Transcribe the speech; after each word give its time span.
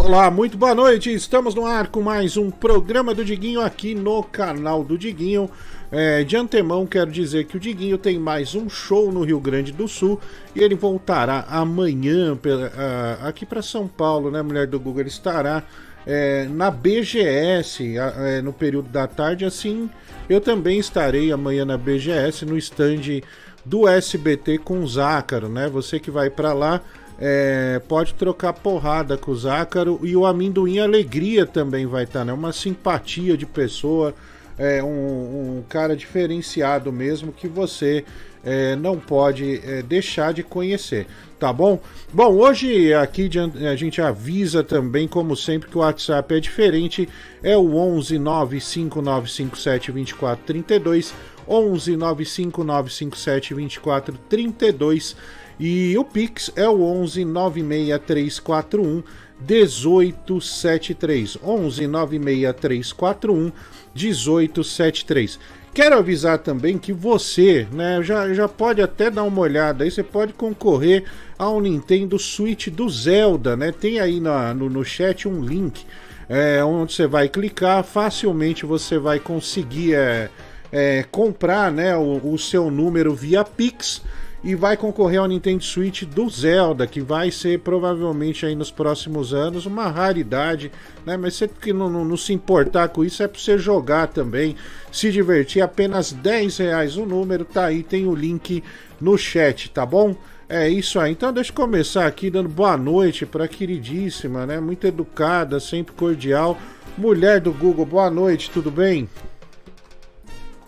Olá, 0.00 0.30
muito 0.30 0.56
boa 0.56 0.76
noite. 0.76 1.12
Estamos 1.12 1.56
no 1.56 1.66
ar 1.66 1.88
com 1.88 2.00
mais 2.00 2.36
um 2.36 2.52
programa 2.52 3.12
do 3.12 3.24
Diguinho 3.24 3.60
aqui 3.60 3.96
no 3.96 4.22
canal 4.22 4.84
do 4.84 4.96
Diguinho. 4.96 5.50
É, 5.90 6.22
de 6.22 6.36
antemão, 6.36 6.86
quero 6.86 7.10
dizer 7.10 7.46
que 7.46 7.56
o 7.56 7.60
Diguinho 7.60 7.98
tem 7.98 8.16
mais 8.16 8.54
um 8.54 8.70
show 8.70 9.10
no 9.10 9.24
Rio 9.24 9.40
Grande 9.40 9.72
do 9.72 9.88
Sul 9.88 10.20
e 10.54 10.60
ele 10.62 10.76
voltará 10.76 11.44
amanhã 11.48 12.36
pela, 12.36 12.68
uh, 12.68 13.26
aqui 13.26 13.44
para 13.44 13.60
São 13.60 13.88
Paulo, 13.88 14.30
né? 14.30 14.40
Mulher 14.40 14.68
do 14.68 14.78
Google 14.78 15.04
estará 15.04 15.64
é, 16.06 16.46
na 16.48 16.70
BGS 16.70 17.96
é, 17.96 18.40
no 18.40 18.52
período 18.52 18.88
da 18.90 19.08
tarde. 19.08 19.44
Assim, 19.44 19.90
eu 20.30 20.40
também 20.40 20.78
estarei 20.78 21.32
amanhã 21.32 21.64
na 21.64 21.76
BGS 21.76 22.46
no 22.46 22.56
stand 22.56 23.20
do 23.64 23.88
SBT 23.88 24.58
com 24.58 24.78
o 24.78 24.86
Zácaro, 24.86 25.48
né? 25.48 25.68
Você 25.68 25.98
que 25.98 26.10
vai 26.10 26.30
para 26.30 26.52
lá 26.52 26.80
é, 27.18 27.80
pode 27.88 28.14
trocar 28.14 28.52
porrada 28.52 29.16
com 29.16 29.32
o 29.32 29.36
Zácaro 29.36 30.00
e 30.02 30.14
o 30.14 30.24
Amendoim 30.24 30.78
Alegria 30.78 31.44
também 31.44 31.84
vai 31.84 32.04
estar, 32.04 32.20
tá, 32.20 32.24
né? 32.24 32.32
Uma 32.32 32.52
simpatia 32.52 33.36
de 33.36 33.44
pessoa, 33.44 34.14
é, 34.56 34.82
um, 34.82 35.58
um 35.58 35.64
cara 35.68 35.96
diferenciado 35.96 36.92
mesmo 36.92 37.32
que 37.32 37.48
você 37.48 38.04
é, 38.44 38.76
não 38.76 38.98
pode 38.98 39.60
é, 39.64 39.82
deixar 39.82 40.32
de 40.32 40.44
conhecer, 40.44 41.08
tá 41.40 41.52
bom? 41.52 41.80
Bom, 42.12 42.36
hoje 42.36 42.94
aqui 42.94 43.28
a 43.68 43.74
gente 43.74 44.00
avisa 44.00 44.62
também, 44.62 45.08
como 45.08 45.36
sempre, 45.36 45.68
que 45.68 45.76
o 45.76 45.80
WhatsApp 45.80 46.36
é 46.36 46.40
diferente, 46.40 47.08
é 47.42 47.56
o 47.56 47.74
11 47.74 48.16
95957 48.18 49.90
2432, 49.90 51.12
11 51.48 51.96
95957 51.96 53.54
2432 53.54 55.16
e 55.58 55.96
o 55.98 56.04
Pix 56.04 56.52
é 56.54 56.68
o 56.68 56.82
11 56.82 57.24
96341 57.24 59.02
1873. 59.40 61.38
11 61.42 61.86
96341 61.86 63.52
1873. 63.94 65.38
Quero 65.74 65.98
avisar 65.98 66.38
também 66.38 66.78
que 66.78 66.92
você, 66.92 67.66
né, 67.70 68.02
já, 68.02 68.32
já 68.32 68.48
pode 68.48 68.82
até 68.82 69.10
dar 69.10 69.22
uma 69.22 69.40
olhada 69.40 69.84
aí, 69.84 69.90
você 69.90 70.02
pode 70.02 70.32
concorrer 70.32 71.04
ao 71.38 71.60
Nintendo 71.60 72.18
Switch 72.18 72.68
do 72.68 72.88
Zelda, 72.88 73.56
né? 73.56 73.70
Tem 73.70 74.00
aí 74.00 74.18
na, 74.18 74.52
no, 74.54 74.68
no 74.68 74.84
chat 74.84 75.28
um 75.28 75.40
link 75.40 75.84
é, 76.28 76.62
onde 76.64 76.92
você 76.92 77.06
vai 77.06 77.28
clicar, 77.28 77.82
facilmente 77.84 78.66
você 78.66 78.98
vai 78.98 79.18
conseguir 79.18 79.94
é, 79.94 80.28
é, 80.70 81.04
comprar 81.10 81.72
né, 81.72 81.96
o, 81.96 82.32
o 82.32 82.38
seu 82.38 82.70
número 82.70 83.14
via 83.14 83.44
Pix 83.44 84.02
e 84.42 84.54
vai 84.54 84.76
concorrer 84.76 85.20
ao 85.20 85.26
Nintendo 85.26 85.64
Switch 85.64 86.04
do 86.04 86.28
Zelda, 86.28 86.86
que 86.86 87.00
vai 87.00 87.30
ser 87.30 87.60
provavelmente 87.60 88.46
aí 88.46 88.54
nos 88.54 88.70
próximos 88.70 89.34
anos 89.34 89.66
uma 89.66 89.88
raridade, 89.88 90.70
né? 91.04 91.16
Mas 91.16 91.34
você 91.34 91.48
que 91.48 91.72
não, 91.72 91.90
não, 91.90 92.04
não, 92.04 92.16
se 92.16 92.32
importar 92.32 92.88
com 92.88 93.04
isso 93.04 93.22
é 93.22 93.28
para 93.28 93.40
você 93.40 93.58
jogar 93.58 94.08
também, 94.08 94.54
se 94.92 95.10
divertir. 95.10 95.60
Apenas 95.60 96.12
10 96.12 96.58
reais 96.58 96.96
o 96.96 97.04
número, 97.04 97.44
tá 97.44 97.66
aí, 97.66 97.82
tem 97.82 98.06
o 98.06 98.14
link 98.14 98.62
no 99.00 99.18
chat, 99.18 99.70
tá 99.70 99.84
bom? 99.84 100.14
É 100.48 100.68
isso 100.68 101.00
aí. 101.00 101.12
Então 101.12 101.32
deixa 101.32 101.50
eu 101.50 101.56
começar 101.56 102.06
aqui 102.06 102.30
dando 102.30 102.48
boa 102.48 102.76
noite 102.76 103.26
para 103.26 103.48
queridíssima, 103.48 104.46
né? 104.46 104.60
Muito 104.60 104.86
educada, 104.86 105.58
sempre 105.58 105.94
cordial. 105.94 106.56
Mulher 106.96 107.40
do 107.40 107.52
Google, 107.52 107.84
boa 107.84 108.10
noite, 108.10 108.50
tudo 108.50 108.70
bem? 108.70 109.08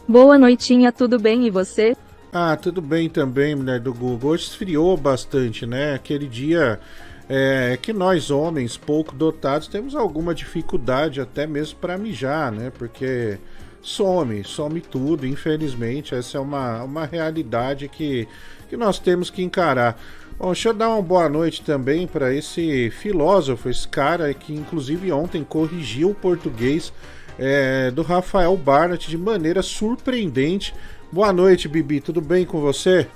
Boa 0.07 0.37
noitinha, 0.37 0.91
tudo 0.91 1.21
bem 1.21 1.47
e 1.47 1.51
você? 1.51 1.97
Ah, 2.33 2.57
tudo 2.57 2.81
bem 2.81 3.09
também, 3.09 3.57
mulher 3.57 3.81
do 3.81 3.93
Google. 3.93 4.31
Hoje 4.31 4.45
esfriou 4.45 4.97
bastante, 4.97 5.67
né? 5.67 5.95
Aquele 5.95 6.29
dia 6.29 6.79
é, 7.29 7.77
que 7.83 7.93
nós, 7.93 8.31
homens 8.31 8.77
pouco 8.77 9.13
dotados, 9.13 9.67
temos 9.67 9.97
alguma 9.97 10.33
dificuldade 10.33 11.21
até 11.21 11.45
mesmo 11.45 11.81
para 11.81 11.99
mijar, 11.99 12.53
né? 12.53 12.71
Porque 12.79 13.37
some, 13.83 14.45
some 14.45 14.81
tudo, 14.81 15.27
infelizmente. 15.27 16.15
Essa 16.15 16.39
é 16.39 16.41
uma, 16.41 16.85
uma 16.85 17.05
realidade 17.05 17.89
que, 17.89 18.29
que 18.69 18.77
nós 18.77 19.01
temos 19.01 19.29
que 19.29 19.43
encarar. 19.43 20.01
Bom, 20.39 20.53
deixa 20.53 20.69
eu 20.69 20.75
dar 20.75 20.91
uma 20.91 21.03
boa 21.03 21.29
noite 21.29 21.63
também 21.63 22.07
para 22.07 22.33
esse 22.33 22.91
filósofo, 22.91 23.69
esse 23.69 23.89
cara 23.89 24.33
que 24.33 24.55
inclusive 24.55 25.11
ontem 25.11 25.43
corrigiu 25.43 26.11
o 26.11 26.15
português 26.15 26.93
é, 27.37 27.91
do 27.91 28.03
Rafael 28.03 28.57
Barnett 28.57 29.11
de 29.11 29.19
maneira 29.19 29.63
surpreendente 29.63 30.73
Boa 31.13 31.33
noite, 31.33 31.69
Bibi. 31.69 32.01
Tudo 32.01 32.21
bem 32.21 32.45
com 32.45 32.61
você? 32.61 33.09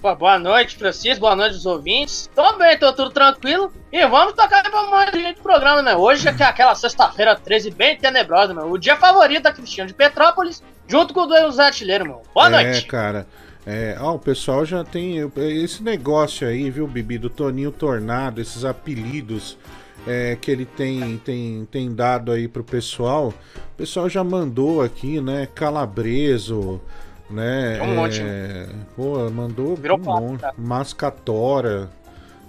Boa 0.00 0.38
noite, 0.38 0.76
Francisco. 0.76 1.20
Boa 1.20 1.36
noite, 1.36 1.56
os 1.56 1.66
ouvintes. 1.66 2.30
Tô 2.34 2.56
bem, 2.56 2.78
tô 2.78 2.92
tudo 2.92 3.10
tranquilo. 3.10 3.72
E 3.92 4.06
vamos 4.06 4.34
tocar 4.34 4.62
pra 4.62 4.82
mais 4.84 5.10
gente 5.12 5.36
do 5.36 5.42
programa, 5.42 5.82
né? 5.82 5.94
Hoje 5.94 6.26
é, 6.26 6.34
é 6.38 6.44
aquela 6.44 6.74
sexta-feira 6.74 7.36
13 7.36 7.70
bem 7.72 7.98
tenebrosa, 7.98 8.54
meu. 8.54 8.70
O 8.70 8.78
dia 8.78 8.96
favorito 8.96 9.42
da 9.42 9.52
Cristiano 9.52 9.88
de 9.88 9.94
Petrópolis, 9.94 10.62
junto 10.86 11.12
com 11.12 11.20
o 11.20 11.26
do 11.26 11.50
Zé 11.50 11.64
Artilheiro, 11.66 12.04
meu. 12.06 12.22
Boa 12.32 12.46
é, 12.46 12.50
noite. 12.50 12.86
É, 12.86 12.88
cara. 12.88 13.26
É, 13.66 13.96
ó, 14.00 14.14
o 14.14 14.18
pessoal 14.18 14.64
já 14.64 14.82
tem 14.82 15.30
esse 15.36 15.82
negócio 15.82 16.48
aí, 16.48 16.70
viu, 16.70 16.86
Bibi, 16.86 17.18
do 17.18 17.28
Toninho 17.28 17.70
Tornado, 17.70 18.40
esses 18.40 18.64
apelidos 18.64 19.58
é, 20.06 20.36
que 20.40 20.50
ele 20.50 20.64
tem, 20.64 21.18
tem, 21.18 21.66
tem 21.70 21.94
dado 21.94 22.32
aí 22.32 22.48
pro 22.48 22.64
pessoal. 22.64 23.34
O 23.74 23.76
pessoal 23.76 24.08
já 24.08 24.24
mandou 24.24 24.82
aqui, 24.82 25.20
né? 25.20 25.48
Calabreso, 25.54 26.80
né? 27.28 27.78
É 27.78 27.82
um 27.82 27.94
monte. 27.94 28.20
É, 28.22 28.68
pô, 28.96 29.30
mandou 29.30 29.76
Virou 29.76 29.98
um 29.98 30.02
monte. 30.02 30.44
Mascatora. 30.56 31.90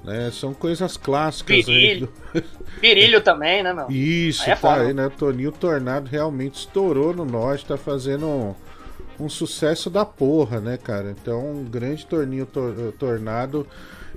Né? 0.03 0.31
São 0.31 0.53
coisas 0.53 0.97
clássicas 0.97 1.66
Virilho. 1.66 2.09
aí. 2.34 2.44
Virilho 2.81 3.22
também, 3.22 3.62
né, 3.62 3.72
meu? 3.72 3.89
Isso, 3.89 4.44
aí 4.44 4.51
é 4.51 4.56
tá 4.56 4.75
aí, 4.75 4.94
né? 4.94 5.12
Toninho 5.16 5.51
Tornado 5.51 6.09
realmente 6.09 6.56
estourou 6.56 7.13
no 7.13 7.23
norte, 7.23 7.66
tá 7.68 7.78
fazendo 7.78 8.25
um, 8.25 8.56
um 9.19 9.29
sucesso 9.29 9.91
da 9.91 10.03
porra, 10.03 10.59
né, 10.59 10.78
cara? 10.78 11.12
Então, 11.12 11.39
um 11.39 11.63
grande 11.63 12.06
torninho 12.07 12.47
tor 12.47 12.73
tornado 12.97 13.68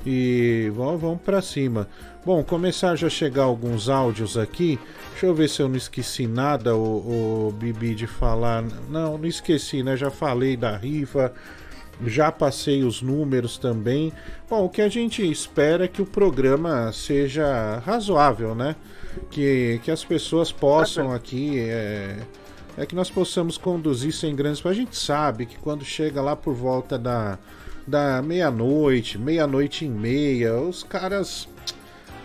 e 0.06 0.70
vamos, 0.75 1.00
vamos 1.00 1.22
para 1.22 1.41
cima. 1.41 1.88
Bom, 2.25 2.42
começar 2.42 2.97
já 2.97 3.06
a 3.06 3.10
chegar 3.10 3.44
alguns 3.44 3.88
áudios 3.88 4.37
aqui. 4.37 4.78
Deixa 5.10 5.26
eu 5.26 5.34
ver 5.34 5.48
se 5.48 5.60
eu 5.60 5.69
não 5.69 5.76
esqueci 5.76 6.26
nada, 6.26 6.75
o, 6.75 7.48
o 7.48 7.53
Bibi, 7.53 7.94
de 7.94 8.06
falar. 8.06 8.62
Não, 8.88 9.19
não 9.19 9.26
esqueci, 9.26 9.82
né? 9.82 9.97
Já 9.97 10.10
falei 10.10 10.56
da 10.56 10.76
rifa, 10.76 11.32
já 12.06 12.32
passei 12.32 12.82
os 12.82 13.03
números 13.03 13.59
também. 13.59 14.12
Bom, 14.48 14.64
o 14.64 14.69
que 14.69 14.82
a 14.82 14.88
gente 14.88 15.28
espera 15.31 15.84
é 15.84 15.88
que 15.88 16.03
o 16.03 16.06
programa 16.06 16.91
seja 16.93 17.82
razoável, 17.84 18.54
né? 18.54 18.75
Que, 19.31 19.81
que 19.84 19.91
as 19.91 20.04
pessoas 20.04 20.50
possam 20.50 21.12
aqui. 21.12 21.59
É, 21.60 22.19
é 22.76 22.87
que 22.87 22.94
nós 22.94 23.10
possamos 23.10 23.56
conduzir 23.56 24.12
sem 24.12 24.34
grandes. 24.34 24.64
A 24.64 24.72
gente 24.72 24.97
sabe 24.97 25.47
que 25.47 25.59
quando 25.59 25.84
chega 25.84 26.20
lá 26.20 26.34
por 26.34 26.54
volta 26.54 26.98
da 26.98 27.38
da 27.86 28.22
meia-noite, 28.22 29.18
meia-noite 29.18 29.84
e 29.84 29.88
meia, 29.88 30.54
os 30.56 30.82
caras 30.82 31.48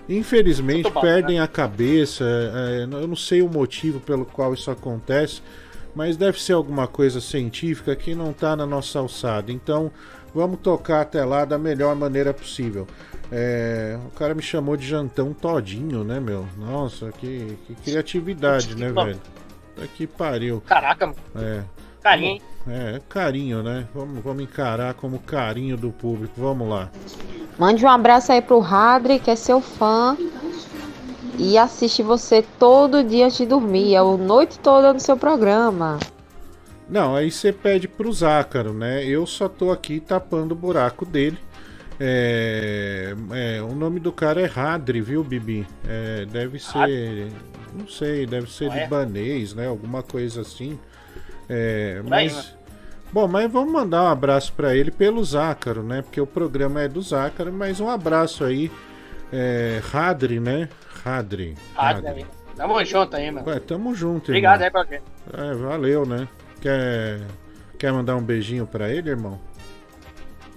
infelizmente 0.07 0.89
bom, 0.89 1.01
perdem 1.01 1.37
né? 1.37 1.43
a 1.43 1.47
cabeça. 1.47 2.25
É, 2.25 2.83
eu 2.83 3.07
não 3.07 3.15
sei 3.15 3.41
o 3.41 3.49
motivo 3.49 3.99
pelo 3.99 4.25
qual 4.25 4.53
isso 4.53 4.71
acontece, 4.71 5.41
mas 5.93 6.17
deve 6.17 6.41
ser 6.41 6.53
alguma 6.53 6.87
coisa 6.87 7.21
científica 7.21 7.95
que 7.95 8.15
não 8.15 8.31
está 8.31 8.55
na 8.55 8.65
nossa 8.65 8.99
alçada. 8.99 9.51
Então 9.51 9.91
vamos 10.33 10.59
tocar 10.59 11.01
até 11.01 11.23
lá 11.23 11.45
da 11.45 11.57
melhor 11.57 11.95
maneira 11.95 12.33
possível. 12.33 12.87
É, 13.31 13.99
o 14.07 14.09
cara 14.11 14.33
me 14.33 14.41
chamou 14.41 14.75
de 14.75 14.87
jantão 14.87 15.33
todinho, 15.33 16.03
né, 16.03 16.19
meu? 16.19 16.47
Nossa, 16.57 17.11
que, 17.11 17.57
que 17.67 17.75
criatividade, 17.75 18.75
né, 18.75 18.91
velho? 18.91 19.19
Tá 19.75 19.85
que 19.95 20.07
pariu. 20.07 20.61
Caraca, 20.65 21.05
mano. 21.05 21.17
É. 21.35 21.63
Carinho. 22.01 22.41
É, 22.69 23.01
carinho, 23.09 23.63
né? 23.63 23.87
Vamos, 23.93 24.23
vamos 24.23 24.43
encarar 24.43 24.93
como 24.93 25.19
carinho 25.19 25.75
do 25.75 25.91
público. 25.91 26.33
Vamos 26.37 26.69
lá. 26.69 26.89
Mande 27.57 27.83
um 27.83 27.89
abraço 27.89 28.31
aí 28.31 28.41
pro 28.41 28.59
Radri, 28.59 29.19
que 29.19 29.31
é 29.31 29.35
seu 29.35 29.59
fã. 29.59 30.15
E 31.37 31.57
assiste 31.57 32.03
você 32.03 32.43
todo 32.59 33.03
dia 33.03 33.25
antes 33.25 33.37
de 33.37 33.45
dormir. 33.45 33.95
É 33.95 33.97
a 33.97 34.03
noite 34.03 34.59
toda 34.59 34.93
no 34.93 34.99
seu 34.99 35.17
programa. 35.17 35.99
Não, 36.87 37.15
aí 37.15 37.31
você 37.31 37.53
pede 37.53 37.87
pro 37.87 38.11
Zácaro, 38.11 38.73
né? 38.73 39.05
Eu 39.05 39.25
só 39.25 39.47
tô 39.47 39.71
aqui 39.71 39.99
tapando 39.99 40.53
o 40.53 40.57
buraco 40.57 41.05
dele. 41.05 41.37
É, 41.99 43.13
é, 43.31 43.61
o 43.61 43.75
nome 43.75 43.99
do 43.99 44.11
cara 44.11 44.41
é 44.41 44.45
Radri, 44.45 45.01
viu, 45.01 45.23
Bibi? 45.23 45.67
É, 45.87 46.25
deve 46.25 46.59
ser. 46.59 47.31
Não 47.73 47.87
sei, 47.87 48.25
deve 48.25 48.51
ser 48.51 48.71
é? 48.71 48.83
libanês, 48.83 49.53
né? 49.53 49.67
Alguma 49.67 50.01
coisa 50.01 50.41
assim. 50.41 50.79
É, 51.47 52.01
mas. 52.07 52.57
Né? 53.09 53.13
Bom, 53.13 53.27
mas 53.27 53.51
vamos 53.51 53.71
mandar 53.71 54.03
um 54.03 54.07
abraço 54.07 54.53
para 54.53 54.75
ele 54.75 54.91
pelo 54.91 55.23
Zácaro, 55.23 55.81
né? 55.83 56.01
Porque 56.01 56.21
o 56.21 56.27
programa 56.27 56.81
é 56.81 56.87
do 56.87 57.01
Zácaro, 57.01 57.51
mas 57.51 57.79
um 57.79 57.89
abraço 57.89 58.43
aí. 58.43 58.71
É, 59.31 59.79
Radri, 59.91 60.39
né? 60.39 60.69
Radri. 61.03 61.55
Radri. 61.75 62.25
Tamo 62.55 62.83
junto 62.83 63.15
aí, 63.15 63.31
mano. 63.31 63.47
Ué, 63.47 63.59
tamo 63.59 63.95
junto, 63.95 64.29
Obrigado 64.31 64.61
irmão. 64.61 64.81
aí 64.81 64.85
pra 64.87 64.99
quem. 64.99 65.01
É, 65.33 65.53
valeu, 65.53 66.05
né? 66.05 66.27
Quer, 66.61 67.21
quer 67.77 67.93
mandar 67.93 68.15
um 68.15 68.21
beijinho 68.21 68.67
pra 68.67 68.89
ele, 68.89 69.09
irmão? 69.09 69.39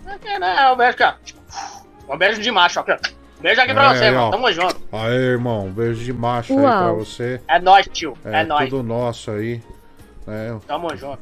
Não 0.04 0.18
quer, 0.18 0.40
não. 0.40 0.74
Um 0.74 0.76
beijo, 0.76 0.96
cara. 0.96 1.16
Um 2.08 2.16
beijo 2.18 2.40
de 2.42 2.50
macho, 2.50 2.80
ó. 2.80 2.84
Beijo 3.40 3.60
aqui 3.60 3.72
pra 3.74 3.92
É, 3.92 3.94
você, 3.96 4.02
aí, 4.04 4.08
irmão. 4.10 4.28
ó. 4.28 4.30
Tamo 4.30 4.52
junto. 4.52 4.76
Aí, 4.92 5.14
irmão, 5.14 5.70
beijo 5.70 6.02
de 6.04 6.12
macho 6.12 6.52
aí 6.54 6.58
Uau. 6.60 6.82
pra 6.82 6.92
você. 7.04 7.40
É 7.46 7.58
nóis, 7.60 7.88
tio. 7.92 8.14
É, 8.24 8.40
É, 8.40 8.44
nóis. 8.44 8.68
tudo 8.68 8.82
nosso 8.82 9.30
aí. 9.30 9.62
É, 10.26 10.56
Tamo 10.66 10.96
junto. 10.96 11.20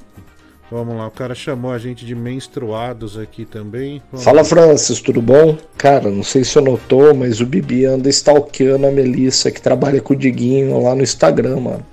Vamos 0.70 0.96
lá, 0.96 1.06
o 1.06 1.10
cara 1.10 1.34
chamou 1.34 1.72
a 1.72 1.78
gente 1.78 2.06
de 2.06 2.14
menstruados 2.14 3.18
aqui 3.18 3.44
também. 3.44 4.00
Vamos 4.10 4.24
Fala 4.24 4.44
Francis, 4.44 5.00
tudo 5.00 5.20
bom? 5.20 5.56
Cara, 5.76 6.10
não 6.10 6.22
sei 6.22 6.44
se 6.44 6.50
você 6.50 6.60
notou, 6.60 7.14
mas 7.14 7.40
o 7.40 7.46
Bibi 7.46 7.84
anda 7.84 8.08
stalkeando 8.08 8.86
a 8.86 8.90
Melissa 8.90 9.50
que 9.50 9.60
trabalha 9.60 10.00
com 10.00 10.14
o 10.14 10.16
Diguinho 10.16 10.82
lá 10.82 10.94
no 10.94 11.02
Instagram, 11.02 11.60
mano. 11.60 11.86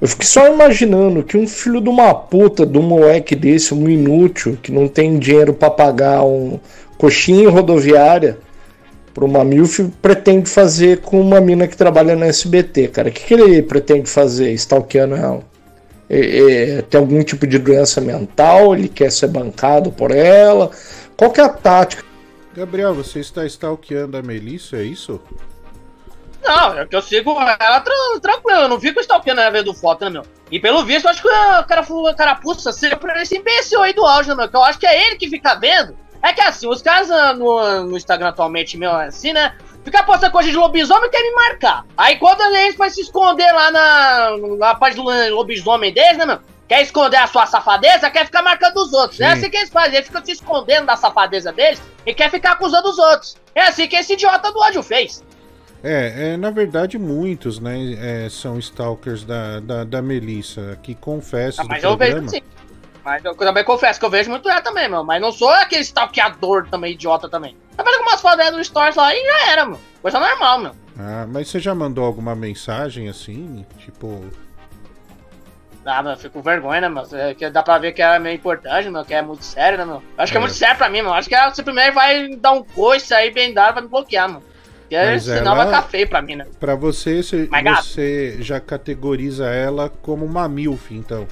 Eu 0.00 0.06
fico 0.06 0.24
só 0.24 0.52
imaginando 0.52 1.24
que 1.24 1.36
um 1.36 1.46
filho 1.46 1.80
de 1.80 1.88
uma 1.88 2.14
puta, 2.14 2.64
de 2.64 2.78
um 2.78 2.82
moleque 2.82 3.34
desse, 3.34 3.74
um 3.74 3.88
inútil, 3.88 4.56
que 4.62 4.70
não 4.70 4.86
tem 4.86 5.18
dinheiro 5.18 5.52
pra 5.52 5.70
pagar 5.70 6.22
um 6.22 6.60
coxinha 6.96 7.50
rodoviária 7.50 8.38
pra 9.12 9.24
uma 9.24 9.44
MILF, 9.44 9.90
pretende 10.00 10.48
fazer 10.48 10.98
com 11.00 11.20
uma 11.20 11.40
mina 11.40 11.66
que 11.66 11.76
trabalha 11.76 12.14
na 12.14 12.26
SBT, 12.26 12.88
cara. 12.88 13.08
O 13.08 13.12
que, 13.12 13.24
que 13.24 13.34
ele 13.34 13.60
pretende 13.62 14.08
fazer 14.08 14.52
stalkeando 14.52 15.16
ela? 15.16 15.42
É- 16.10 16.78
é, 16.78 16.82
tem 16.82 16.98
algum 17.00 17.22
tipo 17.22 17.46
de 17.46 17.58
doença 17.58 18.00
mental? 18.00 18.74
Ele 18.74 18.88
quer 18.88 19.12
ser 19.12 19.28
bancado 19.28 19.92
por 19.92 20.10
ela? 20.10 20.70
Qual 21.16 21.30
que 21.30 21.40
é 21.40 21.44
a 21.44 21.48
tática? 21.48 22.04
Gabriel, 22.54 22.94
você 22.94 23.20
está 23.20 23.44
stalkeando 23.46 24.16
a 24.16 24.22
Melissa, 24.22 24.76
é 24.78 24.82
isso? 24.82 25.20
Não, 26.42 26.78
é 26.78 26.86
que 26.86 26.96
eu 26.96 27.02
sigo 27.02 27.30
ela 27.38 27.80
tran- 27.80 28.20
tranquilo, 28.22 28.60
eu 28.60 28.68
não 28.68 28.80
fico 28.80 29.00
stalkeando 29.00 29.40
ela 29.40 29.50
vendo 29.50 29.74
foto, 29.74 30.04
né, 30.04 30.10
meu? 30.10 30.22
E 30.50 30.58
pelo 30.58 30.84
visto, 30.84 31.04
eu 31.04 31.10
acho 31.10 31.20
que 31.20 31.28
o 31.28 31.64
cara, 31.64 31.84
o 31.88 32.14
carapuça 32.16 32.72
seja 32.72 32.96
por 32.96 33.10
esse 33.16 33.36
imbecil 33.36 33.82
aí 33.82 33.92
do 33.92 34.06
áudio, 34.06 34.30
né, 34.34 34.42
meu? 34.42 34.48
Que 34.48 34.56
eu 34.56 34.62
acho 34.62 34.78
que 34.78 34.86
é 34.86 35.06
ele 35.08 35.16
que 35.16 35.28
fica 35.28 35.54
vendo. 35.56 35.94
É 36.22 36.32
que 36.32 36.40
assim, 36.40 36.66
os 36.66 36.80
caras 36.80 37.08
no, 37.38 37.84
no 37.84 37.96
Instagram 37.96 38.28
atualmente, 38.28 38.76
meu, 38.78 38.90
assim, 38.92 39.32
né? 39.32 39.54
Fica 39.88 40.02
postando 40.02 40.32
coisa 40.32 40.50
de 40.50 40.56
lobisomem 40.56 41.08
quer 41.10 41.22
me 41.22 41.30
marcar. 41.30 41.86
Aí 41.96 42.16
quando 42.16 42.42
eles 42.54 42.76
vai 42.76 42.90
se 42.90 43.00
esconder 43.00 43.50
lá 43.52 43.70
na, 43.70 44.36
na 44.58 44.74
página 44.74 45.02
do 45.02 45.34
lobisomem 45.34 45.90
deles, 45.94 46.18
né, 46.18 46.26
meu? 46.26 46.38
Quer 46.68 46.82
esconder 46.82 47.16
a 47.16 47.26
sua 47.26 47.46
safadeza, 47.46 48.10
quer 48.10 48.26
ficar 48.26 48.42
marcando 48.42 48.76
os 48.76 48.92
outros. 48.92 49.18
É 49.18 49.28
Sim. 49.28 49.32
assim 49.32 49.50
que 49.50 49.56
eles 49.56 49.70
fazem, 49.70 49.94
eles 49.94 50.06
ficam 50.08 50.22
se 50.22 50.32
escondendo 50.32 50.84
da 50.84 50.94
safadeza 50.94 51.50
deles 51.50 51.80
e 52.04 52.12
quer 52.12 52.30
ficar 52.30 52.52
acusando 52.52 52.86
os 52.90 52.98
outros. 52.98 53.38
É 53.54 53.62
assim 53.62 53.88
que 53.88 53.96
esse 53.96 54.12
idiota 54.12 54.52
do 54.52 54.58
ódio 54.60 54.82
fez. 54.82 55.24
É, 55.82 56.32
é, 56.32 56.36
na 56.36 56.50
verdade, 56.50 56.98
muitos, 56.98 57.58
né, 57.58 57.74
é, 58.26 58.28
são 58.28 58.58
stalkers 58.58 59.24
da, 59.24 59.60
da, 59.60 59.84
da 59.84 60.02
Melissa, 60.02 60.78
que 60.82 60.94
confessa 60.94 61.62
Ah, 61.62 61.64
do 61.64 61.68
mas 61.70 61.82
eu 61.82 61.96
programa. 61.96 62.20
vejo 62.20 62.30
sim. 62.30 62.42
Mas 63.08 63.24
eu 63.24 63.34
também 63.34 63.64
confesso 63.64 63.98
que 63.98 64.04
eu 64.04 64.10
vejo 64.10 64.28
muito 64.28 64.48
ela 64.50 64.60
também, 64.60 64.86
meu. 64.88 65.02
Mas 65.02 65.18
não 65.20 65.32
sou 65.32 65.48
aquele 65.48 65.80
stalkeador 65.82 66.68
também, 66.68 66.92
idiota 66.92 67.26
também. 67.28 67.56
Eu 67.78 67.82
vejo 67.84 68.00
umas 68.02 68.20
fotos 68.20 68.36
dela 68.38 68.56
no 68.56 68.62
stories 68.62 68.96
lá 68.96 69.14
e 69.14 69.18
já 69.24 69.50
era, 69.52 69.64
meu. 69.64 69.80
Coisa 70.02 70.20
normal, 70.20 70.58
meu. 70.58 70.72
Ah, 70.98 71.26
mas 71.26 71.48
você 71.48 71.58
já 71.58 71.74
mandou 71.74 72.04
alguma 72.04 72.34
mensagem 72.34 73.08
assim? 73.08 73.64
Tipo, 73.78 74.24
Ah, 75.86 76.02
meu, 76.02 76.12
eu 76.12 76.18
fico 76.18 76.34
com 76.34 76.42
vergonha, 76.42 76.82
né, 76.82 76.88
meu? 76.90 77.04
É 77.12 77.32
Que 77.34 77.48
dá 77.48 77.62
pra 77.62 77.78
ver 77.78 77.92
que 77.92 78.02
ela 78.02 78.16
é 78.16 78.18
meio 78.18 78.34
importante, 78.36 78.90
meu, 78.90 79.02
que 79.06 79.14
é 79.14 79.22
muito 79.22 79.42
sério, 79.42 79.78
né? 79.86 79.90
Eu 79.94 80.02
acho 80.22 80.30
que 80.32 80.36
é 80.36 80.40
É. 80.40 80.42
muito 80.42 80.54
sério 80.54 80.76
pra 80.76 80.90
mim, 80.90 81.00
meu. 81.00 81.14
Acho 81.14 81.28
que 81.30 81.34
ela 81.34 81.54
simplesmente 81.54 81.92
vai 81.92 82.28
dar 82.36 82.52
um 82.52 82.62
coice 82.62 83.14
aí 83.14 83.30
bem 83.30 83.54
dado 83.54 83.72
pra 83.72 83.82
me 83.82 83.88
bloquear, 83.88 84.28
meu. 84.28 84.42
Porque 84.82 84.96
Mas 84.96 85.22
senão 85.24 85.52
ela- 85.52 85.64
vai 85.64 85.66
ficar 85.66 85.82
feio 85.88 86.08
pra 86.08 86.20
mim, 86.20 86.36
né? 86.36 86.46
pra 86.60 86.74
você, 86.74 87.22
você, 87.22 87.48
Mas, 87.50 87.86
você 87.86 88.36
já 88.42 88.60
categoriza 88.60 89.46
ela 89.46 89.88
como 89.88 90.26
uma 90.26 90.46
MILF, 90.48 90.94
então. 90.94 91.26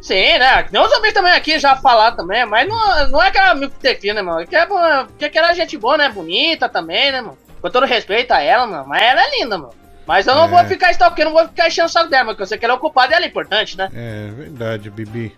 Sim, 0.00 0.38
né? 0.38 0.62
Tem 0.64 0.80
uns 0.80 0.92
amigos 0.92 1.12
também 1.14 1.32
aqui 1.32 1.58
já 1.58 1.74
falaram 1.76 2.16
também, 2.16 2.46
mas 2.46 2.68
não, 2.68 3.08
não 3.10 3.22
é 3.22 3.28
aquela 3.28 3.54
mil 3.54 3.70
que 3.70 4.12
né, 4.12 4.22
mano? 4.22 4.46
Que 4.46 4.54
é, 4.56 4.66
porque 4.66 5.28
que 5.28 5.38
ela 5.38 5.50
é 5.50 5.54
gente 5.54 5.76
boa, 5.76 5.96
né? 5.96 6.08
Bonita 6.08 6.68
também, 6.68 7.10
né, 7.12 7.20
mano? 7.20 7.38
Com 7.60 7.70
todo 7.70 7.86
respeito 7.86 8.32
a 8.32 8.40
ela, 8.40 8.66
mano. 8.66 8.86
Mas 8.86 9.02
ela 9.02 9.20
é 9.22 9.38
linda, 9.40 9.58
mano. 9.58 9.74
Mas 10.06 10.26
eu 10.26 10.34
não 10.34 10.44
É. 10.44 10.48
vou 10.48 10.64
ficar 10.64 10.90
stalkeando, 10.92 11.30
não 11.32 11.38
vou 11.38 11.48
ficar 11.48 11.66
enchendo 11.68 11.86
o 11.86 11.90
saco 11.90 12.08
dela. 12.08 12.26
Porque 12.26 12.42
eu 12.42 12.46
sei 12.46 12.56
que 12.56 12.64
ela 12.64 12.74
é 12.74 12.76
ocupada 12.76 13.12
e 13.12 13.16
ela 13.16 13.24
é 13.24 13.28
importante, 13.28 13.76
né? 13.76 13.90
É 13.94 14.30
verdade, 14.30 14.88
Bibi. 14.88 15.36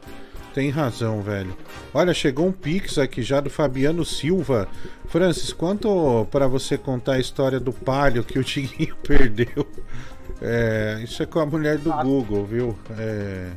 Tem 0.54 0.68
razão, 0.68 1.22
velho. 1.22 1.56
Olha, 1.94 2.12
chegou 2.12 2.46
um 2.46 2.52
pix 2.52 2.98
aqui 2.98 3.22
já 3.22 3.40
do 3.40 3.48
Fabiano 3.48 4.04
Silva. 4.04 4.68
Francis, 5.08 5.52
quanto 5.52 6.26
pra 6.30 6.46
você 6.46 6.76
contar 6.76 7.14
a 7.14 7.18
história 7.18 7.58
do 7.58 7.72
palio 7.72 8.22
que 8.22 8.38
o 8.38 8.44
Tiguinho 8.44 8.94
perdeu? 9.02 9.66
É, 10.42 11.00
isso 11.02 11.22
é 11.22 11.26
com 11.26 11.40
a 11.40 11.46
mulher 11.46 11.78
do 11.78 11.90
Nossa. 11.90 12.02
Google, 12.04 12.44
viu? 12.44 12.78
É, 12.98 13.48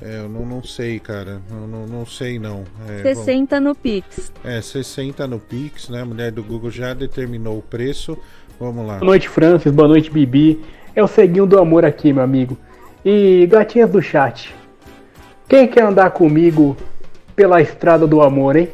é, 0.00 0.18
eu 0.18 0.28
não, 0.28 0.44
não 0.44 0.62
sei, 0.62 0.98
cara. 1.00 1.40
Não, 1.50 1.66
não, 1.66 1.86
não 1.86 2.06
sei, 2.06 2.38
não. 2.38 2.64
É, 2.88 3.02
vamos- 3.02 3.18
60 3.20 3.58
no 3.60 3.74
Pix. 3.74 4.32
É, 4.44 4.60
60 4.60 5.26
no 5.26 5.38
Pix, 5.38 5.88
né? 5.88 6.02
A 6.02 6.04
mulher 6.04 6.30
do 6.32 6.42
Google 6.42 6.70
já 6.70 6.92
determinou 6.94 7.58
o 7.58 7.62
preço. 7.62 8.16
Vamos 8.60 8.86
lá. 8.86 8.94
Boa 8.98 9.06
noite, 9.06 9.28
Francis. 9.28 9.72
Boa 9.72 9.88
noite, 9.88 10.10
Bibi. 10.10 10.62
É 10.94 11.02
o 11.02 11.08
ceguinho 11.08 11.46
do 11.46 11.58
amor 11.58 11.84
aqui, 11.84 12.12
meu 12.12 12.22
amigo. 12.22 12.56
E 13.04 13.46
gatinhas 13.50 13.90
do 13.90 14.00
chat. 14.02 14.54
Quem 15.48 15.68
quer 15.68 15.84
andar 15.84 16.10
comigo 16.10 16.76
pela 17.34 17.60
estrada 17.62 18.06
do 18.06 18.20
amor, 18.22 18.56
hein? 18.56 18.68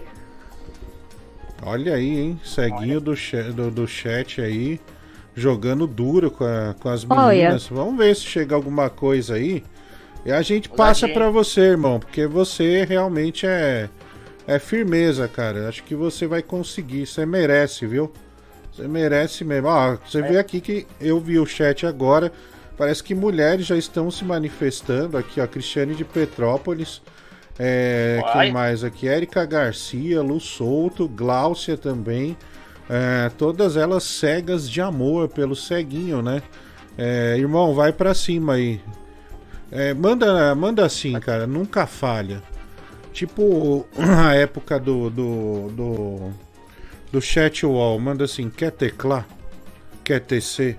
Olha 1.64 1.94
aí, 1.94 2.18
hein? 2.18 2.40
Ceguinho 2.44 3.00
do, 3.00 3.14
do, 3.54 3.70
do 3.70 3.86
chat 3.86 4.40
aí, 4.40 4.80
jogando 5.34 5.86
duro 5.86 6.30
com, 6.30 6.44
a- 6.44 6.74
com 6.80 6.88
as 6.88 7.06
Olha. 7.08 7.36
meninas. 7.36 7.66
Vamos 7.68 7.96
ver 7.96 8.14
se 8.16 8.22
chega 8.22 8.54
alguma 8.54 8.90
coisa 8.90 9.34
aí. 9.34 9.62
E 10.24 10.30
a 10.30 10.40
gente 10.42 10.68
passa 10.68 11.08
pra 11.08 11.28
você, 11.30 11.60
irmão, 11.62 11.98
porque 11.98 12.26
você 12.26 12.84
realmente 12.84 13.44
é, 13.46 13.88
é 14.46 14.58
firmeza, 14.58 15.26
cara. 15.26 15.68
Acho 15.68 15.82
que 15.82 15.94
você 15.94 16.26
vai 16.26 16.42
conseguir. 16.42 17.06
Você 17.06 17.26
merece, 17.26 17.86
viu? 17.86 18.12
Você 18.72 18.86
merece 18.86 19.44
mesmo. 19.44 19.68
Ó, 19.68 19.96
você 19.96 20.20
É. 20.20 20.22
vê 20.22 20.38
aqui 20.38 20.60
que 20.60 20.86
eu 21.00 21.18
vi 21.20 21.38
o 21.38 21.46
chat 21.46 21.84
agora. 21.86 22.32
Parece 22.78 23.02
que 23.02 23.14
mulheres 23.14 23.66
já 23.66 23.76
estão 23.76 24.10
se 24.10 24.24
manifestando 24.24 25.18
aqui, 25.18 25.40
ó. 25.40 25.46
Cristiane 25.46 25.94
de 25.94 26.04
Petrópolis. 26.04 27.02
É, 27.58 28.20
Uai. 28.22 28.46
quem 28.46 28.52
mais 28.52 28.82
aqui? 28.82 29.06
Érica 29.08 29.44
Garcia, 29.44 30.22
Lu 30.22 30.40
Souto, 30.40 31.06
Gláucia 31.08 31.76
também. 31.76 32.36
É, 32.88 33.28
todas 33.36 33.76
elas 33.76 34.04
cegas 34.04 34.68
de 34.70 34.80
amor 34.80 35.28
pelo 35.28 35.54
ceguinho, 35.54 36.22
né? 36.22 36.42
É, 36.96 37.36
irmão, 37.38 37.74
vai 37.74 37.92
pra 37.92 38.14
cima 38.14 38.54
aí. 38.54 38.80
É, 39.72 39.94
manda, 39.94 40.54
manda 40.54 40.84
assim, 40.84 41.18
cara, 41.18 41.46
nunca 41.46 41.86
falha. 41.86 42.42
Tipo 43.12 43.86
a 43.96 44.34
época 44.34 44.78
do, 44.78 45.08
do, 45.08 45.68
do, 45.70 46.30
do 47.10 47.20
chat 47.22 47.64
wall, 47.64 47.98
manda 47.98 48.24
assim, 48.24 48.50
quer 48.50 48.70
teclar? 48.70 49.26
Quer 50.04 50.20
tecer? 50.20 50.78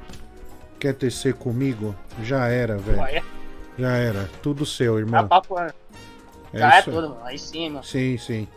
Quer 0.79 0.93
tecer 0.93 1.33
comigo? 1.33 1.95
Já 2.21 2.47
era, 2.47 2.77
velho. 2.77 3.23
Já 3.79 3.95
era. 3.95 4.29
Tudo 4.43 4.63
seu, 4.65 4.93
tá 4.93 4.99
irmão. 4.99 5.27
papo, 5.27 5.59
É 5.59 5.73
já 6.53 6.75
é 6.75 6.81
tudo, 6.83 7.09
mano. 7.09 7.17
Aí 7.23 7.39
sim, 7.39 7.69
mano. 7.69 7.83
Sim, 7.83 8.17
sim. 8.19 8.47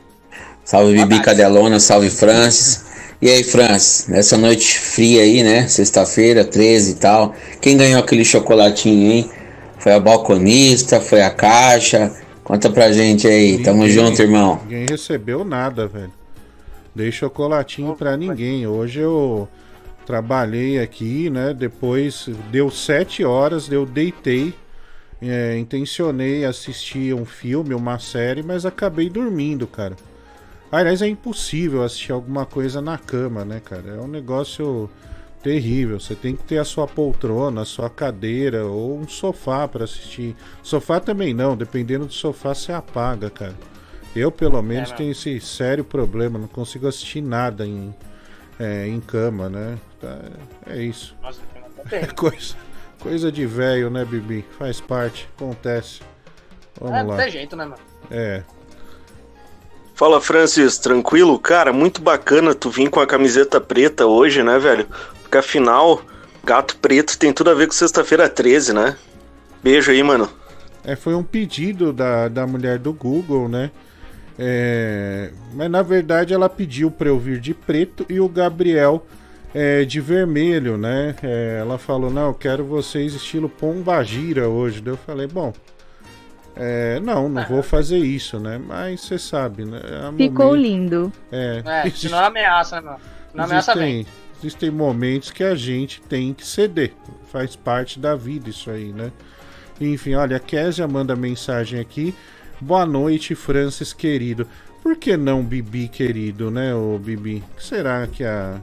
Salve 0.62 0.93
Bibi. 0.93 1.23
Cadelona, 1.23 1.81
salve 1.81 2.11
Francis. 2.11 2.85
E 3.23 3.31
aí, 3.31 3.43
Francis, 3.43 4.09
nessa 4.09 4.37
noite 4.37 4.78
fria 4.78 5.23
aí, 5.23 5.43
né? 5.43 5.66
Sexta-feira, 5.69 6.45
13 6.45 6.93
e 6.93 6.95
tal. 6.97 7.35
Quem 7.62 7.76
ganhou 7.76 8.00
aquele 8.00 8.25
chocolatinho, 8.25 9.11
hein? 9.11 9.31
Foi 9.87 9.93
a 9.95 10.00
balconista, 10.00 11.00
foi 11.00 11.23
a 11.23 11.31
caixa. 11.31 12.12
Conta 12.43 12.69
pra 12.69 12.90
gente 12.90 13.25
aí. 13.28 13.62
Tamo 13.62 13.85
Ninguém- 13.85 13.95
junto, 13.95 14.21
irmão. 14.21 14.59
Ninguém 14.64 14.85
recebeu 14.90 15.45
nada, 15.45 15.87
velho. 15.87 16.11
Dei 16.93 17.12
chocolatinho 17.12 17.95
pra 17.95 18.16
ninguém. 18.16 18.66
Hoje 18.66 18.99
eu 18.99 19.49
trabalhei 20.05 20.81
aqui, 20.81 21.31
né? 21.31 21.55
Depois 21.55 22.28
deu 22.50 22.69
sete 22.69 23.23
horas, 23.25 23.71
eu 23.71 23.87
deitei. 23.87 24.52
É, 25.23 25.57
intencionei 25.57 26.45
assistir 26.45 27.14
um 27.14 27.25
filme, 27.25 27.73
uma 27.73 28.00
série, 28.00 28.43
mas 28.43 28.66
acabei 28.66 29.09
dormindo, 29.09 29.69
cara. 29.69 29.95
Aliás, 30.73 31.00
é 31.00 31.07
impossível 31.07 31.85
assistir 31.85 32.11
alguma 32.11 32.45
coisa 32.45 32.81
na 32.81 32.99
cama, 32.99 33.45
né, 33.45 33.61
cara? 33.64 33.95
É 33.97 34.00
um 34.00 34.09
negócio 34.09 34.90
terrível. 35.47 36.00
Você 36.00 36.17
tem 36.17 36.35
que 36.35 36.43
ter 36.43 36.59
a 36.59 36.65
sua 36.65 36.88
poltrona, 36.88 37.62
a 37.62 37.65
sua 37.65 37.88
cadeira 37.88 38.67
ou 38.67 38.99
um 38.99 39.07
sofá 39.07 39.69
pra 39.69 39.85
assistir. 39.85 40.35
Sofá 40.61 40.99
também 40.99 41.33
não, 41.33 41.57
dependendo 41.57 42.07
do 42.07 42.12
sofá 42.12 42.53
você 42.53 42.73
apaga, 42.73 43.31
cara. 43.31 43.55
Eu, 44.15 44.33
pelo 44.33 44.61
menos, 44.61 44.91
não. 44.91 44.97
tenho 44.97 45.12
esse 45.12 45.38
sério 45.41 45.85
problema, 45.85 46.37
não 46.37 46.49
consigo 46.49 46.88
assistir 46.88 47.21
nada 47.21 47.65
em, 47.65 47.95
é, 48.59 48.88
em 48.88 48.99
cama, 48.99 49.49
né? 49.49 49.79
Tá, 50.00 50.19
é 50.67 50.83
isso. 50.83 51.15
Nossa, 51.23 51.41
É 51.93 52.07
coisa, 52.07 52.57
coisa 52.99 53.31
de 53.31 53.47
velho, 53.47 53.88
né, 53.88 54.05
Bibi? 54.05 54.45
Faz 54.59 54.81
parte, 54.81 55.29
acontece. 55.37 56.00
Vamos 56.81 56.97
É, 56.99 57.03
lá. 57.03 57.05
não 57.05 57.17
tem 57.17 57.31
jeito, 57.31 57.55
né, 57.55 57.67
mano? 57.67 57.81
É, 58.11 58.43
Fala 59.97 60.21
Francis, 60.21 60.76
tranquilo? 60.76 61.38
Cara, 61.38 61.73
muito 61.73 62.03
bacana 62.03 62.55
tu 62.55 62.69
vir 62.69 62.91
com 62.91 63.00
a 63.00 63.07
camiseta 63.07 63.59
preta 63.59 64.05
hoje, 64.05 64.43
né, 64.43 64.59
velho? 64.59 64.87
Porque 65.37 65.38
afinal, 65.38 66.00
gato 66.43 66.76
preto 66.76 67.19
tem 67.19 67.31
tudo 67.33 67.50
a 67.50 67.55
ver 67.55 67.66
com 67.66 67.73
sexta-feira 67.75 68.26
13, 68.28 68.73
né? 68.73 68.97
Beijo 69.62 69.90
aí, 69.90 70.02
mano. 70.02 70.28
É, 70.83 70.97
foi 70.97 71.14
um 71.14 71.23
pedido 71.23 71.93
da, 71.93 72.28
da 72.28 72.47
mulher 72.47 72.78
do 72.78 72.93
Google, 72.93 73.47
né? 73.49 73.71
É, 74.38 75.31
mas 75.55 75.71
na 75.71 75.83
verdade 75.83 76.33
ela 76.33 76.49
pediu 76.49 76.90
para 76.90 77.09
eu 77.09 77.19
vir 77.19 77.38
de 77.40 77.52
preto 77.55 78.07
e 78.09 78.19
o 78.21 78.28
Gabriel 78.28 79.05
é, 79.55 79.85
de 79.85 80.00
vermelho, 80.00 80.78
né? 80.78 81.14
É, 81.23 81.59
ela 81.61 81.76
falou: 81.76 82.11
Não, 82.11 82.28
eu 82.28 82.35
quero 82.35 82.64
vocês 82.64 83.14
estilo 83.14 83.49
Pombagira 83.49 84.49
hoje. 84.49 84.81
Daí 84.81 84.95
eu 84.95 84.99
falei: 84.99 85.26
Bom, 85.26 85.52
é, 86.55 86.99
não, 87.00 87.28
não 87.28 87.45
vou 87.45 87.62
fazer 87.62 87.99
isso, 87.99 88.38
né? 88.38 88.59
Mas 88.64 89.00
você 89.02 89.19
sabe, 89.19 89.64
né? 89.66 89.81
Há 90.09 90.12
Ficou 90.16 90.47
momentos- 90.47 90.62
lindo. 90.71 91.12
É, 91.31 91.62
É, 91.85 91.90
se 91.90 92.09
não 92.09 92.19
ameaça, 92.25 92.81
né? 92.81 92.97
Se 93.31 93.37
não 93.37 93.45
ameaça 93.45 93.75
bem. 93.75 94.07
Existem, 94.38 94.71
momentos 94.71 95.31
que 95.31 95.43
a 95.45 95.55
gente 95.55 96.00
tem 96.02 96.33
que 96.35 96.47
ceder. 96.47 96.93
Faz 97.33 97.57
parte 97.57 97.99
da 97.99 98.14
vida 98.14 98.49
isso 98.50 98.71
aí, 98.71 98.93
né? 98.93 99.11
Enfim, 99.81 100.14
olha, 100.14 100.37
a 100.37 100.40
Késia 100.40 100.87
manda 100.88 101.14
mensagem 101.14 101.78
aqui. 101.81 102.14
Boa 102.61 102.87
noite, 102.87 103.35
Francis 103.35 103.93
querido. 103.93 104.47
Por 104.83 104.97
que 104.97 105.16
não 105.16 105.43
Bibi 105.43 105.88
querido, 105.88 106.50
né, 106.50 106.75
ô 106.75 106.97
Bibi? 106.99 107.43
O 107.52 107.57
que 107.57 107.64
será 107.64 108.07
que 108.07 108.25
a, 108.25 108.61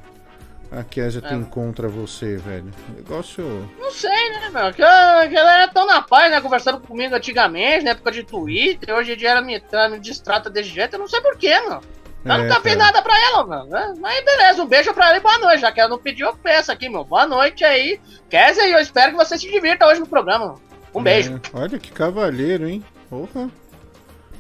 a 0.72 0.84
Késia 0.84 1.22
É. 1.24 1.30
tem 1.30 1.44
contra 1.44 1.88
você, 1.88 2.38
velho? 2.38 2.72
Negócio. 2.96 3.44
Não 3.78 3.92
sei, 3.92 4.10
né, 4.10 4.50
meu? 4.52 4.74
Que, 4.74 4.82
eu- 4.82 5.30
que 5.30 5.36
ela 5.36 5.54
era 5.64 5.68
tão 5.68 5.86
na 5.86 6.02
paz, 6.02 6.32
né? 6.32 6.42
Conversando 6.42 6.80
comigo 6.80 7.14
antigamente, 7.14 7.84
na 7.84 7.92
época 7.92 8.12
de 8.12 8.24
Twitter. 8.24 8.96
Hoje 8.96 9.14
em 9.14 9.18
dia 9.18 9.30
ela 9.32 9.42
me, 9.42 9.62
ela 9.72 9.90
me 9.90 10.00
distrata 10.00 10.50
desse 10.50 10.70
jeito. 10.70 10.94
Eu 10.96 11.00
não 11.00 11.08
sei 11.08 11.22
porquê, 11.22 11.60
mano. 11.62 11.82
Eu 12.26 12.32
É, 12.32 12.38
nunca 12.38 12.56
fiz 12.62 12.76
cara. 12.76 12.86
nada 12.86 13.02
pra 13.02 13.14
ela, 13.28 13.46
mano. 13.46 13.70
né? 13.70 13.94
Mas 14.00 14.24
beleza, 14.24 14.64
um 14.64 14.68
beijo 14.68 14.94
pra 14.94 15.10
ela 15.10 15.18
e 15.18 15.20
boa 15.20 15.38
noite. 15.40 15.60
Já 15.62 15.72
que 15.72 15.80
ela 15.82 15.90
não 15.90 15.98
pediu, 16.00 16.28
eu 16.28 16.36
peço 16.36 16.72
aqui, 16.72 16.88
meu. 16.88 17.04
Boa 17.04 17.28
noite 17.28 17.64
aí. 17.66 18.00
Kézia, 18.30 18.66
e 18.68 18.72
eu 18.72 18.80
espero 18.80 19.12
que 19.12 19.18
você 19.18 19.38
se 19.38 19.50
divirta 19.52 19.86
hoje 19.86 20.00
no 20.00 20.08
programa. 20.08 20.46
mano. 20.48 20.62
Um 20.96 21.04
beijo. 21.04 21.34
É, 21.54 21.58
olha 21.58 21.78
que 21.80 21.92
cavalheiro, 21.92 22.68
hein? 22.70 22.84
Porra. 23.10 23.46
É, 23.46 23.50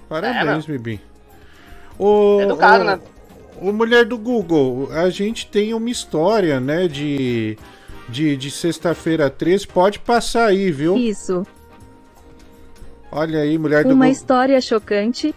Parabéns, 0.07 0.65
Bibi. 0.65 1.01
O, 1.99 2.39
Educado, 2.41 2.83
o- 2.83 2.87
né? 2.87 2.99
O 3.59 3.71
mulher 3.73 4.05
do 4.05 4.17
Google, 4.17 4.89
a 4.91 5.09
gente 5.09 5.47
tem 5.47 5.73
uma 5.73 5.89
história, 5.89 6.59
né, 6.59 6.87
de, 6.87 7.57
de, 8.09 8.35
de 8.37 8.51
sexta-feira 8.51 9.29
13. 9.29 9.67
Pode 9.67 9.99
passar 9.99 10.47
aí, 10.47 10.71
viu? 10.71 10.95
Isso. 10.97 11.45
Olha 13.11 13.39
aí, 13.39 13.57
mulher 13.57 13.83
do 13.83 13.89
Uma 13.89 14.05
Google. 14.05 14.11
história 14.11 14.59
chocante. 14.61 15.33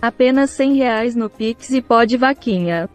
Apenas 0.00 0.50
100 0.50 0.74
reais 0.74 1.14
no 1.14 1.28
Pix 1.28 1.70
e 1.70 1.82
pode 1.82 2.16
vaquinha. 2.16 2.88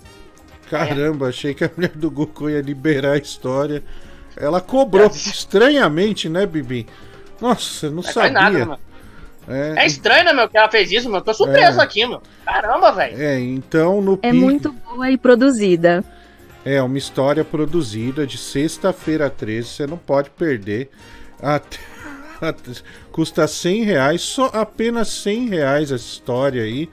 Caramba, 0.70 1.28
achei 1.30 1.54
que 1.54 1.64
a 1.64 1.72
mulher 1.76 1.92
do 1.96 2.10
Google 2.10 2.50
ia 2.50 2.62
liberar 2.62 3.12
a 3.14 3.18
história. 3.18 3.84
Ela 4.36 4.60
cobrou 4.60 5.08
estranhamente, 5.14 6.28
né, 6.28 6.46
Bibi? 6.46 6.88
Nossa, 7.40 7.88
não 7.90 7.98
Não 7.98 8.04
faz 8.04 8.14
sabia. 8.16 8.32
nada, 8.32 8.60
mano? 8.66 8.80
É, 9.48 9.84
É 9.84 9.86
estranho, 9.86 10.26
né, 10.26 10.34
meu, 10.34 10.50
que 10.50 10.58
ela 10.58 10.70
fez 10.72 10.92
isso, 10.92 11.06
mano. 11.06 11.18
Eu 11.18 11.22
tô 11.26 11.34
surpreso 11.34 11.80
É. 11.80 11.84
aqui, 11.84 12.06
meu. 12.08 12.22
Caramba, 12.44 12.92
velho. 12.92 13.22
é, 13.22 13.40
então 13.40 14.02
no 14.02 14.14
É 14.24 14.32
Pix- 14.32 14.36
muito 14.44 14.72
boa 14.72 15.10
e 15.12 15.18
produzida. 15.18 16.04
É 16.66 16.82
uma 16.82 16.98
história 16.98 17.46
produzida 17.46 18.26
de 18.26 18.40
sexta-feira 18.40 19.30
13, 19.30 19.68
você 19.68 19.86
não 19.86 19.98
pode 19.98 20.32
perder. 20.32 20.90
Até- 21.40 21.78
custa 23.12 23.48
100 23.48 23.84
reais, 23.84 24.22
só 24.22 24.50
apenas 24.54 25.10
100 25.10 25.50
reais 25.50 25.92
essa 25.92 26.06
história 26.06 26.64
aí. 26.64 26.90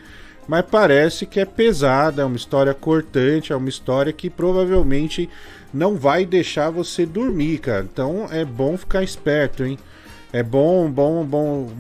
Mas 0.47 0.65
parece 0.71 1.25
que 1.25 1.39
é 1.39 1.45
pesada, 1.45 2.23
é 2.23 2.25
uma 2.25 2.37
história 2.37 2.75
cortante, 2.75 3.53
é 3.53 3.57
uma 3.57 3.69
história 3.69 4.13
que 4.13 4.29
provavelmente 4.29 5.31
não 5.73 5.97
vai 5.97 6.27
deixar 6.27 6.69
você 6.71 7.07
dormir, 7.07 7.59
cara. 7.59 7.87
Então 7.91 8.27
é 8.31 8.45
bom 8.45 8.77
ficar 8.77 9.03
esperto, 9.03 9.65
hein? 9.65 9.79
É 10.33 10.43
bom, 10.43 10.91
bom, 10.91 11.25
bom. 11.25 11.71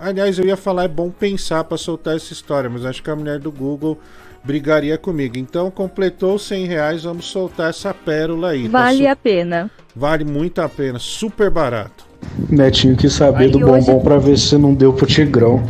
Aliás, 0.00 0.38
eu 0.38 0.46
ia 0.46 0.56
falar, 0.56 0.84
é 0.84 0.88
bom 0.88 1.10
pensar 1.10 1.64
para 1.64 1.76
soltar 1.76 2.16
essa 2.16 2.32
história, 2.32 2.68
mas 2.68 2.84
acho 2.84 3.02
que 3.02 3.10
a 3.10 3.16
mulher 3.16 3.38
do 3.38 3.52
Google 3.52 3.98
brigaria 4.44 4.96
comigo. 4.98 5.36
Então, 5.38 5.70
completou 5.70 6.38
100 6.38 6.66
reais, 6.66 7.02
vamos 7.04 7.26
soltar 7.26 7.70
essa 7.70 7.92
pérola 7.92 8.50
aí. 8.50 8.68
tá 8.68 8.82
Vale 8.82 8.98
su- 9.04 9.08
a 9.08 9.16
pena. 9.16 9.70
Vale 9.94 10.24
muito 10.24 10.60
a 10.60 10.68
pena, 10.68 10.98
super 10.98 11.50
barato. 11.50 12.06
Netinho 12.48 12.96
quis 12.96 13.12
saber 13.12 13.44
Aí 13.44 13.50
do 13.50 13.58
hoje- 13.58 13.86
bombom 13.86 14.02
pra 14.02 14.18
ver 14.18 14.36
se 14.38 14.56
não 14.58 14.74
deu 14.74 14.92
pro 14.92 15.06
Tigrão. 15.06 15.62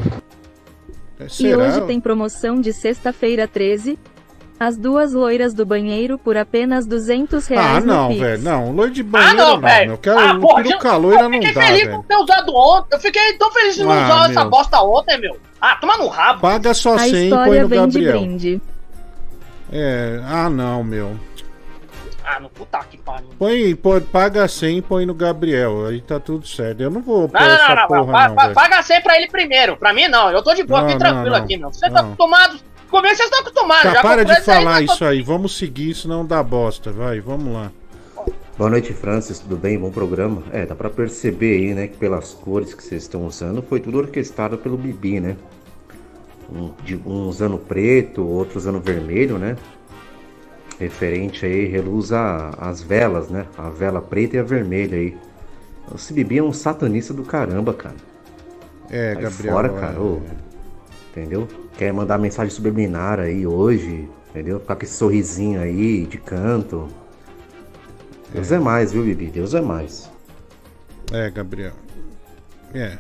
É, 1.21 1.27
E 1.41 1.55
hoje 1.55 1.81
tem 1.83 2.01
promoção 2.01 2.61
de 2.61 2.73
sexta-feira 2.73 3.47
13. 3.49 3.99
As 4.61 4.77
duas 4.77 5.13
loiras 5.13 5.55
do 5.55 5.65
banheiro 5.65 6.19
por 6.19 6.37
apenas 6.37 6.85
200 6.85 7.49
Ah, 7.51 7.55
reais 7.55 7.85
no 7.85 7.93
não, 7.95 8.09
velho. 8.19 8.43
Não, 8.43 8.73
loiro 8.73 8.93
de 8.93 9.03
banheiro 9.05 9.33
Ah, 9.33 9.37
não, 9.45 9.51
não, 9.55 9.61
velho. 9.61 9.85
meu. 9.87 9.95
Eu 9.95 9.99
quero 9.99 10.19
Ah, 10.19 10.39
porra, 10.41 10.63
peruca 10.65 10.89
eu- 10.89 10.99
loira 10.99 11.21
eu 11.23 11.29
não 11.29 11.39
fiquei 11.39 11.55
dá, 11.55 11.63
feliz 11.63 11.81
velho. 11.85 11.93
por 11.97 12.05
ter 12.07 12.17
usado 12.17 12.55
ontem. 12.57 12.97
Eu 12.97 13.01
fiquei 13.01 13.33
tão 13.35 13.53
feliz 13.53 13.75
de 13.77 13.85
não 13.85 13.93
Ah, 13.93 14.05
usar 14.05 14.31
essa 14.31 14.41
meu. 14.41 14.51
bosta 14.51 14.81
ontem, 14.83 15.19
meu. 15.21 15.37
Ah, 15.61 15.77
toma 15.77 15.97
no 15.97 16.09
rabo. 16.09 16.41
Paga 16.41 16.75
só 16.75 16.95
A 16.97 16.99
100 16.99 17.29
e 17.29 17.31
põe 17.31 17.61
no 17.61 17.69
vem 17.69 17.89
de 17.89 18.01
Gabriel. 18.01 18.13
brinde. 18.21 18.63
É, 19.73 20.21
ah, 20.27 20.49
não, 20.51 20.83
meu. 20.83 21.17
Ah, 22.25 22.41
no 22.41 22.51
puta 22.51 22.79
que 22.91 22.99
pariu. 22.99 23.29
Põe, 23.39 23.75
pô, 23.75 24.01
paga 24.01 24.47
100 24.49 24.79
e 24.79 24.83
põe 24.83 25.07
no 25.07 25.15
Gabriel. 25.15 25.87
Aí 25.87 26.01
tá 26.01 26.19
tudo 26.21 26.47
certo. 26.47 26.81
Eu 26.83 26.91
não 26.91 27.01
vou 27.01 27.27
pôr 27.29 27.41
Não, 27.41 27.47
essa 27.49 27.69
não, 27.69 27.77
não, 27.77 27.87
porra, 27.87 28.01
não. 28.29 28.35
Não, 28.35 28.43
velho. 28.43 28.55
Paga 28.55 28.83
100 28.83 29.01
pra 29.03 29.17
ele 29.17 29.29
primeiro. 29.29 29.77
Pra 29.77 29.93
mim, 29.95 30.09
não. 30.09 30.31
Eu 30.31 30.43
tô 30.43 30.53
de 30.53 30.63
boa, 30.63 30.83
Não, 30.83 30.89
fiquei 30.91 31.05
não, 31.07 31.13
tranquilo 31.15 31.37
não. 31.37 31.43
aqui, 31.45 31.57
meu. 31.57 31.73
Vocês 31.73 31.91
Não. 31.93 32.11
estão 32.13 32.29
Comigo 32.91 33.15
vocês 33.15 33.21
estão 33.21 33.41
acostumados. 33.41 33.83
Tá, 33.83 33.93
já 33.95 34.03
para 34.03 34.25
de 34.25 34.33
aí, 34.33 34.43
falar 34.43 34.75
tá 34.77 34.83
isso 34.83 35.05
aí. 35.05 35.23
Vamos 35.23 35.57
seguir, 35.59 35.95
senão 35.95 36.25
dá 36.25 36.43
bosta. 36.43 36.91
Vai, 36.91 37.21
vamos 37.21 37.53
lá. 37.53 37.71
Boa 38.57 38.71
noite, 38.71 38.93
Francis. 38.93 39.39
Tudo 39.39 39.57
bem? 39.57 39.79
Bom 39.79 39.91
programa. 39.91 40.43
É, 40.53 40.65
dá 40.67 40.75
pra 40.75 40.89
perceber 40.91 41.53
aí, 41.59 41.75
né, 41.75 41.87
que 41.87 41.97
pelas 41.97 42.33
cores 42.33 42.75
que 42.75 42.83
vocês 42.83 43.03
estão 43.03 43.27
usando, 43.27 43.63
foi 43.63 43.79
tudo 43.81 43.99
orquestrado 43.99 44.57
pelo 44.59 44.77
Bibi, 44.77 45.21
né? 45.21 45.37
Um, 46.51 46.71
de, 46.83 46.97
um 46.97 47.29
usando 47.29 47.59
preto, 47.59 48.27
outro 48.27 48.59
usando 48.59 48.81
vermelho, 48.81 49.39
né? 49.39 49.57
Referente 50.81 51.45
aí, 51.45 51.67
reluz 51.67 52.13
a- 52.13 52.55
as 52.59 52.83
velas, 52.83 53.29
né? 53.29 53.47
A 53.57 53.69
vela 53.69 54.01
preta 54.01 54.37
e 54.37 54.39
a 54.39 54.43
vermelha 54.43 54.97
aí. 54.97 55.17
Esse 55.95 56.13
Bibi 56.13 56.39
é 56.39 56.43
um 56.43 56.53
satanista 56.53 57.13
do 57.13 57.23
caramba, 57.23 57.75
cara. 57.75 57.97
É, 58.91 59.13
Sai 59.15 59.23
Gabriel. 59.25 59.55
fora, 59.55 59.69
é, 59.69 59.81
cara. 59.81 60.01
ô. 60.01 60.21
entendeu? 61.11 61.47
Quer 61.79 61.93
mandar 61.93 62.19
mensagem 62.19 62.51
subliminar 62.51 63.21
aí 63.21 63.47
hoje, 63.47 64.11
entendeu? 64.31 64.59
Ficar 64.59 64.75
com 64.75 64.83
esse 64.83 64.95
sorrisinho 64.95 65.63
aí 65.63 66.07
de 66.07 66.19
canto. 66.19 66.93
Deus 68.31 68.51
é, 68.51 68.59
mais, 68.59 68.93
viu, 68.93 69.05
Bibi? 69.05 69.29
Deus 69.29 69.55
é 69.55 69.61
mais. 69.61 70.11
É, 71.13 71.31
Gabriel. 71.31 71.75
É. 72.75 72.99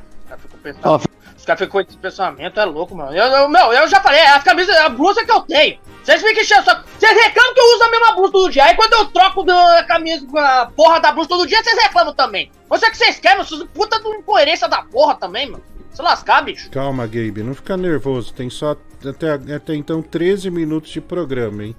Os 1.36 1.44
caras 1.44 1.58
ficam 1.58 1.68
com 1.68 1.80
esse 1.80 1.96
pensamento, 1.98 2.60
é 2.60 2.64
louco, 2.64 2.94
mano. 2.94 3.12
Eu, 3.12 3.26
eu, 3.26 3.48
meu, 3.48 3.72
eu 3.72 3.88
já 3.88 4.00
falei, 4.00 4.20
é 4.20 4.30
a 4.30 4.40
camisa, 4.40 4.70
é 4.70 4.82
a 4.82 4.88
blusa 4.88 5.24
que 5.24 5.32
eu 5.32 5.40
tenho. 5.40 5.80
Vocês 6.04 6.22
ficam 6.22 6.40
enchendo 6.40 6.64
só. 6.64 6.80
Vocês 6.96 7.12
reclamam 7.20 7.54
que 7.54 7.60
eu 7.60 7.74
uso 7.74 7.82
a 7.82 7.90
mesma 7.90 8.12
blusa 8.12 8.32
todo 8.32 8.50
dia. 8.52 8.64
Aí 8.64 8.76
quando 8.76 8.92
eu 8.92 9.06
troco 9.06 9.42
da 9.42 9.84
camisa, 9.88 10.24
a 10.40 10.66
porra 10.66 11.00
da 11.00 11.10
blusa 11.10 11.28
todo 11.28 11.48
dia, 11.48 11.60
vocês 11.64 11.82
reclamam 11.82 12.14
também. 12.14 12.52
Você 12.68 12.88
que 12.88 12.96
vocês 12.96 13.18
querem, 13.18 13.38
vocês 13.38 13.60
puta 13.74 14.00
de 14.00 14.08
incoerência 14.08 14.68
da 14.68 14.82
porra 14.82 15.16
também, 15.16 15.50
mano. 15.50 15.64
Se 15.98 16.02
lascar, 16.02 16.44
bicho. 16.44 16.70
Calma, 16.70 17.08
Gabe, 17.08 17.42
não 17.42 17.52
fica 17.52 17.76
nervoso. 17.76 18.32
Tem 18.32 18.48
só 18.48 18.76
até, 19.04 19.32
até 19.52 19.74
então 19.74 20.00
13 20.00 20.48
minutos 20.48 20.92
de 20.92 21.00
programa, 21.00 21.64
hein? 21.64 21.74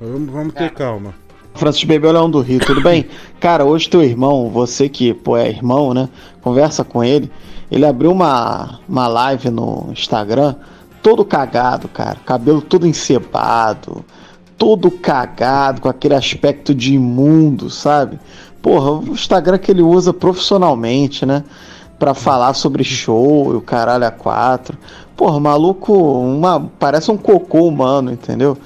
Vamos, 0.00 0.30
vamos 0.30 0.54
ter 0.54 0.70
calma. 0.70 1.12
Francis 1.56 1.82
Bebel 1.82 2.12
Leão 2.12 2.30
do 2.30 2.40
Rio, 2.42 2.60
tudo 2.60 2.80
bem? 2.80 3.08
Cara, 3.40 3.64
hoje 3.64 3.90
teu 3.90 4.04
irmão, 4.04 4.48
você 4.50 4.88
que 4.88 5.12
pô, 5.12 5.36
é 5.36 5.48
irmão, 5.48 5.92
né? 5.92 6.08
Conversa 6.40 6.84
com 6.84 7.02
ele. 7.02 7.28
Ele 7.72 7.84
abriu 7.84 8.12
uma, 8.12 8.78
uma 8.88 9.08
live 9.08 9.50
no 9.50 9.88
Instagram, 9.90 10.54
todo 11.02 11.24
cagado, 11.24 11.88
cara. 11.88 12.20
Cabelo 12.24 12.62
todo 12.62 12.86
encebado, 12.86 14.04
todo 14.56 14.92
cagado, 14.92 15.80
com 15.80 15.88
aquele 15.88 16.14
aspecto 16.14 16.72
de 16.72 16.94
imundo, 16.94 17.68
sabe? 17.68 18.16
Porra, 18.62 18.92
o 18.92 19.12
Instagram 19.12 19.58
que 19.58 19.72
ele 19.72 19.82
usa 19.82 20.14
profissionalmente, 20.14 21.26
né? 21.26 21.42
Pra 22.00 22.14
falar 22.14 22.54
sobre 22.54 22.82
show 22.82 23.52
e 23.52 23.56
o 23.56 23.60
caralho 23.60 24.06
a 24.06 24.10
quatro. 24.10 24.76
Porra, 25.16 25.38
maluco, 25.38 25.92
uma, 25.92 26.68
parece 26.78 27.10
um 27.12 27.16
cocô 27.16 27.68
humano, 27.68 28.10
entendeu? 28.10 28.58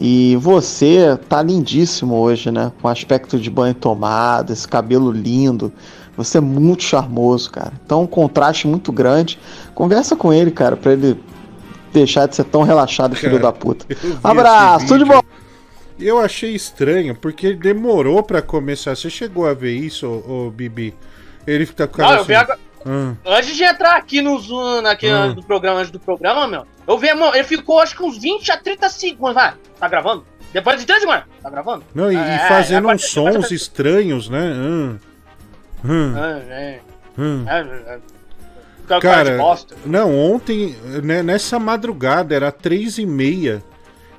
E 0.00 0.34
você 0.36 1.18
tá 1.28 1.42
lindíssimo 1.42 2.16
hoje, 2.16 2.50
né? 2.50 2.72
Com 2.80 2.88
aspecto 2.88 3.38
de 3.38 3.50
banho 3.50 3.74
tomado, 3.74 4.52
esse 4.52 4.66
cabelo 4.66 5.12
lindo. 5.12 5.70
Você 6.16 6.38
é 6.38 6.40
muito 6.40 6.82
charmoso, 6.82 7.50
cara. 7.50 7.72
Então, 7.84 8.02
um 8.02 8.06
contraste 8.06 8.66
muito 8.66 8.90
grande. 8.90 9.38
Conversa 9.74 10.16
com 10.16 10.32
ele, 10.32 10.50
cara, 10.50 10.74
pra 10.74 10.92
ele 10.92 11.22
deixar 11.92 12.26
de 12.26 12.36
ser 12.36 12.44
tão 12.44 12.62
relaxado, 12.62 13.14
filho 13.14 13.38
Cara, 13.38 13.42
da 13.42 13.52
puta. 13.52 13.86
Abraço, 14.24 14.86
tudo 14.86 15.04
de 15.04 15.10
bom. 15.10 15.20
Eu 15.98 16.18
achei 16.18 16.54
estranho, 16.54 17.14
porque 17.14 17.48
ele 17.48 17.56
demorou 17.56 18.22
pra 18.22 18.40
começar. 18.40 18.96
Você 18.96 19.10
chegou 19.10 19.46
a 19.46 19.52
ver 19.52 19.74
isso, 19.74 20.06
ô, 20.06 20.46
ô, 20.46 20.50
Bibi? 20.50 20.94
Ele 21.46 21.66
tá 21.66 21.86
com 21.86 21.98
cara 21.98 22.20
eu 22.20 22.24
vi 22.24 22.34
agora. 22.34 22.58
Ah, 22.84 23.14
Antes 23.38 23.56
de 23.56 23.62
entrar 23.64 23.96
aqui 23.96 24.20
no 24.20 24.38
Zoom, 24.38 24.86
aqui 24.86 25.06
Hum. 25.12 25.34
do 25.34 25.42
programa, 25.42 25.80
antes 25.80 25.90
do 25.90 26.00
programa, 26.00 26.46
meu, 26.46 26.66
eu 26.86 26.98
vi, 26.98 27.12
mano, 27.14 27.34
ele 27.34 27.44
ficou 27.44 27.80
acho 27.80 27.96
que 27.96 28.02
uns 28.02 28.18
20 28.18 28.50
a 28.52 28.56
30 28.56 28.88
segundos. 28.88 29.34
Vai, 29.34 29.54
tá 29.78 29.88
gravando? 29.88 30.24
Depois 30.52 30.80
de 30.80 30.86
30 30.86 31.00
segundos, 31.00 31.24
tá 31.42 31.50
gravando? 31.50 31.84
Não, 31.94 32.10
e, 32.10 32.14
e 32.16 32.18
É, 32.18 32.48
fazendo 32.48 32.90
é, 32.90 32.94
uns 32.94 33.04
sons 33.04 33.50
estranhos, 33.50 34.28
né? 34.28 34.52
Hum. 34.54 34.98
Hum. 35.84 36.14
É, 36.16 36.30
é, 36.50 36.80
Hum. 37.18 37.44
é, 37.46 37.60
é. 37.94 37.98
Cara 38.98 39.38
não, 39.86 40.18
ontem, 40.18 40.74
né, 41.04 41.22
nessa 41.22 41.60
madrugada, 41.60 42.34
era 42.34 42.50
três 42.50 42.98
e 42.98 43.06
meia, 43.06 43.62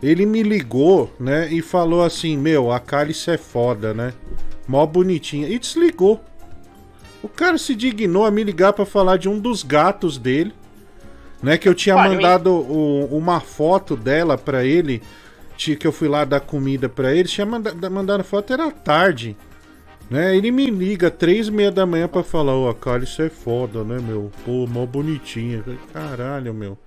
ele 0.02 0.26
me 0.26 0.42
ligou, 0.44 1.14
né, 1.20 1.50
e 1.52 1.62
falou 1.62 2.06
assim, 2.06 2.38
meu, 2.38 2.72
a 2.72 2.80
cálice 2.80 3.32
é 3.32 3.38
foda, 3.38 3.94
né? 3.94 4.14
Mó 4.66 4.86
bonitinha. 4.86 5.50
E 5.50 5.60
desligou. 5.60 6.24
O 7.24 7.30
cara 7.30 7.58
se 7.58 7.76
dignou 7.76 8.26
a 8.26 8.32
me 8.32 8.44
ligar 8.44 8.74
pra 8.74 8.86
falar 8.86 9.18
de 9.18 9.30
um 9.30 9.40
dos 9.40 9.64
gatos 9.64 10.18
dele, 10.18 10.54
né, 11.42 11.58
que 11.58 11.68
eu 11.70 11.76
tinha 11.76 11.96
Olha, 11.96 12.08
eu- 12.10 12.16
mandado 12.16 12.52
o- 12.52 13.06
uma 13.18 13.40
foto 13.40 13.96
dela 13.96 14.38
pra 14.38 14.64
ele, 14.64 15.02
que 15.58 15.86
eu 15.86 15.92
fui 15.92 16.08
lá 16.08 16.26
dar 16.26 16.40
comida 16.40 16.90
pra 16.90 17.14
ele, 17.14 17.28
tinha 17.28 17.46
manda, 17.46 17.90
mandado 17.90 18.24
foto, 18.24 18.52
era 18.52 18.72
tarde. 18.72 19.38
Né, 20.10 20.36
ele 20.36 20.52
me 20.52 20.70
liga 20.70 21.10
três 21.10 21.48
e 21.48 21.52
meia 21.52 21.72
da 21.72 21.86
manhã 21.86 22.06
pra 22.08 22.22
falar, 22.24 22.54
ô, 22.58 22.68
a 22.68 22.76
cálice 22.76 23.22
é 23.22 23.30
foda, 23.30 23.82
né, 23.84 23.98
meu? 24.02 24.30
Pô, 24.44 24.68
mó 24.68 24.86
bonitinha. 24.86 25.64
Eu 25.66 25.78
Caralho, 25.94 26.54
meu. 26.54 26.78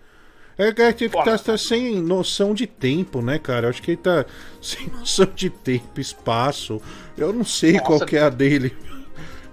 É 0.59 0.71
que 0.93 1.05
ele 1.05 1.13
tá, 1.15 1.39
tá 1.39 1.57
sem 1.57 2.01
noção 2.03 2.53
de 2.53 2.67
tempo, 2.67 3.23
né, 3.23 3.39
cara? 3.39 3.67
Eu 3.67 3.71
acho 3.71 3.81
que 3.83 3.93
ele 3.93 3.97
tá 3.97 4.27
sem 4.61 4.89
noção 4.89 5.27
de 5.35 5.49
tempo, 5.49 5.99
espaço. 6.01 6.83
Eu 7.17 7.33
não 7.33 7.45
sei 7.45 7.73
Nossa. 7.75 7.85
qual 7.85 8.01
que 8.01 8.17
é 8.17 8.23
a 8.23 8.29
dele. 8.29 8.77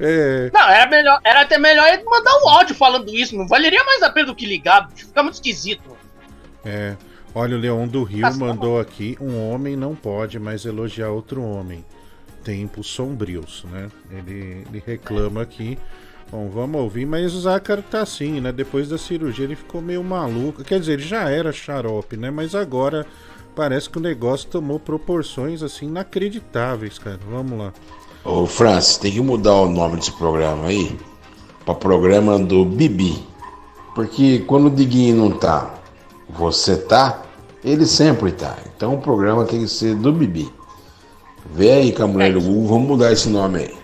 É. 0.03 0.50
Não, 0.51 0.67
era 0.67 0.89
melhor, 0.89 1.20
era 1.24 1.41
até 1.41 1.60
melhor 1.60 1.88
ele 1.88 2.03
mandar 2.03 2.36
um 2.43 2.50
áudio 2.50 2.74
falando 2.74 3.13
isso. 3.13 3.38
Não 3.38 3.48
valeria 3.48 3.84
mais 3.84 4.01
a 4.01 4.10
pena 4.10 4.27
do 4.27 4.36
que 4.36 4.48
ligar. 4.48 4.89
Fica 4.96 5.22
muito 5.22 5.36
esquisito. 5.36 5.96
É. 6.65 6.96
Olha, 7.36 7.55
o 7.55 7.60
Leão 7.60 7.88
do 7.88 8.03
Rio 8.03 8.22
Nossa, 8.22 8.39
mandou 8.39 8.79
aqui: 8.79 9.15
um 9.22 9.50
homem 9.50 9.75
não 9.75 9.96
pode 9.96 10.39
mais 10.39 10.65
elogiar 10.65 11.10
outro 11.10 11.43
homem. 11.43 11.86
Tempos 12.43 12.88
sombrios, 12.88 13.63
né? 13.72 13.89
Ele, 14.10 14.65
ele 14.67 14.84
reclama 14.86 15.43
aqui. 15.43 15.77
Bom, 16.31 16.50
vamos 16.50 16.81
ouvir, 16.81 17.05
mas 17.05 17.36
o 17.36 17.41
Zácaro 17.41 17.84
tá 17.84 18.01
assim, 18.01 18.41
né? 18.41 18.51
Depois 18.51 18.89
da 18.89 18.98
cirurgia 18.98 19.46
ele 19.46 19.55
ficou 19.55 19.81
meio 19.81 20.03
maluco. 20.03 20.63
Quer 20.63 20.79
dizer, 20.79 20.93
ele 20.93 21.03
já 21.03 21.29
era 21.29 21.51
xarope, 21.51 22.17
né? 22.17 22.31
Mas 22.31 22.55
agora 22.55 23.05
parece 23.55 23.89
que 23.89 23.98
o 23.98 24.01
negócio 24.01 24.50
tomou 24.50 24.79
proporções 24.79 25.62
assim 25.62 25.88
inacreditáveis, 25.88 26.98
cara. 26.98 27.20
Vamos 27.29 27.60
lá. 27.60 27.74
Ô 28.24 28.46
Francis, 28.46 28.98
tem 28.98 29.12
que 29.12 29.20
mudar 29.20 29.56
o 29.56 29.70
nome 29.70 29.96
desse 29.96 30.12
programa 30.12 30.68
aí 30.68 30.96
para 31.66 31.74
programa 31.74 32.38
do 32.38 32.63
Bibi. 32.63 33.25
Porque 33.96 34.40
quando 34.48 34.68
o 34.68 34.70
Diguinho 34.70 35.16
não 35.16 35.32
tá, 35.32 35.74
você 36.30 36.78
tá, 36.78 37.24
ele 37.63 37.86
sempre 37.86 38.32
tá. 38.32 38.58
Então 38.75 38.94
o 38.94 39.01
programa 39.01 39.46
tem 39.46 39.62
que 39.62 39.68
ser 39.68 39.96
do 39.96 40.13
Bibi. 40.13 40.51
Vê 41.54 41.72
aí 41.72 41.92
com 41.92 42.04
a 42.04 42.08
mulher 42.08 42.34
do 42.34 42.42
Google, 42.42 42.68
vamos 42.68 42.88
mudar 42.88 43.12
esse 43.12 43.28
nome 43.28 43.60
aí. 43.60 43.75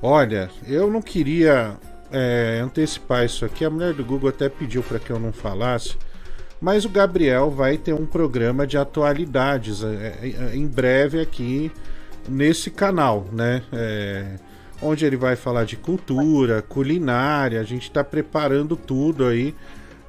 Olha, 0.00 0.48
eu 0.66 0.88
não 0.88 1.02
queria 1.02 1.76
é, 2.12 2.60
antecipar 2.62 3.24
isso 3.24 3.44
aqui. 3.44 3.64
A 3.64 3.70
mulher 3.70 3.92
do 3.92 4.04
Google 4.04 4.28
até 4.28 4.48
pediu 4.48 4.82
para 4.82 5.00
que 5.00 5.10
eu 5.10 5.18
não 5.18 5.32
falasse. 5.32 5.96
Mas 6.60 6.84
o 6.84 6.88
Gabriel 6.88 7.50
vai 7.50 7.76
ter 7.76 7.92
um 7.92 8.06
programa 8.06 8.64
de 8.66 8.78
atualidades 8.78 9.82
é, 9.82 10.18
é, 10.22 10.56
em 10.56 10.66
breve 10.66 11.20
aqui 11.20 11.72
nesse 12.28 12.70
canal, 12.70 13.26
né? 13.32 13.62
É, 13.72 14.36
onde 14.80 15.04
ele 15.04 15.16
vai 15.16 15.36
falar 15.36 15.64
de 15.64 15.76
cultura, 15.76 16.62
culinária. 16.62 17.60
A 17.60 17.64
gente 17.64 17.84
está 17.84 18.04
preparando 18.04 18.76
tudo 18.76 19.26
aí 19.26 19.54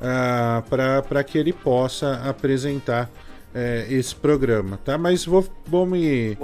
ah, 0.02 0.64
para 1.10 1.24
que 1.24 1.38
ele 1.38 1.54
possa 1.54 2.22
apresentar 2.28 3.10
é, 3.54 3.86
esse 3.90 4.16
programa, 4.16 4.78
tá? 4.84 4.98
Mas 4.98 5.26
vou, 5.26 5.48
vou 5.66 5.86
me 5.86 6.38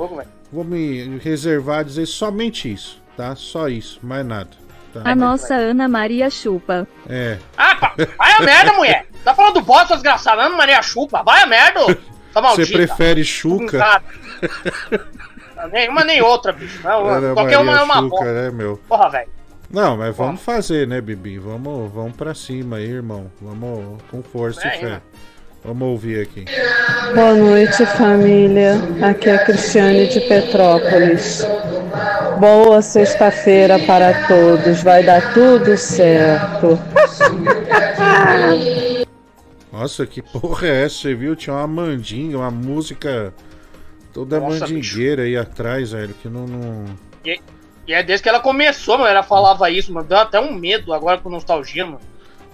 vou 0.52 0.64
me 0.64 1.18
reservar 1.20 1.80
a 1.80 1.84
dizer 1.84 2.06
somente 2.06 2.72
isso, 2.72 3.02
tá? 3.18 3.36
Só 3.36 3.68
isso, 3.68 4.00
mais 4.02 4.26
nada. 4.26 4.52
tá? 4.94 5.02
A 5.04 5.16
nossa 5.16 5.56
Ana 5.56 5.88
Maria 5.88 6.30
Chupa. 6.30 6.88
É. 7.08 7.38
Ah, 7.58 7.76
pá, 7.76 7.94
vai 8.18 8.32
a 8.34 8.42
merda, 8.42 8.74
mulher. 8.74 9.06
Tá 9.24 9.34
falando 9.34 9.62
bosta, 9.62 9.94
desgraçada. 9.96 10.44
Ana 10.44 10.56
Maria 10.56 10.82
Chupa. 10.82 11.24
Vai 11.24 11.42
a 11.42 11.46
merda. 11.46 11.98
Tá 12.34 12.42
Você 12.56 12.66
prefere 12.66 13.24
Chuca? 13.24 14.02
Nenhuma 15.72 16.04
nem 16.04 16.22
outra, 16.22 16.52
bicho. 16.52 16.82
Não, 16.84 17.34
qualquer 17.34 17.58
uma 17.60 17.72
é 17.72 17.76
Maria 17.76 17.84
uma 17.84 17.96
Chuca, 17.96 18.10
bosta. 18.10 18.34
né, 18.34 18.52
meu? 18.52 18.80
Porra, 18.88 19.10
velho. 19.10 19.30
Não, 19.70 19.98
mas 19.98 20.16
vamos 20.16 20.42
fazer, 20.42 20.88
né, 20.88 21.02
Bibi? 21.02 21.40
Vamos, 21.40 21.92
vamos 21.92 22.16
pra 22.16 22.36
cima 22.36 22.78
aí, 22.78 22.90
irmão. 22.90 23.32
Vamos 23.42 24.02
com 24.12 24.22
força 24.22 24.68
É, 24.68 24.76
e 24.76 24.80
fé. 24.80 25.02
Vamos 25.66 25.88
ouvir 25.88 26.22
aqui. 26.22 26.46
Boa 27.16 27.34
noite, 27.34 27.86
família. 27.86 28.74
Aqui 29.02 29.30
é 29.30 29.36
a 29.36 29.46
Cristiane 29.46 30.08
de 30.10 30.20
Petrópolis. 30.22 31.46
Boa 32.40 32.82
sexta-feira 32.82 33.80
para 33.80 34.28
todos. 34.28 34.84
Vai 34.84 35.04
dar 35.04 35.34
tudo 35.34 35.76
certo. 35.78 36.78
Nossa, 39.72 40.06
que 40.06 40.22
porra 40.22 40.68
é 40.68 40.86
essa? 40.86 40.96
Você 40.96 41.16
viu? 41.16 41.36
Tinha 41.36 41.56
uma 41.56 41.68
mandinga, 41.68 42.38
uma 42.38 42.52
música 42.52 43.34
toda 44.14 44.40
Nossa, 44.40 44.60
mandingueira 44.60 45.24
aí 45.24 45.36
atrás, 45.36 45.92
velho, 45.92 46.14
que 46.22 46.30
não. 46.30 46.48
não... 46.48 46.86
E, 47.26 47.42
e 47.88 47.94
é 47.94 48.04
desde 48.04 48.24
que 48.24 48.30
ela 48.30 48.40
começou, 48.40 48.98
mano. 48.98 49.10
Ela 49.10 49.24
falava 49.24 49.70
isso, 49.70 49.92
mano. 49.92 50.08
Deu 50.08 50.18
até 50.18 50.40
um 50.40 50.54
medo 50.54 50.94
agora 50.94 51.18
com 51.18 51.30
nostalgia, 51.30 51.86
mano. 51.86 52.00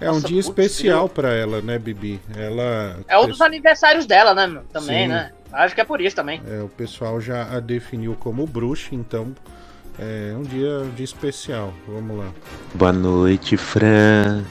É 0.01 0.09
um 0.09 0.13
Nossa, 0.15 0.27
dia 0.27 0.37
putz, 0.37 0.47
especial 0.47 1.09
pra 1.09 1.33
ela, 1.33 1.61
né, 1.61 1.77
Bibi? 1.77 2.21
Ela. 2.35 2.99
É 3.07 3.19
um 3.19 3.27
dos 3.27 3.41
aniversários 3.41 4.05
dela, 4.05 4.33
né, 4.33 4.47
mano? 4.47 4.65
Também, 4.71 5.03
Sim. 5.03 5.13
né? 5.13 5.31
Acho 5.51 5.75
que 5.75 5.81
é 5.81 5.83
por 5.83 5.99
isso 5.99 6.15
também. 6.15 6.41
É, 6.47 6.61
o 6.61 6.69
pessoal 6.69 7.19
já 7.19 7.43
a 7.43 7.59
definiu 7.59 8.15
como 8.17 8.47
bruxa, 8.47 8.89
então 8.93 9.35
é 9.97 10.33
um 10.37 10.43
dia, 10.43 10.79
um 10.79 10.91
dia 10.91 11.03
especial. 11.03 11.73
Vamos 11.85 12.17
lá. 12.17 12.31
Boa 12.73 12.93
noite, 12.93 13.57
Fran. 13.57 14.45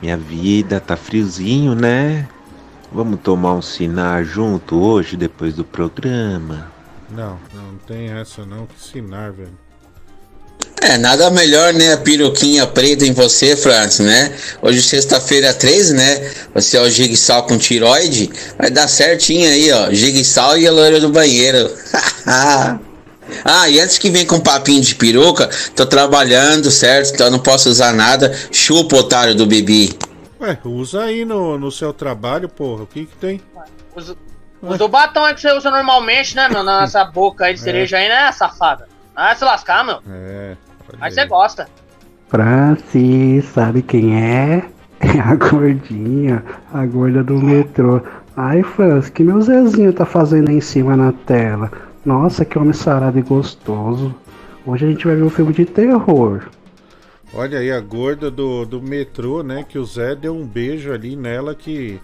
Minha 0.00 0.16
vida 0.16 0.78
tá 0.78 0.96
friozinho, 0.96 1.74
né? 1.74 2.28
Vamos 2.94 3.20
tomar 3.22 3.54
um 3.54 3.62
sinar 3.62 4.22
junto 4.22 4.78
hoje, 4.78 5.16
depois 5.16 5.54
do 5.54 5.64
programa. 5.64 6.70
Não, 7.10 7.38
não 7.54 7.78
tem 7.86 8.10
essa 8.10 8.44
não, 8.44 8.66
que 8.66 8.78
sinar, 8.78 9.32
velho. 9.32 9.58
É, 10.82 10.98
nada 10.98 11.30
melhor, 11.30 11.72
né? 11.72 11.94
A 11.94 11.96
peruquinha 11.96 12.66
preta 12.66 13.06
em 13.06 13.12
você, 13.12 13.56
Francis, 13.56 14.00
né? 14.00 14.32
Hoje, 14.60 14.82
sexta-feira 14.82 15.54
13, 15.54 15.94
né? 15.94 16.30
Você 16.54 16.76
é 16.76 16.82
o 16.82 16.90
Jigsaw 16.90 17.44
com 17.44 17.56
tiroide. 17.56 18.30
Vai 18.58 18.70
dar 18.70 18.88
certinho 18.88 19.48
aí, 19.48 19.72
ó. 19.72 19.90
Jigsaw 19.90 20.58
e 20.58 20.66
a 20.66 20.72
loira 20.72 21.00
do 21.00 21.08
banheiro. 21.08 21.70
ah, 22.26 23.68
e 23.70 23.80
antes 23.80 23.96
que 23.96 24.10
vem 24.10 24.26
com 24.26 24.40
papinho 24.40 24.82
de 24.82 24.94
peruca, 24.96 25.48
tô 25.74 25.86
trabalhando, 25.86 26.70
certo? 26.70 27.14
Então 27.14 27.28
eu 27.28 27.32
não 27.32 27.38
posso 27.38 27.70
usar 27.70 27.94
nada. 27.94 28.36
Chupa, 28.50 28.96
otário 28.96 29.34
do 29.34 29.46
Bibi. 29.46 29.96
Ué, 30.42 30.58
usa 30.64 31.04
aí 31.04 31.24
no, 31.24 31.56
no 31.56 31.70
seu 31.70 31.92
trabalho, 31.92 32.48
porra. 32.48 32.82
O 32.82 32.86
que 32.86 33.06
que 33.06 33.16
tem? 33.16 33.40
Usa, 33.94 34.16
usa 34.60 34.84
o 34.84 34.88
batom 34.88 35.24
aí 35.24 35.34
que 35.34 35.40
você 35.40 35.52
usa 35.52 35.70
normalmente, 35.70 36.34
né, 36.34 36.48
meu? 36.48 36.62
Nessa 36.64 37.04
boca 37.04 37.44
aí 37.44 37.54
de 37.54 37.60
É. 37.60 37.62
cereja 37.62 37.96
aí, 37.98 38.08
né, 38.08 38.30
safada? 38.32 38.88
Vai 39.14 39.36
se 39.36 39.44
lascar, 39.44 39.84
meu. 39.84 40.00
É. 40.10 40.56
Aí 41.00 41.12
você 41.12 41.24
gosta. 41.26 41.68
Francis, 42.28 43.44
sabe 43.46 43.82
quem 43.82 44.16
é? 44.20 44.64
É 45.00 45.20
a 45.20 45.34
gordinha, 45.36 46.42
a 46.72 46.84
gorda 46.86 47.22
do 47.22 47.34
metrô. 47.34 48.00
Ai, 48.36 48.62
Francis, 48.62 49.10
que 49.10 49.22
meu 49.22 49.40
Zezinho 49.42 49.92
tá 49.92 50.04
fazendo 50.06 50.48
aí 50.48 50.56
em 50.56 50.60
cima 50.60 50.96
na 50.96 51.12
tela? 51.12 51.70
Nossa, 52.04 52.44
que 52.44 52.58
homem 52.58 52.72
sarado 52.72 53.18
e 53.18 53.22
gostoso. 53.22 54.14
Hoje 54.66 54.86
a 54.86 54.88
gente 54.90 55.06
vai 55.06 55.14
ver 55.14 55.22
um 55.22 55.30
filme 55.30 55.52
de 55.52 55.64
terror. 55.66 56.48
Olha 57.34 57.58
aí 57.58 57.72
a 57.72 57.80
gorda 57.80 58.30
do, 58.30 58.66
do 58.66 58.82
metrô, 58.82 59.42
né? 59.42 59.64
Que 59.66 59.78
o 59.78 59.84
Zé 59.84 60.14
deu 60.14 60.36
um 60.36 60.46
beijo 60.46 60.92
ali 60.92 61.16
nela 61.16 61.54
que, 61.54 61.98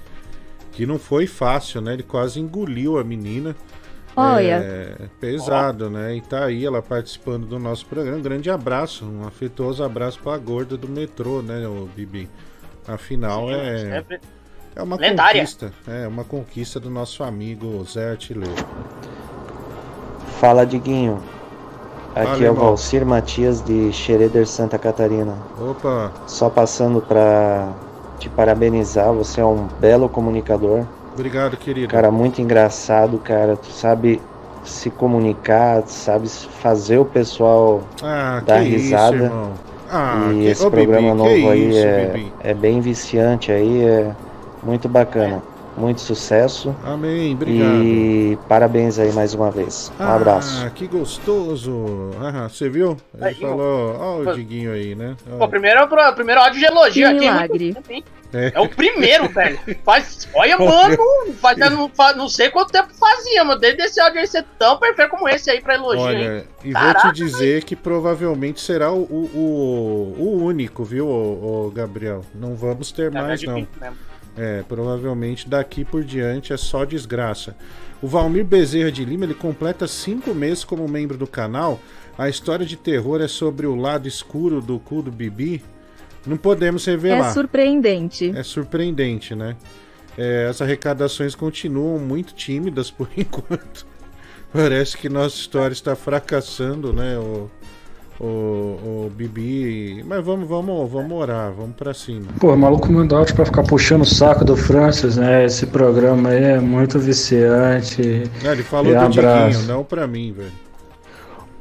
que 0.72 0.86
não 0.86 0.98
foi 0.98 1.26
fácil, 1.26 1.82
né? 1.82 1.92
Ele 1.92 2.02
quase 2.02 2.40
engoliu 2.40 2.98
a 2.98 3.04
menina. 3.04 3.54
Olha. 4.16 4.54
É, 4.64 5.08
pesado, 5.20 5.90
né? 5.90 6.16
E 6.16 6.20
tá 6.20 6.46
aí 6.46 6.64
ela 6.64 6.82
participando 6.82 7.46
do 7.46 7.58
nosso 7.58 7.86
programa. 7.86 8.16
Um 8.16 8.22
grande 8.22 8.50
abraço, 8.50 9.04
um 9.04 9.26
afetuoso 9.26 9.84
abraço 9.84 10.18
pra 10.20 10.36
gorda 10.38 10.76
do 10.76 10.88
metrô, 10.88 11.40
né, 11.42 11.68
o 11.68 11.88
Bibi? 11.94 12.28
Afinal, 12.86 13.50
é, 13.50 13.78
Sempre. 13.78 14.20
é 14.74 14.82
uma 14.82 14.96
Lendária. 14.96 15.42
conquista. 15.42 15.72
É 15.86 16.08
uma 16.08 16.24
conquista 16.24 16.80
do 16.80 16.88
nosso 16.88 17.22
amigo 17.22 17.84
Zé 17.84 18.10
Artilheiro. 18.10 18.64
Fala, 20.40 20.64
Diguinho. 20.64 21.22
Aqui 22.18 22.44
é 22.44 22.50
o. 22.50 22.54
Valcir 22.54 23.04
Matias 23.06 23.62
de 23.62 23.92
Xereder, 23.92 24.46
Santa 24.46 24.78
Catarina. 24.78 25.34
Opa! 25.60 26.10
Só 26.26 26.48
passando 26.50 27.00
pra 27.00 27.68
te 28.18 28.28
parabenizar, 28.28 29.12
você 29.12 29.40
é 29.40 29.44
um 29.44 29.66
belo 29.80 30.08
comunicador. 30.08 30.82
Obrigado, 31.14 31.56
querido. 31.56 31.88
Cara, 31.88 32.10
muito 32.10 32.40
engraçado, 32.40 33.18
cara. 33.18 33.56
Tu 33.56 33.70
sabe 33.72 34.20
se 34.64 34.90
comunicar, 34.90 35.82
tu 35.82 35.90
sabe 35.92 36.28
fazer 36.28 36.98
o 36.98 37.04
pessoal 37.04 37.80
Ah, 38.02 38.42
dar 38.44 38.62
que 38.62 38.68
isso, 38.70 38.84
risada. 38.84 39.16
irmão. 39.16 39.50
Ah, 39.90 40.28
e 40.32 40.34
que- 40.34 40.46
esse 40.48 40.66
Ô, 40.66 40.70
Bibi, 40.70 40.82
programa 40.86 41.10
que 41.12 41.14
novo 41.16 41.50
aí 41.50 41.68
isso, 41.70 41.78
é, 41.78 42.06
Bibi? 42.06 42.32
é 42.40 42.54
bem 42.54 42.80
viciante 42.80 43.50
aí, 43.50 43.82
é 43.84 44.10
muito 44.62 44.88
bacana. 44.88 45.42
Muito 45.78 46.00
sucesso. 46.00 46.74
Amém, 46.84 47.34
obrigado. 47.34 47.82
E 47.82 48.38
parabéns 48.48 48.98
aí 48.98 49.12
mais 49.12 49.34
uma 49.34 49.50
vez. 49.50 49.90
Um 49.98 50.02
ah, 50.02 50.14
abraço. 50.16 50.70
que 50.74 50.86
gostoso. 50.86 52.10
Ah, 52.20 52.48
você 52.48 52.68
viu? 52.68 52.96
Ele 53.14 53.24
Aí, 53.24 53.34
falou, 53.34 53.96
ó 53.98 54.16
o 54.18 54.34
Diguinho 54.34 54.72
aí, 54.72 54.94
né? 54.94 55.16
Ó. 55.32 55.38
Pô, 55.38 55.48
primeiro, 55.48 55.86
primeiro 56.14 56.40
áudio 56.40 56.60
de 56.60 56.66
elogio 56.66 56.92
Que 56.94 57.04
aqui. 57.04 57.18
milagre. 57.20 57.76
É. 58.30 58.52
É 58.54 58.60
o 58.60 58.68
primeiro, 58.68 59.26
velho. 59.32 59.58
Faz, 59.84 60.28
olha, 60.34 60.58
mano, 60.58 60.98
faz, 61.40 61.56
não, 61.58 61.88
faz- 61.88 62.14
não 62.16 62.28
sei 62.28 62.50
quanto 62.50 62.70
tempo 62.70 62.88
fazia, 62.94 63.42
mano. 63.42 63.58
Desde 63.58 63.82
esse 63.82 63.98
áudio 64.00 64.20
aí 64.20 64.26
ser 64.26 64.44
tão 64.58 64.76
perfeito 64.78 65.10
como 65.10 65.26
esse 65.28 65.50
aí 65.50 65.62
pra 65.62 65.74
elogio. 65.76 66.10
hein? 66.10 66.16
Olha, 66.28 66.44
e 66.62 66.72
Caraca, 66.72 67.02
vou 67.04 67.12
te 67.12 67.16
dizer 67.24 67.64
que 67.64 67.74
provavelmente 67.74 68.60
será 68.60 68.92
o, 68.92 69.02
o, 69.02 69.30
o, 69.34 70.22
o 70.22 70.44
único, 70.44 70.84
viu, 70.84 71.06
ô, 71.08 71.66
ô, 71.66 71.70
Gabriel? 71.70 72.22
Não 72.34 72.54
vamos 72.54 72.92
ter 72.92 73.10
Tá, 73.10 73.18
é 73.18 73.22
mais, 73.22 73.42
não. 73.42 73.54
difícil 73.54 73.80
mesmo. 73.80 73.96
É, 74.38 74.62
provavelmente 74.68 75.48
daqui 75.48 75.84
por 75.84 76.04
diante 76.04 76.52
é 76.52 76.56
só 76.56 76.84
desgraça. 76.84 77.56
O 78.00 78.06
Valmir 78.06 78.44
Bezerra 78.44 78.92
de 78.92 79.04
Lima, 79.04 79.24
ele 79.24 79.34
completa 79.34 79.88
cinco 79.88 80.32
meses 80.32 80.62
como 80.62 80.86
membro 80.86 81.18
do 81.18 81.26
canal. 81.26 81.80
A 82.16 82.28
história 82.28 82.64
de 82.64 82.76
terror 82.76 83.20
é 83.20 83.26
sobre 83.26 83.66
o 83.66 83.74
lado 83.74 84.06
escuro 84.06 84.60
do 84.60 84.78
cu 84.78 85.02
do 85.02 85.10
Bibi. 85.10 85.60
Não 86.24 86.36
podemos 86.36 86.84
revelar. 86.84 87.30
É 87.30 87.32
surpreendente. 87.32 88.32
É 88.36 88.42
surpreendente, 88.44 89.34
né? 89.34 89.56
É, 90.16 90.46
as 90.48 90.62
arrecadações 90.62 91.34
continuam 91.34 91.98
muito 91.98 92.32
tímidas 92.32 92.90
por 92.92 93.08
enquanto. 93.16 93.86
Parece 94.52 94.96
que 94.96 95.08
nossa 95.08 95.36
história 95.36 95.72
está 95.72 95.96
fracassando, 95.96 96.92
né? 96.92 97.18
O, 97.18 97.50
o, 98.20 98.24
o 98.24 99.12
Bibi. 99.14 100.02
Mas 100.04 100.24
vamos, 100.24 100.48
vamos, 100.48 100.90
vamos 100.90 101.12
orar, 101.12 101.52
vamos 101.52 101.76
pra 101.76 101.94
cima. 101.94 102.26
Pô, 102.40 102.52
o 102.52 102.56
maluco 102.56 102.90
mandou 102.92 103.18
áudio 103.18 103.34
pra 103.34 103.44
ficar 103.44 103.62
puxando 103.62 104.02
o 104.02 104.06
saco 104.06 104.44
do 104.44 104.56
Francis, 104.56 105.16
né? 105.16 105.44
Esse 105.44 105.66
programa 105.66 106.30
aí 106.30 106.44
é 106.44 106.60
muito 106.60 106.98
viciante. 106.98 108.24
Ah, 108.44 108.52
ele 108.52 108.62
falou 108.62 108.92
E 108.92 108.94
do 108.94 109.00
abraço. 109.00 109.58
Diguinho, 109.58 109.68
não 109.68 109.84
pra 109.84 110.06
mim, 110.06 110.32
velho. 110.32 110.52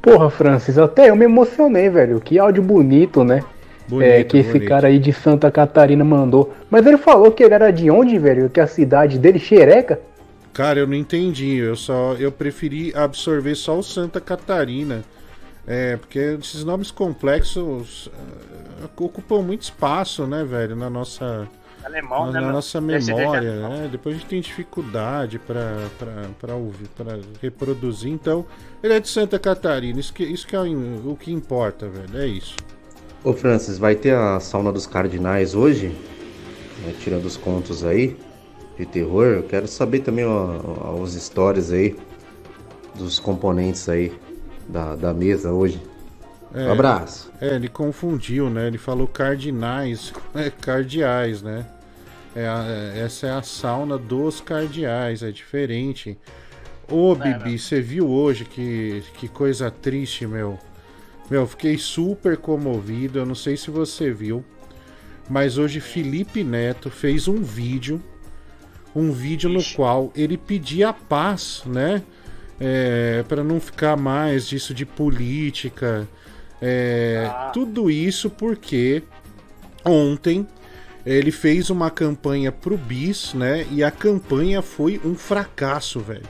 Porra, 0.02 0.30
Francis, 0.30 0.78
até 0.78 1.10
eu 1.10 1.16
me 1.16 1.24
emocionei, 1.24 1.88
velho. 1.88 2.20
Que 2.20 2.38
áudio 2.38 2.62
bonito, 2.62 3.24
né? 3.24 3.42
Bonito, 3.88 4.08
é, 4.08 4.22
que 4.22 4.38
esse 4.38 4.52
bonito. 4.52 4.68
cara 4.68 4.88
aí 4.88 4.98
de 4.98 5.12
Santa 5.12 5.50
Catarina 5.50 6.04
mandou. 6.04 6.54
Mas 6.70 6.86
ele 6.86 6.98
falou 6.98 7.32
que 7.32 7.42
ele 7.42 7.54
era 7.54 7.70
de 7.70 7.90
onde, 7.90 8.18
velho? 8.18 8.50
Que 8.50 8.60
a 8.60 8.66
cidade 8.66 9.18
dele, 9.18 9.38
Xereca? 9.38 10.00
Cara, 10.52 10.80
eu 10.80 10.86
não 10.86 10.94
entendi. 10.94 11.56
Eu 11.56 11.76
só 11.76 12.14
eu 12.18 12.30
preferi 12.30 12.92
absorver 12.94 13.54
só 13.54 13.78
o 13.78 13.82
Santa 13.82 14.20
Catarina. 14.20 15.02
É, 15.70 15.98
porque 15.98 16.18
esses 16.18 16.64
nomes 16.64 16.90
complexos 16.90 18.10
eh, 18.10 18.86
ocupam 18.96 19.42
muito 19.42 19.60
espaço, 19.60 20.26
né, 20.26 20.42
velho, 20.42 20.74
na 20.74 20.88
nossa 20.88 21.46
Alemão, 21.84 22.26
na, 22.26 22.32
né, 22.32 22.40
na 22.40 22.52
nossa 22.52 22.80
memória, 22.80 23.50
alemão. 23.50 23.68
né? 23.70 23.88
Depois 23.92 24.16
a 24.16 24.18
gente 24.18 24.28
tem 24.28 24.40
dificuldade 24.40 25.38
pra 25.38 26.54
ouvir, 26.54 26.88
para 26.88 27.18
reproduzir. 27.42 28.10
Então, 28.10 28.46
ele 28.82 28.94
é 28.94 29.00
de 29.00 29.08
Santa 29.08 29.38
Catarina. 29.38 30.00
Isso 30.00 30.12
que 30.12 30.24
isso 30.24 30.46
que 30.46 30.56
é 30.56 30.60
o, 30.60 31.12
o 31.12 31.16
que 31.16 31.30
importa, 31.30 31.86
velho. 31.86 32.18
É 32.18 32.26
isso. 32.26 32.56
Ô 33.22 33.34
Francis, 33.34 33.76
vai 33.76 33.94
ter 33.94 34.14
a 34.14 34.40
sauna 34.40 34.72
dos 34.72 34.86
cardinais 34.86 35.54
hoje? 35.54 35.88
Né, 36.84 36.94
tirando 36.98 37.26
os 37.26 37.36
contos 37.36 37.84
aí 37.84 38.16
de 38.78 38.86
terror. 38.86 39.26
Eu 39.26 39.42
quero 39.42 39.68
saber 39.68 40.00
também 40.00 40.24
ó, 40.24 40.60
ó, 40.80 40.94
os 40.94 41.12
stories 41.12 41.70
aí 41.70 41.94
dos 42.94 43.18
componentes 43.18 43.86
aí 43.86 44.12
da, 44.68 44.94
da 44.96 45.14
mesa 45.14 45.52
hoje. 45.52 45.80
Um 46.54 46.70
abraço. 46.70 47.30
É, 47.40 47.54
ele 47.56 47.68
confundiu, 47.68 48.48
né? 48.50 48.66
Ele 48.66 48.78
falou 48.78 49.06
cardinais, 49.06 50.12
é 50.34 50.50
cardeais, 50.50 51.42
né? 51.42 51.66
É 52.34 52.46
a- 52.48 52.64
é- 52.66 53.00
essa 53.00 53.26
é 53.26 53.30
a 53.32 53.42
sauna 53.42 53.98
dos 53.98 54.40
cardeais, 54.40 55.22
é 55.22 55.30
diferente. 55.30 56.18
Ô, 56.90 57.14
Bibi, 57.14 57.58
você 57.58 57.80
viu 57.80 58.08
hoje 58.08 58.44
que, 58.44 59.02
que 59.14 59.28
coisa 59.28 59.70
triste, 59.70 60.26
meu? 60.26 60.58
Meu, 61.30 61.46
fiquei 61.46 61.76
super 61.78 62.36
comovido. 62.38 63.18
Eu 63.18 63.26
não 63.26 63.34
sei 63.34 63.56
se 63.56 63.70
você 63.70 64.10
viu, 64.10 64.44
mas 65.28 65.58
hoje 65.58 65.80
Felipe 65.80 66.42
Neto 66.44 66.90
fez 66.90 67.28
um 67.28 67.42
vídeo, 67.42 68.02
um 68.94 69.12
vídeo 69.12 69.50
no 69.50 69.62
qual 69.62 70.10
ele 70.14 70.36
pedia 70.38 70.92
paz, 70.92 71.62
né? 71.66 72.02
É, 72.60 73.24
para 73.28 73.44
não 73.44 73.60
ficar 73.60 73.96
mais 73.96 74.46
disso 74.48 74.74
de 74.74 74.84
política, 74.84 76.08
é, 76.60 77.32
tudo 77.52 77.90
isso 77.90 78.28
porque 78.30 79.02
ontem 79.84 80.46
ele 81.06 81.30
fez 81.30 81.70
uma 81.70 81.90
campanha 81.90 82.52
pro 82.52 82.76
bis, 82.76 83.32
né? 83.34 83.66
E 83.70 83.82
a 83.82 83.90
campanha 83.90 84.60
foi 84.62 85.00
um 85.04 85.14
fracasso, 85.14 86.00
velho. 86.00 86.28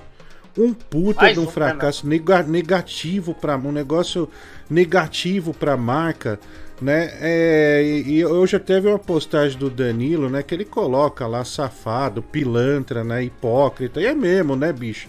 Um 0.57 0.75
puta 0.75 1.23
Mais 1.23 1.35
de 1.35 1.41
um 1.41 1.47
um, 1.47 1.47
né, 1.47 1.53
fracasso 1.53 2.07
nega- 2.07 2.43
negativo 2.43 3.35
para 3.35 3.57
um 3.57 3.73
negócio 3.73 4.29
negativo 4.69 5.55
para 5.55 5.77
marca, 5.77 6.39
né? 6.81 7.11
É, 7.21 7.83
e 7.85 8.13
e 8.17 8.21
eu 8.21 8.47
já 8.47 8.59
teve 8.61 8.89
uma 8.89 8.99
postagem 8.99 9.59
do 9.59 9.71
Danilo, 9.71 10.29
né? 10.31 10.43
Que 10.43 10.55
ele 10.55 10.65
coloca 10.65 11.27
lá 11.27 11.45
safado, 11.45 12.23
pilantra, 12.23 13.05
né? 13.05 13.25
Hipócrita. 13.25 14.01
E 14.01 14.07
é 14.07 14.15
mesmo, 14.15 14.57
né, 14.57 14.73
bicho? 14.73 15.09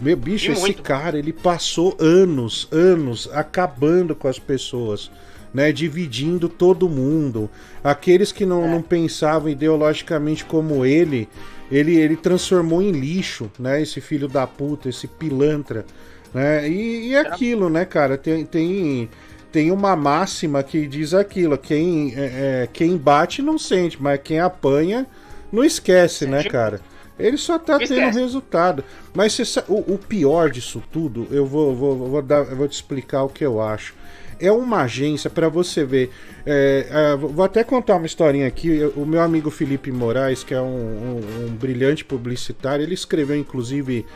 Meu 0.00 0.16
bicho, 0.16 0.50
E 0.50 0.52
esse 0.52 0.60
muito. 0.60 0.82
cara, 0.82 1.18
ele 1.18 1.32
passou 1.32 1.96
anos, 2.00 2.66
anos 2.72 3.28
acabando 3.32 4.14
com 4.14 4.28
as 4.28 4.38
pessoas, 4.38 5.10
né? 5.52 5.70
Dividindo 5.72 6.48
todo 6.48 6.88
mundo. 6.88 7.50
Aqueles 7.84 8.32
que 8.32 8.46
não, 8.46 8.66
não 8.68 8.80
pensavam 8.80 9.50
ideologicamente 9.50 10.44
como 10.44 10.86
ele, 10.86 11.28
ele, 11.70 11.96
ele 11.96 12.16
transformou 12.16 12.80
em 12.80 12.92
lixo, 12.92 13.50
né? 13.58 13.82
Esse 13.82 14.00
filho 14.00 14.26
da 14.26 14.46
puta, 14.46 14.88
esse 14.88 15.06
pilantra, 15.06 15.84
né? 16.32 16.68
E, 16.68 17.08
e 17.08 17.16
aquilo, 17.16 17.68
né, 17.68 17.84
cara? 17.84 18.16
Tem, 18.16 18.44
tem, 18.46 19.10
tem 19.52 19.70
uma 19.70 19.94
máxima 19.94 20.62
que 20.62 20.86
diz 20.86 21.12
aquilo: 21.12 21.58
quem, 21.58 22.14
é, 22.16 22.62
é, 22.62 22.68
quem 22.72 22.96
bate 22.96 23.42
não 23.42 23.58
sente, 23.58 24.00
mas 24.00 24.18
quem 24.24 24.40
apanha 24.40 25.06
não 25.52 25.62
esquece, 25.62 26.26
né, 26.26 26.42
cara? 26.44 26.80
Ele 27.20 27.36
só 27.36 27.58
tá 27.58 27.74
Esquece. 27.74 27.94
tendo 27.94 28.14
resultado. 28.18 28.84
Mas 29.14 29.32
você 29.32 29.44
sa- 29.44 29.64
o, 29.68 29.94
o 29.94 29.98
pior 29.98 30.50
disso 30.50 30.82
tudo, 30.92 31.26
eu 31.30 31.44
vou, 31.46 31.74
vou, 31.74 31.96
vou, 31.96 32.22
dar, 32.22 32.46
eu 32.50 32.56
vou 32.56 32.66
te 32.68 32.72
explicar 32.74 33.22
o 33.24 33.28
que 33.28 33.44
eu 33.44 33.60
acho. 33.60 33.94
É 34.38 34.50
uma 34.50 34.82
agência 34.82 35.28
para 35.28 35.48
você 35.50 35.84
ver. 35.84 36.10
é, 36.46 36.86
é, 36.90 37.16
vou 37.16 37.44
até 37.44 37.62
contar 37.62 37.96
uma 37.96 38.06
historinha 38.06 38.46
aqui. 38.46 38.80
O 38.96 39.04
meu 39.04 39.20
amigo 39.20 39.50
Felipe 39.50 39.92
Moraes, 39.92 40.42
que 40.42 40.54
é 40.54 40.60
um, 40.60 40.64
um- 40.66 41.46
um 41.46 41.54
brilhante 41.54 42.04
publicitário, 42.04 42.82
ele 42.82 42.94
escreveu 42.94 43.36
inclusive 43.36 44.06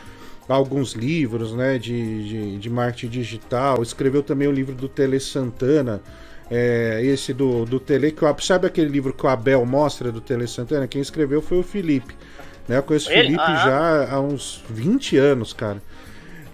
alguns 0.47 0.93
livros 0.93 1.53
né, 1.53 1.77
de, 1.77 2.27
de, 2.27 2.57
de 2.57 2.69
marketing 2.69 3.09
digital. 3.09 3.81
Escreveu 3.83 4.23
também 4.23 4.47
o 4.47 4.51
livro 4.51 4.73
do 4.75 4.87
Tele 4.89 5.19
Santana. 5.19 6.01
é, 6.49 7.01
esse 7.03 7.33
do, 7.33 7.65
do 7.65 7.79
Tele, 7.79 8.11
que 8.11 8.23
sabe 8.45 8.67
aquele 8.67 8.87
livro 8.89 9.11
que 9.13 9.25
o 9.25 9.29
Abel 9.29 9.65
mostra 9.65 10.11
do 10.11 10.21
Tele 10.21 10.45
Santana? 10.47 10.87
Quem 10.87 11.01
escreveu 11.01 11.41
foi 11.41 11.57
o 11.59 11.63
Felipe. 11.63 12.15
Né? 12.67 12.77
Eu 12.77 12.83
conheço 12.83 13.09
o? 13.09 13.13
Felipe 13.13 13.39
Ah. 13.39 13.55
já 13.65 14.13
há 14.15 14.19
uns 14.19 14.63
20 14.69 15.17
anos, 15.17 15.53
cara. 15.53 15.81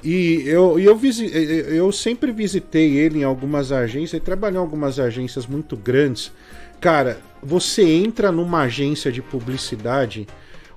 E 0.03 0.43
eu, 0.47 0.79
eu, 0.79 0.95
visi- 0.95 1.31
eu 1.33 1.91
sempre 1.91 2.31
visitei 2.31 2.97
ele 2.97 3.19
em 3.19 3.23
algumas 3.23 3.71
agências, 3.71 4.13
ele 4.13 4.25
trabalhou 4.25 4.59
em 4.61 4.65
algumas 4.65 4.99
agências 4.99 5.45
muito 5.45 5.77
grandes. 5.77 6.31
Cara, 6.79 7.19
você 7.41 7.83
entra 7.83 8.31
numa 8.31 8.61
agência 8.61 9.11
de 9.11 9.21
publicidade, 9.21 10.27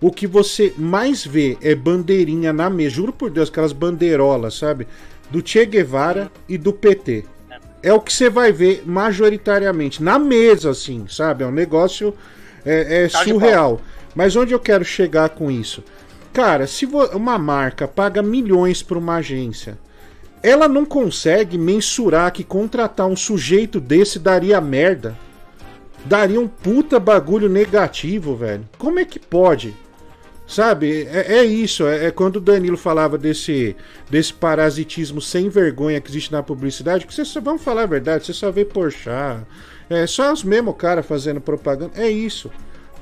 o 0.00 0.12
que 0.12 0.26
você 0.26 0.74
mais 0.76 1.24
vê 1.24 1.56
é 1.62 1.74
bandeirinha 1.74 2.52
na 2.52 2.68
mesa, 2.68 2.90
juro 2.96 3.12
por 3.14 3.30
Deus, 3.30 3.48
aquelas 3.48 3.72
bandeirolas, 3.72 4.54
sabe? 4.56 4.86
Do 5.30 5.42
Che 5.46 5.64
Guevara 5.64 6.30
e 6.46 6.58
do 6.58 6.72
PT. 6.74 7.24
É 7.82 7.92
o 7.94 8.00
que 8.00 8.12
você 8.12 8.28
vai 8.28 8.52
ver 8.52 8.82
majoritariamente, 8.84 10.02
na 10.02 10.18
mesa, 10.18 10.70
assim, 10.70 11.06
sabe? 11.08 11.44
É 11.44 11.46
um 11.46 11.50
negócio 11.50 12.14
é, 12.64 13.04
é 13.04 13.08
surreal. 13.08 13.80
Mas 14.14 14.36
onde 14.36 14.52
eu 14.52 14.60
quero 14.60 14.84
chegar 14.84 15.30
com 15.30 15.50
isso? 15.50 15.82
Cara, 16.32 16.66
se 16.66 16.86
uma 17.12 17.38
marca 17.38 17.86
paga 17.86 18.22
milhões 18.22 18.82
para 18.82 18.98
uma 18.98 19.16
agência, 19.16 19.78
ela 20.42 20.68
não 20.68 20.84
consegue 20.84 21.56
mensurar 21.56 22.32
que 22.32 22.44
contratar 22.44 23.06
um 23.06 23.16
sujeito 23.16 23.80
desse 23.80 24.18
daria 24.18 24.60
merda. 24.60 25.16
Daria 26.04 26.38
um 26.38 26.46
puta 26.46 27.00
bagulho 27.00 27.48
negativo, 27.48 28.36
velho. 28.36 28.68
Como 28.76 28.98
é 28.98 29.04
que 29.04 29.18
pode? 29.18 29.74
Sabe, 30.46 31.08
é, 31.10 31.38
é 31.38 31.44
isso. 31.44 31.86
É, 31.86 32.06
é 32.06 32.10
quando 32.10 32.36
o 32.36 32.40
Danilo 32.40 32.76
falava 32.76 33.16
desse, 33.16 33.74
desse 34.10 34.34
parasitismo 34.34 35.20
sem 35.20 35.48
vergonha 35.48 36.00
que 36.00 36.10
existe 36.10 36.30
na 36.30 36.42
publicidade, 36.42 37.06
que 37.06 37.14
só 37.14 37.40
vão 37.40 37.58
falar 37.58 37.84
a 37.84 37.86
verdade, 37.86 38.26
você 38.26 38.34
só 38.34 38.50
vê 38.50 38.64
Porchat. 38.64 39.46
É 39.88 40.06
só 40.06 40.32
os 40.32 40.44
mesmos 40.44 40.76
caras 40.76 41.06
fazendo 41.06 41.40
propaganda. 41.40 41.92
É 41.96 42.08
isso. 42.08 42.50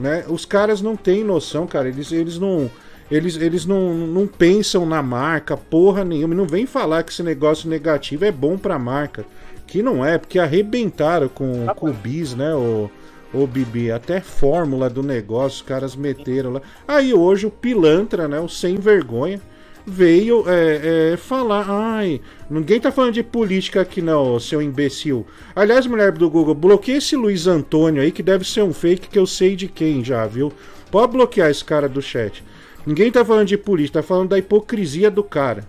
Né? 0.03 0.25
Os 0.29 0.45
caras 0.45 0.83
não 0.83 0.97
têm 0.97 1.23
noção, 1.23 1.67
cara. 1.67 1.88
Eles, 1.88 2.11
eles 2.11 2.38
não. 2.38 2.69
Eles, 3.11 3.37
eles 3.37 3.67
não, 3.67 3.95
não 3.95 4.27
pensam 4.27 4.85
na 4.85 5.03
marca, 5.03 5.57
porra 5.57 6.05
nenhuma. 6.05 6.35
Não 6.35 6.47
vem 6.47 6.67
falar 6.67 7.03
que 7.03 7.12
esse 7.12 7.23
negócio 7.23 7.69
negativo 7.69 8.25
é 8.25 8.33
bom 8.33 8.59
pra 8.59 8.79
marca. 8.79 9.25
Que 9.67 9.83
não 9.83 10.05
é, 10.05 10.19
porque 10.19 10.38
arrebentaram 10.38 11.29
com, 11.29 11.67
com 11.77 11.91
o 11.91 11.93
Bis, 11.93 12.35
né? 12.35 12.55
O, 12.55 12.91
Ô 13.33 13.47
Bibi, 13.47 13.91
até 13.91 14.21
fórmula 14.21 14.91
do 14.91 15.03
negócio 15.03 15.57
os 15.57 15.62
caras 15.62 15.97
meteram 15.97 16.53
lá. 16.53 16.62
Aí 16.87 17.15
hoje 17.15 17.47
o 17.47 17.51
pilantra, 17.51 18.29
né? 18.29 18.38
O 18.38 18.49
sem 18.49 18.77
vergonha, 18.77 19.41
veio 19.87 20.45
é, 20.47 21.12
é, 21.12 21.16
falar. 21.16 21.66
Ai, 21.68 22.21
ninguém 22.51 22.81
tá 22.81 22.92
falando 22.92 23.14
de 23.14 23.23
política 23.23 23.81
aqui, 23.81 24.01
não, 24.01 24.38
seu 24.38 24.62
imbecil. 24.62 25.27
Aliás, 25.55 25.87
mulher 25.87 26.12
do 26.12 26.31
Google, 26.31 26.55
bloqueia 26.55 26.99
esse 26.99 27.16
Luiz 27.16 27.47
Antônio 27.47 28.03
aí, 28.03 28.12
que 28.12 28.23
deve 28.23 28.45
ser 28.45 28.62
um 28.62 28.73
fake 28.73 29.09
que 29.09 29.18
eu 29.18 29.27
sei 29.27 29.57
de 29.57 29.68
quem 29.68 30.05
já, 30.05 30.27
viu? 30.27 30.53
Pode 30.90 31.12
bloquear 31.12 31.51
esse 31.51 31.64
cara 31.64 31.88
do 31.88 32.03
chat. 32.03 32.45
Ninguém 32.87 33.11
tá 33.11 33.25
falando 33.25 33.49
de 33.49 33.57
política, 33.57 34.01
tá 34.01 34.07
falando 34.07 34.31
da 34.31 34.38
hipocrisia 34.38 35.11
do 35.11 35.23
cara. 35.23 35.64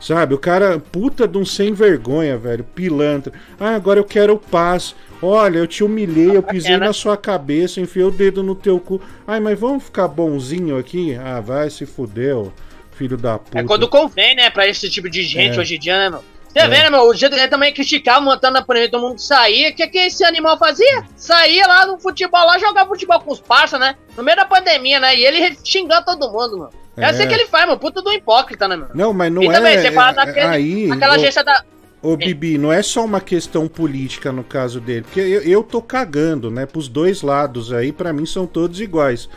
Sabe, 0.00 0.34
o 0.34 0.38
cara, 0.38 0.78
puta 0.78 1.26
de 1.26 1.38
um 1.38 1.46
sem 1.46 1.72
vergonha, 1.72 2.36
velho, 2.36 2.62
pilantra. 2.62 3.32
Ah, 3.58 3.74
agora 3.74 3.98
eu 3.98 4.04
quero 4.04 4.36
paz. 4.36 4.94
Olha, 5.22 5.58
eu 5.58 5.66
te 5.66 5.82
humilhei, 5.82 6.36
eu 6.36 6.42
pisei 6.42 6.76
na 6.76 6.92
sua 6.92 7.16
cabeça, 7.16 7.80
enfiei 7.80 8.04
o 8.04 8.10
dedo 8.10 8.42
no 8.42 8.54
teu 8.54 8.78
cu. 8.78 9.00
Ai, 9.26 9.40
mas 9.40 9.58
vamos 9.58 9.84
ficar 9.84 10.06
bonzinho 10.08 10.76
aqui? 10.76 11.14
Ah, 11.14 11.40
vai 11.40 11.70
se 11.70 11.86
fudeu, 11.86 12.52
filho 12.94 13.16
da 13.16 13.38
puta. 13.38 13.58
É 13.58 13.62
quando 13.64 13.88
convém, 13.88 14.34
né, 14.34 14.50
pra 14.50 14.66
esse 14.66 14.88
tipo 14.90 15.08
de 15.10 15.22
gente 15.22 15.56
É. 15.56 15.60
hoje 15.60 15.76
em 15.76 15.78
dia, 15.78 15.98
né, 15.98 16.10
meu? 16.10 16.24
Você 16.48 16.60
É. 16.60 16.68
vê, 16.68 16.78
né, 16.78 16.90
meu? 16.90 17.02
O 17.08 17.14
jeito 17.14 17.34
que 17.34 17.40
ele 17.40 17.48
também 17.48 17.74
criticava, 17.74 18.20
montando 18.20 18.64
por 18.64 18.76
aí, 18.76 18.88
todo 18.88 19.02
mundo 19.02 19.18
saía. 19.18 19.70
O 19.70 19.74
que, 19.74 19.86
que 19.88 19.98
esse 19.98 20.24
animal 20.24 20.56
fazia? 20.56 21.04
Saía 21.16 21.66
lá 21.66 21.84
no 21.86 21.98
futebol, 21.98 22.46
lá 22.46 22.58
jogava 22.58 22.88
futebol 22.88 23.18
com 23.20 23.32
os 23.32 23.40
parça, 23.40 23.76
né? 23.78 23.96
No 24.16 24.22
meio 24.22 24.36
da 24.36 24.44
pandemia, 24.44 25.00
né? 25.00 25.16
E 25.16 25.24
ele 25.24 25.56
xingando 25.64 26.04
todo 26.04 26.30
mundo, 26.30 26.58
mano. 26.58 26.70
É, 26.96 27.02
É. 27.02 27.06
assim 27.06 27.26
que 27.26 27.34
ele 27.34 27.46
faz, 27.46 27.66
meu. 27.66 27.76
Puta 27.76 28.00
do 28.00 28.12
hipócrita, 28.12 28.68
né, 28.68 28.76
meu? 28.76 28.86
Não, 28.94 29.12
mas 29.12 29.32
não 29.32 29.42
e 29.42 29.50
também, 29.50 29.74
é. 29.74 29.80
você 29.82 29.90
fala 29.90 30.10
é- 30.12 30.14
daquele, 30.14 30.46
aí, 30.46 30.90
aquela 30.92 31.14
ô- 31.14 31.16
agência 31.16 31.42
da. 31.42 31.64
Ô, 32.00 32.16
Bibi, 32.16 32.56
não 32.58 32.72
é 32.72 32.82
só 32.82 33.04
uma 33.04 33.20
questão 33.20 33.66
política 33.66 34.30
no 34.30 34.44
caso 34.44 34.78
dele, 34.78 35.02
porque 35.02 35.18
eu, 35.20 35.42
eu 35.42 35.62
tô 35.64 35.82
cagando, 35.82 36.50
né, 36.52 36.66
pros 36.66 36.86
dois 36.86 37.22
lados 37.22 37.72
aí, 37.72 37.90
pra 37.90 38.12
mim 38.12 38.26
são 38.26 38.46
todos 38.46 38.78
iguais. 38.78 39.28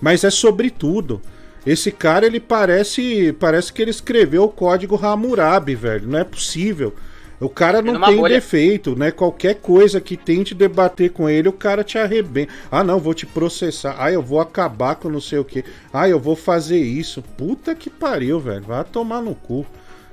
Mas 0.00 0.24
é 0.24 0.30
sobre 0.30 0.70
tudo. 0.70 1.20
Esse 1.66 1.90
cara, 1.90 2.26
ele 2.26 2.40
parece, 2.40 3.32
parece 3.40 3.72
que 3.72 3.80
ele 3.80 3.90
escreveu 3.90 4.44
o 4.44 4.48
código 4.48 4.96
Hammurabi, 5.02 5.74
velho, 5.74 6.06
não 6.06 6.18
é 6.18 6.24
possível. 6.24 6.94
O 7.40 7.48
cara 7.48 7.82
não 7.82 8.00
tem 8.00 8.16
bolha. 8.16 8.34
defeito, 8.34 8.96
né? 8.96 9.10
Qualquer 9.10 9.56
coisa 9.56 10.00
que 10.00 10.16
tente 10.16 10.54
debater 10.54 11.10
com 11.10 11.28
ele, 11.28 11.48
o 11.48 11.52
cara 11.52 11.82
te 11.82 11.98
arrebenta. 11.98 12.52
Ah, 12.70 12.84
não, 12.84 12.98
vou 12.98 13.12
te 13.12 13.26
processar. 13.26 13.96
Ah, 13.98 14.10
eu 14.10 14.22
vou 14.22 14.40
acabar 14.40 14.94
com 14.94 15.08
não 15.10 15.20
sei 15.20 15.38
o 15.38 15.44
que. 15.44 15.64
Ah, 15.92 16.08
eu 16.08 16.18
vou 16.18 16.36
fazer 16.36 16.78
isso. 16.78 17.22
Puta 17.36 17.74
que 17.74 17.90
pariu, 17.90 18.38
velho. 18.38 18.62
Vai 18.62 18.84
tomar 18.84 19.20
no 19.20 19.34
cu. 19.34 19.66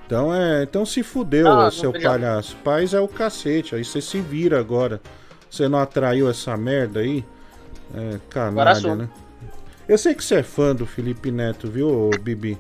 Então 0.06 0.34
é. 0.34 0.64
Então 0.64 0.86
se 0.86 1.04
fudeu, 1.04 1.48
Ah, 1.48 1.72
seu 1.72 1.94
palhaço. 1.94 2.58
Paz 2.64 2.94
é 2.94 3.00
o 3.00 3.08
cacete. 3.08 3.76
Aí 3.76 3.86
você 3.86 4.02
se 4.02 4.20
vira 4.20 4.60
agora. 4.60 5.00
Você 5.50 5.68
não 5.70 5.80
atraiu 5.80 6.30
essa 6.30 6.58
merda 6.58 7.02
aí? 7.02 7.24
É, 7.96 8.18
canalha, 8.30 8.96
né? 8.96 9.10
Eu 9.92 9.98
sei 9.98 10.16
que 10.16 10.24
você 10.24 10.36
é 10.36 10.44
fã 10.44 10.74
do 10.74 10.86
Felipe 10.86 11.30
Neto, 11.32 11.70
viu, 11.70 12.10
Bibi? 12.22 12.58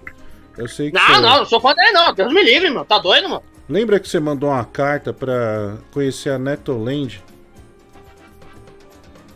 Eu 0.58 0.68
sei 0.68 0.92
que 0.92 0.98
Não, 0.98 1.08
você... 1.08 1.22
não, 1.22 1.38
não 1.38 1.46
sou 1.46 1.62
fã 1.62 1.74
dele, 1.74 1.92
não. 1.92 2.14
Deus 2.14 2.34
me 2.34 2.44
livre, 2.44 2.70
meu. 2.70 2.84
Tá 2.84 3.00
doido, 3.00 3.30
mano? 3.30 3.42
Lembra 3.70 4.02
que 4.02 4.10
você 4.10 4.20
mandou 4.20 4.50
uma 4.50 4.66
carta 4.66 5.14
pra 5.14 5.78
conhecer 5.94 6.30
a 6.32 6.38
Netoland? 6.38 7.24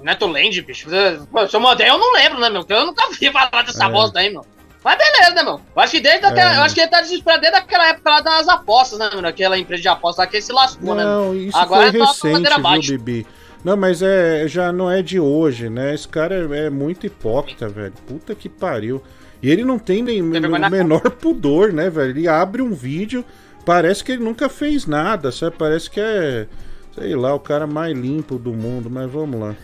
Neto 0.04 0.28
Land, 0.28 0.62
bicho. 0.62 0.90
Se 0.90 1.56
eu 1.56 1.60
mandei, 1.62 1.90
eu 1.90 1.98
não 1.98 2.12
lembro, 2.14 2.38
né, 2.40 2.50
meu? 2.50 2.62
Porque 2.62 2.74
eu 2.74 2.86
nunca 2.86 3.08
vi 3.18 3.32
falar 3.32 3.64
dessa 3.64 3.86
É. 3.86 3.90
bosta 3.90 4.20
aí, 4.20 4.30
meu. 4.30 4.46
Mas 4.84 4.98
beleza, 4.98 5.32
né, 5.34 5.42
meu? 5.44 5.62
Eu 5.74 5.82
acho 5.82 5.92
que 5.94 6.02
desde 6.02 6.26
aquela, 6.26 6.54
É. 6.54 6.58
eu 6.58 6.64
acho 6.64 6.76
que 6.76 6.82
ele 6.82 6.90
tá 6.92 7.00
desesperado 7.02 7.42
desde 7.42 7.58
aquela 7.58 7.88
época 7.88 8.10
lá 8.10 8.20
das 8.20 8.48
apostas, 8.50 9.00
né, 9.00 9.10
meu? 9.16 9.26
Aquela 9.26 9.58
empresa 9.58 9.82
de 9.82 9.88
apostas 9.88 10.26
lá 10.26 10.30
que 10.30 10.36
ele 10.36 10.44
se 10.44 10.52
lascou, 10.52 10.94
né? 10.94 11.04
Não, 11.06 11.34
isso 11.34 11.58
Agora 11.58 11.90
foi 11.92 12.02
é 12.02 12.06
só 12.06 12.28
recente, 12.28 12.88
viu. 12.88 13.00
Bibi? 13.00 13.28
Não, 13.66 13.76
mas 13.76 14.04
é, 14.04 14.48
já 14.48 14.72
não 14.72 14.92
é 14.92 15.02
de 15.02 15.20
hoje, 15.20 15.72
né? 15.72 15.96
Esse 15.96 16.08
cara 16.08 16.36
é, 16.36 16.68
é 16.68 16.70
muito 16.70 17.08
hipócrita, 17.08 17.68
velho. 17.68 17.94
Puta 18.08 18.36
que 18.36 18.48
pariu. 18.48 19.02
E 19.42 19.50
ele 19.50 19.66
não 19.66 19.80
tem 19.80 20.04
nem 20.04 20.22
o 20.22 20.26
menor 20.70 21.10
pudor, 21.20 21.74
né, 21.74 21.90
velho? 21.90 22.12
Ele 22.12 22.28
abre 22.28 22.62
um 22.62 22.72
vídeo, 22.72 23.26
parece 23.66 24.04
que 24.04 24.12
ele 24.12 24.24
nunca 24.24 24.48
fez 24.50 24.86
nada, 24.86 25.32
sabe? 25.32 25.56
Parece 25.58 25.90
que 25.90 26.00
é, 26.00 26.46
sei 26.94 27.16
lá, 27.16 27.34
o 27.34 27.40
cara 27.40 27.66
mais 27.66 27.98
limpo 27.98 28.38
do 28.38 28.54
mundo, 28.54 28.88
mas 28.88 29.10
vamos 29.10 29.40
lá. 29.40 29.56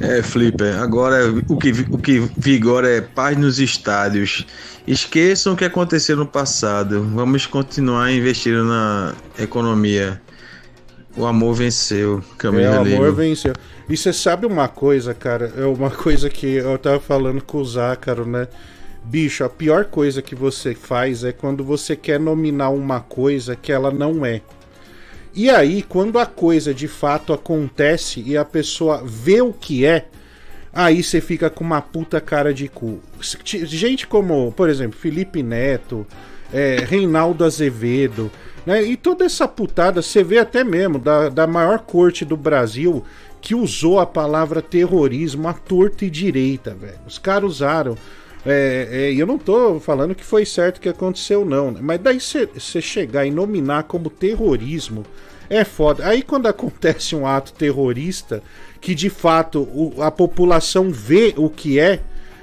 É, 0.00 0.22
Flipper, 0.22 0.80
agora 0.80 1.28
o 1.48 1.56
que, 1.56 1.72
o 1.90 1.98
que 1.98 2.20
vigora 2.36 2.88
é 2.88 3.00
paz 3.00 3.36
nos 3.36 3.58
estádios. 3.58 4.46
Esqueçam 4.86 5.54
o 5.54 5.56
que 5.56 5.64
aconteceu 5.64 6.16
no 6.16 6.26
passado. 6.26 7.02
Vamos 7.12 7.44
continuar 7.46 8.12
investindo 8.12 8.62
na 8.62 9.14
economia. 9.36 10.22
O 11.16 11.26
amor 11.26 11.54
venceu. 11.54 12.22
É, 12.42 12.92
o 12.94 12.96
amor 12.96 13.14
venceu. 13.14 13.52
E 13.88 13.96
você 13.96 14.12
sabe 14.12 14.46
uma 14.46 14.68
coisa, 14.68 15.12
cara? 15.12 15.52
É 15.56 15.64
uma 15.64 15.90
coisa 15.90 16.30
que 16.30 16.46
eu 16.46 16.78
tava 16.78 17.00
falando 17.00 17.42
com 17.42 17.58
o 17.58 17.64
Zácaro, 17.64 18.26
né? 18.26 18.48
Bicho, 19.04 19.44
a 19.44 19.48
pior 19.48 19.86
coisa 19.86 20.22
que 20.22 20.34
você 20.34 20.74
faz 20.74 21.24
é 21.24 21.32
quando 21.32 21.64
você 21.64 21.96
quer 21.96 22.20
nominar 22.20 22.70
uma 22.70 23.00
coisa 23.00 23.56
que 23.56 23.72
ela 23.72 23.90
não 23.90 24.24
é. 24.24 24.40
E 25.34 25.50
aí, 25.50 25.82
quando 25.82 26.18
a 26.18 26.26
coisa 26.26 26.72
de 26.72 26.86
fato 26.86 27.32
acontece 27.32 28.22
e 28.24 28.36
a 28.36 28.44
pessoa 28.44 29.02
vê 29.04 29.40
o 29.40 29.52
que 29.52 29.84
é, 29.84 30.06
aí 30.72 31.02
você 31.02 31.20
fica 31.20 31.50
com 31.50 31.64
uma 31.64 31.80
puta 31.80 32.20
cara 32.20 32.54
de 32.54 32.68
cu. 32.68 33.00
Gente 33.44 34.06
como, 34.06 34.52
por 34.52 34.68
exemplo, 34.68 34.98
Felipe 34.98 35.42
Neto, 35.42 36.06
é, 36.52 36.84
Reinaldo 36.86 37.44
Azevedo, 37.44 38.30
né? 38.66 38.82
E 38.82 38.96
toda 38.96 39.24
essa 39.24 39.46
putada, 39.48 40.02
você 40.02 40.22
vê 40.22 40.38
até 40.38 40.62
mesmo 40.64 40.98
da, 40.98 41.28
da 41.28 41.46
maior 41.46 41.80
corte 41.80 42.24
do 42.24 42.36
Brasil 42.36 43.04
que 43.40 43.54
usou 43.54 43.98
a 43.98 44.06
palavra 44.06 44.62
terrorismo 44.62 45.48
à 45.48 45.52
torta 45.52 46.04
e 46.04 46.10
direita, 46.10 46.74
velho. 46.74 46.98
Os 47.06 47.18
caras 47.18 47.50
usaram. 47.50 47.96
É, 48.44 48.88
é, 48.90 49.12
eu 49.14 49.26
não 49.26 49.38
tô 49.38 49.78
falando 49.78 50.14
que 50.16 50.24
foi 50.24 50.44
certo 50.44 50.80
que 50.80 50.88
aconteceu, 50.88 51.44
não. 51.44 51.70
né? 51.70 51.80
Mas 51.82 52.00
daí 52.00 52.18
você 52.20 52.80
chegar 52.80 53.24
e 53.26 53.30
nominar 53.30 53.84
como 53.84 54.10
terrorismo 54.10 55.04
é 55.48 55.64
foda. 55.64 56.06
Aí 56.06 56.22
quando 56.22 56.46
acontece 56.48 57.14
um 57.14 57.26
ato 57.26 57.52
terrorista, 57.52 58.42
que 58.80 58.94
de 58.94 59.08
fato 59.10 59.60
o- 59.62 59.94
a 60.02 60.10
população 60.10 60.90
vê 60.90 61.34
o 61.36 61.48
que 61.48 61.78
é, 61.78 62.00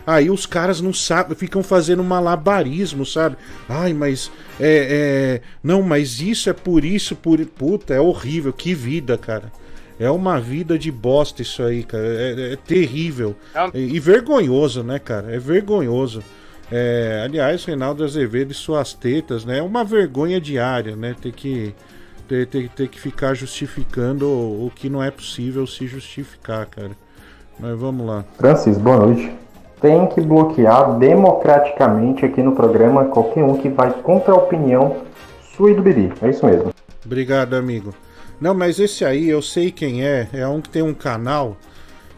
aí 0.09 0.29
os 0.29 0.45
caras 0.45 0.81
não 0.81 0.93
sabem, 0.93 1.37
ficam 1.37 1.61
fazendo 1.61 2.03
malabarismo, 2.03 3.05
sabe? 3.05 3.37
Ai, 3.67 3.93
mas 3.93 4.31
é, 4.59 5.41
é, 5.41 5.41
Não, 5.63 5.81
mas 5.81 6.19
isso 6.19 6.49
é 6.49 6.53
por 6.53 6.83
isso, 6.83 7.15
por. 7.15 7.39
Puta, 7.45 7.93
é 7.93 7.99
horrível, 7.99 8.51
que 8.51 8.73
vida, 8.73 9.17
cara. 9.17 9.51
É 9.99 10.09
uma 10.09 10.39
vida 10.39 10.79
de 10.79 10.91
bosta 10.91 11.41
isso 11.41 11.61
aí, 11.61 11.83
cara. 11.83 12.05
É, 12.05 12.53
é 12.53 12.55
terrível. 12.55 13.35
E, 13.73 13.95
e 13.95 13.99
vergonhoso, 13.99 14.81
né, 14.81 14.97
cara? 14.97 15.33
É 15.33 15.37
vergonhoso. 15.37 16.23
É, 16.71 17.21
aliás, 17.25 17.65
Reinaldo 17.65 18.03
Azevedo 18.03 18.51
e 18.51 18.55
suas 18.55 18.93
tetas, 18.93 19.43
né? 19.43 19.59
É 19.59 19.61
uma 19.61 19.83
vergonha 19.83 20.39
diária, 20.39 20.95
né? 20.95 21.15
Ter 21.19 21.33
que, 21.33 21.75
ter, 22.27 22.47
ter, 22.47 22.69
ter 22.69 22.87
que 22.87 22.99
ficar 22.99 23.33
justificando 23.33 24.25
o, 24.25 24.67
o 24.67 24.71
que 24.73 24.89
não 24.89 25.03
é 25.03 25.11
possível 25.11 25.67
se 25.67 25.85
justificar, 25.85 26.65
cara. 26.67 26.91
Mas 27.59 27.77
vamos 27.77 28.07
lá. 28.07 28.23
Francis, 28.37 28.77
boa 28.77 28.97
noite. 28.97 29.48
Tem 29.81 30.07
que 30.07 30.19
bloquear 30.19 30.97
democraticamente 30.97 32.25
aqui 32.25 32.41
no 32.43 32.51
programa 32.53 33.05
qualquer 33.05 33.43
um 33.43 33.55
que 33.57 33.69
vai 33.69 33.91
contra 34.01 34.33
a 34.33 34.37
opinião 34.37 34.97
sua 35.55 35.71
e 35.71 35.75
do 35.75 35.81
Bibi. 35.81 36.11
É 36.21 36.29
isso 36.29 36.45
mesmo. 36.45 36.71
Obrigado, 37.05 37.53
amigo. 37.55 37.93
Não, 38.41 38.53
mas 38.53 38.79
esse 38.79 39.03
aí 39.05 39.29
eu 39.29 39.41
sei 39.41 39.71
quem 39.71 40.05
é. 40.05 40.27
É 40.33 40.47
um 40.47 40.59
que 40.61 40.69
tem 40.69 40.81
um 40.81 40.93
canal 40.93 41.55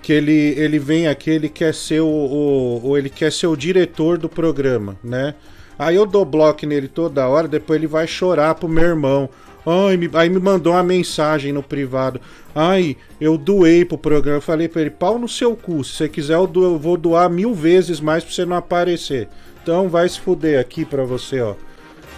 que 0.01 0.11
ele, 0.11 0.55
ele 0.57 0.79
vem 0.79 1.07
aqui, 1.07 1.29
ele 1.29 1.49
quer 1.49 1.73
ser 1.73 2.01
o, 2.01 2.81
o- 2.83 2.97
ele 2.97 3.09
quer 3.09 3.31
ser 3.31 3.47
o 3.47 3.55
diretor 3.55 4.17
do 4.17 4.27
programa, 4.27 4.95
né? 5.03 5.35
Aí 5.77 5.95
eu 5.95 6.05
dou 6.05 6.25
bloco 6.25 6.65
nele 6.65 6.87
toda 6.87 7.27
hora, 7.27 7.47
depois 7.47 7.77
ele 7.79 7.87
vai 7.87 8.05
chorar 8.07 8.55
pro 8.55 8.67
meu 8.67 8.83
irmão. 8.83 9.29
Ai, 9.65 9.95
me- 9.97 10.09
aí 10.13 10.29
me 10.29 10.39
mandou 10.39 10.73
uma 10.73 10.83
mensagem 10.83 11.53
no 11.53 11.61
privado. 11.61 12.19
Ai, 12.55 12.97
eu 13.19 13.37
doei 13.37 13.85
pro 13.85 13.97
programa. 13.97 14.37
Eu 14.37 14.41
falei 14.41 14.67
pra 14.67 14.81
ele, 14.81 14.89
pau 14.89 15.19
no 15.19 15.29
seu 15.29 15.55
cu. 15.55 15.83
Se 15.83 15.93
você 15.93 16.09
quiser, 16.09 16.33
eu, 16.35 16.47
dou- 16.47 16.63
eu 16.63 16.79
vou 16.79 16.97
doar 16.97 17.29
mil 17.29 17.53
vezes 17.53 17.99
mais 17.99 18.23
pra 18.23 18.33
você 18.33 18.45
não 18.45 18.55
aparecer. 18.55 19.27
Então 19.61 19.87
vai 19.87 20.09
se 20.09 20.19
fuder 20.19 20.59
aqui 20.59 20.83
pra 20.83 21.03
você, 21.03 21.39
ó. 21.41 21.53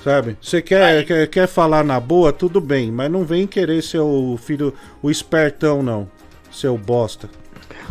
Sabe? 0.03 0.37
Você 0.41 0.61
quer, 0.61 1.05
quer, 1.05 1.27
quer 1.27 1.47
falar 1.47 1.83
na 1.83 1.97
boa, 1.99 2.33
tudo 2.33 2.59
bem, 2.59 2.91
mas 2.91 3.09
não 3.11 3.23
vem 3.23 3.47
querer 3.47 3.81
ser 3.81 3.99
o 3.99 4.37
filho, 4.37 4.73
o 5.01 5.09
espertão, 5.09 5.81
não. 5.81 6.09
Seu 6.51 6.77
bosta. 6.77 7.29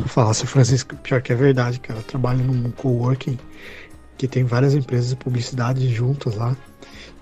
Fala, 0.07 0.33
seu 0.35 0.47
Francisco, 0.47 0.95
pior 0.97 1.21
que 1.23 1.33
é 1.33 1.37
verdade, 1.37 1.81
cara. 1.81 1.99
Eu 2.01 2.05
trabalho 2.05 2.45
num 2.45 2.71
coworking 2.71 3.39
que 4.17 4.27
tem 4.29 4.45
várias 4.45 4.75
empresas 4.75 5.11
de 5.11 5.17
publicidade 5.17 5.89
juntas 5.89 6.37
lá. 6.37 6.57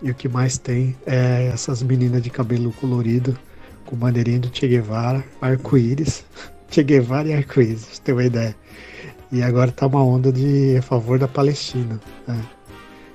E 0.02 0.10
o 0.10 0.14
que 0.14 0.28
mais 0.28 0.56
tem 0.56 0.96
é 1.06 1.50
essas 1.52 1.82
meninas 1.82 2.22
de 2.22 2.30
cabelo 2.30 2.72
colorido 2.72 3.36
com 3.84 3.96
bandeirinha 3.96 4.38
do 4.38 4.50
Che 4.52 4.66
Guevara, 4.66 5.22
arco-íris. 5.40 6.24
che 6.70 6.82
Guevara 6.82 7.28
e 7.28 7.34
arco-íris, 7.34 7.84
pra 7.84 7.94
você 7.94 8.02
ter 8.02 8.12
uma 8.12 8.24
ideia. 8.24 8.56
E 9.32 9.42
agora 9.42 9.70
tá 9.70 9.86
uma 9.86 10.02
onda 10.04 10.32
de 10.32 10.76
a 10.78 10.82
favor 10.82 11.18
da 11.18 11.28
Palestina. 11.28 12.00
né? 12.26 12.40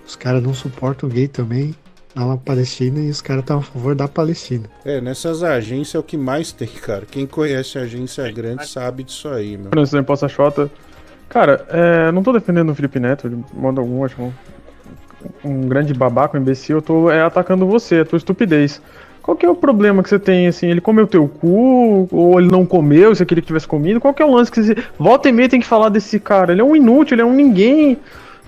Os 0.07 0.15
caras 0.15 0.43
não 0.43 0.53
suportam 0.53 1.09
gay 1.09 1.27
também. 1.27 1.75
fala 2.13 2.37
Palestina 2.37 2.99
e 2.99 3.09
os 3.09 3.21
caras 3.21 3.43
estão 3.43 3.57
a 3.57 3.61
favor 3.61 3.95
da 3.95 4.07
Palestina. 4.07 4.69
É, 4.85 5.01
nessas 5.01 5.43
agências 5.43 5.95
é 5.95 5.99
o 5.99 6.03
que 6.03 6.15
mais 6.15 6.51
tem, 6.51 6.67
cara. 6.67 7.05
Quem 7.05 7.25
conhece 7.25 7.77
agência 7.77 8.31
grande 8.31 8.67
sabe 8.67 9.03
disso 9.03 9.27
aí, 9.27 9.57
meu. 9.57 9.71
Nesse 9.75 9.97
Imposta 9.97 10.29
Xota. 10.29 10.71
Cara, 11.27 11.65
é, 11.69 12.11
não 12.11 12.23
tô 12.23 12.31
defendendo 12.31 12.71
o 12.71 12.75
Felipe 12.75 12.99
Neto, 12.99 13.29
de 13.29 13.35
modo 13.53 13.81
algum, 13.81 14.05
acho 14.05 14.15
um, 15.43 15.67
grande 15.67 15.93
babaca, 15.93 16.37
um 16.37 16.41
imbecil, 16.41 16.77
eu 16.77 16.81
tô 16.81 17.09
é, 17.09 17.21
atacando 17.21 17.65
você, 17.65 17.99
a 17.99 18.05
tua 18.05 18.17
estupidez. 18.17 18.81
Qual 19.21 19.35
que 19.35 19.45
é 19.45 19.49
o 19.49 19.55
problema 19.55 20.03
que 20.03 20.09
você 20.09 20.19
tem, 20.19 20.45
assim? 20.45 20.67
Ele 20.67 20.79
comeu 20.79 21.07
teu 21.07 21.27
cu, 21.27 22.07
ou 22.11 22.39
ele 22.39 22.47
não 22.49 22.63
comeu, 22.63 23.15
se 23.15 23.23
aquele 23.23 23.41
que 23.41 23.47
tivesse 23.47 23.67
comido? 23.67 23.99
Qual 23.99 24.13
que 24.13 24.21
é 24.21 24.25
o 24.25 24.31
lance 24.31 24.51
que 24.51 24.61
você. 24.61 24.75
Volta 24.99 25.27
e 25.27 25.31
meia 25.31 25.49
tem 25.49 25.59
que 25.59 25.65
falar 25.65 25.89
desse 25.89 26.19
cara. 26.19 26.51
Ele 26.51 26.61
é 26.61 26.63
um 26.63 26.75
inútil, 26.75 27.15
ele 27.15 27.23
é 27.23 27.25
um 27.25 27.33
ninguém. 27.33 27.97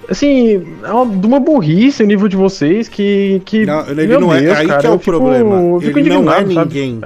Assim, 0.07 0.77
é 0.83 0.91
uma, 0.91 1.05
de 1.17 1.25
uma 1.25 1.39
burrice 1.39 2.03
o 2.03 2.05
nível 2.05 2.27
de 2.27 2.35
vocês 2.37 2.87
que. 2.87 3.41
que 3.43 3.65
Não, 3.65 3.89
ele 3.89 4.05
não 4.19 4.33
é. 4.33 4.41
Deus, 4.41 4.57
Aí 4.57 4.67
cara, 4.67 4.81
que 4.81 4.87
é 4.87 4.89
o 4.91 4.99
fico- 4.99 5.11
problema. 5.17 5.55
Ele 5.55 6.09
não 6.09 6.31
é 6.31 6.41
indignado, 6.41 6.53
sabe? 6.53 6.65
ninguém. 6.79 7.01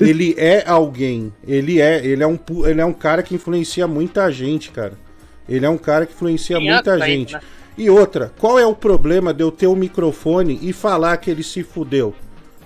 Ele 0.00 0.34
é 0.38 0.64
alguém. 0.66 1.32
Ele 1.46 1.80
é. 1.80 2.04
Ele 2.04 2.22
é 2.22 2.26
um, 2.26 2.38
ele 2.64 2.80
é 2.80 2.84
um 2.84 2.94
cara 2.94 3.22
que 3.22 3.34
influencia 3.34 3.86
muita 3.86 4.32
gente, 4.32 4.70
cara. 4.70 4.94
Ele 5.48 5.66
é 5.66 5.68
um 5.68 5.76
cara 5.76 6.06
que 6.06 6.14
influencia 6.14 6.58
muita 6.58 6.94
aí, 6.94 7.18
gente. 7.18 7.34
né? 7.34 7.40
E 7.76 7.88
outra, 7.88 8.32
qual 8.38 8.58
é 8.58 8.66
o 8.66 8.74
problema 8.74 9.32
de 9.32 9.42
eu 9.42 9.50
ter 9.50 9.66
o 9.66 9.76
microfone 9.76 10.58
e 10.62 10.72
falar 10.72 11.16
que 11.16 11.30
ele 11.30 11.42
se 11.42 11.62
fudeu? 11.62 12.14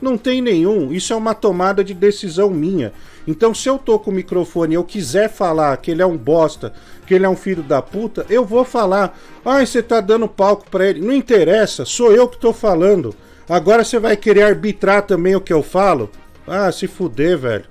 Não 0.01 0.19
tem 0.19 0.43
nenhum. 0.43 0.93
Isso 0.93 1.13
é 1.13 1.17
uma 1.17 1.35
tomada 1.35 1.83
de 1.83 1.95
decisão 1.95 2.51
minha. 2.51 2.93
Então, 3.27 3.55
se 3.55 3.69
eu 3.69 3.79
tô 3.79 3.99
com 3.99 4.11
o 4.11 4.15
microfone 4.15 4.75
e 4.75 4.77
eu 4.77 4.85
quiser 4.85 5.29
falar 5.29 5.77
que 5.79 5.91
ele 5.91 6.03
é 6.03 6.07
um 6.07 6.17
bosta, 6.17 6.73
que 7.07 7.15
ele 7.15 7.25
é 7.25 7.29
um 7.29 7.37
filho 7.37 7.63
da 7.63 7.81
puta, 7.81 8.27
eu 8.29 8.45
vou 8.45 8.65
falar. 8.65 9.19
Ai, 9.45 9.65
você 9.65 9.83
tá 9.83 10.01
dando 10.01 10.29
palco 10.29 10.67
pra 10.71 10.87
ele. 10.87 11.01
Não 11.01 11.13
interessa, 11.13 11.85
sou 11.85 12.13
eu 12.13 12.29
que 12.29 12.39
tô 12.39 12.53
falando. 12.53 13.15
Agora 13.49 13.85
você 13.85 13.99
vai 13.99 14.17
querer 14.17 14.43
arbitrar 14.43 15.03
também 15.03 15.35
o 15.35 15.41
que 15.41 15.53
eu 15.53 15.63
falo? 15.63 16.11
Ah, 16.47 16.71
se 16.71 16.87
fuder, 16.87 17.39
velho. 17.39 17.65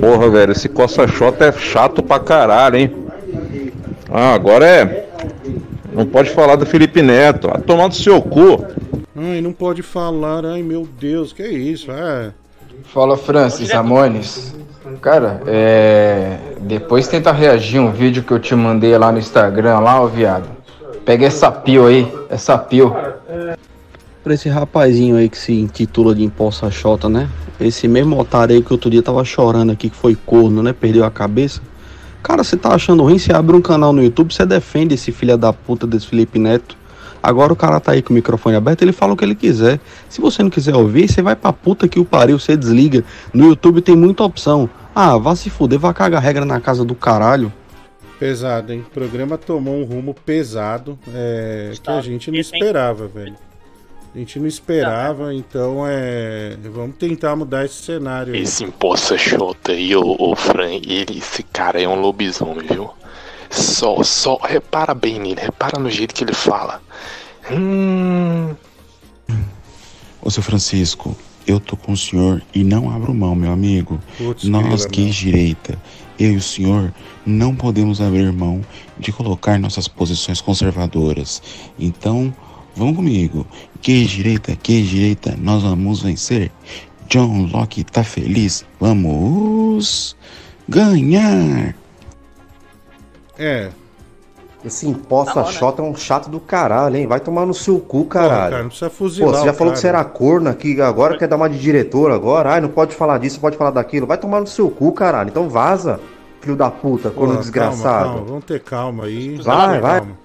Porra, 0.00 0.30
velho, 0.30 0.52
esse 0.52 0.68
coça-chota 0.68 1.44
é 1.46 1.52
chato 1.52 2.02
pra 2.02 2.18
caralho, 2.18 2.76
hein? 2.76 2.96
Ah, 4.10 4.32
agora 4.34 4.66
é. 4.66 5.08
Não 5.96 6.04
pode 6.04 6.28
falar 6.28 6.56
do 6.56 6.66
Felipe 6.66 7.00
Neto. 7.00 7.48
Ah, 7.50 7.58
tomar 7.58 7.88
do 7.88 7.94
seu 7.94 8.20
cu. 8.20 8.62
Ai, 9.16 9.40
não 9.40 9.50
pode 9.50 9.80
falar. 9.80 10.44
Ai, 10.44 10.62
meu 10.62 10.86
Deus, 11.00 11.32
que 11.32 11.42
isso? 11.42 11.90
É. 11.90 12.32
Fala 12.92 13.16
Francis 13.16 13.70
Ramones. 13.70 14.54
Cara, 15.00 15.40
é. 15.46 16.36
Depois 16.60 17.08
tenta 17.08 17.32
reagir 17.32 17.80
um 17.80 17.90
vídeo 17.90 18.22
que 18.22 18.30
eu 18.30 18.38
te 18.38 18.54
mandei 18.54 18.96
lá 18.98 19.10
no 19.10 19.18
Instagram, 19.18 19.78
lá, 19.78 19.98
ô 20.02 20.06
viado. 20.06 20.46
Pega 21.06 21.24
essa 21.24 21.50
pio 21.50 21.86
aí, 21.86 22.12
essa 22.28 22.58
pio. 22.58 22.94
Pra 24.22 24.34
esse 24.34 24.50
rapazinho 24.50 25.16
aí 25.16 25.30
que 25.30 25.38
se 25.38 25.54
intitula 25.54 26.14
de 26.14 26.22
Imposta 26.22 26.70
Xota, 26.70 27.08
né? 27.08 27.26
Esse 27.58 27.88
mesmo 27.88 28.20
otário 28.20 28.54
aí 28.54 28.62
que 28.62 28.70
outro 28.70 28.90
dia 28.90 29.02
tava 29.02 29.24
chorando 29.24 29.72
aqui, 29.72 29.88
que 29.88 29.96
foi 29.96 30.14
corno, 30.26 30.62
né? 30.62 30.74
Perdeu 30.78 31.04
a 31.04 31.10
cabeça. 31.10 31.62
Cara, 32.26 32.42
você 32.42 32.56
tá 32.56 32.74
achando 32.74 33.04
ruim? 33.04 33.20
Você 33.20 33.32
abre 33.32 33.54
um 33.54 33.62
canal 33.62 33.92
no 33.92 34.02
YouTube, 34.02 34.34
você 34.34 34.44
defende 34.44 34.94
esse 34.94 35.12
filho 35.12 35.38
da 35.38 35.52
puta 35.52 35.86
desse 35.86 36.08
Felipe 36.08 36.40
Neto. 36.40 36.76
Agora 37.22 37.52
o 37.52 37.56
cara 37.56 37.78
tá 37.78 37.92
aí 37.92 38.02
com 38.02 38.12
o 38.12 38.14
microfone 38.14 38.56
aberto, 38.56 38.82
ele 38.82 38.90
fala 38.90 39.12
o 39.12 39.16
que 39.16 39.24
ele 39.24 39.36
quiser. 39.36 39.78
Se 40.08 40.20
você 40.20 40.42
não 40.42 40.50
quiser 40.50 40.74
ouvir, 40.74 41.08
você 41.08 41.22
vai 41.22 41.36
pra 41.36 41.52
puta 41.52 41.86
que 41.86 42.00
o 42.00 42.04
pariu, 42.04 42.36
você 42.36 42.56
desliga. 42.56 43.04
No 43.32 43.46
YouTube 43.46 43.80
tem 43.80 43.94
muita 43.94 44.24
opção. 44.24 44.68
Ah, 44.92 45.16
vá 45.16 45.36
se 45.36 45.48
fuder, 45.48 45.78
vá 45.78 45.94
cagar 45.94 46.20
regra 46.20 46.44
na 46.44 46.60
casa 46.60 46.84
do 46.84 46.96
caralho. 46.96 47.52
Pesado, 48.18 48.72
hein? 48.72 48.84
O 48.84 48.90
programa 48.90 49.38
tomou 49.38 49.76
um 49.76 49.84
rumo 49.84 50.12
pesado 50.12 50.98
é, 51.14 51.70
que 51.80 51.90
a 51.90 52.00
gente 52.00 52.32
não 52.32 52.40
esperava, 52.40 53.06
velho. 53.06 53.36
A 54.16 54.18
gente 54.18 54.40
não 54.40 54.46
esperava, 54.46 55.34
então 55.34 55.84
é. 55.86 56.56
Vamos 56.72 56.96
tentar 56.96 57.36
mudar 57.36 57.66
esse 57.66 57.82
cenário 57.82 58.32
aí. 58.32 58.40
Esse 58.40 58.64
imposta 58.64 59.18
xota 59.18 59.72
aí, 59.72 59.94
ô, 59.94 60.16
ô 60.18 60.34
Fran, 60.34 60.70
ele, 60.70 61.18
esse 61.18 61.42
cara 61.42 61.82
é 61.82 61.86
um 61.86 62.00
lobisomem, 62.00 62.66
viu? 62.66 62.88
Só, 63.50 64.02
só, 64.02 64.38
repara 64.42 64.94
bem 64.94 65.18
nele, 65.18 65.42
repara 65.42 65.78
no 65.78 65.90
jeito 65.90 66.14
que 66.14 66.24
ele 66.24 66.32
fala. 66.32 66.80
Hum. 67.52 68.54
Ô, 70.22 70.30
seu 70.30 70.42
Francisco, 70.42 71.14
eu 71.46 71.60
tô 71.60 71.76
com 71.76 71.92
o 71.92 71.96
senhor 71.96 72.42
e 72.54 72.64
não 72.64 72.90
abro 72.90 73.12
mão, 73.12 73.34
meu 73.34 73.52
amigo. 73.52 74.00
Putz, 74.16 74.44
Nós 74.44 74.86
que 74.86 75.10
direita, 75.10 75.78
eu 76.18 76.32
e 76.32 76.36
o 76.36 76.42
senhor, 76.42 76.90
não 77.26 77.54
podemos 77.54 78.00
abrir 78.00 78.32
mão 78.32 78.64
de 78.98 79.12
colocar 79.12 79.58
nossas 79.58 79.86
posições 79.86 80.40
conservadoras. 80.40 81.42
Então, 81.78 82.34
vamos 82.74 82.96
comigo. 82.96 83.46
Que 83.80 84.04
direita, 84.04 84.56
que 84.56 84.82
direita, 84.82 85.34
nós 85.38 85.62
vamos 85.62 86.02
vencer. 86.02 86.50
John 87.08 87.48
Locke 87.52 87.84
tá 87.84 88.02
feliz. 88.02 88.64
Vamos 88.80 90.16
ganhar. 90.68 91.74
É. 93.38 93.70
Esse 94.64 94.88
imposta 94.88 95.44
xota 95.44 95.80
é 95.80 95.84
um 95.84 95.94
chato 95.94 96.28
do 96.28 96.40
caralho, 96.40 96.96
hein? 96.96 97.06
Vai 97.06 97.20
tomar 97.20 97.46
no 97.46 97.54
seu 97.54 97.78
cu, 97.78 98.04
caralho. 98.06 98.50
cara, 98.50 98.62
não 98.62 98.68
precisa 98.68 98.90
fuzilar 98.90 99.30
Pô, 99.30 99.38
você 99.38 99.44
já 99.46 99.52
falou 99.52 99.72
cara. 99.72 99.74
que 99.74 99.80
você 99.80 99.86
era 99.86 100.04
corno 100.04 100.48
aqui, 100.48 100.80
agora 100.80 101.16
quer 101.16 101.28
dar 101.28 101.36
uma 101.36 101.48
de 101.48 101.56
diretor 101.56 102.10
agora. 102.10 102.50
Ai, 102.54 102.60
não 102.60 102.70
pode 102.70 102.92
falar 102.92 103.18
disso, 103.18 103.36
não 103.36 103.42
pode 103.42 103.56
falar 103.56 103.70
daquilo. 103.70 104.08
Vai 104.08 104.18
tomar 104.18 104.40
no 104.40 104.46
seu 104.46 104.68
cu, 104.68 104.90
caralho. 104.90 105.28
Então 105.28 105.48
vaza, 105.48 106.00
filho 106.40 106.56
da 106.56 106.68
puta, 106.68 107.10
corno 107.10 107.36
desgraçado. 107.36 107.82
Calma, 107.82 108.14
calma, 108.14 108.24
vamos 108.26 108.44
ter 108.44 108.60
calma 108.60 109.04
aí. 109.04 109.36
Vai, 109.36 109.80
vai. 109.80 110.00
Calma. 110.00 110.18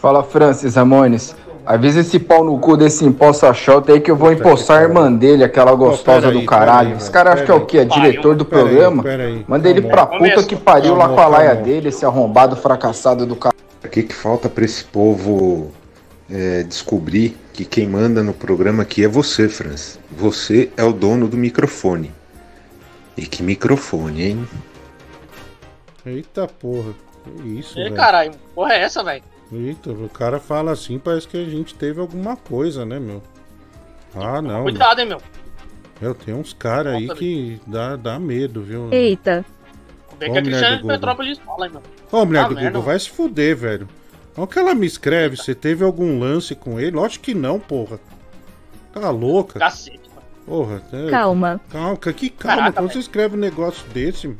Fala 0.00 0.22
Francis 0.22 0.76
Ramones. 0.76 1.34
Avisa 1.70 2.00
esse 2.00 2.18
pau 2.18 2.42
no 2.42 2.58
cu 2.58 2.78
desse 2.78 3.04
imposta 3.04 3.52
xota 3.52 3.92
aí 3.92 4.00
que 4.00 4.10
eu 4.10 4.16
vou 4.16 4.32
impostar 4.32 4.78
a 4.78 4.82
irmã 4.84 5.12
dele, 5.12 5.44
aquela 5.44 5.74
gostosa 5.74 6.28
peraí, 6.28 6.40
do 6.40 6.46
caralho. 6.46 6.88
peraí, 6.88 6.96
esse 7.02 7.10
cara 7.10 7.32
acha 7.34 7.44
que 7.44 7.50
é 7.50 7.54
o 7.54 7.66
quê? 7.66 7.78
É 7.80 7.84
diretor 7.84 8.34
do 8.34 8.42
Peraí, 8.46 8.64
programa? 8.64 9.02
peraí. 9.02 9.44
Manda 9.46 9.68
ele 9.68 9.82
pra 9.82 10.06
Calma. 10.06 10.18
puta 10.30 10.42
que 10.44 10.56
pariu 10.56 10.94
lá 10.94 11.08
Calma, 11.08 11.14
com 11.14 11.20
a 11.20 11.28
laia 11.28 11.50
calma. 11.50 11.62
dele, 11.64 11.88
esse 11.90 12.06
arrombado 12.06 12.56
fracassado 12.56 13.26
do 13.26 13.36
caralho. 13.36 13.58
O 13.84 13.88
que, 13.88 14.02
que 14.02 14.14
falta 14.14 14.48
pra 14.48 14.64
esse 14.64 14.82
povo 14.82 15.70
é, 16.30 16.62
descobrir 16.62 17.36
que 17.52 17.66
quem 17.66 17.86
manda 17.86 18.22
no 18.22 18.32
programa 18.32 18.82
aqui 18.82 19.04
é 19.04 19.08
você, 19.08 19.46
Franz? 19.46 19.98
Você 20.10 20.70
é 20.74 20.82
o 20.84 20.92
dono 20.94 21.28
do 21.28 21.36
microfone. 21.36 22.10
E 23.14 23.26
que 23.26 23.42
microfone, 23.42 24.22
hein? 24.22 24.48
Eita 26.06 26.46
porra. 26.46 26.92
Que 27.42 27.46
isso, 27.58 27.74
velho. 27.74 27.94
caralho, 27.94 28.30
porra 28.54 28.72
é 28.72 28.80
essa, 28.84 29.04
velho? 29.04 29.22
Eita, 29.52 29.90
o 29.90 30.08
cara 30.08 30.38
fala 30.38 30.72
assim, 30.72 30.98
parece 30.98 31.26
que 31.26 31.36
a 31.36 31.44
gente 31.48 31.74
teve 31.74 32.00
alguma 32.00 32.36
coisa, 32.36 32.84
né, 32.84 32.98
meu? 32.98 33.22
Ah, 34.14 34.42
não. 34.42 34.62
Cuidado, 34.64 35.00
hein, 35.00 35.06
meu. 35.06 35.20
Meu, 36.00 36.14
tem 36.14 36.34
uns 36.34 36.52
caras 36.52 36.94
aí 36.94 37.08
que 37.14 37.60
dá, 37.66 37.96
dá 37.96 38.18
medo, 38.18 38.62
viu? 38.62 38.88
Eita. 38.92 39.44
Bem 40.18 40.32
que 40.32 40.38
a 40.38 40.42
mulher 40.42 40.56
Cristiane 40.58 40.76
Google. 40.82 40.90
Petrópolis 40.96 41.38
fala, 41.38 41.66
hein, 41.66 41.72
meu. 41.72 41.82
Ô, 42.20 42.24
mulher 42.24 42.44
Ah, 42.44 42.48
do 42.48 42.54
merda. 42.54 42.70
Google, 42.70 42.82
vai 42.82 42.98
se 42.98 43.10
fuder, 43.10 43.56
velho. 43.56 43.88
Olha 44.36 44.44
o 44.44 44.46
que 44.46 44.58
ela 44.58 44.74
me 44.74 44.86
escreve. 44.86 45.36
Você 45.36 45.54
teve 45.54 45.84
algum 45.84 46.18
lance 46.18 46.54
com 46.54 46.78
ele? 46.78 46.92
Lógico 46.96 47.24
que 47.24 47.34
não, 47.34 47.58
porra. 47.58 47.98
Tá 48.92 49.10
louca? 49.10 49.58
Cacete. 49.58 50.08
Porra. 50.46 50.82
é- 50.92 51.10
Calma. 51.10 51.60
Calma, 51.70 51.96
que 51.96 52.30
calma. 52.30 52.56
Caraca, 52.62 52.80
Quando 52.82 52.92
você 52.92 52.98
escreve 53.00 53.36
um 53.36 53.40
negócio 53.40 53.86
desse. 53.90 54.34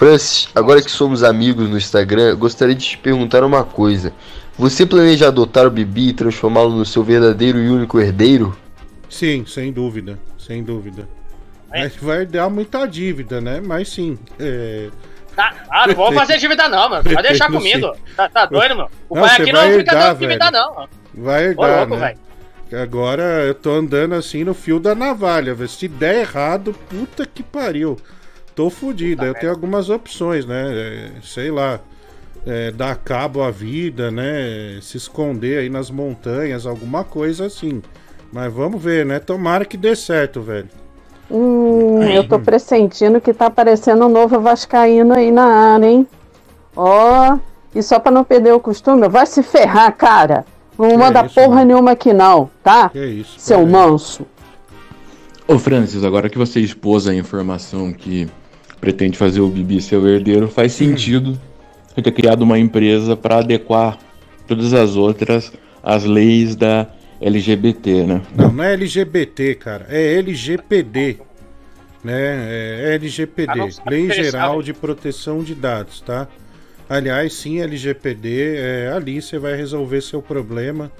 Francis, 0.00 0.48
agora 0.54 0.80
que 0.80 0.90
somos 0.90 1.22
amigos 1.22 1.68
no 1.68 1.76
Instagram, 1.76 2.34
gostaria 2.34 2.74
de 2.74 2.86
te 2.88 2.96
perguntar 2.96 3.44
uma 3.44 3.62
coisa. 3.62 4.14
Você 4.56 4.86
planeja 4.86 5.28
adotar 5.28 5.66
o 5.66 5.70
Bibi 5.70 6.08
e 6.08 6.12
transformá-lo 6.14 6.70
no 6.70 6.86
seu 6.86 7.04
verdadeiro 7.04 7.58
e 7.58 7.68
único 7.68 8.00
herdeiro? 8.00 8.56
Sim, 9.10 9.44
sem 9.46 9.70
dúvida. 9.70 10.18
Sem 10.38 10.64
dúvida. 10.64 11.06
Vai, 11.68 11.88
vai 12.00 12.24
dar 12.24 12.48
muita 12.48 12.86
dívida, 12.86 13.42
né? 13.42 13.60
Mas 13.62 13.90
sim. 13.90 14.18
É... 14.38 14.88
Tá, 15.36 15.54
ah, 15.70 15.86
não 15.88 15.94
vou 15.94 16.12
fazer 16.12 16.38
dívida 16.38 16.66
não, 16.66 16.88
mano. 16.88 17.04
Vai 17.04 17.22
deixar 17.22 17.52
comigo. 17.52 17.94
Tá, 18.16 18.26
tá 18.26 18.46
doido, 18.46 18.76
meu? 18.76 18.90
O 19.06 19.16
Não, 19.16 19.22
pai 19.22 19.36
aqui 19.42 19.52
não 19.52 19.60
vai 19.60 19.78
fica 19.80 19.92
herdar, 19.92 20.08
dando 20.14 20.18
dívida, 20.18 20.50
não. 20.50 20.88
Vai 21.12 21.42
Ô, 21.44 21.50
herdar, 21.50 21.78
louco, 21.80 21.96
né? 21.96 22.16
velho. 22.70 22.82
Agora 22.82 23.22
eu 23.44 23.54
tô 23.54 23.72
andando 23.72 24.14
assim 24.14 24.44
no 24.44 24.54
fio 24.54 24.80
da 24.80 24.94
navalha, 24.94 25.54
velho. 25.54 25.68
Se 25.68 25.86
der 25.86 26.20
errado, 26.22 26.74
puta 26.88 27.26
que 27.26 27.42
pariu. 27.42 27.98
Tô 28.60 28.68
fudido. 28.68 29.24
Eu 29.24 29.32
tenho 29.32 29.50
algumas 29.50 29.88
opções, 29.88 30.44
né? 30.44 30.70
É, 30.70 31.10
sei 31.22 31.50
lá. 31.50 31.80
é, 32.46 32.70
dar 32.70 32.94
cabo 32.94 33.42
à 33.42 33.50
vida, 33.50 34.10
né? 34.10 34.78
Se 34.82 34.98
esconder 34.98 35.60
aí 35.60 35.70
nas 35.70 35.90
montanhas, 35.90 36.66
alguma 36.66 37.02
coisa 37.02 37.46
assim. 37.46 37.80
Mas 38.30 38.52
vamos 38.52 38.82
ver, 38.82 39.06
né? 39.06 39.18
Tomara 39.18 39.64
que 39.64 39.78
dê 39.78 39.96
certo, 39.96 40.42
velho. 40.42 40.68
Hum, 41.30 42.02
eu 42.02 42.28
tô 42.28 42.38
pressentindo 42.38 43.18
que 43.18 43.32
tá 43.32 43.46
aparecendo 43.46 44.04
um 44.04 44.10
novo 44.10 44.38
Vascaíno 44.40 45.14
aí 45.14 45.30
na 45.30 45.46
área, 45.46 45.86
hein? 45.86 46.06
Ó, 46.76 47.38
e 47.74 47.82
só 47.82 47.98
pra 47.98 48.12
não 48.12 48.24
perder 48.24 48.52
o 48.52 48.60
costume, 48.60 49.08
vai 49.08 49.24
se 49.24 49.42
ferrar, 49.42 49.90
cara. 49.96 50.44
Não 50.78 50.98
manda 50.98 51.24
isso, 51.24 51.34
porra 51.34 51.64
nenhuma 51.64 51.92
aqui 51.92 52.12
não, 52.12 52.50
tá? 52.62 52.90
Que 52.90 53.06
isso, 53.06 53.40
Seu 53.40 53.66
manso. 53.66 54.26
Ô 55.48 55.58
Francis, 55.58 56.04
agora 56.04 56.28
que 56.28 56.36
você 56.36 56.60
expôs 56.60 57.08
a 57.08 57.14
informação 57.14 57.90
que 57.90 58.28
pretende 58.80 59.16
fazer 59.16 59.40
o 59.40 59.48
Bibi 59.48 59.80
seu 59.80 60.06
herdeiro, 60.08 60.48
faz 60.48 60.72
sentido 60.72 61.38
você 61.88 62.02
ter 62.02 62.12
criado 62.12 62.42
uma 62.42 62.58
empresa 62.58 63.16
para 63.16 63.38
adequar 63.38 63.98
todas 64.46 64.72
as 64.72 64.96
outras 64.96 65.52
às 65.82 66.04
leis 66.04 66.56
da 66.56 66.86
LGBT, 67.20 68.04
né? 68.04 68.22
Não, 68.34 68.52
não 68.52 68.64
é 68.64 68.72
LGBT, 68.72 69.54
cara. 69.56 69.86
É 69.88 70.14
LGPD. 70.14 71.18
Né? 72.02 72.88
É 72.88 72.94
LGPD. 72.94 73.60
Ah, 73.60 73.90
Lei 73.90 74.10
Geral 74.10 74.62
de 74.62 74.72
Proteção 74.72 75.42
de 75.42 75.54
Dados, 75.54 76.00
tá? 76.00 76.26
Aliás, 76.88 77.34
sim, 77.34 77.60
LGPD, 77.60 78.56
é, 78.56 78.92
ali 78.92 79.20
você 79.20 79.38
vai 79.38 79.54
resolver 79.54 80.00
seu 80.00 80.20
problema, 80.20 80.90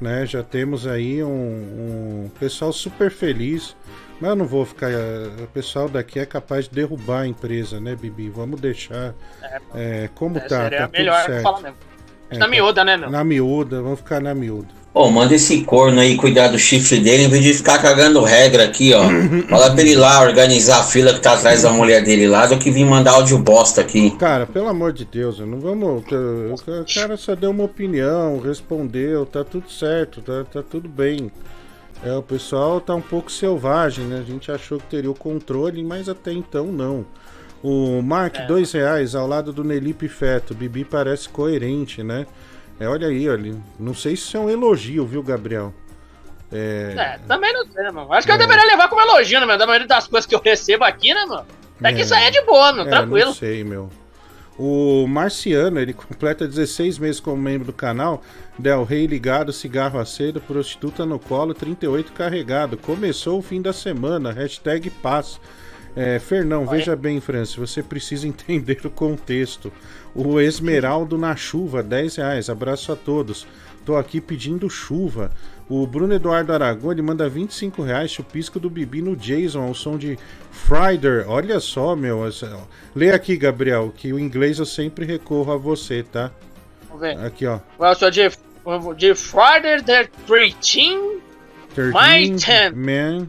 né? 0.00 0.26
Já 0.26 0.42
temos 0.42 0.86
aí 0.86 1.22
um, 1.22 1.28
um 1.28 2.30
pessoal 2.38 2.72
super 2.72 3.10
feliz, 3.10 3.74
mas 4.20 4.30
eu 4.30 4.36
não 4.36 4.46
vou 4.46 4.64
ficar. 4.64 4.90
O 5.42 5.46
pessoal 5.48 5.88
daqui 5.88 6.18
é 6.18 6.26
capaz 6.26 6.66
de 6.68 6.74
derrubar 6.74 7.22
a 7.22 7.26
empresa, 7.26 7.80
né, 7.80 7.96
Bibi? 7.96 8.28
Vamos 8.28 8.60
deixar 8.60 9.14
é, 9.74 10.08
como 10.14 10.36
É, 10.38 10.40
tá. 10.40 10.62
seria 10.64 10.78
tá 10.78 10.86
tudo 10.88 10.98
melhor 10.98 11.24
certo. 11.24 11.42
falar 11.42 11.60
mesmo. 11.60 11.76
É, 12.30 12.38
na 12.38 12.46
miúda, 12.46 12.84
né, 12.84 12.96
meu? 12.96 13.10
Na 13.10 13.24
miúda, 13.24 13.82
vamos 13.82 13.98
ficar 13.98 14.20
na 14.20 14.34
miúda. 14.34 14.68
Ô, 14.92 15.08
manda 15.08 15.32
esse 15.34 15.62
corno 15.62 16.00
aí 16.00 16.16
cuidar 16.16 16.48
do 16.48 16.58
chifre 16.58 16.98
dele 16.98 17.24
em 17.24 17.28
vez 17.28 17.44
de 17.44 17.54
ficar 17.54 17.80
cagando 17.80 18.22
regra 18.24 18.64
aqui, 18.64 18.92
ó. 18.92 19.02
Fala 19.48 19.70
pra 19.72 19.80
ele 19.82 19.94
lá 19.94 20.20
organizar 20.20 20.80
a 20.80 20.82
fila 20.82 21.14
que 21.14 21.20
tá 21.20 21.34
atrás 21.34 21.62
da 21.62 21.70
mulher 21.70 22.02
dele 22.02 22.26
lá 22.26 22.46
do 22.46 22.58
que 22.58 22.72
vir 22.72 22.84
mandar 22.84 23.12
áudio 23.12 23.38
bosta 23.38 23.80
aqui. 23.80 24.10
Cara, 24.16 24.46
pelo 24.46 24.66
amor 24.68 24.92
de 24.92 25.04
Deus, 25.04 25.38
não 25.38 25.60
vamos. 25.60 26.02
O 26.02 26.94
cara 26.94 27.16
só 27.16 27.36
deu 27.36 27.50
uma 27.50 27.64
opinião, 27.64 28.40
respondeu, 28.40 29.24
tá 29.24 29.44
tudo 29.44 29.70
certo, 29.70 30.20
tá, 30.22 30.44
tá 30.44 30.60
tudo 30.62 30.88
bem. 30.88 31.30
É, 32.02 32.12
o 32.14 32.22
pessoal 32.22 32.80
tá 32.80 32.94
um 32.94 33.00
pouco 33.00 33.30
selvagem, 33.30 34.06
né? 34.06 34.18
A 34.20 34.22
gente 34.22 34.50
achou 34.50 34.78
que 34.78 34.86
teria 34.86 35.10
o 35.10 35.14
controle, 35.14 35.82
mas 35.84 36.08
até 36.08 36.32
então 36.32 36.66
não. 36.66 37.04
O 37.62 38.00
Mark, 38.00 38.36
É. 38.36 38.46
dois 38.46 38.72
reais, 38.72 39.14
ao 39.14 39.26
lado 39.26 39.52
do 39.52 39.62
Nelipe 39.62 40.08
Feto. 40.08 40.54
Bibi 40.54 40.82
parece 40.84 41.28
coerente, 41.28 42.02
né? 42.02 42.26
É, 42.78 42.88
olha 42.88 43.08
aí, 43.08 43.28
olha. 43.28 43.54
Não 43.78 43.92
sei 43.92 44.16
se 44.16 44.22
isso 44.22 44.36
é 44.38 44.40
um 44.40 44.48
elogio, 44.48 45.04
viu, 45.04 45.22
Gabriel? 45.22 45.74
É, 46.50 46.94
É, 46.96 47.18
também 47.28 47.52
não 47.52 47.66
sei, 47.66 47.84
mano? 47.90 48.10
Acho 48.14 48.26
que 48.26 48.32
eu 48.32 48.38
deveria 48.38 48.64
levar 48.64 48.88
como 48.88 49.02
elogio, 49.02 49.38
né, 49.38 49.44
meu? 49.46 49.58
Da 49.58 49.66
maioria 49.66 49.86
das 49.86 50.06
coisas 50.08 50.26
que 50.26 50.34
eu 50.34 50.40
recebo 50.40 50.84
aqui, 50.84 51.12
né, 51.12 51.24
mano? 51.26 51.44
Até 51.78 51.92
que 51.92 52.00
isso 52.00 52.14
aí 52.14 52.24
é 52.24 52.30
de 52.30 52.40
boa, 52.42 52.72
meu, 52.72 52.84
É, 52.86 52.88
tranquilo. 52.88 53.26
Não 53.26 53.34
sei, 53.34 53.62
meu. 53.62 53.90
O 54.58 55.06
Marciano, 55.06 55.78
ele 55.78 55.92
completa 55.92 56.46
16 56.46 56.98
meses 56.98 57.20
como 57.20 57.40
membro 57.40 57.66
do 57.66 57.72
canal. 57.72 58.22
Del 58.58 58.84
Rey 58.84 59.06
ligado, 59.06 59.52
cigarro 59.52 59.98
acedo, 59.98 60.40
prostituta 60.40 61.06
no 61.06 61.18
colo, 61.18 61.54
38 61.54 62.12
carregado. 62.12 62.76
Começou 62.76 63.38
o 63.38 63.42
fim 63.42 63.62
da 63.62 63.72
semana, 63.72 64.32
hashtag 64.32 64.90
paz. 64.90 65.40
É, 65.96 66.18
Fernão, 66.18 66.66
veja 66.66 66.94
bem, 66.94 67.20
Francis, 67.20 67.56
você 67.56 67.82
precisa 67.82 68.26
entender 68.28 68.80
o 68.84 68.90
contexto. 68.90 69.72
O 70.14 70.40
Esmeraldo 70.40 71.16
na 71.16 71.34
chuva, 71.34 71.82
10 71.82 72.16
reais. 72.16 72.50
Abraço 72.50 72.92
a 72.92 72.96
todos. 72.96 73.46
Tô 73.84 73.96
aqui 73.96 74.20
pedindo 74.20 74.68
chuva. 74.68 75.30
O 75.68 75.86
Bruno 75.86 76.12
Eduardo 76.14 76.52
Aragão, 76.52 76.90
ele 76.90 77.02
manda 77.02 77.28
25 77.28 77.82
reais. 77.82 78.10
Chupisco 78.10 78.58
do 78.58 78.68
Bibi 78.68 79.00
no 79.00 79.16
Jason, 79.16 79.62
ao 79.62 79.74
som 79.74 79.96
de 79.96 80.18
Friday. 80.50 81.24
Olha 81.26 81.60
só, 81.60 81.94
meu. 81.94 82.20
Lê 82.94 83.10
aqui, 83.12 83.36
Gabriel, 83.36 83.92
que 83.96 84.12
o 84.12 84.18
inglês 84.18 84.58
eu 84.58 84.66
sempre 84.66 85.04
recorro 85.04 85.52
a 85.52 85.56
você, 85.56 86.02
tá? 86.02 86.30
Vamos 86.88 87.00
ver. 87.00 87.18
Aqui, 87.18 87.46
ó. 87.46 87.60
Well, 87.78 87.94
so 87.94 88.10
de, 88.10 88.28
de 88.96 89.14
Friday 89.14 89.82
the 89.84 90.08
13 90.26 91.20
My 91.76 92.28
13 92.28 92.46
10. 92.46 92.74
Man. 92.74 93.28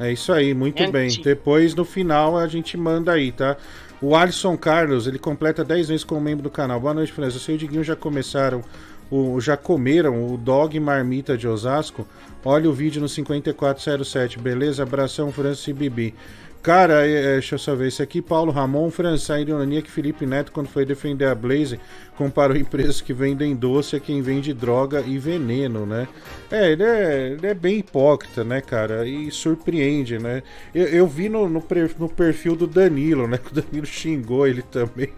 É 0.00 0.12
isso 0.12 0.32
aí, 0.32 0.54
muito 0.54 0.82
Man 0.82 0.90
bem. 0.90 1.10
ten. 1.10 1.22
Depois, 1.22 1.74
no 1.74 1.84
final, 1.84 2.36
a 2.38 2.46
gente 2.46 2.76
manda 2.76 3.12
aí, 3.12 3.32
tá? 3.32 3.56
O 4.00 4.14
Alisson 4.14 4.56
Carlos, 4.56 5.06
ele 5.06 5.18
completa 5.18 5.64
10 5.64 5.88
vezes 5.88 6.04
como 6.04 6.20
membro 6.20 6.44
do 6.44 6.50
canal. 6.50 6.80
Boa 6.80 6.94
noite, 6.94 7.12
França. 7.12 7.38
Você 7.38 7.52
e 7.52 7.54
o 7.56 7.58
Diguinho 7.58 7.82
já 7.82 7.96
começaram, 7.96 8.62
o, 9.10 9.40
já 9.40 9.56
comeram 9.56 10.32
o 10.32 10.36
Dog 10.36 10.78
Marmita 10.78 11.36
de 11.36 11.48
Osasco? 11.48 12.06
Olha 12.44 12.68
o 12.68 12.72
vídeo 12.72 13.00
no 13.00 13.08
5407, 13.08 14.38
beleza? 14.38 14.82
Abração, 14.82 15.32
França 15.32 15.70
e 15.70 15.72
Bibi. 15.72 16.14
Cara, 16.62 17.06
é, 17.06 17.12
é, 17.12 17.32
deixa 17.34 17.54
eu 17.54 17.58
só 17.58 17.74
ver 17.74 17.88
isso 17.88 18.02
aqui. 18.02 18.20
Paulo 18.20 18.50
Ramon, 18.50 18.90
França, 18.90 19.34
a 19.34 19.40
ironia 19.40 19.80
que 19.80 19.90
Felipe 19.90 20.26
Neto, 20.26 20.50
quando 20.50 20.66
foi 20.66 20.84
defender 20.84 21.26
a 21.26 21.34
Blaze, 21.34 21.80
comparou 22.16 22.56
empresas 22.58 23.00
que 23.00 23.12
vendem 23.12 23.54
doce 23.54 23.96
a 23.96 24.00
quem 24.00 24.20
vende 24.20 24.52
droga 24.52 25.00
e 25.06 25.18
veneno, 25.18 25.86
né? 25.86 26.08
É, 26.50 26.72
ele 26.72 26.82
é, 26.82 27.28
ele 27.32 27.46
é 27.46 27.54
bem 27.54 27.78
hipócrita, 27.78 28.42
né, 28.42 28.60
cara? 28.60 29.06
E 29.06 29.30
surpreende, 29.30 30.18
né? 30.18 30.42
Eu, 30.74 30.86
eu 30.86 31.06
vi 31.06 31.28
no, 31.28 31.48
no, 31.48 31.64
no 31.98 32.08
perfil 32.08 32.56
do 32.56 32.66
Danilo, 32.66 33.26
né? 33.26 33.38
Que 33.48 33.52
o 33.52 33.62
Danilo 33.62 33.86
xingou 33.86 34.46
ele 34.46 34.62
também. 34.62 35.10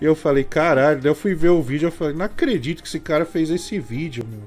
E 0.00 0.04
eu 0.04 0.14
falei, 0.14 0.44
caralho, 0.44 1.00
daí 1.00 1.10
eu 1.10 1.14
fui 1.14 1.34
ver 1.34 1.50
o 1.50 1.60
vídeo, 1.60 1.88
eu 1.88 1.92
falei, 1.92 2.14
não 2.14 2.24
acredito 2.24 2.82
que 2.82 2.88
esse 2.88 3.00
cara 3.00 3.24
fez 3.24 3.50
esse 3.50 3.78
vídeo, 3.78 4.24
meu. 4.28 4.40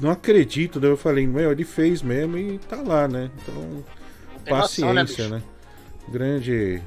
Não 0.00 0.10
acredito, 0.10 0.80
daí 0.80 0.90
eu 0.90 0.96
falei, 0.96 1.26
meu, 1.26 1.52
ele 1.52 1.64
fez 1.64 2.02
mesmo 2.02 2.36
e 2.36 2.58
tá 2.58 2.82
lá, 2.84 3.06
né? 3.06 3.30
Então, 3.40 3.84
tem 4.44 4.56
noção, 4.56 4.92
né, 4.92 5.02
paciência, 5.02 5.28
né? 5.28 5.42
Grande, 6.08 6.82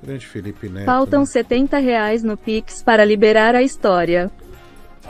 grande 0.00 0.26
Felipe 0.26 0.68
Neto. 0.68 0.86
Faltam 0.86 1.26
70 1.26 1.78
reais 1.78 2.22
no 2.22 2.36
Pix 2.36 2.82
para 2.82 3.04
liberar 3.04 3.56
a 3.56 3.62
história. 3.62 4.30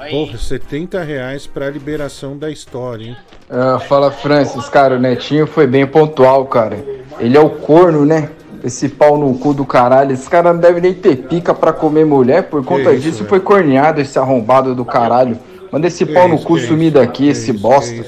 Porra, 0.09 0.39
70 0.39 1.03
reais 1.03 1.47
pra 1.47 1.69
liberação 1.69 2.39
da 2.39 2.51
história, 2.51 3.05
hein? 3.09 3.17
Ah, 3.51 3.79
fala 3.79 4.11
Francis, 4.11 4.67
cara, 4.71 4.97
o 4.97 4.99
Netinho 4.99 5.47
foi 5.47 5.67
bem 5.67 5.87
pontual, 5.87 6.47
cara. 6.47 6.83
Ele 7.19 7.37
é 7.37 7.41
o 7.41 7.51
corno, 7.51 8.07
né? 8.07 8.31
Esse 8.63 8.89
pau 8.89 9.17
no 9.19 9.35
cu 9.35 9.55
do 9.55 9.65
caralho. 9.65 10.13
Esse 10.13 10.29
cara 10.29 10.53
não 10.53 10.61
deve 10.61 10.81
nem 10.81 10.95
ter 10.95 11.17
pica 11.17 11.55
pra 11.55 11.73
comer 11.73 12.05
mulher. 12.05 12.45
Por 12.45 12.65
conta 12.65 12.93
isso, 12.93 13.03
disso, 13.03 13.19
velho? 13.19 13.29
foi 13.29 13.41
corneado 13.41 14.01
esse 14.01 14.19
arrombado 14.19 14.75
do 14.75 14.85
caralho. 14.85 15.39
Manda 15.73 15.87
esse 15.87 16.05
Que 16.05 16.13
pau 16.13 16.29
no 16.29 16.35
isso, 16.35 16.45
cu 16.45 16.57
que 16.57 16.67
sumir 16.67 16.87
isso, 16.87 16.95
daqui, 16.95 17.25
que 17.25 17.29
esse 17.29 17.51
isso, 17.51 17.61
bosta. 17.61 18.05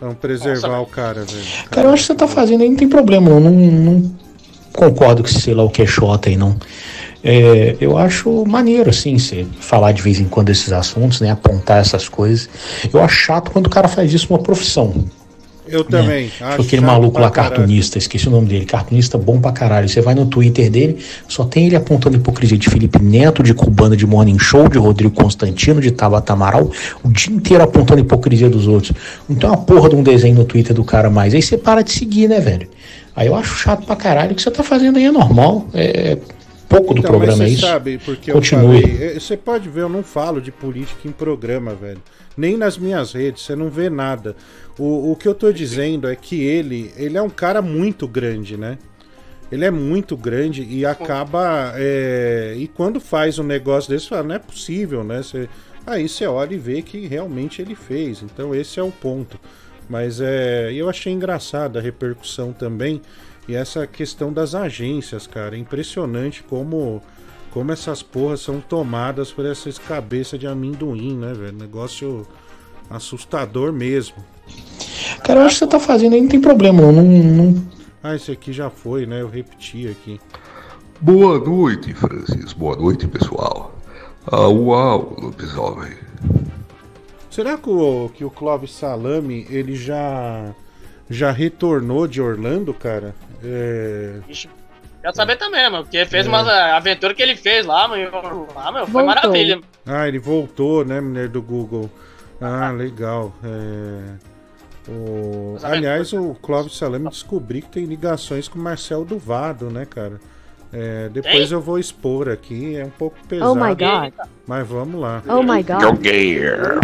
Vamos 0.00 0.16
preservar 0.16 0.80
o 0.80 0.86
cara, 0.86 1.24
velho. 1.24 1.68
Cara, 1.70 1.88
eu 1.88 1.92
acho 1.92 2.02
que 2.02 2.06
você 2.08 2.14
tá 2.14 2.28
fazendo 2.28 2.62
aí, 2.62 2.68
não 2.68 2.76
tem 2.76 2.88
problema. 2.88 3.30
Eu 3.30 3.40
não, 3.40 3.50
não 3.50 4.10
concordo 4.72 5.22
com 5.22 5.28
esse 5.28 5.40
sei 5.40 5.54
lá 5.54 5.64
o 5.64 5.70
que 5.70 5.82
é 5.82 5.86
xota 5.86 6.28
aí, 6.28 6.36
não. 6.36 6.56
É, 7.22 7.76
eu 7.80 7.98
acho 7.98 8.44
maneiro, 8.46 8.90
assim, 8.90 9.18
você 9.18 9.44
falar 9.60 9.92
de 9.92 10.00
vez 10.00 10.20
em 10.20 10.24
quando 10.24 10.50
esses 10.50 10.72
assuntos, 10.72 11.20
né? 11.20 11.30
Apontar 11.30 11.78
essas 11.78 12.08
coisas. 12.08 12.48
Eu 12.92 13.02
acho 13.02 13.16
chato 13.16 13.50
quando 13.50 13.66
o 13.66 13.70
cara 13.70 13.88
faz 13.88 14.12
isso 14.14 14.28
uma 14.30 14.38
profissão. 14.38 15.04
Eu 15.70 15.84
também. 15.84 16.28
Tipo 16.28 16.44
acho 16.44 16.62
aquele 16.62 16.82
maluco 16.82 17.20
lá, 17.20 17.30
caralho. 17.30 17.56
cartunista, 17.56 17.98
esqueci 17.98 18.28
o 18.28 18.30
nome 18.30 18.46
dele, 18.46 18.64
cartunista 18.64 19.18
bom 19.18 19.40
pra 19.40 19.52
caralho. 19.52 19.88
Você 19.88 20.00
vai 20.00 20.14
no 20.14 20.26
Twitter 20.26 20.70
dele, 20.70 20.98
só 21.28 21.44
tem 21.44 21.66
ele 21.66 21.76
apontando 21.76 22.16
hipocrisia 22.16 22.56
de 22.56 22.68
Felipe 22.68 23.02
Neto, 23.02 23.42
de 23.42 23.54
Cubana 23.54 23.96
de 23.96 24.06
Morning 24.06 24.38
Show, 24.38 24.68
de 24.68 24.78
Rodrigo 24.78 25.14
Constantino, 25.14 25.80
de 25.80 25.90
Tabata 25.90 26.32
Amaral, 26.32 26.70
o 27.02 27.08
dia 27.10 27.34
inteiro 27.34 27.62
apontando 27.62 28.00
hipocrisia 28.00 28.48
dos 28.48 28.66
outros. 28.66 28.92
Não 29.28 29.36
tem 29.36 29.48
uma 29.48 29.58
porra 29.58 29.88
de 29.88 29.96
um 29.96 30.02
desenho 30.02 30.34
no 30.34 30.44
Twitter 30.44 30.74
do 30.74 30.84
cara 30.84 31.10
mais. 31.10 31.34
Aí 31.34 31.42
você 31.42 31.58
para 31.58 31.82
de 31.82 31.90
seguir, 31.92 32.28
né, 32.28 32.40
velho? 32.40 32.68
Aí 33.14 33.26
eu 33.26 33.34
acho 33.34 33.54
chato 33.56 33.84
pra 33.84 33.96
caralho. 33.96 34.32
O 34.32 34.34
que 34.34 34.42
você 34.42 34.50
tá 34.50 34.62
fazendo 34.62 34.96
aí 34.96 35.04
é 35.04 35.10
normal. 35.10 35.66
É 35.74 36.16
pouco 36.68 36.94
do 36.94 37.00
Então, 37.00 37.10
programa 37.10 37.38
mas 37.38 37.50
é 37.50 37.52
isso. 37.54 37.66
sabe, 37.66 37.98
porque 37.98 38.30
Continue. 38.32 38.82
eu 38.82 38.88
falei. 38.88 39.20
Você 39.20 39.36
pode 39.36 39.68
ver, 39.68 39.82
eu 39.82 39.88
não 39.88 40.02
falo 40.02 40.40
de 40.40 40.52
política 40.52 41.08
em 41.08 41.12
programa, 41.12 41.74
velho. 41.74 42.00
Nem 42.36 42.56
nas 42.56 42.78
minhas 42.78 43.12
redes, 43.12 43.42
você 43.42 43.56
não 43.56 43.68
vê 43.68 43.90
nada. 43.90 44.36
O, 44.78 45.12
o 45.12 45.16
que 45.16 45.26
eu 45.26 45.34
tô 45.34 45.50
dizendo 45.52 46.08
é 46.08 46.14
que 46.14 46.40
ele, 46.44 46.92
ele 46.96 47.16
é 47.16 47.22
um 47.22 47.30
cara 47.30 47.60
muito 47.60 48.06
grande, 48.06 48.56
né? 48.56 48.78
Ele 49.50 49.64
é 49.64 49.70
muito 49.70 50.16
grande 50.16 50.62
e 50.62 50.84
acaba. 50.84 51.72
é, 51.76 52.54
e 52.56 52.68
quando 52.68 53.00
faz 53.00 53.38
um 53.38 53.42
negócio 53.44 53.90
desse, 53.90 54.08
fala, 54.08 54.22
não 54.22 54.34
é 54.34 54.38
possível, 54.38 55.02
né? 55.02 55.22
Você- 55.22 55.48
aí 55.86 56.06
você 56.06 56.26
olha 56.26 56.54
e 56.54 56.58
vê 56.58 56.82
que 56.82 57.06
realmente 57.06 57.62
ele 57.62 57.74
fez. 57.74 58.22
Então 58.22 58.54
esse 58.54 58.78
é 58.78 58.82
o 58.82 58.90
ponto. 58.92 59.40
Mas 59.88 60.20
é, 60.20 60.70
eu 60.72 60.86
achei 60.88 61.10
engraçada 61.12 61.78
a 61.78 61.82
repercussão 61.82 62.52
também. 62.52 63.00
E 63.48 63.54
essa 63.54 63.86
questão 63.86 64.30
das 64.30 64.54
agências, 64.54 65.26
cara. 65.26 65.56
É 65.56 65.58
impressionante 65.58 66.42
como, 66.42 67.02
como 67.50 67.72
essas 67.72 68.02
porras 68.02 68.40
são 68.40 68.60
tomadas 68.60 69.32
por 69.32 69.46
essas 69.46 69.78
cabeças 69.78 70.38
de 70.38 70.46
amendoim, 70.46 71.16
né, 71.16 71.32
velho? 71.32 71.56
Negócio 71.56 72.26
assustador 72.90 73.72
mesmo. 73.72 74.16
Cara, 75.24 75.40
eu 75.40 75.46
acho 75.46 75.54
que 75.54 75.58
você 75.60 75.66
tá 75.66 75.80
fazendo 75.80 76.14
aí, 76.14 76.20
não 76.20 76.28
tem 76.28 76.40
problema, 76.40 76.82
não. 76.92 77.02
não, 77.02 77.64
Ah, 78.02 78.14
esse 78.14 78.30
aqui 78.30 78.52
já 78.52 78.68
foi, 78.68 79.06
né? 79.06 79.22
Eu 79.22 79.28
repeti 79.28 79.88
aqui. 79.88 80.20
Boa 81.00 81.38
noite, 81.38 81.94
Francis. 81.94 82.52
Boa 82.52 82.76
noite, 82.76 83.06
pessoal. 83.06 83.74
Ah, 84.30 84.46
uau, 84.48 85.16
lobisomem. 85.18 85.92
Será 87.30 87.56
que 87.56 87.70
o, 87.70 88.10
que 88.12 88.24
o 88.24 88.30
Clóvis 88.30 88.72
Salame, 88.72 89.46
ele 89.48 89.74
já, 89.74 90.54
já 91.08 91.30
retornou 91.30 92.06
de 92.06 92.20
Orlando, 92.20 92.74
cara? 92.74 93.14
É... 93.42 94.20
Ixi, 94.28 94.48
Quero 95.00 95.14
saber 95.14 95.36
também, 95.36 95.62
né, 95.62 95.68
mano? 95.68 95.84
Porque 95.84 96.04
fez 96.06 96.26
É. 96.26 96.28
umas 96.28 96.46
ah, 96.48 96.76
aventuras 96.76 97.16
que 97.16 97.22
ele 97.22 97.36
fez 97.36 97.64
lá, 97.64 97.86
meu. 97.86 98.10
Lá, 98.54 98.72
meu, 98.72 98.86
foi 98.86 99.04
Voltou. 99.04 99.06
maravilha. 99.06 99.60
Ah, 99.86 100.08
ele 100.08 100.18
voltou, 100.18 100.84
né, 100.84 101.00
mulher 101.00 101.28
do 101.28 101.40
Google? 101.40 101.88
Ah, 102.40 102.70
legal. 102.70 103.32
É... 103.44 104.28
O... 104.90 105.56
Aliás, 105.62 106.12
o 106.12 106.34
Clóvis 106.34 106.76
Salame 106.76 107.08
descobri 107.08 107.62
que 107.62 107.68
tem 107.68 107.84
ligações 107.84 108.48
com 108.48 108.58
o 108.58 108.62
Marcel 108.62 109.04
Duvado, 109.04 109.70
né, 109.70 109.84
cara? 109.84 110.18
É, 110.72 111.08
depois 111.10 111.48
Tem? 111.48 111.52
eu 111.52 111.60
vou 111.60 111.78
expor 111.78 112.28
aqui, 112.28 112.76
é 112.76 112.84
um 112.84 112.90
pouco 112.90 113.16
pesado. 113.26 113.52
Oh 113.52 113.54
my 113.54 113.74
God. 113.74 114.12
Mas 114.46 114.66
vamos 114.66 115.00
lá. 115.00 115.22
Oh 115.26 115.42
my 115.42 115.62
God. 115.62 115.80
Jogueira. 115.80 116.80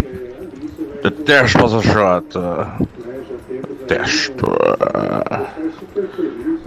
Detesto 1.03 1.59
Poça 1.59 1.81
Xota. 1.81 2.77
Detesto. 3.85 4.45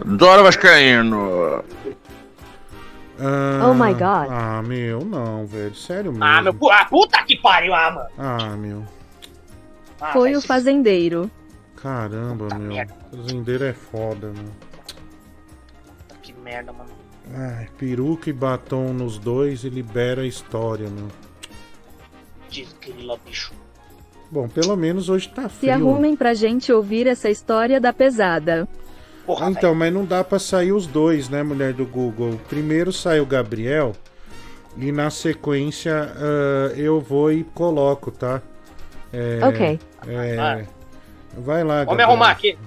Dora 0.04 0.42
Vascaíno. 0.42 1.64
Ah, 3.20 3.66
Oh 3.68 3.74
my 3.74 3.92
God. 3.92 4.28
Ah, 4.30 4.62
meu, 4.64 5.04
não, 5.04 5.44
velho. 5.46 5.74
Sério 5.74 6.12
mesmo. 6.12 6.24
Ah, 6.24 6.40
meu. 6.40 6.54
Ah, 6.70 6.84
puta 6.84 7.22
que 7.24 7.36
pariu, 7.36 7.74
ah, 7.74 7.90
mano. 7.90 8.08
Ah, 8.16 8.56
meu. 8.56 8.84
Ah, 10.00 10.12
Foi 10.12 10.36
o 10.36 10.40
fazendeiro. 10.40 11.28
Caramba, 11.76 12.48
meu. 12.56 12.86
Fazendeiro 13.10 13.64
é 13.64 13.72
foda, 13.72 14.28
meu. 14.32 14.52
Que 16.22 16.32
merda, 16.32 16.72
mano. 16.72 16.90
Ai, 17.34 17.68
peruca 17.76 18.30
e 18.30 18.32
batom 18.32 18.92
nos 18.92 19.18
dois 19.18 19.64
e 19.64 19.68
libera 19.68 20.22
a 20.22 20.26
história, 20.26 20.88
meu. 20.88 21.08
Desgrila, 22.48 23.18
bicho. 23.26 23.52
Bom, 24.30 24.48
pelo 24.48 24.76
menos 24.76 25.08
hoje 25.08 25.28
tá 25.28 25.48
Se 25.48 25.56
frio. 25.60 25.72
arrumem 25.72 26.14
pra 26.14 26.34
gente 26.34 26.72
ouvir 26.72 27.06
essa 27.06 27.30
história 27.30 27.80
da 27.80 27.92
pesada. 27.92 28.68
Ah, 29.40 29.50
então, 29.50 29.74
mas 29.74 29.92
não 29.92 30.04
dá 30.04 30.24
pra 30.24 30.38
sair 30.38 30.72
os 30.72 30.86
dois, 30.86 31.28
né, 31.28 31.42
mulher 31.42 31.72
do 31.74 31.84
Google? 31.86 32.38
Primeiro 32.48 32.92
sai 32.92 33.20
o 33.20 33.26
Gabriel 33.26 33.92
e 34.76 34.90
na 34.92 35.10
sequência 35.10 36.12
ah, 36.16 36.72
eu 36.76 37.00
vou 37.00 37.30
e 37.32 37.44
coloco, 37.44 38.10
tá? 38.10 38.40
É, 39.12 39.40
Ok. 39.42 39.78
é, 40.06 40.64
vai 41.38 41.64
lá, 41.64 41.84
Vamos 41.84 41.96
me 41.96 42.02
arrumar 42.02 42.30
aqui. 42.30 42.58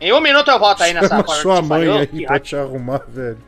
Em 0.00 0.12
um 0.12 0.20
minuto 0.20 0.50
eu 0.50 0.58
volto 0.58 0.82
aí 0.82 0.92
nessa 0.94 1.08
Chama 1.08 1.24
parte 1.24 1.42
sua 1.42 1.62
mãe 1.62 1.80
falhou. 1.86 1.98
aí 1.98 2.06
Que 2.08 2.26
pra 2.26 2.38
te 2.40 2.56
arrumar, 2.56 3.02
velho. 3.08 3.38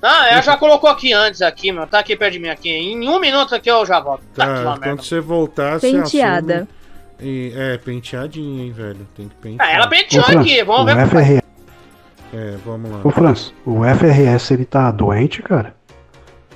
Não, 0.00 0.24
ela 0.26 0.40
já 0.42 0.56
colocou 0.56 0.88
aqui 0.88 1.12
antes, 1.12 1.42
aqui, 1.42 1.72
meu. 1.72 1.84
Tá 1.86 1.98
aqui 1.98 2.16
perto 2.16 2.32
de 2.34 2.38
mim 2.38 2.48
aqui. 2.48 2.70
Em 2.70 3.08
um 3.08 3.18
minuto 3.18 3.52
aqui 3.52 3.68
eu 3.68 3.84
já 3.84 3.98
volto. 3.98 4.22
Tá, 4.32 4.46
Tá, 4.46 4.52
uma 4.62 4.72
quando 4.74 4.80
merda. 4.86 5.02
você 5.02 5.18
voltar, 5.20 5.80
você 5.80 5.90
Penteada. 5.92 6.54
assume 6.54 6.68
E, 7.20 7.52
é, 7.56 7.76
penteadinha, 7.78 8.64
hein, 8.64 8.72
velho. 8.72 9.06
Tem 9.16 9.28
que 9.28 9.34
pentear. 9.36 9.68
Ah, 9.68 9.72
ela 9.72 9.86
penteou 9.88 10.24
Ô, 10.24 10.38
aqui, 10.38 10.62
vamos 10.62 10.86
ver 10.86 10.96
como 10.96 11.06
FRS, 11.08 11.42
É, 12.32 12.56
vamos 12.64 12.90
lá. 12.90 13.00
ô 13.04 13.10
Franz, 13.10 13.52
o 13.66 13.80
FRS 13.84 14.50
ele 14.52 14.64
tá 14.64 14.90
doente, 14.90 15.42
cara? 15.42 15.74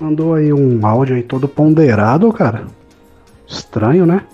Mandou 0.00 0.34
aí 0.34 0.52
um 0.52 0.84
áudio 0.86 1.16
aí 1.16 1.22
todo 1.22 1.48
ponderado, 1.48 2.32
cara. 2.32 2.66
Estranho, 3.46 4.06
né? 4.06 4.24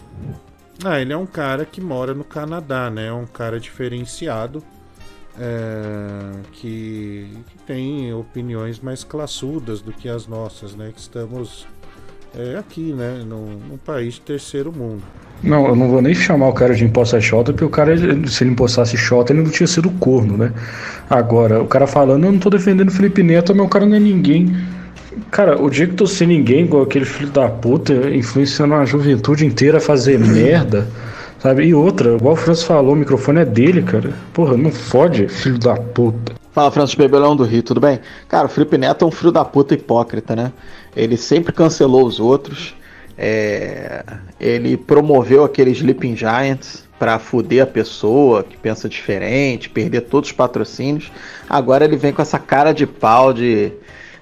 Ah, 0.85 1.01
ele 1.01 1.13
é 1.13 1.17
um 1.17 1.27
cara 1.27 1.65
que 1.65 1.81
mora 1.81 2.15
no 2.15 2.25
Canadá, 2.25 2.89
né? 2.91 3.07
É 3.09 3.13
um 3.13 3.27
cara 3.27 3.59
diferenciado. 3.59 4.63
é, 5.41 6.33
que, 6.53 7.29
que 7.49 7.59
tem 7.65 8.13
opiniões 8.13 8.81
mais 8.81 9.05
classudas 9.05 9.81
do 9.81 9.93
que 9.93 10.09
as 10.09 10.27
nossas, 10.27 10.75
né? 10.75 10.91
Que 10.93 11.01
estamos 11.01 11.67
é, 12.37 12.59
aqui, 12.59 12.93
né? 12.93 13.23
Num, 13.27 13.59
num 13.71 13.77
país 13.77 14.15
de 14.15 14.21
terceiro 14.21 14.73
mundo. 14.73 15.03
Não, 15.43 15.69
eu 15.69 15.77
não 15.77 15.89
vou 15.89 16.03
nem 16.03 16.15
chamar 16.15 16.49
o 16.49 16.53
cara 16.53 16.75
de 16.75 16.85
imposta 16.85 17.21
xota, 17.21 17.53
porque 17.53 17.65
o 17.65 17.71
cara, 17.71 17.97
se 18.27 18.43
ele 18.43 18.51
impostasse 18.51 18.97
xota, 18.97 19.33
ele 19.33 19.43
não 19.43 19.51
tinha 19.51 19.67
sido 19.67 19.89
corno, 19.91 20.37
né? 20.37 20.53
Agora, 21.09 21.63
o 21.63 21.67
cara 21.67 21.87
falando, 21.87 22.25
eu 22.25 22.33
não 22.33 22.39
tô 22.39 22.51
defendendo 22.51 22.89
o 22.89 22.93
Felipe 22.93 23.23
Neto, 23.23 23.55
mas 23.55 23.67
o 23.67 23.69
cara 23.69 23.87
não 23.87 23.97
é 23.97 24.01
ninguém. 24.01 24.57
Cara, 25.31 25.61
o 25.61 25.71
dia 25.71 25.87
que 25.87 25.95
tu 25.95 26.07
ser 26.07 26.27
ninguém, 26.27 26.65
igual 26.65 26.83
aquele 26.83 27.05
filho 27.05 27.31
da 27.31 27.49
puta, 27.49 27.93
influenciando 28.11 28.75
a 28.75 28.85
juventude 28.85 29.47
inteira 29.47 29.79
a 29.79 29.81
fazer 29.81 30.19
merda, 30.21 30.89
sabe? 31.39 31.67
E 31.67 31.75
outra, 31.75 32.17
igual 32.17 32.35
o 32.35 32.37
Francis 32.37 32.65
falou, 32.65 32.95
o 32.95 32.97
microfone 32.97 33.41
é 33.41 33.45
dele, 33.45 33.83
cara. 33.83 34.13
Porra, 34.33 34.57
não 34.57 34.73
fode, 34.73 35.29
filho 35.29 35.59
da 35.59 35.75
puta. 35.77 36.35
Fala, 36.53 36.71
Francis 36.73 36.97
Bebelão 36.97 37.37
do 37.37 37.45
Rio, 37.45 37.63
tudo 37.63 37.81
bem? 37.81 38.01
Cara, 38.27 38.47
o 38.47 38.49
Felipe 38.49 38.77
Neto 38.77 39.05
é 39.05 39.09
um 39.09 39.13
filho 39.13 39.31
da 39.31 39.45
puta 39.45 39.75
hipócrita, 39.75 40.35
né? 40.35 40.53
Ele 40.99 41.17
sempre 41.17 41.53
cancelou 41.53 42.05
os 42.05 42.19
outros. 42.19 42.75
é, 43.17 44.05
Ele 44.41 44.77
promoveu 44.77 45.45
aqueles 45.45 45.79
Sleeping 45.79 46.17
Giants 46.17 46.87
pra 46.99 47.19
fuder 47.19 47.63
a 47.63 47.67
pessoa 47.67 48.43
que 48.43 48.57
pensa 48.57 48.89
diferente, 48.89 49.71
perder 49.71 50.03
todos 50.03 50.31
os 50.31 50.37
patrocínios. 50.37 51.11
Agora 51.49 51.85
ele 51.85 51.97
vem 51.97 52.13
com 52.13 52.21
essa 52.21 52.39
cara 52.39 52.73
de 52.73 52.87
pau 52.87 53.33
de, 53.33 53.73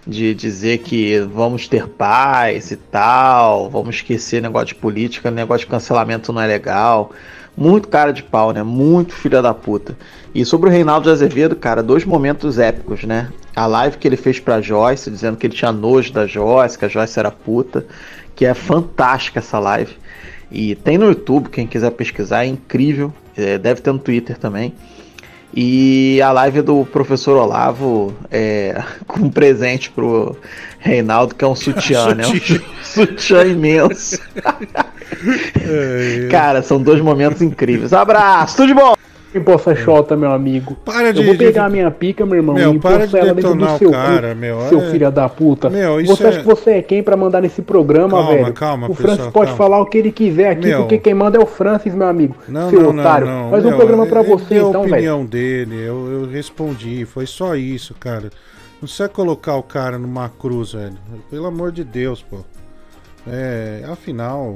de 0.07 0.35
dizer 0.35 0.79
que 0.79 1.18
vamos 1.20 1.66
ter 1.66 1.89
paz 1.89 2.70
e 2.70 2.77
tal, 2.77 3.70
vamos 3.70 3.97
esquecer 3.97 4.43
negócio 4.43 4.68
de 4.68 4.74
política, 4.74 5.31
negócio 5.31 5.66
de 5.66 5.70
cancelamento 5.70 6.33
não 6.33 6.43
é 6.43 6.47
legal. 6.47 7.12
Muito 7.57 7.89
cara 7.89 8.12
de 8.12 8.22
pau, 8.22 8.53
né? 8.53 8.62
Muito 8.62 9.14
filha 9.14 9.41
da 9.41 9.55
puta. 9.55 9.97
E 10.37 10.45
sobre 10.45 10.68
o 10.68 10.70
Reinaldo 10.70 11.05
de 11.05 11.11
Azevedo, 11.11 11.57
cara, 11.57 11.82
dois 11.82 12.05
momentos 12.05 12.59
épicos, 12.59 13.05
né? 13.05 13.30
A 13.55 13.64
live 13.64 13.97
que 13.97 14.07
ele 14.07 14.18
fez 14.18 14.39
pra 14.39 14.61
Joyce, 14.61 15.11
dizendo 15.11 15.39
que 15.39 15.47
ele 15.47 15.55
tinha 15.55 15.72
nojo 15.72 16.12
da 16.12 16.26
Joyce, 16.26 16.78
que 16.78 16.84
a 16.84 16.89
Joyce 16.89 17.18
era 17.18 17.30
puta, 17.30 17.87
que 18.34 18.45
é 18.45 18.53
fantástica 18.53 19.39
essa 19.39 19.59
live. 19.59 19.97
E 20.53 20.74
tem 20.74 20.99
no 20.99 21.07
YouTube, 21.07 21.49
quem 21.49 21.66
quiser 21.66 21.91
pesquisar, 21.93 22.45
é 22.45 22.49
incrível. 22.49 23.14
É, 23.34 23.57
deve 23.57 23.80
ter 23.80 23.91
no 23.91 23.99
Twitter 23.99 24.37
também. 24.37 24.74
E 25.55 26.20
a 26.20 26.30
live 26.32 26.61
do 26.61 26.84
professor 26.84 27.39
Olavo 27.39 28.12
é, 28.30 28.84
com 29.09 29.20
um 29.20 29.30
presente 29.30 29.91
pro 29.91 30.37
Reinaldo, 30.78 31.34
que 31.34 31.47
é 31.47 31.49
um 31.49 31.57
sutiã, 31.57 32.14
né? 32.14 32.24
Um 32.26 32.84
sutiã 32.84 33.41
imenso. 33.49 34.20
Cara, 36.30 36.62
são 36.62 36.78
dois 36.78 37.01
momentos 37.01 37.41
incríveis. 37.41 37.95
Abraço, 37.95 38.57
tudo 38.59 38.66
de 38.66 38.74
bom! 38.74 38.97
Imposta 39.39 39.74
xota, 39.74 40.16
meu 40.16 40.30
amigo. 40.32 40.76
Para 40.84 41.12
de- 41.12 41.20
eu 41.20 41.26
vou 41.26 41.34
pegar 41.37 41.62
de- 41.62 41.66
a 41.66 41.68
minha 41.68 41.91
pica, 41.91 42.24
meu 42.24 42.37
irmão, 42.37 42.55
Meu, 42.55 42.74
e 42.74 42.78
para 42.78 43.07
de 43.07 43.16
ela 43.16 43.34
dentro 43.34 43.55
do 43.55 43.78
seu 43.78 43.91
cara, 43.91 44.30
cu, 44.34 44.41
meu, 44.41 44.61
seu 44.68 44.80
é- 44.80 44.91
filho 44.91 45.11
da 45.11 45.28
puta. 45.28 45.68
Meu, 45.70 46.01
isso 46.01 46.16
você 46.16 46.26
acha 46.26 46.39
é- 46.39 46.41
que 46.41 46.47
você 46.47 46.70
é 46.72 46.82
quem 46.82 47.03
pra 47.03 47.16
mandar 47.16 47.41
nesse 47.41 47.62
programa, 47.62 48.11
Calma, 48.18 48.30
velho? 48.32 48.53
calma, 48.55 48.91
o 48.91 48.95
Francis 48.95 49.16
pessoal, 49.16 49.32
pode 49.32 49.51
calma. 49.51 49.57
falar 49.64 49.80
o 49.82 49.87
que 49.87 49.99
ele 49.99 50.11
quiser 50.12 50.51
aqui, 50.51 50.68
Meu. 50.68 50.78
porque 50.80 50.99
quem 50.99 51.14
manda 51.14 51.39
é 51.39 51.41
o 51.43 51.47
Francis, 51.47 51.95
meu 51.95 52.07
amigo. 52.09 52.37
Não, 52.49 52.70
seu 52.70 52.80
não, 52.82 52.93
não, 52.93 53.01
otário. 53.03 53.26
não. 53.26 53.51
Faz 53.51 53.64
um 53.64 53.68
Meu, 53.68 53.76
programa 53.76 54.07
pra 54.07 54.20
ele 54.20 54.28
você, 54.28 54.55
deu 54.55 54.68
então, 54.68 54.80
a 54.80 54.84
velho. 54.84 54.95
opinião 54.97 55.24
dele, 55.24 55.76
eu, 55.84 56.09
eu 56.22 56.26
respondi, 56.30 57.05
foi 57.05 57.26
só 57.26 57.55
isso, 57.55 57.95
cara. 58.01 58.30
Não 58.74 58.80
precisa 58.89 59.09
colocar 59.09 59.57
o 59.57 59.62
cara 59.62 59.99
numa 59.99 60.28
cruz, 60.28 60.72
velho. 60.72 60.95
Pelo 61.30 61.47
amor 61.47 61.72
de 61.72 61.82
Deus, 61.84 62.22
pô. 62.22 62.39
É, 63.29 63.83
afinal, 63.89 64.55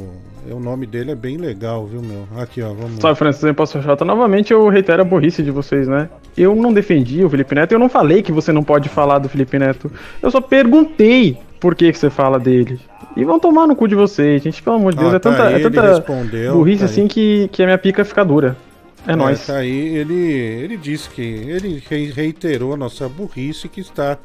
o 0.49 0.61
nome 0.61 0.87
dele 0.87 1.11
é 1.11 1.15
bem 1.15 1.37
legal, 1.37 1.87
viu, 1.87 2.01
meu? 2.01 2.27
Aqui, 2.41 2.63
ó, 2.63 2.69
vamos 2.69 2.95
lá. 2.97 3.01
Sabe, 3.01 3.19
Francis, 3.19 3.43
Imposto 3.43 3.83
Xota, 3.83 4.05
novamente 4.05 4.53
eu 4.53 4.69
reitero 4.69 5.03
a 5.03 5.05
burrice 5.05 5.43
de 5.43 5.51
vocês, 5.51 5.89
né? 5.89 6.09
Eu 6.37 6.55
não 6.55 6.73
defendi 6.73 7.25
o 7.25 7.29
Felipe 7.29 7.55
Neto, 7.55 7.73
eu 7.73 7.79
não 7.81 7.89
falei 7.89 8.23
que 8.23 8.31
você 8.31 8.53
não 8.53 8.63
pode 8.63 8.89
falar 8.89 9.19
do 9.19 9.29
Felipe 9.29 9.59
Neto. 9.59 9.91
Eu 10.23 10.31
só 10.31 10.41
perguntei 10.41 11.37
por 11.59 11.75
que, 11.75 11.91
que 11.91 11.99
você 11.99 12.09
fala 12.09 12.39
dele. 12.39 12.79
E 13.17 13.25
vão 13.25 13.41
tomar 13.41 13.67
no 13.67 13.75
cu 13.75 13.89
de 13.89 13.97
vocês, 13.97 14.41
gente, 14.41 14.63
pelo 14.63 14.77
amor 14.77 14.93
de 14.93 15.01
Deus. 15.01 15.13
Ah, 15.13 15.17
é 15.17 15.19
tá 15.19 15.31
tanta, 15.31 15.47
aí, 15.49 15.55
é 15.55 15.59
tanta 15.59 16.05
burrice 16.53 16.79
tá 16.79 16.85
aí. 16.85 16.91
assim 16.93 17.09
que, 17.09 17.49
que 17.51 17.63
a 17.63 17.67
minha 17.67 17.79
pica 17.79 18.05
fica 18.05 18.25
dura. 18.25 18.57
É, 19.05 19.17
nóis. 19.17 19.47
Tá 19.47 19.57
aí, 19.57 19.97
ele, 19.97 20.15
ele 20.15 20.77
disse 20.77 21.11
que 21.11 21.23
ele 21.23 21.83
re- 21.91 22.13
reiterou 22.13 22.75
a 22.75 22.77
nossa 22.77 23.09
burrice 23.09 23.69
que 23.69 23.81
está 23.81 24.17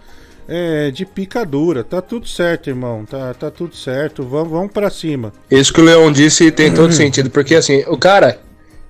é, 0.48 0.92
de 0.92 1.06
picadura. 1.06 1.84
Tá 1.84 2.02
tudo 2.02 2.28
certo, 2.28 2.70
irmão. 2.70 3.06
Tá, 3.06 3.34
tá 3.34 3.52
tudo 3.52 3.76
certo. 3.76 4.24
Vamos, 4.24 4.52
vamos 4.52 4.72
para 4.72 4.90
cima. 4.90 5.34
Isso 5.50 5.74
que 5.74 5.82
o 5.82 5.84
Leon 5.84 6.12
disse 6.12 6.52
tem 6.52 6.74
todo 6.74 6.92
sentido, 6.94 7.30
porque 7.30 7.56
assim, 7.56 7.84
o 7.88 7.98
cara, 7.98 8.40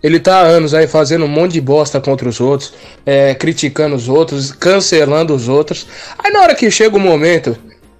ele 0.01 0.19
tá 0.19 0.41
há 0.41 0.43
anos 0.43 0.73
aí 0.73 0.87
fazendo 0.87 1.25
um 1.25 1.29
monte 1.29 1.53
de 1.53 1.61
bosta 1.61 1.99
contra 1.99 2.27
os 2.27 2.39
outros, 2.39 2.73
é, 3.05 3.33
criticando 3.33 3.95
os 3.95 4.07
outros, 4.07 4.51
cancelando 4.51 5.33
os 5.33 5.47
outros. 5.47 5.87
Aí 6.17 6.31
na 6.31 6.41
hora 6.41 6.55
que 6.55 6.69
chega 6.69 6.95
o 6.95 6.99
momento 6.99 7.57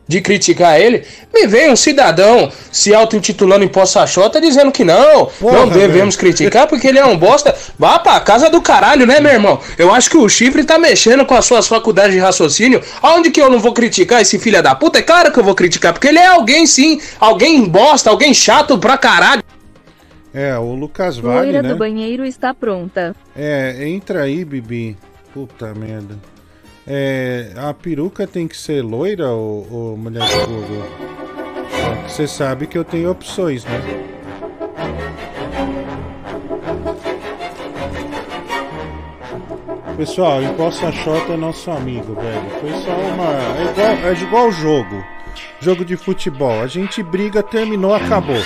de 0.07 0.21
criticar 0.21 0.79
ele, 0.79 1.03
me 1.33 1.47
vem 1.47 1.71
um 1.71 1.75
cidadão 1.75 2.51
se 2.71 2.93
auto-intitulando 2.93 3.63
em 3.63 3.67
Poçachota 3.67 4.39
dizendo 4.39 4.71
que 4.71 4.83
não, 4.83 5.29
não 5.41 5.67
devemos 5.67 6.15
criticar 6.15 6.67
porque 6.67 6.87
ele 6.87 6.99
é 6.99 7.05
um 7.05 7.17
bosta. 7.17 7.55
Vá 7.77 7.97
pra 7.97 8.19
casa 8.19 8.49
do 8.49 8.61
caralho, 8.61 9.05
né, 9.05 9.19
meu 9.19 9.31
irmão? 9.31 9.59
Eu 9.77 9.93
acho 9.93 10.09
que 10.09 10.17
o 10.17 10.29
chifre 10.29 10.63
tá 10.63 10.77
mexendo 10.77 11.25
com 11.25 11.33
as 11.33 11.45
suas 11.45 11.67
faculdades 11.67 12.13
de 12.13 12.19
raciocínio. 12.19 12.81
Aonde 13.01 13.31
que 13.31 13.41
eu 13.41 13.49
não 13.49 13.59
vou 13.59 13.73
criticar 13.73 14.21
esse 14.21 14.37
filho 14.37 14.61
da 14.61 14.75
puta? 14.75 14.99
É 14.99 15.01
claro 15.01 15.31
que 15.31 15.39
eu 15.39 15.43
vou 15.43 15.55
criticar, 15.55 15.93
porque 15.93 16.07
ele 16.07 16.19
é 16.19 16.27
alguém 16.27 16.67
sim, 16.67 17.01
alguém 17.19 17.63
bosta, 17.65 18.09
alguém 18.09 18.33
chato 18.33 18.77
pra 18.77 18.97
caralho. 18.97 19.43
É, 20.33 20.57
o 20.57 20.75
Lucas 20.75 21.17
Vale, 21.17 21.45
Loira 21.45 21.61
né? 21.61 21.69
do 21.69 21.77
banheiro 21.77 22.25
está 22.25 22.53
pronta. 22.53 23.15
É, 23.35 23.87
entra 23.87 24.23
aí, 24.23 24.43
Bibi. 24.43 24.97
Puta 25.33 25.73
merda. 25.73 26.17
É, 26.87 27.51
a 27.57 27.73
peruca 27.73 28.27
tem 28.27 28.47
que 28.47 28.55
ser 28.55 28.83
loira 28.83 29.29
ou, 29.29 29.67
ou 29.71 29.97
mulher 29.97 30.23
do 30.27 30.47
Google? 30.47 30.85
Você 32.07 32.27
sabe 32.27 32.67
que 32.67 32.77
eu 32.77 32.83
tenho 32.83 33.09
opções, 33.09 33.65
né? 33.65 33.81
Pessoal, 39.97 40.43
Imposta 40.43 40.91
Xota 40.91 41.33
é 41.33 41.37
nosso 41.37 41.71
amigo, 41.71 42.13
velho. 42.15 42.49
Foi 42.59 42.71
só 42.83 42.91
uma. 42.91 43.31
É 43.33 43.71
igual, 43.71 44.09
é 44.09 44.13
igual 44.13 44.51
jogo. 44.51 45.03
Jogo 45.61 45.85
de 45.85 45.95
futebol. 45.95 46.61
A 46.61 46.67
gente 46.67 47.01
briga, 47.01 47.41
terminou, 47.41 47.93
acabou. 47.93 48.41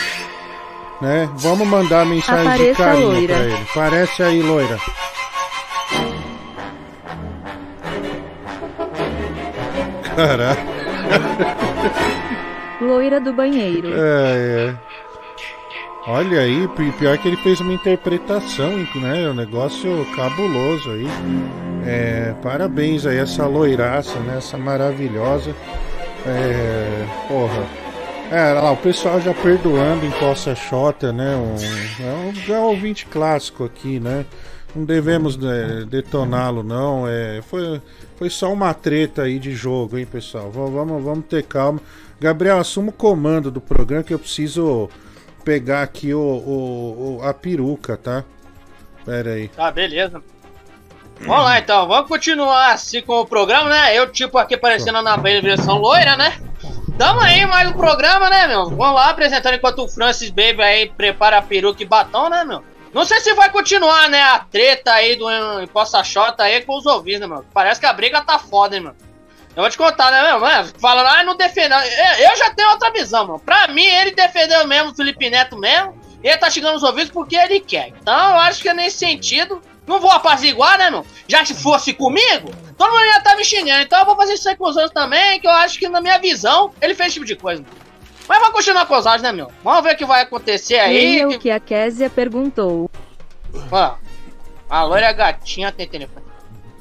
Né? 1.01 1.29
Vamos 1.37 1.67
mandar 1.67 2.05
mensagem 2.05 2.43
de 2.43 2.49
Apareça, 2.71 2.83
carinho 2.83 3.07
loira. 3.07 3.35
pra 3.35 3.45
ele. 3.45 3.65
Parece 3.73 4.23
aí, 4.23 4.41
loira. 4.41 4.77
Caraca. 10.27 10.61
Loira 12.81 13.19
do 13.19 13.33
banheiro. 13.33 13.89
É, 13.93 14.73
é. 14.73 14.75
Olha 16.07 16.39
aí, 16.41 16.67
pi- 16.69 16.91
pior 16.97 17.17
que 17.17 17.27
ele 17.27 17.37
fez 17.37 17.59
uma 17.61 17.73
interpretação, 17.73 18.71
né? 18.95 19.29
Um 19.29 19.33
negócio 19.33 20.05
cabuloso 20.15 20.89
aí. 20.91 21.07
É, 21.85 22.33
parabéns 22.41 23.05
aí, 23.05 23.17
essa 23.17 23.45
loiraça, 23.45 24.19
né? 24.19 24.35
Essa 24.37 24.57
maravilhosa. 24.57 25.55
É, 26.25 27.05
porra. 27.27 27.63
É, 28.31 28.53
lá, 28.53 28.71
o 28.71 28.77
pessoal 28.77 29.19
já 29.19 29.33
perdoando 29.33 30.05
em 30.05 30.11
Poça 30.11 30.53
Xota, 30.55 31.11
né? 31.11 31.35
Um, 31.35 32.03
é 32.03 32.11
um, 32.29 32.33
já 32.35 32.55
é 32.55 32.59
um 32.59 32.63
ouvinte 32.65 33.05
clássico 33.05 33.63
aqui, 33.65 33.99
né? 33.99 34.25
Não 34.75 34.85
devemos 34.85 35.35
né, 35.35 35.83
detoná-lo, 35.87 36.63
não. 36.63 37.07
É, 37.07 37.41
foi, 37.41 37.81
foi 38.17 38.29
só 38.29 38.51
uma 38.53 38.73
treta 38.73 39.23
aí 39.23 39.39
de 39.39 39.53
jogo, 39.55 39.97
hein, 39.97 40.05
pessoal? 40.05 40.51
Vamos, 40.51 40.71
vamos, 40.71 41.03
vamos 41.03 41.25
ter 41.25 41.43
calma. 41.43 41.79
Gabriel, 42.19 42.59
assuma 42.59 42.89
o 42.89 42.93
comando 42.93 43.49
do 43.49 43.59
programa 43.61 44.03
que 44.03 44.13
eu 44.13 44.19
preciso 44.19 44.89
pegar 45.43 45.81
aqui 45.81 46.13
o, 46.13 46.19
o- 46.19 47.17
o- 47.17 47.23
a 47.23 47.33
peruca, 47.33 47.97
tá? 47.97 48.23
Pera 49.05 49.31
aí. 49.31 49.47
Tá, 49.47 49.71
beleza. 49.71 50.21
Vamos 51.21 51.43
lá 51.43 51.59
então, 51.59 51.85
vamos 51.87 52.07
continuar 52.07 52.71
assim 52.71 53.01
com 53.01 53.19
o 53.19 53.25
programa, 53.25 53.69
né? 53.69 53.97
Eu, 53.97 54.09
tipo, 54.09 54.37
aqui 54.37 54.55
parecendo 54.55 55.01
na 55.01 55.17
versão 55.17 55.77
loira, 55.77 56.15
né? 56.15 56.39
Tamo 56.97 57.19
aí, 57.21 57.45
mais 57.45 57.69
um 57.69 57.73
programa, 57.73 58.29
né, 58.29 58.47
meu? 58.47 58.65
Vamos 58.69 58.95
lá 58.95 59.09
apresentando 59.09 59.55
enquanto 59.55 59.79
o 59.83 59.87
Francis 59.87 60.29
Baby 60.29 60.61
aí 60.61 60.89
prepara 60.89 61.37
a 61.37 61.41
peruca 61.41 61.81
e 61.81 61.85
batom, 61.85 62.29
né, 62.29 62.43
meu? 62.45 62.63
Não 62.93 63.05
sei 63.05 63.19
se 63.19 63.33
vai 63.33 63.51
continuar, 63.51 64.09
né, 64.09 64.21
a 64.21 64.39
treta 64.39 64.91
aí 64.93 65.15
do 65.15 65.29
Imposta 65.61 66.03
Xota 66.03 66.43
aí 66.43 66.61
com 66.61 66.77
os 66.77 66.85
ouvintes, 66.85 67.19
né, 67.21 67.27
meu? 67.27 67.45
Parece 67.53 67.79
que 67.79 67.85
a 67.85 67.93
briga 67.93 68.21
tá 68.21 68.39
foda, 68.39 68.75
hein, 68.75 68.81
meu? 68.81 68.95
Eu 69.55 69.63
vou 69.63 69.69
te 69.69 69.77
contar, 69.77 70.11
né, 70.11 70.23
meu? 70.23 70.39
Mano, 70.39 70.71
falando, 70.79 71.07
ah, 71.07 71.23
não 71.23 71.35
defendeu. 71.35 71.77
Eu, 71.77 72.37
já 72.37 72.49
tenho 72.51 72.69
outra 72.69 72.91
visão, 72.91 73.27
mano. 73.27 73.39
Pra 73.39 73.67
mim, 73.67 73.85
ele 73.85 74.11
defendeu 74.11 74.65
mesmo 74.65 74.91
o 74.91 74.95
Felipe 74.95 75.29
Neto 75.29 75.57
mesmo. 75.57 75.99
Ele 76.23 76.37
tá 76.37 76.49
chegando 76.49 76.73
nos 76.73 76.83
ouvidos 76.83 77.11
porque 77.11 77.35
ele 77.35 77.59
quer. 77.59 77.89
Então, 77.89 78.31
eu 78.31 78.39
acho 78.39 78.61
que 78.61 78.69
é 78.69 78.73
nesse 78.73 78.97
sentido. 78.97 79.61
Não 79.85 79.99
vou 79.99 80.11
apaziguar, 80.11 80.77
né, 80.77 80.89
meu? 80.89 81.05
Já 81.27 81.43
se 81.43 81.53
fosse 81.53 81.93
comigo, 81.93 82.51
todo 82.77 82.91
mundo 82.91 83.05
ia 83.05 83.17
estar 83.17 83.35
me 83.35 83.43
xingando. 83.43 83.81
Então, 83.81 83.99
eu 83.99 84.05
vou 84.05 84.15
fazer 84.15 84.33
isso 84.33 84.47
aí 84.47 84.55
com 84.55 84.69
os 84.69 84.75
outros 84.75 84.93
também, 84.93 85.39
que 85.39 85.47
eu 85.47 85.51
acho 85.51 85.79
que, 85.79 85.89
na 85.89 85.99
minha 85.99 86.19
visão, 86.19 86.71
ele 86.79 86.93
fez 86.93 87.07
esse 87.07 87.13
tipo 87.15 87.25
de 87.25 87.35
coisa. 87.35 87.61
Mano. 87.61 87.88
Mas 88.29 88.37
vamos 88.37 88.53
continuar 88.53 88.85
com 88.85 88.95
os 88.95 89.07
áudios, 89.07 89.23
né, 89.23 89.31
meu? 89.31 89.51
Vamos 89.63 89.83
ver 89.83 89.95
o 89.95 89.97
que 89.97 90.05
vai 90.05 90.21
acontecer 90.21 90.77
aí. 90.77 90.93
Leia 90.93 91.27
o 91.27 91.39
que 91.39 91.49
a 91.49 91.59
Késia 91.59 92.11
perguntou. 92.11 92.87
Ó, 93.71 93.95
a 94.69 94.83
loira 94.83 95.11
gatinha 95.11 95.71
tem 95.71 95.87
telefone. 95.87 96.23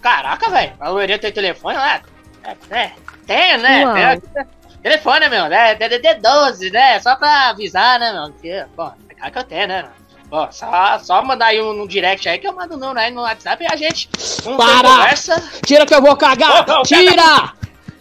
Caraca, 0.03 0.51
velho, 0.51 0.75
a 0.79 0.91
loirinha 0.91 1.19
tem 1.19 1.33
telefone, 1.33 1.79
né? 1.79 2.03
É, 2.45 2.57
é, 2.71 2.93
tem, 3.27 3.57
né? 3.57 4.19
Tem 4.21 4.47
telefone, 4.83 5.21
né, 5.21 5.29
meu? 5.31 5.47
É 5.47 5.75
DDD 5.75 6.17
12, 6.17 6.71
né? 6.71 7.01
Só 7.01 7.17
pra 7.17 7.49
avisar, 7.49 7.99
né, 7.99 8.13
meu? 8.13 8.31
Que, 8.35 8.67
pô, 8.77 8.91
é 9.09 9.15
claro 9.15 9.33
que 9.33 9.39
eu 9.39 9.45
tenho, 9.45 9.69
né? 9.69 9.89
Pô, 10.29 10.47
só, 10.53 10.99
só 10.99 11.25
mandar 11.25 11.47
aí 11.47 11.63
um, 11.63 11.73
no 11.73 11.89
direct 11.89 12.29
aí 12.29 12.39
que 12.39 12.47
eu 12.47 12.53
mando 12.53 12.77
não, 12.77 12.95
aí 12.95 13.11
no 13.11 13.23
WhatsApp 13.23 13.65
e 13.65 13.73
a 13.73 13.77
gente 13.77 14.11
tem 14.11 14.55
Para! 14.55 14.89
conversa. 14.89 15.51
Tira 15.65 15.87
que 15.87 15.95
eu 15.95 16.03
vou 16.03 16.15
cagar! 16.15 16.69
Ô, 16.69 16.83
Tira! 16.83 17.55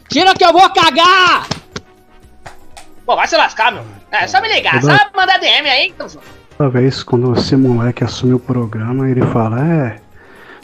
Tira 0.09 0.33
que 0.33 0.43
eu 0.43 0.51
vou 0.51 0.69
cagar! 0.69 1.47
Pô, 3.07 3.15
vai 3.15 3.25
se 3.25 3.37
lascar, 3.37 3.71
meu. 3.71 3.83
É 4.11 4.27
só 4.27 4.41
me 4.41 4.49
ligar, 4.53 4.81
Toda- 4.81 4.97
só 4.97 5.05
mandar 5.15 5.39
DM 5.39 5.67
aí. 5.69 5.87
Então, 5.87 6.05
Toda 6.57 6.69
vez 6.69 7.01
quando 7.03 7.33
esse 7.33 7.55
moleque 7.55 8.03
assume 8.03 8.33
o 8.33 8.39
programa, 8.39 9.09
ele 9.09 9.21
fala, 9.21 9.65
é. 9.65 9.95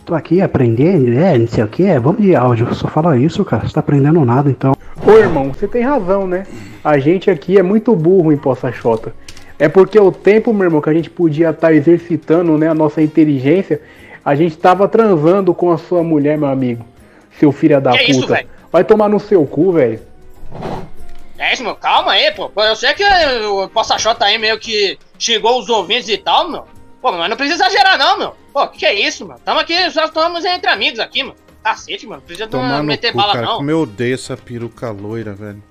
Tô 0.06 0.14
aqui 0.14 0.42
aprendendo, 0.42 1.18
é, 1.18 1.38
não 1.38 1.48
sei 1.48 1.64
o 1.64 1.68
que, 1.70 1.98
vamos 1.98 2.22
de 2.22 2.36
áudio. 2.36 2.76
Só 2.76 2.90
fala 2.90 3.18
isso, 3.18 3.46
cara. 3.46 3.66
Você 3.66 3.74
tá 3.74 3.80
aprendendo 3.80 4.24
nada, 4.26 4.50
então. 4.50 4.74
Ô 5.08 5.12
irmão, 5.14 5.54
você 5.54 5.66
tem 5.70 5.82
razão, 5.84 6.28
né? 6.28 6.46
A 6.84 6.98
gente 7.00 7.32
aqui 7.32 7.58
é 7.58 7.64
muito 7.64 7.96
burro 7.96 8.30
em 8.34 8.36
Poça 8.38 8.70
Xota. 8.74 9.14
É 9.58 9.70
porque 9.70 9.98
o 9.98 10.12
tempo, 10.12 10.54
meu 10.54 10.66
irmão, 10.66 10.82
que 10.82 10.90
a 10.90 10.94
gente 10.94 11.10
podia 11.10 11.52
estar 11.52 11.72
exercitando 11.74 12.58
né, 12.58 12.68
a 12.68 12.74
nossa 12.74 13.02
inteligência, 13.02 13.80
a 14.26 14.36
gente 14.36 14.58
tava 14.58 14.86
transando 14.90 15.54
com 15.54 15.72
a 15.72 15.78
sua 15.78 16.04
mulher, 16.04 16.38
meu 16.38 16.50
amigo. 16.50 16.86
Seu 17.40 17.54
filho 17.54 17.80
da 17.80 17.92
Que 17.92 18.00
puta. 18.00 18.12
isso, 18.12 18.28
velho? 18.28 18.48
Vai 18.70 18.84
tomar 18.84 19.08
no 19.08 19.22
seu 19.22 19.46
cu, 19.46 19.72
velho. 19.72 20.02
É 21.44 21.54
isso, 21.54 21.64
meu, 21.64 21.76
calma 21.76 22.14
aí, 22.14 22.32
pô. 22.32 22.50
Pô, 22.50 22.64
Eu 22.64 22.76
sei 22.76 22.94
que 22.94 23.04
o 23.04 23.68
Poça 23.70 23.98
Xota 23.98 24.26
aí 24.26 24.38
meio 24.38 24.58
que 24.58 24.98
xingou 25.20 25.60
os 25.60 25.68
ouvintes 25.68 26.08
e 26.08 26.18
tal, 26.18 26.50
meu. 26.50 26.66
Pô, 27.02 27.12
mas 27.12 27.30
não 27.30 27.36
precisa 27.36 27.66
exagerar, 27.66 27.98
não, 27.98 28.18
meu. 28.18 28.36
Pô, 28.54 28.66
que 28.70 28.80
que 28.80 28.86
é 28.86 28.94
isso, 28.94 29.28
mano? 29.28 29.40
Tamo 29.44 29.60
aqui, 29.60 29.92
só 29.92 30.06
estamos 30.06 30.46
entre 30.46 30.70
amigos 30.70 31.00
aqui, 31.00 31.22
mano. 31.22 31.36
Cacete, 31.62 32.06
mano. 32.08 32.22
Não 32.22 32.26
precisa 32.28 32.48
Tomar 32.48 32.78
no 32.78 32.84
meter 32.86 33.12
cu, 33.12 33.18
bala, 33.18 33.34
cara. 33.34 33.46
não. 33.46 33.58
Como 33.58 33.70
eu 33.72 33.82
odeio 33.82 34.14
essa 34.14 34.38
peruca 34.38 34.90
loira, 34.92 35.34
velho. 35.34 35.62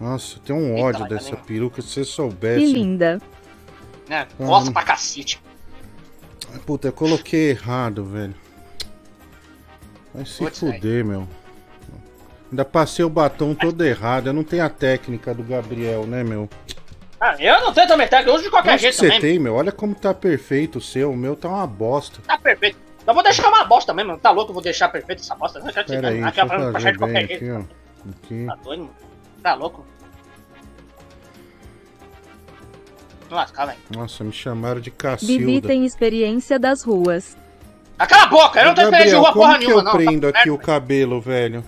Nossa, 0.00 0.36
eu 0.38 0.40
tenho 0.42 0.58
um 0.58 0.74
Eita, 0.74 0.86
ódio 0.86 1.00
vai 1.00 1.08
dessa 1.10 1.30
também. 1.30 1.44
peruca. 1.44 1.82
Se 1.82 1.88
você 1.88 2.00
Que 2.00 2.06
soubesse. 2.06 2.72
linda. 2.72 3.20
Né? 4.08 4.26
Hum. 4.38 4.46
Gosta 4.46 4.72
pra 4.72 4.82
cacete. 4.82 5.40
Puta, 6.66 6.88
eu 6.88 6.92
coloquei 6.92 7.50
errado, 7.50 8.04
velho. 8.04 8.34
Vai 10.12 10.24
se 10.26 10.38
Putz, 10.38 10.58
fuder, 10.58 11.04
meu. 11.04 11.28
Ainda 12.50 12.64
passei 12.64 13.04
o 13.04 13.08
batom 13.08 13.54
todo 13.54 13.84
errado. 13.84 14.26
Eu 14.26 14.32
não 14.32 14.42
tenho 14.42 14.64
a 14.64 14.68
técnica 14.68 15.32
do 15.32 15.42
Gabriel, 15.42 16.04
né, 16.04 16.24
meu? 16.24 16.48
Ah, 17.20 17.36
eu 17.38 17.60
não 17.60 17.72
tenho 17.72 17.86
também, 17.86 18.08
tá? 18.08 18.22
Eu 18.22 18.34
uso 18.34 18.44
de 18.44 18.50
qualquer 18.50 18.76
que 18.76 18.82
jeito 18.82 18.96
você 18.96 19.06
também. 19.06 19.20
tem, 19.20 19.38
meu. 19.38 19.54
Olha 19.54 19.70
como 19.70 19.94
tá 19.94 20.12
perfeito 20.12 20.78
o 20.78 20.80
seu. 20.80 21.12
O 21.12 21.16
meu 21.16 21.36
tá 21.36 21.48
uma 21.48 21.66
bosta. 21.66 22.20
Tá 22.26 22.38
perfeito. 22.38 22.78
Eu 23.06 23.14
vou 23.14 23.22
deixar 23.22 23.48
uma 23.48 23.64
bosta 23.64 23.92
mesmo, 23.92 24.08
mano. 24.08 24.20
Tá 24.20 24.30
louco, 24.30 24.50
eu 24.50 24.54
vou 24.54 24.62
deixar 24.62 24.88
perfeito 24.88 25.20
essa 25.20 25.34
bosta. 25.34 25.60
Não 25.60 25.72
quero 25.72 25.86
te 25.86 25.92
Pera 25.92 26.08
aí, 26.08 26.22
deixa 26.22 26.40
eu 26.40 26.48
fazer 26.48 26.78
de 26.78 26.84
bem 26.84 26.96
qualquer 26.98 27.24
aqui, 27.24 27.50
ó. 27.50 27.62
Aqui. 28.10 28.46
Tá 28.46 28.54
doido, 28.62 28.80
mano? 28.80 28.94
Tá 29.42 29.54
louco? 29.54 29.86
Lascar, 33.30 33.66
velho. 33.66 33.78
Nossa, 33.90 34.24
me 34.24 34.32
chamaram 34.32 34.80
de 34.80 34.90
Bibi 34.90 34.98
Cacilda. 34.98 35.68
tem 35.68 35.86
experiência 35.86 36.58
das 36.58 36.82
ruas. 36.82 37.36
Cala 37.96 38.22
a 38.24 38.26
boca, 38.26 38.60
eu 38.60 38.66
não 38.66 38.74
tô 38.74 38.82
Gabriel, 38.82 39.02
experiência 39.02 39.10
de 39.10 39.16
rua 39.16 39.32
como 39.32 39.44
porra 39.44 39.58
que 39.58 39.66
nenhuma, 39.66 39.80
eu 39.80 39.84
não. 39.84 39.92
prendo 39.92 40.32
Tá 40.32 40.38
aqui 40.40 40.50
o 40.50 40.58
cabelo, 40.58 41.20
velho? 41.20 41.64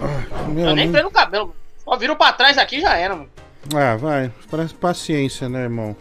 Ah, 0.00 0.42
meu, 0.48 0.68
Eu 0.68 0.74
nem 0.74 0.86
não- 0.86 0.92
prendo 0.92 1.08
o 1.08 1.12
cabelo, 1.12 1.46
mano. 1.48 1.56
Ó, 1.86 1.96
virou 1.96 2.16
pra 2.16 2.32
trás 2.32 2.56
aqui 2.58 2.76
e 2.76 2.80
já 2.80 2.96
era, 2.96 3.14
mano. 3.14 3.28
Ah, 3.74 3.96
vai. 3.96 4.32
Parece 4.50 4.74
paciência, 4.74 5.48
né, 5.48 5.62
irmão? 5.62 5.94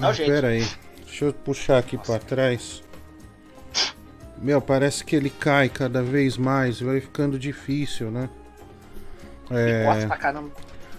É 0.00 0.04
o 0.04 0.08
Ah, 0.08 0.12
jeito. 0.12 0.30
pera 0.30 0.48
aí. 0.48 0.66
Deixa 1.04 1.26
eu 1.26 1.32
puxar 1.32 1.78
aqui 1.78 1.98
pra 1.98 2.18
trás. 2.18 2.82
Meu, 4.38 4.60
parece 4.60 5.04
que 5.04 5.14
ele 5.14 5.30
cai 5.30 5.68
cada 5.68 6.02
vez 6.02 6.36
mais. 6.36 6.80
Vai 6.80 7.00
ficando 7.00 7.38
difícil, 7.38 8.10
né? 8.10 8.28
É... 9.50 9.86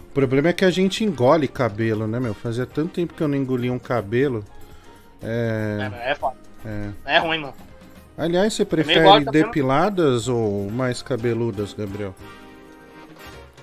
O 0.08 0.14
problema 0.14 0.50
é 0.50 0.54
que 0.54 0.64
a 0.64 0.70
gente 0.70 1.04
engole 1.04 1.48
cabelo, 1.48 2.06
né, 2.08 2.20
meu? 2.20 2.34
Fazia 2.36 2.66
tanto 2.68 2.94
tempo 2.94 3.14
que 3.16 3.22
eu 3.24 3.28
não 3.28 3.36
engolia 3.36 3.74
um 3.74 3.80
cabelo. 3.80 4.46
É. 5.22 5.90
É, 6.06 6.12
é 6.12 6.16
foda. 6.16 6.36
é. 6.66 6.90
É 7.16 7.18
ruim, 7.18 7.40
mano. 7.40 7.54
Aliás, 8.18 8.54
você 8.54 8.64
prefere 8.64 9.26
depiladas 9.26 10.28
ou 10.28 10.70
mais 10.70 11.02
cabeludas, 11.02 11.74
Gabriel? 11.74 12.14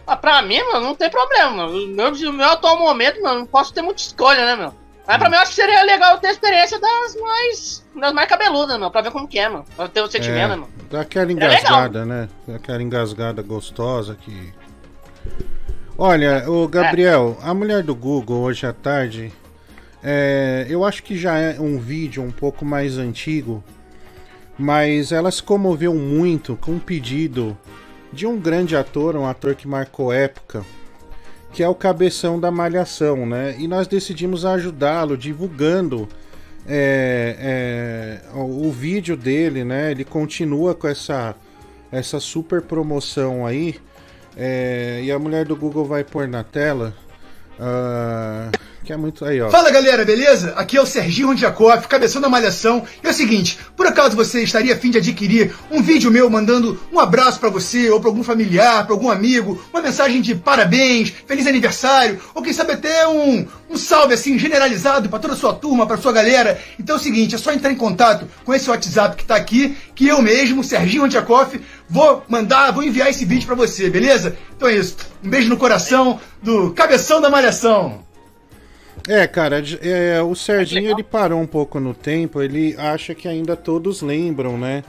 Ah, 0.06 0.16
pra 0.16 0.42
mim, 0.42 0.60
mano, 0.64 0.86
não 0.86 0.94
tem 0.94 1.08
problema, 1.08 1.50
mano. 1.50 1.72
O 1.72 1.86
meu, 1.86 2.30
o 2.30 2.32
meu 2.32 2.48
atual 2.48 2.76
momento, 2.78 3.22
mano, 3.22 3.40
não 3.40 3.46
posso 3.46 3.72
ter 3.72 3.80
muita 3.80 4.02
escolha, 4.02 4.44
né, 4.44 4.56
meu? 4.56 4.74
Mas 5.06 5.18
pra 5.18 5.28
mim 5.28 5.36
eu 5.36 5.42
acho 5.42 5.50
que 5.50 5.56
seria 5.56 5.82
legal 5.82 6.18
ter 6.18 6.28
a 6.28 6.30
experiência 6.32 6.80
das 6.80 7.16
mais. 7.16 7.86
das 7.94 8.12
mais 8.12 8.28
cabeludas, 8.28 8.78
meu, 8.78 8.90
pra 8.90 9.02
ver 9.02 9.10
como 9.12 9.28
que 9.28 9.38
é, 9.38 9.48
mano. 9.48 9.64
Pra 9.76 9.88
ter 9.88 10.00
o 10.02 10.10
sentimento, 10.10 10.48
né, 10.48 10.56
mano? 10.56 10.68
Dá 10.90 11.00
aquela 11.02 11.30
É 11.30 11.32
engasgada, 11.32 12.04
né? 12.04 12.28
Dá 12.46 12.56
Aquela 12.56 12.82
engasgada 12.82 13.42
gostosa 13.42 14.16
que. 14.20 14.52
Olha, 15.96 16.50
o 16.50 16.66
Gabriel, 16.66 17.36
a 17.42 17.52
mulher 17.52 17.82
do 17.82 17.94
Google 17.94 18.40
hoje 18.40 18.66
à 18.66 18.72
tarde, 18.72 19.32
é, 20.02 20.66
eu 20.68 20.84
acho 20.84 21.02
que 21.02 21.16
já 21.16 21.38
é 21.38 21.60
um 21.60 21.78
vídeo 21.78 22.22
um 22.22 22.30
pouco 22.30 22.64
mais 22.64 22.96
antigo, 22.96 23.62
mas 24.60 25.10
ela 25.10 25.30
se 25.30 25.42
comoveu 25.42 25.94
muito 25.94 26.54
com 26.56 26.72
um 26.72 26.78
pedido 26.78 27.56
de 28.12 28.26
um 28.26 28.38
grande 28.38 28.76
ator, 28.76 29.16
um 29.16 29.26
ator 29.26 29.54
que 29.54 29.66
marcou 29.66 30.12
época, 30.12 30.62
que 31.50 31.62
é 31.62 31.68
o 31.68 31.74
cabeção 31.74 32.38
da 32.38 32.50
Malhação, 32.50 33.24
né? 33.24 33.56
E 33.58 33.66
nós 33.66 33.86
decidimos 33.86 34.44
ajudá-lo 34.44 35.16
divulgando 35.16 36.06
é, 36.66 38.20
é, 38.32 38.38
o, 38.38 38.70
vídeo 38.70 39.16
dele, 39.16 39.64
né? 39.64 39.92
Ele 39.92 40.04
continua 40.04 40.74
com 40.74 40.86
essa, 40.86 41.34
essa 41.90 42.20
super 42.20 42.60
promoção 42.60 43.46
aí. 43.46 43.76
é, 44.36 45.00
e 45.02 45.10
a 45.10 45.18
mulher 45.18 45.46
do 45.46 45.56
Google 45.56 45.86
vai 45.86 46.04
pôr 46.04 46.28
na 46.28 46.44
tela. 46.44 46.94
ah, 47.58 48.50
Que 48.84 48.92
é 48.92 48.96
muito. 48.96 49.24
Aí, 49.24 49.40
ó. 49.40 49.50
Fala 49.50 49.70
galera, 49.70 50.04
beleza? 50.04 50.54
Aqui 50.56 50.76
é 50.76 50.80
o 50.80 50.86
Serginho 50.86 51.28
Rondiakoff, 51.28 51.86
cabeção 51.86 52.20
da 52.20 52.28
Malhação. 52.28 52.84
E 53.02 53.06
é 53.06 53.10
o 53.10 53.14
seguinte, 53.14 53.58
por 53.76 53.86
acaso 53.86 54.16
você 54.16 54.42
estaria 54.42 54.74
afim 54.74 54.90
de 54.90 54.98
adquirir 54.98 55.54
um 55.70 55.82
vídeo 55.82 56.10
meu 56.10 56.30
mandando 56.30 56.80
um 56.92 56.98
abraço 56.98 57.38
pra 57.38 57.50
você, 57.50 57.90
ou 57.90 58.00
pra 58.00 58.08
algum 58.08 58.24
familiar, 58.24 58.86
pra 58.86 58.94
algum 58.94 59.10
amigo, 59.10 59.62
uma 59.72 59.82
mensagem 59.82 60.20
de 60.22 60.34
parabéns, 60.34 61.12
feliz 61.26 61.46
aniversário, 61.46 62.20
ou 62.34 62.42
quem 62.42 62.52
sabe 62.52 62.72
até 62.72 63.06
um, 63.06 63.46
um 63.68 63.76
salve 63.76 64.14
assim 64.14 64.38
generalizado 64.38 65.08
pra 65.08 65.18
toda 65.18 65.34
a 65.34 65.36
sua 65.36 65.52
turma, 65.52 65.86
pra 65.86 65.98
sua 65.98 66.12
galera. 66.12 66.58
Então 66.78 66.96
é 66.96 66.98
o 66.98 67.02
seguinte, 67.02 67.34
é 67.34 67.38
só 67.38 67.52
entrar 67.52 67.70
em 67.70 67.76
contato 67.76 68.26
com 68.44 68.54
esse 68.54 68.70
WhatsApp 68.70 69.14
que 69.14 69.24
tá 69.26 69.36
aqui, 69.36 69.76
que 69.94 70.08
eu 70.08 70.22
mesmo, 70.22 70.64
Serginho 70.64 71.02
Rondiakoff, 71.02 71.60
vou 71.88 72.24
mandar, 72.28 72.72
vou 72.72 72.82
enviar 72.82 73.10
esse 73.10 73.26
vídeo 73.26 73.46
pra 73.46 73.54
você, 73.54 73.90
beleza? 73.90 74.36
Então 74.56 74.68
é 74.68 74.74
isso. 74.74 74.96
Um 75.22 75.28
beijo 75.28 75.50
no 75.50 75.58
coração 75.58 76.18
do 76.42 76.72
cabeção 76.72 77.20
da 77.20 77.28
Malhação. 77.28 78.08
É, 79.08 79.26
cara, 79.26 79.62
é, 79.82 80.22
o 80.22 80.34
Serginho 80.34 80.90
ele 80.90 81.02
parou 81.02 81.40
um 81.40 81.46
pouco 81.46 81.80
no 81.80 81.94
tempo, 81.94 82.42
ele 82.42 82.74
acha 82.78 83.14
que 83.14 83.26
ainda 83.26 83.56
todos 83.56 84.02
lembram, 84.02 84.58
né? 84.58 84.84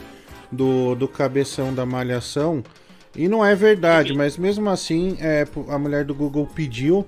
Do, 0.51 0.95
do 0.95 1.07
cabeção 1.07 1.73
da 1.73 1.85
malhação. 1.85 2.63
E 3.15 3.27
não 3.27 3.45
é 3.45 3.55
verdade, 3.55 4.13
mas 4.13 4.37
mesmo 4.37 4.69
assim 4.69 5.17
é, 5.19 5.45
a 5.69 5.77
mulher 5.77 6.05
do 6.05 6.13
Google 6.13 6.47
pediu 6.53 7.05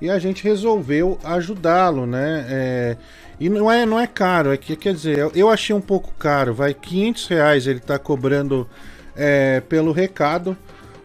e 0.00 0.10
a 0.10 0.18
gente 0.18 0.44
resolveu 0.44 1.18
ajudá-lo, 1.24 2.06
né? 2.06 2.46
É, 2.48 2.96
e 3.38 3.48
não 3.48 3.70
é, 3.70 3.84
não 3.84 3.98
é 3.98 4.06
caro, 4.06 4.52
é 4.52 4.56
que 4.56 4.76
quer 4.76 4.94
dizer, 4.94 5.30
eu, 5.34 5.50
achei 5.50 5.74
um 5.74 5.80
pouco 5.80 6.12
caro, 6.18 6.54
vai 6.54 6.72
500 6.72 7.26
reais 7.28 7.66
ele 7.66 7.80
tá 7.80 7.98
cobrando 7.98 8.68
é, 9.16 9.60
pelo 9.60 9.92
recado. 9.92 10.56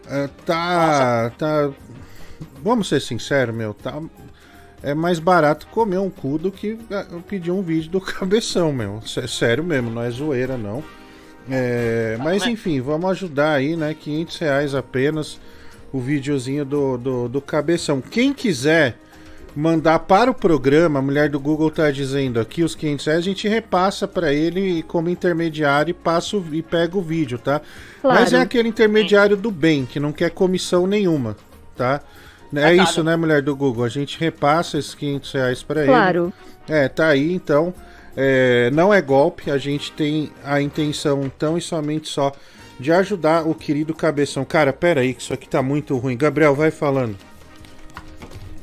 É, 0.06 0.28
tá, 0.44 1.30
tá. 1.38 1.70
Vamos 2.62 2.88
ser 2.88 3.00
sinceros, 3.00 3.54
meu, 3.54 3.74
tá 3.74 4.00
é 4.82 4.94
mais 4.94 5.18
barato 5.18 5.66
comer 5.68 5.98
um 5.98 6.10
cu 6.10 6.38
do 6.38 6.50
que 6.50 6.78
é, 6.90 7.06
pedir 7.28 7.50
um 7.50 7.62
vídeo 7.62 7.90
do 7.90 8.00
cabeção, 8.02 8.72
meu. 8.72 9.02
Sério 9.28 9.62
mesmo, 9.62 9.90
não 9.90 10.02
é 10.02 10.10
zoeira, 10.10 10.56
não. 10.56 10.82
É, 11.50 12.16
mas 12.20 12.46
enfim, 12.46 12.80
vamos 12.80 13.10
ajudar 13.10 13.54
aí, 13.54 13.74
né? 13.76 13.94
500 13.94 14.38
reais 14.38 14.74
apenas 14.74 15.40
o 15.92 15.98
videozinho 15.98 16.64
do, 16.64 16.96
do, 16.96 17.28
do 17.28 17.40
cabeção. 17.40 18.00
Quem 18.00 18.32
quiser 18.32 18.96
mandar 19.54 19.98
para 20.00 20.30
o 20.30 20.34
programa, 20.34 21.00
a 21.00 21.02
mulher 21.02 21.28
do 21.28 21.40
Google 21.40 21.70
tá 21.70 21.90
dizendo 21.90 22.38
aqui, 22.38 22.62
os 22.62 22.74
500 22.74 23.06
reais, 23.06 23.18
a 23.18 23.22
gente 23.22 23.48
repassa 23.48 24.06
para 24.06 24.32
ele 24.32 24.82
como 24.84 25.08
intermediário 25.08 25.90
e, 25.90 25.94
passa 25.94 26.36
o, 26.36 26.54
e 26.54 26.62
pega 26.62 26.96
o 26.96 27.02
vídeo, 27.02 27.38
tá? 27.38 27.60
Claro. 28.00 28.20
Mas 28.20 28.32
é 28.32 28.40
aquele 28.40 28.68
intermediário 28.68 29.36
do 29.36 29.50
bem, 29.50 29.84
que 29.84 29.98
não 29.98 30.12
quer 30.12 30.30
comissão 30.30 30.86
nenhuma, 30.86 31.36
tá? 31.76 32.00
É 32.54 32.74
isso, 32.74 33.04
né, 33.04 33.16
mulher 33.16 33.42
do 33.42 33.54
Google? 33.54 33.84
A 33.84 33.88
gente 33.88 34.18
repassa 34.18 34.78
esses 34.78 34.94
500 34.94 35.32
reais 35.32 35.62
pra 35.62 35.80
ele. 35.82 35.90
Claro. 35.90 36.32
É, 36.68 36.88
tá 36.88 37.08
aí, 37.08 37.32
então. 37.32 37.72
É, 38.16 38.70
não 38.72 38.92
é 38.92 39.00
golpe, 39.00 39.50
a 39.50 39.58
gente 39.58 39.92
tem 39.92 40.32
a 40.44 40.60
intenção 40.60 41.30
tão 41.38 41.56
e 41.56 41.60
somente 41.60 42.08
só 42.08 42.32
de 42.78 42.92
ajudar 42.92 43.46
o 43.46 43.54
querido 43.54 43.94
Cabeção. 43.94 44.44
Cara, 44.44 44.72
pera 44.72 45.00
aí, 45.00 45.14
que 45.14 45.22
isso 45.22 45.32
aqui 45.32 45.48
tá 45.48 45.62
muito 45.62 45.96
ruim. 45.96 46.16
Gabriel, 46.16 46.54
vai 46.54 46.70
falando. 46.70 47.16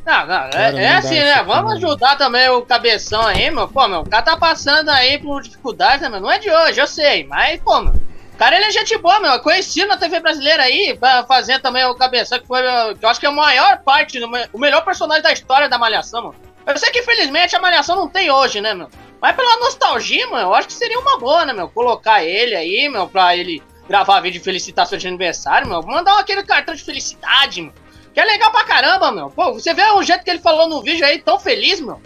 Não, 0.06 0.26
não, 0.26 0.36
é, 0.36 0.50
Cara, 0.50 0.80
é 0.80 0.90
não 0.90 0.98
assim, 1.00 1.20
dá 1.20 1.26
né? 1.26 1.44
Vamos 1.44 1.74
ajudar 1.74 2.18
também 2.18 2.50
o 2.50 2.62
cabeção 2.62 3.22
aí, 3.26 3.52
meu. 3.52 3.68
Pô, 3.68 3.88
meu, 3.88 4.00
o 4.00 4.10
cara 4.10 4.24
tá 4.24 4.38
passando 4.38 4.90
aí 4.90 5.18
por 5.18 5.42
dificuldades, 5.42 6.02
né, 6.02 6.10
meu? 6.10 6.22
Não 6.22 6.32
é 6.32 6.40
de 6.40 6.50
hoje, 6.50 6.80
eu 6.80 6.88
sei, 6.88 7.26
mas, 7.26 7.60
pô, 7.62 7.82
meu. 7.82 7.94
Cara, 8.38 8.56
ele 8.56 8.66
é 8.66 8.72
gente 8.72 8.96
boa, 9.00 9.20
meu. 9.20 9.32
É 9.32 9.40
conhecido 9.40 9.88
na 9.88 9.98
TV 9.98 10.20
brasileira 10.20 10.64
aí, 10.64 10.96
pra 11.00 11.24
fazer 11.24 11.60
também 11.60 11.84
o 11.86 11.96
cabeção, 11.96 12.40
que 12.40 12.46
foi, 12.46 12.62
que 12.96 13.04
eu 13.04 13.10
acho 13.10 13.20
que 13.20 13.26
é 13.26 13.30
a 13.30 13.32
maior 13.32 13.80
parte, 13.80 14.20
o 14.54 14.60
melhor 14.60 14.86
personagem 14.86 15.24
da 15.24 15.34
história 15.34 15.68
da 15.68 15.78
Malhação, 15.78 16.22
mano. 16.22 16.36
Eu 16.66 16.78
sei 16.78 16.92
que, 16.92 17.00
infelizmente, 17.00 17.56
a 17.56 17.60
Malhação 17.60 17.96
não 17.96 18.08
tem 18.08 18.30
hoje, 18.30 18.62
né, 18.62 18.74
meu? 18.74 18.90
Mas 19.20 19.36
pela 19.36 19.58
nostalgia, 19.58 20.28
mano, 20.28 20.50
eu 20.50 20.54
acho 20.54 20.68
que 20.68 20.74
seria 20.74 21.00
uma 21.00 21.18
boa, 21.18 21.46
né, 21.46 21.54
meu? 21.54 21.68
Colocar 21.70 22.24
ele 22.24 22.56
aí, 22.56 22.88
meu, 22.88 23.08
pra 23.08 23.36
ele 23.36 23.64
gravar 23.90 24.20
vídeo 24.20 24.38
de 24.38 24.44
felicitação 24.44 24.98
de 24.98 25.08
aniversário, 25.08 25.68
meu. 25.68 25.82
Mandar 25.82 26.20
aquele 26.20 26.44
cartão 26.44 26.76
de 26.76 26.84
felicidade, 26.84 27.62
meu. 27.62 27.74
Que 28.14 28.20
é 28.20 28.26
legal 28.26 28.52
pra 28.52 28.66
caramba, 28.66 29.12
meu. 29.12 29.32
Pô, 29.32 29.54
você 29.54 29.74
vê 29.74 29.84
o 29.92 30.04
jeito 30.04 30.24
que 30.24 30.30
ele 30.30 30.40
falou 30.40 30.68
no 30.70 30.84
vídeo 30.84 31.06
aí, 31.06 31.20
tão 31.20 31.40
feliz, 31.40 31.80
meu. 31.80 32.00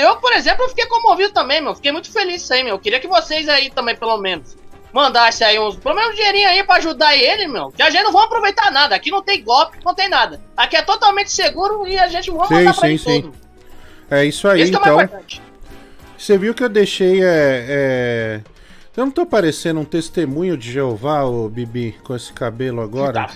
Eu, 0.00 0.16
por 0.16 0.32
exemplo, 0.32 0.68
fiquei 0.68 0.86
comovido 0.86 1.32
também, 1.32 1.60
meu. 1.60 1.74
Fiquei 1.74 1.92
muito 1.92 2.10
feliz 2.10 2.50
aí, 2.50 2.64
meu. 2.64 2.74
Eu 2.74 2.80
queria 2.80 2.98
que 2.98 3.06
vocês 3.06 3.48
aí 3.48 3.70
também, 3.70 3.94
pelo 3.94 4.16
menos, 4.16 4.56
mandassem 4.98 5.46
aí 5.46 5.58
uns, 5.58 5.76
pelo 5.76 5.94
menos 5.94 6.10
um 6.10 6.14
dinheirinho 6.14 6.48
aí 6.48 6.64
pra 6.64 6.76
ajudar 6.76 7.16
ele, 7.16 7.46
meu. 7.46 7.70
Que 7.70 7.82
a 7.82 7.90
gente 7.90 8.02
não 8.02 8.12
vai 8.12 8.24
aproveitar 8.24 8.70
nada. 8.72 8.96
Aqui 8.96 9.10
não 9.10 9.22
tem 9.22 9.42
golpe, 9.42 9.78
não 9.84 9.94
tem 9.94 10.08
nada. 10.08 10.40
Aqui 10.56 10.76
é 10.76 10.82
totalmente 10.82 11.30
seguro 11.30 11.86
e 11.86 11.96
a 11.96 12.08
gente 12.08 12.30
vai 12.30 12.48
Sim, 12.48 12.54
mandar 12.54 12.74
pra 12.74 12.88
sim, 12.88 12.98
sim. 12.98 13.22
tudo. 13.22 13.34
É 14.10 14.24
isso 14.24 14.48
aí, 14.48 14.62
Isso 14.62 14.74
é 14.74 14.76
então. 14.76 15.00
importante. 15.02 15.42
Você 16.16 16.36
viu 16.36 16.52
que 16.52 16.64
eu 16.64 16.68
deixei. 16.68 17.22
É, 17.22 17.66
é... 17.68 18.40
Eu 18.96 19.04
não 19.04 19.12
tô 19.12 19.24
parecendo 19.24 19.78
um 19.78 19.84
testemunho 19.84 20.56
de 20.56 20.72
Jeová, 20.72 21.22
ô 21.22 21.48
Bibi, 21.48 21.96
com 22.02 22.16
esse 22.16 22.32
cabelo 22.32 22.80
agora? 22.80 23.12
Tá. 23.12 23.30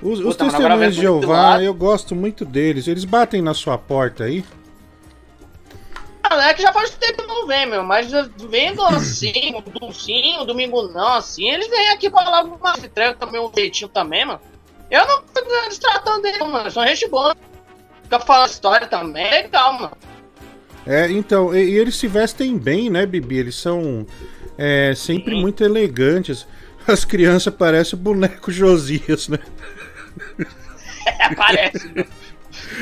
Os, 0.00 0.18
os 0.18 0.24
Puta, 0.24 0.44
agora 0.44 0.60
testemunhos 0.60 0.94
de 0.94 1.00
Jeová, 1.02 1.62
eu 1.62 1.74
gosto 1.74 2.14
muito 2.14 2.46
deles. 2.46 2.88
Eles 2.88 3.04
batem 3.04 3.42
na 3.42 3.52
sua 3.52 3.76
porta 3.76 4.24
aí. 4.24 4.42
É 6.40 6.54
que 6.54 6.62
já 6.62 6.72
faz 6.72 6.90
tempo 6.90 7.22
que 7.22 7.28
não 7.28 7.46
vem, 7.46 7.66
meu, 7.66 7.82
mas 7.82 8.10
vendo 8.50 8.82
assim, 8.84 9.54
um 9.80 9.92
sim, 9.92 10.38
um 10.38 10.46
domingo 10.46 10.82
não, 10.88 11.14
assim, 11.14 11.50
eles 11.50 11.68
vêm 11.68 11.90
aqui 11.90 12.10
pra 12.10 12.22
lá 12.22 12.42
uma 12.42 12.74
entrega 12.78 13.14
também, 13.14 13.40
um 13.40 13.50
jeitinho 13.54 13.88
também, 13.88 14.24
mano. 14.24 14.40
Eu 14.90 15.06
não 15.06 15.22
fico 15.22 15.48
destratando 15.68 16.22
dele, 16.22 16.44
mano, 16.44 16.70
são 16.70 16.86
gente 16.86 17.08
boa. 17.08 17.36
Fica 18.02 18.20
falando 18.20 18.50
história 18.50 18.86
também, 18.86 19.26
é 19.26 19.42
legal, 19.42 19.72
mano. 19.74 19.96
É, 20.86 21.10
então, 21.10 21.54
e, 21.54 21.70
e 21.70 21.78
eles 21.78 21.96
se 21.96 22.06
vestem 22.08 22.58
bem, 22.58 22.90
né, 22.90 23.06
Bibi? 23.06 23.38
Eles 23.38 23.54
são 23.54 24.06
é, 24.58 24.94
sempre 24.94 25.34
muito 25.34 25.64
elegantes. 25.64 26.46
As 26.86 27.04
crianças 27.04 27.54
parecem 27.54 27.98
boneco 27.98 28.50
Josias, 28.50 29.28
né? 29.28 29.38
É, 31.04 31.34
parece. 31.34 32.06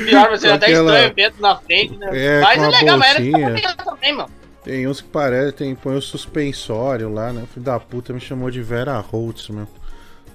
Pior, 0.05 0.29
você 0.29 0.47
até 0.49 0.67
aquela- 0.67 0.93
estranho 0.93 1.13
vento 1.15 1.41
na 1.41 1.55
frente, 1.55 1.97
né? 1.97 2.09
É, 2.11 2.41
mas 2.41 2.61
é 2.63 2.67
legal, 2.67 2.97
mas 2.97 3.13
bolsinha. 3.13 3.47
tá 3.49 3.53
criança 3.55 3.75
também, 3.77 4.13
mano. 4.13 4.29
Tem 4.63 4.87
uns 4.87 5.01
que 5.01 5.07
parecem, 5.07 5.51
tem, 5.53 5.75
põe 5.75 5.95
o 5.95 6.01
suspensório 6.01 7.11
lá, 7.11 7.33
né? 7.33 7.45
Filho 7.51 7.65
da 7.65 7.79
puta 7.79 8.13
me 8.13 8.19
chamou 8.19 8.51
de 8.51 8.61
Vera 8.61 8.97
Holtz, 8.99 9.49
meu. 9.49 9.67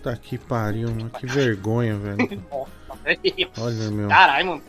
Tá 0.03 0.16
que 0.16 0.37
pariu, 0.37 0.89
mano. 0.91 1.11
Que 1.11 1.26
vergonha, 1.26 1.97
velho. 1.97 2.43
Olha, 3.59 3.91
meu. 3.91 4.09
Caralho, 4.09 4.47
mano. 4.47 4.62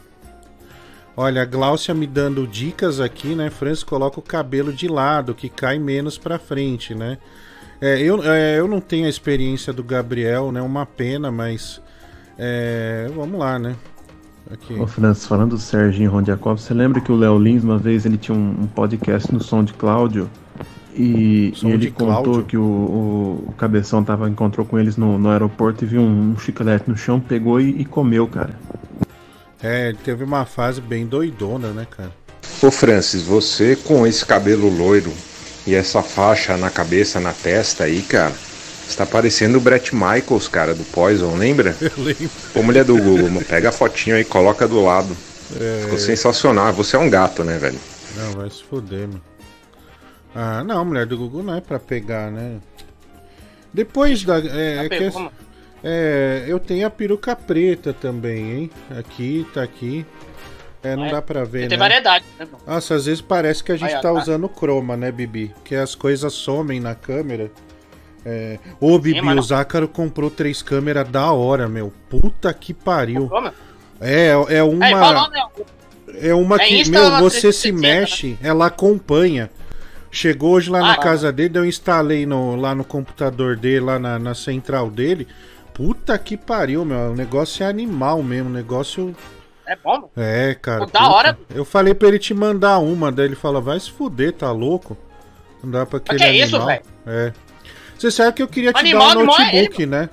Olha, 1.15 1.41
a 1.41 1.45
Gláucia 1.45 1.93
me 1.95 2.05
dando 2.05 2.45
dicas 2.45 2.99
aqui, 2.99 3.33
né? 3.33 3.49
Francis 3.49 3.83
coloca 3.83 4.19
o 4.19 4.23
cabelo 4.23 4.71
de 4.71 4.87
lado, 4.87 5.33
que 5.33 5.49
cai 5.49 5.79
menos 5.79 6.15
pra 6.17 6.37
frente, 6.37 6.93
né? 6.93 7.17
É, 7.81 7.99
eu, 7.99 8.23
é, 8.23 8.59
eu 8.59 8.67
não 8.67 8.79
tenho 8.79 9.07
a 9.07 9.09
experiência 9.09 9.73
do 9.73 9.83
Gabriel, 9.83 10.51
né? 10.51 10.61
Uma 10.61 10.85
pena, 10.85 11.31
mas. 11.31 11.81
É, 12.37 13.07
vamos 13.15 13.39
lá, 13.39 13.57
né? 13.57 13.75
Aqui. 14.51 14.73
Ô 14.79 14.87
Francis, 14.87 15.25
falando 15.25 15.51
do 15.51 15.57
Serginho 15.57 16.11
Rondiakov, 16.11 16.59
você 16.59 16.73
lembra 16.73 17.01
que 17.01 17.11
o 17.11 17.15
Léo 17.15 17.37
Lins 17.37 17.63
uma 17.63 17.77
vez 17.77 18.05
ele 18.05 18.17
tinha 18.17 18.35
um, 18.37 18.61
um 18.61 18.67
podcast 18.67 19.33
no 19.33 19.43
Som 19.43 19.63
de 19.63 19.73
Cláudio 19.73 20.29
e, 20.95 21.53
e 21.61 21.67
ele 21.69 21.91
contou 21.91 22.23
Cláudio? 22.23 22.43
que 22.43 22.57
o, 22.57 22.63
o, 22.63 23.45
o 23.49 23.53
Cabeção 23.57 24.03
tava, 24.03 24.29
encontrou 24.29 24.65
com 24.65 24.79
eles 24.79 24.97
no, 24.97 25.17
no 25.17 25.29
aeroporto 25.29 25.83
e 25.83 25.87
viu 25.87 26.01
um, 26.01 26.31
um 26.31 26.39
chiclete 26.39 26.89
no 26.89 26.97
chão, 26.97 27.19
pegou 27.19 27.59
e, 27.59 27.81
e 27.81 27.85
comeu, 27.85 28.27
cara. 28.27 28.57
É, 29.61 29.89
ele 29.89 29.97
teve 30.03 30.23
uma 30.23 30.45
fase 30.45 30.79
bem 30.79 31.05
doidona, 31.05 31.69
né, 31.69 31.85
cara? 31.89 32.11
Ô 32.61 32.71
Francis, 32.71 33.21
você 33.23 33.75
com 33.75 34.07
esse 34.07 34.25
cabelo 34.25 34.69
loiro 34.69 35.11
e 35.65 35.75
essa 35.75 36.01
faixa 36.01 36.55
na 36.55 36.69
cabeça, 36.69 37.19
na 37.19 37.33
testa 37.33 37.83
aí, 37.83 38.01
cara, 38.01 38.33
você 38.87 38.97
tá 38.97 39.05
parecendo 39.05 39.57
o 39.57 39.61
Brett 39.61 39.93
Michaels, 39.93 40.47
cara, 40.47 40.73
do 40.73 40.83
Poison, 40.85 41.35
lembra? 41.35 41.75
Eu 41.81 41.91
lembro. 42.03 42.29
Ô 42.55 42.63
mulher 42.63 42.83
do 42.83 42.97
Google, 42.97 43.43
pega 43.43 43.69
a 43.69 43.71
fotinho 43.71 44.15
aí, 44.15 44.23
coloca 44.23 44.67
do 44.67 44.81
lado. 44.83 45.15
É. 45.59 45.81
Ficou 45.83 45.97
sensacional. 45.97 46.71
Você 46.73 46.95
é 46.95 46.99
um 46.99 47.09
gato, 47.09 47.43
né, 47.43 47.57
velho? 47.57 47.79
Não, 48.15 48.31
vai 48.33 48.49
se 48.49 48.63
fuder, 48.63 49.07
mano. 49.07 49.21
Ah, 50.35 50.63
não, 50.63 50.85
mulher 50.85 51.05
do 51.05 51.17
Google 51.17 51.43
não 51.43 51.55
é 51.55 51.61
pra 51.61 51.79
pegar, 51.79 52.31
né? 52.31 52.57
Depois 53.73 54.23
da. 54.23 54.39
É, 54.39 54.85
é 54.85 54.89
que 54.89 55.09
mano. 55.09 55.31
é, 55.83 56.45
eu 56.47 56.59
tenho 56.59 56.85
a 56.85 56.89
peruca 56.89 57.35
preta 57.35 57.93
também, 57.93 58.51
hein? 58.51 58.71
Aqui, 58.97 59.45
tá 59.53 59.63
aqui. 59.63 60.05
É, 60.83 60.95
não 60.95 61.05
É, 61.05 61.11
dá 61.11 61.21
pra 61.21 61.43
ver, 61.43 61.67
Tem 61.67 61.69
né? 61.69 61.77
variedade, 61.77 62.23
né, 62.39 62.45
mano? 62.45 62.63
Nossa, 62.65 62.95
às 62.95 63.05
vezes 63.05 63.19
parece 63.21 63.63
que 63.63 63.71
a 63.71 63.75
gente 63.75 63.93
ó, 63.93 63.95
tá 63.95 64.01
tá. 64.01 64.13
usando 64.13 64.47
croma, 64.47 64.95
né, 64.95 65.11
Bibi? 65.11 65.53
Que 65.63 65.75
as 65.75 65.95
coisas 65.95 66.33
somem 66.33 66.79
na 66.79 66.93
câmera. 66.95 67.51
É... 68.25 68.59
Ô, 68.79 68.97
Bibi, 68.99 69.21
o 69.21 69.41
Zácaro 69.41 69.87
comprou 69.87 70.29
três 70.29 70.61
câmeras 70.61 71.07
da 71.09 71.31
hora, 71.31 71.67
meu. 71.67 71.93
Puta 72.09 72.53
que 72.53 72.73
pariu. 72.73 73.27
Como? 73.29 73.51
É, 74.01 74.29
é 74.49 74.63
uma. 74.63 74.89
Falou, 74.89 75.29
né? 75.29 75.45
É 76.19 76.33
uma 76.33 76.55
É 76.55 76.59
que, 76.59 76.75
Insta 76.81 76.91
meu, 76.91 77.19
você 77.19 77.51
se 77.51 77.71
360, 77.71 77.77
mexe, 77.81 78.37
ela 78.41 78.67
acompanha. 78.67 79.49
Chegou 80.09 80.53
hoje 80.53 80.69
lá 80.69 80.79
na 80.79 80.93
Ah, 80.93 80.97
casa 80.97 81.31
dele, 81.31 81.57
eu 81.57 81.65
instalei 81.65 82.25
no, 82.25 82.55
lá 82.55 82.73
no 82.73 82.83
computador 82.83 83.57
dele, 83.57 83.81
lá 83.81 83.99
na, 83.99 84.17
na 84.17 84.33
central 84.33 84.89
dele. 84.89 85.27
Puta 85.73 86.17
que 86.17 86.35
pariu, 86.37 86.83
meu. 86.85 87.11
O 87.11 87.15
negócio 87.15 87.63
é 87.63 87.67
animal 87.67 88.23
mesmo. 88.23 88.49
O 88.49 88.53
negócio 88.53 89.15
É 89.65 89.75
bom. 89.75 90.09
É, 90.15 90.55
cara. 90.59 90.85
Pô, 90.85 90.91
da 90.91 91.09
hora. 91.11 91.37
Eu 91.53 91.63
falei 91.65 91.93
pra 91.93 92.07
ele 92.07 92.17
te 92.19 92.33
mandar 92.33 92.79
uma, 92.79 93.11
daí 93.11 93.25
ele 93.25 93.35
falou, 93.35 93.61
vai 93.61 93.79
se 93.79 93.91
fuder, 93.91 94.33
tá 94.33 94.51
louco? 94.51 94.97
Não 95.63 95.69
dá 95.71 95.85
pra 95.85 95.97
aquele 95.97 96.17
que 96.17 96.23
é 96.23 96.35
isso, 96.35 96.55
animal. 96.55 96.67
velho? 96.67 96.83
É. 97.05 97.33
Você 97.97 98.11
sabe 98.11 98.33
que 98.33 98.43
eu 98.43 98.47
queria 98.47 98.71
te 98.73 98.79
Animal, 98.79 99.09
dar 99.09 99.17
um 99.17 99.21
é 99.21 99.25
notebook, 99.25 99.85
né? 99.85 100.09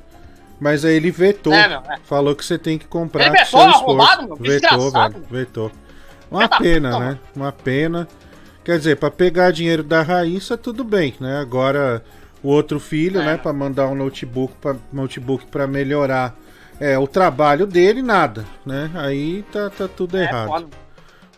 Mas 0.60 0.84
aí 0.84 0.94
ele 0.94 1.10
vetou. 1.10 1.52
É, 1.52 1.68
meu, 1.68 1.78
é. 1.80 1.98
Falou 2.04 2.34
que 2.34 2.44
você 2.44 2.56
tem 2.56 2.78
que 2.78 2.86
comprar 2.86 3.26
Ele 3.26 3.36
vetou, 3.36 3.60
arrombado, 3.60 4.22
meu, 4.28 4.36
Vetou, 4.36 4.90
velho. 4.90 5.24
Vetou. 5.30 5.72
Uma 6.30 6.48
pena, 6.48 6.98
né? 6.98 7.18
Uma 7.34 7.52
pena. 7.52 8.08
Quer 8.64 8.78
dizer, 8.78 8.96
pra 8.96 9.10
pegar 9.10 9.50
dinheiro 9.50 9.82
da 9.82 10.00
Raíssa, 10.02 10.56
tudo 10.56 10.82
bem, 10.82 11.14
né? 11.20 11.38
Agora, 11.38 12.02
o 12.42 12.48
outro 12.48 12.80
filho, 12.80 13.20
É. 13.20 13.24
né? 13.26 13.36
Pra 13.36 13.52
mandar 13.52 13.88
um 13.88 13.94
notebook 13.94 14.54
pra, 14.60 14.74
notebook 14.92 15.46
pra 15.46 15.66
melhorar 15.66 16.34
é, 16.80 16.98
o 16.98 17.06
trabalho 17.06 17.66
dele, 17.66 18.00
nada, 18.00 18.44
né? 18.64 18.90
Aí 18.94 19.44
tá, 19.52 19.68
tá 19.68 19.86
tudo 19.86 20.16
errado. 20.16 20.48
foda. 20.48 20.66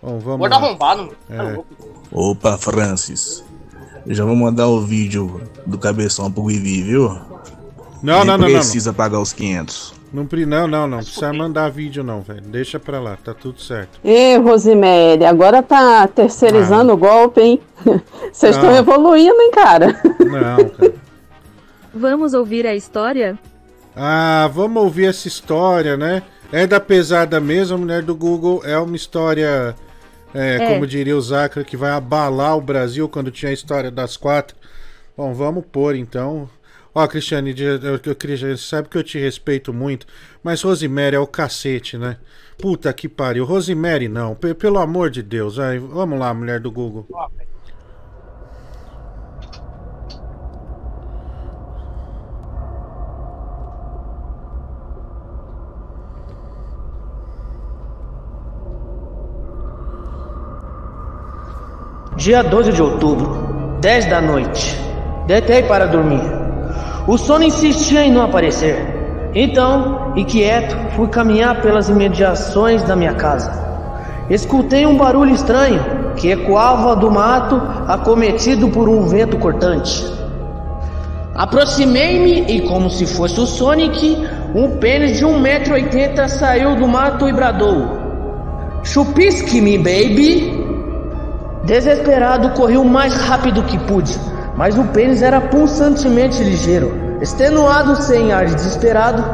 Bom, 0.01 0.18
vamos 0.20 0.38
Gordo 0.38 0.53
lá. 0.53 0.59
arrombado, 0.59 1.03
mano. 1.03 1.16
Tá 1.28 1.44
É. 1.44 1.64
Opa, 2.12 2.57
Francis. 2.59 3.44
Eu 4.07 4.14
já 4.14 4.24
vou 4.24 4.36
mandar 4.36 4.68
o 4.68 4.80
vídeo 4.80 5.40
do 5.66 5.76
cabeção 5.78 6.30
pro 6.30 6.44
Vivi, 6.46 6.82
viu? 6.82 7.09
Não, 8.02 8.18
Nem 8.18 8.26
não, 8.26 8.38
não, 8.38 8.38
não, 8.38 8.54
precisa 8.54 8.92
pagar 8.92 9.20
os 9.20 9.32
500. 9.32 9.94
Não, 10.12 10.24
não, 10.46 10.68
não, 10.68 10.86
não. 10.88 10.98
precisa 10.98 11.32
mandar 11.32 11.68
vídeo, 11.70 12.04
não, 12.04 12.20
velho. 12.22 12.40
Deixa 12.42 12.78
pra 12.78 13.00
lá, 13.00 13.16
tá 13.22 13.34
tudo 13.34 13.61
certo. 13.61 13.98
Ê, 14.04 14.36
Rosemary, 14.36 15.24
agora 15.24 15.62
tá 15.62 16.07
terceirizando 16.07 16.92
o 16.92 16.96
golpe, 16.96 17.40
hein? 17.40 17.61
Vocês 18.32 18.54
estão 18.54 18.70
Ah. 18.70 18.76
evoluindo, 18.78 19.34
hein, 19.40 19.50
cara? 19.50 20.00
Não, 20.20 20.68
cara. 20.70 20.94
Vamos 21.92 22.32
ouvir 22.34 22.66
a 22.66 22.74
história? 22.74 23.38
Ah, 23.98 24.50
vamos 24.52 24.82
ouvir 24.82 25.07
essa 25.07 25.26
história, 25.26 25.96
né? 25.96 26.22
É 26.52 26.66
da 26.66 26.78
pesada 26.78 27.40
mesmo, 27.40 27.76
a 27.76 27.78
mulher 27.80 28.02
do 28.02 28.14
Google. 28.14 28.61
É 28.62 28.78
uma 28.78 28.94
história, 28.94 29.74
é, 30.37 30.57
É. 30.57 30.72
como 30.74 30.87
diria 30.87 31.16
o 31.16 31.20
Zacra, 31.20 31.64
que 31.64 31.76
vai 31.76 31.91
abalar 31.91 32.57
o 32.57 32.61
Brasil 32.61 33.09
quando 33.09 33.30
tinha 33.30 33.51
a 33.51 33.55
história 33.55 33.91
das 33.91 34.16
quatro. 34.16 34.57
Bom, 35.16 35.32
vamos 35.34 35.64
pôr 35.70 35.95
então. 35.97 36.49
Ó, 36.95 37.07
Cristiane, 37.07 37.55
eu, 37.59 37.99
eu, 38.05 38.14
Cristiane, 38.16 38.57
você 38.57 38.64
sabe 38.64 38.89
que 38.89 38.97
eu 38.97 39.03
te 39.05 39.18
respeito 39.18 39.72
muito, 39.72 40.07
mas 40.43 40.62
Rosemary 40.62 41.16
é 41.16 41.18
o 41.18 41.26
cacete, 41.26 41.99
né? 41.99 42.16
Puta 42.59 42.91
que 42.93 43.07
pariu. 43.09 43.45
Rosemary 43.45 44.09
não, 44.09 44.34
pe- 44.34 44.55
pelo 44.55 44.78
amor 44.78 45.11
de 45.11 45.22
Deus. 45.22 45.59
Ai, 45.59 45.78
vamos 45.78 46.18
lá, 46.18 46.32
mulher 46.32 46.59
do 46.59 46.70
Google. 46.70 47.07
Dia 62.16 62.42
12 62.42 62.72
de 62.72 62.82
outubro, 62.82 63.76
10 63.82 64.06
da 64.06 64.22
noite. 64.22 64.74
Deitei 65.26 65.62
para 65.64 65.86
dormir. 65.86 66.22
O 67.06 67.18
sono 67.18 67.44
insistia 67.44 68.06
em 68.06 68.10
não 68.10 68.22
aparecer. 68.22 69.30
Então, 69.34 70.14
inquieto, 70.16 70.74
fui 70.96 71.08
caminhar 71.08 71.60
pelas 71.60 71.90
imediações 71.90 72.82
da 72.84 72.96
minha 72.96 73.12
casa. 73.12 73.52
Escutei 74.30 74.86
um 74.86 74.96
barulho 74.96 75.34
estranho 75.34 75.84
que 76.16 76.30
ecoava 76.30 76.96
do 76.96 77.10
mato 77.10 77.60
acometido 77.86 78.68
por 78.68 78.88
um 78.88 79.06
vento 79.06 79.36
cortante. 79.36 80.10
Aproximei-me 81.34 82.50
e, 82.50 82.62
como 82.62 82.88
se 82.88 83.04
fosse 83.04 83.38
o 83.38 83.46
Sonic, 83.46 84.26
um 84.54 84.78
pênis 84.78 85.18
de 85.18 85.26
1,80m 85.26 86.28
saiu 86.28 86.76
do 86.76 86.88
mato 86.88 87.28
e 87.28 87.32
bradou: 87.34 87.86
Chupisque-me, 88.82 89.76
baby! 89.76 90.65
Desesperado, 91.66 92.50
corri 92.50 92.78
o 92.78 92.84
mais 92.84 93.12
rápido 93.12 93.64
que 93.64 93.76
pude, 93.76 94.16
mas 94.56 94.78
o 94.78 94.84
pênis 94.84 95.20
era 95.20 95.40
pulsantemente 95.40 96.40
ligeiro. 96.42 97.18
Extenuado, 97.20 98.00
sem 98.02 98.32
ar 98.32 98.46
desesperado, 98.46 99.24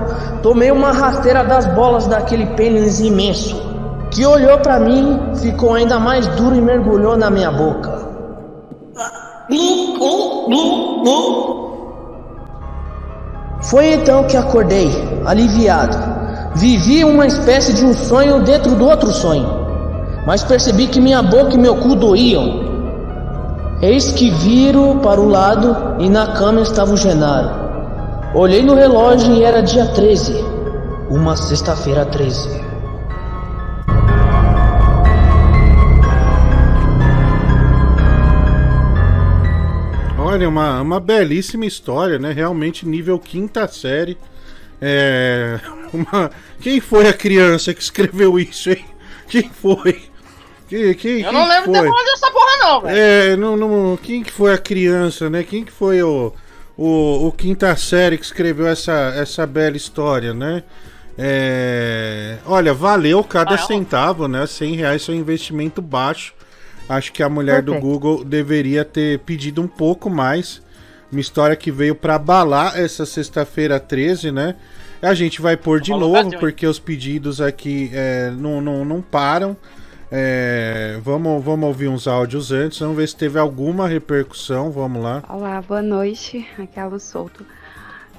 tomei 0.43 0.71
uma 0.71 0.93
rasteira 0.93 1.45
das 1.45 1.67
bolas 1.75 2.07
daquele 2.07 2.47
pênis 2.55 3.01
imenso, 3.01 3.55
que 4.11 4.25
olhou 4.25 4.59
pra 4.61 4.81
mim, 4.81 5.21
ficou 5.43 5.75
ainda 5.75 5.99
mais 5.99 6.27
duro 6.29 6.57
e 6.57 6.61
mergulhou 6.63 7.19
na 7.19 7.29
minha 7.29 7.51
boca. 7.51 8.01
Foi 13.61 13.93
então 13.93 14.25
que 14.25 14.39
acordei, 14.39 14.91
aliviado. 15.27 15.99
Vivi 16.55 17.05
uma 17.05 17.27
espécie 17.27 17.75
de 17.75 17.85
um 17.85 17.93
sonho 17.93 18.41
dentro 18.41 18.75
do 18.75 18.87
outro 18.87 19.13
sonho, 19.13 19.62
mas 20.27 20.45
percebi 20.45 20.87
que 20.87 21.01
minha 21.01 21.23
boca 21.23 21.55
e 21.55 21.59
meu 21.59 21.77
cu 21.77 21.95
doíam. 21.95 22.71
Eis 23.81 24.13
que 24.13 24.31
viro 24.31 25.01
para 25.03 25.21
o 25.21 25.29
lado 25.29 26.01
e 26.01 26.09
na 26.09 26.29
cama 26.35 26.61
estava 26.61 26.93
o 26.93 26.97
Genaro. 26.97 27.63
Olhei 28.35 28.63
no 28.63 28.75
relógio 28.75 29.35
e 29.35 29.43
era 29.43 29.61
dia 29.61 29.87
13, 29.89 30.33
uma 31.11 31.37
sexta-feira 31.37 32.07
13. 32.07 32.63
Olha, 40.19 40.49
uma, 40.49 40.81
uma 40.81 40.99
belíssima 40.99 41.67
história, 41.67 42.19
né? 42.19 42.33
Realmente 42.33 42.87
nível 42.87 43.19
quinta 43.19 43.69
série. 43.69 44.17
É. 44.81 45.61
Uma... 45.93 46.31
Quem 46.59 46.81
foi 46.81 47.07
a 47.07 47.13
criança 47.13 47.75
que 47.75 47.83
escreveu 47.83 48.39
isso, 48.39 48.71
hein? 48.71 48.83
Quem 49.29 49.51
foi? 49.51 50.12
Quem, 50.73 50.95
quem, 50.95 51.21
Eu 51.21 51.25
quem 51.25 51.33
não 51.33 51.47
lembro 51.47 51.71
foi? 51.71 51.83
de 51.83 51.87
falar 51.87 52.05
dessa 52.05 52.31
porra, 52.31 52.57
não, 52.61 52.81
velho. 52.81 52.97
É, 52.97 53.37
não, 53.37 53.57
não, 53.59 53.99
quem 54.03 54.23
que 54.23 54.33
foi 54.33 54.55
a 54.55 54.59
criança, 54.59 55.29
né? 55.29 55.45
Quem 55.45 55.67
que 55.67 55.71
foi 55.71 56.03
o, 56.03 56.33
o, 56.79 57.27
o 57.27 57.33
quinta 57.33 57.77
série 57.77 58.17
que 58.17 58.25
escreveu 58.25 58.67
essa, 58.67 59.13
essa 59.15 59.47
bela 59.47 59.77
história, 59.77 60.33
né? 60.33 60.63
É, 61.19 62.39
olha, 62.47 62.73
valeu 62.73 63.23
cada 63.23 63.59
centavo, 63.59 64.27
né? 64.27 64.47
100 64.47 64.77
reais 64.77 65.07
é 65.07 65.13
um 65.13 65.15
investimento 65.15 65.83
baixo. 65.83 66.33
Acho 66.89 67.13
que 67.13 67.23
a 67.23 67.29
mulher 67.29 67.61
do. 67.61 67.79
Google 67.79 68.25
deveria 68.25 68.83
ter 68.83 69.19
pedido 69.19 69.61
um 69.61 69.69
pouco 69.69 70.09
mais. 70.09 70.63
Uma 71.11 71.21
história 71.21 71.55
que 71.55 71.71
veio 71.71 71.95
para 71.95 72.15
abalar 72.15 72.81
essa 72.81 73.05
sexta-feira 73.05 73.79
13, 73.79 74.33
né? 74.33 74.55
A 75.03 75.13
gente 75.13 75.43
vai 75.43 75.55
pôr 75.55 75.83
de 75.83 75.91
Falou 75.91 76.15
novo, 76.15 76.39
porque 76.39 76.67
os 76.67 76.79
pedidos 76.79 77.43
aqui 77.43 77.91
é, 77.93 78.31
não, 78.31 78.63
não, 78.63 78.87
não 78.87 79.03
param. 79.03 79.55
É, 80.15 81.01
vamos, 81.03 81.43
vamos 81.43 81.67
ouvir 81.67 81.89
uns 81.89 82.07
áudios 82.07 82.53
antes, 82.53 82.79
vamos 82.79 82.99
ver 82.99 83.09
se 83.09 83.17
teve 83.17 83.39
alguma 83.39 83.89
repercussão. 83.89 84.71
Vamos 84.71 85.03
lá. 85.03 85.23
Olá, 85.27 85.63
boa 85.63 85.81
noite. 85.81 86.47
Aqui 86.59 86.79
é 86.79 86.83
a 86.83 86.87
Lu. 86.87 86.99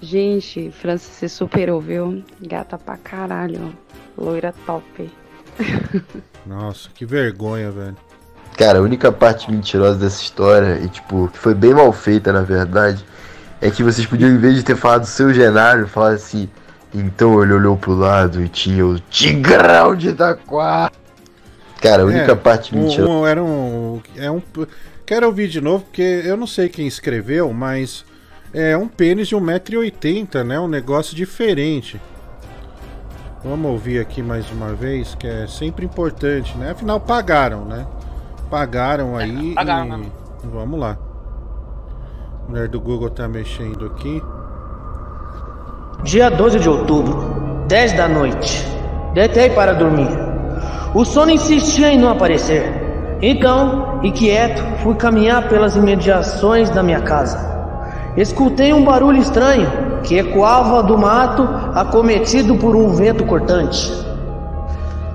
Gente, 0.02 0.72
Francis 0.72 1.16
se 1.16 1.30
superou, 1.30 1.80
viu? 1.80 2.24
Gata 2.41 2.80
pra 2.80 2.98
caralho. 2.98 3.78
Loira 4.18 4.52
top. 4.66 5.08
Nossa, 6.48 6.89
que 6.96 7.06
vergonha, 7.06 7.70
velho. 7.70 7.96
Cara, 8.58 8.80
a 8.80 8.82
única 8.82 9.12
parte 9.12 9.52
mentirosa 9.52 10.00
dessa 10.00 10.24
história, 10.24 10.80
e 10.84 10.89
tipo, 10.89 11.28
que 11.28 11.38
foi 11.38 11.54
bem 11.54 11.76
mal 11.76 11.94
feita 11.94 12.34
na 12.34 12.41
verdade, 12.41 13.06
é 13.62 13.70
que 13.70 13.84
vocês 13.84 14.08
podiam, 14.08 14.32
em 14.32 14.39
vez 14.39 14.56
de 14.56 14.64
ter 14.64 14.76
falado 14.76 15.06
seu 15.06 15.32
Genário, 15.32 15.88
falar 15.88 16.14
assim. 16.14 16.50
Então 16.91 17.41
ele 17.44 17.54
olhou 17.54 17.78
pro 17.78 17.94
lado 17.94 18.41
e 18.41 18.50
tinha 18.50 18.84
o 18.84 19.00
Tigrão 19.00 19.96
de 19.96 20.10
Itaquá. 20.10 20.91
Cara, 21.84 22.04
a 22.04 22.06
única 22.06 22.32
É, 22.32 22.36
parte 22.36 22.74
um- 22.76 22.80
mentirosa. 22.84 23.12
um- 23.12 23.28
era 23.28 23.44
um, 23.44 24.02
é 24.16 24.32
um. 24.32 24.42
Quero 25.06 25.28
ouvir 25.28 25.50
de 25.50 25.60
novo, 25.60 25.84
porque 25.84 26.02
eu 26.24 26.38
não 26.38 26.48
sei 26.48 26.70
quem 26.70 26.88
escreveu, 26.88 27.52
mas 27.54 28.06
é 28.54 28.76
um 28.78 28.88
pênis 28.88 29.28
de 29.28 29.36
1,80m, 29.36 30.44
né? 30.46 30.60
Um 30.60 30.68
negócio 30.68 31.14
diferente. 31.16 32.00
Vamos 33.44 33.70
ouvir 33.70 34.00
aqui 34.00 34.24
mais 34.24 34.50
uma 34.50 34.74
vez, 34.74 35.14
que 35.16 35.28
é 35.28 35.46
sempre 35.46 35.86
importante, 35.86 36.58
né? 36.58 36.72
Afinal, 36.72 37.02
pagaram, 37.02 37.66
né? 37.66 37.86
Pagaram 38.50 39.18
aí. 39.18 39.54
pagaram 39.54 39.86
e... 39.86 39.90
mesmo. 39.90 40.12
Vamos 40.46 40.80
lá. 40.80 40.98
A 42.48 42.50
mulher 42.50 42.70
do 42.70 42.80
Google 42.80 43.10
tá 43.10 43.28
mexendo 43.28 43.88
aqui. 43.88 44.22
Dia 46.04 46.30
12 46.30 46.60
de 46.60 46.70
outubro, 46.70 47.66
10 47.68 47.92
da 47.94 48.08
noite. 48.08 48.66
Deitei 49.14 49.50
para 49.50 49.74
dormir. 49.74 50.08
O 50.94 51.04
sono 51.04 51.32
insistia 51.32 51.92
em 51.92 51.98
não 51.98 52.10
aparecer. 52.10 53.18
Então, 53.22 54.00
inquieto, 54.04 54.62
fui 54.84 54.96
caminhar 54.96 55.48
pelas 55.48 55.76
imediações 55.76 56.70
da 56.70 56.84
minha 56.84 57.02
casa. 57.02 57.54
Escutei 58.18 58.74
um 58.74 58.84
barulho 58.84 59.20
estranho 59.20 59.72
que 60.04 60.18
ecoava 60.18 60.84
do 60.84 60.98
mato 60.98 61.48
acometido 61.74 62.56
por 62.56 62.76
um 62.76 62.90
vento 62.90 63.26
cortante. 63.26 63.92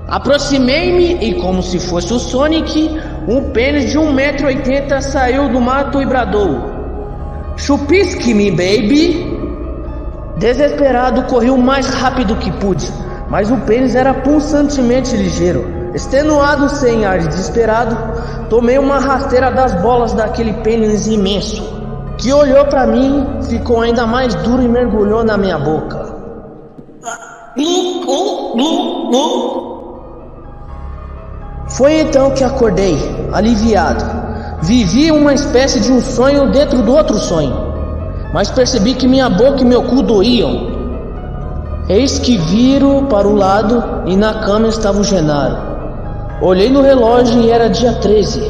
Aproximei-me 0.07 1.23
e, 1.23 1.35
como 1.35 1.61
se 1.61 1.79
fosse 1.79 2.11
o 2.11 2.19
Sonic, 2.19 2.99
um 3.27 3.51
pênis 3.51 3.91
de 3.91 3.97
1,80m 3.99 5.01
saiu 5.01 5.49
do 5.49 5.61
mato 5.61 6.01
e 6.01 6.05
bradou: 6.05 6.59
Chupisque-me, 7.55 8.49
baby! 8.49 9.37
Desesperado, 10.37 11.23
corri 11.23 11.51
o 11.51 11.57
mais 11.57 11.87
rápido 11.87 12.35
que 12.37 12.51
pude, 12.53 12.91
mas 13.29 13.51
o 13.51 13.57
pênis 13.57 13.95
era 13.95 14.13
pulsantemente 14.13 15.15
ligeiro. 15.15 15.79
Extenuado 15.93 16.69
sem 16.69 17.05
ar 17.05 17.19
desesperado, 17.19 17.97
tomei 18.49 18.77
uma 18.77 18.99
rasteira 18.99 19.51
das 19.51 19.73
bolas 19.81 20.13
daquele 20.13 20.53
pênis 20.61 21.07
imenso, 21.07 21.63
que 22.17 22.31
olhou 22.31 22.65
para 22.65 22.85
mim, 22.85 23.25
ficou 23.43 23.81
ainda 23.81 24.05
mais 24.05 24.35
duro 24.35 24.61
e 24.61 24.67
mergulhou 24.67 25.23
na 25.23 25.37
minha 25.37 25.57
boca. 25.57 26.09
Foi 31.69 32.01
então 32.01 32.31
que 32.31 32.43
acordei, 32.43 32.97
aliviado. 33.31 34.03
Vivi 34.61 35.11
uma 35.11 35.33
espécie 35.33 35.79
de 35.79 35.91
um 35.91 36.01
sonho 36.01 36.51
dentro 36.51 36.81
do 36.81 36.93
outro 36.93 37.17
sonho, 37.17 37.55
mas 38.33 38.51
percebi 38.51 38.93
que 38.93 39.07
minha 39.07 39.29
boca 39.29 39.61
e 39.61 39.65
meu 39.65 39.83
cu 39.83 40.01
doíam. 40.01 40.78
Eis 41.89 42.19
que 42.19 42.37
viro 42.37 43.07
para 43.07 43.27
o 43.27 43.33
lado 43.33 44.07
e 44.07 44.15
na 44.15 44.45
cama 44.45 44.67
estava 44.67 44.99
o 44.99 45.03
Genaro. 45.03 45.57
Olhei 46.39 46.69
no 46.69 46.83
relógio 46.83 47.41
e 47.41 47.49
era 47.49 47.67
dia 47.67 47.93
13, 47.93 48.41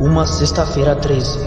uma 0.00 0.24
sexta-feira 0.24 0.96
13. 0.96 1.38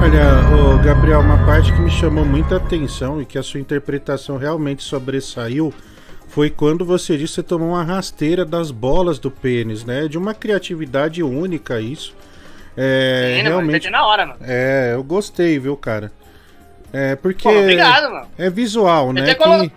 Olha, 0.00 0.84
Gabriel, 0.84 1.18
uma 1.18 1.44
parte 1.44 1.72
que 1.72 1.80
me 1.80 1.90
chamou 1.90 2.24
muita 2.24 2.58
atenção 2.58 3.20
e 3.20 3.24
que 3.24 3.36
a 3.36 3.42
sua 3.42 3.58
interpretação 3.58 4.36
realmente 4.36 4.84
sobressaiu 4.84 5.74
foi 6.28 6.50
quando 6.50 6.84
você 6.84 7.16
disse 7.16 7.32
que 7.32 7.34
você 7.40 7.42
tomou 7.42 7.70
uma 7.70 7.82
rasteira 7.82 8.44
das 8.44 8.70
bolas 8.70 9.18
do 9.18 9.28
pênis, 9.28 9.84
né? 9.84 10.06
De 10.06 10.16
uma 10.16 10.32
criatividade 10.32 11.20
única 11.20 11.80
isso. 11.80 12.14
É, 12.76 13.36
Sim, 13.36 13.42
né, 13.42 13.42
mano? 13.44 13.48
realmente. 13.48 13.76
Entendi 13.76 13.90
na 13.90 14.06
hora, 14.06 14.26
mano. 14.26 14.38
É, 14.42 14.92
eu 14.94 15.02
gostei, 15.02 15.58
viu, 15.58 15.76
cara? 15.76 16.12
É, 16.92 17.16
porque. 17.16 17.42
Pô, 17.48 17.54
obrigado, 17.58 18.10
mano. 18.12 18.26
É 18.38 18.50
visual, 18.50 19.12
né? 19.12 19.24
Que 19.24 19.34
colo- 19.34 19.70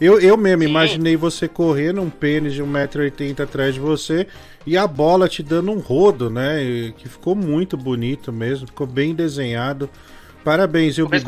eu, 0.00 0.20
eu 0.20 0.36
mesmo 0.36 0.62
imaginei 0.64 1.16
você 1.16 1.46
correndo 1.48 2.00
um 2.02 2.10
pênis 2.10 2.52
de 2.54 2.62
1,80m 2.62 3.40
atrás 3.42 3.74
de 3.74 3.80
você 3.80 4.26
e 4.66 4.76
a 4.76 4.86
bola 4.86 5.28
te 5.28 5.42
dando 5.42 5.70
um 5.70 5.78
rodo, 5.78 6.28
né? 6.30 6.62
E 6.62 6.92
que 6.92 7.08
ficou 7.08 7.34
muito 7.34 7.76
bonito 7.76 8.32
mesmo, 8.32 8.66
ficou 8.66 8.86
bem 8.86 9.14
desenhado. 9.14 9.88
Parabéns, 10.42 10.96
viu, 10.96 11.08
Bibi? 11.08 11.24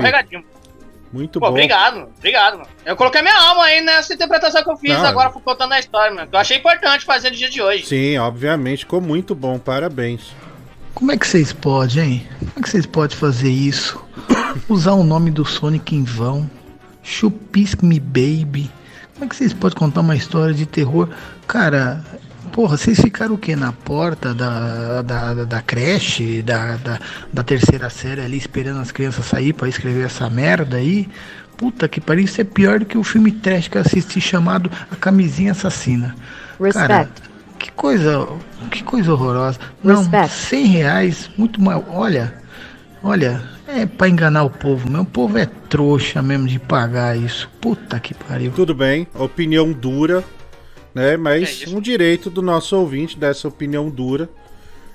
Muito 1.13 1.39
Pô, 1.39 1.47
bom. 1.47 1.53
obrigado, 1.53 1.95
mano. 1.95 2.11
Obrigado, 2.19 2.59
mano. 2.59 2.69
Eu 2.85 2.97
coloquei 2.97 3.23
minha 3.23 3.39
alma 3.39 3.65
aí 3.65 3.81
nessa 3.81 4.13
interpretação 4.13 4.63
que 4.63 4.71
eu 4.71 4.77
fiz 4.77 4.93
Não, 4.93 5.07
agora, 5.07 5.31
contando 5.31 5.73
a 5.73 5.79
história, 5.79 6.13
mano. 6.15 6.29
Que 6.29 6.35
eu 6.35 6.41
achei 6.41 6.57
importante 6.59 7.05
fazer 7.05 7.31
no 7.31 7.37
dia 7.37 7.49
de 7.49 7.63
hoje. 7.63 7.87
Sim, 7.87 8.19
obviamente, 8.19 8.81
ficou 8.81 9.01
muito 9.01 9.35
bom, 9.35 9.59
parabéns. 9.59 10.35
Como 10.97 11.13
é 11.13 11.17
que 11.19 11.27
vocês 11.27 11.53
podem, 11.53 12.03
hein? 12.03 12.27
Como 12.39 12.53
é 12.57 12.63
que 12.63 12.71
vocês 12.71 12.87
podem 12.87 13.15
fazer 13.15 13.51
isso? 13.51 14.03
Usar 14.67 14.93
o 14.93 15.05
nome 15.05 15.31
do 15.31 15.45
Sonic 15.45 15.95
em 15.95 16.03
vão? 16.03 16.51
Chupisque 17.03 17.85
Me 17.85 18.01
Baby? 18.01 18.71
Como 19.13 19.27
é 19.27 19.29
que 19.29 19.37
vocês 19.37 19.53
podem 19.53 19.77
contar 19.77 20.01
uma 20.01 20.17
história 20.17 20.55
de 20.55 20.65
terror? 20.65 21.11
Cara, 21.47 22.03
porra, 22.51 22.79
vocês 22.79 22.99
ficaram 22.99 23.35
o 23.35 23.39
quê? 23.39 23.55
Na 23.55 23.73
porta 23.73 24.33
da, 24.33 25.03
da, 25.03 25.35
da, 25.45 25.61
creche, 25.61 26.41
da, 26.41 26.77
da, 26.77 26.99
da 27.31 27.43
terceira 27.43 27.91
série 27.91 28.23
ali, 28.23 28.39
esperando 28.39 28.81
as 28.81 28.91
crianças 28.91 29.27
sair 29.27 29.53
pra 29.53 29.69
escrever 29.69 30.07
essa 30.07 30.31
merda 30.31 30.79
aí? 30.79 31.11
Puta 31.59 31.87
que 31.89 32.01
pariu, 32.01 32.25
isso 32.25 32.41
é 32.41 32.45
pior 32.45 32.79
do 32.79 32.87
que 32.87 32.97
o 32.97 33.05
filme 33.05 33.33
trash 33.33 33.69
que 33.69 33.77
eu 33.77 33.83
assisti 33.83 34.19
chamado 34.19 34.71
A 34.91 34.97
Camisinha 34.97 35.53
Assassina. 35.53 36.17
Cara, 36.73 37.01
Respect. 37.01 37.36
Que 37.67 37.73
coisa, 37.73 38.29
que 38.71 38.85
coisa 38.85 39.13
horrorosa. 39.13 39.59
Não, 39.83 39.97
Respect. 40.03 40.31
100 40.31 40.67
reais, 40.67 41.31
muito 41.37 41.61
mal. 41.61 41.85
Olha, 41.91 42.33
olha, 43.03 43.43
é 43.67 43.85
pra 43.85 44.09
enganar 44.09 44.45
o 44.45 44.51
povo, 44.51 44.89
meu. 44.89 45.03
O 45.03 45.07
povo 45.07 45.37
é 45.37 45.47
trouxa 45.47 46.23
mesmo 46.23 46.47
de 46.47 46.61
pagar 46.61 47.17
isso. 47.17 47.51
Puta 47.61 47.99
que 47.99 48.15
pariu. 48.15 48.53
Tudo 48.53 48.73
bem, 48.73 49.09
opinião 49.15 49.73
dura, 49.73 50.23
né? 50.95 51.17
Mas 51.17 51.65
um 51.67 51.81
direito 51.81 52.31
do 52.31 52.41
nosso 52.41 52.77
ouvinte 52.77 53.19
dessa 53.19 53.49
opinião 53.49 53.91
dura. 53.91 54.29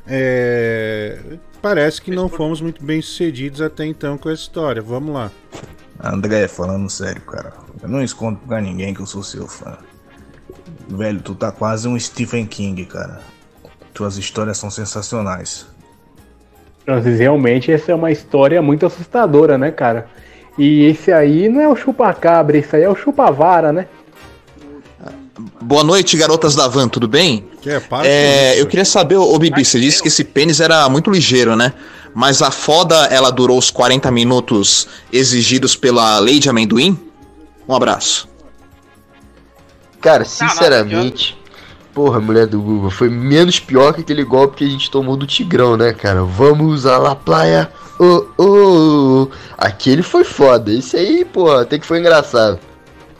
É, 0.07 1.19
Parece 1.61 2.01
que 2.01 2.09
não 2.09 2.27
fomos 2.27 2.59
muito 2.59 2.83
bem 2.83 3.01
sucedidos 3.01 3.61
até 3.61 3.85
então 3.85 4.17
com 4.17 4.29
essa 4.29 4.41
história. 4.41 4.81
Vamos 4.81 5.13
lá. 5.13 5.29
André, 6.03 6.47
falando 6.47 6.89
sério, 6.89 7.21
cara. 7.21 7.53
Eu 7.83 7.89
não 7.89 8.01
escondo 8.01 8.39
pra 8.47 8.59
ninguém 8.59 8.93
que 8.93 9.01
eu 9.01 9.05
sou 9.05 9.21
seu 9.21 9.47
fã. 9.47 9.77
Velho, 10.87 11.21
tu 11.21 11.35
tá 11.35 11.51
quase 11.51 11.87
um 11.87 11.99
Stephen 11.99 12.45
King, 12.45 12.85
cara. 12.85 13.21
Tuas 13.93 14.17
histórias 14.17 14.57
são 14.57 14.69
sensacionais. 14.69 15.65
Vezes, 16.85 17.19
realmente, 17.19 17.71
essa 17.71 17.91
é 17.91 17.95
uma 17.95 18.11
história 18.11 18.61
muito 18.61 18.85
assustadora, 18.85 19.57
né, 19.57 19.71
cara? 19.71 20.07
E 20.57 20.85
esse 20.85 21.11
aí 21.11 21.47
não 21.47 21.61
é 21.61 21.67
o 21.67 21.75
chupa-cabra, 21.75 22.57
esse 22.57 22.75
aí 22.75 22.83
é 22.83 22.89
o 22.89 22.95
chupa-vara, 22.95 23.71
né? 23.71 23.87
Boa 25.61 25.83
noite, 25.83 26.17
garotas 26.17 26.55
da 26.55 26.67
van, 26.67 26.87
tudo 26.87 27.07
bem? 27.07 27.45
Que 27.61 27.69
é, 27.69 27.79
para 27.79 28.07
É, 28.07 28.59
eu 28.59 28.67
queria 28.67 28.85
saber, 28.85 29.15
ô 29.15 29.37
Bibi, 29.39 29.63
você 29.63 29.79
disse 29.79 30.01
que 30.01 30.07
esse 30.07 30.23
pênis 30.23 30.59
era 30.59 30.87
muito 30.89 31.09
ligeiro, 31.09 31.55
né? 31.55 31.73
Mas 32.13 32.41
a 32.41 32.51
foda, 32.51 32.95
ela 33.05 33.31
durou 33.31 33.57
os 33.57 33.71
40 33.71 34.11
minutos 34.11 34.87
exigidos 35.13 35.75
pela 35.75 36.19
lei 36.19 36.39
de 36.39 36.49
amendoim? 36.49 36.99
Um 37.67 37.73
abraço. 37.73 38.27
Cara, 40.01 40.25
sinceramente, 40.25 41.37
porra, 41.93 42.19
mulher 42.19 42.47
do 42.47 42.59
Google, 42.59 42.89
foi 42.89 43.07
menos 43.07 43.59
pior 43.59 43.93
que 43.93 44.01
aquele 44.01 44.23
golpe 44.23 44.57
que 44.57 44.65
a 44.65 44.69
gente 44.69 44.89
tomou 44.89 45.15
do 45.15 45.27
Tigrão, 45.27 45.77
né, 45.77 45.93
cara? 45.93 46.23
Vamos 46.23 46.87
à 46.87 46.97
la 46.97 47.15
praia, 47.15 47.69
oh, 47.99 48.25
oh, 48.35 48.43
oh. 48.43 49.27
Aquele 49.55 50.01
foi 50.01 50.23
foda, 50.23 50.71
esse 50.73 50.97
aí, 50.97 51.23
porra, 51.23 51.61
até 51.61 51.77
que 51.77 51.85
foi 51.85 51.99
engraçado. 51.99 52.59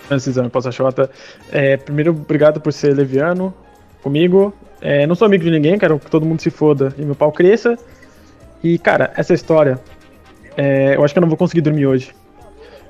Francis 0.07 0.37
Ano 0.37 0.49
Poça 0.49 0.71
Xota. 0.71 1.09
É, 1.51 1.77
primeiro, 1.77 2.11
obrigado 2.11 2.59
por 2.59 2.73
ser 2.73 2.95
leviano 2.95 3.53
comigo. 4.01 4.53
É, 4.81 5.05
não 5.05 5.13
sou 5.13 5.27
amigo 5.27 5.43
de 5.43 5.51
ninguém, 5.51 5.77
quero 5.77 5.99
que 5.99 6.09
todo 6.09 6.25
mundo 6.25 6.41
se 6.41 6.49
foda 6.49 6.93
e 6.97 7.03
meu 7.03 7.15
pau 7.15 7.31
cresça. 7.31 7.77
E, 8.63 8.79
cara, 8.79 9.13
essa 9.15 9.33
história, 9.33 9.79
é, 10.57 10.95
eu 10.95 11.03
acho 11.03 11.13
que 11.13 11.19
eu 11.19 11.21
não 11.21 11.29
vou 11.29 11.37
conseguir 11.37 11.61
dormir 11.61 11.85
hoje. 11.85 12.11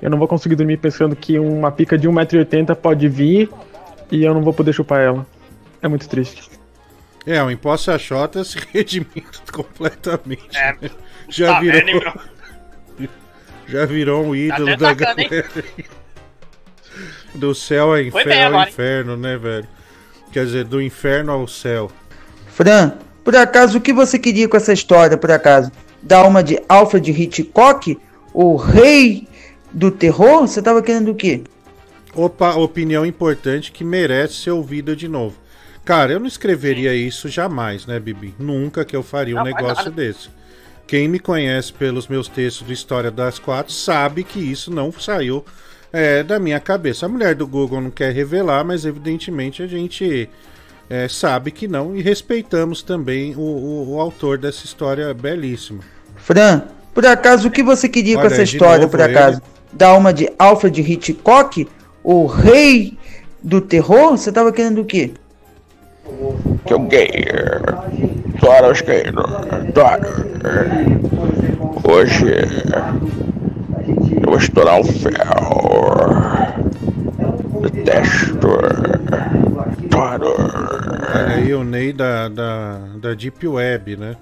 Eu 0.01 0.09
não 0.09 0.17
vou 0.17 0.27
conseguir 0.27 0.55
dormir 0.55 0.77
pensando 0.77 1.15
que 1.15 1.37
uma 1.37 1.71
pica 1.71 1.97
de 1.97 2.09
1,80m 2.09 2.73
pode 2.75 3.07
vir 3.07 3.49
e 4.11 4.23
eu 4.23 4.33
não 4.33 4.41
vou 4.41 4.53
poder 4.53 4.73
chupar 4.73 5.01
ela. 5.01 5.25
É 5.81 5.87
muito 5.87 6.07
triste. 6.07 6.49
É, 7.25 7.41
o 7.41 7.49
Imposto 7.49 7.97
Xota 7.97 8.43
se 8.43 8.57
redimindo 8.73 9.11
completamente. 9.51 10.57
É, 10.57 10.75
né? 10.81 10.91
Já 11.29 11.53
tá 11.53 11.59
virou. 11.59 11.85
vendo, 11.85 11.89
hein, 12.99 13.09
Já 13.67 13.85
virou 13.85 14.25
um 14.25 14.35
ídolo 14.35 14.73
até 14.73 14.77
da 14.77 14.91
hein? 14.91 14.95
galera. 15.29 15.49
Do 17.33 17.55
céu 17.55 17.91
ao 17.91 18.01
inferno, 18.01 18.57
ao 18.57 18.67
inferno, 18.67 19.17
né, 19.17 19.37
velho? 19.37 19.67
Quer 20.33 20.45
dizer, 20.45 20.65
do 20.65 20.81
inferno 20.81 21.31
ao 21.31 21.47
céu. 21.47 21.89
Fran, 22.47 22.93
por 23.23 23.35
acaso 23.35 23.77
o 23.77 23.81
que 23.81 23.93
você 23.93 24.19
queria 24.19 24.49
com 24.49 24.57
essa 24.57 24.73
história, 24.73 25.17
por 25.17 25.31
acaso? 25.31 25.71
Dar 26.01 26.25
uma 26.25 26.43
de 26.43 26.59
Alfred 26.67 27.09
Hitchcock? 27.11 27.97
O 28.33 28.55
rei 28.57 29.27
do 29.71 29.89
terror? 29.91 30.41
Você 30.41 30.61
tava 30.61 30.81
querendo 30.81 31.11
o 31.11 31.15
quê? 31.15 31.43
Opa, 32.15 32.55
opinião 32.55 33.05
importante 33.05 33.71
que 33.71 33.83
merece 33.83 34.33
ser 34.35 34.51
ouvida 34.51 34.95
de 34.95 35.07
novo. 35.07 35.37
Cara, 35.85 36.11
eu 36.13 36.19
não 36.19 36.27
escreveria 36.27 36.93
isso 36.93 37.27
jamais, 37.29 37.85
né, 37.85 37.99
Bibi? 37.99 38.35
Nunca 38.37 38.85
que 38.85 38.95
eu 38.95 39.01
faria 39.01 39.35
um 39.35 39.43
Não, 39.43 39.45
faz 39.51 39.55
negócio 39.55 39.85
nada. 39.85 39.95
desse. 39.95 40.29
Quem 40.85 41.07
me 41.07 41.19
conhece 41.19 41.71
pelos 41.71 42.07
meus 42.07 42.27
textos 42.27 42.67
de 42.67 42.73
História 42.73 43.09
das 43.09 43.39
Quatro 43.39 43.73
sabe 43.73 44.23
que 44.23 44.39
isso 44.39 44.69
não 44.69 44.91
saiu 44.91 45.43
é, 45.91 46.21
da 46.21 46.37
minha 46.37 46.59
cabeça. 46.59 47.05
A 47.05 47.09
mulher 47.09 47.33
do 47.33 47.47
Google 47.47 47.79
não 47.81 47.89
quer 47.89 48.13
revelar, 48.13 48.63
mas 48.65 48.85
evidentemente 48.85 49.63
a 49.63 49.67
gente 49.67 50.29
é, 50.89 51.07
sabe 51.07 51.49
que 51.49 51.67
não 51.67 51.95
e 51.95 52.01
respeitamos 52.01 52.83
também 52.83 53.33
o, 53.35 53.39
o- 53.39 53.93
o 53.95 53.99
autor 54.01 54.37
dessa 54.37 54.65
história 54.65 55.13
belíssima. 55.13 55.79
Fran, 56.17 56.61
por 56.93 57.05
acaso 57.05 57.47
o 57.47 57.51
que 57.51 57.63
você 57.63 57.87
queria 57.87 58.15
com 58.15 58.21
Olha, 58.21 58.27
essa 58.33 58.43
de 58.43 58.51
história, 58.55 58.79
novo 58.81 58.91
por 58.91 58.99
ele. 58.99 59.17
acaso? 59.17 59.41
Dar 59.71 59.93
uma 59.95 60.13
de 60.13 60.29
Alfred 60.37 60.81
Hitchcock? 60.81 61.67
O 62.03 62.25
rei 62.25 62.97
do 63.43 63.61
terror? 63.61 64.17
Você 64.17 64.31
tava 64.31 64.51
querendo 64.51 64.81
o 64.81 64.85
quê? 64.85 65.11
Que 66.65 66.73
o 66.73 66.79
gay. 66.79 67.25
Claro, 68.39 68.71
os 68.71 68.81
gays. 68.81 69.13
Hoje 71.83 72.35
eu 74.21 74.29
vou 74.29 74.37
estourar 74.37 74.79
um 74.79 74.83
ferro. 74.83 75.91
Detesto. 77.61 78.47
Claro. 79.91 80.33
É 81.13 81.33
aí 81.35 81.53
o 81.53 81.63
Ney 81.63 81.93
da, 81.93 82.27
da, 82.29 82.79
da 83.01 83.13
Deep 83.13 83.47
Web, 83.47 83.97
né? 83.97 84.15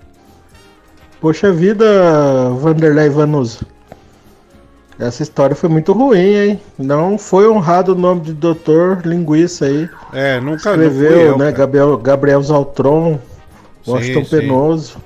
Poxa 1.21 1.51
vida, 1.51 1.85
Vanderlei 2.59 3.09
Vanuso. 3.09 3.65
Essa 4.99 5.23
história 5.23 5.55
foi 5.55 5.69
muito 5.69 5.93
ruim, 5.93 6.35
hein? 6.35 6.61
Não 6.77 7.17
foi 7.17 7.49
honrado 7.49 7.93
o 7.93 7.95
nome 7.95 8.19
de 8.19 8.33
Doutor 8.33 9.01
Linguiça 9.05 9.65
aí. 9.65 9.89
É, 10.11 10.41
nunca 10.41 10.71
Escreveu, 10.71 11.09
não 11.11 11.17
fui 11.17 11.27
eu, 11.27 11.37
né? 11.37 11.45
cara. 11.45 11.57
Gabriel, 11.57 11.97
Gabriel 11.97 12.43
Zaltron, 12.43 13.19
Washington 13.87 14.25
sim. 14.25 14.29
Penoso. 14.29 14.97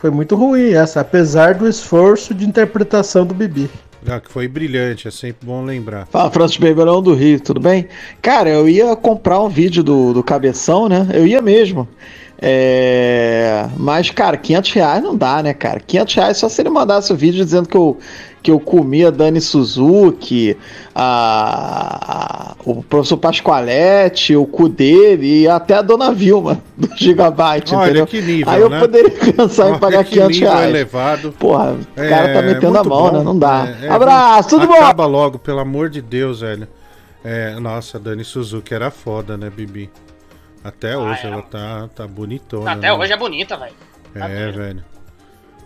Foi 0.00 0.10
muito 0.10 0.34
ruim 0.34 0.72
essa, 0.72 1.00
apesar 1.00 1.54
do 1.54 1.68
esforço 1.68 2.32
de 2.32 2.46
interpretação 2.46 3.26
do 3.26 3.34
Bibi. 3.34 3.70
Ah, 4.06 4.20
que 4.20 4.30
foi 4.30 4.46
brilhante, 4.46 5.08
é 5.08 5.10
sempre 5.10 5.46
bom 5.46 5.64
lembrar. 5.64 6.06
Fala, 6.06 6.30
Francis 6.30 6.58
Beberão 6.58 7.02
do 7.02 7.14
Rio, 7.14 7.40
tudo 7.40 7.58
bem? 7.58 7.88
Cara, 8.20 8.50
eu 8.50 8.68
ia 8.68 8.94
comprar 8.96 9.40
um 9.40 9.48
vídeo 9.48 9.82
do, 9.82 10.12
do 10.12 10.22
Cabeção, 10.22 10.88
né? 10.88 11.08
Eu 11.12 11.26
ia 11.26 11.40
mesmo. 11.40 11.88
É... 12.40 13.66
Mas, 13.78 14.10
cara, 14.10 14.36
500 14.36 14.72
reais 14.72 15.02
não 15.02 15.16
dá, 15.16 15.42
né, 15.42 15.54
cara? 15.54 15.80
500 15.80 16.14
reais 16.14 16.36
só 16.36 16.48
se 16.50 16.60
ele 16.60 16.68
mandasse 16.68 17.10
o 17.10 17.16
vídeo 17.16 17.42
dizendo 17.42 17.66
que 17.66 17.76
eu, 17.76 17.98
que 18.44 18.50
eu 18.50 18.60
comia 18.60 19.10
Dani 19.10 19.40
Suzuki, 19.40 20.54
a, 20.94 22.52
a- 22.52 22.54
o 22.66 22.82
professor 22.82 23.16
Pascoalete, 23.16 24.36
o 24.36 24.46
cu 24.46 24.68
dele 24.68 25.40
e 25.42 25.48
até 25.48 25.74
a 25.74 25.80
dona 25.82 26.12
Vilma 26.12 26.60
do 26.76 26.88
Gigabyte, 26.94 27.74
Olha 27.74 27.84
entendeu? 27.86 28.06
que 28.06 28.20
nível, 28.20 28.52
Aí 28.52 28.60
eu 28.60 28.68
né? 28.68 28.78
poderia 28.80 29.10
pensar 29.10 29.70
em 29.70 29.78
pagar 29.78 30.04
que 30.04 30.10
500 30.10 30.28
nível 30.36 30.50
reais. 30.52 30.68
elevado. 30.68 31.32
Porra, 31.32 31.72
o 31.72 32.00
É, 32.00 32.08
cara 32.10 32.32
tá 32.34 32.42
metendo 32.42 32.78
a 32.78 32.84
mão, 32.84 33.02
bom. 33.10 33.12
né? 33.12 33.22
Não 33.24 33.38
dá. 33.38 33.66
É, 33.80 33.86
é, 33.86 33.88
Abraço, 33.90 34.50
tudo 34.50 34.66
bom? 34.66 34.74
Acaba 34.74 35.06
logo, 35.06 35.38
pelo 35.38 35.60
amor 35.60 35.88
de 35.88 36.02
Deus, 36.02 36.40
velho. 36.42 36.68
É, 37.24 37.58
nossa, 37.58 37.96
a 37.96 38.00
Dani 38.00 38.22
Suzuki 38.24 38.74
era 38.74 38.90
foda, 38.90 39.38
né, 39.38 39.48
Bibi? 39.48 39.90
Até 40.62 40.98
hoje 40.98 41.20
ela 41.26 41.40
tá, 41.40 41.88
tá 41.94 42.06
bonitona. 42.06 42.72
Até 42.72 42.88
né? 42.88 42.92
hoje 42.92 43.12
é 43.12 43.16
bonita, 43.16 43.56
velho. 43.56 43.72
É, 44.14 44.50
velho. 44.52 44.84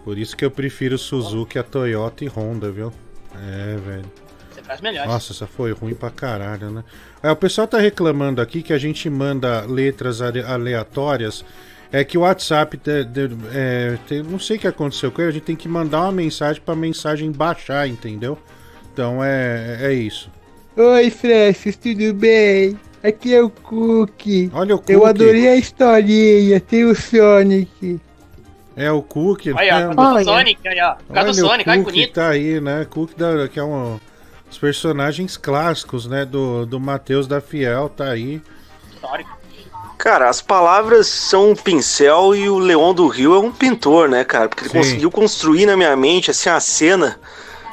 Por 0.04 0.16
isso 0.18 0.36
que 0.36 0.44
eu 0.44 0.50
prefiro 0.50 0.96
Suzuki 0.96 1.58
a 1.58 1.62
Toyota 1.62 2.24
e 2.24 2.28
Honda, 2.28 2.70
viu? 2.70 2.92
É, 3.34 3.76
velho. 3.76 4.04
Você 4.50 4.62
traz 4.62 4.80
melhores. 4.80 5.10
Nossa, 5.10 5.32
essa 5.32 5.46
foi 5.46 5.72
ruim 5.72 5.94
pra 5.94 6.10
caralho, 6.10 6.70
né? 6.70 6.84
É, 7.22 7.30
o 7.30 7.36
pessoal 7.36 7.66
tá 7.66 7.78
reclamando 7.78 8.40
aqui 8.40 8.62
que 8.62 8.72
a 8.72 8.78
gente 8.78 9.08
manda 9.10 9.62
letras 9.66 10.20
ale- 10.22 10.42
aleatórias. 10.42 11.44
É 11.92 12.04
que 12.04 12.18
o 12.18 12.22
WhatsApp, 12.22 12.76
de- 12.76 13.04
de- 13.04 13.36
é, 13.52 13.98
tem- 14.06 14.22
não 14.22 14.38
sei 14.38 14.56
o 14.56 14.60
que 14.60 14.66
aconteceu 14.66 15.10
com 15.10 15.22
ele, 15.22 15.30
a 15.30 15.32
gente 15.32 15.44
tem 15.44 15.56
que 15.56 15.68
mandar 15.68 16.02
uma 16.02 16.12
mensagem 16.12 16.60
pra 16.62 16.74
mensagem 16.76 17.30
baixar, 17.32 17.88
entendeu? 17.88 18.38
Então 18.92 19.22
é, 19.24 19.78
é 19.80 19.92
isso. 19.92 20.30
Oi, 20.76 21.10
Francis, 21.10 21.76
tudo 21.76 22.12
bem? 22.14 22.78
Aqui 23.02 23.34
é 23.34 23.42
o 23.42 23.48
Cookie. 23.48 24.50
Olha 24.52 24.74
o 24.74 24.78
Eu 24.88 24.98
Cookie. 25.00 25.04
adorei 25.08 25.48
a 25.48 25.56
historinha, 25.56 26.60
tem 26.60 26.84
o 26.84 26.94
Sonic. 26.94 28.00
É 28.78 28.92
o 28.92 29.02
Cookie, 29.02 29.52
Olha, 29.52 29.80
né? 29.80 29.86
por 29.88 29.96
causa 29.96 30.18
do 30.18 30.24
Sonic, 30.24 30.68
aí, 30.68 30.80
ó. 30.80 30.94
Por 30.94 31.14
causa 31.14 31.30
do 31.30 31.34
Sonic, 31.34 31.68
o 31.68 31.72
olha 31.72 31.84
que 31.84 31.90
bonito. 31.90 32.12
tá 32.14 32.28
aí, 32.28 32.60
né? 32.60 32.86
Cookie 32.88 33.14
da, 33.16 33.48
que 33.48 33.58
é 33.58 33.64
um 33.64 33.98
dos 34.48 34.58
personagens 34.58 35.36
clássicos, 35.36 36.06
né? 36.06 36.24
Do, 36.24 36.64
do 36.64 36.78
Matheus 36.78 37.26
da 37.26 37.40
Fiel, 37.40 37.88
tá 37.88 38.04
aí. 38.04 38.40
Cara, 39.98 40.28
as 40.28 40.40
palavras 40.40 41.08
são 41.08 41.50
um 41.50 41.56
pincel 41.56 42.34
e 42.34 42.48
o 42.48 42.58
Leão 42.58 42.94
do 42.94 43.08
Rio 43.08 43.34
é 43.34 43.38
um 43.40 43.50
pintor, 43.50 44.08
né, 44.08 44.22
cara? 44.22 44.48
Porque 44.48 44.62
ele 44.62 44.70
Sim. 44.70 44.78
conseguiu 44.78 45.10
construir 45.10 45.66
na 45.66 45.76
minha 45.76 45.96
mente, 45.96 46.30
assim, 46.30 46.48
a 46.48 46.60
cena 46.60 47.18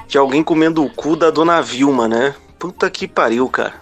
de 0.08 0.18
alguém 0.18 0.44
comendo 0.44 0.84
o 0.84 0.90
cu 0.90 1.16
da 1.16 1.30
Dona 1.30 1.62
Vilma, 1.62 2.08
né? 2.08 2.34
Puta 2.58 2.90
que 2.90 3.08
pariu, 3.08 3.48
cara. 3.48 3.74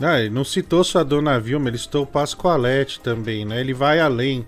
Ah, 0.00 0.20
ele 0.20 0.30
não 0.30 0.44
citou 0.44 0.82
só 0.84 1.00
a 1.00 1.02
Dona 1.02 1.38
Vilma, 1.38 1.68
ele 1.68 1.78
citou 1.78 2.04
o 2.04 2.06
Pascoalete 2.06 3.00
também, 3.00 3.44
né? 3.44 3.60
Ele 3.60 3.74
vai 3.74 3.98
além. 4.00 4.46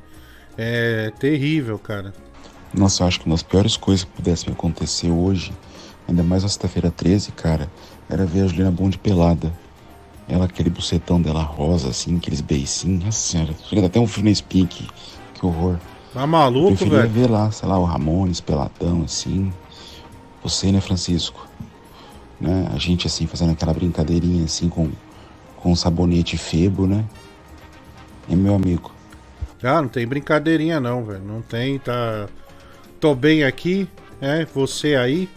É 0.57 1.13
terrível, 1.19 1.79
cara. 1.79 2.13
Nossa, 2.75 3.03
eu 3.03 3.07
acho 3.09 3.21
que 3.21 3.27
uma 3.27 3.35
das 3.35 3.43
piores 3.43 3.77
coisas 3.77 4.05
que 4.05 4.11
pudesse 4.11 4.47
me 4.47 4.53
acontecer 4.53 5.11
hoje, 5.11 5.53
ainda 6.09 6.23
mais 6.23 6.43
na 6.43 6.49
sexta-feira 6.49 6.91
13, 6.91 7.33
cara, 7.33 7.71
era 8.09 8.25
ver 8.25 8.43
a 8.43 8.47
Juliana 8.47 8.71
Bond 8.71 8.99
pelada. 8.99 9.53
Ela, 10.29 10.47
aquele 10.47 10.71
bucetão 10.71 11.21
dela 11.21 11.43
rosa, 11.43 11.89
assim, 11.89 12.17
aqueles 12.17 12.41
beicinhos. 12.41 13.05
Nossa 13.05 13.19
senhora, 13.19 13.55
chega 13.69 13.83
dar 13.83 13.89
até 13.89 14.01
um 14.01 14.07
frio 14.07 14.25
na 14.25 14.35
Spink. 14.35 14.89
Que 15.35 15.47
horror. 15.47 15.79
Tá 16.15 16.27
maluco, 16.27 16.73
eu 16.73 16.77
preferia 16.77 17.01
velho? 17.01 17.11
ver 17.11 17.31
lá, 17.31 17.51
sei 17.51 17.69
lá, 17.69 17.79
o 17.79 17.85
Ramones 17.85 18.41
peladão, 18.41 19.03
assim. 19.05 19.53
Você, 20.43 20.71
né, 20.71 20.81
Francisco? 20.81 21.47
Né? 22.41 22.69
A 22.75 22.79
gente, 22.79 23.07
assim, 23.07 23.27
fazendo 23.27 23.53
aquela 23.53 23.73
brincadeirinha, 23.73 24.45
assim, 24.45 24.69
com, 24.69 24.91
com 25.57 25.75
sabonete 25.75 26.37
febo, 26.37 26.87
né? 26.87 27.05
É 28.31 28.35
meu 28.35 28.55
amigo. 28.55 28.91
Ah, 29.63 29.81
não 29.81 29.89
tem 29.89 30.07
brincadeirinha 30.07 30.81
não, 30.81 31.05
velho. 31.05 31.23
Não 31.23 31.41
tem, 31.43 31.79
tá. 31.79 32.27
Tô 33.01 33.15
bem 33.15 33.45
aqui, 33.45 33.89
é, 34.21 34.45
você 34.45 34.97
aí. 34.97 35.29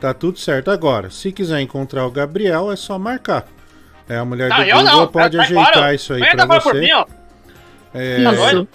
Tá 0.00 0.14
tudo 0.14 0.38
certo. 0.38 0.70
Agora, 0.70 1.10
se 1.10 1.32
quiser 1.32 1.60
encontrar 1.60 2.06
o 2.06 2.10
Gabriel, 2.10 2.70
é 2.70 2.76
só 2.76 2.98
marcar. 2.98 3.46
É, 4.08 4.16
a 4.16 4.24
mulher 4.24 4.48
Não, 4.48 4.56
do 4.58 4.64
Google 4.64 4.84
não. 4.84 5.06
pode 5.08 5.38
ajeitar 5.38 5.94
isso 5.94 6.12
aí 6.14 6.20
pra 6.20 6.46
você. 6.46 6.60
por 6.60 6.74
mim, 6.74 6.92
ó. 6.92 7.04
É, 7.92 8.22
Tá 8.22 8.32
doido? 8.32 8.68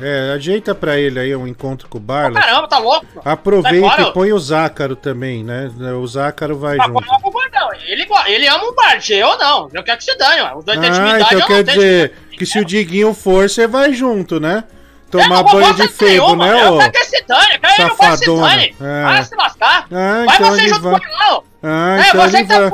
É, 0.00 0.32
ajeita 0.32 0.74
pra 0.74 0.98
ele 0.98 1.18
aí 1.18 1.34
um 1.36 1.46
encontro 1.46 1.88
com 1.88 1.98
o 1.98 2.00
Barla. 2.00 2.40
Caramba, 2.40 2.68
tá 2.68 2.78
louco? 2.78 3.06
Aproveita 3.24 3.88
fora. 3.90 4.02
e 4.02 4.12
põe 4.12 4.32
o 4.32 4.38
Zácaro 4.38 4.94
também, 4.96 5.42
né? 5.44 5.70
O 6.00 6.06
Zácaro 6.06 6.56
vai 6.58 6.76
Ah, 6.80 6.84
junto. 6.86 7.20
pro 7.20 7.30
bordão. 7.30 7.68
Ele, 7.86 8.06
ele 8.26 8.46
ama 8.48 8.64
o 8.64 8.74
Bart, 8.74 9.10
eu 9.10 9.36
não. 9.38 9.68
Eu 9.72 9.82
quero 9.82 9.98
que 9.98 10.04
se 10.04 10.16
dane, 10.16 10.40
ó. 10.42 10.58
Os 10.58 10.64
dois 10.64 10.78
têm 10.78 10.88
Ah, 10.88 10.92
intimidade, 10.92 11.24
então 11.24 11.38
eu 11.40 11.46
quer 11.46 11.64
não 11.64 11.74
dizer 11.74 12.12
que 12.38 12.46
se 12.46 12.58
o 12.58 12.64
Diguinho 12.64 13.14
for, 13.14 13.48
você 13.48 13.66
vai 13.66 13.92
junto, 13.92 14.38
né? 14.40 14.64
Eu 15.10 15.22
Tomar 15.22 15.42
não 15.42 15.44
banho 15.44 15.74
de 15.74 15.88
febo, 15.88 16.36
né, 16.36 16.64
Eu 16.66 16.74
ô? 16.74 16.78
quero 16.78 16.92
que 16.92 17.04
se 17.06 17.24
dane, 17.26 17.58
quero 17.58 17.74
ele 17.80 17.88
não 17.88 17.96
vai 17.96 18.16
se 18.18 18.26
dane. 18.26 18.76
É. 18.78 19.02
Vai 19.04 19.24
se 19.24 19.34
lascar. 19.36 19.86
Ah, 19.90 20.24
vai 20.26 20.36
então 20.36 20.50
você 20.50 20.68
junto 20.68 20.80
vai- 20.82 21.00
com 21.00 21.06
ele, 21.06 21.16
não. 21.18 21.44
Ah, 21.62 21.96
É, 21.98 22.08
então 22.08 22.20
você 22.30 22.36
ele 22.36 22.46
que 22.46 22.52
tá 22.52 22.58
vai... 22.60 22.70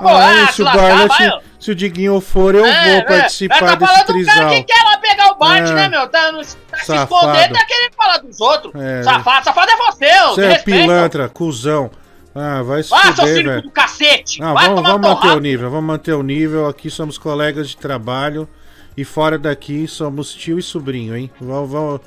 Ah, 0.00 0.12
lá, 0.12 0.46
se 0.52 0.62
o 0.62 0.64
vai, 0.64 1.08
se, 1.10 1.40
se 1.58 1.70
o 1.72 1.74
Diguinho 1.74 2.20
for, 2.20 2.54
eu 2.54 2.64
É, 2.64 2.84
vou 2.84 2.92
é. 2.94 3.02
participar 3.02 3.56
Ela 3.58 3.66
tá 3.66 3.74
desse 3.74 3.92
falando 3.92 4.06
do 4.06 4.24
cara 4.26 4.38
trisal. 4.46 4.48
que 4.50 4.62
quer 4.62 4.82
lá 4.84 4.96
pegar 4.98 5.32
o 5.32 5.34
Bart, 5.34 5.68
É. 5.68 5.72
né, 5.72 5.88
meu? 5.88 6.06
Tá, 6.08 6.32
no, 6.72 6.78
tá 6.78 6.78
se 6.78 6.86
Safado. 6.86 7.14
escondendo, 7.14 7.52
tá 7.54 7.64
querendo 7.66 7.94
falar 7.94 8.16
dos 8.18 8.40
outros. 8.40 8.74
É. 8.74 9.02
Safado, 9.02 9.44
safado 9.44 9.70
é 9.70 9.76
você, 9.76 10.20
ô. 10.22 10.34
Você 10.34 10.44
é 10.46 10.58
pilantra, 10.58 11.28
cuzão. 11.28 11.90
Ah, 12.34 12.62
vai 12.62 12.82
se 12.82 12.94
Ah, 12.94 13.02
seu 13.02 13.14
fuder, 13.14 13.34
filho 13.36 13.50
velho. 13.50 13.62
do 13.62 13.70
cacete. 13.70 14.42
Ah, 14.42 14.54
vai 14.54 14.68
vamos, 14.68 14.82
vamos 14.82 15.08
manter 15.08 15.36
o 15.36 15.40
nível, 15.40 15.70
vamos 15.70 15.86
manter 15.86 16.12
o 16.14 16.22
nível. 16.22 16.66
Aqui 16.66 16.88
somos 16.90 17.18
colegas 17.18 17.68
de 17.68 17.76
trabalho 17.76 18.48
e 18.96 19.04
fora 19.04 19.38
daqui 19.38 19.86
somos 19.86 20.32
tio 20.34 20.58
e 20.58 20.62
sobrinho, 20.62 21.14
hein? 21.16 21.30
Vamos, 21.40 21.70
vamos... 21.70 22.00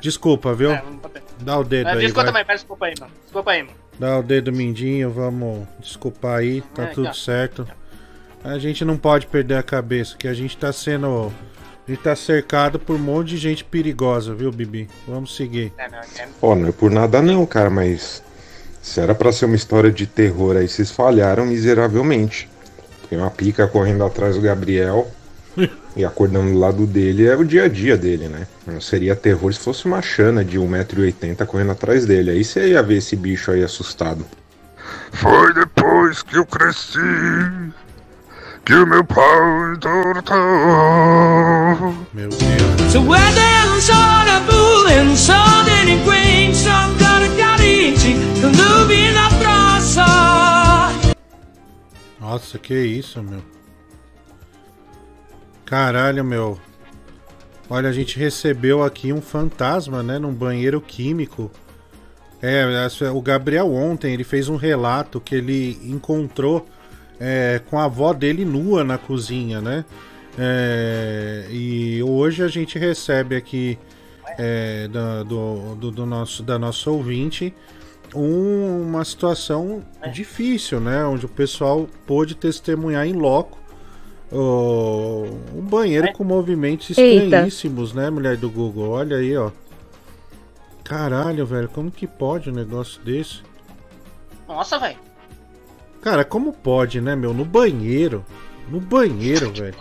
Desculpa, 0.00 0.52
viu? 0.54 0.70
Dá 1.40 1.58
o 1.58 1.64
dedo 1.64 1.88
É, 1.88 1.92
aí, 1.92 1.98
Desculpa 1.98 2.22
vai. 2.22 2.26
também, 2.32 2.44
peço 2.44 2.58
desculpa 2.64 2.86
aí, 2.86 2.94
mano. 2.98 3.12
Desculpa 3.24 3.50
aí, 3.52 3.62
mano. 3.62 3.76
Dá 3.98 4.18
o 4.18 4.22
dedo 4.22 4.52
mindinho, 4.52 5.10
vamos 5.10 5.66
desculpar 5.80 6.38
aí, 6.38 6.60
tá 6.60 6.84
É, 6.84 6.86
tudo 6.86 7.06
tá. 7.06 7.14
certo. 7.14 7.68
A 8.44 8.58
gente 8.58 8.84
não 8.84 8.96
pode 8.96 9.26
perder 9.26 9.56
a 9.56 9.62
cabeça, 9.62 10.16
que 10.16 10.26
a 10.26 10.34
gente 10.34 10.56
tá 10.56 10.72
sendo. 10.72 11.32
A 11.86 11.90
gente 11.90 12.02
tá 12.02 12.14
cercado 12.14 12.78
por 12.78 12.94
um 12.94 12.98
monte 12.98 13.30
de 13.30 13.38
gente 13.38 13.64
perigosa, 13.64 14.32
viu, 14.32 14.52
Bibi? 14.52 14.88
Vamos 15.06 15.34
seguir. 15.34 15.72
Ó, 16.40 16.54
não 16.54 16.68
é 16.68 16.72
por 16.72 16.90
nada 16.90 17.20
não, 17.20 17.44
cara, 17.44 17.70
mas 17.70 18.22
se 18.80 19.00
era 19.00 19.14
pra 19.14 19.32
ser 19.32 19.46
uma 19.46 19.56
história 19.56 19.90
de 19.90 20.06
terror 20.06 20.56
aí, 20.56 20.68
vocês 20.68 20.92
falharam 20.92 21.44
miseravelmente. 21.44 22.48
Tem 23.10 23.18
uma 23.18 23.30
pica 23.30 23.66
correndo 23.66 24.04
atrás 24.04 24.36
do 24.36 24.40
Gabriel 24.40 25.10
e 25.96 26.04
acordando 26.04 26.52
do 26.52 26.58
lado 26.58 26.86
dele 26.86 27.26
é 27.26 27.36
o 27.36 27.44
dia 27.44 27.64
a 27.64 27.68
dia 27.68 27.96
dele, 27.96 28.28
né? 28.28 28.46
Não 28.64 28.80
seria 28.80 29.16
terror 29.16 29.52
se 29.52 29.58
fosse 29.58 29.84
uma 29.84 30.00
chana 30.00 30.44
de 30.44 30.58
1,80m 30.58 31.44
correndo 31.46 31.72
atrás 31.72 32.06
dele. 32.06 32.30
Aí 32.30 32.44
você 32.44 32.68
ia 32.68 32.82
ver 32.82 32.98
esse 32.98 33.16
bicho 33.16 33.50
aí 33.50 33.62
assustado. 33.62 34.24
Foi 35.10 35.52
depois 35.52 36.22
que 36.22 36.36
eu 36.36 36.46
cresci 36.46 36.98
que 38.64 38.74
o 38.74 38.86
meu 38.86 39.04
pai 39.04 39.76
tortou. 39.80 40.36
Meu 42.12 42.28
Deus. 42.28 42.92
So 42.92 43.00
where 43.00 43.32
there's 43.34 43.90
on 43.90 44.28
a 44.28 44.40
bull 44.46 44.86
and 44.88 45.16
grain, 46.04 46.54
some 46.54 46.96
got 46.98 47.22
a 47.22 47.28
carente, 47.36 48.14
the 48.40 48.48
lube 48.48 49.12
na 49.12 49.28
praça. 49.38 50.04
Nossa, 52.20 52.58
que 52.58 52.74
isso, 52.74 53.22
meu. 53.22 53.42
Caralho, 55.64 56.24
meu. 56.24 56.58
Olha, 57.68 57.88
a 57.88 57.92
gente 57.92 58.18
recebeu 58.18 58.82
aqui 58.82 59.12
um 59.12 59.22
fantasma, 59.22 60.02
né? 60.02 60.18
Num 60.18 60.32
banheiro 60.32 60.80
químico. 60.80 61.50
É, 62.40 62.64
o 63.14 63.22
Gabriel 63.22 63.72
ontem 63.72 64.12
ele 64.12 64.24
fez 64.24 64.48
um 64.48 64.56
relato 64.56 65.20
que 65.20 65.34
ele 65.34 65.78
encontrou 65.84 66.66
é, 67.24 67.60
com 67.70 67.78
a 67.78 67.84
avó 67.84 68.12
dele 68.12 68.44
nua 68.44 68.82
na 68.82 68.98
cozinha, 68.98 69.60
né? 69.60 69.84
É, 70.36 71.46
e 71.50 72.02
hoje 72.02 72.42
a 72.42 72.48
gente 72.48 72.78
recebe 72.78 73.36
aqui 73.36 73.78
é, 74.38 74.88
da, 74.88 75.22
do, 75.22 75.74
do, 75.76 75.90
do 75.92 76.06
nosso, 76.06 76.42
da 76.42 76.58
nossa 76.58 76.90
ouvinte 76.90 77.54
um- 78.14 78.82
uma 78.82 79.04
situação 79.04 79.84
difícil, 80.12 80.80
né? 80.80 81.04
Onde 81.04 81.26
o 81.26 81.28
pessoal 81.28 81.86
pôde 82.06 82.34
testemunhar 82.34 83.06
em 83.06 83.12
loco 83.12 83.58
ó, 84.32 85.24
um 85.54 85.60
banheiro 85.62 86.12
com 86.14 86.24
movimentos 86.24 86.96
Eita. 86.96 87.24
estranhíssimos, 87.24 87.92
né, 87.92 88.10
mulher 88.10 88.36
do 88.36 88.50
Google? 88.50 88.88
Olha 88.90 89.18
aí, 89.18 89.36
ó. 89.36 89.50
Caralho, 90.82 91.46
velho, 91.46 91.68
como 91.68 91.90
que 91.90 92.06
pode 92.06 92.50
um 92.50 92.54
negócio 92.54 93.00
desse? 93.02 93.42
Nossa, 94.48 94.78
velho. 94.78 94.98
Cara, 96.02 96.24
como 96.24 96.52
pode, 96.52 97.00
né, 97.00 97.14
meu? 97.16 97.32
No 97.32 97.44
banheiro. 97.44 98.24
No 98.68 98.80
banheiro, 98.80 99.50
velho. 99.54 99.74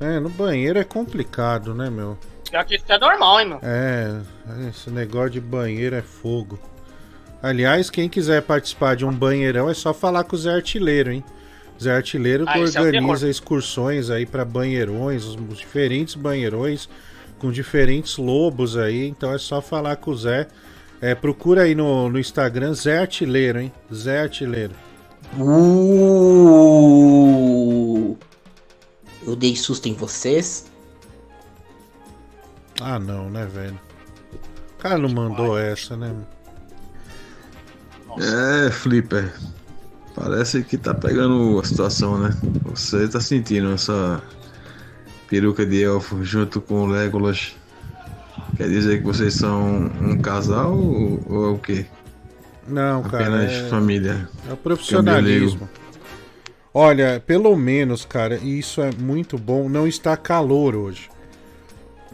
É, 0.00 0.18
no 0.18 0.30
banheiro 0.30 0.78
é 0.78 0.84
complicado, 0.84 1.74
né, 1.74 1.90
meu? 1.90 2.18
Pior 2.50 2.64
que 2.64 2.74
isso 2.74 2.84
é 2.88 2.98
normal, 2.98 3.40
hein, 3.40 3.48
meu. 3.48 3.60
É, 3.62 4.20
esse 4.68 4.90
negócio 4.90 5.30
de 5.30 5.40
banheiro 5.40 5.94
é 5.94 6.02
fogo. 6.02 6.58
Aliás, 7.42 7.88
quem 7.90 8.08
quiser 8.08 8.42
participar 8.42 8.96
de 8.96 9.04
um 9.04 9.12
banheirão 9.12 9.68
é 9.70 9.74
só 9.74 9.94
falar 9.94 10.24
com 10.24 10.34
o 10.34 10.38
Zé 10.38 10.54
Artilheiro, 10.54 11.12
hein? 11.12 11.24
Zé 11.80 11.92
Artilheiro 11.94 12.44
Ah, 12.46 12.58
é 12.58 12.62
organiza 12.62 12.90
terror. 12.90 13.26
excursões 13.30 14.10
aí 14.10 14.26
pra 14.26 14.44
banheirões, 14.44 15.24
os 15.24 15.36
os 15.36 15.58
diferentes 15.58 16.14
banheirões 16.14 16.88
com 17.38 17.50
diferentes 17.50 18.18
lobos 18.18 18.76
aí, 18.76 19.08
então 19.08 19.32
é 19.32 19.38
só 19.38 19.62
falar 19.62 19.96
com 19.96 20.10
o 20.10 20.16
Zé. 20.16 20.46
É, 21.00 21.14
procura 21.14 21.62
aí 21.62 21.74
no, 21.74 22.10
no 22.10 22.18
Instagram 22.18 22.74
Zé 22.74 22.98
Artilheiro, 22.98 23.58
hein? 23.60 23.72
Zé 23.94 24.20
Artilheiro. 24.20 24.72
Uh, 25.38 26.70
eu 29.26 29.36
dei 29.36 29.54
susto 29.56 29.88
em 29.88 29.94
vocês. 29.94 30.70
Ah, 32.80 32.98
não, 32.98 33.30
né, 33.30 33.46
velho? 33.46 33.78
O 34.78 34.82
cara 34.82 34.98
não 34.98 35.10
mandou 35.10 35.58
essa, 35.58 35.96
né? 35.96 36.14
É, 38.18 38.70
Flipper. 38.70 39.32
Parece 40.14 40.62
que 40.64 40.76
tá 40.76 40.92
pegando 40.94 41.60
a 41.60 41.64
situação, 41.64 42.18
né? 42.18 42.36
Você 42.64 43.06
tá 43.06 43.20
sentindo 43.20 43.72
essa 43.72 44.22
peruca 45.28 45.64
de 45.64 45.82
elfo 45.84 46.24
junto 46.24 46.60
com 46.60 46.82
o 46.82 46.86
Legolas. 46.86 47.54
Quer 48.56 48.68
dizer 48.68 48.98
que 48.98 49.04
vocês 49.04 49.34
são 49.34 49.90
um 50.00 50.18
casal 50.20 50.76
ou, 50.76 51.22
ou 51.28 51.46
é 51.46 51.48
o 51.50 51.58
quê? 51.58 51.86
Não, 52.70 53.02
cara. 53.02 53.24
Apenas 53.26 53.52
é- 53.52 53.68
família. 53.68 54.28
É 54.48 54.52
o 54.52 54.56
profissionalismo. 54.56 55.68
Olha, 56.72 57.22
pelo 57.26 57.54
menos, 57.56 58.04
cara, 58.04 58.36
e 58.40 58.58
isso 58.58 58.80
é 58.80 58.90
muito 58.96 59.36
bom. 59.36 59.68
Não 59.68 59.86
está 59.88 60.16
calor 60.16 60.76
hoje. 60.76 61.10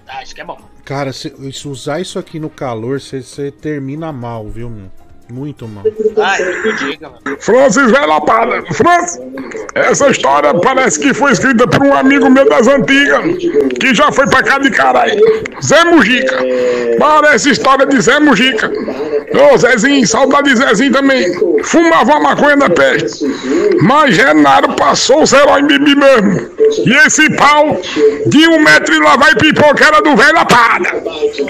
Ah, 0.09 0.23
isso 0.23 0.35
que 0.35 0.41
é 0.41 0.45
bom. 0.45 0.59
Cara, 0.85 1.13
se, 1.13 1.31
se 1.53 1.69
usar 1.69 2.01
isso 2.01 2.19
aqui 2.19 2.39
no 2.39 2.49
calor, 2.49 3.01
você- 3.01 3.21
você 3.23 3.51
termina 3.51 4.13
mal, 4.13 4.49
viu, 4.49 4.71
meu? 4.71 4.91
Muito 5.29 5.67
mal. 5.67 5.85
Ai, 6.23 6.39
diga, 6.79 7.11
mano. 7.11 7.37
Francis 7.41 7.91
Velapada. 7.91 8.63
Francis, 8.73 9.21
essa 9.75 10.09
história 10.09 10.55
parece 10.55 11.01
que 11.01 11.13
foi 11.13 11.33
escrita 11.33 11.67
por 11.67 11.83
um 11.83 11.93
amigo 11.93 12.31
meu 12.31 12.49
das 12.49 12.69
antigas, 12.69 13.37
que 13.81 13.95
já 13.95 14.13
foi 14.13 14.27
pra 14.29 14.43
cá 14.43 14.59
de 14.59 14.71
caralho. 14.71 15.21
Zé 15.63 15.85
Mujica. 15.85 16.39
Parece 16.99 17.51
história 17.51 17.85
de 17.87 18.01
Zé 18.01 18.21
Mujica. 18.21 18.71
Ô 19.53 19.59
Zezinho, 19.59 20.07
saudade 20.07 20.51
de 20.51 20.57
Zezinho 20.57 20.93
também. 20.93 21.35
Fumava 21.65 22.13
uma 22.13 22.21
maconha 22.21 22.57
da 22.57 22.71
peste. 22.71 23.25
Mas 23.83 24.15
Genaro 24.15 24.75
passou 24.77 25.25
o 25.25 25.37
herói 25.37 25.61
em 25.61 25.67
bibi 25.67 25.97
mesmo. 25.97 26.51
E 26.87 27.07
esse 27.07 27.29
pau 27.35 27.81
de 28.27 28.49
um 28.49 28.63
metro 28.63 28.95
e 28.95 28.99
lá 29.01 29.17
vai 29.17 29.35
pipoca 29.35 29.85
era 29.85 30.01
do 30.01 30.15
velho 30.15 30.35
Lapada. 30.35 30.89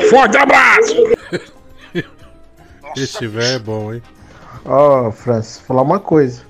Forte 0.08 0.36
abraço. 0.38 1.16
Esse 2.96 3.26
velho 3.26 3.56
é 3.56 3.58
bom, 3.58 3.92
hein? 3.92 4.02
Ó, 4.64 5.10
Francis, 5.10 5.58
falar 5.58 5.82
uma 5.82 6.00
coisa. 6.00 6.42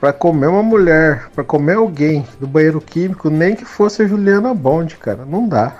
Pra 0.00 0.12
comer 0.12 0.46
uma 0.46 0.62
mulher, 0.62 1.28
pra 1.34 1.44
comer 1.44 1.74
alguém 1.74 2.26
do 2.38 2.46
banheiro 2.46 2.80
químico, 2.80 3.28
nem 3.28 3.54
que 3.54 3.64
fosse 3.64 4.02
a 4.02 4.06
Juliana 4.08 4.54
Bond, 4.54 4.96
cara, 4.96 5.26
não 5.26 5.46
dá. 5.46 5.76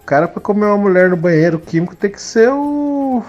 O 0.00 0.04
cara 0.04 0.26
pra 0.26 0.40
comer 0.40 0.66
uma 0.66 0.78
mulher 0.78 1.10
no 1.10 1.16
banheiro 1.16 1.58
químico 1.58 1.94
tem 1.94 2.10
que 2.10 2.20
ser 2.20 2.48
o 2.48 3.22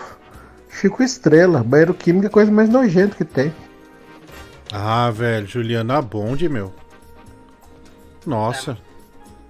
Chico 0.69 1.03
Estrela. 1.03 1.63
Banheiro 1.63 1.93
químico 1.93 2.25
é 2.25 2.29
a 2.29 2.31
coisa 2.31 2.51
mais 2.51 2.69
nojenta 2.69 3.15
que 3.15 3.25
tem. 3.25 3.53
Ah, 4.71 5.11
velho, 5.11 5.45
Juliana 5.45 6.01
Bond, 6.01 6.47
meu. 6.49 6.73
Nossa. 8.25 8.77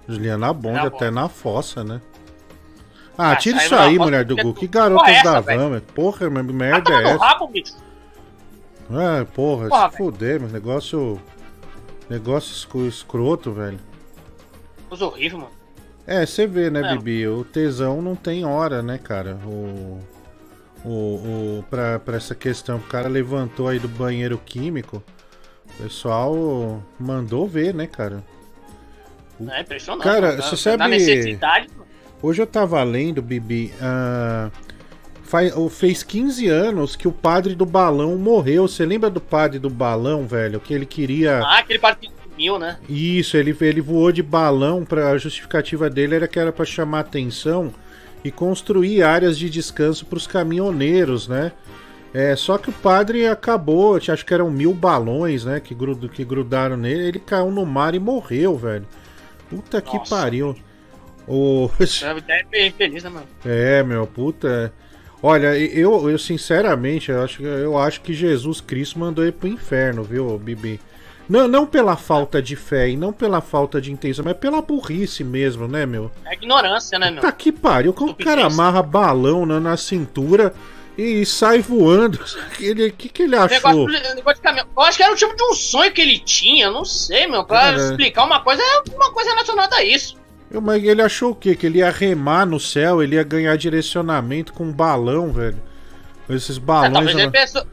Juliana 0.06 0.52
Bond 0.52 0.76
Juliana 0.76 0.96
até 0.96 1.10
na 1.10 1.28
fossa, 1.28 1.82
né? 1.84 2.00
Ah, 3.16 3.36
tira 3.36 3.58
isso 3.58 3.74
na 3.74 3.82
aí, 3.82 3.98
mulher 3.98 4.24
do 4.24 4.34
mulher 4.34 4.44
Gu. 4.44 4.54
Que 4.54 4.66
garotas 4.66 5.06
Porra, 5.06 5.18
é 5.18 5.22
da 5.22 5.40
velho? 5.40 5.60
van, 5.60 5.68
meu. 5.70 5.80
Porra, 5.82 6.30
mas 6.30 6.46
que 6.46 6.52
Vai 6.52 6.70
merda 6.70 6.92
é 6.92 7.04
essa? 7.10 7.24
rabo, 7.24 7.46
bicho. 7.48 7.74
É, 8.90 9.24
porra, 9.24 9.68
Porra, 9.68 9.90
se 9.90 9.96
fuder, 9.96 10.40
meu. 10.40 10.48
Negócio. 10.50 11.20
Negócio 12.08 12.52
escro- 12.52 12.86
escroto, 12.88 13.52
velho. 13.52 13.78
Coisa 14.88 15.06
horrível, 15.06 15.38
mano. 15.38 15.50
É, 16.06 16.26
você 16.26 16.46
vê, 16.46 16.68
né, 16.68 16.80
É. 16.80 16.96
Bibi? 16.96 17.26
O 17.28 17.44
tesão 17.44 18.02
não 18.02 18.14
tem 18.16 18.44
hora, 18.44 18.82
né, 18.82 18.98
cara? 18.98 19.36
O. 19.46 19.98
O. 20.84 20.88
o 21.58 21.64
pra, 21.70 21.98
pra 22.00 22.16
essa 22.16 22.34
questão, 22.34 22.78
o 22.78 22.82
cara 22.82 23.08
levantou 23.08 23.68
aí 23.68 23.78
do 23.78 23.88
banheiro 23.88 24.36
químico. 24.44 25.02
O 25.78 25.82
pessoal 25.84 26.82
mandou 26.98 27.46
ver, 27.46 27.72
né, 27.72 27.86
cara? 27.86 28.22
É 29.48 29.60
impressionante. 29.60 30.04
Cara, 30.04 30.36
você 30.36 30.50
Na 30.76 30.84
sabe- 30.84 30.88
necessidade, 30.88 31.68
mano. 31.70 31.81
Hoje 32.22 32.40
eu 32.40 32.46
tava 32.46 32.82
lendo, 32.82 33.20
Bibi. 33.20 33.72
ah, 33.80 34.50
faz, 35.24 35.56
o- 35.56 35.68
fez 35.68 36.02
15 36.02 36.46
anos 36.48 36.94
que 36.94 37.08
o 37.08 37.12
padre 37.12 37.54
do 37.54 37.66
balão 37.66 38.16
morreu. 38.16 38.68
Você 38.68 38.86
lembra 38.86 39.10
do 39.10 39.20
padre 39.20 39.58
do 39.58 39.68
balão, 39.68 40.26
velho? 40.26 40.60
Que 40.60 40.72
ele 40.72 40.86
queria. 40.86 41.38
Ah, 41.40 41.58
aquele 41.58 41.78
partido 41.78 42.12
mil, 42.36 42.58
né? 42.58 42.78
Isso, 42.88 43.36
ele, 43.36 43.56
ele 43.60 43.80
voou 43.80 44.12
de 44.12 44.22
balão 44.22 44.84
para 44.84 45.10
a 45.10 45.18
justificativa 45.18 45.90
dele 45.90 46.14
era 46.14 46.28
que 46.28 46.38
era 46.38 46.52
para 46.52 46.64
chamar 46.64 47.00
atenção 47.00 47.72
e 48.24 48.30
construir 48.30 49.02
áreas 49.02 49.36
de 49.36 49.50
descanso 49.50 50.06
para 50.06 50.16
os 50.16 50.26
caminhoneiros, 50.26 51.26
né? 51.26 51.50
É, 52.14 52.36
só 52.36 52.56
que 52.58 52.68
o 52.68 52.72
padre 52.72 53.26
acabou, 53.26 53.96
acho 53.96 54.24
que 54.24 54.34
eram 54.34 54.50
mil 54.50 54.72
balões, 54.74 55.44
né? 55.44 55.58
Que, 55.60 55.74
grud, 55.74 56.08
que 56.10 56.24
grudaram 56.24 56.76
nele. 56.76 57.08
Ele 57.08 57.18
caiu 57.18 57.50
no 57.50 57.64
mar 57.66 57.94
e 57.94 57.98
morreu, 57.98 58.56
velho. 58.56 58.86
Puta 59.50 59.80
que 59.80 59.96
pariu. 60.08 60.54
O... 61.26 61.70
É 61.78 62.70
feliz, 62.72 63.04
né, 63.04 63.10
mano? 63.10 63.26
É, 63.44 63.82
meu, 63.82 64.06
puta. 64.06 64.72
Olha, 65.22 65.56
eu, 65.56 66.10
eu 66.10 66.18
sinceramente, 66.18 67.10
eu 67.10 67.22
acho, 67.22 67.42
eu 67.44 67.78
acho 67.78 68.00
que 68.00 68.12
Jesus 68.12 68.60
Cristo 68.60 68.98
mandou 68.98 69.22
ele 69.22 69.32
pro 69.32 69.48
inferno, 69.48 70.02
viu, 70.02 70.36
Bibi? 70.36 70.80
Não, 71.28 71.46
não 71.46 71.64
pela 71.64 71.96
falta 71.96 72.42
de 72.42 72.56
fé 72.56 72.88
e 72.88 72.96
não 72.96 73.12
pela 73.12 73.40
falta 73.40 73.80
de 73.80 73.92
intenção, 73.92 74.24
mas 74.24 74.36
pela 74.36 74.60
burrice 74.60 75.22
mesmo, 75.22 75.68
né, 75.68 75.86
meu? 75.86 76.10
É 76.24 76.34
ignorância, 76.34 76.98
né, 76.98 77.10
meu? 77.10 77.22
Tá 77.22 77.30
que 77.30 77.52
pariu, 77.52 77.92
como 77.92 78.10
o 78.10 78.14
cara 78.14 78.44
amarra 78.46 78.82
balão 78.82 79.46
na, 79.46 79.60
na 79.60 79.76
cintura 79.76 80.52
e 80.98 81.24
sai 81.24 81.60
voando. 81.60 82.18
O 82.18 82.22
ele, 82.62 82.90
que, 82.90 83.08
que 83.08 83.22
ele 83.22 83.36
achou? 83.36 83.86
Negócio, 83.86 84.14
negócio. 84.14 84.42
Eu 84.76 84.82
acho 84.82 84.96
que 84.96 85.02
era 85.04 85.12
um 85.12 85.16
tipo 85.16 85.36
de 85.36 85.42
um 85.44 85.54
sonho 85.54 85.92
que 85.92 86.00
ele 86.00 86.18
tinha, 86.18 86.70
não 86.70 86.84
sei, 86.84 87.26
meu. 87.26 87.44
Pra 87.44 87.60
Cara. 87.60 87.76
explicar 87.76 88.24
uma 88.24 88.40
coisa, 88.40 88.60
é 88.60 88.82
uma 88.94 89.12
coisa 89.12 89.30
relacionada 89.30 89.76
a 89.76 89.84
isso. 89.84 90.20
Mas 90.60 90.82
ele 90.84 91.00
achou 91.02 91.30
o 91.30 91.34
quê? 91.34 91.54
Que 91.54 91.66
ele 91.66 91.78
ia 91.78 91.90
remar 91.90 92.44
no 92.46 92.60
céu, 92.60 93.02
ele 93.02 93.16
ia 93.16 93.22
ganhar 93.22 93.56
direcionamento 93.56 94.52
com 94.52 94.64
um 94.64 94.72
balão, 94.72 95.32
velho. 95.32 95.60
Esses 96.28 96.56
É, 96.56 96.60
balões. 96.60 96.92
talvez 96.92 97.16
ele 97.16 97.30
pensou. 97.30 97.66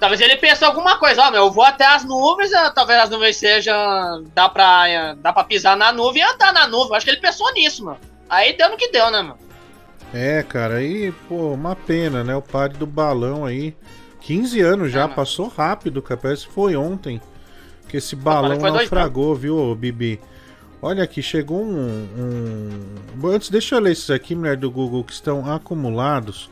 Talvez 0.00 0.20
ele 0.20 0.36
pensou 0.36 0.66
alguma 0.66 0.98
coisa, 0.98 1.22
ó, 1.22 1.30
meu, 1.30 1.44
eu 1.44 1.50
vou 1.52 1.62
até 1.62 1.86
as 1.86 2.04
nuvens, 2.04 2.52
eh, 2.52 2.70
talvez 2.74 2.98
as 2.98 3.08
nuvens 3.10 3.36
sejam. 3.36 4.24
Dá 4.34 4.48
pra, 4.48 4.88
eh, 4.88 5.14
dá 5.22 5.32
pra 5.32 5.44
pisar 5.44 5.76
na 5.76 5.92
nuvem 5.92 6.22
e 6.22 6.24
andar 6.24 6.52
na 6.52 6.66
nuvem. 6.66 6.96
Acho 6.96 7.06
que 7.06 7.12
ele 7.12 7.20
pensou 7.20 7.52
nisso, 7.52 7.84
mano. 7.84 7.98
Aí 8.28 8.56
deu 8.56 8.68
no 8.68 8.76
que 8.76 8.90
deu, 8.90 9.10
né, 9.12 9.22
mano? 9.22 9.38
É, 10.12 10.42
cara, 10.42 10.74
aí, 10.74 11.12
pô, 11.28 11.52
uma 11.52 11.76
pena, 11.76 12.24
né? 12.24 12.34
O 12.34 12.42
padre 12.42 12.78
do 12.78 12.86
balão 12.86 13.44
aí. 13.44 13.76
15 14.20 14.60
anos 14.60 14.90
já, 14.90 15.06
passou 15.08 15.46
rápido, 15.48 16.02
cara. 16.02 16.18
Parece 16.20 16.46
que 16.48 16.52
foi 16.52 16.74
ontem 16.74 17.20
que 17.88 17.96
esse 17.96 18.16
balão 18.16 18.58
naufragou, 18.58 19.34
viu, 19.36 19.74
Bibi? 19.74 20.20
Olha 20.84 21.04
aqui, 21.04 21.22
chegou 21.22 21.62
um, 21.64 22.08
um- 23.22 23.28
Antes, 23.28 23.48
deixa 23.50 23.76
eu 23.76 23.80
ler 23.80 23.92
esses 23.92 24.10
aqui, 24.10 24.34
mulher 24.34 24.56
do 24.56 24.68
Google, 24.70 25.04
que 25.04 25.12
estão 25.12 25.48
acumulados. 25.50 26.50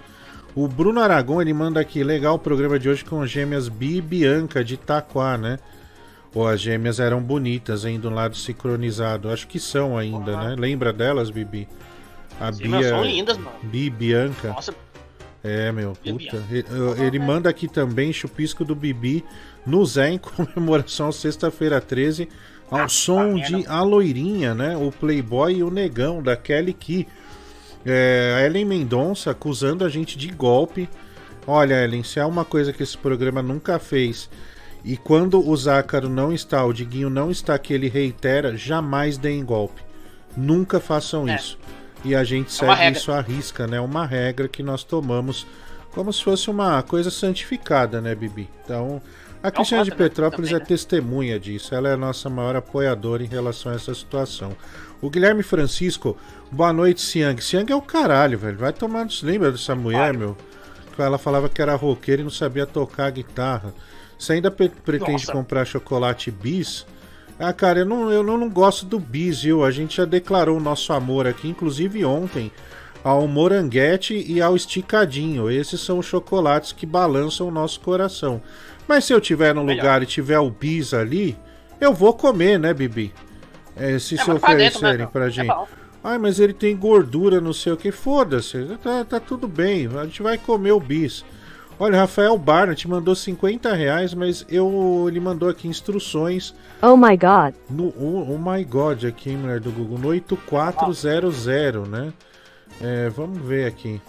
O 0.54 0.68
Bruno 0.68 1.00
Aragon, 1.00 1.42
ele 1.42 1.52
manda 1.52 1.80
aqui, 1.80 2.02
legal 2.04 2.36
o 2.36 2.38
programa 2.38 2.78
de 2.78 2.88
hoje 2.88 3.04
com 3.04 3.26
gêmeas 3.26 3.68
Bi 3.68 3.96
e 3.96 4.00
Bianca 4.00 4.62
de 4.64 4.74
Itaquá, 4.74 5.36
né? 5.36 5.58
Ou 6.32 6.46
as 6.46 6.60
gêmeas 6.60 7.00
eram 7.00 7.20
bonitas, 7.20 7.84
hein, 7.84 7.98
do 7.98 8.08
lado 8.08 8.36
sincronizado. 8.36 9.30
Acho 9.30 9.48
que 9.48 9.58
são 9.58 9.98
ainda, 9.98 10.36
né? 10.36 10.54
Lembra 10.56 10.92
delas, 10.92 11.28
Bibi? 11.28 11.66
A 12.40 12.52
Sim, 12.52 12.70
Bia. 12.70 12.88
são 12.88 13.04
lindas, 13.04 13.36
mano. 13.36 13.50
Bi 13.64 13.86
e 13.86 13.90
Bianca. 13.90 14.48
Nossa, 14.48 14.72
É, 15.42 15.72
meu, 15.72 15.92
puta. 15.94 16.42
Ele, 17.04 17.18
manda 17.18 17.48
aqui 17.50 17.66
também 17.66 18.12
chupisco 18.12 18.64
do 18.64 18.74
Bibi 18.76 19.24
no 19.66 19.84
Zé 19.84 20.10
em 20.10 20.18
comemoração 20.22 21.10
sexta-feira 21.10 21.80
13, 21.80 22.28
ao 22.70 22.88
som 22.88 23.34
de 23.34 23.66
A 23.66 23.82
Loirinha, 23.82 24.54
né? 24.54 24.76
O 24.76 24.90
Playboy 24.92 25.56
e 25.56 25.62
o 25.62 25.70
Negão, 25.70 26.22
da 26.22 26.36
Kelly 26.36 26.72
Key. 26.72 27.06
É, 27.84 28.34
a 28.38 28.46
Ellen 28.46 28.64
Mendonça 28.64 29.30
acusando 29.30 29.84
a 29.84 29.88
gente 29.88 30.16
de 30.18 30.28
golpe. 30.28 30.88
Olha, 31.46 31.82
Ellen, 31.82 32.02
se 32.04 32.20
há 32.20 32.26
uma 32.26 32.44
coisa 32.44 32.72
que 32.72 32.82
esse 32.82 32.96
programa 32.96 33.42
nunca 33.42 33.78
fez, 33.78 34.28
e 34.84 34.96
quando 34.96 35.46
o 35.46 35.56
Zácaro 35.56 36.08
não 36.08 36.32
está, 36.32 36.64
o 36.64 36.72
Diguinho 36.72 37.10
não 37.10 37.30
está, 37.30 37.58
que 37.58 37.72
ele 37.72 37.88
reitera, 37.88 38.56
jamais 38.56 39.16
deem 39.16 39.44
golpe. 39.44 39.82
Nunca 40.36 40.78
façam 40.78 41.28
É. 41.28 41.36
isso. 41.36 41.58
E 42.04 42.14
a 42.14 42.22
gente 42.24 42.48
É 42.48 42.50
segue 42.76 42.96
isso 42.96 43.12
à 43.12 43.20
risca, 43.20 43.66
né? 43.66 43.80
Uma 43.80 44.06
regra 44.06 44.48
que 44.48 44.62
nós 44.62 44.84
tomamos 44.84 45.46
como 45.92 46.12
se 46.12 46.22
fosse 46.22 46.48
uma 46.48 46.82
coisa 46.82 47.10
santificada, 47.10 48.00
né, 48.00 48.14
Bibi? 48.14 48.48
Então, 48.64 49.02
a 49.42 49.50
Cristiana 49.50 49.84
de 49.84 49.90
voto, 49.90 50.02
né? 50.02 50.08
Petrópolis 50.08 50.50
Também, 50.50 50.62
é 50.62 50.66
testemunha 50.66 51.40
disso. 51.40 51.74
Ela 51.74 51.88
é 51.88 51.92
a 51.94 51.96
nossa 51.96 52.28
maior 52.28 52.56
apoiadora 52.56 53.22
em 53.22 53.26
relação 53.26 53.72
a 53.72 53.74
essa 53.74 53.94
situação. 53.94 54.56
O 55.00 55.08
Guilherme 55.08 55.42
Francisco, 55.42 56.16
boa 56.50 56.72
noite, 56.72 57.00
Siang. 57.00 57.42
Siang 57.42 57.72
é 57.72 57.76
o 57.76 57.80
caralho, 57.80 58.38
velho. 58.38 58.58
Vai 58.58 58.72
tomar. 58.72 59.06
Lembra 59.22 59.50
dessa 59.50 59.74
mulher, 59.74 60.12
meu? 60.16 60.36
ela 60.98 61.18
falava 61.18 61.48
que 61.48 61.62
era 61.62 61.74
roqueira 61.74 62.20
e 62.20 62.24
não 62.24 62.30
sabia 62.30 62.66
tocar 62.66 63.10
guitarra. 63.10 63.72
Você 64.18 64.34
ainda 64.34 64.50
pretende 64.50 65.12
Nossa. 65.12 65.32
comprar 65.32 65.64
chocolate 65.64 66.30
bis? 66.30 66.86
Ah, 67.38 67.54
cara, 67.54 67.80
eu 67.80 67.86
não, 67.86 68.12
eu 68.12 68.22
não 68.22 68.50
gosto 68.50 68.84
do 68.84 68.98
bis, 68.98 69.42
viu? 69.42 69.64
A 69.64 69.70
gente 69.70 69.96
já 69.96 70.04
declarou 70.04 70.58
o 70.58 70.60
nosso 70.60 70.92
amor 70.92 71.26
aqui, 71.26 71.48
inclusive 71.48 72.04
ontem, 72.04 72.52
ao 73.02 73.26
moranguete 73.26 74.14
e 74.14 74.42
ao 74.42 74.54
esticadinho. 74.54 75.50
Esses 75.50 75.80
são 75.80 75.98
os 75.98 76.06
chocolates 76.06 76.72
que 76.72 76.84
balançam 76.84 77.48
o 77.48 77.50
nosso 77.50 77.80
coração. 77.80 78.42
Mas 78.90 79.04
se 79.04 79.12
eu 79.12 79.20
tiver 79.20 79.54
no 79.54 79.62
Melhor. 79.62 79.82
lugar 79.84 80.02
e 80.02 80.06
tiver 80.06 80.40
o 80.40 80.50
bis 80.50 80.92
ali, 80.92 81.36
eu 81.80 81.94
vou 81.94 82.12
comer, 82.12 82.58
né, 82.58 82.74
Bibi? 82.74 83.14
É, 83.76 84.00
se 84.00 84.16
É, 84.16 84.18
se 84.18 84.24
pra 84.24 84.34
dentro, 84.34 84.36
oferecerem 84.36 84.92
né, 84.98 84.98
meu? 84.98 85.08
pra 85.08 85.26
É 85.26 85.30
gente. 85.30 85.46
bom. 85.46 85.68
Ai, 86.02 86.18
mas 86.18 86.40
ele 86.40 86.52
tem 86.52 86.76
gordura, 86.76 87.40
não 87.40 87.52
sei 87.52 87.72
o 87.72 87.76
que. 87.76 87.92
Foda-se, 87.92 88.76
tá, 88.82 89.04
tá 89.04 89.20
tudo 89.20 89.46
bem. 89.46 89.86
A 89.96 90.04
gente 90.06 90.24
vai 90.24 90.36
comer 90.36 90.72
o 90.72 90.80
bis. 90.80 91.24
Olha, 91.78 91.98
Rafael 92.00 92.36
Barnett 92.36 92.88
mandou 92.88 93.14
50 93.14 93.72
reais, 93.74 94.12
mas 94.12 94.44
eu, 94.48 95.04
ele 95.06 95.20
mandou 95.20 95.48
aqui 95.48 95.68
instruções 95.68 96.52
Oh 96.82 96.96
my 96.96 97.16
god. 97.16 97.54
no 97.70 97.94
oh, 97.96 98.34
oh 98.34 98.38
my 98.38 98.64
god 98.64 99.04
aqui, 99.04 99.30
mulher 99.36 99.60
do 99.60 99.70
Google, 99.70 99.98
no 99.98 100.08
8400, 100.08 101.46
né? 101.88 102.12
É, 102.80 103.08
vamos 103.08 103.40
ver 103.40 103.66
aqui. 103.68 104.02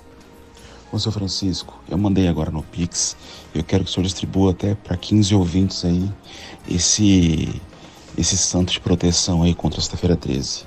Ô, 0.92 0.98
seu 0.98 1.12
Francisco, 1.12 1.80
eu 1.88 2.00
mandei 2.00 2.28
agora 2.28 2.50
no 2.50 2.64
Pix. 2.64 3.16
Eu 3.54 3.64
quero 3.64 3.84
que 3.84 3.90
o 3.90 3.94
senhor 3.94 4.06
distribua 4.06 4.52
até 4.52 4.76
para 4.76 4.96
15 4.96 5.36
ouvintes 5.36 5.84
aí 5.86 6.10
esse 6.70 7.50
esse 8.18 8.38
santo 8.38 8.72
de 8.74 8.80
proteção 8.80 9.42
aí 9.44 9.54
contra 9.56 9.80
a 9.80 9.82
sexta-feira 9.82 10.16
13. 10.16 10.48
Se 10.50 10.66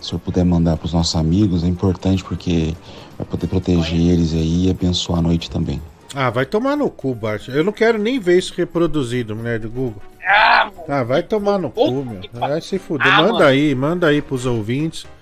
o 0.00 0.04
senhor 0.04 0.20
puder 0.20 0.44
mandar 0.44 0.76
para 0.76 0.86
os 0.86 0.92
nossos 0.92 1.14
amigos, 1.16 1.62
é 1.62 1.66
importante 1.66 2.24
porque 2.24 2.74
vai 3.16 3.26
poder 3.26 3.46
proteger 3.46 3.98
eles 4.00 4.32
aí 4.32 4.66
e 4.66 4.70
abençoar 4.70 5.18
a 5.18 5.22
noite 5.22 5.50
também. 5.50 5.82
Ah, 6.14 6.30
vai 6.30 6.46
tomar 6.46 6.76
no 6.76 6.88
cu, 6.88 7.14
Bart. 7.14 7.48
Eu 7.48 7.62
não 7.62 7.72
quero 7.72 7.98
nem 7.98 8.18
ver 8.18 8.38
isso 8.38 8.54
reproduzido, 8.56 9.36
mulher 9.36 9.58
do 9.58 9.68
Google. 9.68 10.00
Ah, 10.26 10.70
Ah, 10.88 11.02
vai 11.02 11.22
tomar 11.22 11.58
no 11.58 11.70
cu, 11.70 11.90
meu. 12.04 12.20
Vai 12.32 12.60
se 12.62 12.78
fuder. 12.78 13.06
Ah, 13.12 13.20
manda 13.22 13.32
mano. 13.34 13.44
aí, 13.44 13.74
manda 13.74 14.06
aí 14.06 14.22
pros 14.22 14.46
ouvintes. 14.46 15.06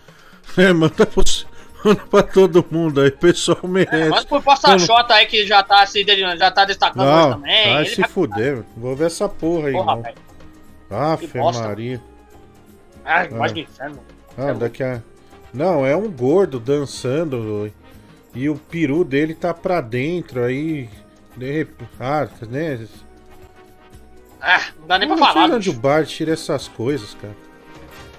É, 0.57 0.73
manda, 0.73 1.05
pros, 1.05 1.45
manda 1.87 2.07
pra 2.07 2.23
todo 2.23 2.65
mundo 2.71 3.01
aí, 3.01 3.09
o 3.09 3.17
pessoal 3.19 3.59
merece. 3.65 4.09
Mas 4.11 4.25
pro 4.25 4.43
Posta 4.43 4.79
Xota 4.79 5.15
aí 5.15 5.27
que 5.27 5.47
já 5.47 5.63
tá 5.63 5.85
se 5.87 6.05
já 6.39 6.51
tá 6.51 6.65
destacando 6.65 7.05
Não, 7.07 7.33
também. 7.35 7.75
vai 7.75 7.87
se 7.87 8.03
fuder. 8.05 8.57
Não 8.57 8.65
vou 8.83 8.97
ver 8.97 9.07
essa 9.07 9.29
porra 9.29 9.69
aí, 9.69 9.73
Porra, 9.73 9.97
não. 9.97 10.03
velho. 10.03 10.17
Aff, 10.91 11.27
Que 11.27 11.39
bosta. 11.39 11.63
Maria. 11.63 12.01
Ai, 13.05 13.29
Ah. 13.33 13.35
mais 13.37 13.53
do 13.53 13.59
inferno. 13.61 14.01
Ah, 14.39 14.53
daqui 14.53 14.83
a... 14.83 15.01
Não, 15.53 15.87
é 15.87 15.97
um 15.97 16.11
gordo 16.11 16.61
dançando 16.61 17.73
e 18.35 18.49
o 18.51 18.57
peru 18.57 19.03
dele 19.05 19.35
tá 19.35 19.55
pra 19.55 19.81
dentro 19.81 20.45
aí. 20.45 20.89
De 21.37 21.51
repente. 21.53 21.91
Ah, 21.99 22.29
né? 22.49 22.87
Ah, 24.41 24.61
não 24.79 24.87
dá 24.87 24.99
nem 24.99 25.09
pra 25.09 25.17
Eu 25.17 25.21
não 25.21 25.27
sei 25.27 25.35
falar, 25.35 25.49
de 25.49 25.55
onde 25.55 25.71
o 25.71 25.73
Bart 25.73 26.09
tira 26.09 26.33
essas 26.33 26.69
coisas, 26.69 27.15
cara. 27.15 27.35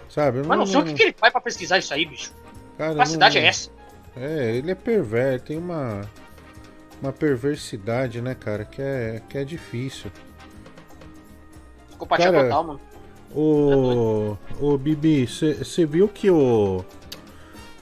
Sabe? 0.10 0.40
eu 0.40 0.46
Mas 0.46 0.58
não 0.58 0.66
sei 0.66 0.80
o 0.82 0.84
que, 0.84 0.94
que 0.94 1.04
ele 1.04 1.16
faz 1.18 1.32
pra 1.32 1.42
pesquisar 1.42 1.78
isso 1.78 1.94
aí, 1.94 2.06
bicho. 2.06 2.32
Cara, 2.78 3.04
Que 3.04 3.18
não- 3.18 3.28
é 3.28 3.46
essa? 3.48 3.70
É, 4.16 4.56
ele 4.56 4.72
é 4.72 4.76
perverso, 4.76 5.46
tem 5.46 5.58
uma. 5.58 6.02
Uma 7.02 7.14
perversidade, 7.14 8.20
né, 8.22 8.34
cara, 8.34 8.66
que 8.66 8.82
é, 8.82 9.22
que 9.30 9.38
é 9.38 9.44
difícil. 9.44 10.12
Psicopatia 11.90 12.32
Cara, 12.32 12.44
total, 12.46 12.64
mano. 12.64 12.82
O. 13.36 14.38
O 14.60 14.78
Bibi, 14.78 15.28
você 15.28 15.86
viu 15.86 16.08
que 16.08 16.30
o. 16.30 16.84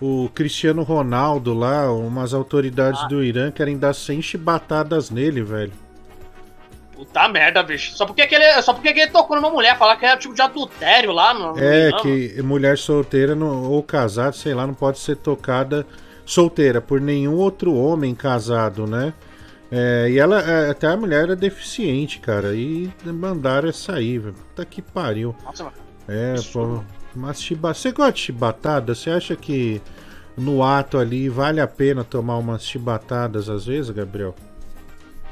O 0.02 0.30
Cristiano 0.36 0.84
Ronaldo 0.84 1.54
lá, 1.54 1.90
umas 1.92 2.34
autoridades 2.34 3.02
Ah. 3.04 3.08
do 3.08 3.24
Irã 3.24 3.50
querem 3.50 3.78
dar 3.78 3.94
100 3.94 4.22
chibatadas 4.22 5.10
nele, 5.10 5.42
velho. 5.42 5.72
Puta 6.96 7.28
merda, 7.28 7.62
bicho. 7.62 7.96
Só 7.96 8.06
porque, 8.06 8.26
que 8.26 8.34
ele, 8.36 8.62
só 8.62 8.74
porque 8.74 8.94
que 8.94 9.02
ele 9.02 9.12
tocou 9.12 9.36
numa 9.36 9.50
mulher, 9.50 9.78
falar 9.78 9.98
que 9.98 10.06
é 10.06 10.16
tipo 10.18 10.34
de 10.34 10.42
adultério 10.42 11.12
lá, 11.12 11.34
mano. 11.34 11.56
É, 11.60 11.90
Não, 11.92 12.00
que 12.00 12.42
mulher 12.42 12.78
solteira 12.78 13.36
não- 13.36 13.64
ou 13.70 13.84
casada, 13.84 14.32
sei 14.32 14.54
lá, 14.54 14.66
não 14.66 14.74
pode 14.74 15.00
ser 15.00 15.18
tocada 15.18 15.86
solteira 16.26 16.80
por 16.82 17.02
nenhum 17.02 17.36
outro 17.36 17.74
homem 17.76 18.16
casado, 18.16 18.88
né? 18.88 19.14
É, 19.72 20.08
e 20.10 20.18
ela, 20.18 20.40
é, 20.42 20.70
até 20.70 20.88
a 20.88 20.96
mulher 20.96 21.24
era 21.24 21.36
deficiente, 21.36 22.20
cara, 22.20 22.56
e 22.56 22.90
mandaram 23.04 23.68
essa 23.68 23.94
aí, 23.94 24.18
velho. 24.18 24.34
Puta 24.34 24.64
que 24.64 24.82
pariu. 24.82 25.36
Nossa. 25.44 25.68
É, 26.08 26.36
pô, 26.54 26.84
mas 27.16 27.42
chiba... 27.42 27.74
Você 27.74 27.92
gosta 27.92 28.14
de 28.14 28.20
chibatada? 28.20 28.94
Você 28.96 29.10
acha 29.10 29.36
que 29.36 29.82
no 30.38 30.64
ato 30.64 30.98
ali 30.98 31.28
vale 31.30 31.60
a 31.60 31.68
pena 31.68 32.04
tomar 32.04 32.38
umas 32.38 32.64
chibatadas 32.64 33.50
às 33.50 33.66
vezes, 33.66 33.90
Gabriel? 33.90 34.36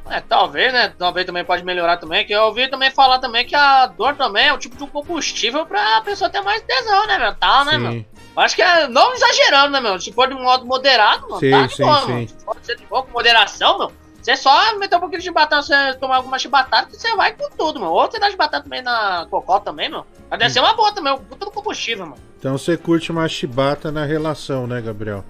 É, 0.10 0.20
talvez, 0.20 0.74
né? 0.74 0.94
Talvez 0.98 1.26
também 1.26 1.46
pode 1.46 1.64
melhorar 1.64 1.98
também. 1.98 2.26
Que 2.26 2.34
eu 2.34 2.44
ouvi 2.44 2.68
também 2.68 2.92
falar 2.92 3.20
também 3.20 3.46
que 3.46 3.56
a 3.56 3.88
dor 3.88 4.16
também 4.16 4.48
é 4.48 4.54
um 4.54 4.58
tipo 4.58 4.76
de 4.76 4.84
um 4.84 4.88
combustível 4.88 5.66
pra 5.66 6.02
pessoa 6.02 6.30
ter 6.30 6.42
mais 6.42 6.62
tesão, 6.62 7.08
né, 7.08 7.18
meu? 7.18 7.34
Tal, 7.36 7.66
né, 7.66 7.72
Sim. 7.72 7.78
meu? 7.78 8.06
Acho 8.36 8.56
que 8.56 8.62
é. 8.62 8.88
Não 8.88 9.14
exagerando, 9.14 9.72
né, 9.72 9.80
meu? 9.80 10.00
Se 10.00 10.12
for 10.12 10.28
de 10.28 10.34
um 10.34 10.44
modo 10.44 10.66
moderado, 10.66 11.28
mano, 11.30 11.40
Sim, 11.40 11.52
tá 11.52 11.66
de 11.68 11.76
sim, 11.76 11.84
boa, 11.84 12.02
sim. 12.02 12.12
mano. 12.12 12.28
Se 12.28 12.46
for 12.46 12.58
ser 12.62 12.76
de 12.76 12.86
boa, 12.86 13.04
com 13.04 13.12
moderação, 13.12 13.78
meu. 13.80 13.92
Você 14.22 14.38
só 14.38 14.78
meter 14.78 14.96
um 14.96 15.02
pouquinho 15.02 15.22
de 15.22 15.32
batata, 15.32 15.62
você 15.62 15.94
tomar 15.96 16.16
alguma 16.16 16.40
chibatada, 16.40 16.88
que 16.88 16.96
você 16.96 17.14
vai 17.16 17.34
com 17.34 17.50
tudo, 17.58 17.80
meu. 17.80 17.90
Ou 17.90 18.10
você 18.10 18.20
dá 18.20 18.30
de 18.30 18.38
batata 18.38 18.64
também 18.64 18.82
na 18.82 19.28
cocó 19.30 19.60
também, 19.60 19.90
meu. 19.90 20.06
Deve 20.30 20.50
ser 20.50 20.62
uma 20.62 20.74
boa 20.74 20.94
também, 20.94 21.14
um 21.14 21.18
puta 21.18 21.44
do 21.46 21.52
combustível, 21.52 22.06
mano. 22.06 22.22
Então 22.40 22.58
você 22.58 22.78
curte 22.78 23.12
uma 23.12 23.28
chibata 23.28 23.92
na 23.92 24.06
relação, 24.06 24.66
né, 24.66 24.82
Gabriel? 24.82 25.26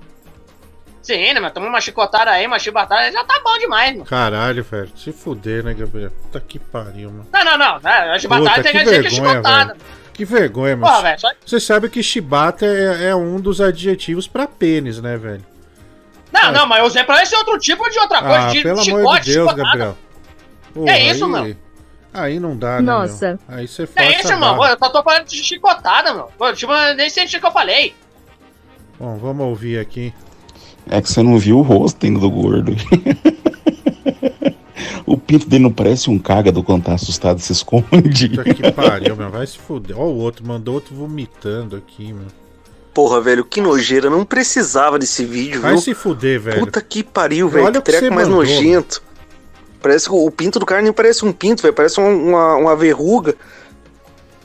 Sim, 1.04 1.34
né, 1.34 1.40
meu? 1.40 1.52
Toma 1.52 1.68
uma 1.68 1.82
chicotada 1.82 2.32
aí, 2.32 2.48
uma 2.48 2.58
chibatada, 2.58 3.12
já 3.12 3.24
tá 3.26 3.40
bom 3.44 3.58
demais, 3.60 3.94
meu. 3.96 4.06
Caralho, 4.06 4.64
velho. 4.64 4.90
Se 4.98 5.12
fuder, 5.12 5.64
né, 5.64 5.74
Gabriel? 5.74 6.10
Puta 6.12 6.40
que 6.40 6.58
pariu, 6.58 7.12
mano. 7.12 7.28
Não, 7.32 7.44
não, 7.46 7.58
não. 7.58 7.80
né? 7.82 7.92
A 8.16 8.18
chibatada 8.18 8.50
Puta, 8.50 8.64
tem 8.64 8.72
que 8.72 8.78
que 8.80 8.84
dizer 8.86 9.02
que 9.02 9.08
é 9.08 9.10
vergonha, 9.10 9.32
chicotada. 9.34 9.74
velho. 9.74 9.86
Que 10.14 10.26
vergonha, 10.26 10.78
Porra, 10.78 10.92
mano. 10.92 11.04
velho, 11.04 11.20
só- 11.20 11.32
Você 11.46 11.60
sabe 11.60 11.90
que 11.90 12.02
chibata 12.02 12.66
é, 12.66 13.10
é 13.10 13.16
um 13.16 13.38
dos 13.40 13.60
adjetivos 13.60 14.28
pra 14.28 14.48
pênis, 14.48 15.02
né, 15.02 15.18
velho? 15.18 15.44
Não, 16.32 16.52
não, 16.52 16.66
mas 16.66 16.80
eu 16.80 16.86
usei 16.86 17.04
pra 17.04 17.22
esse 17.22 17.36
outro 17.36 17.60
tipo 17.60 17.88
de 17.90 18.00
outra 18.00 18.22
coisa, 18.22 18.48
Ah, 18.48 18.52
de 18.52 18.62
pelo 18.64 18.78
chicote, 18.84 19.02
amor 19.02 19.20
de 19.20 19.34
Deus, 19.34 19.50
chicotada. 19.50 19.64
Gabriel. 19.68 19.98
Pô, 20.74 20.88
É 20.88 21.00
isso, 21.02 21.26
aí, 21.26 21.30
mano. 21.32 21.58
Aí 22.14 22.40
não 22.40 22.56
dá, 22.58 22.76
né, 22.76 22.82
Nossa. 22.82 23.28
meu? 23.48 23.58
Aí 23.58 23.68
você 23.68 23.86
força 23.88 24.02
É 24.10 24.20
isso, 24.20 24.32
a 24.34 24.38
mano. 24.38 24.64
Eu 24.66 24.78
só 24.78 24.90
tô 24.90 25.04
falando 25.04 25.26
de 25.26 25.44
chicotada, 25.44 26.14
meu. 26.14 26.32
Pô, 26.38 26.54
tipo, 26.54 26.72
nem 26.96 27.10
senti 27.10 27.38
o 27.38 27.40
que 27.42 27.46
eu 27.46 27.52
falei. 27.52 27.94
Bom, 29.00 29.18
vamos 29.18 29.46
ouvir 29.48 29.80
aqui. 29.80 30.14
É 30.90 31.02
que 31.02 31.10
você 31.10 31.24
não 31.24 31.38
viu 31.38 31.60
o 31.60 31.62
rosto 31.62 32.06
ainda 32.06 32.20
do 32.20 32.30
gordo. 32.30 32.76
o 35.06 35.18
pinto 35.18 35.48
dele 35.48 35.64
não 35.64 35.72
parece 35.72 36.10
um 36.10 36.20
cágado 36.20 36.64
quando 36.64 36.84
tá 36.84 36.94
assustado 36.94 37.40
se 37.40 37.52
esconde. 37.52 38.30
Puta 38.30 38.54
que 38.54 38.72
pariu, 38.72 39.16
meu. 39.16 39.30
Vai 39.30 39.48
se 39.48 39.58
fuder. 39.58 39.98
Ó, 39.98 40.06
o 40.06 40.18
outro 40.18 40.46
mandou 40.46 40.76
outro 40.76 40.96
vomitando 40.96 41.76
aqui, 41.76 42.14
meu. 42.14 42.28
Porra, 42.94 43.20
velho, 43.20 43.44
que 43.44 43.60
nojeira. 43.60 44.10
Não 44.10 44.24
precisava 44.24 45.00
desse 45.00 45.26
vídeo, 45.26 45.62
Vai 45.62 45.72
viu? 45.72 45.82
se 45.82 45.94
fuder, 45.94 46.40
velho. 46.40 46.60
Puta 46.60 46.82
que 46.82 47.04
pariu, 47.04 47.50
velho. 47.50 47.66
Olha 47.66 47.82
Que 47.82 47.92
treco 47.92 48.14
mais 48.14 48.28
mandou, 48.28 48.44
nojento. 48.44 49.02
Parece 49.82 50.08
que 50.08 50.16
o 50.16 50.32
pinto 50.32 50.60
do 50.60 50.66
cara 50.66 50.82
nem 50.82 50.94
parece 50.94 51.26
um 51.26 51.34
pinto, 51.34 51.64
velho. 51.64 51.74
Parece 51.74 52.00
uma, 52.00 52.10
uma, 52.10 52.56
uma 52.56 52.76
verruga. 52.76 53.36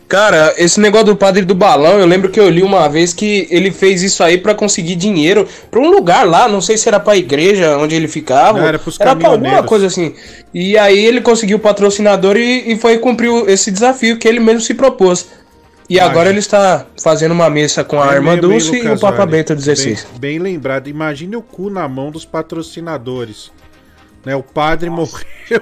Cara, 0.09 0.55
esse 0.57 0.81
negócio 0.81 1.09
do 1.09 1.17
padre 1.17 1.45
do 1.45 1.55
balão, 1.55 1.99
eu 2.01 2.07
lembro 2.07 2.31
que 2.31 2.41
eu 2.41 2.49
li 2.49 2.63
uma 2.63 2.89
vez 2.89 3.13
que 3.13 3.47
ele 3.51 3.71
fez 3.71 4.03
isso 4.03 4.25
aí 4.25 4.39
pra 4.39 4.55
conseguir 4.55 4.95
dinheiro 4.97 5.47
pra 5.71 5.81
um 5.81 5.91
lugar 5.91 6.27
lá, 6.27 6.49
não 6.49 6.63
sei 6.63 6.79
se 6.79 6.89
era 6.89 6.99
pra 6.99 7.15
igreja 7.15 7.77
onde 7.77 7.95
ele 7.95 8.09
ficava. 8.09 8.59
Não, 8.59 8.67
era 8.67 8.79
pros 8.79 8.97
pra 8.97 9.11
alguma 9.11 9.63
coisa 9.63 9.87
assim. 9.87 10.15
E 10.55 10.79
aí 10.79 10.99
ele 11.05 11.21
conseguiu 11.21 11.59
o 11.59 11.61
patrocinador 11.61 12.39
e, 12.39 12.73
e 12.73 12.79
foi 12.79 12.97
cumprir 12.97 13.31
esse 13.49 13.71
desafio 13.71 14.19
que 14.19 14.27
ele 14.27 14.41
mesmo 14.41 14.63
se 14.63 14.73
propôs. 14.73 15.29
E 15.91 16.01
Ah, 16.01 16.07
agora 16.07 16.31
ele 16.31 16.39
está 16.39 16.87
fazendo 17.03 17.33
uma 17.33 17.51
missa 17.51 17.85
com 17.85 18.01
a 18.01 18.07
Bem- 18.07 18.15
irmã 18.17 18.37
Dulce 18.39 18.77
e 18.77 18.89
o 18.89 18.99
Papa. 18.99 19.27
Bento 19.27 19.59
XVI. 19.59 19.95
Bem, 19.95 20.21
bem 20.21 20.39
lembrado. 20.39 20.89
Imagine 20.89 21.37
o 21.37 21.43
cu 21.43 21.69
na 21.71 21.87
mão 21.87 22.11
dos 22.11 22.25
patrocinadores. 22.25 23.51
Né, 24.25 24.35
o 24.35 24.43
padre 24.43 24.89
morreu. 24.91 25.61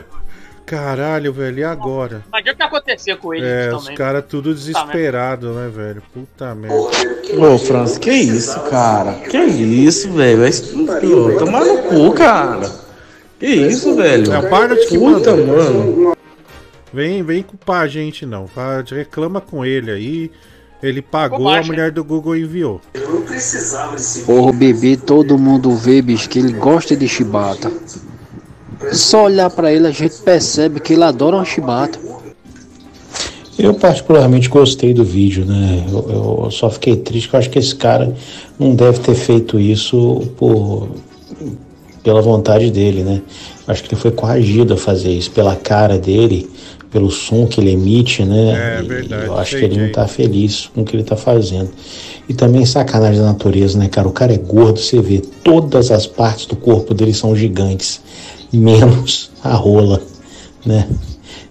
Caralho, 0.66 1.32
velho, 1.32 1.60
e 1.60 1.64
agora? 1.64 2.24
Imagina 2.26 2.52
o 2.52 2.56
que 2.56 2.62
aconteceu 2.64 3.16
com 3.18 3.32
ele 3.32 3.47
É, 3.47 3.72
os 3.72 3.88
caras 3.90 4.24
tudo 4.28 4.52
desesperado, 4.52 5.52
né, 5.52 5.70
velho? 5.72 6.02
Puta 6.12 6.52
merda. 6.56 6.76
Ô, 6.76 7.56
Franz, 7.56 7.97
que 7.97 8.10
isso, 8.10 8.59
cara? 8.64 9.12
Que 9.12 9.38
isso, 9.38 10.10
velho? 10.10 10.40
Vai 10.40 11.01
Pô, 11.01 11.38
tomar 11.38 11.64
no 11.64 11.78
cu, 11.84 12.12
cara. 12.14 12.68
Que 13.38 13.47
isso, 13.47 13.94
velho? 13.94 14.28
Não, 14.28 14.43
para 14.51 14.74
de 14.74 14.86
que 14.86 14.98
Puta, 14.98 15.36
manda. 15.36 15.52
mano. 15.52 16.16
Vem, 16.93 17.22
vem 17.22 17.44
culpar 17.44 17.82
a 17.82 17.86
gente, 17.86 18.26
não. 18.26 18.48
Reclama 18.90 19.40
com 19.40 19.64
ele 19.64 19.93
aí. 19.93 20.30
Ele 20.82 21.01
pagou, 21.01 21.48
a 21.48 21.62
mulher 21.62 21.90
do 21.90 22.02
Google 22.02 22.36
enviou. 22.36 22.80
Não 22.94 23.22
precisava 23.22 23.97
desse 23.97 24.24
Porra, 24.24 24.51
o 24.51 24.52
bebê, 24.52 24.97
todo 24.97 25.38
mundo 25.38 25.74
vê, 25.74 26.02
bicho, 26.02 26.28
que 26.28 26.38
ele 26.38 26.52
gosta 26.52 26.97
de 26.97 27.09
chibata. 27.09 27.70
Só 28.92 29.24
olhar 29.24 29.50
pra 29.50 29.72
ele 29.72 29.86
a 29.86 29.90
gente 29.90 30.16
percebe 30.16 30.80
que 30.80 30.92
ele 30.92 31.04
adora 31.04 31.36
uma 31.36 31.44
chibata. 31.44 31.98
Eu 33.58 33.72
particularmente 33.74 34.48
gostei 34.48 34.92
do 34.92 35.02
vídeo, 35.02 35.44
né? 35.46 35.84
Eu, 35.88 36.44
eu 36.44 36.50
só 36.50 36.68
fiquei 36.68 36.94
triste 36.96 37.28
que 37.28 37.36
eu 37.36 37.40
acho 37.40 37.50
que 37.50 37.58
esse 37.58 37.74
cara 37.74 38.14
não 38.58 38.74
deve 38.74 38.98
ter 39.00 39.14
feito 39.14 39.58
isso 39.58 40.28
por, 40.36 40.88
pela 42.02 42.20
vontade 42.20 42.70
dele, 42.70 43.02
né? 43.02 43.22
Acho 43.66 43.82
que 43.82 43.94
ele 43.94 44.00
foi 44.00 44.10
coagido 44.10 44.74
a 44.74 44.76
fazer 44.76 45.10
isso 45.10 45.30
pela 45.30 45.56
cara 45.56 45.98
dele, 45.98 46.48
pelo 46.90 47.10
som 47.10 47.46
que 47.46 47.60
ele 47.60 47.72
emite, 47.72 48.24
né? 48.24 48.78
É, 48.78 48.82
E 48.82 48.86
verdade, 48.86 49.26
Eu 49.26 49.38
acho 49.38 49.56
que 49.56 49.64
ele 49.64 49.78
não 49.78 49.90
tá 49.90 50.06
feliz 50.06 50.70
com 50.74 50.82
o 50.82 50.84
que 50.84 50.94
ele 50.94 51.02
tá 51.02 51.16
fazendo. 51.16 51.70
E 52.28 52.34
também 52.34 52.64
sacanagem 52.66 53.20
da 53.20 53.26
natureza, 53.26 53.78
né, 53.78 53.88
cara? 53.88 54.06
O 54.06 54.12
cara 54.12 54.34
é 54.34 54.38
gordo, 54.38 54.78
você 54.78 55.00
vê, 55.00 55.22
todas 55.42 55.90
as 55.90 56.06
partes 56.06 56.46
do 56.46 56.56
corpo 56.56 56.92
dele 56.92 57.14
são 57.14 57.34
gigantes, 57.34 58.00
menos 58.57 59.31
a 59.43 59.55
rola, 59.55 60.03
né? 60.65 60.89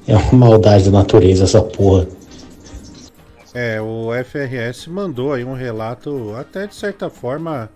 É 0.08 0.16
uma 0.16 0.50
maldade 0.50 0.86
da 0.86 0.92
natureza 0.92 1.46
essa 1.46 1.62
porra. 1.62 2.08
É, 3.54 3.80
o 3.82 4.10
FRS 4.24 4.88
mandou 4.88 5.34
aí 5.34 5.44
um 5.44 5.54
relato, 5.54 6.36
até 6.36 6.68
de 6.68 6.76
certa 6.76 7.10
forma, 7.10 7.70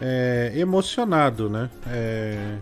é, 0.00 0.52
emocionado, 0.56 1.50
né? 1.50 1.68
É, 1.86 2.56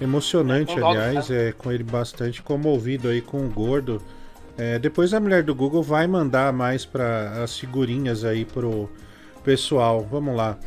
emocionante, 0.00 0.72
aliás, 0.72 1.30
é, 1.30 1.52
com 1.52 1.70
ele 1.70 1.84
bastante 1.84 2.42
comovido 2.42 3.08
aí 3.08 3.22
com 3.22 3.38
o 3.38 3.48
gordo. 3.48 4.02
É, 4.56 4.78
depois 4.78 5.14
a 5.14 5.20
mulher 5.20 5.44
do 5.44 5.54
Google 5.54 5.82
vai 5.82 6.06
mandar 6.08 6.52
mais 6.52 6.84
para 6.84 7.44
as 7.44 7.56
figurinhas 7.56 8.24
aí 8.24 8.44
pro 8.44 8.90
pessoal. 9.44 10.06
Vamos 10.10 10.36
lá. 10.36 10.58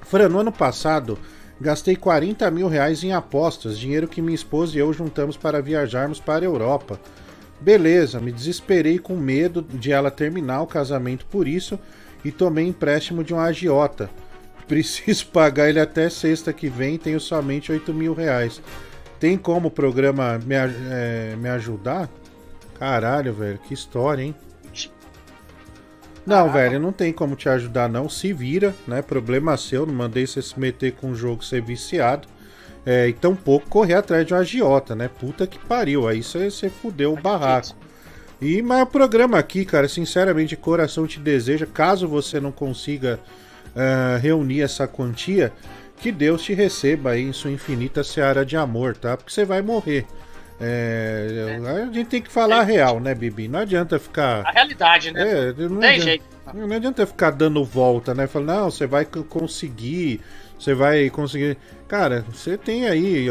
Fran, 0.00 0.30
no 0.30 0.40
ano 0.40 0.50
passado 0.50 1.18
gastei 1.60 1.96
40 1.96 2.50
mil 2.50 2.68
reais 2.68 3.02
em 3.02 3.12
apostas, 3.12 3.78
dinheiro 3.78 4.08
que 4.08 4.22
minha 4.22 4.34
esposa 4.34 4.76
e 4.76 4.80
eu 4.80 4.92
juntamos 4.92 5.36
para 5.36 5.62
viajarmos 5.62 6.20
para 6.20 6.44
a 6.44 6.48
Europa. 6.48 7.00
Beleza, 7.60 8.20
me 8.20 8.30
desesperei 8.30 8.98
com 8.98 9.16
medo 9.16 9.62
de 9.62 9.90
ela 9.90 10.10
terminar 10.10 10.62
o 10.62 10.66
casamento 10.66 11.26
por 11.26 11.48
isso 11.48 11.78
e 12.24 12.30
tomei 12.30 12.66
empréstimo 12.66 13.24
de 13.24 13.34
um 13.34 13.40
agiota. 13.40 14.08
Preciso 14.68 15.26
pagar 15.28 15.68
ele 15.68 15.80
até 15.80 16.08
sexta 16.08 16.52
que 16.52 16.68
vem 16.68 16.94
e 16.94 16.98
tenho 16.98 17.18
somente 17.18 17.72
8 17.72 17.92
mil 17.92 18.14
reais. 18.14 18.60
Tem 19.18 19.36
como 19.36 19.68
o 19.68 19.70
programa 19.70 20.38
me, 20.44 20.54
é, 20.54 21.34
me 21.36 21.48
ajudar? 21.48 22.08
Caralho, 22.78 23.32
velho, 23.32 23.58
que 23.58 23.74
história, 23.74 24.22
hein? 24.22 24.34
Não, 26.28 26.52
velho, 26.52 26.78
não 26.78 26.92
tem 26.92 27.10
como 27.10 27.34
te 27.34 27.48
ajudar, 27.48 27.88
não. 27.88 28.06
Se 28.06 28.34
vira, 28.34 28.74
né? 28.86 29.00
Problema 29.00 29.56
seu. 29.56 29.86
Não 29.86 29.94
mandei 29.94 30.26
você 30.26 30.42
se 30.42 30.60
meter 30.60 30.92
com 30.92 31.08
um 31.08 31.14
jogo 31.14 31.42
ser 31.42 31.62
viciado. 31.62 32.28
É, 32.84 33.08
e 33.08 33.14
tampouco 33.14 33.66
correr 33.70 33.94
atrás 33.94 34.26
de 34.26 34.34
um 34.34 34.36
agiota, 34.36 34.94
né? 34.94 35.08
Puta 35.08 35.46
que 35.46 35.58
pariu. 35.58 36.06
Aí 36.06 36.22
você 36.22 36.68
fudeu 36.68 37.14
o 37.14 37.16
barraco. 37.16 37.74
E, 38.42 38.60
mas 38.60 38.82
o 38.82 38.86
programa 38.86 39.38
aqui, 39.38 39.64
cara, 39.64 39.88
sinceramente, 39.88 40.50
de 40.50 40.58
coração 40.58 41.06
te 41.06 41.18
deseja, 41.18 41.64
caso 41.64 42.06
você 42.06 42.38
não 42.38 42.52
consiga 42.52 43.18
ah, 43.74 44.18
reunir 44.20 44.60
essa 44.60 44.86
quantia, 44.86 45.50
que 45.96 46.12
Deus 46.12 46.42
te 46.42 46.52
receba 46.52 47.12
aí 47.12 47.22
em 47.22 47.32
sua 47.32 47.50
infinita 47.50 48.04
seara 48.04 48.44
de 48.44 48.54
amor, 48.54 48.94
tá? 48.94 49.16
Porque 49.16 49.32
você 49.32 49.46
vai 49.46 49.62
morrer. 49.62 50.04
É, 50.60 51.58
a 51.66 51.92
gente 51.92 52.08
tem 52.08 52.20
que 52.22 52.30
falar 52.30 52.60
a 52.60 52.62
real, 52.64 52.98
né, 52.98 53.14
Bibi? 53.14 53.46
Não 53.46 53.60
adianta 53.60 53.98
ficar. 53.98 54.44
A 54.46 54.50
realidade, 54.50 55.12
né? 55.12 55.50
É, 55.50 55.52
não 55.68 55.78
Tem 55.80 55.90
adianta, 55.90 56.02
jeito. 56.04 56.24
Não 56.54 56.76
adianta 56.76 57.06
ficar 57.06 57.30
dando 57.30 57.64
volta, 57.64 58.14
né? 58.14 58.26
Falando, 58.26 58.48
não, 58.48 58.70
você 58.70 58.86
vai 58.86 59.04
conseguir, 59.04 60.20
você 60.58 60.74
vai 60.74 61.08
conseguir. 61.10 61.56
Cara, 61.86 62.24
você 62.32 62.56
tem 62.58 62.88
aí 62.88 63.26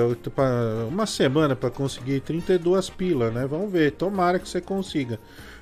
uma 0.87 1.05
semana 1.05 1.55
pra 1.55 1.69
conseguir 1.69 2.21
32 2.21 2.89
pilas, 2.89 3.33
né? 3.33 3.45
Vamos 3.45 3.71
ver, 3.71 3.91
tomara 3.91 4.39
que 4.39 4.47
você 4.47 4.61
consiga. 4.61 5.19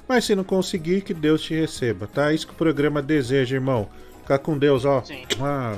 Mas 0.08 0.26
se 0.26 0.36
não 0.36 0.44
conseguir, 0.44 1.02
que 1.02 1.14
Deus 1.16 1.42
te 1.42 1.56
receba, 1.56 2.06
tá? 2.06 2.32
Isso 2.32 2.46
que 2.46 2.54
o 2.54 2.56
programa 2.56 3.02
deseja, 3.02 3.56
irmão. 3.56 3.90
Ficar 4.22 4.38
com 4.38 4.56
Deus, 4.58 4.86
ó. 4.86 5.04
Ah, 5.42 5.76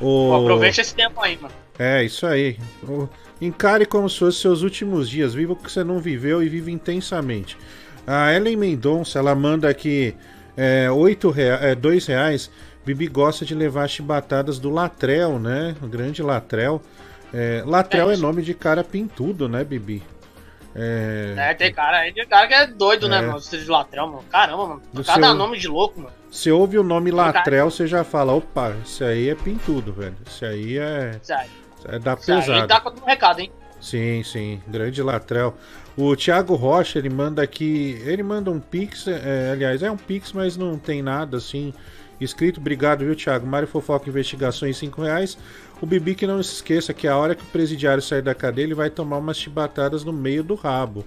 o... 0.00 0.28
Pô, 0.30 0.36
aproveita 0.36 0.80
esse 0.80 0.94
tempo 0.94 1.20
aí, 1.20 1.36
mano. 1.40 1.54
É, 1.78 2.04
isso 2.04 2.26
aí. 2.26 2.58
O- 2.82 3.08
Encare 3.40 3.86
como 3.86 4.08
se 4.08 4.18
fossem 4.18 4.40
seus 4.42 4.62
últimos 4.62 5.08
dias. 5.08 5.32
Viva 5.34 5.52
o 5.52 5.56
que 5.56 5.70
você 5.70 5.82
não 5.82 5.98
viveu 5.98 6.42
e 6.42 6.48
vive 6.48 6.70
intensamente. 6.70 7.56
A 8.06 8.32
Ellen 8.34 8.56
Mendonça, 8.56 9.18
ela 9.18 9.34
manda 9.34 9.68
aqui 9.68 10.14
é, 10.56 10.90
oito 10.90 11.30
rea 11.30 11.54
é, 11.62 11.74
dois 11.74 12.06
reais. 12.06 12.50
Bibi 12.84 13.06
gosta 13.06 13.44
de 13.44 13.54
levar 13.54 13.88
chibatadas 13.88 14.58
do 14.58 14.70
Latrel, 14.70 15.38
né? 15.38 15.74
O 15.82 15.86
grande 15.86 16.22
Latrel. 16.22 16.82
É, 17.32 17.62
Latrel 17.64 18.10
é, 18.10 18.16
nome 18.16 18.42
de 18.42 18.54
cara 18.54 18.82
pintudo, 18.82 19.48
né, 19.48 19.62
Bibi? 19.62 20.02
É, 20.74 21.34
É, 21.36 21.54
tem 21.54 21.72
cara 21.72 21.98
aí, 21.98 22.12
tem 22.12 22.26
cara 22.26 22.46
que 22.46 22.54
é 22.54 22.66
doido, 22.66 23.08
né, 23.08 23.18
É. 23.18 23.22
mano? 23.22 23.38
Esse 23.38 23.58
de 23.58 23.68
latrão, 23.68 24.06
mano. 24.06 24.24
Caramba, 24.30 24.66
mano. 24.66 24.82
Cada 25.04 25.26
seu- 25.28 25.34
nome 25.34 25.58
de 25.58 25.68
louco, 25.68 26.00
mano. 26.00 26.12
Você 26.30 26.50
ouve 26.52 26.78
o 26.78 26.82
nome 26.84 27.10
Latrel, 27.10 27.70
você 27.70 27.86
já 27.88 28.04
fala, 28.04 28.32
opa, 28.32 28.74
isso 28.84 29.02
aí 29.04 29.28
é 29.28 29.34
pintudo, 29.34 29.92
velho. 29.92 30.14
Isso 30.26 30.44
aí 30.44 30.78
é, 30.78 31.18
Isso 31.20 31.32
aí. 31.34 31.48
É 31.86 31.98
da 31.98 32.16
pesada. 32.16 32.66
tá 32.66 32.80
com 32.80 32.90
um 32.90 33.04
recado, 33.04 33.40
hein? 33.40 33.50
Sim, 33.80 34.22
sim, 34.22 34.60
grande 34.68 35.02
Latrel. 35.02 35.54
O 35.96 36.14
Thiago 36.14 36.54
Rocha, 36.54 36.98
ele 36.98 37.08
manda 37.08 37.42
aqui. 37.42 38.00
Ele 38.04 38.22
manda 38.22 38.50
um 38.50 38.60
pix, 38.60 39.06
é, 39.08 39.50
aliás, 39.52 39.82
é 39.82 39.90
um 39.90 39.96
pix, 39.96 40.32
mas 40.32 40.56
não 40.56 40.78
tem 40.78 41.02
nada 41.02 41.38
assim. 41.38 41.72
Escrito, 42.20 42.60
obrigado, 42.60 43.04
viu, 43.04 43.16
Thiago? 43.16 43.46
Mário 43.46 43.66
Fofoca 43.66 44.08
Investigações, 44.08 44.76
5 44.76 45.02
reais. 45.02 45.38
O 45.80 45.86
Bibi 45.86 46.14
que 46.14 46.26
não 46.26 46.42
se 46.42 46.54
esqueça 46.56 46.92
que 46.92 47.08
a 47.08 47.16
hora 47.16 47.34
que 47.34 47.42
o 47.42 47.46
presidiário 47.46 48.02
sair 48.02 48.20
da 48.20 48.34
cadeia, 48.34 48.66
ele 48.66 48.74
vai 48.74 48.90
tomar 48.90 49.16
umas 49.16 49.38
chibatadas 49.38 50.04
no 50.04 50.12
meio 50.12 50.44
do 50.44 50.54
rabo. 50.54 51.04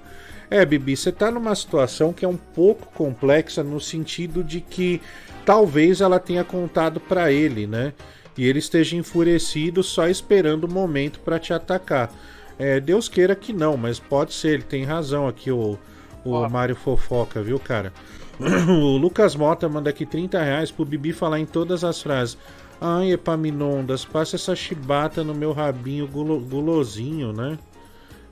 É, 0.50 0.66
Bibi, 0.66 0.98
você 0.98 1.12
tá 1.12 1.30
numa 1.30 1.54
situação 1.54 2.12
que 2.12 2.26
é 2.26 2.28
um 2.28 2.38
pouco 2.38 2.88
complexa 2.94 3.64
no 3.64 3.80
sentido 3.80 4.44
de 4.44 4.60
que 4.60 5.00
talvez 5.46 6.02
ela 6.02 6.20
tenha 6.20 6.44
contado 6.44 7.00
pra 7.00 7.32
ele, 7.32 7.68
né? 7.68 7.94
E 8.38 8.46
ele 8.48 8.60
esteja 8.60 8.96
enfurecido 8.96 9.84
só 9.84 10.08
esperando 10.08 10.64
o 10.66 10.72
momento 10.72 11.20
pra 11.20 11.38
te 11.40 11.54
atacar. 11.54 12.12
É, 12.58 12.80
Deus 12.80 13.08
queira 13.10 13.36
que 13.36 13.52
não, 13.54 13.78
mas 13.78 14.00
pode 14.00 14.34
ser, 14.34 14.54
ele 14.56 14.64
tem 14.64 14.84
razão 14.84 15.28
aqui, 15.28 15.52
o, 15.52 15.78
o 16.24 16.50
Mário 16.50 16.76
Fofoca, 16.76 17.42
viu, 17.42 17.60
cara? 17.60 17.92
o 18.68 18.98
Lucas 18.98 19.36
Mota 19.36 19.68
manda 19.70 19.90
aqui 19.90 20.06
30 20.06 20.42
reais 20.42 20.72
pro 20.72 20.86
Bibi 20.86 21.14
falar 21.14 21.40
em 21.40 21.46
todas 21.46 21.84
as 21.84 22.02
frases. 22.02 22.38
Ai, 22.82 23.12
Epaminondas, 23.12 24.04
passa 24.04 24.36
essa 24.36 24.56
chibata 24.56 25.24
no 25.24 25.34
meu 25.34 25.52
rabinho 25.54 26.08
gulo- 26.08 26.40
gulosinho, 26.40 27.32
né? 27.32 27.58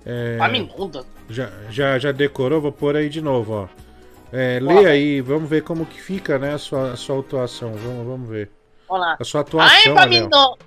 É, 0.05 0.35
Epaminondas? 0.35 1.05
Já, 1.29 1.49
já, 1.69 1.97
já 1.99 2.11
decorou? 2.11 2.59
Vou 2.59 2.71
pôr 2.71 2.95
aí 2.95 3.07
de 3.09 3.21
novo, 3.21 3.53
ó. 3.53 3.67
É, 4.33 4.59
lê 4.61 4.85
aí, 4.85 5.21
vamos 5.21 5.49
ver 5.49 5.61
como 5.63 5.85
que 5.85 6.01
fica, 6.01 6.39
né, 6.39 6.53
a 6.53 6.57
sua, 6.57 6.91
a 6.93 6.95
sua 6.95 7.19
atuação. 7.19 7.73
Vamos, 7.73 8.07
vamos 8.07 8.29
ver. 8.29 8.49
Vamos 8.91 9.07
lá. 9.07 9.17
A 9.17 9.23
sua 9.23 9.41
atuação, 9.41 9.73
Ai. 9.73 9.87
Epaminondas. 9.87 10.57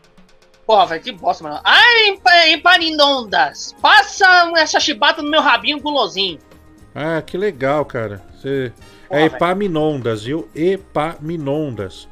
Porra, 0.67 0.87
velho, 0.87 1.03
que 1.03 1.13
bosta, 1.13 1.45
mano. 1.45 1.61
Ai. 1.63 2.19
Passa 3.83 4.51
essa 4.57 4.81
chibata 4.81 5.21
no 5.21 5.31
meu 5.31 5.43
rabinho 5.43 5.79
gulosinho. 5.79 6.39
Ah, 6.95 7.21
que 7.21 7.37
legal, 7.37 7.85
cara. 7.85 8.23
Você... 8.33 8.73
É. 9.11 9.27
Epaminondas, 9.27 10.25
viu? 10.25 10.49
Epaminondas. 10.55 12.09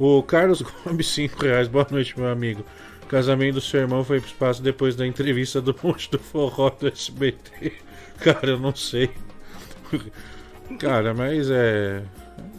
O 0.00 0.20
Carlos 0.24 0.62
Gomes, 0.84 1.06
5 1.06 1.44
reais. 1.44 1.68
Boa 1.68 1.86
noite, 1.88 2.18
meu 2.18 2.28
amigo. 2.28 2.64
O 3.04 3.06
casamento 3.06 3.54
do 3.54 3.60
seu 3.60 3.82
irmão 3.82 4.02
foi 4.02 4.18
pro 4.18 4.28
espaço 4.28 4.60
depois 4.60 4.96
da 4.96 5.06
entrevista 5.06 5.60
do 5.60 5.76
Monte 5.80 6.10
do 6.10 6.18
Forró 6.18 6.70
do 6.70 6.88
SBT. 6.88 7.72
Cara, 8.18 8.48
eu 8.48 8.58
não 8.58 8.74
sei. 8.74 9.10
Cara, 10.80 11.14
mas 11.14 11.48
é. 11.48 12.02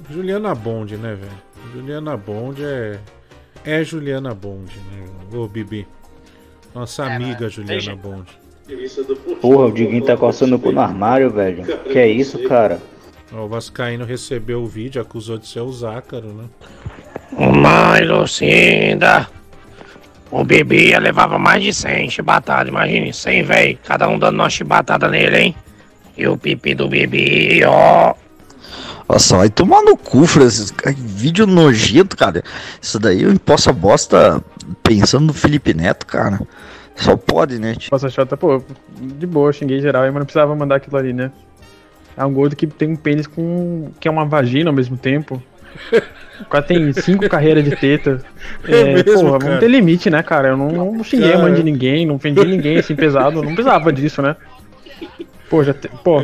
Juliana 0.10 0.56
Bond, 0.56 0.96
né, 0.96 1.16
velho? 1.16 1.53
Juliana 1.72 2.18
Bond 2.18 2.64
é. 2.64 3.00
É 3.66 3.84
Juliana 3.84 4.34
Bond, 4.34 4.76
né? 4.92 5.38
Ô, 5.38 5.48
Bibi. 5.48 5.88
Nossa 6.76 7.06
amiga 7.06 7.48
Juliana 7.48 7.80
jeito. 7.80 8.00
Bond. 8.00 8.30
Porra, 9.42 9.66
o 9.66 9.72
Diguinho 9.72 10.04
tá 10.04 10.18
coçando 10.18 10.56
o 10.56 10.60
cu 10.60 10.72
no 10.72 10.82
armário, 10.82 11.30
velho. 11.30 11.64
Que 11.84 12.00
é 12.00 12.08
isso, 12.08 12.40
cara? 12.48 12.80
Ó, 13.34 13.46
O 13.46 13.48
Vascaíno 13.48 14.06
recebeu 14.06 14.62
o 14.62 14.68
vídeo, 14.68 15.02
acusou 15.02 15.38
de 15.38 15.48
ser 15.48 15.62
o 15.62 15.72
Zácaro, 15.72 16.34
né? 16.34 16.46
Mãe 17.32 18.06
Lucinda. 18.06 19.28
O 20.32 20.44
bebê 20.44 20.98
levava 20.98 21.38
mais 21.38 21.62
de 21.64 21.74
100 21.74 22.10
chibatadas, 22.10 22.68
imagine, 22.70 23.14
100 23.14 23.44
véi, 23.44 23.80
cada 23.84 24.08
um 24.10 24.18
dando 24.18 24.36
uma 24.36 24.50
chibatada 24.50 25.08
nele, 25.08 25.38
hein? 25.38 25.56
E 26.18 26.28
o 26.28 26.38
pipi 26.38 26.74
do 26.74 26.88
bebê, 26.88 27.62
ó. 27.66 28.16
Nossa, 29.08 29.38
vai 29.38 29.50
tomar 29.50 29.82
no 29.82 29.98
cu, 29.98 30.26
Francisco. 30.26 30.78
Vídeo 30.98 31.46
nojento, 31.46 32.16
cara. 32.18 32.44
Isso 32.82 33.00
daí 33.00 33.24
eu 33.24 33.40
posso 33.40 33.70
a 33.70 33.74
bosta 33.74 34.42
pensando 34.82 35.28
no 35.28 35.34
Felipe 35.34 35.74
Neto, 35.74 36.06
cara. 36.06 36.40
Só 36.96 37.18
pode, 37.18 37.60
né? 37.60 37.76
Nossa, 37.92 38.10
Xota, 38.10 38.38
pô, 38.38 38.64
de 39.00 39.26
boa, 39.26 39.52
xinguei 39.52 39.82
geral, 39.82 40.04
mas 40.04 40.14
não 40.14 40.26
precisava 40.26 40.56
mandar 40.56 40.76
aquilo 40.76 40.98
ali, 40.98 41.12
né? 41.12 41.32
É 42.16 42.24
um 42.24 42.34
gordo 42.34 42.56
que 42.56 42.68
tem 42.68 42.90
um 42.90 42.96
pênis 42.96 43.26
com. 43.26 43.92
que 44.00 44.08
é 44.08 44.12
uma 44.12 44.26
vagina 44.26 44.70
ao 44.70 44.76
mesmo 44.76 44.96
tempo. 44.96 45.42
O 46.42 46.46
cara 46.46 46.64
tem 46.64 46.94
cinco 46.94 47.28
carreiras 47.28 47.64
de 47.64 47.76
teta. 47.76 48.22
É 48.68 48.80
É, 48.80 48.94
mesmo, 48.94 49.14
porra, 49.14 49.40
cara? 49.40 49.46
vamos 49.46 49.60
ter 49.60 49.68
limite, 49.68 50.10
né, 50.10 50.22
cara? 50.22 50.50
Eu 50.50 50.58
não, 50.58 50.70
não 50.94 51.04
xinguei 51.04 51.34
a 51.34 51.40
mãe 51.40 51.54
de 51.54 51.64
ninguém, 51.64 52.06
não 52.06 52.16
ofendi 52.16 52.46
ninguém 52.46 52.78
assim 52.78 52.96
pesado, 52.96 53.42
não 53.42 53.56
precisava 53.56 53.92
disso, 53.92 54.22
né? 54.22 54.36
Pô, 55.50 55.64
já 55.64 55.74
tem. 55.74 55.90
Pô. 56.04 56.22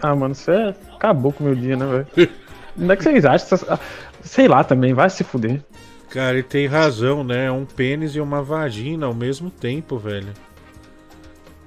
Ah, 0.00 0.14
mano, 0.14 0.34
você 0.34 0.50
é... 0.50 0.74
acabou 0.96 1.32
com 1.32 1.44
o 1.44 1.46
meu 1.46 1.54
dia, 1.56 1.76
né, 1.76 1.86
velho? 2.14 2.30
Onde 2.78 2.92
é 2.92 2.96
que 2.96 3.02
vocês 3.04 3.24
acham? 3.24 3.58
Ah, 3.68 3.78
Sei 4.22 4.48
lá 4.48 4.64
também, 4.64 4.92
vai 4.92 5.08
se 5.08 5.22
fuder. 5.24 5.62
Cara, 6.10 6.34
ele 6.34 6.42
tem 6.42 6.66
razão, 6.66 7.22
né? 7.22 7.50
Um 7.50 7.64
pênis 7.64 8.14
e 8.16 8.20
uma 8.20 8.42
vagina 8.42 9.06
ao 9.06 9.14
mesmo 9.14 9.50
tempo, 9.50 9.98
velho. 9.98 10.32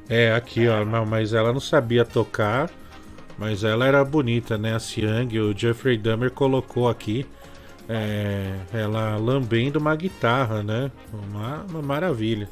É, 0.09 0.33
aqui, 0.33 0.67
ó. 0.67 0.83
Mas 1.05 1.33
ela 1.33 1.53
não 1.53 1.59
sabia 1.59 2.03
tocar. 2.05 2.69
Mas 3.37 3.63
ela 3.63 3.85
era 3.85 4.03
bonita, 4.03 4.57
né? 4.57 4.75
A 4.75 4.79
Siang, 4.79 5.39
o 5.39 5.57
Jeffrey 5.57 5.97
Dahmer 5.97 6.31
colocou 6.31 6.89
aqui. 6.89 7.25
é, 7.87 8.53
ela 8.73 9.15
lambendo 9.17 9.79
uma 9.79 9.95
guitarra, 9.95 10.61
né? 10.63 10.91
Uma, 11.13 11.65
uma 11.69 11.81
maravilha. 11.81 12.49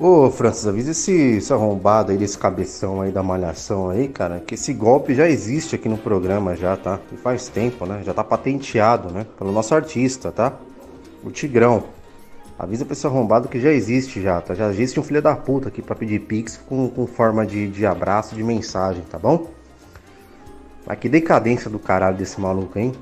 Ô, 0.00 0.30
Francis, 0.30 0.66
avisa 0.66 0.92
esse, 0.92 1.12
esse 1.12 1.52
arrombado 1.52 2.10
aí 2.10 2.16
desse 2.16 2.38
cabeção 2.38 3.02
aí 3.02 3.12
da 3.12 3.22
malhação 3.22 3.90
aí, 3.90 4.08
cara, 4.08 4.40
que 4.40 4.54
esse 4.54 4.72
golpe 4.72 5.14
já 5.14 5.28
existe 5.28 5.74
aqui 5.74 5.90
no 5.90 5.98
programa 5.98 6.56
já, 6.56 6.74
tá? 6.74 6.98
E 7.12 7.18
faz 7.18 7.48
tempo, 7.48 7.84
né? 7.84 8.00
Já 8.02 8.14
tá 8.14 8.24
patenteado, 8.24 9.10
né? 9.12 9.26
Pelo 9.36 9.52
nosso 9.52 9.74
artista, 9.74 10.32
tá? 10.32 10.54
O 11.22 11.30
Tigrão. 11.30 11.84
Avisa 12.58 12.86
pra 12.86 12.94
esse 12.94 13.06
arrombado 13.06 13.46
que 13.46 13.60
já 13.60 13.70
existe 13.70 14.22
já, 14.22 14.40
tá? 14.40 14.54
Já 14.54 14.70
existe 14.70 14.98
um 14.98 15.02
filho 15.02 15.20
da 15.20 15.36
puta 15.36 15.68
aqui 15.68 15.82
pra 15.82 15.94
pedir 15.94 16.20
pix 16.20 16.56
com, 16.56 16.88
com 16.88 17.06
forma 17.06 17.44
de, 17.44 17.68
de 17.68 17.84
abraço, 17.84 18.34
de 18.34 18.42
mensagem, 18.42 19.02
tá 19.02 19.18
bom? 19.18 19.48
Mas 20.86 20.98
que 20.98 21.10
decadência 21.10 21.68
do 21.68 21.78
caralho 21.78 22.16
desse 22.16 22.40
maluco, 22.40 22.78
hein? 22.78 22.92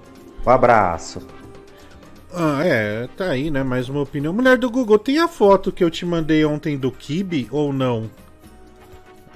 Um 0.45 0.51
abraço. 0.51 1.25
Ah, 2.33 2.63
é, 2.65 3.09
tá 3.17 3.31
aí, 3.31 3.51
né? 3.51 3.63
Mais 3.63 3.89
uma 3.89 4.03
opinião. 4.03 4.33
Mulher 4.33 4.59
do 4.59 4.71
Google, 4.71 4.99
tem 4.99 5.19
a 5.19 5.29
foto 5.29 5.73
que 5.73 5.83
eu 5.83 5.91
te 5.91 6.05
mandei 6.05 6.45
ontem 6.45 6.77
do 6.77 6.93
Kibe 6.93 7.49
ou 7.51 7.73
não? 7.73 8.11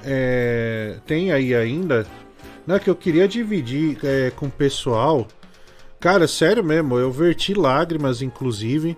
É, 0.04 0.96
tem 1.06 1.32
aí 1.32 1.54
ainda? 1.54 2.06
Não, 2.66 2.76
é 2.76 2.78
que 2.78 2.90
eu 2.90 2.96
queria 2.96 3.26
dividir 3.26 3.98
é, 4.04 4.30
com 4.30 4.46
o 4.46 4.50
pessoal. 4.50 5.26
Cara, 5.98 6.28
sério 6.28 6.62
mesmo, 6.62 6.98
eu 6.98 7.10
verti 7.10 7.54
lágrimas, 7.54 8.20
inclusive. 8.20 8.96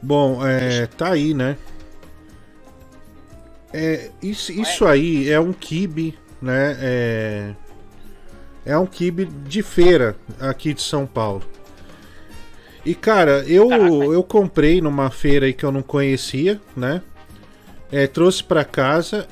Bom, 0.00 0.46
é, 0.46 0.86
tá 0.86 1.12
aí, 1.12 1.34
né? 1.34 1.56
É, 3.72 4.10
isso, 4.22 4.52
isso 4.52 4.86
aí 4.86 5.28
é 5.28 5.40
um 5.40 5.52
kibe, 5.52 6.16
né? 6.40 6.76
É, 6.80 7.54
é 8.64 8.78
um 8.78 8.86
kibe 8.86 9.24
de 9.24 9.62
feira 9.62 10.16
aqui 10.38 10.72
de 10.72 10.82
São 10.82 11.06
Paulo. 11.06 11.42
E 12.84 12.94
cara, 12.94 13.44
eu, 13.46 14.12
eu 14.12 14.22
comprei 14.22 14.80
numa 14.80 15.10
feira 15.10 15.46
aí 15.46 15.52
que 15.52 15.64
eu 15.64 15.72
não 15.72 15.82
conhecia, 15.82 16.60
né? 16.76 17.02
É, 17.90 18.06
trouxe 18.06 18.42
pra 18.42 18.64
casa 18.64 19.26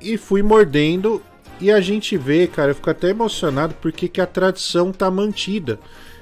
e 0.00 0.16
fui 0.16 0.42
mordendo. 0.42 1.22
E 1.60 1.70
a 1.70 1.80
gente 1.80 2.16
vê, 2.16 2.46
cara, 2.46 2.70
eu 2.70 2.74
fico 2.74 2.90
até 2.90 3.08
emocionado 3.08 3.74
porque 3.80 4.08
que 4.08 4.20
a 4.20 4.26
tradição 4.26 4.92
tá 4.92 5.10
mantida 5.10 5.78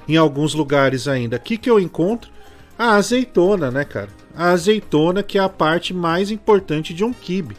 em 0.07 0.15
alguns 0.15 0.53
lugares 0.53 1.07
ainda. 1.07 1.37
O 1.37 1.39
que, 1.39 1.57
que 1.57 1.69
eu 1.69 1.79
encontro? 1.79 2.31
A 2.77 2.95
azeitona, 2.95 3.71
né, 3.71 3.83
cara? 3.83 4.09
A 4.35 4.51
azeitona 4.51 5.23
que 5.23 5.37
é 5.37 5.41
a 5.41 5.49
parte 5.49 5.93
mais 5.93 6.31
importante 6.31 6.93
de 6.93 7.03
um 7.03 7.11
quibe. 7.11 7.55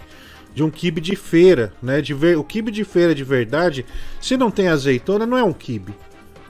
De 0.55 0.63
um 0.63 0.71
quibe 0.71 1.01
de 1.01 1.17
feira, 1.17 1.73
né? 1.83 2.01
De 2.01 2.15
ver... 2.15 2.39
O 2.39 2.45
quibe 2.45 2.71
de 2.71 2.85
feira 2.85 3.15
de 3.15 3.25
verdade, 3.25 3.85
se 4.21 4.37
não 4.37 4.51
tem 4.51 4.69
azeitona, 4.69 5.27
não 5.27 5.37
é 5.37 5.45
um 5.45 5.53
quibe. 5.53 5.95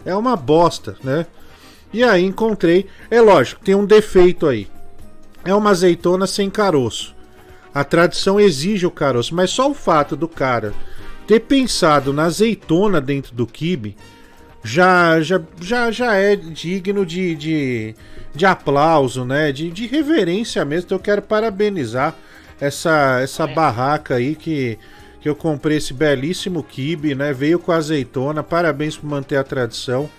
É 0.05 0.15
uma 0.15 0.37
bosta, 0.37 0.97
né? 1.03 1.27
E 1.97 2.05
aí 2.05 2.23
encontrei. 2.23 2.85
É 3.11 3.23
lógico, 3.23 3.65
tem 3.65 3.75
um 3.75 3.87
defeito 3.87 4.47
aí. 4.47 4.69
É 5.43 5.55
uma 5.55 5.71
azeitona 5.71 6.27
sem 6.27 6.51
caroço. 6.51 7.17
A 7.73 7.83
tradição 7.85 8.39
exige 8.39 8.85
o 8.85 8.91
caroço, 8.91 9.35
mas 9.35 9.51
só 9.51 9.71
o 9.71 9.75
fato 9.75 10.15
do 10.15 10.29
cara 10.29 10.75
ter 11.27 11.41
pensado 11.41 12.13
na 12.13 12.25
azeitona 12.25 13.01
dentro 13.01 13.35
do 13.35 13.47
quibe 13.47 13.97
já 14.63 15.23
já, 15.23 15.41
já, 15.59 15.91
já 15.91 16.15
é 16.17 16.37
digno 16.37 17.07
de, 17.07 17.35
de, 17.35 17.95
de 18.35 18.45
aplauso, 18.45 19.25
né? 19.25 19.51
De, 19.51 19.71
de 19.71 19.87
reverência 19.87 20.63
mesmo. 20.67 20.89
Então 20.89 20.99
eu 20.99 21.03
quero 21.03 21.23
parabenizar 21.23 22.15
essa, 22.61 23.21
essa 23.23 23.47
barraca 23.47 24.17
aí 24.17 24.35
que, 24.35 24.79
que 25.23 25.29
eu 25.31 25.35
comprei 25.35 25.79
esse 25.79 25.95
belíssimo 25.95 26.63
quibe, 26.63 27.15
né? 27.15 27.33
Veio 27.33 27.59
com 27.59 27.73
azeitona. 27.73 28.43
Parabéns 28.43 28.99
por 28.99 29.09
manter 29.09 29.37
a 29.37 29.45
tradição. 29.45 30.11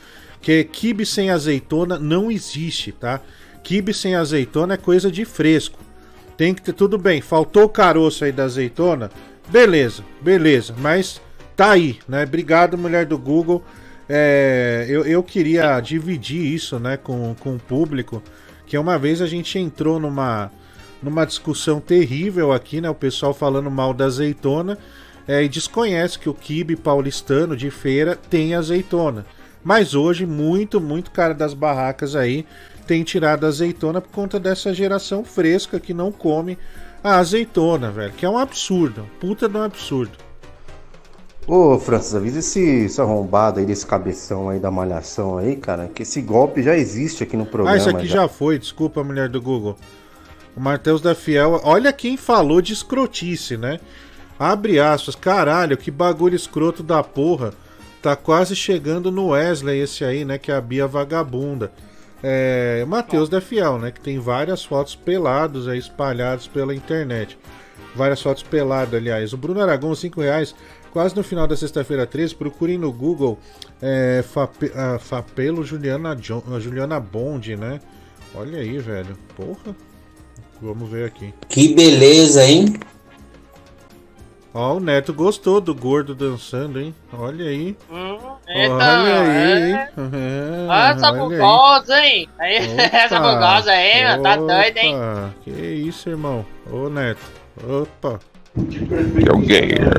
Que 0.42 0.64
quibe 0.64 1.06
sem 1.06 1.30
azeitona 1.30 2.00
não 2.00 2.32
existe, 2.32 2.92
tá? 2.92 3.22
Quibe 3.64 3.94
sem 3.94 4.16
azeitona 4.16 4.76
é 4.76 4.78
coisa 4.78 5.12
de 5.12 5.26
fresco. 5.26 5.80
Tem 6.38 6.54
que 6.54 6.62
ter 6.62 6.74
tudo 6.74 6.98
bem. 6.98 7.20
Faltou 7.20 7.64
o 7.64 7.70
caroço 7.70 8.24
aí 8.24 8.32
da 8.32 8.44
azeitona? 8.44 9.10
Beleza, 9.50 10.04
beleza. 10.22 10.74
Mas 10.78 11.20
tá 11.56 11.72
aí, 11.72 12.00
né? 12.08 12.24
Obrigado, 12.24 12.78
mulher 12.78 13.06
do 13.06 13.18
Google. 13.18 13.64
É, 14.08 14.86
eu, 14.88 15.06
eu 15.06 15.22
queria 15.22 15.80
dividir 15.82 16.42
isso, 16.42 16.80
né, 16.80 16.96
com, 16.96 17.36
com 17.40 17.56
o 17.56 17.60
público. 17.60 18.22
Que 18.66 18.78
uma 18.78 18.98
vez 18.98 19.22
a 19.22 19.28
gente 19.28 19.58
entrou 19.58 20.00
numa, 20.00 20.52
numa 21.02 21.26
discussão 21.26 21.80
terrível 21.80 22.54
aqui, 22.54 22.80
né? 22.80 22.90
O 22.90 22.96
pessoal 22.96 23.34
falando 23.34 23.72
mal 23.72 23.94
da 23.94 24.06
azeitona. 24.06 24.78
É, 25.28 25.44
e 25.44 25.50
desconhece 25.50 26.18
que 26.18 26.30
o 26.30 26.34
quibe 26.34 26.78
paulistano 26.78 27.58
de 27.58 27.70
feira 27.70 28.16
tem 28.16 28.56
azeitona. 28.56 29.26
Mas 29.68 29.94
hoje, 29.94 30.26
muito, 30.26 30.80
muito 30.80 31.12
cara 31.12 31.34
das 31.34 31.54
barracas 31.54 32.16
aí 32.16 32.46
tem 32.88 33.04
tirado 33.04 33.46
a 33.46 33.50
azeitona 33.50 34.00
por 34.00 34.10
conta 34.12 34.40
dessa 34.40 34.74
geração 34.74 35.26
fresca 35.26 35.78
que 35.78 35.94
não 35.94 36.10
come 36.10 36.58
a 37.04 37.18
azeitona, 37.18 37.92
velho. 37.92 38.14
Que 38.14 38.26
é 38.26 38.30
um 38.30 38.38
absurdo. 38.38 39.06
Puta 39.20 39.50
de 39.50 39.58
um 39.58 39.62
absurdo. 39.62 40.14
Ô, 41.46 41.78
Francis, 41.78 42.16
avisa 42.16 42.40
esse, 42.40 42.62
esse 42.62 43.02
arrombado 43.02 43.60
aí 43.60 43.66
desse 43.66 43.86
cabeção 43.86 44.48
aí 44.48 44.58
da 44.58 44.72
malhação 44.72 45.38
aí, 45.38 45.58
cara, 45.58 45.90
que 45.94 46.04
esse 46.04 46.22
golpe 46.22 46.64
já 46.64 46.78
existe 46.78 47.22
aqui 47.22 47.36
no 47.36 47.46
programa. 47.46 47.76
Ah, 47.76 47.78
isso 47.78 47.90
aqui 47.90 48.08
já 48.08 48.30
foi, 48.30 48.58
desculpa, 48.58 49.04
mulher 49.04 49.28
do 49.28 49.42
Google. 49.42 49.76
O 50.56 50.62
Matheus 50.62 51.02
da 51.02 51.14
Fiel. 51.14 51.60
Olha 51.66 51.92
quem 51.92 52.16
falou 52.16 52.62
de 52.62 52.72
escrotice, 52.72 53.58
né? 53.58 53.82
Abre 54.40 54.80
aspas. 54.80 55.14
Caralho, 55.14 55.76
que 55.76 55.92
bagulho 55.92 56.38
escroto 56.38 56.82
da 56.82 57.04
porra. 57.04 57.52
Tá 58.02 58.16
quase 58.16 58.56
chegando 58.56 59.12
no 59.12 59.30
Wesley 59.30 59.80
esse 59.82 60.04
aí, 60.04 60.24
né? 60.24 60.38
Que 60.38 60.52
é 60.52 60.56
a 60.56 60.62
Bia 60.62 60.88
Vagabunda. 60.88 61.72
É, 62.24 62.84
Matheus 62.88 63.30
da 63.30 63.42
Fiel, 63.42 63.78
né? 63.80 63.92
Que 63.92 64.00
tem 64.00 64.18
várias 64.20 64.64
fotos 64.64 64.96
pelados 64.96 65.68
aí 65.68 65.78
espalhados 65.80 66.48
pela 66.48 66.74
internet. 66.74 67.38
Várias 67.96 68.22
fotos 68.22 68.44
peladas, 68.44 68.94
aliás. 68.94 69.34
O 69.34 69.38
Bruno 69.38 69.62
Aragão, 69.62 69.94
5 69.94 70.22
reais. 70.22 70.54
Quase 70.92 71.16
no 71.16 71.24
final 71.24 71.46
da 71.48 71.56
sexta-feira 71.56 72.06
13, 72.08 72.34
procurem 72.36 72.78
no 72.78 72.92
Google 72.92 73.38
é, 73.82 74.24
Fape, 74.28 74.72
ah, 74.74 74.98
Fapelo 75.00 75.64
Juliana, 75.64 76.16
Jo- 76.16 76.44
ah, 76.52 76.60
Juliana 76.60 77.00
Bond, 77.00 77.56
né? 77.56 77.80
Olha 78.34 78.60
aí, 78.60 78.78
velho. 78.80 79.18
Porra. 79.36 79.76
Vamos 80.62 80.90
ver 80.90 81.06
aqui. 81.06 81.34
Que 81.50 81.74
beleza, 81.76 82.44
hein? 82.44 82.74
Ó, 84.60 84.78
o 84.78 84.80
Neto 84.80 85.14
gostou 85.14 85.62
do 85.62 85.76
gordo 85.76 86.16
dançando, 86.16 86.80
hein? 86.80 86.92
Olha 87.14 87.46
aí. 87.46 87.78
Eita, 88.48 88.74
olha 88.74 89.22
aí, 89.22 89.70
hein? 89.70 89.76
é. 89.76 90.68
Olha 90.68 90.94
essa 90.96 91.12
bugosa, 91.12 92.00
hein? 92.04 92.28
Aí, 92.40 92.58
Opa, 92.74 92.98
essa 92.98 93.20
bugosa 93.20 93.70
aí, 93.70 94.04
mano, 94.04 94.24
tá 94.24 94.36
doido, 94.36 94.78
hein? 94.78 94.96
opa, 94.96 95.30
Que 95.44 95.52
isso, 95.52 96.10
irmão? 96.10 96.44
Ô, 96.72 96.90
Neto. 96.90 97.22
Opa. 97.70 98.20
Que 98.56 99.30
é 99.30 99.32
o 99.32 99.38
gayer. 99.38 99.92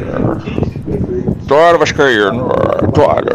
Adoro 1.42 1.78
Vascaíno. 1.78 2.48
Adoro. 2.82 3.28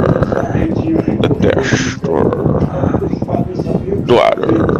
Detesto. 1.22 2.12
Adoro. 4.02 4.74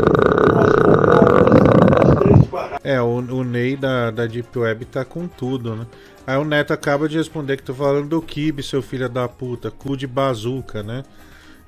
É, 2.84 3.02
o, 3.02 3.06
o 3.20 3.44
Ney 3.46 3.78
da, 3.78 4.12
da 4.12 4.26
Deep 4.26 4.60
Web 4.60 4.84
tá 4.84 5.06
com 5.06 5.26
tudo, 5.26 5.74
né? 5.74 5.86
Aí 6.26 6.38
o 6.38 6.46
Neto 6.46 6.72
acaba 6.72 7.10
de 7.10 7.18
responder 7.18 7.58
que 7.58 7.64
tô 7.64 7.74
falando 7.74 8.08
do 8.08 8.22
Kibe, 8.22 8.64
seu 8.64 8.82
filho 8.82 9.10
da 9.10 9.28
puta. 9.28 9.70
Cu 9.70 9.98
de 9.98 10.08
bazuca, 10.08 10.82
né? 10.82 11.04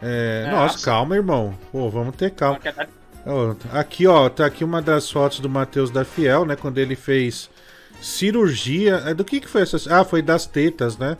É, 0.01 0.45
nossa, 0.45 0.73
Nossa. 0.73 0.85
calma, 0.85 1.15
irmão. 1.15 1.57
Pô, 1.71 1.89
vamos 1.89 2.15
ter 2.15 2.31
calma. 2.31 2.59
Aqui, 3.73 4.05
ó, 4.05 4.29
tá 4.29 4.45
aqui 4.45 4.63
uma 4.63 4.81
das 4.81 5.09
fotos 5.09 5.39
do 5.39 5.49
Matheus 5.49 5.89
da 5.89 6.05
Fiel, 6.05 6.45
né? 6.45 6.55
Quando 6.55 6.77
ele 6.77 6.95
fez 6.95 7.49
cirurgia. 8.01 9.01
É, 9.05 9.13
do 9.13 9.25
que 9.25 9.39
que 9.39 9.47
foi 9.47 9.61
essa? 9.63 9.77
Ah, 9.89 10.05
foi 10.05 10.21
das 10.21 10.45
tetas, 10.45 10.97
né? 10.97 11.17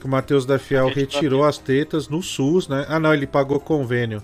Que 0.00 0.06
o 0.06 0.08
Matheus 0.08 0.44
da 0.46 0.58
Fiel 0.58 0.88
retirou 0.88 1.44
as 1.44 1.58
tetas 1.58 2.08
no 2.08 2.22
SUS, 2.22 2.68
né? 2.68 2.86
Ah, 2.88 2.98
não, 2.98 3.12
ele 3.14 3.26
pagou 3.26 3.60
convênio, 3.60 4.20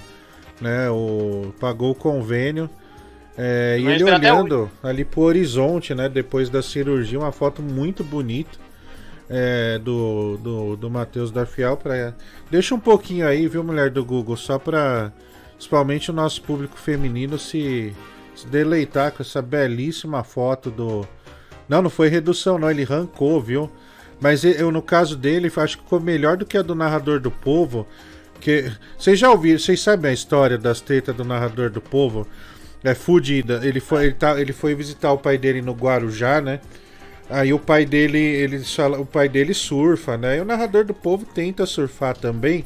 né? 0.61 0.91
O 0.91 1.53
pagou 1.61 1.93
o 1.93 1.95
convênio. 1.95 2.69
É, 3.41 3.79
e 3.79 3.87
ele 3.87 4.03
olhando 4.03 4.69
ali 4.83 5.05
pro 5.05 5.21
horizonte, 5.21 5.95
né? 5.95 6.09
Depois 6.09 6.51
da 6.51 6.61
cirurgia, 6.61 7.21
uma 7.21 7.31
foto 7.31 7.63
muito 7.63 8.03
bonita 8.03 8.59
é, 9.31 9.79
do, 9.79 10.37
do, 10.39 10.77
do 10.77 10.91
Matheus 10.91 11.31
da 11.31 11.47
Fiel. 11.47 11.77
Pra... 11.77 12.15
Deixa 12.51 12.75
um 12.75 12.81
pouquinho 12.81 13.27
aí, 13.27 13.47
viu, 13.47 13.63
mulher 13.63 13.91
do 13.91 14.05
Google? 14.05 14.37
Só 14.37 14.59
pra 14.59 15.13
principalmente 15.59 16.11
o 16.11 16.15
nosso 16.15 16.41
público 16.43 16.79
feminino 16.79 17.37
se, 17.39 17.93
se 18.35 18.47
deleitar 18.47 19.13
com 19.13 19.23
essa 19.23 19.43
belíssima 19.43 20.23
foto 20.25 20.71
do. 20.71 21.07
Não, 21.69 21.83
não 21.83 21.91
foi 21.91 22.09
redução, 22.09 22.59
não, 22.59 22.71
ele 22.71 22.85
arrancou, 22.85 23.41
viu? 23.41 23.71
Mas 24.21 24.43
eu, 24.45 24.73
no 24.73 24.83
caso 24.83 25.17
dele, 25.17 25.53
acho 25.55 25.77
que 25.77 25.85
ficou 25.85 26.01
melhor 26.01 26.37
do 26.37 26.47
que 26.47 26.57
a 26.57 26.63
do 26.63 26.75
narrador 26.75 27.21
do 27.21 27.31
povo. 27.31 27.87
Que 28.41 28.73
vocês 28.97 29.19
já 29.19 29.31
ouviram, 29.31 29.59
vocês 29.59 29.81
sabem 29.81 30.11
a 30.11 30.15
história 30.15 30.57
das 30.57 30.81
tetas 30.81 31.15
do 31.15 31.25
narrador 31.25 31.71
do 31.71 31.81
povo? 31.81 32.27
É 32.83 32.95
fudida. 32.95 33.61
Ele 33.63 33.81
foi, 33.81 34.05
ele, 34.07 34.15
tá, 34.15 34.41
ele 34.41 34.53
foi 34.53 34.75
visitar 34.75 35.13
o 35.13 35.19
pai 35.19 35.37
dele 35.37 35.61
no 35.61 35.73
Guarujá, 35.73 36.41
né? 36.41 36.61
Aí 37.31 37.53
o 37.53 37.59
pai 37.59 37.85
dele, 37.85 38.19
ele 38.19 38.63
o 38.99 39.05
pai 39.05 39.29
dele 39.29 39.53
surfa, 39.53 40.17
né? 40.17 40.39
E 40.39 40.41
o 40.41 40.45
narrador 40.45 40.85
do 40.85 40.95
povo 40.95 41.27
tenta 41.27 41.67
surfar 41.67 42.17
também. 42.17 42.65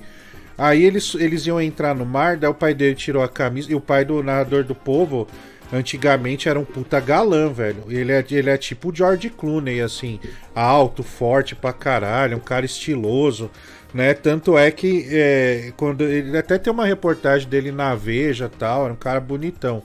Aí 0.56 0.84
eles, 0.84 1.14
eles 1.14 1.46
iam 1.46 1.60
entrar 1.60 1.94
no 1.94 2.04
mar, 2.06 2.36
daí 2.36 2.48
o 2.48 2.54
pai 2.54 2.74
dele 2.74 2.94
tirou 2.94 3.22
a 3.22 3.28
camisa. 3.28 3.72
E 3.72 3.74
o 3.74 3.80
pai 3.80 4.04
do 4.04 4.22
narrador 4.22 4.62
do 4.62 4.74
povo, 4.74 5.26
antigamente, 5.72 6.48
era 6.48 6.60
um 6.60 6.64
puta 6.64 7.00
galã, 7.00 7.52
velho. 7.52 7.84
Ele 7.88 8.12
é, 8.12 8.24
ele 8.30 8.50
é 8.50 8.56
tipo 8.56 8.90
o 8.90 8.94
George 8.94 9.30
Clooney, 9.30 9.80
assim. 9.80 10.20
Alto, 10.54 11.02
forte 11.02 11.56
pra 11.56 11.72
caralho, 11.72 12.36
um 12.36 12.40
cara 12.40 12.64
estiloso, 12.64 13.50
né? 13.92 14.14
Tanto 14.14 14.56
é 14.56 14.70
que 14.70 15.06
é, 15.10 15.72
quando 15.76 16.04
ele 16.04 16.36
até 16.36 16.58
tem 16.58 16.72
uma 16.72 16.86
reportagem 16.86 17.48
dele 17.48 17.70
na 17.70 17.94
Veja 17.94 18.48
tal, 18.48 18.84
era 18.84 18.92
um 18.92 18.96
cara 18.96 19.20
bonitão. 19.20 19.82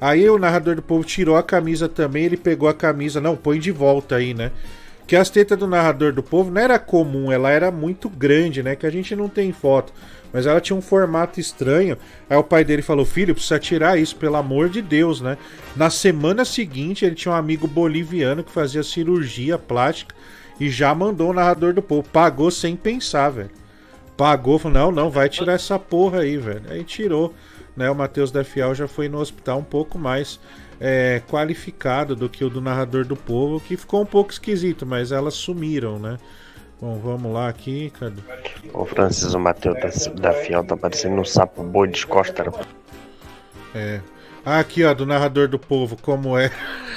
Aí 0.00 0.28
o 0.30 0.38
narrador 0.38 0.76
do 0.76 0.82
povo 0.82 1.04
tirou 1.04 1.36
a 1.36 1.42
camisa 1.42 1.88
também, 1.88 2.24
ele 2.24 2.36
pegou 2.36 2.68
a 2.68 2.74
camisa, 2.74 3.20
não, 3.20 3.36
põe 3.36 3.58
de 3.58 3.70
volta 3.70 4.16
aí, 4.16 4.32
né? 4.32 4.50
Que 5.06 5.16
as 5.16 5.28
tetas 5.28 5.58
do 5.58 5.66
narrador 5.66 6.12
do 6.12 6.22
povo 6.22 6.50
não 6.50 6.60
era 6.60 6.78
comum, 6.78 7.30
ela 7.30 7.50
era 7.50 7.70
muito 7.70 8.08
grande, 8.08 8.62
né? 8.62 8.76
Que 8.76 8.86
a 8.86 8.90
gente 8.90 9.14
não 9.14 9.28
tem 9.28 9.52
foto. 9.52 9.92
Mas 10.32 10.46
ela 10.46 10.60
tinha 10.60 10.76
um 10.76 10.80
formato 10.80 11.40
estranho. 11.40 11.98
Aí 12.30 12.36
o 12.36 12.44
pai 12.44 12.64
dele 12.64 12.80
falou: 12.82 13.04
Filho, 13.04 13.34
precisa 13.34 13.58
tirar 13.58 13.98
isso, 13.98 14.14
pelo 14.14 14.36
amor 14.36 14.68
de 14.68 14.80
Deus, 14.80 15.20
né? 15.20 15.36
Na 15.74 15.90
semana 15.90 16.44
seguinte, 16.44 17.04
ele 17.04 17.16
tinha 17.16 17.32
um 17.32 17.36
amigo 17.36 17.66
boliviano 17.66 18.44
que 18.44 18.52
fazia 18.52 18.84
cirurgia 18.84 19.58
plástica 19.58 20.14
e 20.60 20.68
já 20.68 20.94
mandou 20.94 21.30
o 21.30 21.32
narrador 21.32 21.72
do 21.72 21.80
povo. 21.80 22.06
Pagou 22.08 22.50
sem 22.50 22.76
pensar, 22.76 23.30
velho. 23.30 23.50
Pagou, 24.16 24.58
falou: 24.58 24.78
Não, 24.78 24.92
não, 24.92 25.10
vai 25.10 25.28
tirar 25.30 25.54
essa 25.54 25.78
porra 25.78 26.20
aí, 26.20 26.36
velho. 26.36 26.62
Aí 26.68 26.84
tirou. 26.84 27.34
Né, 27.76 27.90
o 27.90 27.94
Matheus 27.94 28.30
da 28.30 28.44
Fiel 28.44 28.74
já 28.74 28.86
foi 28.86 29.08
no 29.08 29.18
hospital 29.18 29.60
um 29.60 29.64
pouco 29.64 29.96
mais 29.96 30.38
é, 30.78 31.22
qualificado 31.28 32.14
do 32.14 32.28
que 32.28 32.44
o 32.44 32.50
do 32.50 32.60
narrador 32.60 33.06
do 33.06 33.16
povo, 33.16 33.60
que 33.60 33.76
ficou 33.76 34.02
um 34.02 34.06
pouco 34.06 34.32
esquisito, 34.32 34.84
mas 34.84 35.12
elas 35.12 35.34
sumiram, 35.34 35.98
né? 35.98 36.18
Bom, 36.80 36.98
vamos 36.98 37.32
lá 37.32 37.48
aqui, 37.48 37.90
cadê? 37.98 38.20
O 38.74 38.84
Francis, 38.84 39.32
o 39.34 39.38
Matheus 39.38 39.76
da, 40.06 40.30
da 40.30 40.32
Fiel 40.32 40.64
tá 40.64 40.76
parecendo 40.76 41.20
um 41.20 41.24
sapo 41.24 41.62
boi 41.62 41.88
de 41.88 42.06
costa. 42.06 42.52
É. 43.74 44.00
Ah, 44.44 44.58
aqui, 44.58 44.84
ó, 44.84 44.92
do 44.92 45.06
narrador 45.06 45.46
do 45.46 45.58
povo, 45.58 45.96
como 46.00 46.36
é. 46.36 46.50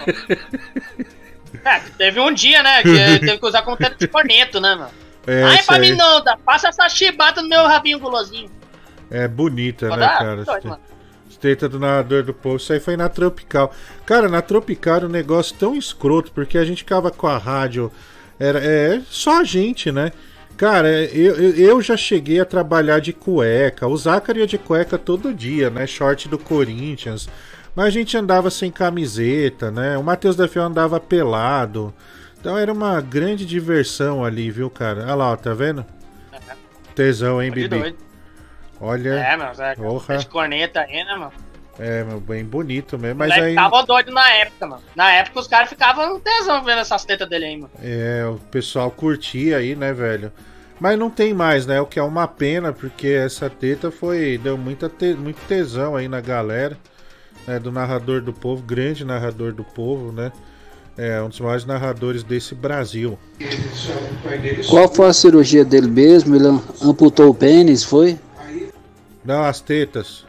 É, 1.64 1.80
teve 1.98 2.20
um 2.20 2.34
dia, 2.34 2.64
né, 2.64 2.82
que 2.82 2.94
teve 3.20 3.38
que 3.38 3.46
usar 3.46 3.62
como 3.62 3.78
teto 3.78 3.98
de 3.98 4.08
corneto, 4.08 4.60
né, 4.60 4.76
mano? 4.76 4.92
É, 5.26 5.44
Ai, 5.44 5.64
pra 5.64 5.76
aí. 5.76 5.82
mim 5.82 5.96
não, 5.96 6.24
dá- 6.24 6.38
passa 6.38 6.68
essa 6.68 6.88
chibata 6.90 7.42
no 7.42 7.48
meu 7.50 7.66
rabinho 7.66 8.00
gulosinho. 8.00 8.50
É 9.10 9.28
bonita, 9.28 9.88
Pode 9.88 10.00
né, 10.02 10.08
dar? 10.08 10.18
cara? 10.18 10.44
Pode, 10.44 10.68
mano. 10.68 10.82
Estreita 11.30 11.68
do 11.70 11.80
narrador 11.80 12.24
do 12.24 12.34
povo. 12.34 12.58
Isso 12.58 12.72
aí 12.74 12.80
foi 12.80 12.96
na 12.98 13.10
Tropical. 13.10 13.74
Cara, 14.06 14.28
na 14.30 14.42
Tropical 14.42 14.96
era 14.96 15.06
um 15.06 15.10
negócio 15.10 15.56
tão 15.58 15.76
escroto, 15.76 16.32
porque 16.32 16.58
a 16.58 16.66
gente 16.66 16.80
ficava 16.80 17.12
com 17.12 17.28
a 17.28 17.38
rádio. 17.38 17.92
Era, 18.40 18.60
é 18.60 19.02
só 19.10 19.42
a 19.42 19.44
gente, 19.44 19.92
né? 19.92 20.12
Cara, 20.56 20.90
eu, 20.90 21.36
eu, 21.36 21.82
já 21.82 21.98
cheguei 21.98 22.40
a 22.40 22.46
trabalhar 22.46 23.00
de 23.00 23.12
cueca. 23.12 23.88
O 23.88 23.98
Zácaro 23.98 24.40
ia 24.40 24.48
de 24.48 24.58
cueca 24.58 24.98
todo 24.98 25.34
dia, 25.34 25.70
né? 25.70 25.86
Short 25.88 26.30
do 26.30 26.38
Corinthians. 26.38 27.28
Mas 27.76 27.86
a 27.88 27.90
gente 27.90 28.16
andava 28.18 28.50
sem 28.52 28.72
camiseta, 28.72 29.72
né? 29.72 29.98
O 29.98 30.04
Matheus 30.04 30.36
da 30.36 30.48
Fiel 30.48 30.66
andava 30.66 31.00
pelado. 31.00 31.94
Então 32.40 32.58
era 32.58 32.72
uma 32.72 33.00
grande 33.02 33.46
diversão 33.46 34.24
ali, 34.24 34.52
viu, 34.52 34.70
cara? 34.70 35.04
Olha 35.04 35.16
lá, 35.16 35.32
ó, 35.32 35.36
tá 35.36 35.54
vendo? 35.54 35.86
Tesão, 36.94 37.42
hein, 37.42 37.50
De 37.52 37.62
Bibi? 37.62 37.80
doido. 37.80 37.98
Olha. 38.80 39.10
É, 39.16 39.54
Zé, 39.54 39.76
Porra. 39.76 40.18
de 40.18 40.28
corneta 40.28 40.82
aí, 40.82 41.04
né, 41.04 41.16
mano? 41.16 41.32
É, 41.80 42.04
meu, 42.04 42.20
bem 42.20 42.46
bonito 42.46 43.00
mesmo. 43.00 43.18
Mas 43.18 43.32
aí. 43.32 43.56
tava 43.56 43.82
doido 43.84 44.12
na 44.12 44.30
época, 44.34 44.68
mano. 44.68 44.84
Na 44.96 45.12
época 45.14 45.40
os 45.40 45.48
caras 45.48 45.70
ficavam 45.70 46.20
tesão 46.20 46.64
vendo 46.64 46.80
essas 46.80 47.04
tetas 47.04 47.28
dele 47.28 47.46
aí, 47.46 47.58
mano. 47.58 47.72
É, 47.82 48.26
o 48.28 48.36
pessoal 48.52 48.92
curtia 48.92 49.58
aí, 49.58 49.76
né, 49.76 49.92
velho? 49.92 50.32
Mas 50.80 51.00
não 51.00 51.10
tem 51.10 51.34
mais, 51.34 51.66
né? 51.66 51.82
O 51.82 51.86
que 51.88 51.98
é 51.98 52.04
uma 52.04 52.28
pena, 52.28 52.72
porque 52.74 53.08
essa 53.08 53.50
teta 53.50 53.90
foi. 53.90 54.38
Deu 54.38 54.56
muita 54.58 54.88
te- 54.90 55.16
muito 55.16 55.40
tesão 55.48 55.96
aí 55.96 56.08
na 56.08 56.22
galera. 56.22 56.78
Né, 57.48 57.60
do 57.60 57.72
narrador 57.72 58.22
do 58.22 58.32
povo, 58.32 58.62
grande 58.64 59.04
narrador 59.04 59.54
do 59.54 59.64
povo, 59.64 60.12
né? 60.12 60.32
É 60.96 61.22
um 61.22 61.30
dos 61.30 61.40
maiores 61.40 61.66
narradores 61.66 62.24
desse 62.24 62.54
Brasil. 62.54 63.18
Qual 64.70 64.94
foi 64.94 65.08
a 65.08 65.14
cirurgia 65.14 65.66
dele 65.66 65.88
mesmo? 65.88 66.36
Ele 66.36 66.48
amputou 66.82 67.30
o 67.30 67.34
pênis, 67.34 67.84
foi? 67.84 68.18
Não, 69.26 69.44
as 69.44 69.60
tetas. 69.60 70.24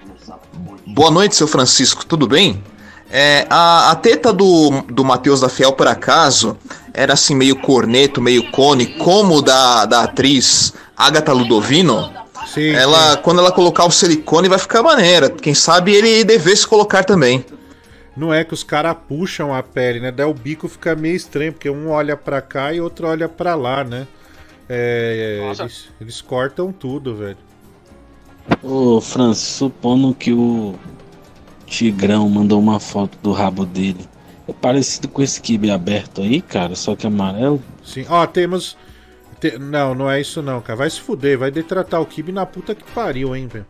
Boa 0.86 1.10
noite, 1.10 1.36
seu 1.36 1.46
Francisco, 1.46 2.06
tudo 2.06 2.26
bem? 2.26 2.62
É, 3.10 3.46
a, 3.50 3.90
a 3.90 3.96
teta 3.96 4.32
do, 4.32 4.82
do 4.90 5.04
Matheus 5.04 5.40
da 5.40 5.48
Fiel, 5.48 5.72
por 5.72 5.86
acaso, 5.86 6.56
era 6.92 7.12
assim 7.12 7.34
meio 7.34 7.56
corneto, 7.56 8.20
meio 8.22 8.50
cone, 8.50 8.86
como 8.98 9.42
da, 9.42 9.84
da 9.84 10.04
atriz 10.04 10.72
Agatha 10.96 11.32
Ludovino. 11.32 12.10
Sim, 12.54 12.70
ela, 12.70 13.16
quando 13.16 13.40
ela 13.40 13.50
colocar 13.50 13.84
o 13.84 13.90
silicone, 13.90 14.48
vai 14.48 14.58
ficar 14.58 14.82
maneira. 14.82 15.28
Quem 15.28 15.54
sabe 15.54 15.92
ele 15.92 16.22
devesse 16.22 16.66
colocar 16.66 17.02
também. 17.02 17.44
Não 18.16 18.32
é 18.32 18.44
que 18.44 18.54
os 18.54 18.62
caras 18.62 18.96
puxam 19.08 19.52
a 19.52 19.60
pele, 19.60 19.98
né? 19.98 20.12
Daí 20.12 20.24
o 20.24 20.32
bico 20.32 20.68
fica 20.68 20.94
meio 20.94 21.16
estranho, 21.16 21.52
porque 21.52 21.68
um 21.68 21.90
olha 21.90 22.16
pra 22.16 22.40
cá 22.40 22.72
e 22.72 22.80
outro 22.80 23.08
olha 23.08 23.28
pra 23.28 23.56
lá, 23.56 23.82
né? 23.82 24.06
É, 24.68 25.40
é, 25.42 25.62
eles, 25.62 25.88
eles 26.00 26.20
cortam 26.20 26.72
tudo, 26.72 27.16
velho. 27.16 27.36
Ô, 28.62 29.00
Francis, 29.00 29.48
supondo 29.48 30.14
que 30.14 30.32
o 30.32 30.74
Tigrão 31.66 32.28
mandou 32.28 32.60
uma 32.60 32.78
foto 32.78 33.18
do 33.22 33.32
rabo 33.32 33.66
dele. 33.66 34.08
É 34.46 34.52
parecido 34.52 35.08
com 35.08 35.22
esse 35.22 35.40
kibe 35.40 35.70
aberto 35.70 36.20
aí, 36.20 36.40
cara, 36.40 36.76
só 36.76 36.94
que 36.94 37.06
amarelo. 37.06 37.62
Sim, 37.82 38.06
ó, 38.08 38.26
temos. 38.26 38.76
Te- 39.50 39.58
Não, 39.58 39.94
não 39.94 40.10
é 40.10 40.20
isso 40.20 40.40
não, 40.42 40.60
cara. 40.60 40.76
Vai 40.78 40.90
se 40.90 41.00
fuder, 41.00 41.38
vai 41.38 41.50
detratar 41.50 42.00
o 42.00 42.06
Kibe 42.06 42.32
na 42.32 42.46
puta 42.46 42.74
que 42.74 42.84
pariu, 42.92 43.34
hein, 43.34 43.46
velho. 43.46 43.66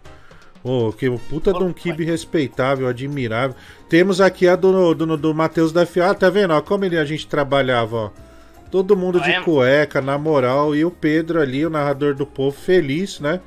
Ô, 0.62 0.92
que 0.92 1.08
o 1.08 1.18
puta 1.18 1.52
de 1.52 1.62
um 1.62 1.72
Kibe 1.72 2.04
respeitável, 2.04 2.88
admirável. 2.88 3.54
Temos 3.88 4.20
aqui 4.20 4.48
a 4.48 4.56
do, 4.56 4.94
do, 4.94 5.16
do 5.16 5.34
Matheus 5.34 5.72
da 5.72 5.84
Fiel. 5.84 6.06
Ah, 6.08 6.14
tá 6.14 6.30
vendo? 6.30 6.52
Ó, 6.54 6.60
como 6.62 6.84
ele, 6.84 6.96
a 6.96 7.04
gente 7.04 7.26
trabalhava, 7.26 7.96
ó. 7.96 8.10
Todo 8.70 8.96
mundo 8.96 9.20
de 9.20 9.40
cueca, 9.42 10.00
na 10.00 10.16
moral. 10.16 10.74
E 10.74 10.84
o 10.84 10.90
Pedro 10.90 11.40
ali, 11.40 11.64
o 11.66 11.70
narrador 11.70 12.14
do 12.14 12.24
povo, 12.26 12.56
feliz, 12.56 13.20
né? 13.20 13.40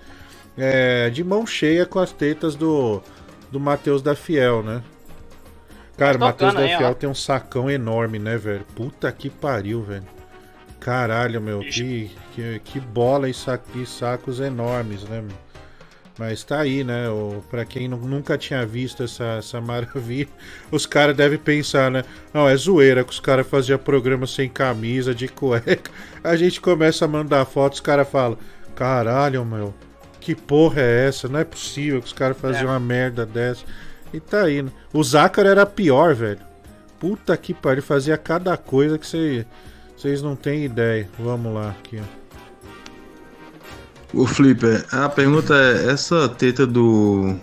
É, 0.58 1.10
de 1.10 1.24
mão 1.24 1.46
cheia 1.46 1.86
com 1.86 2.00
as 2.00 2.12
tetas 2.12 2.56
do, 2.56 3.02
do 3.52 3.60
Matheus 3.60 4.02
da 4.02 4.16
Fiel, 4.16 4.62
né? 4.64 4.82
Cara, 5.98 6.18
o 6.18 6.20
Tá 6.20 6.26
Matheus 6.28 6.54
tocando 6.54 6.70
da 6.70 6.78
Fiel 6.78 6.90
ó. 6.92 6.94
tem 6.94 7.10
um 7.10 7.16
sacão 7.16 7.70
enorme, 7.70 8.20
né, 8.20 8.38
velho? 8.38 8.66
Puta 8.76 9.12
que 9.12 9.30
pariu, 9.30 9.82
velho. 9.82 10.04
Caralho, 10.88 11.42
meu, 11.42 11.60
que, 11.60 12.10
que, 12.34 12.62
que 12.64 12.80
bola 12.80 13.28
e, 13.30 13.34
sa 13.34 13.60
e 13.76 13.86
sacos 13.86 14.40
enormes, 14.40 15.04
né, 15.04 15.20
meu? 15.22 15.36
Mas 16.18 16.46
tá 16.46 16.62
aí, 16.62 16.82
né? 16.82 17.10
O, 17.10 17.44
pra 17.50 17.66
quem 17.66 17.90
nu- 17.90 17.98
nunca 17.98 18.38
tinha 18.38 18.66
visto 18.66 19.04
essa, 19.04 19.36
essa 19.38 19.60
maravilha, 19.62 20.30
os 20.72 20.86
caras 20.86 21.14
devem 21.14 21.38
pensar, 21.38 21.92
né? 21.92 22.06
Não, 22.34 22.48
é 22.48 22.56
zoeira 22.56 23.04
que 23.04 23.12
os 23.12 23.20
caras 23.20 23.46
faziam 23.46 23.78
programa 23.78 24.26
sem 24.26 24.48
camisa, 24.48 25.14
de 25.14 25.28
cueca. 25.28 25.92
A 26.24 26.38
gente 26.38 26.62
começa 26.62 27.04
a 27.04 27.08
mandar 27.10 27.44
fotos, 27.44 27.80
os 27.80 27.86
caras 27.86 28.08
falam: 28.10 28.38
Caralho, 28.74 29.44
meu, 29.44 29.74
que 30.22 30.34
porra 30.34 30.80
é 30.82 31.08
essa? 31.10 31.28
Não 31.28 31.42
é 31.42 31.44
possível 31.44 32.00
que 32.00 32.08
os 32.08 32.14
caras 32.14 32.38
faziam 32.38 32.70
uma 32.72 32.80
merda 32.80 33.26
dessa. 33.26 33.66
E 34.14 34.22
tá 34.22 34.44
aí, 34.44 34.62
né? 34.62 34.72
O 34.94 35.04
Zácaro 35.04 35.50
era 35.50 35.66
pior, 35.66 36.16
velho. 36.16 36.40
Puta 36.98 37.36
que 37.36 37.54
pariu, 37.54 37.84
fazia 37.84 38.18
cada 38.18 38.56
coisa 38.56 38.98
que 38.98 39.06
você- 39.06 39.46
vocês 39.98 40.22
não 40.22 40.36
têm 40.36 40.66
ideia. 40.66 41.10
Vamos 41.18 41.52
lá, 41.54 41.72
aqui, 41.72 42.00
ó. 42.00 42.04
O 44.14 44.28
Flipper, 44.28 44.86
a 44.92 45.10
pergunta 45.10 45.56
é: 45.56 45.92
essa 45.92 46.30
teta 46.30 46.68
do. 46.68 47.36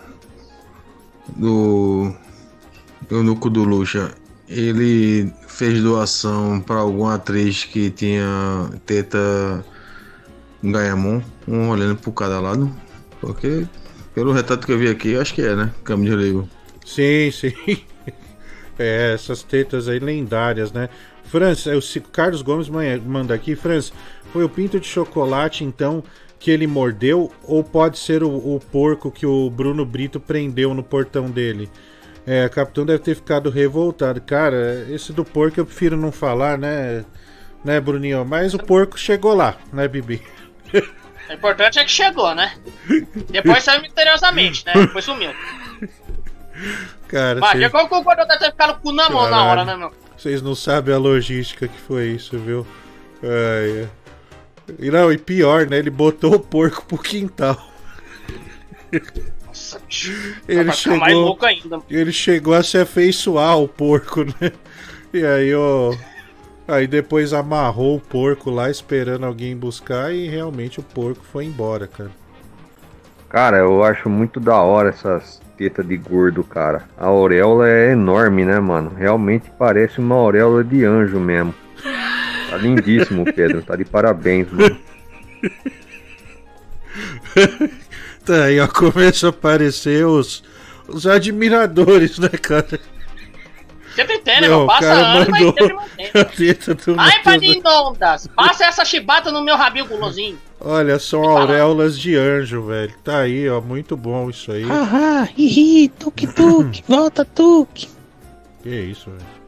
do. 1.36 2.14
Eunuco 3.10 3.50
do 3.50 3.64
Lucha, 3.64 4.12
ele 4.48 5.30
fez 5.46 5.82
doação 5.82 6.60
pra 6.60 6.76
alguma 6.76 7.16
atriz 7.16 7.64
que 7.64 7.90
tinha 7.90 8.70
teta 8.86 9.62
Ganhamon, 10.62 11.20
um 11.46 11.68
olhando 11.68 11.96
por 11.96 12.12
cada 12.12 12.40
lado? 12.40 12.74
Porque, 13.20 13.66
pelo 14.14 14.32
retrato 14.32 14.66
que 14.66 14.72
eu 14.72 14.78
vi 14.78 14.88
aqui, 14.88 15.16
acho 15.16 15.34
que 15.34 15.42
é, 15.42 15.54
né? 15.54 15.70
Câmbio 15.84 16.16
de 16.16 16.24
livro. 16.24 16.48
Sim, 16.84 17.30
sim. 17.30 17.52
É, 18.76 19.14
essas 19.14 19.44
tetas 19.44 19.86
aí 19.86 20.00
lendárias, 20.00 20.72
né? 20.72 20.88
Franz, 21.34 21.66
é, 21.66 21.74
o 21.74 22.02
Carlos 22.12 22.42
Gomes 22.42 22.68
manda 22.68 23.34
aqui, 23.34 23.56
Franz, 23.56 23.92
foi 24.32 24.44
o 24.44 24.48
pinto 24.48 24.78
de 24.78 24.86
chocolate, 24.86 25.64
então, 25.64 26.00
que 26.38 26.48
ele 26.48 26.64
mordeu? 26.64 27.32
Ou 27.42 27.64
pode 27.64 27.98
ser 27.98 28.22
o, 28.22 28.28
o 28.28 28.60
porco 28.70 29.10
que 29.10 29.26
o 29.26 29.50
Bruno 29.50 29.84
Brito 29.84 30.20
prendeu 30.20 30.72
no 30.72 30.84
portão 30.84 31.28
dele? 31.28 31.68
É, 32.24 32.46
o 32.46 32.50
capitão 32.50 32.86
deve 32.86 33.00
ter 33.00 33.16
ficado 33.16 33.50
revoltado. 33.50 34.20
Cara, 34.20 34.86
esse 34.88 35.12
do 35.12 35.24
porco 35.24 35.58
eu 35.58 35.66
prefiro 35.66 35.96
não 35.96 36.12
falar, 36.12 36.56
né? 36.56 37.04
Né, 37.64 37.80
Bruninho? 37.80 38.24
Mas 38.24 38.54
o 38.54 38.58
porco 38.58 38.96
chegou 38.96 39.34
lá, 39.34 39.56
né, 39.72 39.88
Bibi? 39.88 40.22
O 41.26 41.32
importante 41.32 41.78
é 41.78 41.84
que 41.84 41.90
chegou, 41.90 42.34
né? 42.34 42.52
Depois 43.30 43.64
saiu 43.64 43.80
misteriosamente, 43.80 44.62
né? 44.66 44.74
Depois 44.74 45.06
sumiu. 45.06 45.30
Cara, 47.08 47.40
que 47.40 47.64
o 47.64 48.02
gordo 48.02 48.26
deve 48.26 48.38
ter 48.40 48.50
ficado 48.50 48.74
com 48.74 48.80
o 48.80 48.82
cu 48.82 48.92
na 48.92 49.08
mão 49.08 49.22
na 49.22 49.30
Caralho. 49.30 49.50
hora, 49.50 49.64
né, 49.64 49.74
meu? 49.74 50.03
Vocês 50.24 50.40
não 50.40 50.54
sabem 50.54 50.94
a 50.94 50.96
logística 50.96 51.68
que 51.68 51.78
foi 51.78 52.06
isso, 52.06 52.38
viu? 52.38 52.66
Ai, 53.22 53.82
ai. 53.82 53.90
E 54.78 54.90
não, 54.90 55.12
e 55.12 55.18
pior, 55.18 55.66
né? 55.66 55.76
Ele 55.76 55.90
botou 55.90 56.36
o 56.36 56.40
porco 56.40 56.82
pro 56.86 56.96
quintal. 56.96 57.62
Nossa, 59.46 59.78
Ele 60.48 60.64
vai 60.64 60.74
ficar 60.74 60.96
mais 60.96 61.12
chegou, 61.12 61.24
louco 61.26 61.44
ainda. 61.44 61.82
ele 61.90 62.10
chegou 62.10 62.54
a 62.54 62.62
se 62.62 62.78
afeiçoar 62.78 63.50
ao 63.50 63.68
porco, 63.68 64.24
né? 64.24 64.50
E 65.12 65.22
aí, 65.26 65.54
ó. 65.54 65.94
Aí 66.66 66.86
depois 66.86 67.34
amarrou 67.34 67.96
o 67.96 68.00
porco 68.00 68.50
lá 68.50 68.70
esperando 68.70 69.26
alguém 69.26 69.54
buscar 69.54 70.10
e 70.14 70.26
realmente 70.26 70.80
o 70.80 70.82
porco 70.82 71.22
foi 71.22 71.44
embora, 71.44 71.86
cara. 71.86 72.10
Cara, 73.28 73.58
eu 73.58 73.84
acho 73.84 74.08
muito 74.08 74.40
da 74.40 74.56
hora 74.56 74.88
essas 74.88 75.43
tetas 75.56 75.86
de 75.86 75.96
gordo, 75.96 76.44
cara. 76.44 76.84
A 76.96 77.06
auréola 77.06 77.68
é 77.68 77.92
enorme, 77.92 78.44
né, 78.44 78.60
mano? 78.60 78.92
Realmente 78.96 79.50
parece 79.58 80.00
uma 80.00 80.14
auréola 80.14 80.62
de 80.62 80.84
anjo 80.84 81.18
mesmo. 81.18 81.54
Tá 82.50 82.56
lindíssimo, 82.56 83.24
Pedro. 83.32 83.62
Tá 83.62 83.76
de 83.76 83.84
parabéns, 83.84 84.50
mano. 84.50 84.76
Tá 88.24 88.44
aí, 88.44 88.58
ó, 88.58 88.66
começa 88.66 89.26
a 89.26 89.30
aparecer 89.30 90.06
os, 90.06 90.42
os 90.88 91.06
admiradores, 91.06 92.18
né, 92.18 92.30
cara? 92.30 92.80
Sempre 93.94 94.18
tem, 94.18 94.40
né, 94.40 94.48
meu? 94.48 94.66
Passa 94.66 94.92
ano, 94.92 95.30
mas 95.30 95.44
sempre 95.44 95.72
mantém. 95.72 96.10
Ai. 96.98 97.22
Paninondas, 97.22 98.26
passa 98.34 98.64
essa 98.64 98.84
chibata 98.84 99.30
no 99.30 99.42
meu 99.42 99.56
rabinho 99.56 99.86
gulosinho. 99.86 100.38
Olha, 100.60 100.98
são 100.98 101.22
auréolas 101.22 101.98
de 101.98 102.16
anjo, 102.16 102.62
velho. 102.62 102.92
Tá 103.04 103.18
aí, 103.18 103.48
ó, 103.48 103.60
muito 103.60 103.96
bom 103.96 104.30
isso 104.30 104.50
aí. 104.50 104.64
Haha, 104.64 105.28
hihi, 105.36 105.88
tuk 105.88 106.26
tuk, 106.26 106.82
volta 106.88 107.24
tuk. 107.24 107.88
Que 108.62 108.70
isso, 108.70 109.10
velho. 109.10 109.44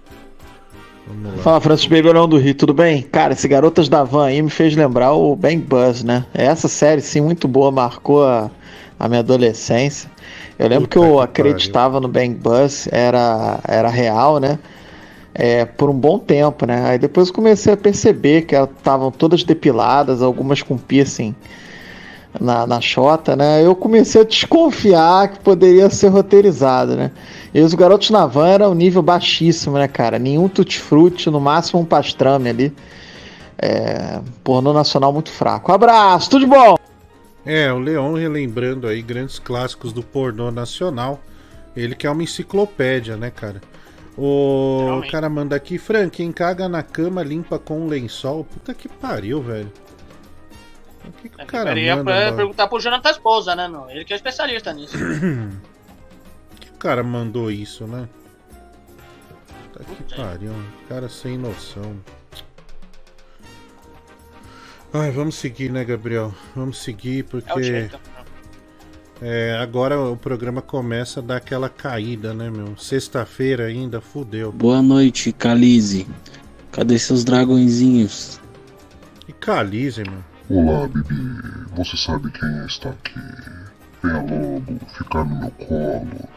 Fala, 1.43 1.61
Francis 1.61 1.87
Beberão 1.87 2.29
do 2.29 2.37
Rio, 2.37 2.55
tudo 2.55 2.75
bem? 2.75 3.03
Cara, 3.03 3.33
esse 3.33 3.47
Garotas 3.47 3.89
da 3.89 4.03
Van 4.03 4.27
aí 4.27 4.43
me 4.43 4.51
fez 4.51 4.75
lembrar 4.75 5.13
o 5.13 5.37
Bang 5.37 5.59
Bus, 5.59 6.03
né? 6.03 6.27
Essa 6.35 6.67
série, 6.67 7.01
sim, 7.01 7.21
muito 7.21 7.47
boa, 7.47 7.71
marcou 7.71 8.25
a, 8.25 8.51
a 8.99 9.09
minha 9.09 9.21
adolescência. 9.21 10.11
Eu 10.59 10.69
lembro 10.69 10.89
que 10.89 10.97
eu 10.97 11.21
acreditava 11.21 12.01
no 12.01 12.09
Bang 12.09 12.35
Bus, 12.35 12.89
era, 12.91 13.61
era 13.67 13.89
real, 13.89 14.39
né? 14.39 14.59
É, 15.35 15.67
por 15.67 15.91
um 15.91 15.95
bom 15.95 16.19
tempo, 16.19 16.65
né? 16.65 16.91
Aí 16.91 16.99
depois 16.99 17.29
eu 17.29 17.35
comecei 17.35 17.75
a 17.75 17.77
perceber 17.77 18.43
que 18.43 18.55
elas 18.55 18.71
estavam 18.71 19.11
todas 19.11 19.45
depiladas, 19.45 20.23
algumas 20.23 20.63
com 20.63 20.79
piercing 20.79 21.35
na, 22.41 22.67
na 22.67 22.81
chota, 22.81 23.37
né? 23.37 23.65
Eu 23.65 23.75
comecei 23.75 24.23
a 24.23 24.25
desconfiar 24.25 25.29
que 25.29 25.41
poderia 25.41 25.91
ser 25.91 26.09
roteirizado, 26.09 26.97
né? 26.97 27.11
E 27.53 27.61
os 27.61 27.75
garotos 27.75 28.09
na 28.11 28.27
van 28.27 28.49
era 28.49 28.69
um 28.69 28.75
nível 28.75 29.03
baixíssimo, 29.03 29.77
né, 29.77 29.89
cara? 29.89 30.19
Nenhum 30.19 30.49
tutti-frutti, 30.49 31.31
no 31.31 31.41
máximo 31.41 31.81
um 31.81 31.85
pastrame 31.85 32.49
ali. 32.49 32.73
É, 33.59 34.21
pornô 34.45 34.73
nacional 34.73 35.13
muito 35.13 35.31
fraco. 35.31 35.73
Abraço, 35.73 36.31
tudo 36.31 36.41
de 36.41 36.47
bom! 36.47 36.86
É, 37.47 37.73
o 37.73 37.79
Leon 37.79 38.15
relembrando 38.15 38.87
aí 38.89 39.01
grandes 39.01 39.39
clássicos 39.39 39.93
do 39.93 40.03
pornô 40.03 40.51
nacional. 40.51 41.23
Ele 41.77 41.95
que 41.95 42.07
é 42.07 42.11
uma 42.11 42.23
enciclopédia, 42.23 43.17
né, 43.17 43.31
cara? 43.31 43.61
O 44.19 45.03
cara 45.11 45.29
manda 45.29 45.55
aqui, 45.55 45.79
Fran, 45.79 46.09
quem 46.09 46.33
caga 46.33 46.69
na 46.69 46.83
cama 46.83 47.23
limpa 47.23 47.59
com 47.59 47.81
um 47.83 47.87
lençol. 47.87 48.45
Puta 48.45 48.73
que 48.75 48.89
pariu, 48.89 49.43
velho. 49.43 49.71
O 51.05 51.13
que, 51.13 51.29
que 51.29 51.43
o 51.43 51.47
cara 51.47 51.69
Queria 51.69 51.97
manda? 51.97 52.11
pra- 52.13 52.33
perguntar 52.33 52.67
pro 52.67 52.81
Jonathan 52.81 53.11
Esposa, 53.11 53.55
né, 53.55 53.69
meu? 53.69 53.89
Ele 53.91 54.05
que 54.05 54.13
é 54.13 54.17
especialista 54.17 54.73
nisso. 54.73 54.97
que 56.59 56.71
o 56.71 56.75
cara 56.79 57.05
mandou 57.05 57.51
isso, 57.51 57.87
né? 57.87 58.09
Puta 59.73 59.85
que 59.85 60.17
pariu. 60.17 60.53
Cara 60.89 61.09
sem 61.09 61.37
noção. 61.39 61.95
Ai, 64.99 65.11
vamos 65.11 65.35
seguir, 65.35 65.71
né, 65.71 65.85
Gabriel? 65.85 66.35
Vamos 66.55 66.79
seguir 66.83 67.21
É 67.21 67.23
porque. 67.25 67.63
jeito. 67.63 67.99
É, 69.21 69.59
agora 69.61 69.99
o 70.01 70.17
programa 70.17 70.63
começa 70.63 71.21
a 71.21 71.23
dar 71.23 71.37
aquela 71.37 71.69
caída, 71.69 72.33
né, 72.33 72.51
meu? 72.51 72.77
Sexta-feira 72.79 73.67
ainda, 73.67 74.01
fudeu. 74.01 74.51
Boa 74.53 74.81
noite, 74.81 75.33
Calize. 75.33 76.07
Cadê 76.73 76.99
seus 76.99 77.25
dragõezinhos? 77.25 78.41
E 79.29 79.33
Calize, 79.33 80.03
mano. 80.05 80.25
Olá, 80.49 80.89
Bibi. 80.89 81.15
Você 81.77 81.97
sabe 81.97 82.31
quem 82.31 82.67
está 82.67 82.91
aqui. 82.91 83.21
Venha 84.03 84.17
logo 84.17 84.81
ficar 84.97 85.25
no 85.25 85.41
meu 85.41 85.51
colo, 85.51 86.29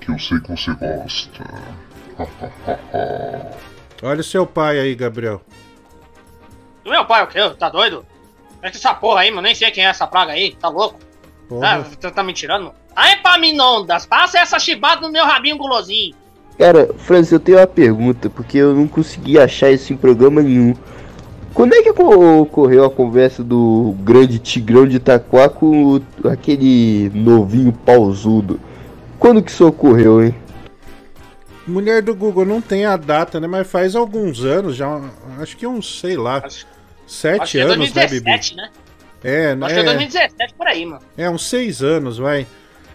que 0.00 0.10
eu 0.10 0.18
sei 0.18 0.38
que 0.40 0.50
você 0.50 0.72
gosta. 0.74 1.44
Olha 4.02 4.20
o 4.20 4.24
seu 4.24 4.46
pai 4.46 4.78
aí, 4.78 4.94
Gabriel. 4.94 5.42
Do 6.84 6.90
meu 6.90 7.04
pai, 7.04 7.22
o 7.22 7.26
quê? 7.26 7.38
Tá 7.58 7.68
doido? 7.68 8.04
É 8.60 8.70
que 8.70 8.76
essa 8.76 8.94
porra 8.94 9.20
aí, 9.20 9.30
mano. 9.30 9.42
Nem 9.42 9.54
sei 9.54 9.70
quem 9.70 9.84
é 9.84 9.88
essa 9.88 10.06
praga 10.06 10.32
aí. 10.32 10.54
Tá 10.60 10.68
louco? 10.68 10.98
Ah, 11.62 11.84
tá, 12.00 12.10
tá 12.10 12.22
me 12.22 12.32
tirando? 12.32 12.72
Ai, 12.96 13.16
Paminondas, 13.20 14.06
passa 14.06 14.38
essa 14.38 14.58
chibata 14.58 15.02
no 15.02 15.12
meu 15.12 15.24
rabinho 15.24 15.56
gulosinho. 15.58 16.14
Cara, 16.58 16.88
Francis, 16.98 17.32
eu 17.32 17.40
tenho 17.40 17.58
uma 17.58 17.66
pergunta, 17.66 18.30
porque 18.30 18.58
eu 18.58 18.74
não 18.74 18.86
consegui 18.86 19.38
achar 19.38 19.70
isso 19.70 19.92
em 19.92 19.96
programa 19.96 20.42
nenhum. 20.42 20.74
Quando 21.54 21.74
é 21.74 21.82
que 21.82 21.90
oco- 21.90 22.40
ocorreu 22.40 22.84
a 22.84 22.90
conversa 22.90 23.42
do 23.42 23.94
grande 24.00 24.38
tigrão 24.38 24.86
de 24.86 24.96
Itaquá 24.96 25.48
com 25.48 26.00
aquele 26.30 27.10
novinho 27.14 27.72
pausudo? 27.72 28.58
Quando 29.18 29.42
que 29.42 29.50
isso 29.50 29.66
ocorreu, 29.66 30.22
hein? 30.24 30.34
Mulher 31.66 32.02
do 32.02 32.14
Google 32.14 32.44
não 32.44 32.60
tem 32.60 32.84
a 32.86 32.96
data, 32.96 33.38
né? 33.38 33.46
Mas 33.46 33.70
faz 33.70 33.94
alguns 33.94 34.44
anos 34.44 34.74
já. 34.76 35.00
Acho 35.38 35.56
que 35.56 35.66
uns, 35.66 36.00
sei 36.00 36.16
lá. 36.16 36.42
Sete 37.12 37.42
Acho 37.42 37.58
que 37.58 37.62
é 37.64 37.64
anos, 37.64 37.92
né, 37.94 38.06
2017, 38.06 38.50
Bibi? 38.50 38.56
né? 38.56 38.70
É, 39.24 39.52
Acho 39.60 39.74
que 39.74 39.80
é 39.80 39.82
é, 39.82 39.84
2017 39.84 40.54
por 40.54 40.66
aí, 40.66 40.84
mano. 40.86 41.02
é 41.16 41.28
uns 41.30 41.46
seis 41.48 41.82
anos, 41.82 42.18
vai. 42.18 42.46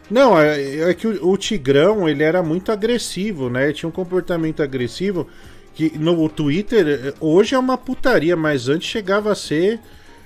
Não, 0.10 0.40
é, 0.40 0.90
é 0.90 0.94
que 0.94 1.08
o, 1.08 1.30
o 1.32 1.38
Tigrão, 1.38 2.08
ele 2.08 2.24
era 2.24 2.42
muito 2.44 2.72
agressivo, 2.72 3.50
né? 3.50 3.66
Ele 3.66 3.74
tinha 3.74 3.90
um 3.90 3.92
comportamento 3.92 4.64
agressivo 4.64 5.28
que 5.74 5.98
no 5.98 6.28
Twitter, 6.30 7.14
hoje 7.20 7.54
é 7.56 7.60
uma 7.60 7.78
putaria, 7.78 8.36
mas 8.36 8.68
antes 8.70 8.90
chegava 8.90 9.32
a 9.32 9.36
ser... 9.36 9.80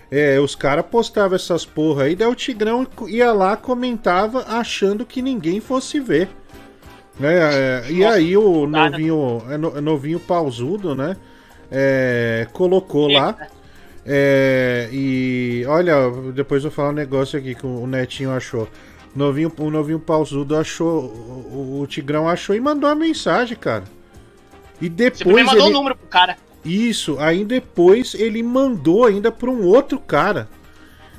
é, 0.10 0.40
os 0.40 0.56
caras 0.56 0.86
postavam 0.86 1.36
essas 1.36 1.66
porra 1.66 2.04
aí, 2.04 2.16
daí 2.16 2.28
o 2.28 2.36
Tigrão 2.36 2.88
ia 3.08 3.32
lá, 3.34 3.58
comentava, 3.58 4.46
achando 4.48 5.06
que 5.06 5.22
ninguém 5.22 5.60
fosse 5.60 6.00
ver. 6.00 6.30
Né? 7.20 7.34
é, 7.88 7.92
e 7.92 8.04
aí 8.06 8.38
o 8.38 8.66
novinho, 8.68 9.44
é 9.50 9.58
no- 9.58 9.82
novinho 9.82 10.20
pausudo, 10.20 10.96
né? 10.96 11.18
É, 11.70 12.48
colocou 12.54 13.08
lá. 13.08 13.36
É, 14.06 14.90
e 14.92 15.64
olha, 15.68 15.96
depois 16.34 16.64
eu 16.64 16.70
vou 16.70 16.76
falar 16.76 16.90
um 16.90 16.94
negócio 16.94 17.38
aqui 17.38 17.54
que 17.56 17.66
o 17.66 17.86
Netinho 17.86 18.32
achou. 18.32 18.68
O 19.16 19.20
novinho, 19.20 19.52
o 19.58 19.70
novinho 19.70 20.00
pausudo 20.00 20.56
achou. 20.56 21.04
O, 21.06 21.82
o 21.82 21.88
Tigrão 21.88 22.28
achou 22.28 22.56
e 22.56 22.60
mandou 22.60 22.90
a 22.90 22.96
mensagem, 22.96 23.56
cara. 23.58 23.84
E 24.82 24.86
Você 24.86 24.90
depois. 24.90 25.22
primeiro 25.24 25.48
mandou 25.50 25.64
o 25.64 25.68
ele- 25.68 25.74
número 25.74 25.96
pro 25.96 26.08
cara. 26.08 26.38
Isso, 26.64 27.18
aí 27.20 27.44
depois 27.44 28.14
ele 28.14 28.42
mandou 28.44 29.06
ainda 29.06 29.32
para 29.32 29.50
um 29.50 29.64
outro 29.66 30.00
cara. 30.00 30.48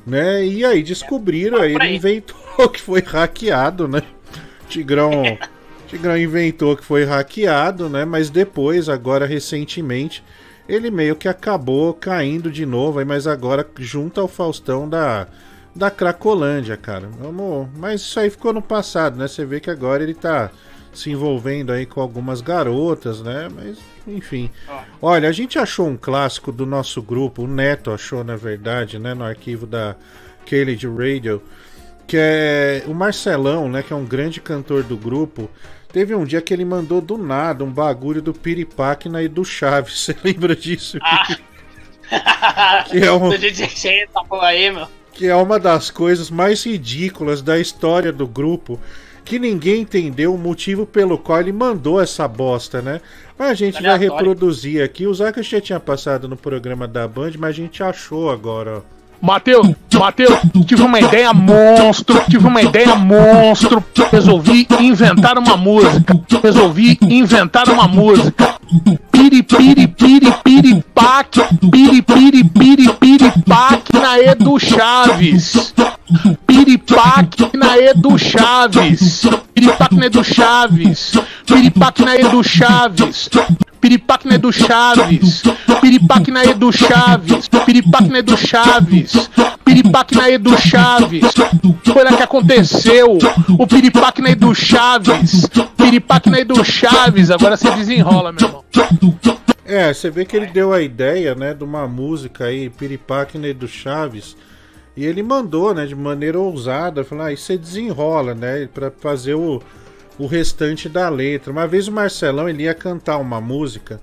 Né? 0.06 0.44
E 0.44 0.64
aí 0.64 0.82
descobriram, 0.82 1.58
aí 1.60 1.74
ele 1.74 1.94
inventou 1.94 2.36
que 2.70 2.80
foi 2.80 3.00
hackeado, 3.00 3.86
né? 3.86 4.02
Tigrão. 4.68 5.10
Tigrão 5.86 6.16
inventou 6.16 6.76
que 6.76 6.84
foi 6.84 7.04
hackeado, 7.04 7.88
né? 7.88 8.04
Mas 8.04 8.30
depois, 8.30 8.88
agora 8.88 9.26
recentemente, 9.26 10.24
ele 10.68 10.90
meio 10.90 11.16
que 11.16 11.28
acabou 11.28 11.92
caindo 11.94 12.50
de 12.50 12.64
novo, 12.64 13.04
mas 13.04 13.26
agora 13.26 13.66
junto 13.78 14.20
ao 14.20 14.28
Faustão 14.28 14.88
da, 14.88 15.26
da 15.74 15.90
Cracolândia, 15.90 16.76
cara. 16.76 17.08
Vamos, 17.18 17.68
mas 17.76 18.02
isso 18.02 18.20
aí 18.20 18.30
ficou 18.30 18.52
no 18.52 18.62
passado, 18.62 19.18
né? 19.18 19.26
Você 19.26 19.44
vê 19.44 19.60
que 19.60 19.70
agora 19.70 20.02
ele 20.02 20.14
tá 20.14 20.50
se 20.92 21.10
envolvendo 21.10 21.72
aí 21.72 21.86
com 21.86 22.00
algumas 22.00 22.40
garotas, 22.40 23.22
né? 23.22 23.48
Mas, 23.54 23.78
enfim. 24.06 24.50
Olha, 25.00 25.28
a 25.28 25.32
gente 25.32 25.58
achou 25.58 25.88
um 25.88 25.96
clássico 25.96 26.52
do 26.52 26.66
nosso 26.66 27.00
grupo, 27.00 27.44
o 27.44 27.48
Neto 27.48 27.90
achou, 27.90 28.22
na 28.22 28.36
verdade, 28.36 28.98
né? 28.98 29.14
No 29.14 29.24
arquivo 29.24 29.66
da 29.66 29.96
Cage 30.44 30.86
Radio, 30.86 31.42
que 32.06 32.16
é 32.18 32.84
o 32.86 32.94
Marcelão, 32.94 33.68
né? 33.68 33.82
Que 33.82 33.92
é 33.92 33.96
um 33.96 34.04
grande 34.04 34.40
cantor 34.40 34.82
do 34.82 34.96
grupo. 34.96 35.48
Teve 35.92 36.14
um 36.14 36.24
dia 36.24 36.40
que 36.40 36.52
ele 36.54 36.64
mandou 36.64 37.00
do 37.00 37.18
nada 37.18 37.62
um 37.64 37.70
bagulho 37.70 38.22
do 38.22 38.32
Piripaque 38.32 39.08
e 39.08 39.28
do 39.28 39.44
Chaves. 39.44 40.00
Você 40.04 40.16
lembra 40.24 40.56
disso? 40.56 40.98
Que 42.90 42.98
é 42.98 43.10
um- 43.12 43.28
2016, 43.30 44.02
essa 44.10 44.24
porra 44.24 44.48
aí, 44.48 44.70
meu. 44.70 44.86
que 45.12 45.26
é 45.26 45.34
uma 45.34 45.58
das 45.58 45.90
coisas 45.90 46.30
mais 46.30 46.62
ridículas 46.64 47.40
da 47.40 47.58
história 47.58 48.12
do 48.12 48.26
grupo, 48.26 48.78
que 49.24 49.38
ninguém 49.38 49.80
entendeu 49.82 50.34
o 50.34 50.38
motivo 50.38 50.84
pelo 50.84 51.16
qual 51.16 51.40
ele 51.40 51.52
mandou 51.52 51.98
essa 52.00 52.28
bosta, 52.28 52.82
né? 52.82 53.00
Mas 53.38 53.50
a 53.50 53.54
gente 53.54 53.80
vai 53.80 53.92
Aleatório. 53.92 54.26
reproduzir 54.28 54.82
aqui. 54.84 55.06
O 55.06 55.14
Zaca 55.14 55.42
já 55.42 55.60
tinha 55.60 55.80
passado 55.80 56.28
no 56.28 56.36
programa 56.36 56.86
da 56.86 57.08
Band, 57.08 57.32
mas 57.38 57.50
a 57.50 57.52
gente 57.52 57.82
achou 57.82 58.30
agora, 58.30 58.78
ó. 58.78 59.01
Mateus, 59.22 59.68
Mateus, 59.94 60.36
tive 60.66 60.82
uma 60.82 60.98
ideia 60.98 61.32
monstro, 61.32 62.20
tive 62.28 62.44
uma 62.44 62.60
ideia 62.60 62.96
monstro. 62.96 63.82
Resolvi 64.10 64.66
inventar 64.80 65.38
uma 65.38 65.56
música. 65.56 66.20
Resolvi 66.42 66.98
inventar 67.02 67.68
uma 67.68 67.86
música. 67.86 68.56
Piri, 69.12 69.44
piri, 69.44 69.86
piri, 69.86 70.32
piri, 70.42 70.84
pac, 70.92 71.38
piri, 71.70 72.02
piri, 72.02 72.42
piri, 72.42 72.92
piri, 72.94 73.32
pac 73.46 73.92
na 73.92 74.18
Edu 74.18 74.58
Chaves. 74.58 75.72
Piripaque 76.44 77.56
na 77.56 77.78
Edu 77.78 78.18
Chaves. 78.18 79.22
Piripaque 79.54 79.94
na 79.94 80.06
Edu 80.06 80.24
Chaves. 80.24 81.12
Piripaque 81.46 82.04
na 82.04 82.16
Edu 82.16 82.42
Chaves. 82.42 83.30
Piripaque 83.82 84.28
na 84.28 84.36
Edu 84.36 84.52
Chaves. 84.52 85.42
Piripaque 85.80 86.30
na 86.30 86.44
Edu 86.44 86.72
Chaves. 86.72 87.48
Piripaque 87.66 88.08
na 88.08 88.20
Edu 88.20 88.36
Chaves. 88.36 89.28
Piripaque 89.64 90.14
na 90.14 90.30
Edu 90.30 90.56
Chaves. 90.56 91.24
Foi 91.92 92.04
lá 92.04 92.16
que 92.16 92.22
aconteceu. 92.22 93.18
O 93.58 93.66
piripaque 93.66 94.22
na 94.22 94.30
Edu 94.30 94.54
Chaves. 94.54 95.48
Piripaque 95.76 96.30
na 96.30 96.38
Edu 96.38 96.64
Chaves. 96.64 97.32
Agora 97.32 97.56
você 97.56 97.72
desenrola, 97.72 98.30
meu 98.30 98.46
irmão. 98.46 98.64
É, 99.64 99.92
você 99.92 100.10
vê 100.10 100.24
que 100.24 100.36
ele 100.36 100.46
deu 100.46 100.72
a 100.72 100.80
ideia, 100.80 101.34
né, 101.34 101.52
de 101.52 101.64
uma 101.64 101.88
música 101.88 102.44
aí, 102.44 102.68
Piripaque 102.68 103.38
do 103.54 103.66
Chaves, 103.66 104.36
e 104.94 105.04
ele 105.04 105.22
mandou, 105.22 105.72
né, 105.72 105.86
de 105.86 105.94
maneira 105.94 106.38
ousada, 106.38 107.04
falou, 107.04 107.24
ah, 107.24 107.32
isso 107.32 107.44
você 107.44 107.56
desenrola, 107.56 108.34
né, 108.34 108.68
para 108.74 108.90
fazer 108.90 109.34
o, 109.34 109.62
o 110.18 110.26
restante 110.26 110.88
da 110.88 111.08
letra. 111.08 111.52
Uma 111.52 111.66
vez 111.66 111.88
o 111.88 111.92
Marcelão, 111.92 112.48
ele 112.48 112.64
ia 112.64 112.74
cantar 112.74 113.18
uma 113.18 113.40
música 113.40 114.00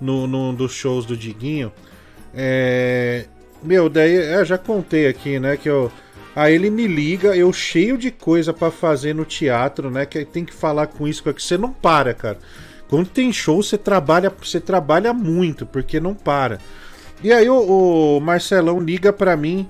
no, 0.00 0.26
num 0.26 0.54
dos 0.54 0.72
shows 0.72 1.06
do 1.06 1.16
Diguinho, 1.16 1.72
é... 2.34 3.26
Meu, 3.62 3.88
daí, 3.88 4.14
eu 4.14 4.44
já 4.44 4.58
contei 4.58 5.06
aqui, 5.06 5.38
né, 5.38 5.56
que 5.56 5.68
eu... 5.68 5.90
Aí 6.36 6.54
ele 6.54 6.68
me 6.68 6.86
liga, 6.86 7.34
eu 7.36 7.52
cheio 7.52 7.96
de 7.96 8.10
coisa 8.10 8.52
para 8.52 8.70
fazer 8.70 9.14
no 9.14 9.24
teatro, 9.24 9.90
né, 9.90 10.04
que 10.04 10.24
tem 10.24 10.44
que 10.44 10.52
falar 10.52 10.88
com 10.88 11.06
isso, 11.06 11.22
que 11.22 11.42
você 11.42 11.56
não 11.56 11.72
para, 11.72 12.12
cara. 12.12 12.38
Quando 12.88 13.08
tem 13.08 13.32
show, 13.32 13.62
você 13.62 13.78
trabalha, 13.78 14.30
você 14.30 14.60
trabalha 14.60 15.14
muito, 15.14 15.64
porque 15.64 15.98
não 15.98 16.14
para. 16.14 16.58
E 17.22 17.32
aí 17.32 17.48
o, 17.48 18.16
o 18.16 18.20
Marcelão 18.20 18.80
liga 18.80 19.12
para 19.12 19.36
mim, 19.36 19.68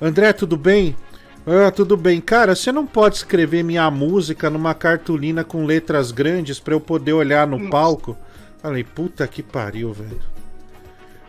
André, 0.00 0.32
tudo 0.32 0.56
bem? 0.56 0.96
Ah, 1.46 1.70
tudo 1.70 1.96
bem. 1.96 2.20
Cara, 2.20 2.54
você 2.54 2.72
não 2.72 2.86
pode 2.86 3.16
escrever 3.16 3.62
minha 3.62 3.90
música 3.90 4.48
numa 4.48 4.74
cartolina 4.74 5.44
com 5.44 5.64
letras 5.64 6.10
grandes 6.10 6.58
para 6.58 6.74
eu 6.74 6.80
poder 6.80 7.12
olhar 7.12 7.46
no 7.46 7.68
palco? 7.68 8.16
Falei, 8.62 8.82
puta 8.82 9.28
que 9.28 9.42
pariu, 9.42 9.92
velho. 9.92 10.20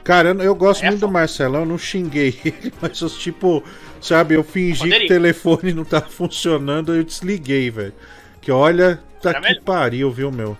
Cara, 0.06 0.30
eu, 0.30 0.42
eu 0.42 0.56
gosto 0.56 0.86
é 0.86 0.90
muito 0.90 1.02
do 1.02 1.12
Marcelão, 1.12 1.62
eu 1.62 1.66
não 1.66 1.78
xinguei 1.78 2.40
ele, 2.46 2.72
mas 2.80 3.02
eu, 3.02 3.10
tipo, 3.10 3.64
sabe, 4.00 4.36
eu 4.36 4.44
fingi 4.44 4.80
Poderia. 4.80 5.00
que 5.00 5.06
o 5.06 5.08
telefone 5.08 5.74
não 5.74 5.84
tava 5.84 6.06
funcionando, 6.06 6.96
eu 6.96 7.04
desliguei, 7.04 7.70
velho. 7.70 7.94
Que 8.40 8.52
olha, 8.52 9.02
tá 9.22 9.32
Era 9.32 9.42
que 9.42 9.48
mesmo? 9.48 9.64
pariu, 9.64 10.12
viu, 10.12 10.32
meu? 10.32 10.56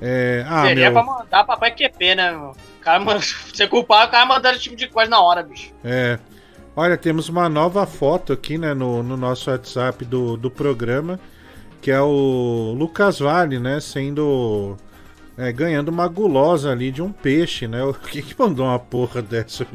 É, 0.00 0.44
ah, 0.46 0.66
Seria 0.66 0.90
meu... 0.90 0.92
pra 0.92 1.02
mandar 1.02 1.44
papai 1.44 1.70
QP, 1.70 2.14
né? 2.14 2.36
O 2.36 2.54
cara, 2.82 3.02
você 3.02 3.66
culpar 3.68 4.06
o 4.06 4.10
cara 4.10 4.26
mandando 4.26 4.54
esse 4.54 4.64
tipo 4.64 4.76
de 4.76 4.88
coisa 4.88 5.10
na 5.10 5.20
hora, 5.20 5.42
bicho. 5.42 5.72
É. 5.82 6.18
Olha, 6.78 6.98
temos 6.98 7.30
uma 7.30 7.48
nova 7.48 7.86
foto 7.86 8.34
aqui, 8.34 8.58
né, 8.58 8.74
no, 8.74 9.02
no 9.02 9.16
nosso 9.16 9.50
WhatsApp 9.50 10.04
do, 10.04 10.36
do 10.36 10.50
programa, 10.50 11.18
que 11.80 11.90
é 11.90 11.98
o 11.98 12.74
Lucas 12.76 13.18
Vale, 13.18 13.58
né, 13.58 13.80
sendo. 13.80 14.76
É, 15.38 15.50
ganhando 15.52 15.88
uma 15.88 16.06
gulosa 16.06 16.70
ali 16.70 16.90
de 16.90 17.02
um 17.02 17.12
peixe, 17.12 17.66
né? 17.66 17.84
O 17.84 17.92
que 17.92 18.22
que 18.22 18.38
mandou 18.38 18.64
uma 18.64 18.78
porra 18.78 19.20
dessa? 19.20 19.66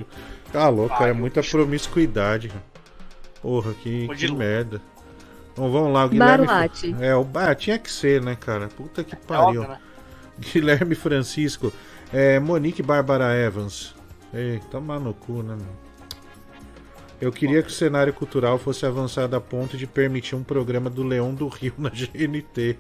Tá 0.52 0.68
louco, 0.70 0.98
cara, 0.98 1.12
é 1.12 1.14
muita 1.14 1.42
promiscuidade. 1.44 2.52
Porra, 3.42 3.74
que, 3.74 4.08
que 4.08 4.32
merda. 4.32 4.82
Bom, 5.56 5.72
vamos 5.72 5.94
lá, 5.94 6.06
o 6.06 6.10
Guilherme. 6.10 6.48
Barlate. 6.48 6.96
É, 7.00 7.16
o 7.16 7.28
ah, 7.36 7.56
tinha 7.56 7.78
que 7.78 7.92
ser, 7.92 8.22
né, 8.22 8.36
cara? 8.36 8.68
Puta 8.70 9.04
que 9.04 9.16
pariu. 9.16 9.64
É 9.64 9.66
óbvio, 9.66 9.68
né? 9.70 9.80
Guilherme 10.40 10.96
Francisco. 10.96 11.72
É, 12.12 12.40
Monique 12.40 12.82
Bárbara 12.82 13.36
Evans. 13.36 13.96
Ei, 14.34 14.60
toma 14.72 15.00
no 15.00 15.14
cu, 15.14 15.44
né, 15.44 15.56
meu? 15.56 15.81
Eu 17.22 17.32
queria 17.32 17.62
que 17.62 17.70
o 17.70 17.72
cenário 17.72 18.12
cultural 18.12 18.58
fosse 18.58 18.84
avançado 18.84 19.36
a 19.36 19.40
ponto 19.40 19.78
de 19.78 19.86
permitir 19.86 20.36
um 20.36 20.44
programa 20.44 20.90
do 20.90 21.04
Leão 21.04 21.36
do 21.36 21.48
Rio 21.48 21.76
na 21.78 21.90
GNT. 21.94 22.78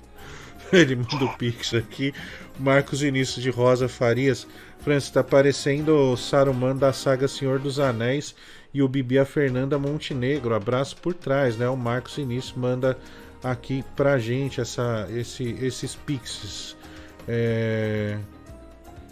Ele 0.73 0.95
manda 0.95 1.25
o 1.25 1.37
pix 1.37 1.75
aqui. 1.75 2.11
Marcos 2.59 3.03
Início 3.03 3.39
de 3.39 3.51
Rosa 3.51 3.87
Farias. 3.87 4.47
Francis, 4.79 5.11
tá 5.11 5.23
parecendo 5.23 5.95
o 5.95 6.17
Saruman 6.17 6.75
da 6.75 6.91
saga 6.91 7.27
Senhor 7.27 7.59
dos 7.59 7.79
Anéis 7.79 8.33
e 8.73 8.81
o 8.81 8.87
Bibi 8.87 9.19
a 9.19 9.25
Fernanda 9.25 9.77
Montenegro. 9.77 10.55
Abraço 10.55 10.97
por 10.97 11.13
trás, 11.13 11.55
né? 11.55 11.69
O 11.69 11.77
Marcos 11.77 12.17
Início 12.17 12.57
manda 12.57 12.97
aqui 13.43 13.83
pra 13.95 14.17
gente 14.17 14.59
essa, 14.59 15.07
esse, 15.11 15.55
esses 15.61 15.93
pixes. 15.93 16.75
É... 17.27 18.17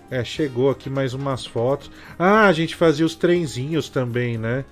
é, 0.09 0.23
chegou 0.23 0.71
aqui 0.71 0.89
mais 0.89 1.13
umas 1.13 1.45
fotos. 1.45 1.91
Ah, 2.17 2.47
a 2.47 2.53
gente 2.53 2.75
fazia 2.75 3.05
os 3.05 3.13
trenzinhos 3.13 3.89
também, 3.89 4.35
né? 4.39 4.65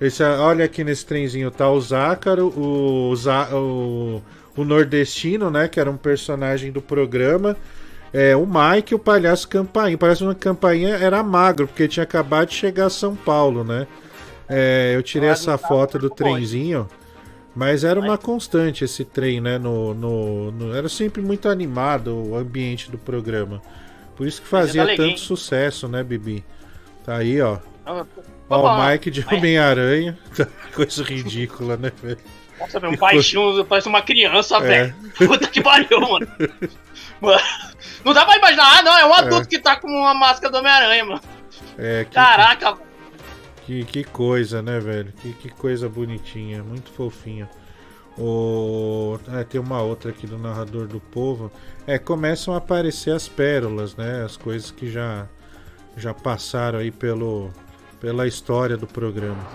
Esse, 0.00 0.22
olha 0.22 0.64
aqui 0.64 0.82
nesse 0.82 1.04
trenzinho 1.04 1.50
tá 1.50 1.70
o 1.70 1.80
Zácaro, 1.80 2.48
o, 2.48 3.12
o, 3.14 4.22
o 4.56 4.64
Nordestino, 4.64 5.50
né? 5.50 5.68
Que 5.68 5.78
era 5.78 5.90
um 5.90 5.96
personagem 5.96 6.72
do 6.72 6.80
programa. 6.80 7.56
É, 8.12 8.34
o 8.34 8.46
Mike 8.46 8.92
e 8.92 8.96
o 8.96 8.98
Palhaço 8.98 9.46
Campainha. 9.48 9.98
Parece 9.98 10.24
uma 10.24 10.34
campainha 10.34 10.96
era 10.96 11.22
magro, 11.22 11.66
porque 11.66 11.86
tinha 11.86 12.04
acabado 12.04 12.48
de 12.48 12.54
chegar 12.54 12.86
a 12.86 12.90
São 12.90 13.14
Paulo, 13.14 13.62
né? 13.62 13.86
É, 14.48 14.92
eu 14.96 15.02
tirei 15.02 15.28
essa 15.28 15.58
foto 15.58 15.98
do 15.98 16.08
trenzinho. 16.08 16.88
Mas 17.54 17.84
era 17.84 17.98
uma 17.98 18.16
constante 18.16 18.84
esse 18.84 19.04
trem, 19.04 19.40
né? 19.40 19.58
No, 19.58 19.92
no, 19.92 20.50
no, 20.52 20.74
era 20.74 20.88
sempre 20.88 21.20
muito 21.20 21.48
animado 21.48 22.14
o 22.14 22.36
ambiente 22.36 22.90
do 22.90 22.96
programa. 22.96 23.60
Por 24.16 24.26
isso 24.26 24.40
que 24.40 24.48
fazia 24.48 24.96
tanto 24.96 25.20
sucesso, 25.20 25.88
né, 25.88 26.02
Bibi? 26.02 26.44
Tá 27.04 27.16
aí, 27.16 27.40
ó. 27.40 27.58
Ó, 28.50 28.66
o 28.66 28.90
Mike 28.90 29.10
de 29.10 29.24
Homem-Aranha. 29.26 30.18
Coisa 30.74 31.04
ridícula, 31.04 31.76
né, 31.76 31.92
velho? 32.02 32.18
Nossa, 32.58 32.80
meu, 32.80 32.90
um 32.90 32.96
baixinho, 32.96 33.64
parece 33.64 33.88
uma 33.88 34.02
criança, 34.02 34.56
é. 34.56 34.60
velho. 34.60 34.94
Puta 35.16 35.46
que 35.46 35.62
pariu, 35.62 36.00
mano. 36.00 36.26
mano. 37.20 37.40
Não 38.04 38.12
dá 38.12 38.26
pra 38.26 38.36
imaginar, 38.36 38.78
ah, 38.78 38.82
não, 38.82 38.98
é 38.98 39.06
um 39.06 39.14
adulto 39.14 39.46
é. 39.46 39.48
que 39.48 39.58
tá 39.58 39.76
com 39.76 39.88
uma 39.88 40.12
máscara 40.12 40.52
do 40.52 40.58
Homem-Aranha, 40.58 41.04
mano. 41.04 41.20
É, 41.78 42.04
que, 42.04 42.14
Caraca, 42.14 42.72
velho. 42.72 42.90
Que, 43.64 43.84
que 43.84 44.04
coisa, 44.04 44.60
né, 44.60 44.80
velho? 44.80 45.12
Que, 45.22 45.32
que 45.32 45.48
coisa 45.48 45.88
bonitinha, 45.88 46.62
muito 46.62 46.90
fofinha. 46.90 47.48
O... 48.18 49.18
É, 49.32 49.44
tem 49.44 49.60
uma 49.60 49.80
outra 49.80 50.10
aqui 50.10 50.26
do 50.26 50.36
narrador 50.36 50.88
do 50.88 50.98
povo. 51.00 51.52
É, 51.86 51.98
começam 51.98 52.52
a 52.52 52.56
aparecer 52.56 53.14
as 53.14 53.28
pérolas, 53.28 53.94
né? 53.94 54.24
As 54.24 54.36
coisas 54.36 54.70
que 54.72 54.90
já 54.90 55.26
já 55.96 56.14
passaram 56.14 56.78
aí 56.78 56.90
pelo 56.90 57.50
pela 58.00 58.26
história 58.26 58.76
do 58.76 58.86
programa. 58.86 59.46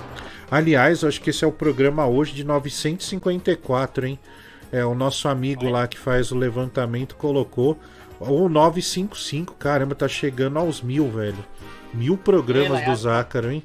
Aliás, 0.49 1.01
eu 1.01 1.09
acho 1.09 1.19
que 1.19 1.31
esse 1.31 1.43
é 1.43 1.47
o 1.47 1.51
programa 1.51 2.05
hoje 2.05 2.34
de 2.34 2.43
954, 2.43 4.05
hein? 4.05 4.19
É 4.72 4.85
o 4.85 4.93
nosso 4.93 5.27
amigo 5.27 5.67
lá 5.67 5.88
que 5.88 5.97
faz 5.97 6.31
o 6.31 6.38
levantamento 6.38 7.15
colocou 7.15 7.77
o 8.19 8.47
955, 8.47 9.55
caramba, 9.55 9.95
tá 9.95 10.07
chegando 10.07 10.57
aos 10.57 10.81
mil, 10.81 11.09
velho. 11.09 11.43
Mil 11.93 12.17
programas 12.17 12.84
do 12.85 12.95
Zácaro, 12.95 13.51
hein? 13.51 13.63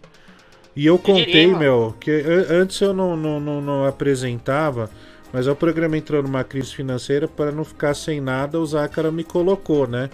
E 0.75 0.87
eu 0.87 0.99
contei, 0.99 1.55
meu, 1.55 1.95
que 1.99 2.11
antes 2.49 2.81
eu 2.81 2.93
não, 2.93 3.17
não, 3.17 3.41
não, 3.41 3.61
não 3.61 3.87
apresentava, 3.87 4.91
mas 5.33 5.47
o 5.47 5.55
programa 5.55 5.97
entrou 5.97 6.23
numa 6.23 6.45
crise 6.45 6.75
financeira 6.75 7.29
para 7.29 7.53
não 7.53 7.65
ficar 7.65 7.95
sem 7.95 8.21
nada, 8.21 8.59
o 8.59 8.67
Zácara 8.67 9.11
me 9.11 9.25
colocou, 9.25 9.87
né? 9.87 10.11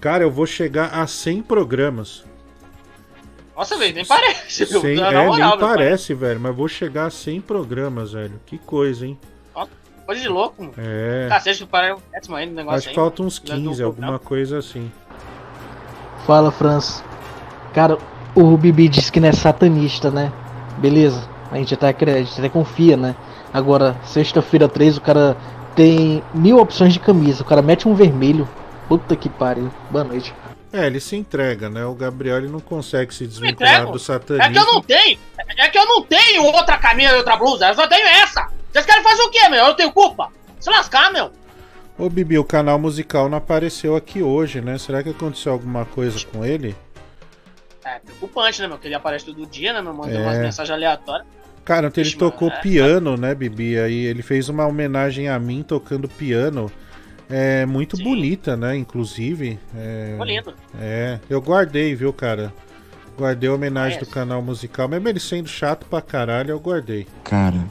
Cara, 0.00 0.22
eu 0.24 0.30
vou 0.30 0.46
chegar 0.46 0.90
a 0.94 1.06
100 1.06 1.42
programas. 1.42 2.24
Nossa, 3.56 3.76
velho, 3.76 3.94
nem 3.94 4.04
parece, 4.04 4.64
viu? 4.64 4.80
100, 4.80 5.00
é, 5.00 5.26
moral, 5.26 5.56
nem 5.56 5.58
parece, 5.58 6.14
velho, 6.14 6.40
mas 6.40 6.56
vou 6.56 6.66
chegar 6.68 7.06
a 7.06 7.10
100 7.10 7.40
programas, 7.40 8.12
velho. 8.12 8.40
Que 8.44 8.58
coisa, 8.58 9.06
hein? 9.06 9.18
Coisa 10.04 10.20
de 10.20 10.28
louco, 10.28 10.62
mano. 10.62 10.74
É. 10.76 11.28
Cacete, 11.28 11.64
para 11.64 11.96
o 11.96 12.02
décimo 12.12 12.36
aí 12.36 12.46
negócio 12.46 12.78
Acho 12.78 12.88
que 12.90 12.94
falta 12.94 13.22
uns 13.22 13.38
15, 13.38 13.82
alguma 13.82 14.18
coisa 14.18 14.58
assim. 14.58 14.92
Fala, 16.26 16.52
França. 16.52 17.02
Cara, 17.72 17.96
o 18.34 18.56
Bibi 18.56 18.88
disse 18.88 19.10
que 19.10 19.18
não 19.18 19.28
é 19.28 19.32
satanista, 19.32 20.10
né? 20.10 20.30
Beleza, 20.78 21.26
a 21.50 21.56
gente 21.56 21.72
até, 21.72 21.88
a 21.88 22.22
gente 22.22 22.38
até 22.38 22.48
confia, 22.48 22.96
né? 22.96 23.16
Agora, 23.52 23.96
sexta-feira 24.04 24.68
3, 24.68 24.98
o 24.98 25.00
cara 25.00 25.36
tem 25.74 26.22
mil 26.34 26.58
opções 26.58 26.92
de 26.92 27.00
camisa, 27.00 27.42
o 27.42 27.46
cara 27.46 27.62
mete 27.62 27.88
um 27.88 27.94
vermelho. 27.94 28.48
Puta 28.88 29.16
que 29.16 29.30
pariu. 29.30 29.70
Boa 29.90 30.04
noite. 30.04 30.34
É, 30.76 30.86
ele 30.86 30.98
se 30.98 31.14
entrega, 31.14 31.70
né? 31.70 31.84
O 31.86 31.94
Gabriel 31.94 32.38
ele 32.38 32.48
não 32.48 32.58
consegue 32.58 33.14
se 33.14 33.26
desvincular 33.28 33.86
do 33.86 33.98
satanismo. 33.98 34.42
É 34.50 34.52
que 34.52 34.58
eu 34.58 34.66
não 34.66 34.82
tenho! 34.82 35.18
É 35.56 35.68
que 35.68 35.78
eu 35.78 35.86
não 35.86 36.02
tenho 36.02 36.42
outra 36.42 36.76
camisa 36.78 37.12
e 37.12 37.16
outra 37.18 37.36
blusa, 37.36 37.68
eu 37.68 37.74
só 37.74 37.86
tenho 37.86 38.04
essa! 38.08 38.48
Vocês 38.72 38.84
querem 38.84 39.04
fazer 39.04 39.22
o 39.22 39.30
quê, 39.30 39.48
meu? 39.48 39.66
Eu 39.66 39.74
tenho 39.74 39.92
culpa? 39.92 40.32
Se 40.58 40.68
lascar, 40.68 41.12
meu! 41.12 41.30
Ô 41.96 42.10
Bibi, 42.10 42.38
o 42.40 42.44
canal 42.44 42.76
musical 42.76 43.28
não 43.28 43.38
apareceu 43.38 43.94
aqui 43.94 44.20
hoje, 44.20 44.60
né? 44.60 44.76
Será 44.76 45.00
que 45.00 45.10
aconteceu 45.10 45.52
alguma 45.52 45.84
coisa 45.84 46.18
com 46.26 46.44
ele? 46.44 46.74
É 47.84 48.00
preocupante, 48.00 48.60
né, 48.60 48.66
meu? 48.66 48.76
Que 48.78 48.88
ele 48.88 48.96
aparece 48.96 49.26
todo 49.26 49.46
dia, 49.46 49.72
né, 49.72 49.80
meu? 49.80 49.94
Mandando 49.94 50.18
É. 50.18 50.22
umas 50.22 50.38
mensagens 50.38 50.74
aleatórias. 50.74 51.24
Cara, 51.64 51.86
ontem 51.86 52.00
ele 52.00 52.08
Vixe, 52.10 52.18
mano, 52.20 52.32
tocou 52.32 52.48
é- 52.48 52.60
piano, 52.60 53.16
né, 53.16 53.32
Bibi? 53.32 53.78
Aí 53.78 54.06
ele 54.06 54.22
fez 54.22 54.48
uma 54.48 54.66
homenagem 54.66 55.28
a 55.28 55.38
mim 55.38 55.62
tocando 55.62 56.08
piano. 56.08 56.68
É 57.28 57.64
muito 57.66 57.96
bonita, 57.96 58.56
né? 58.56 58.76
Inclusive. 58.76 59.58
É, 59.74 60.18
lindo. 60.24 60.54
é, 60.78 61.18
eu 61.28 61.40
guardei, 61.40 61.94
viu, 61.94 62.12
cara? 62.12 62.52
Guardei 63.16 63.48
a 63.48 63.52
Ah, 63.52 63.54
homenagem 63.54 63.96
é? 63.98 64.00
do 64.00 64.06
canal 64.06 64.42
musical, 64.42 64.88
mesmo 64.88 65.08
ele 65.08 65.20
sendo 65.20 65.48
chato 65.48 65.86
pra 65.86 66.02
caralho, 66.02 66.50
eu 66.50 66.60
guardei. 66.60 67.06
Cara, 67.22 67.64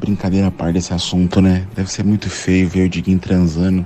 brincadeira 0.00 0.46
a 0.46 0.50
par 0.50 0.72
desse 0.72 0.94
assunto, 0.94 1.40
né? 1.40 1.66
Deve 1.74 1.90
ser 1.90 2.04
muito 2.04 2.30
feio 2.30 2.68
ver 2.68 2.86
o 2.86 2.88
Diguinho 2.88 3.18
transando. 3.18 3.84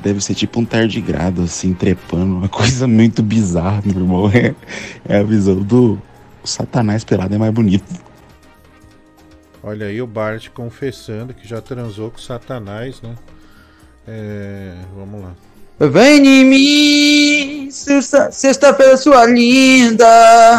Deve 0.00 0.20
ser 0.22 0.34
tipo 0.34 0.60
um 0.60 0.64
tardigrado, 0.64 1.42
assim, 1.42 1.74
trepando. 1.74 2.36
Uma 2.36 2.48
coisa 2.50 2.86
muito 2.86 3.22
bizarra, 3.22 3.82
meu 3.84 3.96
irmão. 4.02 4.30
É, 4.30 4.54
é 5.06 5.18
a 5.18 5.22
visão 5.22 5.60
do 5.62 6.00
o 6.42 6.46
Satanás 6.48 7.02
pelado 7.04 7.34
é 7.34 7.38
mais 7.38 7.52
bonito. 7.52 7.84
Olha 9.62 9.86
aí 9.86 10.00
o 10.00 10.06
Bart 10.06 10.48
confessando 10.50 11.34
que 11.34 11.46
já 11.46 11.60
transou 11.60 12.10
com 12.10 12.18
Satanás, 12.18 13.02
né? 13.02 13.16
É, 14.08 14.72
vamos 14.96 15.22
lá. 15.22 15.30
Vem 15.78 16.26
em 16.26 16.44
mim, 16.44 17.70
sexta- 17.70 18.30
sexta-feira 18.32 18.96
sua 18.96 19.26
linda. 19.26 20.06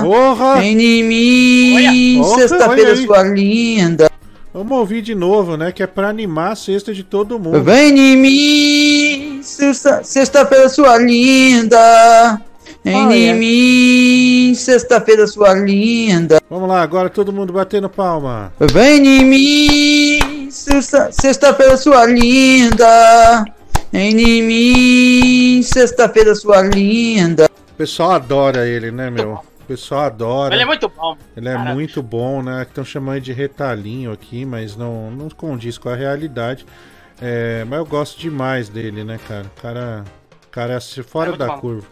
Porra! 0.04 0.58
Vem 0.58 0.80
em 0.80 1.04
mim, 1.04 2.24
sexta-feira 2.36 2.96
sua 2.96 3.24
linda. 3.24 4.12
Vamos 4.54 4.78
ouvir 4.78 5.02
de 5.02 5.16
novo, 5.16 5.56
né? 5.58 5.72
Que 5.72 5.82
é 5.84 5.88
pra 5.88 6.10
animar 6.10 6.52
a 6.52 6.56
sexta 6.56 6.94
de 6.94 7.04
todo 7.04 7.40
mundo. 7.40 7.62
Vem 7.64 7.98
em 7.98 8.18
mim, 8.18 9.40
sexta- 9.44 10.04
sexta-feira 10.04 10.70
sua 10.70 10.98
linda. 10.98 12.42
Vem 12.84 12.96
Ah, 12.96 13.16
em 13.18 13.28
é. 13.30 13.34
mim, 13.34 14.54
sexta-feira 14.56 15.26
sua 15.28 15.54
linda. 15.54 16.40
Vamos 16.50 16.70
lá, 16.70 16.82
agora 16.82 17.10
todo 17.10 17.34
mundo 17.34 17.52
batendo 17.52 17.90
palma. 17.90 18.54
Vem 18.60 19.06
em 19.20 19.26
mim, 19.26 20.37
sexta- 20.52 21.12
sexta-feira 21.12 21.78
sua 21.78 22.06
linda. 22.06 23.46
Em 23.94 24.42
mim, 24.44 25.62
sexta-feira 25.64 26.36
sua 26.36 26.62
linda. 26.62 27.46
O 27.72 27.74
pessoal 27.78 28.12
adora 28.12 28.68
ele, 28.68 28.92
né, 28.92 29.10
meu? 29.10 29.34
O 29.34 29.64
pessoal 29.68 30.02
adora. 30.02 30.54
Ele 30.56 30.64
é 30.64 30.66
muito 30.66 30.90
bom. 30.90 31.18
Ele 31.36 31.50
é 31.50 31.58
muito 31.74 32.02
bom, 32.04 32.42
né? 32.42 32.64
Estão 32.64 32.84
chamando 32.84 33.22
de 33.22 33.34
retalhinho 33.34 34.12
aqui, 34.12 34.46
mas 34.46 34.76
não, 34.76 35.12
não 35.12 35.30
condiz 35.30 35.78
com 35.78 35.90
a 35.90 35.96
realidade. 35.96 36.66
É, 37.22 37.64
mas 37.66 37.80
eu 37.80 37.86
gosto 37.86 38.20
demais 38.20 38.70
dele, 38.70 39.04
né, 39.04 39.20
cara? 39.28 39.46
O 39.58 39.62
cara, 39.62 40.04
cara 40.52 40.74
é 40.74 40.76
assim, 40.78 41.02
fora 41.02 41.36
da 41.36 41.50
curva. 41.58 41.88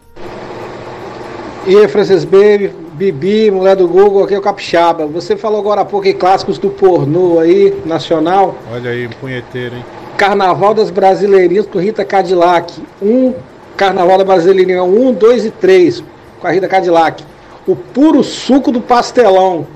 E 1.66 1.76
aí, 1.76 1.88
Francis 1.88 2.24
Baby, 2.24 2.72
Bibi, 2.92 3.50
mulher 3.50 3.74
do 3.74 3.88
Google, 3.88 4.22
aqui 4.24 4.34
é 4.34 4.38
o 4.38 4.42
Capixaba. 4.42 5.06
Você 5.06 5.36
falou 5.36 5.58
agora 5.60 5.80
há 5.80 5.84
pouco 5.84 6.06
em 6.06 6.12
clássicos 6.14 6.58
do 6.58 6.70
pornô 6.70 7.40
aí, 7.40 7.74
nacional. 7.84 8.54
Olha 8.72 8.90
aí, 8.90 9.06
um 9.06 9.10
punheteiro, 9.10 9.74
hein? 9.76 9.84
Carnaval 10.16 10.72
das 10.74 10.90
Brasileirinhas 10.90 11.66
com 11.66 11.78
Rita 11.80 12.04
Cadillac. 12.04 12.72
Um 13.02 13.34
Carnaval 13.76 14.18
da 14.18 14.24
Brasileirinha 14.24 14.82
1, 14.84 15.12
2 15.14 15.44
e 15.46 15.50
3 15.50 16.04
com 16.40 16.46
a 16.46 16.50
Rita 16.52 16.68
Cadillac. 16.68 17.24
O 17.66 17.74
puro 17.74 18.22
suco 18.22 18.70
do 18.70 18.80
pastelão. 18.80 19.66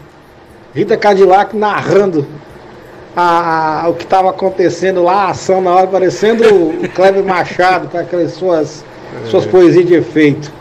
Rita 0.72 0.96
Cadillac 0.96 1.56
narrando 1.56 2.24
a, 3.16 3.82
a- 3.84 3.88
o 3.88 3.94
que 3.94 4.04
estava 4.04 4.30
acontecendo 4.30 5.02
lá, 5.02 5.24
a 5.24 5.30
ação 5.30 5.60
na 5.60 5.74
hora, 5.74 5.88
parecendo 5.88 6.44
o 6.44 6.88
Kleber 6.94 7.24
Machado 7.24 7.88
com 7.88 7.98
aquelas 7.98 8.30
suas, 8.34 8.84
suas 9.28 9.44
poesias 9.44 9.84
de 9.84 9.94
efeito. 9.94 10.52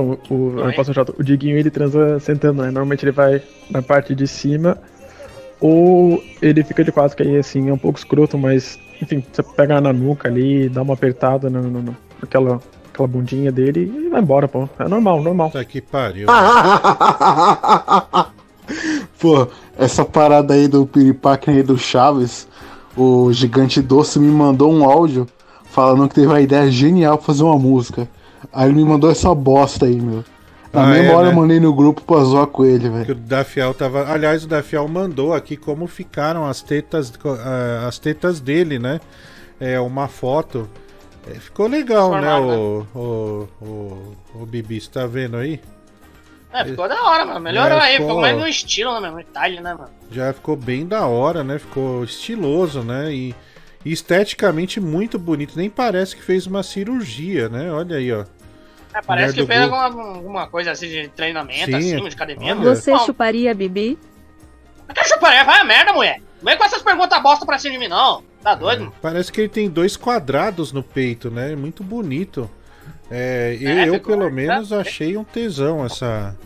O, 0.00 0.18
o, 0.30 0.60
eu 0.60 0.72
posso 0.74 0.90
achar, 0.90 1.04
o 1.18 1.22
Diguinho 1.22 1.56
ele 1.58 1.70
transa 1.70 2.18
sentando, 2.20 2.62
né? 2.62 2.66
Normalmente 2.70 3.04
ele 3.04 3.12
vai 3.12 3.42
na 3.70 3.82
parte 3.82 4.14
de 4.14 4.26
cima 4.26 4.78
ou 5.60 6.22
ele 6.40 6.64
fica 6.64 6.82
de 6.82 6.90
quatro, 6.90 7.16
que 7.16 7.22
aí 7.22 7.36
assim 7.36 7.68
é 7.68 7.72
um 7.72 7.78
pouco 7.78 7.98
escroto, 7.98 8.36
mas 8.38 8.78
enfim, 9.00 9.22
você 9.32 9.42
pega 9.42 9.80
na 9.80 9.92
nuca 9.92 10.28
ali, 10.28 10.68
dá 10.68 10.82
uma 10.82 10.94
apertada 10.94 11.48
no, 11.50 11.62
no- 11.62 11.82
no- 11.82 11.96
naquela, 12.20 12.60
aquela 12.92 13.08
bundinha 13.08 13.50
dele 13.52 13.92
e 14.06 14.08
vai 14.08 14.20
embora, 14.20 14.46
pô. 14.48 14.68
É 14.78 14.88
normal, 14.88 15.22
normal. 15.22 15.50
Tá 15.50 15.64
que 15.64 15.80
pariu. 15.80 16.26
Pô, 19.20 19.46
essa 19.78 20.04
parada 20.04 20.54
aí 20.54 20.66
do 20.68 20.86
piripaque 20.86 21.50
aí 21.50 21.62
do 21.62 21.78
Chaves, 21.78 22.48
o 22.96 23.32
gigante 23.32 23.80
doce 23.80 24.18
me 24.18 24.30
mandou 24.30 24.72
um 24.72 24.84
áudio 24.88 25.26
falando 25.66 26.08
que 26.08 26.14
teve 26.14 26.26
uma 26.26 26.40
ideia 26.40 26.70
genial 26.70 27.16
pra 27.16 27.26
fazer 27.26 27.42
uma 27.44 27.58
música. 27.58 28.08
Aí 28.52 28.68
ele 28.68 28.74
me 28.76 28.84
mandou 28.84 29.10
essa 29.10 29.34
bosta 29.34 29.86
aí, 29.86 30.00
meu. 30.00 30.24
Na 30.72 30.84
Ah, 30.84 30.86
mesma 30.86 31.12
é, 31.12 31.14
hora 31.14 31.26
né? 31.26 31.32
eu 31.32 31.36
mandei 31.36 31.60
no 31.60 31.72
grupo 31.74 32.00
pra 32.02 32.22
zoar 32.24 32.46
com 32.46 32.64
ele, 32.64 32.88
velho. 32.88 33.04
Que 33.04 33.12
o 33.12 33.14
Dafiel 33.14 33.74
tava. 33.74 34.10
Aliás, 34.10 34.44
o 34.44 34.48
Dafiel 34.48 34.86
mandou 34.88 35.34
aqui 35.34 35.56
como 35.56 35.86
ficaram 35.86 36.46
as 36.46 36.62
tetas, 36.62 37.12
ah, 37.44 37.86
as 37.86 37.98
tetas 37.98 38.40
dele, 38.40 38.78
né? 38.78 39.00
É 39.60 39.78
uma 39.80 40.08
foto. 40.08 40.68
É, 41.30 41.34
ficou 41.34 41.66
legal, 41.68 42.10
né? 42.12 42.20
Transformado, 42.22 42.86
O, 42.94 43.48
o, 43.60 43.64
o, 43.64 44.42
o 44.42 44.46
Bibi, 44.46 44.80
você 44.80 44.90
tá 44.90 45.06
vendo 45.06 45.36
aí? 45.36 45.60
É, 46.52 46.64
ficou 46.64 46.88
da 46.88 47.02
hora, 47.04 47.24
mano. 47.24 47.40
Melhorou 47.40 47.78
É, 47.78 47.80
aí, 47.82 47.92
ficou- 47.92 48.08
ficou 48.08 48.20
mais 48.22 48.36
no 48.38 48.46
estilo, 48.48 49.00
né, 49.00 49.08
meu? 49.10 49.20
Itália, 49.20 49.60
né, 49.60 49.72
mano? 49.74 49.90
Já 50.10 50.32
ficou 50.32 50.56
bem 50.56 50.84
da 50.86 51.06
hora, 51.06 51.44
né? 51.44 51.58
Ficou 51.58 52.02
estiloso, 52.04 52.82
né? 52.82 53.12
E, 53.12 53.34
e 53.84 53.92
esteticamente 53.92 54.80
muito 54.80 55.18
bonito. 55.18 55.52
Nem 55.56 55.70
parece 55.70 56.16
que 56.16 56.22
fez 56.22 56.46
uma 56.46 56.62
cirurgia, 56.62 57.48
né? 57.48 57.70
Olha 57.72 57.96
aí, 57.96 58.12
ó. 58.12 58.24
É, 58.94 59.00
parece 59.02 59.34
que 59.34 59.46
fez 59.46 59.60
alguma, 59.62 59.84
alguma 59.84 60.46
coisa 60.46 60.70
assim 60.72 60.88
de 60.88 61.08
treinamento, 61.08 61.66
Sim, 61.66 61.74
assim, 61.96 62.08
de 62.08 62.14
academia. 62.14 62.54
olha. 62.54 62.74
Você 62.74 62.90
Bom, 62.92 62.98
chuparia 63.06 63.54
Bibi? 63.54 63.98
Até 64.88 65.04
chuparia, 65.04 65.44
vai 65.44 65.60
a 65.60 65.64
merda, 65.64 65.92
mulher. 65.92 66.18
Não 66.42 66.50
vem 66.50 66.58
com 66.58 66.64
essas 66.64 66.82
perguntas 66.82 67.22
bosta 67.22 67.46
pra 67.46 67.58
cima 67.58 67.72
de 67.74 67.78
mim, 67.78 67.88
não. 67.88 68.22
Tá 68.42 68.54
doido, 68.54 68.80
mano? 68.80 68.92
Parece 69.00 69.30
que 69.32 69.40
ele 69.40 69.48
tem 69.48 69.70
dois 69.70 69.96
quadrados 69.96 70.72
no 70.72 70.82
peito, 70.82 71.30
né? 71.30 71.54
Muito 71.56 71.82
bonito. 71.84 72.50
É, 73.10 73.56
eu, 73.60 73.68
É, 73.70 73.88
eu, 73.88 73.94
ficou- 73.94 74.16
pelo 74.18 74.30
menos, 74.30 74.72
achei 74.72 75.16
um 75.16 75.22
tesão 75.24 75.84
essa, 75.86 76.36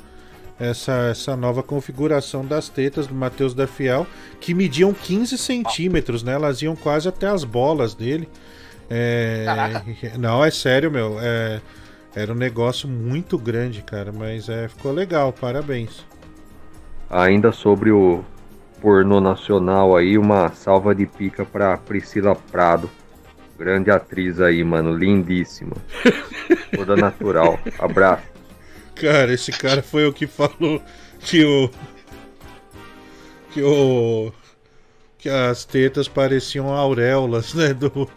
essa, 0.60 0.93
essa 1.10 1.35
nova 1.36 1.62
configuração 1.62 2.44
das 2.44 2.68
tetas 2.68 3.06
do 3.06 3.14
Matheus 3.14 3.55
da 3.55 3.66
Fiel, 3.66 4.06
que 4.40 4.52
mediam 4.55 4.93
15 4.93 5.36
centímetros, 5.39 6.23
né? 6.23 6.35
Elas 6.35 6.60
iam 6.62 6.77
quase 6.77 7.09
até 7.09 7.27
as 7.27 7.43
bolas 7.44 7.94
dele. 7.94 8.28
É, 8.90 9.43
Caraca. 9.47 9.85
não, 10.18 10.44
é 10.44 10.51
sério, 10.51 10.90
meu. 10.90 11.18
é, 11.20 11.60
era 12.16 12.32
um 12.32 12.36
negócio 12.36 12.88
muito 12.88 13.36
grande, 13.36 13.82
cara, 13.82 14.10
mas 14.10 14.48
é, 14.48 14.66
ficou 14.68 14.90
legal, 14.90 15.34
parabéns. 15.34 16.02
Ainda 17.10 17.52
sobre 17.52 17.93
o 17.93 18.24
pornô 18.80 19.20
nacional 19.20 19.94
aí, 19.94 20.16
uma 20.16 20.48
salva 20.52 20.94
de 20.94 21.05
pica 21.05 21.44
pra 21.44 21.76
Priscila 21.76 22.34
Prado. 22.34 22.90
Grande 23.59 23.90
atriz 23.90 24.40
aí, 24.40 24.64
mano, 24.64 24.97
lindíssima. 24.97 25.76
Toda 26.74 26.97
natural. 26.97 27.59
Abraço. 27.78 28.24
Cara, 28.94 29.32
esse 29.34 29.52
cara 29.52 29.82
foi 29.82 30.06
o 30.06 30.12
que 30.12 30.26
falou 30.26 30.80
que 31.20 31.44
o. 31.44 31.70
Que 33.51 33.62
o. 33.62 34.32
Que 35.18 35.28
as 35.28 35.64
tetas 35.66 36.09
pareciam 36.09 36.70
auréolas, 36.72 37.52
né? 37.55 37.74
Do. 37.74 38.09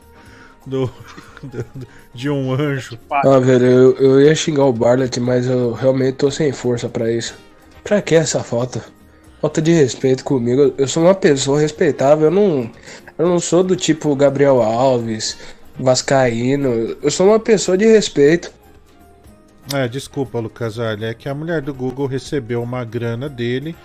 Do. 0.66 0.92
do- 1.44 1.88
de 2.14 2.30
um 2.30 2.54
anjo. 2.54 2.98
Ah, 3.12 3.40
velho, 3.40 3.66
eu, 3.66 3.98
eu 3.98 4.22
ia 4.22 4.36
xingar 4.36 4.66
o 4.66 4.74
Barlet, 4.74 5.20
mas 5.20 5.48
eu 5.48 5.74
realmente 5.74 6.16
tô 6.16 6.32
sem 6.32 6.52
força 6.52 6.90
pra 6.90 7.12
isso. 7.12 7.36
Pra 7.84 8.02
que 8.02 8.16
essa 8.16 8.44
falta? 8.44 8.84
Falta 9.42 9.62
de 9.62 9.72
respeito 9.72 10.24
comigo. 10.24 10.74
Eu 10.78 10.88
sou 10.88 11.04
uma 11.04 11.16
pessoa 11.16 11.60
respeitável, 11.60 12.26
eu 12.26 12.32
não. 12.32 12.70
Eu 13.18 13.28
não 13.28 13.40
sou 13.40 13.64
do 13.64 13.76
tipo 13.76 14.16
Gabriel 14.16 14.62
Alves, 14.62 15.38
Vascaíno. 15.80 16.98
Eu 17.02 17.12
sou 17.12 17.28
uma 17.28 17.40
pessoa 17.40 17.78
de 17.78 17.86
respeito. 17.86 18.52
É, 19.74 19.88
desculpa, 19.88 20.40
Lucas 20.40 20.80
Alha, 20.80 21.08
é 21.08 21.14
que 21.14 21.30
a 21.30 21.34
mulher 21.34 21.62
do 21.62 21.74
Google 21.74 22.08
recebeu 22.08 22.62
uma 22.64 22.84
grana 22.84 23.30
dele 23.30 23.76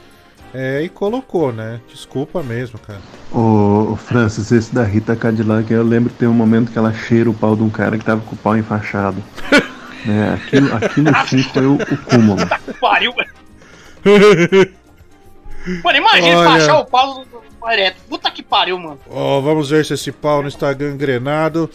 é, 0.54 0.82
e 0.82 0.88
colocou, 0.88 1.52
né? 1.52 1.80
Desculpa 1.88 2.42
mesmo, 2.42 2.78
cara. 2.78 3.00
Ô, 3.32 3.96
Francis, 3.96 4.52
esse 4.52 4.72
da 4.72 4.84
Rita 4.84 5.16
Cadillac, 5.16 5.70
eu 5.72 5.82
lembro 5.82 6.10
que 6.10 6.18
tem 6.18 6.28
um 6.28 6.32
momento 6.32 6.70
que 6.70 6.78
ela 6.78 6.92
cheira 6.94 7.28
o 7.28 7.34
pau 7.34 7.56
de 7.56 7.62
um 7.62 7.68
cara 7.68 7.98
que 7.98 8.04
tava 8.04 8.20
com 8.20 8.34
o 8.34 8.38
pau 8.38 8.56
enfaixado. 8.56 9.22
né? 10.06 10.34
Aquilo, 10.46 10.74
aquilo 10.74 11.10
sim 11.26 11.42
foi 11.42 11.66
o, 11.66 11.74
o 11.74 11.96
cúmulo. 12.04 12.40
Pariu, 12.80 13.12
velho. 13.12 14.74
Mano, 15.82 15.98
imagina 15.98 16.38
Olha. 16.38 16.48
baixar 16.50 16.78
o 16.78 16.84
pau 16.84 17.24
ereto. 17.72 17.96
Puta 18.08 18.30
que 18.30 18.42
pariu, 18.42 18.78
mano. 18.78 18.98
Ó, 19.08 19.40
vamos 19.40 19.70
ver 19.70 19.84
se 19.84 19.94
esse 19.94 20.12
pau 20.12 20.42
não 20.42 20.48
está 20.48 20.72
gangrenado. 20.72 21.70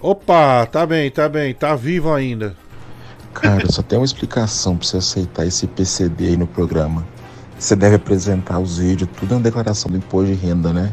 Opa, 0.00 0.64
tá 0.66 0.86
bem, 0.86 1.10
tá 1.10 1.28
bem, 1.28 1.52
tá 1.52 1.74
vivo 1.74 2.12
ainda. 2.12 2.56
Cara, 3.32 3.70
só 3.70 3.82
tem 3.82 3.98
uma 3.98 4.04
explicação 4.04 4.76
pra 4.76 4.86
você 4.86 4.98
aceitar 4.98 5.44
esse 5.44 5.66
PCD 5.66 6.28
aí 6.28 6.36
no 6.36 6.46
programa. 6.46 7.04
Você 7.64 7.74
deve 7.74 7.96
apresentar 7.96 8.58
os 8.58 8.76
vídeos, 8.76 9.08
tudo 9.18 9.36
na 9.36 9.40
declaração 9.40 9.90
do 9.90 9.96
imposto 9.96 10.26
de 10.26 10.34
renda, 10.34 10.70
né? 10.70 10.92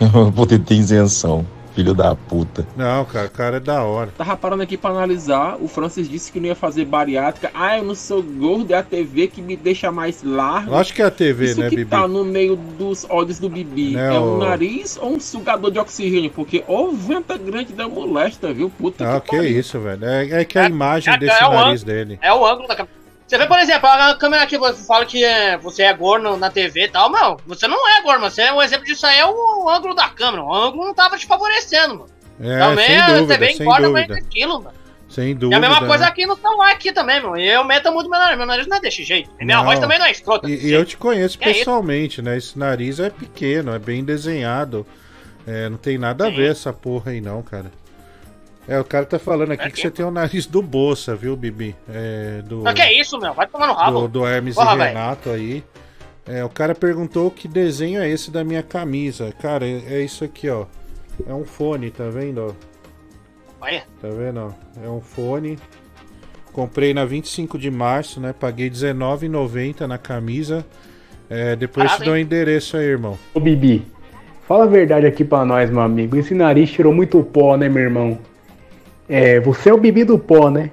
Poder 0.34 0.58
ter 0.60 0.76
isenção. 0.76 1.46
Filho 1.74 1.92
da 1.92 2.14
puta. 2.14 2.66
Não, 2.74 3.04
cara, 3.04 3.26
o 3.26 3.30
cara 3.30 3.56
é 3.58 3.60
da 3.60 3.82
hora. 3.82 4.10
Tava 4.16 4.34
parando 4.34 4.62
aqui 4.62 4.78
pra 4.78 4.88
analisar. 4.90 5.56
O 5.60 5.68
Francis 5.68 6.08
disse 6.08 6.32
que 6.32 6.40
não 6.40 6.46
ia 6.46 6.54
fazer 6.54 6.86
bariátrica. 6.86 7.50
Ah, 7.52 7.76
eu 7.76 7.84
não 7.84 7.94
sou 7.96 8.22
gordo, 8.22 8.72
é 8.72 8.76
a 8.78 8.82
TV 8.82 9.26
que 9.26 9.42
me 9.42 9.56
deixa 9.56 9.90
mais 9.92 10.22
largo. 10.22 10.70
Eu 10.70 10.76
acho 10.76 10.94
que 10.94 11.02
é 11.02 11.04
a 11.04 11.10
TV, 11.10 11.46
Isso 11.50 11.60
né, 11.60 11.68
que 11.68 11.76
Bibi? 11.76 11.90
tá 11.90 12.08
no 12.08 12.24
meio 12.24 12.56
dos 12.56 13.04
olhos 13.10 13.38
do 13.38 13.50
Bibi 13.50 13.94
É 13.96 14.06
é, 14.14 14.18
o- 14.18 14.36
um 14.36 14.38
nariz 14.38 14.96
ou 14.96 15.14
um 15.16 15.20
sugador 15.20 15.70
de 15.70 15.78
oxigênio? 15.80 16.30
Porque 16.30 16.64
o 16.66 16.92
venta 16.92 17.36
grande 17.36 17.74
da 17.74 17.86
molesta, 17.88 18.54
viu? 18.54 18.70
Puta 18.70 19.16
Ah, 19.16 19.20
que 19.20 19.30
que 19.30 19.36
pariu. 19.36 19.58
isso, 19.60 19.78
velho. 19.80 20.02
É, 20.04 20.40
é 20.40 20.44
que 20.46 20.58
a 20.58 20.66
imagem 20.66 21.12
é- 21.12 21.18
desse 21.18 21.36
é 21.42 21.48
nariz 21.48 21.82
ângulo. 21.82 21.84
dele. 21.84 22.18
É 22.22 22.32
o 22.32 22.46
ângulo 22.46 22.68
da 22.68 22.76
câmera. 22.76 23.03
Você 23.26 23.38
vê, 23.38 23.46
por 23.46 23.58
exemplo, 23.58 23.88
a 23.88 24.14
câmera 24.16 24.42
aqui, 24.42 24.58
você 24.58 24.84
fala 24.84 25.06
que 25.06 25.24
é, 25.24 25.56
você 25.56 25.82
é 25.84 25.92
gordo 25.94 26.36
na 26.36 26.50
TV 26.50 26.84
e 26.84 26.88
tal, 26.88 27.10
não. 27.10 27.38
Você 27.46 27.66
não 27.66 27.88
é 27.88 28.02
gordo, 28.02 28.20
mas 28.20 28.34
você, 28.34 28.50
um 28.50 28.62
exemplo 28.62 28.84
disso 28.84 29.06
aí 29.06 29.18
é 29.18 29.26
o 29.26 29.68
ângulo 29.68 29.94
da 29.94 30.08
câmera. 30.08 30.42
O 30.42 30.54
ângulo 30.54 30.84
não 30.84 30.94
tava 30.94 31.16
te 31.16 31.26
favorecendo, 31.26 31.94
mano. 32.00 32.10
É, 32.40 32.58
também 32.58 32.86
sem 32.86 32.98
a 32.98 33.06
dúvida, 33.08 33.38
TV 33.38 33.52
sem 33.52 33.62
engorda 33.62 33.90
mais 33.90 34.10
aquilo, 34.10 34.62
mano. 34.62 34.84
Sem 35.08 35.30
E 35.30 35.34
dúvida. 35.34 35.56
a 35.56 35.60
mesma 35.60 35.86
coisa 35.86 36.04
né? 36.04 36.10
aqui 36.10 36.26
no 36.26 36.36
celular 36.36 36.72
aqui 36.72 36.92
também, 36.92 37.20
mano. 37.20 37.38
E 37.38 37.48
eu 37.48 37.62
meto 37.64 37.90
muito 37.92 38.10
meu 38.10 38.18
nariz. 38.18 38.36
Meu 38.36 38.46
nariz 38.46 38.66
não 38.66 38.76
é 38.76 38.80
desse 38.80 39.04
jeito. 39.04 39.30
E 39.40 39.44
minha 39.44 39.58
Não. 39.58 39.64
voz 39.64 39.78
também 39.78 39.98
não 39.98 40.06
é 40.06 40.10
escrota. 40.10 40.50
E, 40.50 40.66
e 40.66 40.72
eu 40.72 40.84
te 40.84 40.96
conheço 40.96 41.38
Que 41.38 41.44
é 41.48 41.52
pessoalmente, 41.52 42.20
né? 42.20 42.36
Esse 42.36 42.58
nariz 42.58 42.98
é 42.98 43.10
pequeno, 43.10 43.72
é 43.72 43.78
bem 43.78 44.04
desenhado. 44.04 44.84
É, 45.46 45.68
não 45.68 45.76
tem 45.76 45.98
nada 45.98 46.26
a 46.26 46.30
ver 46.30 46.50
essa 46.50 46.72
porra 46.72 47.12
aí, 47.12 47.20
não, 47.20 47.42
cara. 47.42 47.70
É, 48.66 48.80
o 48.80 48.84
cara 48.84 49.04
tá 49.04 49.18
falando 49.18 49.52
aqui 49.52 49.70
que 49.70 49.80
você 49.80 49.90
tem 49.90 50.04
o 50.04 50.10
nariz 50.10 50.46
do 50.46 50.62
Bolsa, 50.62 51.14
viu, 51.14 51.36
Bibi? 51.36 51.76
É, 51.88 52.40
do, 52.42 52.62
Mas 52.62 52.74
que 52.74 52.82
é 52.82 52.98
isso, 52.98 53.18
meu? 53.18 53.34
Vai 53.34 53.46
tomar 53.46 53.66
no 53.66 53.74
rabo. 53.74 54.00
do, 54.02 54.08
do 54.08 54.26
Hermes 54.26 54.54
Porra, 54.54 54.74
e. 54.74 54.88
Renato 54.88 55.30
aí. 55.30 55.62
É, 56.26 56.42
o 56.42 56.48
cara 56.48 56.74
perguntou 56.74 57.30
que 57.30 57.46
desenho 57.46 58.00
é 58.00 58.08
esse 58.08 58.30
da 58.30 58.42
minha 58.42 58.62
camisa. 58.62 59.32
Cara, 59.38 59.66
é, 59.66 59.82
é 59.96 60.02
isso 60.02 60.24
aqui, 60.24 60.48
ó. 60.48 60.64
É 61.28 61.34
um 61.34 61.44
fone, 61.44 61.90
tá 61.90 62.08
vendo? 62.08 62.40
ó? 62.40 62.52
Olha. 63.60 63.84
Tá 64.00 64.08
vendo? 64.08 64.40
ó? 64.40 64.82
É 64.82 64.88
um 64.88 65.00
fone. 65.00 65.58
Comprei 66.50 66.94
na 66.94 67.04
25 67.04 67.58
de 67.58 67.70
março, 67.70 68.20
né? 68.20 68.32
Paguei 68.32 68.68
R$19,90 68.68 69.86
na 69.86 69.98
camisa. 69.98 70.64
É, 71.28 71.54
depois 71.56 71.86
Parado, 71.86 72.02
te 72.02 72.04
dou 72.06 72.14
o 72.14 72.16
hein? 72.16 72.22
endereço 72.22 72.76
aí, 72.76 72.84
irmão. 72.84 73.18
Ô 73.34 73.40
Bibi, 73.40 73.84
fala 74.46 74.64
a 74.64 74.66
verdade 74.66 75.04
aqui 75.04 75.24
pra 75.24 75.44
nós, 75.44 75.68
meu 75.68 75.80
amigo. 75.80 76.16
Esse 76.16 76.32
nariz 76.34 76.70
tirou 76.70 76.94
muito 76.94 77.22
pó, 77.22 77.56
né, 77.56 77.68
meu 77.68 77.82
irmão? 77.82 78.18
É, 79.08 79.38
você 79.40 79.70
é 79.70 79.74
o 79.74 79.78
Bibi 79.78 80.04
do 80.04 80.18
pó, 80.18 80.48
né? 80.50 80.70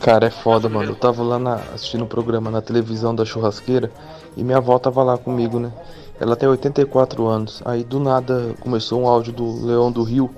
Cara, 0.00 0.26
é 0.26 0.30
foda, 0.30 0.68
mano. 0.68 0.90
Eu 0.90 0.94
tava 0.96 1.22
lá 1.22 1.38
na- 1.38 1.60
assistindo 1.74 2.04
o 2.04 2.08
programa 2.08 2.50
na 2.50 2.60
televisão 2.60 3.14
da 3.14 3.24
churrasqueira 3.24 3.90
e 4.36 4.42
minha 4.42 4.58
avó 4.58 4.78
tava 4.78 5.02
lá 5.02 5.16
comigo, 5.16 5.58
né? 5.60 5.72
Ela 6.20 6.34
tem 6.36 6.48
84 6.48 7.26
anos. 7.26 7.62
Aí 7.64 7.84
do 7.84 8.00
nada 8.00 8.54
começou 8.60 9.00
um 9.02 9.06
áudio 9.06 9.32
do 9.32 9.64
Leão 9.66 9.90
do 9.92 10.02
Rio 10.02 10.30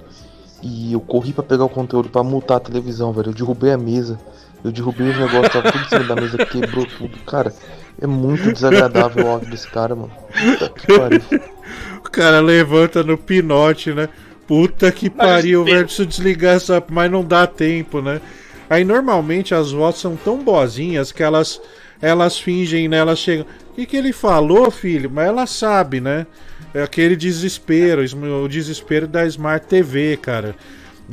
e 0.63 0.93
eu 0.93 1.01
corri 1.01 1.33
pra 1.33 1.43
pegar 1.43 1.65
o 1.65 1.69
conteúdo 1.69 2.09
pra 2.11 2.23
multar 2.23 2.59
a 2.59 2.61
televisão, 2.61 3.13
velho. 3.13 3.31
Eu 3.31 3.35
derrubei 3.35 3.73
a 3.73 3.79
mesa. 3.79 4.19
Eu 4.63 4.71
derrubei 4.73 5.11
os 5.11 5.19
negócios, 5.19 5.53
tava 5.53 5.71
tudo 5.73 5.85
em 5.85 5.89
cima 5.89 6.05
da 6.05 6.15
mesa, 6.17 6.39
quebrou 6.39 6.87
tudo. 6.87 7.19
Cara, 7.27 7.53
é 8.01 8.07
muito 8.07 8.51
desagradável 8.53 9.27
o 9.27 9.29
áudio 9.31 9.51
desse 9.51 9.69
cara, 9.71 9.95
mano. 9.95 10.13
Puta 10.33 10.69
que 10.71 10.87
pariu. 10.99 11.23
O 11.99 12.11
cara 12.15 12.39
levanta 12.39 13.03
no 13.03 13.17
pinote, 13.19 13.93
né? 13.95 14.09
Puta 14.47 14.93
que 14.93 15.09
pariu, 15.09 15.65
velho. 15.65 15.85
Preciso 15.85 16.07
desligar 16.07 16.57
essa. 16.57 16.83
Mas 16.91 17.11
não 17.11 17.25
dá 17.25 17.47
tempo, 17.47 18.03
né? 18.03 18.21
Aí 18.69 18.85
normalmente 18.85 19.55
as 19.55 19.73
vozes 19.73 20.01
são 20.01 20.17
tão 20.17 20.43
boazinhas 20.43 21.13
que 21.13 21.23
elas 21.23 21.61
elas 22.01 22.39
fingem, 22.39 22.89
né? 22.89 22.99
Elas 22.99 23.19
chegam. 23.19 23.47
O 23.71 23.75
que, 23.75 23.87
que 23.87 23.97
ele 23.97 24.13
falou, 24.13 24.71
filho? 24.71 25.11
Mas 25.11 25.27
ela 25.27 25.47
sabe, 25.47 26.01
né? 26.01 26.27
É 26.75 26.83
aquele 26.83 27.17
desespero, 27.17 28.03
o 28.03 28.49
desespero 28.49 29.07
da 29.07 29.25
Smart 29.27 29.67
TV, 29.67 30.17
cara. 30.17 30.55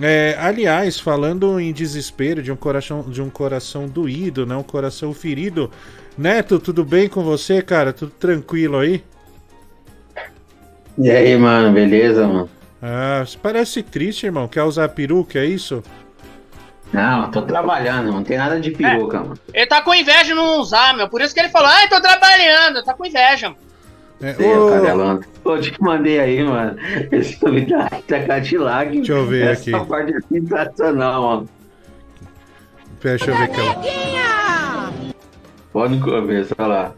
É, 0.01 0.35
aliás, 0.39 0.99
falando 0.99 1.59
em 1.59 1.71
desespero 1.71 2.41
de 2.41 2.51
um 2.51 2.55
coração 2.55 3.03
de 3.03 3.21
um 3.21 3.29
coração 3.29 3.87
doído, 3.87 4.45
né? 4.45 4.55
Um 4.55 4.63
coração 4.63 5.13
ferido. 5.13 5.69
Neto, 6.17 6.59
tudo 6.59 6.83
bem 6.83 7.07
com 7.07 7.23
você, 7.23 7.61
cara? 7.61 7.93
Tudo 7.93 8.11
tranquilo 8.11 8.77
aí? 8.77 9.03
E 10.97 11.09
aí, 11.09 11.37
mano, 11.37 11.71
beleza, 11.73 12.27
mano? 12.27 12.49
Ah, 12.81 13.23
você 13.25 13.37
parece 13.37 13.83
triste, 13.83 14.25
irmão. 14.25 14.47
Quer 14.47 14.63
usar 14.63 14.89
peruca, 14.89 15.39
é 15.39 15.45
isso? 15.45 15.83
Não, 16.91 17.31
tô 17.31 17.41
trabalhando, 17.43 18.11
não 18.11 18.23
tem 18.23 18.37
nada 18.37 18.59
de 18.59 18.71
peruca, 18.71 19.19
mano. 19.21 19.39
Ele 19.53 19.65
tá 19.65 19.81
com 19.81 19.93
inveja 19.95 20.23
de 20.25 20.33
não 20.33 20.59
usar, 20.59 20.93
meu. 20.95 21.07
Por 21.07 21.21
isso 21.21 21.33
que 21.33 21.39
ele 21.39 21.49
falou, 21.49 21.69
ai, 21.69 21.87
tô 21.87 22.01
trabalhando. 22.01 22.83
Tá 22.83 22.93
com 22.93 23.05
inveja, 23.05 23.49
mano. 23.49 23.61
É, 24.21 24.33
Sei, 24.33 24.55
ô. 24.55 25.19
Pô, 25.43 25.57
te 25.57 25.73
mandei 25.81 26.19
aí, 26.19 26.43
mano. 26.43 26.77
Esse 27.11 27.43
novidade 27.43 28.03
da 28.07 28.23
Cadillac. 28.23 28.91
Deixa 28.91 29.13
eu 29.13 29.25
ver 29.25 29.47
Essa 29.47 29.77
aqui. 29.77 29.85
parte 29.89 30.13
é 30.13 30.19
sensacional, 30.29 31.21
mano. 31.23 31.49
Deixa 33.01 33.31
eu 33.31 33.35
ver 33.37 33.43
aqui. 33.43 33.59
ó. 33.61 35.11
Pode 35.73 35.99
começar 35.99 36.67
lá. 36.67 36.91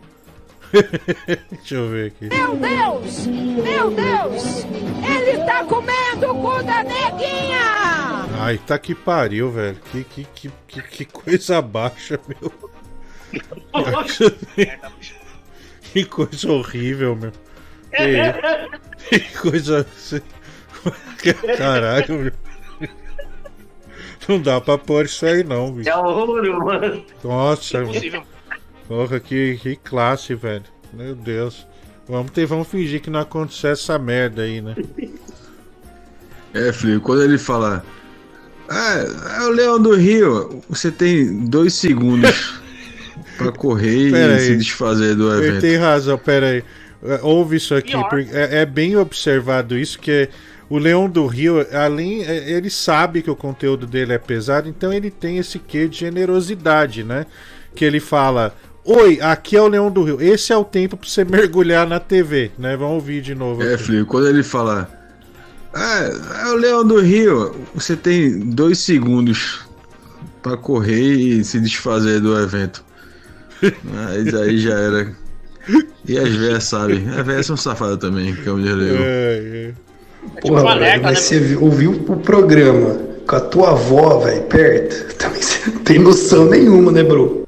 Deixa 1.52 1.76
eu 1.76 1.90
ver 1.90 2.08
aqui. 2.08 2.30
Meu 2.30 2.56
Deus! 2.56 3.28
Meu 3.28 3.92
Deus! 3.92 4.66
Ele 5.06 5.46
tá 5.46 5.64
comendo 5.66 6.32
o 6.32 6.42
cu 6.42 6.64
da 6.64 6.84
neguinha! 6.84 8.26
Ai, 8.40 8.58
tá 8.58 8.80
que 8.80 8.96
pariu, 8.96 9.52
velho. 9.52 9.78
Que, 9.92 10.04
que, 10.04 10.24
que, 10.34 10.52
que, 10.68 10.82
que 10.82 11.06
coisa 11.06 11.62
baixa, 11.62 12.20
meu. 12.28 12.52
que 15.94 16.06
coisa 16.06 16.52
horrível, 16.52 17.16
meu. 17.16 17.32
Que, 17.92 19.20
que 19.20 19.38
coisa. 19.38 19.86
Caralho, 21.58 22.20
meu. 22.20 22.34
Não 24.28 24.42
dá 24.42 24.60
pra 24.60 24.78
pôr 24.78 25.06
isso 25.06 25.26
aí, 25.26 25.44
não, 25.44 25.72
bicho. 25.72 25.90
É 25.90 25.96
ouro, 25.96 26.66
mano. 26.66 27.06
Nossa, 27.24 27.84
Impossível. 27.84 28.24
Porra, 28.88 29.20
que, 29.20 29.58
que 29.62 29.76
classe, 29.78 30.36
velho. 30.36 30.64
Meu 30.94 31.16
Deus. 31.16 31.66
Vamos, 32.08 32.32
ter, 32.32 32.46
vamos 32.46 32.68
fingir 32.68 33.02
que 33.02 33.10
não 33.10 33.20
aconteceu 33.22 33.72
essa 33.72 33.98
merda 33.98 34.44
aí, 34.44 34.62
né? 34.62 34.76
É, 36.54 36.72
filho, 36.72 37.02
quando 37.02 37.24
ele 37.24 37.40
fala. 37.40 37.84
Ah, 38.70 39.40
é 39.40 39.42
o 39.42 39.50
Leão 39.50 39.82
do 39.82 39.96
Rio, 39.96 40.62
você 40.70 40.92
tem 40.92 41.46
dois 41.48 41.74
segundos 41.74 42.62
pra 43.38 43.52
correr 43.52 44.12
Pera 44.12 44.34
e 44.34 44.36
aí. 44.36 44.42
se 44.42 44.58
desfazer 44.58 45.16
do 45.16 45.34
Ele 45.34 45.48
evento. 45.48 45.62
tem 45.62 45.78
razão, 45.78 46.16
pera 46.16 46.48
aí. 46.50 46.64
É, 47.04 47.20
Ouve 47.24 47.58
isso 47.58 47.74
aqui, 47.74 47.94
porque 48.08 48.30
é, 48.32 48.60
é 48.62 48.66
bem 48.68 48.96
observado 48.96 49.76
isso, 49.76 49.98
que 49.98 50.30
o 50.70 50.78
Leão 50.78 51.10
do 51.10 51.26
Rio, 51.26 51.66
além, 51.76 52.24
é, 52.24 52.52
ele 52.52 52.70
sabe 52.70 53.24
que 53.24 53.32
o 53.32 53.36
conteúdo 53.36 53.88
dele 53.88 54.14
é 54.14 54.20
pesado, 54.20 54.70
então 54.70 54.94
ele 54.94 55.10
tem 55.10 55.40
esse 55.40 55.58
quê 55.58 55.88
de 55.88 55.98
generosidade, 55.98 57.04
né? 57.04 57.26
Que 57.76 57.84
ele 57.84 58.00
fala, 58.00 58.56
oi, 58.86 59.20
aqui 59.22 59.56
é 59.56 59.62
o 59.62 59.68
Leão 59.68 59.92
do 59.92 60.04
Rio, 60.04 60.22
esse 60.22 60.52
é 60.52 60.58
o 60.58 60.64
tempo 60.64 60.98
pra 60.98 61.08
você 61.08 61.24
mergulhar 61.26 61.88
na 61.88 62.00
TV, 62.00 62.52
né? 62.58 62.76
Vamos 62.76 62.96
ouvir 62.96 63.22
de 63.22 63.36
novo. 63.36 63.64
É, 63.64 63.76
aqui. 63.76 63.84
filho, 63.84 64.06
quando 64.06 64.28
ele 64.28 64.44
fala. 64.44 64.90
Ah, 65.74 66.10
é 66.44 66.48
o 66.52 66.56
Leão 66.56 66.86
do 66.86 67.00
Rio, 67.00 67.56
você 67.74 67.96
tem 67.96 68.40
dois 68.40 68.78
segundos 68.78 69.62
pra 70.44 70.56
correr 70.56 71.14
e 71.14 71.44
se 71.44 71.60
desfazer 71.60 72.20
do 72.20 72.38
evento. 72.40 72.86
Mas 73.84 74.36
aí 74.36 74.60
já 74.60 74.74
era. 74.78 75.12
E 76.08 76.18
as 76.18 76.30
velhas 76.30 76.66
sabem. 76.66 77.08
As 77.10 77.26
velhas 77.26 77.46
são 77.46 77.58
safadas 77.58 77.98
também, 77.98 78.36
como 78.36 78.62
diz 78.62 78.76
Leo. 78.76 78.98
É, 79.00 79.72
Porra, 80.42 80.76
um 80.76 80.80
velho, 80.80 81.04
mas 81.04 81.20
você 81.20 81.58
ouviu 81.60 81.92
o 81.92 82.18
programa 82.18 83.00
com 83.28 83.36
a 83.36 83.40
tua 83.40 83.72
avó, 83.72 84.20
velho, 84.20 84.44
perto? 84.44 85.16
Também 85.16 85.42
você 85.42 85.70
não 85.70 85.80
tem 85.80 86.00
noção 86.00 86.46
nenhuma, 86.50 86.92
né, 86.92 87.04
bro? 87.04 87.43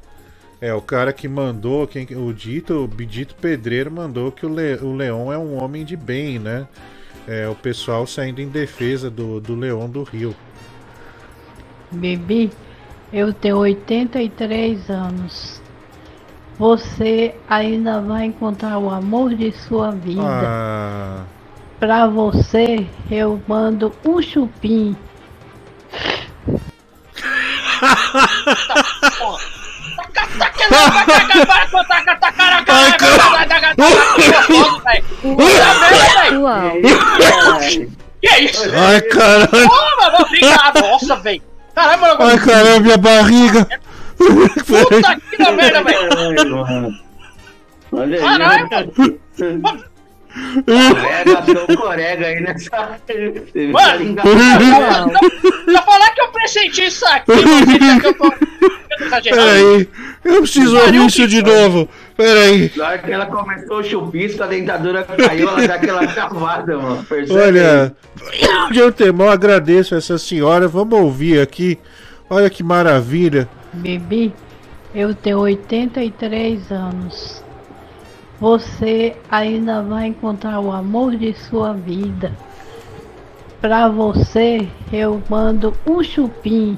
É, 0.61 0.73
o 0.73 0.81
cara 0.81 1.11
que 1.11 1.27
mandou, 1.27 1.85
quem, 1.85 2.07
o 2.15 2.33
dito, 2.33 2.85
o 2.85 3.05
dito 3.05 3.35
pedreiro 3.35 3.91
mandou 3.91 4.31
que 4.31 4.45
o, 4.45 4.49
Le, 4.53 4.75
o 4.75 4.95
Leão 4.95 5.31
é 5.31 5.37
um 5.37 5.61
homem 5.61 5.83
de 5.83 5.97
bem, 5.97 6.39
né? 6.39 6.67
É, 7.27 7.47
o 7.47 7.55
pessoal 7.55 8.07
saindo 8.07 8.39
em 8.41 8.47
defesa 8.47 9.09
do, 9.09 9.39
do 9.41 9.55
Leão 9.55 9.89
do 9.89 10.03
Rio. 10.03 10.35
Bibi, 11.91 12.51
eu 13.11 13.33
tenho 13.33 13.57
83 13.57 14.89
anos. 14.89 15.61
Você 16.57 17.35
ainda 17.49 17.99
vai 17.99 18.25
encontrar 18.25 18.77
o 18.77 18.89
amor 18.89 19.35
de 19.35 19.51
sua 19.51 19.91
vida. 19.91 20.21
Ah, 20.23 21.23
Pra 21.79 22.07
você, 22.07 22.87
eu 23.11 23.41
mando 23.47 23.91
um 24.05 24.21
chupim. 24.21 24.95
Que 38.21 38.27
isso? 38.43 38.69
Ai, 38.75 39.01
caralho. 39.01 39.49
Mano, 39.51 40.17
obrigado. 40.19 40.79
Nossa, 40.81 41.15
velho. 41.17 41.41
Caramba. 41.75 42.17
Ai, 42.19 42.39
caramba, 42.39 42.79
minha 42.79 42.97
barriga! 42.97 43.67
Puta 44.17 45.19
que 45.29 45.51
merda, 45.51 45.83
velho. 45.83 46.09
Caralho. 48.19 49.19
Corega, 50.65 51.77
corega 51.77 52.27
aí 52.27 52.41
nessa. 52.41 52.69
Mano, 53.71 54.17
eu 55.67 55.81
falar 55.83 56.11
que 56.13 56.21
eu 56.21 56.27
pressenti 56.27 56.85
isso 56.85 57.05
aqui, 57.05 57.31
mano, 57.31 58.01
que 58.01 58.07
eu 58.07 58.13
tô. 58.13 58.33
Peraí, 59.23 59.89
eu 60.23 60.41
preciso 60.41 60.77
ouvir 60.77 61.05
isso 61.05 61.27
de 61.27 61.41
novo. 61.41 61.87
Peraí. 62.17 62.71
Na 62.75 62.87
hora 62.87 62.97
que 62.97 63.11
ela 63.11 63.25
começou 63.25 63.79
o 63.79 63.83
chupisco, 63.83 64.43
a 64.43 64.47
dentadura 64.47 65.03
caiu, 65.03 65.49
ela 65.49 65.67
dá 65.67 65.75
aquela 65.75 66.07
travada, 66.07 66.77
mano. 66.77 67.03
Percebe? 67.03 67.39
Olha, 67.39 67.95
de 68.71 68.81
antemão 68.81 69.29
agradeço 69.29 69.95
essa 69.95 70.17
senhora. 70.17 70.67
Vamos 70.67 70.99
ouvir 70.99 71.39
aqui. 71.41 71.77
Olha 72.29 72.49
que 72.49 72.63
maravilha. 72.63 73.47
Bibi, 73.73 74.33
eu 74.93 75.13
tenho 75.13 75.39
83 75.39 76.71
anos. 76.71 77.44
Você 78.39 79.15
ainda 79.29 79.81
vai 79.81 80.07
encontrar 80.07 80.59
o 80.59 80.71
amor 80.71 81.15
de 81.15 81.33
sua 81.33 81.73
vida. 81.73 82.33
Pra 83.61 83.87
você, 83.87 84.67
eu 84.91 85.21
mando 85.29 85.73
um 85.87 86.03
chupim. 86.03 86.77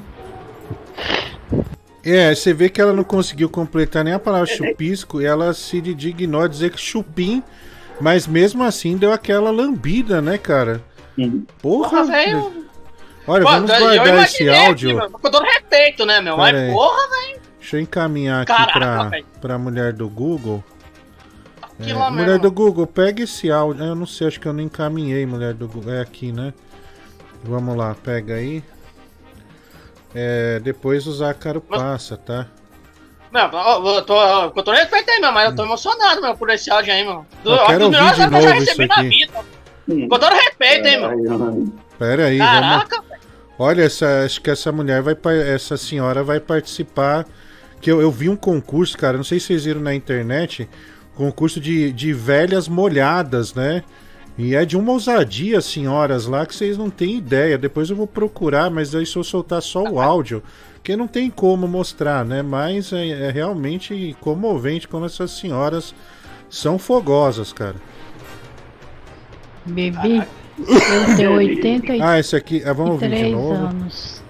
É, 2.04 2.34
você 2.34 2.54
vê 2.54 2.68
que 2.68 2.80
ela 2.80 2.92
não 2.92 3.04
conseguiu 3.04 3.50
completar 3.50 4.04
nem 4.04 4.14
a 4.14 4.18
palavra 4.18 4.46
chupisco 4.46 5.20
e 5.20 5.26
ela 5.26 5.52
se 5.52 5.80
dignou 5.80 6.42
a 6.42 6.48
dizer 6.48 6.70
que 6.70 6.80
chupim, 6.80 7.42
mas 8.00 8.26
mesmo 8.26 8.62
assim 8.62 8.96
deu 8.96 9.12
aquela 9.12 9.50
lambida, 9.50 10.22
né, 10.22 10.38
cara? 10.38 10.80
Porra, 11.60 11.90
Porra, 11.90 12.04
velho. 12.04 12.68
Olha, 13.26 13.44
Pô, 13.44 13.50
vamos 13.50 13.70
eu 13.70 13.78
guardar 13.80 14.24
esse 14.24 14.48
áudio. 14.48 14.98
Aqui, 14.98 15.12
com 15.12 15.30
todo 15.30 15.44
respeito, 15.44 16.06
né, 16.06 16.20
meu? 16.20 16.36
Pera 16.36 16.52
Mas 16.52 16.62
aí. 16.62 16.72
porra, 16.72 17.08
velho. 17.10 17.40
Deixa 17.60 17.76
eu 17.76 17.80
encaminhar 17.80 18.42
aqui 18.42 18.52
Caraca, 18.52 19.10
pra, 19.10 19.20
pra 19.40 19.58
mulher 19.58 19.92
do 19.92 20.08
Google. 20.08 20.64
É, 21.80 21.94
lá 21.94 22.10
mulher 22.10 22.26
mesmo. 22.26 22.42
do 22.42 22.50
Google, 22.50 22.86
pega 22.86 23.22
esse 23.22 23.50
áudio. 23.50 23.84
Eu 23.84 23.94
não 23.94 24.06
sei, 24.06 24.26
acho 24.26 24.40
que 24.40 24.46
eu 24.46 24.52
não 24.52 24.62
encaminhei, 24.62 25.24
mulher 25.26 25.54
do 25.54 25.68
Google. 25.68 25.94
É 25.94 26.00
aqui, 26.00 26.32
né? 26.32 26.52
Vamos 27.44 27.76
lá, 27.76 27.94
pega 27.94 28.34
aí. 28.34 28.62
É, 30.14 30.58
depois 30.60 31.06
o 31.06 31.12
Zácaro 31.12 31.60
passa, 31.60 32.16
tá? 32.16 32.46
Meu, 33.32 33.42
eu 33.42 33.86
eu 33.96 34.02
tô, 34.02 34.50
com 34.52 34.62
todo 34.62 34.74
respeito 34.74 35.10
aí, 35.10 35.20
meu, 35.20 35.30
mas 35.30 35.50
eu 35.50 35.54
tô 35.56 35.62
emocionado, 35.64 36.20
meu, 36.22 36.34
por 36.36 36.48
esse 36.50 36.70
áudio 36.70 36.92
aí, 36.92 37.04
meu. 37.04 37.26
Do, 37.44 37.52
Eu 37.52 37.66
quero 37.66 37.78
dos 37.80 37.90
melhores 37.90 38.18
ouvir 38.18 38.18
de 38.18 38.24
áudios 38.24 38.28
que 38.28 38.34
eu 38.34 38.40
já 38.42 38.48
novo 38.48 38.60
recebi 38.60 38.84
isso 38.84 38.88
na 38.88 38.94
aqui. 38.94 39.08
vida. 39.08 40.08
Com 40.08 40.18
todo 40.18 40.32
respeito, 40.34 40.86
hein, 40.88 41.00
meu. 41.00 41.72
Pera 41.98 42.24
aí, 42.26 42.38
Caraca, 42.38 42.96
vamos. 42.96 43.18
Olha, 43.58 43.82
essa, 43.82 44.24
acho 44.24 44.40
que 44.40 44.50
essa 44.50 44.72
mulher 44.72 45.02
vai, 45.02 45.16
essa 45.52 45.76
senhora 45.76 46.22
vai 46.22 46.40
participar. 46.40 47.26
Que 47.80 47.90
eu, 47.90 48.00
eu 48.00 48.10
vi 48.10 48.28
um 48.28 48.36
concurso, 48.36 48.96
cara. 48.96 49.16
Não 49.16 49.24
sei 49.24 49.38
se 49.38 49.46
vocês 49.46 49.64
viram 49.64 49.80
na 49.80 49.94
internet, 49.94 50.68
concurso 51.18 51.60
de, 51.60 51.92
de 51.92 52.12
velhas 52.12 52.68
molhadas, 52.68 53.52
né? 53.52 53.82
E 54.38 54.54
é 54.54 54.64
de 54.64 54.76
uma 54.76 54.92
ousadia, 54.92 55.60
senhoras 55.60 56.26
lá, 56.26 56.46
que 56.46 56.54
vocês 56.54 56.78
não 56.78 56.88
têm 56.88 57.16
ideia. 57.16 57.58
Depois 57.58 57.90
eu 57.90 57.96
vou 57.96 58.06
procurar, 58.06 58.70
mas 58.70 58.94
aí 58.94 59.04
se 59.04 59.16
eu 59.16 59.24
soltar 59.24 59.60
só 59.60 59.82
o 59.82 60.00
áudio, 60.00 60.40
que 60.80 60.96
não 60.96 61.08
tem 61.08 61.28
como 61.28 61.66
mostrar, 61.66 62.24
né? 62.24 62.40
Mas 62.40 62.92
é, 62.92 63.08
é 63.08 63.30
realmente 63.32 64.16
comovente 64.20 64.86
como 64.86 65.06
essas 65.06 65.32
senhoras 65.32 65.92
são 66.48 66.78
fogosas, 66.78 67.52
cara. 67.52 67.74
Bibi, 69.66 70.22
eu 70.56 71.16
tenho 71.16 71.32
83 71.34 72.00
Ah, 72.00 72.18
esse 72.20 72.36
aqui, 72.36 72.62
ah, 72.64 72.72
vamos 72.72 72.92
ouvir 72.92 73.10
de 73.10 73.30
novo. 73.30 73.54
anos. 73.54 74.22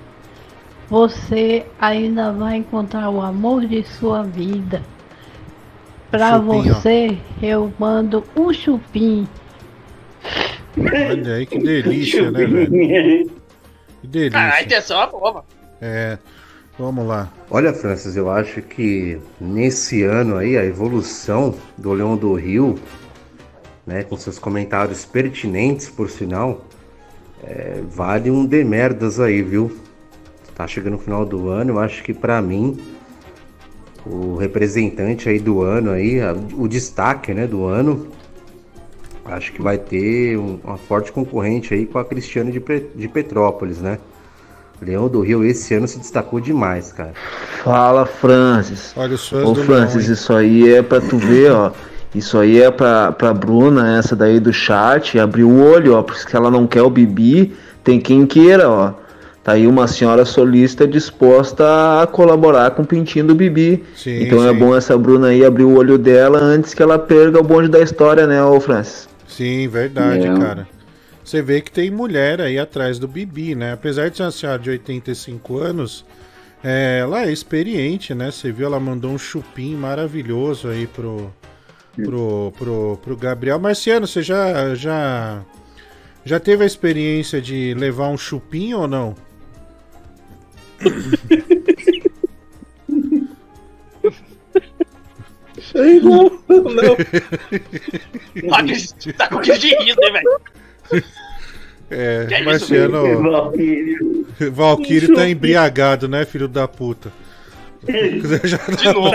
Você 0.88 1.66
ainda 1.78 2.32
vai 2.32 2.56
encontrar 2.56 3.10
o 3.10 3.20
amor 3.20 3.66
de 3.66 3.82
sua 3.84 4.22
vida. 4.22 4.82
Pra 6.10 6.38
Chupim, 6.38 6.70
ó. 6.70 6.74
você, 6.74 7.18
eu 7.42 7.72
mando 7.78 8.24
um 8.34 8.52
chupim. 8.52 9.28
Olha 10.76 11.34
aí 11.34 11.46
que 11.46 11.58
delícia, 11.58 12.30
né, 12.30 12.46
velho? 12.46 13.30
Que 14.00 14.06
delícia. 14.06 14.38
Ah, 14.38 14.54
a 14.54 14.62
intenção 14.62 15.02
é 15.02 15.06
boa. 15.06 15.44
É, 15.80 16.18
vamos 16.78 17.06
lá. 17.06 17.30
Olha, 17.50 17.72
Francis, 17.72 18.16
eu 18.16 18.30
acho 18.30 18.62
que 18.62 19.20
nesse 19.40 20.02
ano 20.02 20.36
aí 20.36 20.56
a 20.56 20.64
evolução 20.64 21.54
do 21.76 21.92
Leão 21.92 22.16
do 22.16 22.32
Rio, 22.34 22.78
né, 23.86 24.02
com 24.02 24.16
seus 24.16 24.38
comentários 24.38 25.04
pertinentes, 25.04 25.88
por 25.88 26.08
sinal, 26.08 26.64
é, 27.44 27.82
vale 27.88 28.30
um 28.30 28.46
demerdas 28.46 29.20
aí, 29.20 29.42
viu? 29.42 29.76
Tá 30.54 30.66
chegando 30.66 30.96
o 30.96 30.98
final 30.98 31.24
do 31.24 31.48
ano, 31.48 31.72
eu 31.72 31.78
acho 31.78 32.02
que 32.02 32.14
pra 32.14 32.40
mim 32.40 32.78
o 34.10 34.36
representante 34.36 35.28
aí 35.28 35.38
do 35.38 35.62
ano 35.62 35.90
aí, 35.90 36.20
a- 36.20 36.34
o 36.56 36.66
destaque, 36.68 37.32
né, 37.34 37.46
do 37.46 37.64
ano, 37.66 38.08
acho 39.24 39.52
que 39.52 39.60
vai 39.60 39.76
ter 39.78 40.38
um- 40.38 40.58
uma 40.64 40.76
forte 40.76 41.12
concorrente 41.12 41.74
aí 41.74 41.84
com 41.86 41.98
a 41.98 42.04
Cristiane 42.04 42.50
de, 42.50 42.62
de 42.94 43.08
Petrópolis, 43.08 43.78
né? 43.78 43.98
Leão 44.80 45.08
do 45.08 45.20
Rio 45.20 45.44
esse 45.44 45.74
ano 45.74 45.88
se 45.88 45.98
destacou 45.98 46.38
demais, 46.40 46.92
cara. 46.92 47.12
Fala, 47.64 48.06
Francis. 48.06 48.92
Olha 48.96 49.14
os 49.14 49.28
fãs 49.28 49.44
Ô, 49.48 49.54
Francis, 49.54 50.04
Leão, 50.04 50.12
isso 50.14 50.32
aí 50.32 50.72
é 50.72 50.82
pra 50.82 51.00
tu 51.00 51.18
ver, 51.18 51.50
ó. 51.50 51.72
Isso 52.14 52.38
aí 52.38 52.62
é 52.62 52.70
pra, 52.70 53.12
pra 53.12 53.34
Bruna, 53.34 53.98
essa 53.98 54.14
daí 54.16 54.38
do 54.40 54.52
chat, 54.52 55.18
abrir 55.18 55.42
o 55.44 55.60
olho, 55.62 55.94
ó. 55.96 56.02
Porque 56.02 56.34
ela 56.34 56.50
não 56.50 56.66
quer 56.66 56.82
o 56.82 56.88
Bibi, 56.88 57.54
tem 57.82 58.00
quem 58.00 58.24
queira, 58.24 58.70
ó. 58.70 58.92
Tá 59.42 59.52
aí 59.52 59.66
uma 59.66 59.86
senhora 59.86 60.24
solista 60.24 60.86
disposta 60.86 62.02
a 62.02 62.06
colaborar 62.06 62.72
com 62.72 62.82
o 62.82 62.86
pintinho 62.86 63.26
do 63.26 63.34
Bibi. 63.34 63.84
Sim, 63.96 64.22
então 64.24 64.46
é 64.46 64.52
sim. 64.52 64.58
bom 64.58 64.76
essa 64.76 64.96
Bruna 64.98 65.28
aí 65.28 65.44
abrir 65.44 65.64
o 65.64 65.76
olho 65.76 65.96
dela 65.96 66.38
antes 66.38 66.74
que 66.74 66.82
ela 66.82 66.98
perca 66.98 67.38
o 67.38 67.42
bonde 67.42 67.68
da 67.68 67.80
história, 67.80 68.26
né, 68.26 68.42
ô 68.42 68.60
Francis? 68.60 69.08
Sim, 69.26 69.68
verdade, 69.68 70.26
É. 70.26 70.34
cara. 70.34 70.68
Você 71.24 71.42
vê 71.42 71.60
que 71.60 71.70
tem 71.70 71.90
mulher 71.90 72.40
aí 72.40 72.58
atrás 72.58 72.98
do 72.98 73.06
Bibi, 73.06 73.54
né? 73.54 73.72
Apesar 73.74 74.08
de 74.08 74.16
ser 74.16 74.22
uma 74.22 74.30
senhora 74.30 74.58
de 74.58 74.70
85 74.70 75.58
anos, 75.58 76.04
é, 76.64 77.00
ela 77.02 77.24
é 77.24 77.30
experiente, 77.32 78.14
né? 78.14 78.30
Você 78.30 78.50
viu, 78.50 78.66
ela 78.66 78.80
mandou 78.80 79.10
um 79.10 79.18
chupim 79.18 79.74
maravilhoso 79.74 80.68
aí 80.68 80.86
pro, 80.86 81.30
pro, 81.94 82.52
pro, 82.58 82.98
pro 83.02 83.16
Gabriel. 83.16 83.58
Marciano, 83.58 84.06
você 84.06 84.22
já, 84.22 84.74
já, 84.74 85.42
já 86.24 86.40
teve 86.40 86.64
a 86.64 86.66
experiência 86.66 87.42
de 87.42 87.74
levar 87.74 88.08
um 88.08 88.16
chupim 88.16 88.72
ou 88.72 88.88
não? 88.88 89.14
Não, 95.74 96.30
não. 96.48 96.96
Tá 98.48 98.62
com- 98.62 99.12
Tá 99.16 99.28
com 99.28 99.40
de 99.40 99.74
riso, 99.76 99.98
né, 100.00 100.10
velho? 100.12 100.40
É, 101.90 102.26
Que 102.26 102.34
isso, 102.36 102.44
Marciano. 102.44 103.22
Valquírio. 103.30 104.26
Valkyrie 104.52 105.14
tá 105.14 105.28
embriagado, 105.28 106.06
né, 106.08 106.24
filho 106.24 106.46
da 106.48 106.68
puta? 106.68 107.10
Já 108.44 108.56
De 108.58 108.84
novo. 108.92 109.10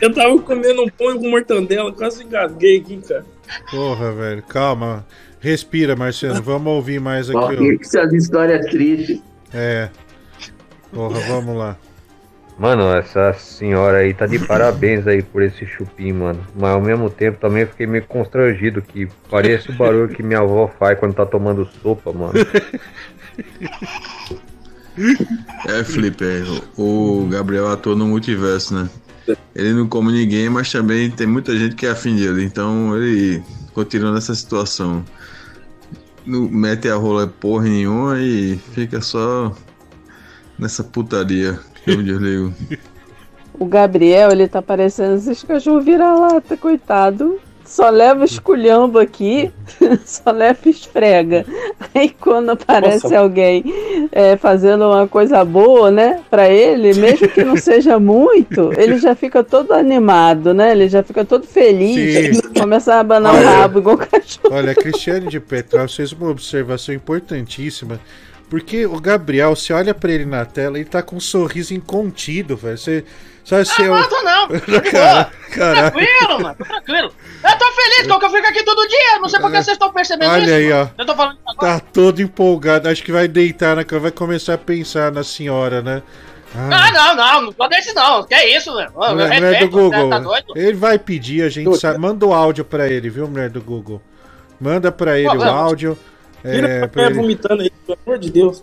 Eu 0.00 0.12
tava 0.14 0.38
comendo 0.40 0.82
um 0.82 0.88
pão 0.88 1.18
com 1.18 1.28
mortandela, 1.28 1.92
quase 1.92 2.22
engasguei 2.24 2.78
aqui, 2.78 2.98
cara. 3.06 3.24
Porra, 3.70 4.12
velho, 4.12 4.42
calma. 4.42 5.04
Respira, 5.40 5.94
Marciano. 5.94 6.42
Vamos 6.42 6.72
ouvir 6.72 7.00
mais 7.00 7.28
aqui. 7.28 7.38
Valquírio 7.38 7.78
com 7.78 7.84
suas 7.84 8.12
histórias 8.14 8.64
tristes. 8.70 9.20
ó. 9.20 9.56
É. 9.56 9.90
Porra, 10.94 11.20
vamos 11.20 11.56
lá. 11.56 11.76
Mano, 12.56 12.84
essa 12.94 13.32
senhora 13.32 13.98
aí 13.98 14.14
tá 14.14 14.26
de 14.26 14.38
parabéns 14.38 15.06
aí 15.08 15.22
por 15.22 15.42
esse 15.42 15.66
chupim, 15.66 16.12
mano. 16.12 16.40
Mas 16.54 16.70
ao 16.70 16.80
mesmo 16.80 17.10
tempo 17.10 17.40
também 17.40 17.62
eu 17.62 17.68
fiquei 17.68 17.86
meio 17.86 18.04
constrangido, 18.04 18.80
que 18.80 19.08
parece 19.28 19.70
o 19.70 19.74
barulho 19.74 20.14
que 20.14 20.22
minha 20.22 20.38
avó 20.38 20.70
faz 20.78 20.98
quando 20.98 21.14
tá 21.14 21.26
tomando 21.26 21.68
sopa, 21.82 22.12
mano. 22.12 22.34
É, 25.66 25.82
Felipe, 25.82 26.24
é, 26.24 26.44
o 26.78 27.26
Gabriel 27.28 27.68
atua 27.68 27.96
no 27.96 28.06
multiverso, 28.06 28.74
né? 28.74 28.88
Ele 29.52 29.72
não 29.72 29.88
come 29.88 30.12
ninguém, 30.12 30.48
mas 30.48 30.70
também 30.70 31.10
tem 31.10 31.26
muita 31.26 31.58
gente 31.58 31.74
que 31.74 31.84
é 31.84 31.90
afim 31.90 32.14
dele, 32.14 32.44
então 32.44 32.96
ele 32.96 33.42
continua 33.72 34.12
nessa 34.12 34.36
situação. 34.36 35.04
Não 36.24 36.48
mete 36.48 36.88
a 36.88 36.94
rola 36.94 37.26
porra 37.26 37.64
nenhuma 37.64 38.20
e 38.20 38.56
fica 38.72 39.00
só 39.00 39.52
nessa 40.58 40.84
putaria 40.84 41.58
que 41.84 41.90
eu 41.90 42.02
desligo. 42.02 42.54
O 43.56 43.66
Gabriel, 43.66 44.32
ele 44.32 44.48
tá 44.48 44.60
parecendo 44.60 45.14
esses 45.14 45.44
cachorros 45.44 45.84
vira-lata, 45.84 46.56
coitado. 46.56 47.38
Só 47.64 47.88
leva 47.88 48.26
esculhambo 48.26 48.98
aqui, 48.98 49.50
só 50.04 50.30
leva 50.32 50.68
esfrega. 50.68 51.46
Aí 51.94 52.10
quando 52.10 52.50
aparece 52.50 53.04
Nossa. 53.04 53.18
alguém 53.18 53.64
é, 54.12 54.36
fazendo 54.36 54.84
uma 54.84 55.08
coisa 55.08 55.42
boa, 55.44 55.90
né, 55.90 56.20
pra 56.28 56.50
ele, 56.50 56.92
mesmo 56.92 57.26
que 57.28 57.42
não 57.42 57.56
seja 57.56 57.98
muito, 57.98 58.70
ele 58.76 58.98
já 58.98 59.14
fica 59.14 59.42
todo 59.42 59.72
animado, 59.72 60.52
né? 60.52 60.72
Ele 60.72 60.88
já 60.88 61.02
fica 61.02 61.24
todo 61.24 61.46
feliz, 61.46 62.40
começa 62.58 62.96
a 62.96 63.00
abanar 63.00 63.34
o 63.34 63.42
rabo 63.42 63.78
igual 63.78 63.96
cachorro. 63.96 64.52
Olha, 64.54 64.72
a 64.72 64.74
Cristiane 64.74 65.28
de 65.28 65.40
Petrópolis 65.40 65.94
fez 65.94 66.12
uma 66.12 66.28
observação 66.28 66.94
importantíssima. 66.94 67.98
Porque 68.54 68.86
o 68.86 69.00
Gabriel, 69.00 69.56
você 69.56 69.72
olha 69.72 69.92
pra 69.92 70.12
ele 70.12 70.24
na 70.24 70.44
tela, 70.44 70.78
ele 70.78 70.84
tá 70.84 71.02
com 71.02 71.16
um 71.16 71.20
sorriso 71.20 71.74
incontido, 71.74 72.56
velho. 72.56 72.78
Você. 72.78 73.04
Sabe 73.44 73.64
eu. 73.80 73.92
Não, 73.92 74.06
tô 74.08 74.22
não. 74.22 74.48
Cara, 74.92 75.30
caralho. 75.50 75.90
Tranquilo, 75.90 76.40
mano, 76.40 76.54
tô 76.56 76.64
tranquilo. 76.64 77.12
Eu 77.42 77.58
tô 77.58 77.72
feliz, 77.72 78.06
porque 78.06 78.26
eu 78.26 78.30
fico 78.30 78.46
aqui 78.46 78.62
todo 78.64 78.86
dia. 78.86 79.18
Não 79.20 79.28
sei 79.28 79.40
por 79.40 79.50
que 79.50 79.56
vocês 79.56 79.74
estão 79.74 79.92
percebendo 79.92 80.36
isso. 80.36 80.44
Olha 80.44 80.54
aí, 80.54 80.72
ó. 80.72 80.86
Eu 80.96 81.04
tô 81.04 81.16
falando. 81.16 81.36
Tá 81.58 81.80
todo 81.80 82.22
empolgado. 82.22 82.88
Acho 82.88 83.02
que 83.02 83.10
vai 83.10 83.26
deitar 83.26 83.74
na 83.74 83.82
cama, 83.82 84.02
vai 84.02 84.12
começar 84.12 84.54
a 84.54 84.58
pensar 84.58 85.10
na 85.10 85.24
senhora, 85.24 85.82
né? 85.82 86.00
Ah, 86.54 86.92
não, 86.92 87.16
não, 87.16 87.42
não 87.46 87.52
tô 87.52 87.66
desse 87.66 87.92
não. 87.92 88.22
Que 88.22 88.34
é 88.34 88.56
isso, 88.56 88.72
velho? 88.72 88.92
Meu 88.96 89.10
mulher, 89.14 89.40
mulher 89.40 89.60
do 89.62 89.68
Google. 89.68 90.10
tá 90.10 90.18
doido? 90.20 90.52
ele 90.54 90.74
vai 90.74 90.96
pedir, 90.96 91.42
a 91.42 91.48
gente 91.48 91.76
sabe. 91.76 91.98
Manda 91.98 92.24
o 92.24 92.32
áudio 92.32 92.64
pra 92.64 92.88
ele, 92.88 93.10
viu, 93.10 93.26
mulher 93.26 93.50
do 93.50 93.60
Google? 93.60 94.00
Manda 94.60 94.92
pra 94.92 95.18
ele 95.18 95.28
Pô, 95.28 95.34
o 95.34 95.38
vamos. 95.40 95.52
áudio. 95.52 95.98
Tira 96.44 96.68
É, 96.68 96.86
pra 96.86 97.10
vomitando 97.10 97.62
aí, 97.62 97.70
pelo 97.70 97.98
amor 98.06 98.18
de 98.18 98.30
Deus. 98.30 98.62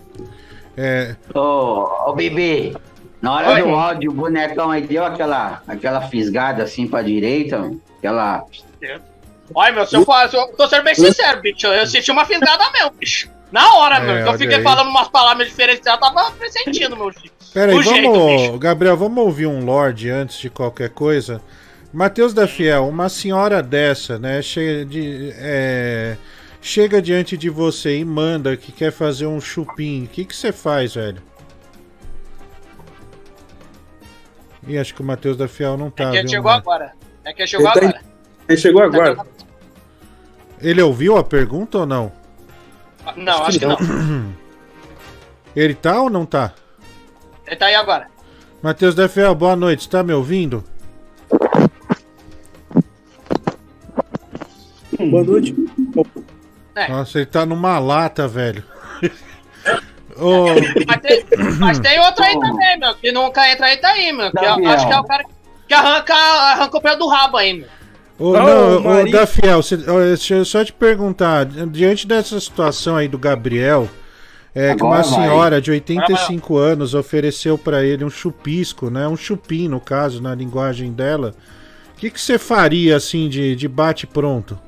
é, 0.78 1.16
Ô, 1.34 2.10
ô 2.10 2.14
Bibi, 2.14 2.76
na 3.22 3.34
hora 3.34 3.52
Oi. 3.54 3.62
do 3.64 3.70
áudio, 3.70 4.12
o 4.12 4.14
bonecão 4.14 4.70
aí 4.72 4.82
deu 4.84 5.04
aquela, 5.06 5.62
aquela 5.68 6.02
fisgada 6.02 6.64
assim 6.64 6.88
pra 6.88 7.02
direita, 7.02 7.58
mano. 7.60 7.82
aquela. 7.98 8.44
Olha, 9.54 9.74
meu, 9.74 9.86
se 9.86 9.96
eu, 9.96 10.06
falar, 10.06 10.30
se 10.30 10.38
eu 10.38 10.48
tô 10.50 10.68
sendo 10.68 10.84
bem 10.84 10.96
sincero, 10.96 11.42
bicho, 11.42 11.68
eu 11.68 11.86
senti 11.86 12.10
uma 12.12 12.24
fisgada 12.26 12.64
mesmo, 12.72 12.92
bicho. 13.00 13.30
Na 13.52 13.76
hora, 13.76 13.98
É, 13.98 14.00
meu, 14.00 14.24
que 14.24 14.30
eu 14.30 14.38
fiquei 14.38 14.58
aí. 14.58 14.64
falando 14.64 14.88
umas 14.90 15.10
palavras 15.10 15.48
diferenciadas, 15.50 16.08
eu 16.08 16.14
tava 16.16 16.32
pressentindo, 16.32 16.96
meu 16.96 17.12
filho. 17.12 17.32
Pera 17.54 17.72
aí, 17.74 17.82
vamos. 17.82 18.42
bicho. 18.42 18.58
Gabriel, 18.58 18.96
vamos 18.96 19.18
ouvir 19.24 19.46
um 19.48 19.66
Lorde 19.66 20.10
antes 20.10 20.38
de 20.40 20.50
qualquer 20.50 20.90
coisa. 20.92 21.42
Matheus 21.92 22.34
da 22.34 22.48
Fiel, 22.48 22.88
uma 22.88 23.10
senhora 23.10 23.62
dessa, 23.62 24.18
né? 24.18 24.42
Chega, 24.42 24.86
de, 24.86 25.34
é, 25.36 26.16
chega 26.62 27.02
diante 27.02 27.36
de 27.38 27.50
você 27.50 27.98
e 27.98 28.06
manda 28.06 28.56
que 28.56 28.72
quer 28.72 28.92
fazer 28.92 29.26
um 29.26 29.42
chupim. 29.42 30.04
O 30.06 30.08
que, 30.08 30.26
que 30.26 30.36
você 30.36 30.52
faz, 30.52 30.96
velho? 30.96 31.22
Ih, 34.68 34.78
acho 34.78 34.94
que 34.94 35.02
o 35.02 35.04
Matheus 35.06 35.36
da 35.36 35.48
Fiel 35.48 35.76
não 35.78 35.90
tá. 35.90 36.04
É 36.04 36.12
que 36.12 36.18
ele 36.18 36.22
viu, 36.24 36.30
chegou 36.30 36.52
mano? 36.52 36.62
agora. 36.62 36.94
É 37.26 37.34
que 37.34 37.42
ele 37.42 37.48
chegou 37.48 37.66
Ele 37.68 37.74
tá 37.74 37.86
em- 37.86 37.90
agora. 37.90 38.04
Ele 38.48 38.58
chegou 38.58 38.82
agora. 38.84 39.26
Ele 40.62 40.82
ouviu 40.82 41.18
a 41.18 41.24
pergunta 41.24 41.80
ou 41.80 41.86
não? 41.88 42.12
Não, 43.18 43.44
acho 43.46 43.58
que 43.60 43.66
não. 43.66 43.78
Ele 45.56 45.74
tá 45.74 46.00
ou 46.02 46.10
não 46.10 46.26
tá? 46.26 46.54
Ele 47.48 47.56
tá 47.56 47.66
aí 47.66 47.76
agora. 47.76 48.08
Matheus 48.62 48.94
da 48.96 49.10
Fiel, 49.10 49.34
boa 49.34 49.56
noite. 49.56 49.84
Você 49.84 49.90
tá 49.90 50.04
me 50.04 50.14
ouvindo? 50.14 50.64
Boa 55.10 55.24
noite. 55.24 55.56
É. 56.76 56.88
Nossa, 56.88 57.20
ele 57.20 57.26
tá 57.26 57.46
numa 57.46 57.78
lata, 57.80 58.28
velho. 58.28 58.64
Ô, 60.18 60.46
Mas 60.86 61.02
tem, 61.02 61.26
mas 61.58 61.80
tem 61.80 62.00
outro 62.00 62.24
aí 62.24 62.40
também, 62.40 62.80
meu, 62.80 62.94
que 62.96 63.12
nunca 63.12 63.50
entra 63.52 63.66
aí, 63.68 63.78
tá 63.78 63.90
aí, 63.90 64.12
meu. 64.12 64.30
Que 64.32 64.38
eu 64.38 64.42
Gabriel. 64.44 64.72
acho 64.72 64.88
que 64.88 64.94
é 64.94 65.00
o 65.00 65.04
cara 65.04 65.26
que 65.68 65.74
arranca, 65.74 66.14
arranca 66.14 66.78
o 66.78 66.82
pé 66.82 66.96
do 66.96 67.08
rabo 67.08 67.38
aí, 67.38 67.54
meu. 67.54 67.68
Ô, 68.20 68.34
Não, 68.34 68.82
não, 68.82 69.00
ô, 69.00 69.04
deixa 70.04 70.36
eu 70.36 70.46
só 70.46 70.64
te 70.64 70.72
perguntar, 70.74 71.46
diante 71.46 72.06
dessa 72.06 72.40
situação 72.40 72.98
aí 72.98 73.08
do 73.08 73.18
Gabriel, 73.18 73.90
é, 74.54 74.76
que 74.76 74.84
uma 74.84 74.98
Agora 75.00 75.16
vai. 75.16 75.28
senhora 75.28 75.62
de 75.62 75.72
85 75.72 76.58
anos 76.58 76.94
ofereceu 76.94 77.58
pra 77.58 77.84
ele 77.84 78.04
um 78.04 78.10
chupisco, 78.10 78.90
né? 78.92 79.08
Um 79.08 79.18
chupim, 79.18 79.68
no 79.68 79.80
caso, 79.80 80.22
na 80.22 80.36
linguagem 80.36 80.92
dela. 80.92 81.34
O 81.96 82.00
que 82.00 82.12
que 82.12 82.22
você 82.22 82.38
faria, 82.38 82.96
assim, 82.98 83.28
de, 83.30 83.56
de 83.56 83.68
bate-pronto? 83.68 84.60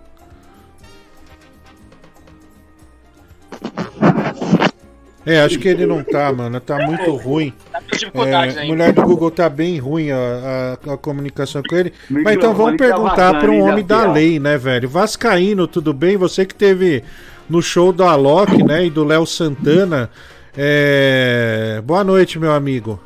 É, 5.25 5.41
acho 5.41 5.57
que 5.57 5.67
ele 5.69 5.85
não 5.85 6.03
tá, 6.03 6.31
mano. 6.33 6.59
Tá 6.59 6.85
muito 6.85 7.15
ruim. 7.15 7.53
Tá 7.71 7.79
É, 8.25 8.65
mulher 8.65 8.91
do 8.91 9.01
Google 9.03 9.31
tá 9.31 9.47
bem 9.47 9.77
ruim 9.79 10.11
a, 10.11 10.77
a- 10.87 10.93
a 10.93 10.97
comunicação 10.97 11.61
com 11.63 11.75
ele. 11.75 11.93
Mas 12.09 12.35
então 12.35 12.53
vamos 12.53 12.73
tá 12.77 12.85
perguntar 12.85 13.39
para 13.39 13.49
um 13.49 13.61
homem 13.61 13.85
da 13.85 14.11
lei, 14.11 14.37
né, 14.39 14.57
velho? 14.57 14.89
Vascaíno, 14.89 15.65
tudo 15.67 15.93
bem? 15.93 16.17
Você 16.17 16.45
que 16.45 16.53
teve 16.53 17.03
no 17.49 17.61
show 17.61 17.93
do 17.93 18.03
Alok, 18.03 18.61
né, 18.63 18.85
e 18.85 18.89
do 18.89 19.03
Léo 19.05 19.25
Santana. 19.25 20.09
É... 20.57 21.81
Boa 21.85 22.03
noite, 22.03 22.37
meu 22.37 22.51
amigo. 22.51 22.99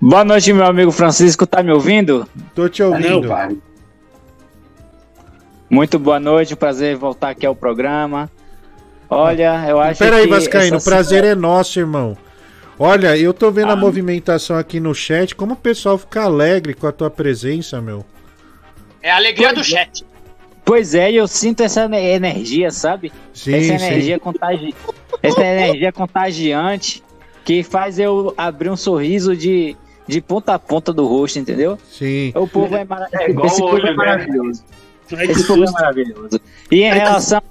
Boa 0.00 0.24
noite, 0.24 0.52
meu 0.52 0.64
amigo 0.64 0.90
Francisco, 0.92 1.46
tá 1.46 1.62
me 1.62 1.72
ouvindo? 1.72 2.26
Tô 2.54 2.68
te 2.68 2.82
Não, 2.82 2.92
ouvindo. 2.92 3.28
pai. 3.28 3.56
Muito 5.68 5.98
boa 5.98 6.18
noite, 6.18 6.56
prazer 6.56 6.94
em 6.94 6.98
voltar 6.98 7.30
aqui 7.30 7.44
ao 7.46 7.54
programa. 7.54 8.30
Olha, 9.10 9.66
eu 9.68 9.80
acho 9.80 9.98
Pera 9.98 10.16
aí, 10.16 10.22
que 10.22 10.30
Vascaíno, 10.30 10.78
o 10.78 10.84
prazer 10.84 11.24
é 11.24 11.34
nosso, 11.34 11.80
irmão. 11.80 12.16
Olha, 12.78 13.16
eu 13.16 13.34
tô 13.34 13.50
vendo 13.50 13.72
a 13.72 13.76
movimentação 13.76 14.56
aqui 14.56 14.80
no 14.80 14.94
chat, 14.94 15.34
como 15.34 15.52
o 15.52 15.56
pessoal 15.56 15.98
fica 15.98 16.22
alegre 16.22 16.72
com 16.72 16.86
a 16.86 16.92
tua 16.92 17.10
presença, 17.10 17.80
meu. 17.80 18.06
É 19.02 19.10
a 19.10 19.16
alegria 19.16 19.52
do 19.52 19.62
chat. 19.62 20.04
Pois 20.64 20.94
é, 20.94 21.10
e 21.10 21.16
eu 21.16 21.26
sinto 21.26 21.62
essa 21.62 21.88
ne- 21.88 22.14
energia, 22.14 22.70
sabe? 22.70 23.12
Sim, 23.34 23.54
essa 23.54 23.78
sim. 23.78 23.84
energia 23.86 24.18
contagi... 24.18 24.74
essa 25.22 25.44
energia 25.44 25.92
contagiante 25.92 27.02
que 27.44 27.62
faz 27.62 27.98
eu 27.98 28.32
abrir 28.36 28.70
um 28.70 28.76
sorriso 28.76 29.36
de, 29.36 29.76
de 30.06 30.20
ponta 30.20 30.54
a 30.54 30.58
ponta 30.58 30.92
do 30.92 31.06
rosto, 31.06 31.38
entendeu? 31.38 31.78
Sim. 31.90 32.32
O 32.36 32.46
povo 32.46 32.76
é, 32.76 32.84
mara... 32.84 33.08
É 33.12 33.30
igual 33.30 33.46
Esse 33.46 33.60
povo 33.60 33.74
hoje, 33.74 33.86
é 33.86 33.90
né? 33.90 33.96
maravilhoso. 33.96 34.64
Que 35.08 35.14
Esse 35.16 35.46
povo 35.46 35.64
é 35.64 35.70
maravilhoso. 35.70 36.40
E 36.70 36.82
em 36.82 36.92
relação, 36.92 37.42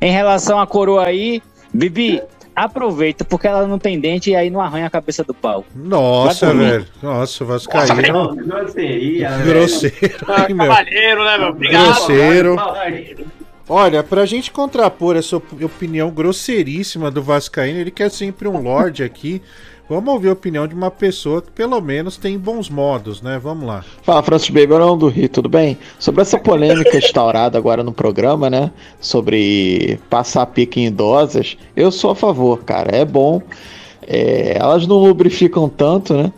em 0.00 0.10
relação 0.12 0.58
à 0.58 0.66
coroa 0.66 1.04
aí, 1.06 1.42
Bibi, 1.72 2.22
aproveita, 2.54 3.24
porque 3.24 3.46
ela 3.46 3.66
não 3.66 3.78
tem 3.78 3.98
dente 4.00 4.30
e 4.30 4.36
aí 4.36 4.50
não 4.50 4.60
arranha 4.60 4.86
a 4.86 4.90
cabeça 4.90 5.22
do 5.24 5.32
pau. 5.32 5.64
Nossa, 5.74 6.52
velho. 6.52 6.86
Nossa, 7.02 7.44
Vascaíno. 7.44 8.12
Não, 8.12 8.36
grosseria, 8.36 9.30
velho. 9.38 9.44
Grosseiro, 9.46 10.26
Ah, 10.28 10.46
hein, 10.48 10.54
meu. 10.54 10.66
Cavalheiro, 10.66 11.24
né, 11.24 11.38
meu? 11.38 11.48
Obrigado. 11.48 11.84
Grosseiro. 11.84 12.56
Vai. 12.56 13.16
Olha, 13.68 14.02
pra 14.02 14.26
gente 14.26 14.50
contrapor 14.50 15.16
essa 15.16 15.36
op- 15.36 15.64
opinião 15.64 16.10
grosseiríssima 16.10 17.08
do 17.10 17.22
Vascaíno, 17.22 17.78
ele 17.78 17.92
quer 17.92 18.10
sempre 18.10 18.48
um 18.48 18.60
Lorde 18.60 19.04
aqui. 19.04 19.40
Vamos 19.90 20.14
ouvir 20.14 20.28
a 20.28 20.34
opinião 20.34 20.68
de 20.68 20.74
uma 20.74 20.88
pessoa 20.88 21.42
que 21.42 21.50
pelo 21.50 21.80
menos 21.80 22.16
tem 22.16 22.38
bons 22.38 22.70
modos, 22.70 23.20
né? 23.20 23.40
Vamos 23.42 23.66
lá. 23.66 23.84
Fala, 24.04 24.22
Francis 24.22 24.48
Beberão 24.48 24.96
do 24.96 25.08
Rio, 25.08 25.28
tudo 25.28 25.48
bem? 25.48 25.76
Sobre 25.98 26.22
essa 26.22 26.38
polêmica 26.38 26.96
instaurada 26.96 27.58
agora 27.58 27.82
no 27.82 27.90
programa, 27.92 28.48
né? 28.48 28.70
Sobre 29.00 29.98
passar 30.08 30.46
pique 30.46 30.80
em 30.80 30.86
idosas, 30.86 31.58
eu 31.74 31.90
sou 31.90 32.12
a 32.12 32.14
favor, 32.14 32.62
cara. 32.62 32.96
É 32.96 33.04
bom. 33.04 33.42
É, 34.06 34.56
elas 34.60 34.86
não 34.86 34.98
lubrificam 34.98 35.68
tanto, 35.68 36.14
né? 36.14 36.32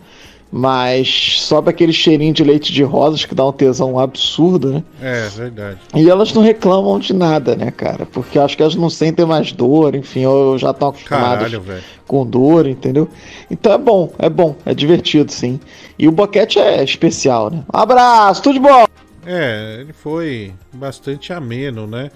Mas 0.55 1.39
sobe 1.39 1.71
aquele 1.71 1.91
cheirinho 1.91 2.31
de 2.31 2.43
leite 2.43 2.71
de 2.71 2.83
rosas 2.83 3.25
que 3.25 3.33
dá 3.33 3.43
um 3.43 3.51
tesão 3.51 3.97
absurdo, 3.97 4.71
né? 4.71 4.83
É, 5.01 5.27
verdade. 5.29 5.79
E 5.95 6.07
elas 6.07 6.31
não 6.31 6.43
reclamam 6.43 6.99
de 6.99 7.11
nada, 7.11 7.55
né, 7.55 7.71
cara? 7.71 8.05
Porque 8.05 8.37
eu 8.37 8.43
acho 8.43 8.55
que 8.55 8.61
elas 8.61 8.75
não 8.75 8.87
sentem 8.87 9.25
mais 9.25 9.51
dor, 9.51 9.95
enfim, 9.95 10.27
ou 10.27 10.55
já 10.59 10.69
estão 10.69 10.89
acostumadas 10.89 11.37
Caralho, 11.37 11.59
velho. 11.59 11.83
com 12.05 12.23
dor, 12.23 12.67
entendeu? 12.67 13.09
Então 13.49 13.73
é 13.73 13.79
bom, 13.79 14.13
é 14.19 14.29
bom, 14.29 14.55
é 14.63 14.75
divertido, 14.75 15.31
sim. 15.31 15.59
E 15.97 16.07
o 16.07 16.11
boquete 16.11 16.59
é 16.59 16.83
especial, 16.83 17.49
né? 17.49 17.63
Um 17.73 17.79
abraço, 17.79 18.43
tudo 18.43 18.53
de 18.53 18.59
bom! 18.59 18.85
É, 19.25 19.77
ele 19.79 19.91
foi 19.93 20.53
bastante 20.71 21.33
ameno, 21.33 21.87
né? 21.87 22.11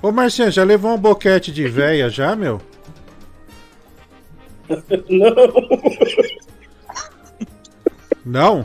Ô, 0.00 0.12
Marciano, 0.12 0.52
já 0.52 0.62
levou 0.62 0.92
um 0.92 0.98
boquete 0.98 1.50
de 1.50 1.66
véia 1.66 2.08
já, 2.08 2.36
meu? 2.36 2.60
Não? 5.10 5.34
Não. 8.24 8.64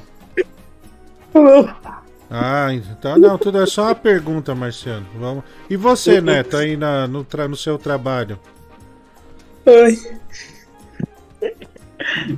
Ah, 2.30 2.69
então 2.73 3.18
não, 3.18 3.38
tudo 3.38 3.61
é 3.61 3.65
só 3.65 3.84
uma 3.86 3.95
pergunta, 3.95 4.56
Marciano. 4.56 5.06
Vamos. 5.18 5.44
E 5.69 5.76
você, 5.77 6.19
Neto, 6.22 6.57
aí 6.57 6.76
na, 6.76 7.07
no, 7.07 7.23
tra- 7.23 7.48
no 7.48 7.56
seu 7.56 7.77
trabalho? 7.77 8.40
Ai. 9.65 9.95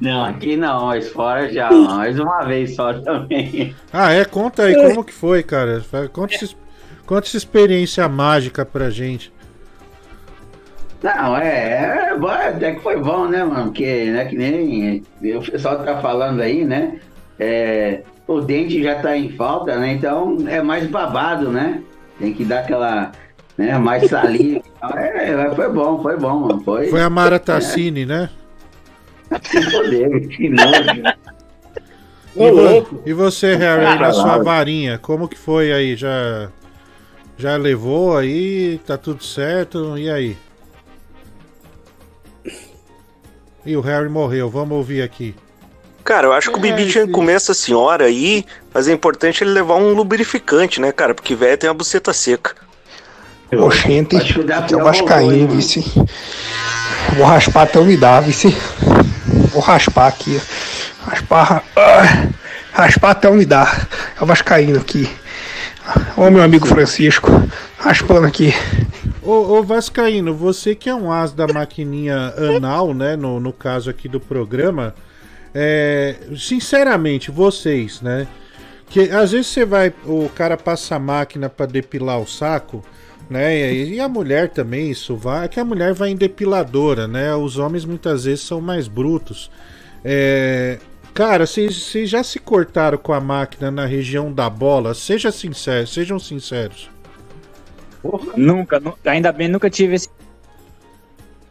Não, 0.01 0.23
aqui 0.23 0.55
não, 0.55 0.87
mas 0.87 1.09
fora 1.09 1.51
já. 1.51 1.69
Mais 1.71 2.19
uma 2.19 2.43
vez 2.43 2.75
só 2.75 2.93
também. 3.01 3.75
Ah, 3.91 4.11
é? 4.11 4.23
Conta 4.25 4.63
aí 4.63 4.75
como 4.75 5.03
que 5.03 5.13
foi, 5.13 5.43
cara. 5.43 5.81
Fa- 5.81 6.07
Conta, 6.07 6.35
essa, 6.35 6.55
conta 7.05 7.27
essa 7.27 7.37
experiência 7.37 8.07
mágica 8.07 8.65
pra 8.65 8.89
gente. 8.89 9.31
Não, 11.15 11.37
é, 11.37 12.09
é 12.11 12.17
bom, 12.17 12.27
até 12.27 12.75
que 12.75 12.81
foi 12.81 12.97
bom, 12.97 13.27
né, 13.29 13.41
mano? 13.41 13.65
Porque, 13.65 14.11
né, 14.11 14.25
que 14.25 14.35
nem 14.35 15.03
o 15.37 15.41
pessoal 15.41 15.81
tá 15.83 16.01
falando 16.01 16.41
aí, 16.41 16.65
né? 16.65 16.99
É, 17.39 18.01
o 18.27 18.41
dente 18.41 18.83
já 18.83 18.95
tá 18.95 19.15
em 19.15 19.29
falta, 19.29 19.77
né? 19.79 19.93
Então 19.93 20.37
é 20.49 20.61
mais 20.61 20.85
babado, 20.87 21.49
né? 21.49 21.81
Tem 22.19 22.33
que 22.33 22.43
dar 22.43 22.59
aquela, 22.59 23.13
né, 23.57 23.77
mais 23.77 24.07
saliva. 24.07 24.61
É, 24.97 25.49
foi 25.55 25.69
bom, 25.71 26.01
foi 26.01 26.17
bom, 26.17 26.39
mano. 26.41 26.61
Foi, 26.65 26.87
Foi 26.87 27.01
a 27.01 27.09
Mara 27.09 27.39
Tassini, 27.39 28.05
né? 28.05 28.29
que 29.49 29.71
poder, 29.71 30.27
que 30.27 30.49
nojo. 30.49 31.03
E, 32.35 32.51
vo- 32.51 33.01
e 33.05 33.13
você, 33.13 33.55
Harry, 33.55 33.85
aí 33.93 33.99
na 33.99 34.11
sua 34.11 34.37
varinha, 34.39 34.97
como 34.97 35.27
que 35.27 35.37
foi 35.37 35.71
aí? 35.71 35.95
Já, 35.95 36.49
já 37.37 37.55
levou 37.55 38.17
aí? 38.17 38.77
Tá 38.85 38.97
tudo 38.97 39.23
certo? 39.23 39.97
E 39.97 40.09
aí? 40.09 40.37
E 43.67 43.75
o 43.75 43.81
Harry 43.81 44.07
morreu, 44.07 44.49
vamos 44.49 44.77
ouvir 44.77 45.01
aqui. 45.01 45.35
Cara, 46.01 46.27
eu 46.27 46.31
acho 46.31 46.49
que 46.49 46.57
o 46.57 46.61
Bibi 46.61 46.87
tinha 46.87 47.05
que 47.05 47.11
comer 47.11 47.33
essa 47.33 47.53
senhora 47.53 48.05
aí, 48.05 48.45
mas 48.73 48.87
é 48.87 48.93
importante 48.93 49.43
ele 49.43 49.51
levar 49.51 49.75
um 49.75 49.93
lubrificante, 49.93 50.79
né, 50.79 50.93
cara? 50.93 51.13
Porque 51.13 51.35
velho 51.35 51.57
tem 51.57 51.69
a 51.69 51.73
buceta 51.73 52.13
seca. 52.13 52.55
Dá 54.45 54.61
que 54.61 54.73
é 54.73 54.77
o 54.77 54.83
Vascaíno, 54.85 55.49
vice. 55.49 55.83
Vou 57.17 57.25
raspar 57.25 57.63
até 57.63 57.77
umidade, 57.77 58.27
vice. 58.27 58.55
Vou 59.51 59.61
raspar 59.61 60.07
aqui. 60.07 60.41
Raspar. 61.05 61.61
ah, 61.75 62.27
raspar 62.71 63.11
até 63.11 63.27
umidade. 63.27 63.85
É 64.17 64.23
o 64.23 64.25
Vascaíno 64.25 64.79
aqui. 64.79 65.09
Ô, 66.15 66.29
meu 66.29 66.41
amigo 66.41 66.65
Francisco. 66.65 67.29
Raspando 67.77 68.27
aqui. 68.27 68.53
Ô, 69.27 69.57
ô 69.57 69.61
Vascaíno, 69.61 70.33
você 70.33 70.73
que 70.73 70.89
é 70.89 70.95
um 70.95 71.11
as 71.11 71.33
da 71.33 71.45
maquininha 71.45 72.33
anal, 72.55 72.93
né? 72.93 73.17
No, 73.17 73.41
no 73.41 73.51
caso 73.51 73.89
aqui 73.89 74.07
do 74.07 74.21
programa. 74.21 74.95
É, 75.53 76.15
sinceramente, 76.37 77.29
vocês, 77.29 77.99
né? 77.99 78.25
Que 78.89 79.09
às 79.09 79.33
vezes 79.33 79.47
você 79.47 79.65
vai. 79.65 79.93
O 80.05 80.29
cara 80.29 80.55
passa 80.55 80.95
a 80.95 80.99
máquina 80.99 81.49
pra 81.49 81.65
depilar 81.65 82.21
o 82.21 82.25
saco, 82.25 82.81
né? 83.29 83.73
E, 83.73 83.99
a 83.99 84.07
mulher 84.07 84.47
também, 84.47 84.91
isso 84.91 85.17
vai. 85.17 85.43
É 85.43 85.47
que 85.49 85.59
a 85.59 85.65
mulher 85.65 85.93
vai 85.93 86.11
em 86.11 86.15
depiladora, 86.15 87.05
né? 87.05 87.35
Os 87.35 87.57
homens 87.57 87.83
muitas 87.83 88.23
vezes 88.23 88.45
são 88.45 88.61
mais 88.61 88.87
brutos. 88.87 89.51
É, 90.05 90.79
cara, 91.13 91.45
vocês 91.45 92.09
já 92.09 92.23
se 92.23 92.39
cortaram 92.39 92.97
com 92.97 93.11
a 93.11 93.19
máquina 93.19 93.69
na 93.69 93.85
região 93.85 94.31
da 94.31 94.49
bola? 94.49 94.93
Seja 94.93 95.33
sincero, 95.33 95.85
sejam 95.85 96.17
sinceros. 96.17 96.95
Nunca, 98.35 98.79
nu- 98.79 98.93
ainda 99.05 99.31
bem, 99.31 99.47
nunca 99.47 99.69
tive 99.69 99.95
esse. 99.95 100.09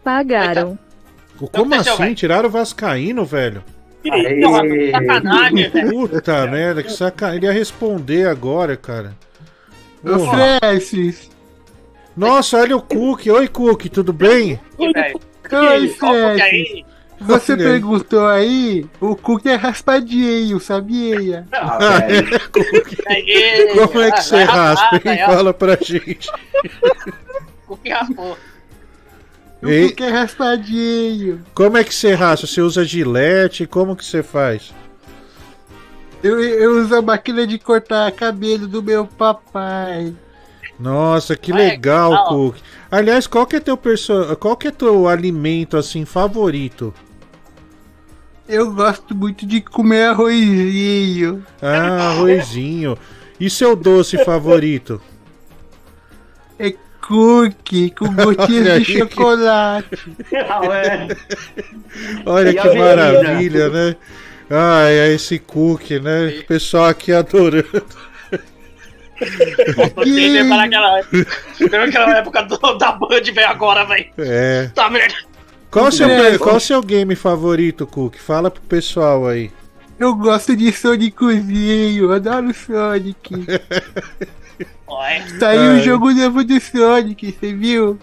Pagaram. 0.03 0.79
Como 1.37 1.51
aconteceu, 1.75 1.95
assim? 1.95 2.15
Tiraram 2.15 2.49
o 2.49 2.53
Vascaíno, 2.53 3.25
velho? 3.25 3.63
Aí, 4.11 4.41
sacanagem, 4.93 5.69
velho. 5.69 5.91
Puta 5.91 6.47
merda, 6.49 6.83
que 6.83 6.93
sacanagem. 6.93 7.39
Ele 7.39 7.47
ia 7.47 7.53
responder 7.53 8.29
agora, 8.29 8.77
cara. 8.77 9.15
Ô, 10.05 10.17
Porra. 10.19 10.59
Francis. 10.61 11.31
Nossa, 12.17 12.59
olha 12.59 12.77
o 12.77 12.83
Cook. 12.83 13.27
Oi, 13.27 13.49
Cook, 13.49 13.87
tudo 13.89 14.13
bem? 14.13 14.59
Oi, 14.79 14.93
Francis. 15.43 15.97
Francis. 15.97 16.85
Você 17.21 17.57
perguntou 17.57 18.27
aí, 18.27 18.87
o 19.01 19.17
Cook 19.17 19.47
é 19.47 19.55
raspadinho, 19.55 20.61
sabia? 20.61 21.47
Ah, 21.53 21.99
é. 22.03 22.19
Aí, 23.11 23.75
Como 23.89 24.01
é 24.01 24.11
que 24.11 24.23
você 24.23 24.45
vai 24.45 24.45
raspa, 24.45 25.01
hein? 25.05 25.19
Fala 25.25 25.55
pra 25.55 25.79
gente. 25.81 26.31
Que 27.83 27.91
raspou? 27.91 28.37
O 29.63 29.69
Ei. 29.69 29.89
Cook 29.89 30.01
é 30.03 30.11
raspadinho. 30.11 31.45
Como 31.55 31.77
é 31.77 31.85
que 31.85 31.95
você 31.95 32.15
raspa? 32.15 32.47
Você 32.47 32.61
usa 32.61 32.85
gilete? 32.85 33.67
Como 33.67 33.97
que 33.97 34.05
você 34.05 34.23
faz? 34.23 34.75
Eu, 36.23 36.41
eu 36.41 36.81
uso 36.81 36.95
a 36.95 37.03
máquina 37.03 37.47
de 37.47 37.59
cortar 37.59 38.11
cabelo 38.13 38.67
do 38.67 38.83
meu 38.83 39.07
papai. 39.07 40.15
Nossa, 40.79 41.37
que 41.37 41.53
Olha, 41.53 41.65
legal. 41.65 42.27
Cook. 42.27 42.57
Aliás, 42.91 43.27
qual 43.27 43.47
que 43.47 43.57
é 43.57 43.61
teu 43.61 43.77
perso... 43.77 44.37
qual 44.37 44.57
que 44.57 44.69
é 44.69 44.71
teu 44.71 45.09
alimento 45.09 45.77
assim 45.77 46.05
favorito? 46.05 46.93
Eu 48.49 48.73
gosto 48.73 49.15
muito 49.15 49.45
de 49.47 49.61
comer 49.61 50.11
arrozinho. 50.11 51.45
Ah, 51.61 52.11
arrozinho. 52.11 52.97
E 53.41 53.51
seu 53.51 53.75
doce 53.77 54.23
favorito? 54.25 55.01
É 56.59 56.73
cookie 57.07 57.91
com 57.91 58.07
gotinhas 58.15 58.67
Olha 58.69 58.81
de 58.81 58.99
chocolate. 58.99 60.17
Olha 62.25 62.51
E 62.51 62.53
que 62.53 62.59
a 62.59 62.63
bebida? 62.65 62.85
maravilha, 62.85 63.69
né? 63.69 63.97
Ai, 64.49 64.93
é 64.95 65.13
esse 65.13 65.39
cookie, 65.41 65.99
né? 65.99 66.29
O 66.41 66.45
pessoal 66.47 66.87
aqui 66.87 67.13
adorando. 67.13 67.85
Tem 69.19 70.05
que 70.05 70.29
lembrar 70.29 70.65
aquela, 70.65 71.01
lembra 71.59 71.85
aquela 71.85 72.19
época 72.19 72.43
do- 72.43 72.79
da 72.79 72.93
Band, 72.93 73.23
velho, 73.35 73.49
agora, 73.49 73.85
velho. 73.87 74.07
É. 74.19 74.71
Tá 74.75 74.89
merda. 74.91 75.15
Qual 75.77 75.89
o 75.89 75.93
seu, 75.93 76.09
É. 76.09 76.39
qual 76.39 76.57
o 76.57 76.61
seu 76.61 76.83
game 76.83 77.15
favorito, 77.15 77.87
Cook? 77.87 78.17
Fala 78.17 78.51
pro 78.51 78.63
pessoal 78.63 79.29
aí. 79.29 79.51
Eu 79.99 80.15
gosto 80.15 80.57
de 80.57 80.73
Sonicozinho, 80.73 82.13
adoro 82.13 82.51
Sonic. 82.55 83.35
Saiu 85.39 85.73
Ai. 85.73 85.79
o 85.79 85.83
jogo 85.83 86.11
novo 86.13 86.43
do 86.43 86.59
Sonic, 86.59 87.31
você 87.31 87.53
viu? 87.53 87.99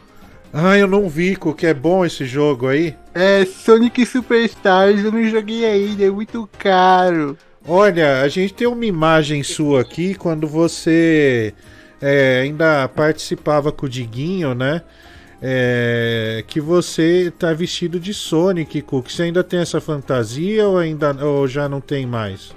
Ah, 0.53 0.77
eu 0.77 0.85
não 0.85 1.09
vi, 1.09 1.35
Cook. 1.35 1.63
É 1.63 1.73
bom 1.73 2.05
esse 2.05 2.25
jogo 2.25 2.67
aí? 2.67 2.95
É 3.11 3.43
Sonic 3.43 4.05
Superstars, 4.05 5.03
eu 5.03 5.11
não 5.11 5.27
joguei 5.27 5.65
ainda, 5.65 6.03
é 6.03 6.11
muito 6.11 6.47
caro. 6.59 7.35
Olha, 7.67 8.21
a 8.21 8.27
gente 8.27 8.53
tem 8.53 8.67
uma 8.67 8.85
imagem 8.85 9.41
sua 9.41 9.81
aqui 9.81 10.13
quando 10.13 10.47
você 10.47 11.55
é, 11.99 12.41
ainda 12.43 12.87
participava 12.87 13.71
com 13.71 13.87
o 13.87 13.89
Diguinho, 13.89 14.53
né? 14.53 14.83
É, 15.45 16.41
que 16.47 16.61
você 16.61 17.33
tá 17.37 17.51
vestido 17.51 17.99
de 17.99 18.13
Sonic, 18.13 18.81
Cook. 18.81 19.09
Você 19.09 19.23
ainda 19.23 19.43
tem 19.43 19.59
essa 19.59 19.81
fantasia 19.81 20.65
ou 20.65 20.77
ainda 20.77 21.13
ou 21.25 21.45
já 21.49 21.67
não 21.67 21.81
tem 21.81 22.05
mais? 22.07 22.55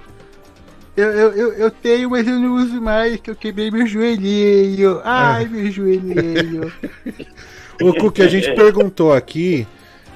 Eu, 0.95 1.11
eu, 1.11 1.53
eu, 1.53 1.69
tenho, 1.69 2.09
mas 2.09 2.25
eu 2.25 2.39
não 2.39 2.55
uso 2.55 2.81
mais, 2.81 3.19
que 3.19 3.29
eu 3.29 3.35
quebrei 3.35 3.69
meu 3.69 3.85
joelhinho. 3.85 5.01
Ai, 5.03 5.45
meu 5.45 5.69
joelhinho. 5.69 6.71
O 7.79 7.93
Cook, 7.93 8.21
a 8.21 8.27
gente 8.27 8.51
perguntou 8.55 9.13
aqui, 9.13 9.67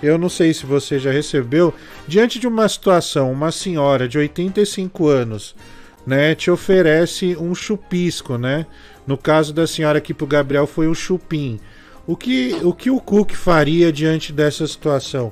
eu 0.02 0.18
não 0.18 0.30
sei 0.30 0.52
se 0.52 0.66
você 0.66 0.98
já 0.98 1.12
recebeu, 1.12 1.72
diante 2.08 2.40
de 2.40 2.48
uma 2.48 2.68
situação, 2.68 3.32
uma 3.32 3.52
senhora 3.52 4.08
de 4.08 4.18
85 4.18 5.08
anos, 5.08 5.56
né, 6.04 6.34
te 6.34 6.50
oferece 6.50 7.36
um 7.40 7.54
chupisco, 7.54 8.36
né? 8.36 8.66
No 9.06 9.16
caso 9.16 9.54
da 9.54 9.68
senhora 9.68 10.00
aqui 10.00 10.12
pro 10.12 10.26
Gabriel 10.26 10.66
foi 10.66 10.88
um 10.88 10.96
chupim. 10.96 11.60
O 12.08 12.16
que 12.16 12.54
o, 12.64 12.74
que 12.74 12.90
o 12.90 13.00
Cook 13.00 13.34
faria 13.34 13.92
diante 13.92 14.34
dessa 14.34 14.66
situação? 14.68 15.32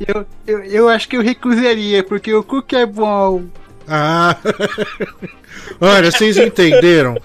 Eu, 0.00 0.26
eu, 0.46 0.64
eu 0.64 0.88
acho 0.88 1.08
que 1.08 1.16
eu 1.16 1.22
recusaria, 1.22 2.02
porque 2.02 2.32
o 2.34 2.42
cookie 2.42 2.76
é 2.76 2.86
bom. 2.86 3.44
Ah! 3.86 4.36
Olha, 5.80 6.10
vocês 6.10 6.36
entenderam? 6.36 7.16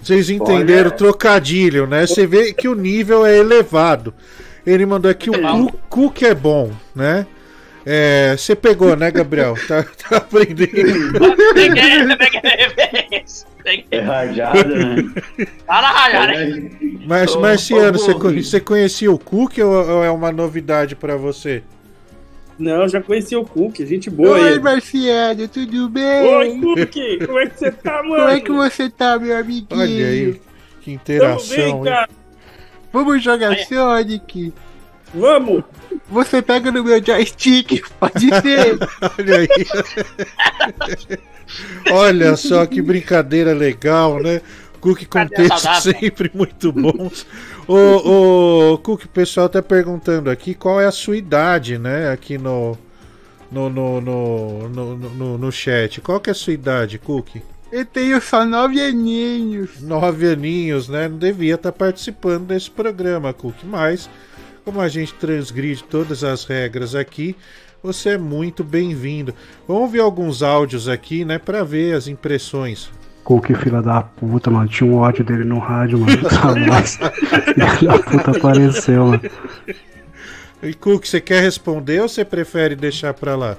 Vocês 0.00 0.30
entenderam 0.30 0.88
o 0.88 0.92
trocadilho, 0.92 1.86
né? 1.86 2.06
Você 2.06 2.26
vê 2.26 2.52
que 2.52 2.68
o 2.68 2.74
nível 2.74 3.24
é 3.26 3.36
elevado. 3.36 4.14
Ele 4.66 4.86
mandou 4.86 5.10
aqui 5.10 5.28
o 5.30 5.72
Cook 5.88 6.22
é 6.22 6.34
bom, 6.34 6.72
né? 6.94 7.26
É, 7.84 8.36
você 8.36 8.54
pegou, 8.54 8.96
né, 8.96 9.10
Gabriel? 9.10 9.54
Tá, 9.66 9.82
tá 9.82 10.16
aprendendo. 10.18 10.70
Peguei, 11.54 12.16
peguei, 12.16 12.70
peguei. 12.76 13.24
É 13.90 14.00
rajada, 14.00 14.64
né? 14.64 15.12
Na 15.66 15.80
rajada, 15.80 16.44
hein? 16.44 17.00
Mas, 17.06 17.34
Marciano, 17.36 17.98
você, 17.98 18.12
você 18.14 18.60
conhecia 18.60 19.10
o 19.10 19.18
Cook 19.18 19.58
ou, 19.58 20.04
é 20.04 20.10
uma 20.10 20.32
novidade 20.32 20.96
pra 20.96 21.16
você? 21.16 21.62
Não, 22.58 22.88
já 22.88 23.00
conheci 23.00 23.34
o 23.34 23.44
Cook, 23.44 23.78
gente 23.78 24.10
boa 24.10 24.38
Oi, 24.38 24.52
ele. 24.52 24.60
Marciano, 24.60 25.48
tudo 25.48 25.88
bem? 25.88 26.22
Oi, 26.22 26.60
Cook, 26.60 27.26
como 27.26 27.38
é 27.38 27.46
que 27.46 27.58
você 27.58 27.70
tá, 27.72 28.02
mano? 28.02 28.16
Como 28.16 28.28
é 28.28 28.40
que 28.40 28.52
você 28.52 28.90
tá, 28.90 29.18
meu 29.18 29.36
amiguinho? 29.36 29.80
Olha 29.80 30.06
aí, 30.06 30.40
que 30.80 30.92
interação. 30.92 31.82
cara. 31.82 32.08
Vamos 32.92 33.22
jogar 33.22 33.56
Sonic? 33.58 34.52
Vamos! 35.14 35.64
Você 36.08 36.42
pega 36.42 36.70
no 36.70 36.84
meu 36.84 37.04
joystick, 37.04 37.82
pode 37.98 38.28
ser. 38.28 38.78
Olha 39.18 39.38
aí. 39.38 39.48
Olha 41.90 42.36
só 42.36 42.64
que 42.66 42.80
brincadeira 42.80 43.52
legal, 43.52 44.20
né? 44.22 44.40
Cook 44.80 45.06
com 45.06 45.18
saudade? 45.48 45.82
sempre 45.82 46.30
muito 46.34 46.72
bons. 46.72 47.24
Ô, 47.68 48.72
ô, 48.72 48.78
Cook, 48.78 49.04
o 49.04 49.08
pessoal 49.08 49.48
tá 49.48 49.62
perguntando 49.62 50.28
aqui 50.28 50.54
qual 50.54 50.80
é 50.80 50.86
a 50.86 50.90
sua 50.90 51.16
idade, 51.16 51.78
né? 51.78 52.10
Aqui 52.10 52.36
no, 52.36 52.76
no, 53.50 53.70
no, 53.70 54.00
no, 54.00 54.68
no, 54.68 54.96
no, 54.96 55.38
no 55.38 55.52
chat. 55.52 56.00
Qual 56.00 56.18
que 56.18 56.30
é 56.30 56.32
a 56.32 56.34
sua 56.34 56.52
idade, 56.52 56.98
Cook? 56.98 57.36
Eu 57.70 57.86
tenho 57.86 58.20
só 58.20 58.44
nove 58.44 58.80
aninhos. 58.80 59.80
Nove 59.80 60.30
aninhos, 60.30 60.88
né? 60.88 61.08
Não 61.08 61.16
devia 61.16 61.54
estar 61.54 61.72
participando 61.72 62.46
desse 62.46 62.70
programa, 62.70 63.32
Cook. 63.32 63.56
Mas, 63.64 64.10
como 64.64 64.80
a 64.80 64.88
gente 64.88 65.14
transgride 65.14 65.82
todas 65.84 66.22
as 66.24 66.44
regras 66.44 66.94
aqui, 66.94 67.36
você 67.82 68.10
é 68.10 68.18
muito 68.18 68.62
bem-vindo. 68.62 69.34
Vamos 69.66 69.90
ver 69.90 70.00
alguns 70.00 70.42
áudios 70.42 70.88
aqui, 70.88 71.24
né? 71.24 71.38
Pra 71.38 71.64
ver 71.64 71.94
as 71.94 72.06
impressões. 72.06 72.90
Cook, 73.24 73.54
filha 73.56 73.82
da 73.82 74.02
puta, 74.02 74.50
mano. 74.50 74.68
Tinha 74.68 74.88
um 74.90 74.96
ódio 74.96 75.24
dele 75.24 75.44
no 75.44 75.58
rádio, 75.58 75.98
mano. 75.98 76.16
Mais. 76.68 76.96
Filha 77.78 77.92
da 77.92 77.98
puta 77.98 78.30
apareceu, 78.30 79.06
mano. 79.06 79.22
E 80.62 80.74
Cook, 80.74 81.06
você 81.06 81.20
quer 81.20 81.42
responder 81.42 82.00
ou 82.00 82.08
você 82.08 82.24
prefere 82.24 82.76
deixar 82.76 83.14
pra 83.14 83.34
lá? 83.34 83.56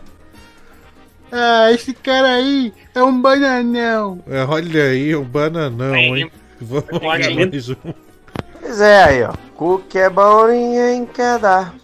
Ah, 1.32 1.72
esse 1.72 1.94
cara 1.94 2.36
aí 2.36 2.72
é 2.94 3.04
um 3.04 3.22
bananão. 3.22 4.24
É, 4.28 4.44
olha 4.44 4.84
aí, 4.84 5.16
o 5.16 5.24
bananão, 5.24 5.96
hein? 5.96 6.32
Vamos 6.62 7.02
mais 7.02 7.70
um. 7.70 7.94
Pois 8.64 8.80
é, 8.82 9.04
aí, 9.04 9.24
ó. 9.24 9.34
Cook 9.56 9.94
é 9.96 10.10
bom, 10.10 10.48
ninguém 10.48 11.06
quer 11.06 11.38
dar. 11.38 11.76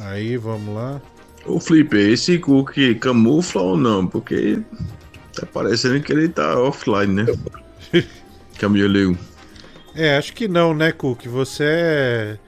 Aí, 0.00 0.36
vamos 0.36 0.74
lá. 0.74 1.00
Ô 1.46 1.60
Felipe, 1.60 1.96
esse 1.96 2.38
cookie 2.38 2.94
camufla 2.96 3.62
ou 3.62 3.76
não? 3.76 4.06
Porque 4.06 4.58
tá 5.34 5.46
parecendo 5.46 6.00
que 6.02 6.12
ele 6.12 6.28
tá 6.28 6.58
offline, 6.60 7.12
né? 7.22 7.26
Camaleão. 8.58 9.16
É, 9.94 10.16
acho 10.16 10.32
que 10.32 10.48
não, 10.48 10.74
né, 10.74 10.90
Cook? 10.90 11.26
Você 11.26 11.64
é, 11.64 12.38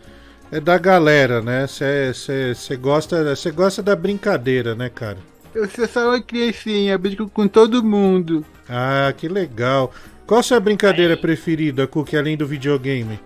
é 0.51 0.61
da 0.61 0.77
galera, 0.79 1.41
né? 1.41 1.67
Você 1.67 2.13
você- 2.13 2.55
você 2.55 2.77
gosta, 2.77 3.37
você 3.37 3.51
gosta 3.53 3.83
da 3.83 3.95
brincadeira, 3.95 4.75
né, 4.75 4.89
cara? 4.89 5.19
Eu 5.55 5.69
sou 5.71 5.87
só 5.87 6.09
uma 6.09 6.21
criancinha, 6.21 6.99
brinco 6.99 7.29
com 7.29 7.47
todo 7.47 7.83
mundo. 7.85 8.45
Ah, 8.69 9.13
que 9.17 9.29
legal. 9.29 9.93
Qual 10.27 10.41
a 10.41 10.43
sua 10.43 10.59
brincadeira 10.59 11.17
preferida, 11.17 11.87
Cook, 11.87 12.13
além 12.15 12.37
do 12.37 12.47
videogame? 12.47 13.21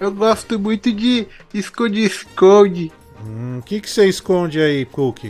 Eu 0.00 0.10
gosto 0.10 0.58
muito 0.58 0.90
de 0.90 1.26
esconde-esconde. 1.52 2.90
Hum, 3.22 3.58
O 3.58 3.62
que, 3.62 3.80
que 3.80 3.90
você 3.90 4.08
esconde 4.08 4.58
aí, 4.60 4.86
Cook? 4.86 5.26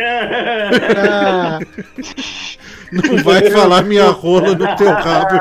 Ah, 0.00 1.58
Não 2.92 3.16
vai 3.24 3.50
falar 3.50 3.82
minha 3.82 4.08
rola 4.10 4.54
no 4.54 4.76
teu 4.76 4.92
rabo. 4.92 5.36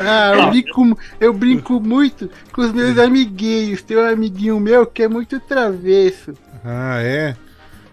ah, 0.00 0.32
eu 0.34 0.50
brinco, 0.50 0.98
eu 1.20 1.32
brinco 1.34 1.80
muito 1.80 2.30
com 2.50 2.62
os 2.62 2.72
meus 2.72 2.96
amiguinhos. 2.98 3.82
Tem 3.82 3.98
um 3.98 4.08
amiguinho 4.08 4.58
meu 4.58 4.86
que 4.86 5.02
é 5.02 5.08
muito 5.08 5.38
travesso. 5.40 6.32
Ah, 6.64 7.02
é? 7.02 7.36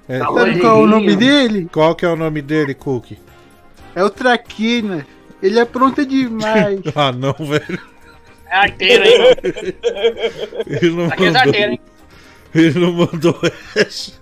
é 0.07 0.19
Sabe 0.19 0.60
qual 0.61 0.80
é 0.80 0.84
o 0.84 0.88
nome 0.88 1.15
dele? 1.18 1.68
Qual 1.69 1.94
que 1.94 2.06
é 2.06 2.10
o 2.10 2.15
nome 2.15 2.41
dele, 2.41 2.73
Cook? 2.73 3.18
É 3.94 4.02
o 4.03 4.10
Traquina. 4.10 5.06
Ele 5.41 5.60
apronta 5.60 6.06
demais. 6.06 6.80
Ah, 6.95 7.12
não, 7.12 7.34
velho. 7.34 7.80
É 8.48 8.56
arteiro, 8.57 9.03
hein? 9.03 9.36
Ele 10.68 10.90
não 10.91 11.06
Aqui 11.07 11.24
é 11.24 11.26
mandou. 11.32 11.41
arteiro, 11.41 11.72
hein? 11.72 11.80
Ele 12.53 12.80
não 12.80 12.94
mandou 12.94 13.40
essa. 13.76 14.14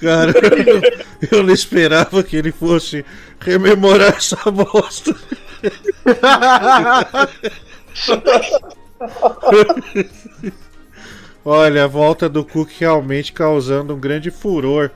Cara, 0.00 0.32
eu 0.32 0.74
não, 0.74 0.82
eu 1.30 1.42
não 1.42 1.52
esperava 1.52 2.22
que 2.22 2.36
ele 2.36 2.50
fosse 2.52 3.04
rememorar 3.40 4.14
essa 4.16 4.50
bosta. 4.50 5.14
Olha, 11.44 11.84
a 11.84 11.86
volta 11.86 12.28
do 12.28 12.44
Cook 12.44 12.70
realmente 12.78 13.32
causando 13.32 13.94
um 13.94 14.00
grande 14.00 14.30
furor 14.30 14.90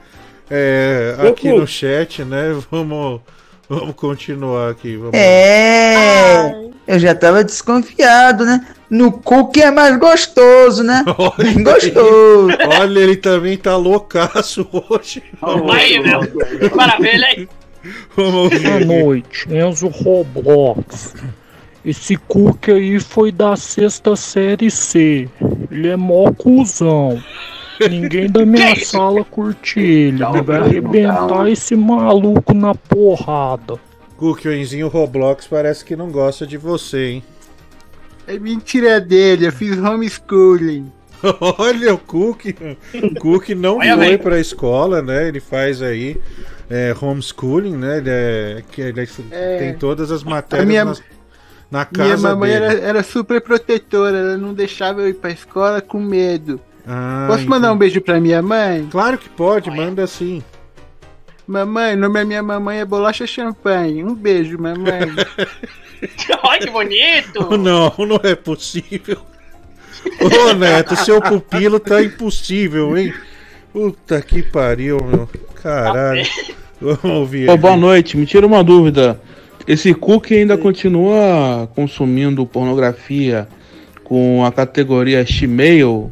é, 0.51 1.15
aqui 1.29 1.53
no 1.53 1.67
chat, 1.67 2.25
né? 2.25 2.59
Vamos, 2.71 3.21
vamos 3.69 3.95
continuar 3.95 4.71
aqui. 4.71 4.97
Vamos 4.97 5.15
É, 5.15 6.53
eu 6.87 6.99
já 6.99 7.15
tava 7.15 7.45
desconfiado, 7.45 8.45
né? 8.45 8.67
No 8.89 9.13
cookie 9.13 9.61
é 9.61 9.71
mais 9.71 9.99
gostoso, 9.99 10.83
né? 10.83 11.05
Bem 11.37 11.63
gostoso. 11.63 12.49
Olha, 12.81 13.01
ele 13.01 13.17
também 13.17 13.57
tá 13.59 13.77
loucaço 13.77 14.67
hoje. 14.73 15.23
Aí, 15.73 15.99
meu. 15.99 16.21
Maravilha, 16.75 17.27
hein? 17.37 17.49
Vamos. 18.17 18.51
Boa 18.59 18.81
noite, 18.81 19.47
Enzo 19.51 19.89
Roblox. 19.89 21.15
Esse 21.85 22.17
cookie 22.17 22.73
aí 22.73 23.01
foi 23.01 23.31
da 23.31 23.57
sexta 23.57 24.17
série 24.17 24.71
C. 24.71 25.29
Ele 25.71 25.89
é 25.89 25.97
mó 25.97 26.31
cuzão. 26.33 27.23
Ninguém 27.91 28.31
da 28.31 28.45
minha 28.45 28.75
sala 28.77 29.25
curte 29.25 29.79
ele. 29.81 30.23
Ele 30.25 30.43
vai 30.43 30.57
arrebentar 30.59 31.49
esse 31.49 31.77
maluco 31.77 32.53
na 32.55 32.75
porrada. 32.75 33.77
Cook, 34.17 34.45
o 34.47 34.53
Enzinho 34.53 34.89
Roblox 34.89 35.47
parece 35.47 35.85
que 35.85 35.95
não 35.95 36.11
gosta 36.11 36.47
de 36.47 36.57
você, 36.59 37.07
hein? 37.11 37.25
É 38.27 38.39
mentira 38.39 39.01
dele, 39.01 39.47
eu 39.47 39.53
fiz 39.53 39.79
homeschooling. 39.79 40.91
Olha 41.59 41.95
o 41.95 41.99
Cook. 41.99 42.47
O 42.95 43.15
Cook 43.21 43.49
não 43.51 43.77
Olha, 43.79 43.97
foi 43.97 44.07
velho. 44.07 44.19
pra 44.19 44.39
escola, 44.41 45.01
né? 45.03 45.29
Ele 45.29 45.41
faz 45.41 45.81
aí 45.83 46.21
é, 46.69 46.95
homeschooling, 47.01 47.77
né? 47.77 47.99
Ele, 47.99 48.11
é, 48.11 48.63
que 48.71 48.81
ele 48.83 49.09
É. 49.31 49.59
tem 49.59 49.75
todas 49.75 50.11
as 50.11 50.23
matérias 50.25 50.67
minha- 50.69 50.85
nas- 50.85 51.03
na 51.71 51.85
casa 51.85 52.05
Minha 52.17 52.17
mamãe 52.19 52.51
dele. 52.51 52.65
era, 52.65 52.75
era 52.81 53.03
super 53.03 53.41
protetora, 53.41 54.17
ela 54.17 54.37
não 54.37 54.53
deixava 54.55 55.01
eu 55.03 55.09
ir 55.09 55.15
pra 55.15 55.31
escola 55.31 55.81
com 55.81 56.01
medo. 56.01 56.61
Ah, 56.89 57.27
Posso 57.29 57.47
mandar 57.47 57.71
um 57.71 57.77
beijo 57.77 58.01
pra 58.01 58.19
minha 58.19 58.41
mãe? 58.41 58.89
Claro 58.91 59.19
que 59.19 59.29
pode, 59.29 59.71
manda 59.71 60.07
sim. 60.07 60.43
Mamãe, 61.47 61.95
o 61.95 61.99
nome 61.99 62.15
da 62.15 62.25
minha 62.25 62.43
mamãe 62.43 62.81
é 62.81 62.85
Bolacha 62.85 63.27
Champanhe. 63.27 64.03
Um 64.03 64.15
beijo, 64.15 64.59
mamãe. 64.59 65.01
Olha 66.43 66.59
que 66.61 66.71
bonito! 66.71 67.57
Não, 67.59 67.93
não 67.99 68.21
é 68.23 68.35
possível. 68.35 69.19
Ô 70.21 70.55
Neto, 70.55 70.95
seu 70.97 71.21
pupilo 71.21 71.81
tá 71.81 72.03
impossível, 72.03 72.97
hein? 72.97 73.13
Puta 73.73 74.23
que 74.23 74.43
pariu, 74.43 74.99
meu. 75.05 75.29
Caralho. 75.61 76.25
Vamos 76.81 77.05
ouvir 77.05 77.51
aqui. 77.51 77.61
boa 77.61 77.77
noite, 77.77 78.17
me 78.17 78.25
tira 78.25 78.47
uma 78.47 78.63
dúvida. 78.63 79.21
Esse 79.67 79.93
Cook 79.93 80.31
ainda 80.31 80.57
continua 80.57 81.69
consumindo 81.75 82.47
pornografia 82.47 83.49
com 84.05 84.45
a 84.45 84.53
categoria 84.53 85.27
Shemale? 85.27 86.11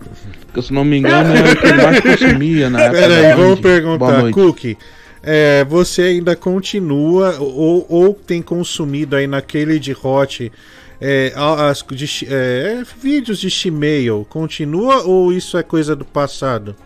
Se 0.62 0.72
não 0.72 0.84
me 0.84 0.98
engano 0.98 1.34
é 1.34 1.52
o 1.52 1.56
que 1.56 1.66
ele 1.66 1.82
mais 1.82 2.00
consumia 2.00 2.70
na 2.70 2.82
época. 2.82 3.00
Pera 3.00 3.22
da 3.22 3.28
aí, 3.28 3.34
vamos 3.36 3.60
perguntar, 3.60 4.20
noite. 4.20 4.34
Cook. 4.34 4.76
é, 5.22 5.64
você 5.64 6.02
ainda 6.02 6.36
continua 6.36 7.36
ou, 7.38 7.86
ou 7.88 8.14
tem 8.14 8.42
consumido 8.42 9.16
aí 9.16 9.26
naquele 9.26 9.78
de 9.78 9.92
hot 9.92 10.52
é, 11.00 11.32
as, 11.34 11.84
de 11.90 12.26
é, 12.28 12.82
vídeos 13.00 13.38
de 13.38 13.50
Shmail? 13.50 14.26
Continua 14.28 15.02
ou 15.02 15.32
isso 15.32 15.58
é 15.58 15.62
coisa 15.62 15.94
do 15.96 16.04
passado? 16.04 16.76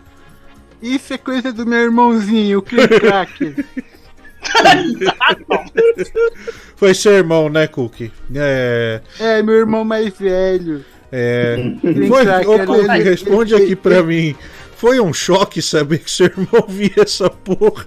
Isso 0.81 1.13
é 1.13 1.17
coisa 1.17 1.53
do 1.53 1.65
meu 1.65 1.79
irmãozinho, 1.79 2.59
o 2.59 2.61
Cracker. 2.61 3.65
Foi 6.75 6.93
seu 6.95 7.13
irmão, 7.13 7.47
né, 7.49 7.67
Cook? 7.67 8.11
É. 8.33 9.01
É, 9.19 9.43
meu 9.43 9.55
irmão 9.55 9.83
mais 9.85 10.09
velho. 10.17 10.83
É. 11.11 11.73
Foi, 12.07 12.45
ô, 12.47 12.75
ele- 12.75 13.03
responde 13.03 13.53
aqui 13.55 13.75
pra 13.75 14.01
mim. 14.01 14.35
Foi 14.75 14.99
um 14.99 15.13
choque 15.13 15.61
saber 15.61 15.99
que 15.99 16.09
seu 16.09 16.27
irmão 16.27 16.65
via 16.69 16.91
essa 17.03 17.29
porra. 17.29 17.85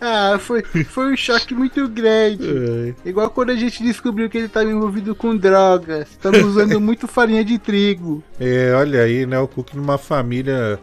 Ah, 0.00 0.38
foi, 0.38 0.62
foi 0.62 1.12
um 1.12 1.16
choque 1.16 1.54
muito 1.54 1.88
grande. 1.88 2.94
Igual 3.06 3.30
quando 3.30 3.50
a 3.50 3.54
gente 3.56 3.82
descobriu 3.82 4.28
que 4.28 4.36
ele 4.36 4.46
estava 4.46 4.68
envolvido 4.70 5.14
com 5.14 5.34
drogas. 5.34 6.10
Estamos 6.10 6.42
usando 6.44 6.78
muito 6.80 7.08
farinha 7.08 7.42
de 7.42 7.58
trigo. 7.58 8.22
É, 8.38 8.72
olha 8.74 9.02
aí, 9.02 9.24
né? 9.24 9.38
O 9.38 9.48
Cook 9.48 9.72
numa 9.74 9.96
família 9.96 10.78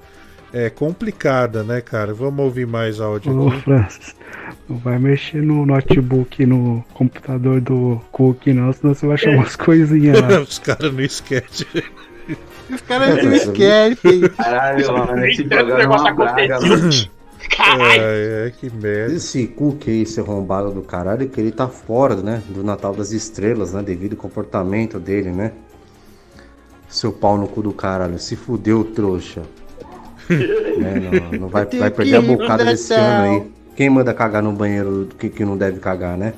é, 0.53 0.69
complicada, 0.69 1.63
né, 1.63 1.81
cara? 1.81 2.13
Vamos 2.13 2.43
ouvir 2.43 2.67
mais 2.67 2.99
áudio. 2.99 3.37
Ô, 3.37 3.47
aqui. 3.49 3.61
Francis, 3.61 4.15
não 4.67 4.77
vai 4.77 4.99
mexer 4.99 5.41
no 5.41 5.65
notebook, 5.65 6.45
no 6.45 6.83
computador 6.93 7.61
do 7.61 8.01
Cook, 8.11 8.47
não, 8.47 8.71
senão 8.73 8.93
você 8.93 9.05
vai 9.05 9.15
achar 9.15 9.31
umas 9.31 9.55
coisinhas 9.55 10.19
lá. 10.21 10.39
Os 10.41 10.59
caras 10.59 10.93
não 10.93 11.01
esquecem. 11.01 11.67
Os 12.69 12.81
caras 12.81 13.23
não 13.23 13.33
esquecem. 13.33 14.21
Caralho, 14.37 14.93
mano, 14.93 15.25
esse 15.25 15.43
programa 15.43 15.95
é 15.95 15.97
uma 15.97 16.15
praga. 16.15 16.59
Caralho! 17.49 18.01
É, 18.01 18.47
é, 18.47 18.51
que 18.51 18.69
merda. 18.69 19.13
Esse 19.15 19.47
Cook 19.47 19.87
aí, 19.87 20.03
esse 20.03 20.19
arrombado 20.19 20.71
do 20.71 20.81
caralho, 20.81 21.27
que 21.27 21.39
ele 21.39 21.51
tá 21.51 21.67
fora, 21.67 22.15
né? 22.15 22.41
Do 22.49 22.63
Natal 22.63 22.93
das 22.93 23.11
Estrelas, 23.11 23.73
né? 23.73 23.81
Devido 23.81 24.13
ao 24.13 24.19
comportamento 24.19 24.99
dele, 24.99 25.31
né? 25.31 25.51
Seu 26.87 27.11
pau 27.11 27.37
no 27.37 27.47
cu 27.47 27.61
do 27.61 27.71
caralho. 27.71 28.19
Se 28.19 28.35
fudeu, 28.35 28.83
trouxa. 28.83 29.41
Né, 30.29 31.21
Não, 31.31 31.39
não 31.39 31.47
vai, 31.47 31.65
vai 31.65 31.91
perder 31.91 32.15
a 32.15 32.21
bocada 32.21 32.65
desse 32.65 32.93
ano 32.93 33.23
aí. 33.23 33.51
Quem 33.75 33.89
manda 33.89 34.13
cagar 34.13 34.43
no 34.43 34.51
banheiro 34.51 35.09
que, 35.17 35.29
que 35.29 35.45
não 35.45 35.57
deve 35.57 35.79
cagar, 35.79 36.17
né? 36.17 36.33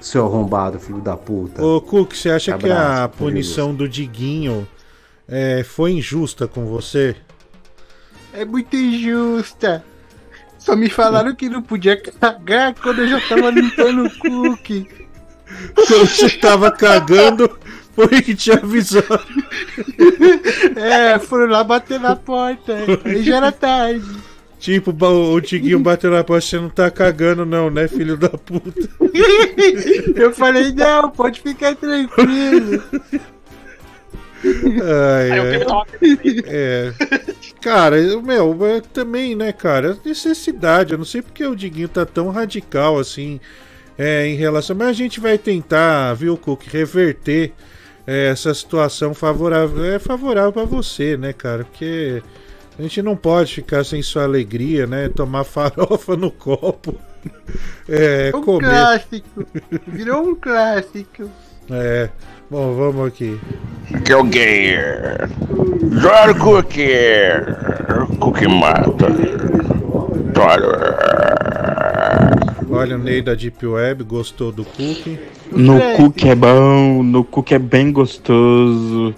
Seu 0.00 0.24
arrombado, 0.24 0.78
filho 0.78 1.00
da 1.00 1.16
puta. 1.16 1.64
Ô, 1.64 1.80
Cook, 1.80 2.14
você 2.14 2.30
acha 2.30 2.56
que 2.56 2.70
a 2.70 3.04
Abraço, 3.04 3.18
punição 3.18 3.74
do 3.74 3.88
Diguinho 3.88 4.66
é, 5.26 5.64
foi 5.64 5.92
injusta 5.92 6.46
com 6.46 6.66
você? 6.66 7.16
É 8.32 8.44
muito 8.44 8.76
injusta. 8.76 9.84
Só 10.58 10.76
me 10.76 10.88
falaram 10.88 11.34
que 11.34 11.48
não 11.48 11.62
podia 11.62 11.96
cagar 11.96 12.74
quando 12.74 13.00
eu 13.02 13.08
já 13.08 13.20
tava 13.28 13.50
limpando 13.50 14.06
o 14.06 14.18
cookie. 14.18 14.88
Quando 15.74 16.06
você 16.08 16.28
tava 16.30 16.72
cagando, 16.72 17.58
foi 17.96 18.22
que 18.22 18.34
te 18.36 18.52
avisaram. 18.52 19.18
É, 20.76 21.18
foram 21.18 21.46
lá 21.46 21.64
bater 21.64 21.98
na 21.98 22.14
porta. 22.14 22.76
Aí 23.04 23.22
já 23.22 23.38
era 23.38 23.50
tarde. 23.50 24.04
Tipo, 24.58 24.92
ba- 24.92 25.08
o 25.08 25.40
Diguinho 25.40 25.78
bateu 25.80 26.10
na 26.10 26.22
porta, 26.22 26.46
você 26.46 26.58
não 26.58 26.68
tá 26.68 26.90
cagando 26.90 27.44
não, 27.46 27.70
né, 27.70 27.88
filho 27.88 28.16
da 28.16 28.28
puta? 28.28 28.88
Eu 30.14 30.32
falei, 30.32 30.72
não, 30.72 31.10
pode 31.10 31.40
ficar 31.40 31.74
tranquilo. 31.76 32.82
Ai, 34.44 35.32
Aí 35.32 35.60
o 35.62 35.66
tava 35.66 35.86
É. 36.46 36.92
Cara, 37.60 37.98
eu- 37.98 38.22
meu, 38.22 38.56
é 38.66 38.80
também, 38.80 39.34
né, 39.34 39.52
cara, 39.52 39.96
necessidade. 40.04 40.92
Eu 40.92 40.98
não 40.98 41.04
sei 41.04 41.22
porque 41.22 41.44
o 41.44 41.56
Diguinho 41.56 41.88
tá 41.88 42.04
tão 42.04 42.30
radical 42.30 42.98
assim 42.98 43.40
é, 43.98 44.26
em 44.26 44.36
relação. 44.36 44.76
Mas 44.76 44.88
a 44.88 44.92
gente 44.92 45.20
vai 45.20 45.36
tentar, 45.38 46.14
viu, 46.14 46.36
Cook, 46.36 46.64
reverter 46.66 47.52
é, 47.52 47.52
essa 48.06 48.54
situação 48.54 49.12
favorável. 49.12 49.84
É 49.84 49.98
favorável 49.98 50.52
para 50.52 50.64
você, 50.64 51.16
né, 51.16 51.32
cara? 51.32 51.64
Porque 51.64 52.22
a 52.78 52.82
gente 52.82 53.02
não 53.02 53.16
pode 53.16 53.54
ficar 53.54 53.84
sem 53.84 54.02
sua 54.02 54.24
alegria, 54.24 54.86
né? 54.86 55.08
Tomar 55.08 55.44
farofa 55.44 56.16
no 56.16 56.30
copo. 56.30 56.94
É, 57.88 58.30
um 58.34 58.42
comer. 58.42 58.68
clássico. 58.68 59.46
Virou 59.88 60.28
um 60.28 60.34
clássico. 60.36 61.28
É. 61.68 62.08
Bom, 62.48 62.74
vamos 62.74 63.08
aqui. 63.08 63.40
Joguei. 64.08 64.76
Joga 65.90 66.34
cookie. 66.38 66.86
Cookie 68.20 68.46
mata. 68.46 69.06
Olha 70.38 70.96
o 72.76 72.98
Ney 72.98 73.22
da 73.22 73.34
Deep 73.34 73.66
Web, 73.66 74.04
gostou 74.04 74.52
do 74.52 74.64
cookie. 74.64 75.18
No 75.50 75.80
cookie 75.96 76.28
é 76.28 76.34
bom, 76.34 77.02
no 77.02 77.24
cookie 77.24 77.54
é 77.54 77.58
bem 77.58 77.92
gostoso. 77.92 79.14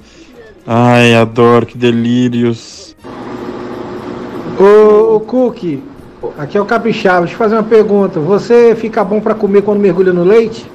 Ai, 0.67 1.15
adoro, 1.15 1.65
que 1.65 1.79
delírios. 1.79 2.95
Ô, 4.59 5.15
ô 5.15 5.21
Cook, 5.21 5.81
aqui 6.37 6.59
é 6.59 6.61
o 6.61 6.65
Capixaba. 6.65 7.21
Deixa 7.21 7.35
eu 7.35 7.39
fazer 7.39 7.55
uma 7.55 7.63
pergunta. 7.63 8.21
Você 8.21 8.75
fica 8.75 9.03
bom 9.05 9.21
pra 9.21 9.35
comer 9.35 9.63
quando 9.63 9.81
mergulha 9.81 10.13
no 10.13 10.25
leite? 10.25 10.71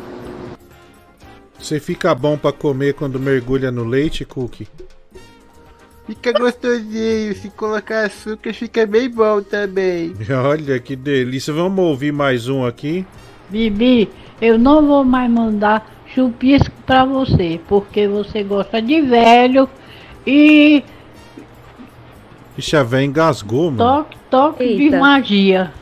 Você 1.60 1.80
fica 1.80 2.16
bom 2.16 2.38
pra 2.38 2.52
comer 2.52 2.94
quando 2.94 3.20
mergulha 3.20 3.72
no 3.72 3.84
leite, 3.84 4.26
cookie? 4.26 4.68
Fica 6.06 6.34
gostosinho. 6.34 7.34
Se 7.36 7.50
colocar 7.50 8.06
açúcar, 8.06 8.54
fica 8.54 8.86
bem 8.86 9.10
bom 9.10 9.42
também. 9.42 10.14
Olha 10.46 10.80
que 10.80 10.96
delícia. 10.96 11.54
Vamos 11.54 11.80
ouvir 11.84 12.12
mais 12.12 12.48
um 12.50 12.66
aqui. 12.66 13.06
Bibi, 13.50 14.10
eu 14.42 14.58
não 14.58 14.86
vou 14.86 15.04
mais 15.06 15.30
mandar 15.32 15.90
chupisco 16.14 16.72
pra 16.86 17.06
você, 17.06 17.60
porque 17.68 18.08
você 18.08 18.44
gosta 18.44 18.82
de 18.82 19.02
velho 19.02 19.70
e 20.26 20.84
Ixi, 22.58 22.76
a 22.76 22.84
véia 22.84 23.06
engasgou, 23.06 23.72
mano. 23.72 23.78
toque, 23.78 24.18
toque 24.30 24.76
de 24.76 24.84
Eita. 24.84 25.00
magia. 25.00 25.74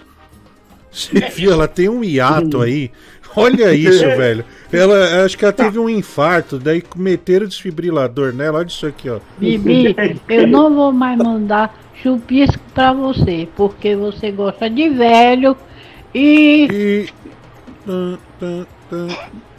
Você 0.89 1.19
viu? 1.29 1.51
Ela 1.51 1.67
tem 1.67 1.89
um 1.89 2.03
hiato 2.03 2.61
aí. 2.61 2.91
Olha 3.35 3.73
isso, 3.73 4.05
velho. 4.05 4.45
Ela, 4.71 5.25
acho 5.25 5.37
que 5.37 5.43
ela 5.43 5.53
teve 5.53 5.79
um 5.79 5.89
infarto, 5.89 6.57
daí 6.57 6.83
meteram 6.95 7.45
o 7.45 7.49
desfibrilador 7.49 8.33
nela. 8.33 8.59
Olha 8.59 8.67
isso 8.67 8.85
aqui, 8.85 9.09
ó. 9.09 9.19
Bibi, 9.37 9.95
eu 10.29 10.47
não 10.47 10.73
vou 10.73 10.91
mais 10.91 11.17
mandar 11.17 11.77
chupisco 12.01 12.59
pra 12.73 12.93
você, 12.93 13.47
porque 13.55 13.95
você 13.95 14.31
gosta 14.31 14.69
de 14.69 14.89
velho 14.89 15.55
e. 16.13 17.07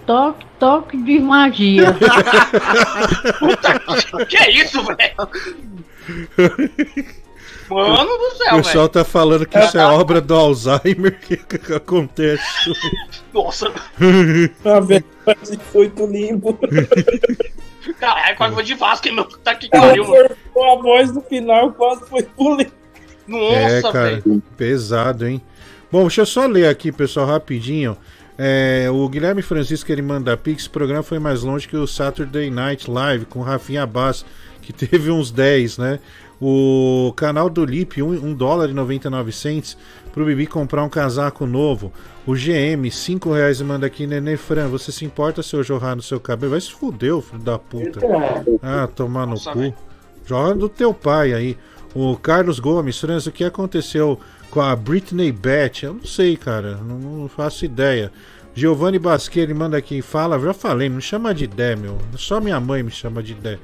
Toque, 0.07 0.47
toque 0.59 0.97
de 0.97 1.20
magia. 1.20 1.94
que 4.28 4.36
é 4.36 4.51
isso, 4.51 4.82
velho? 4.85 5.28
Mano 7.68 8.06
do 8.10 8.24
O 8.24 8.30
céu, 8.36 8.56
pessoal 8.56 8.74
velho. 8.84 8.89
tá 8.89 9.05
falando 9.05 9.47
que 9.47 9.59
isso 9.59 9.78
é 9.78 9.84
obra 9.86 10.20
do 10.20 10.34
Alzheimer 10.34 11.18
que, 11.20 11.36
que 11.36 11.72
acontece. 11.72 12.43
Nossa, 13.32 13.72
A 14.64 14.80
velha 14.80 15.05
quase 15.24 15.59
foi 15.72 15.89
pro 15.89 16.06
limbo. 16.06 16.59
caralho, 17.98 18.36
quase 18.36 18.55
foi 18.55 18.64
de 18.64 18.74
Vasco, 18.74 19.09
hein, 19.09 19.14
meu? 19.14 19.24
Tá 19.24 19.55
que 19.55 19.68
Ela 19.72 19.86
pariu, 19.89 20.06
mano. 20.09 20.30
a 20.56 20.82
voz 20.82 21.12
no 21.12 21.20
final, 21.22 21.72
quase 21.72 22.06
foi 22.09 22.22
pro 22.22 22.56
limbo. 22.56 22.72
é, 23.28 23.80
Nossa, 23.80 23.93
cara, 23.93 24.10
velho. 24.20 24.43
pesado, 24.56 25.26
hein? 25.26 25.40
Bom, 25.90 26.02
deixa 26.02 26.22
eu 26.22 26.26
só 26.26 26.47
ler 26.47 26.68
aqui, 26.68 26.90
pessoal, 26.90 27.26
rapidinho. 27.26 27.97
É, 28.39 28.89
o 28.90 29.06
Guilherme 29.09 29.43
Francisco 29.43 29.93
ele 29.93 30.01
manda 30.02 30.36
Pix. 30.36 30.66
O 30.66 30.70
programa 30.70 31.02
foi 31.02 31.18
mais 31.18 31.43
longe 31.43 31.68
que 31.68 31.76
o 31.76 31.86
Saturday 31.86 32.51
Night 32.51 32.90
Live 32.90 33.26
com 33.26 33.43
Rafinha 33.43 33.86
Bass, 33.86 34.24
que 34.62 34.72
teve 34.72 35.10
uns 35.10 35.30
10, 35.30 35.76
né? 35.78 36.01
O 36.44 37.12
canal 37.14 37.48
do 37.48 37.64
Lip, 37.64 38.02
1 38.02 38.05
um, 38.05 38.31
um 38.31 38.35
dólar 38.35 38.69
e 38.69 38.73
99 38.73 39.31
cents 39.31 39.78
pro 40.12 40.24
Bibi 40.24 40.48
comprar 40.48 40.82
um 40.82 40.89
casaco 40.89 41.47
novo. 41.47 41.93
O 42.27 42.35
GM, 42.35 42.90
5 42.90 43.32
reais 43.32 43.60
e 43.60 43.64
manda 43.64 43.86
aqui, 43.86 44.09
Nenê 44.09 44.36
Fran, 44.36 44.66
você 44.66 44.90
se 44.90 45.05
importa 45.05 45.40
se 45.40 45.55
eu 45.55 45.62
jorrar 45.62 45.94
no 45.94 46.02
seu 46.02 46.19
cabelo? 46.19 46.51
Vai 46.51 46.60
se 46.60 46.73
fudeu, 46.73 47.23
filho 47.23 47.40
da 47.40 47.60
puta. 47.60 48.01
Ah, 48.60 48.89
tomar 48.89 49.24
no 49.24 49.39
cu. 49.39 49.73
Joga 50.27 50.56
do 50.56 50.69
teu 50.69 50.93
pai 50.93 51.32
aí. 51.32 51.56
O 51.94 52.16
Carlos 52.16 52.59
Gomes, 52.59 52.98
Franz, 52.98 53.24
o 53.28 53.31
que 53.31 53.44
aconteceu 53.44 54.19
com 54.51 54.60
a 54.60 54.74
Britney 54.74 55.31
Beth? 55.31 55.85
Eu 55.85 55.94
não 55.94 56.05
sei, 56.05 56.36
cara. 56.36 56.77
Não, 56.78 56.98
não 56.98 57.28
faço 57.28 57.64
ideia. 57.64 58.10
Giovanni 58.52 58.98
Basqueira 58.98 59.55
manda 59.55 59.77
aqui, 59.77 60.02
fala, 60.02 60.40
já 60.40 60.52
falei, 60.52 60.89
não 60.89 60.97
me 60.97 61.02
chama 61.02 61.32
de 61.32 61.47
Dé, 61.47 61.77
meu. 61.77 61.98
Só 62.16 62.40
minha 62.40 62.59
mãe 62.59 62.82
me 62.82 62.90
chama 62.90 63.23
de 63.23 63.32
Dé. 63.32 63.59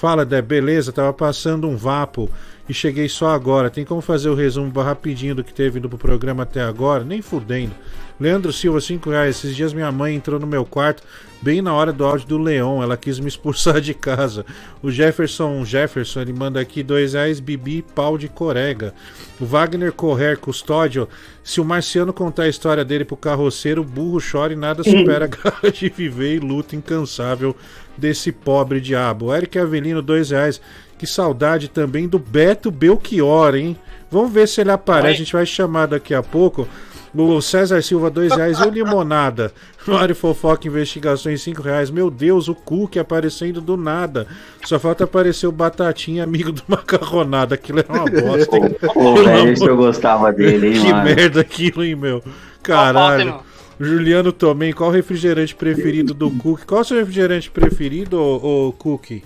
Fala, 0.00 0.24
Dé, 0.24 0.40
beleza, 0.40 0.94
tava 0.94 1.12
passando 1.12 1.68
um 1.68 1.76
vapo 1.76 2.26
e 2.66 2.72
cheguei 2.72 3.06
só 3.06 3.28
agora. 3.32 3.68
Tem 3.68 3.84
como 3.84 4.00
fazer 4.00 4.30
o 4.30 4.34
resumo 4.34 4.72
rapidinho 4.80 5.34
do 5.34 5.44
que 5.44 5.52
teve 5.52 5.78
indo 5.78 5.90
pro 5.90 5.98
programa 5.98 6.44
até 6.44 6.62
agora? 6.62 7.04
Nem 7.04 7.20
fudendo. 7.20 7.74
Leandro 8.18 8.50
Silva, 8.50 8.80
5 8.80 9.10
reais. 9.10 9.36
Esses 9.36 9.54
dias 9.54 9.74
minha 9.74 9.92
mãe 9.92 10.14
entrou 10.14 10.40
no 10.40 10.46
meu 10.46 10.64
quarto 10.64 11.02
bem 11.42 11.60
na 11.60 11.74
hora 11.74 11.92
do 11.92 12.02
áudio 12.02 12.26
do 12.26 12.38
Leão. 12.38 12.82
Ela 12.82 12.96
quis 12.96 13.20
me 13.20 13.28
expulsar 13.28 13.78
de 13.78 13.92
casa. 13.92 14.46
O 14.82 14.90
Jefferson 14.90 15.62
Jefferson, 15.66 16.22
ele 16.22 16.32
manda 16.32 16.58
aqui 16.58 16.82
2 16.82 17.12
reais, 17.12 17.38
Bibi, 17.38 17.82
pau 17.94 18.16
de 18.16 18.26
corega. 18.26 18.94
O 19.38 19.44
Wagner 19.44 19.92
Correr, 19.92 20.38
custódio. 20.38 21.06
Se 21.44 21.60
o 21.60 21.64
Marciano 21.64 22.12
contar 22.12 22.44
a 22.44 22.48
história 22.48 22.86
dele 22.86 23.04
pro 23.04 23.18
carroceiro, 23.18 23.82
o 23.82 23.84
burro 23.84 24.18
chora 24.18 24.54
e 24.54 24.56
nada 24.56 24.82
supera 24.82 25.26
a 25.26 25.28
garra 25.28 25.70
de 25.70 25.90
viver 25.90 26.36
e 26.36 26.38
luta 26.38 26.74
incansável 26.74 27.54
desse 28.00 28.32
pobre 28.32 28.80
diabo. 28.80 29.26
O 29.26 29.34
Eric 29.34 29.58
Avelino, 29.58 30.02
2 30.02 30.30
reais. 30.30 30.60
Que 30.98 31.06
saudade 31.06 31.68
também 31.68 32.08
do 32.08 32.18
Beto 32.18 32.70
Belchior, 32.70 33.54
hein? 33.54 33.76
Vamos 34.10 34.32
ver 34.32 34.48
se 34.48 34.60
ele 34.60 34.70
aparece. 34.72 35.08
A 35.08 35.12
gente 35.18 35.32
vai 35.32 35.46
chamar 35.46 35.86
daqui 35.86 36.12
a 36.14 36.22
pouco. 36.22 36.66
O 37.14 37.40
César 37.40 37.82
Silva, 37.82 38.08
2 38.10 38.36
reais. 38.36 38.58
E 38.58 38.62
o 38.62 38.70
Limonada? 38.70 39.52
Mário 39.86 40.14
Fofoca 40.14 40.68
Investigações, 40.68 41.40
5 41.42 41.62
reais. 41.62 41.90
Meu 41.90 42.10
Deus, 42.10 42.48
o 42.48 42.54
Cook 42.54 42.96
aparecendo 42.98 43.60
do 43.60 43.76
nada. 43.76 44.26
Só 44.64 44.78
falta 44.78 45.04
aparecer 45.04 45.46
o 45.46 45.52
Batatinha, 45.52 46.22
amigo 46.22 46.52
do 46.52 46.62
Macarronada. 46.68 47.54
Aquilo 47.54 47.80
é 47.80 47.84
uma 47.88 48.04
bosta. 48.04 48.56
hein? 48.58 48.76
Pô, 48.80 48.92
Pelo 49.14 49.24
velho, 49.24 49.54
amor- 49.56 49.68
eu 49.68 49.76
gostava 49.78 50.32
dele, 50.32 50.68
hein, 50.76 50.82
Que 50.84 50.92
mano. 50.92 51.04
merda 51.04 51.40
aquilo, 51.40 51.82
hein, 51.84 51.94
meu? 51.96 52.22
Caralho. 52.62 53.40
Juliano 53.80 54.30
Tomem, 54.30 54.74
qual 54.74 54.90
o 54.90 54.92
refrigerante 54.92 55.54
preferido 55.54 56.12
do 56.12 56.30
Cook? 56.30 56.64
Qual 56.66 56.82
o 56.82 56.84
seu 56.84 56.98
refrigerante 56.98 57.50
preferido, 57.50 58.20
ô, 58.20 58.68
ô 58.68 58.72
Cook? 58.72 59.22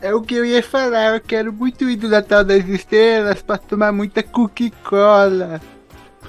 É 0.00 0.14
o 0.14 0.22
que 0.22 0.36
eu 0.36 0.44
ia 0.44 0.62
falar, 0.62 1.14
eu 1.14 1.20
quero 1.20 1.52
muito 1.52 1.90
ir 1.90 1.96
do 1.96 2.08
Natal 2.08 2.44
das 2.44 2.66
Estrelas 2.68 3.42
pra 3.42 3.58
tomar 3.58 3.90
muita 3.90 4.22
Coca-Cola. 4.22 5.60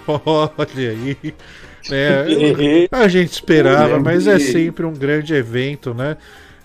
Olha 0.08 0.90
aí. 0.90 1.18
É, 1.92 2.88
a 2.92 3.08
gente 3.08 3.34
esperava, 3.34 4.00
mas 4.00 4.26
é 4.26 4.40
sempre 4.40 4.86
um 4.86 4.94
grande 4.94 5.36
evento, 5.36 5.94
né? 5.94 6.18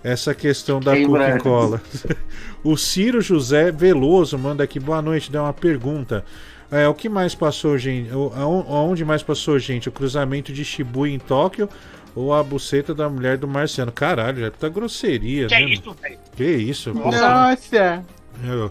Essa 0.03 0.35
questão 0.35 0.81
da 0.81 0.93
breve. 0.93 1.07
Coca-Cola. 1.07 1.83
O 2.65 2.77
Ciro 2.77 3.21
José 3.21 3.71
Veloso 3.71 4.37
manda 4.37 4.65
aqui, 4.65 4.81
boa 4.81 5.01
noite, 5.01 5.31
dá 5.31 5.45
uma 5.45 5.53
pergunta. 5.53 6.25
É, 6.71 6.87
o 6.87 6.95
que 6.95 7.09
mais 7.09 7.35
passou, 7.35 7.79
gente? 7.79 8.13
O- 8.13 8.33
aon- 8.35 8.65
Aonde 8.69 9.05
mais 9.05 9.23
passou, 9.23 9.59
gente? 9.59 9.89
O 9.89 9.93
cruzamento 9.93 10.53
de 10.53 10.65
Shibuya 10.65 11.15
em 11.15 11.19
Tóquio 11.19 11.69
ou 12.15 12.35
a 12.35 12.43
buceta 12.43 12.95
da 12.95 13.09
mulher 13.09 13.39
do 13.39 13.49
Marciano? 13.49 13.91
Caralho, 13.91 14.41
já 14.41 14.51
tá 14.51 14.69
grosseria, 14.69 15.47
Que 15.47 15.55
né? 15.55 15.63
é 15.63 15.69
isso, 15.71 15.97
velho? 16.03 16.19
Que 16.37 16.45
isso? 16.45 16.93
Nossa! 16.95 18.05
Eu- 18.45 18.71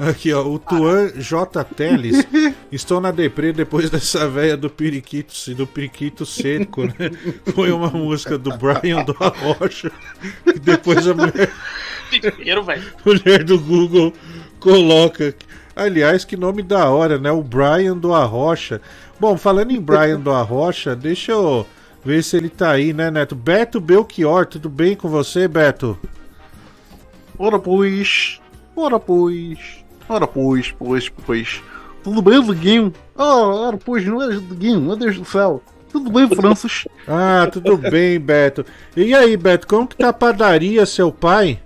Aqui, 0.00 0.32
ó, 0.32 0.46
o 0.46 0.60
Tuan 0.60 1.08
J. 1.16 1.64
Teles. 1.64 2.24
Estou 2.70 3.00
na 3.00 3.10
deprê 3.10 3.52
depois 3.52 3.90
dessa 3.90 4.28
véia 4.28 4.56
do 4.56 4.70
periquito, 4.70 5.34
do 5.56 5.66
periquito 5.66 6.24
seco, 6.24 6.84
né? 6.84 6.94
Foi 7.52 7.72
uma 7.72 7.90
música 7.90 8.38
do 8.38 8.56
Brian 8.56 9.02
do 9.04 9.16
Arrocha. 9.18 9.90
E 10.46 10.56
depois 10.56 11.04
a 11.08 11.14
mulher, 11.14 11.50
mulher 13.04 13.42
do 13.42 13.58
Google 13.58 14.12
coloca. 14.60 15.34
Aliás, 15.78 16.24
que 16.24 16.36
nome 16.36 16.60
da 16.60 16.90
hora, 16.90 17.20
né? 17.20 17.30
O 17.30 17.40
Brian 17.40 17.96
do 17.96 18.12
Arrocha. 18.12 18.80
Bom, 19.20 19.38
falando 19.38 19.70
em 19.70 19.80
Brian 19.80 20.18
do 20.18 20.32
Arrocha, 20.32 20.96
deixa 20.96 21.30
eu 21.30 21.64
ver 22.04 22.24
se 22.24 22.36
ele 22.36 22.48
tá 22.48 22.72
aí, 22.72 22.92
né, 22.92 23.12
Neto? 23.12 23.36
Beto 23.36 23.80
Belchior, 23.80 24.44
tudo 24.46 24.68
bem 24.68 24.96
com 24.96 25.08
você, 25.08 25.46
Beto? 25.46 25.96
Ora 27.38 27.60
pois, 27.60 28.40
ora 28.74 28.98
pois, 28.98 29.84
ora 30.08 30.26
pois, 30.26 30.72
pois, 30.72 31.08
pois. 31.08 31.62
Tudo 32.02 32.22
bem, 32.22 32.42
Diguinho? 32.42 32.92
Oh, 33.16 33.22
ora 33.22 33.76
pois, 33.76 34.04
não 34.04 34.20
és 34.20 34.40
Diguinho, 34.48 34.80
meu 34.80 34.96
Deus 34.96 35.16
do 35.16 35.24
céu. 35.24 35.62
Tudo 35.92 36.10
bem, 36.10 36.28
Francis? 36.28 36.88
Ah, 37.06 37.48
tudo 37.50 37.76
bem, 37.76 38.18
Beto. 38.18 38.66
E 38.96 39.14
aí, 39.14 39.36
Beto, 39.36 39.68
como 39.68 39.86
que 39.86 39.96
tá 39.96 40.08
a 40.08 40.12
padaria, 40.12 40.84
seu 40.84 41.12
pai? 41.12 41.60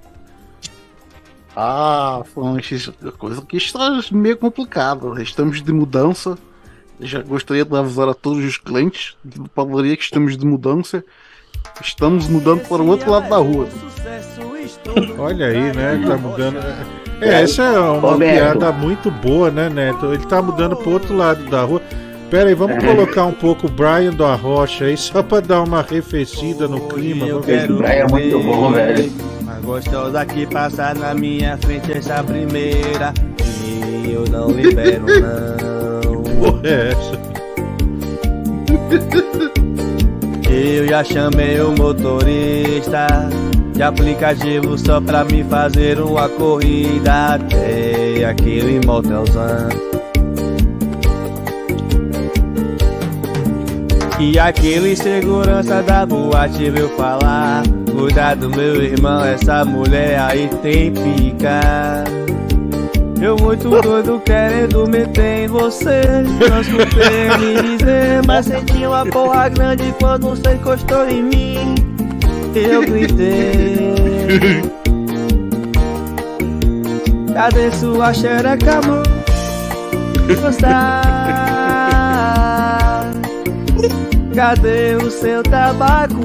Ah, 1.55 2.23
a 2.23 3.13
coisa 3.13 3.43
aqui 3.43 3.57
está 3.57 4.01
meio 4.11 4.37
complicada. 4.37 5.23
Estamos 5.23 5.63
de 5.63 5.73
mudança 5.73 6.39
Já 7.01 7.21
gostaria 7.21 7.65
de 7.65 7.77
avisar 7.77 8.09
a 8.09 8.15
todos 8.15 8.45
os 8.45 8.57
clientes 8.57 9.17
do 9.23 9.49
padaria 9.51 9.97
que 9.97 10.03
estamos 10.05 10.37
de 10.37 10.47
mudança. 10.47 11.05
Estamos 11.81 12.29
mudando 12.29 12.67
para 12.69 12.83
o 12.83 12.87
outro 12.89 13.11
lado 13.11 13.29
da 13.29 13.37
rua. 13.37 13.69
Olha 15.19 15.47
aí, 15.47 15.75
né? 15.75 16.03
Tá 16.07 16.17
mudando. 16.17 16.59
É, 17.21 17.43
essa 17.43 17.63
é 17.63 17.79
uma 17.79 18.19
piada 18.19 18.73
muito 18.73 19.11
boa, 19.11 19.51
né, 19.51 19.69
Neto? 19.69 20.13
Ele 20.13 20.25
tá 20.27 20.41
mudando 20.43 20.77
pro 20.77 20.93
outro 20.93 21.17
lado 21.17 21.45
da 21.51 21.63
rua. 21.63 21.83
Pera 22.31 22.49
aí, 22.49 22.55
vamos 22.55 22.83
É. 22.83 22.87
colocar 22.87 23.27
um 23.27 23.33
pouco 23.33 23.67
o 23.67 23.71
Brian 23.71 24.11
do 24.11 24.25
Arrocha 24.25 24.87
aí, 24.87 24.97
só 24.97 25.23
pra 25.23 25.41
dar 25.41 25.63
uma 25.63 25.81
arrefecida 25.81 26.67
no 26.67 26.89
clima. 26.89 27.27
Vamos 27.27 27.47
ver. 27.47 27.69
É 27.85 28.09
muito 28.09 28.39
bom, 28.43 28.73
velho. 28.73 29.13
Gostosa 29.65 30.27
que 30.27 30.47
passar 30.47 30.95
na 30.97 31.15
minha 31.15 31.57
frente 31.59 31.93
essa 31.93 32.23
primeira. 32.23 33.15
E 33.65 34.13
eu 34.13 34.25
não 34.31 34.51
libero, 34.51 35.05
não. 35.07 36.23
Porra, 36.41 36.61
é 36.65 36.89
essa? 36.91 37.33
Eu 40.51 40.87
já 40.89 41.05
chamei 41.05 41.61
o 41.61 41.71
motorista 41.73 43.07
de 43.73 43.83
aplicativo 43.83 44.77
só 44.77 45.01
pra 45.01 45.25
me 45.25 45.43
fazer 45.45 45.99
uma 46.01 46.29
corrida 46.29 47.35
até 47.35 48.25
aquele 48.25 48.85
motelzão. 48.85 49.69
E 54.21 54.39
aquele 54.39 54.95
segurança 54.95 55.83
da 55.83 56.05
boate 56.05 56.71
veio 56.71 56.89
falar 56.91 57.63
Cuidado 58.03 58.51
meu 58.51 58.83
irmão, 58.83 59.25
essa 59.25 59.65
mulher 59.65 60.19
aí 60.19 60.51
tem 60.61 60.93
pica. 60.93 62.03
Eu 63.21 63.37
muito 63.37 63.71
doido 63.81 64.21
querendo 64.25 64.89
meter 64.89 65.45
em 65.45 65.47
você 65.47 66.03
Não 66.51 66.61
escutei 66.61 67.31
me 67.39 67.63
dizer, 67.79 68.27
mas 68.27 68.47
senti 68.47 68.85
uma 68.85 69.07
porra 69.07 69.49
grande 69.51 69.95
quando 70.01 70.31
você 70.31 70.55
encostou 70.55 71.09
em 71.09 71.23
mim. 71.23 71.77
Eu 72.57 72.81
gritei. 72.81 73.95
Cadê 77.33 77.71
sua 77.71 78.13
xereca, 78.13 78.81
amor? 78.81 79.05
Gostar. 80.43 81.03
Cadê 84.35 84.97
o 84.97 85.09
seu 85.09 85.45
tabaco, 85.45 86.17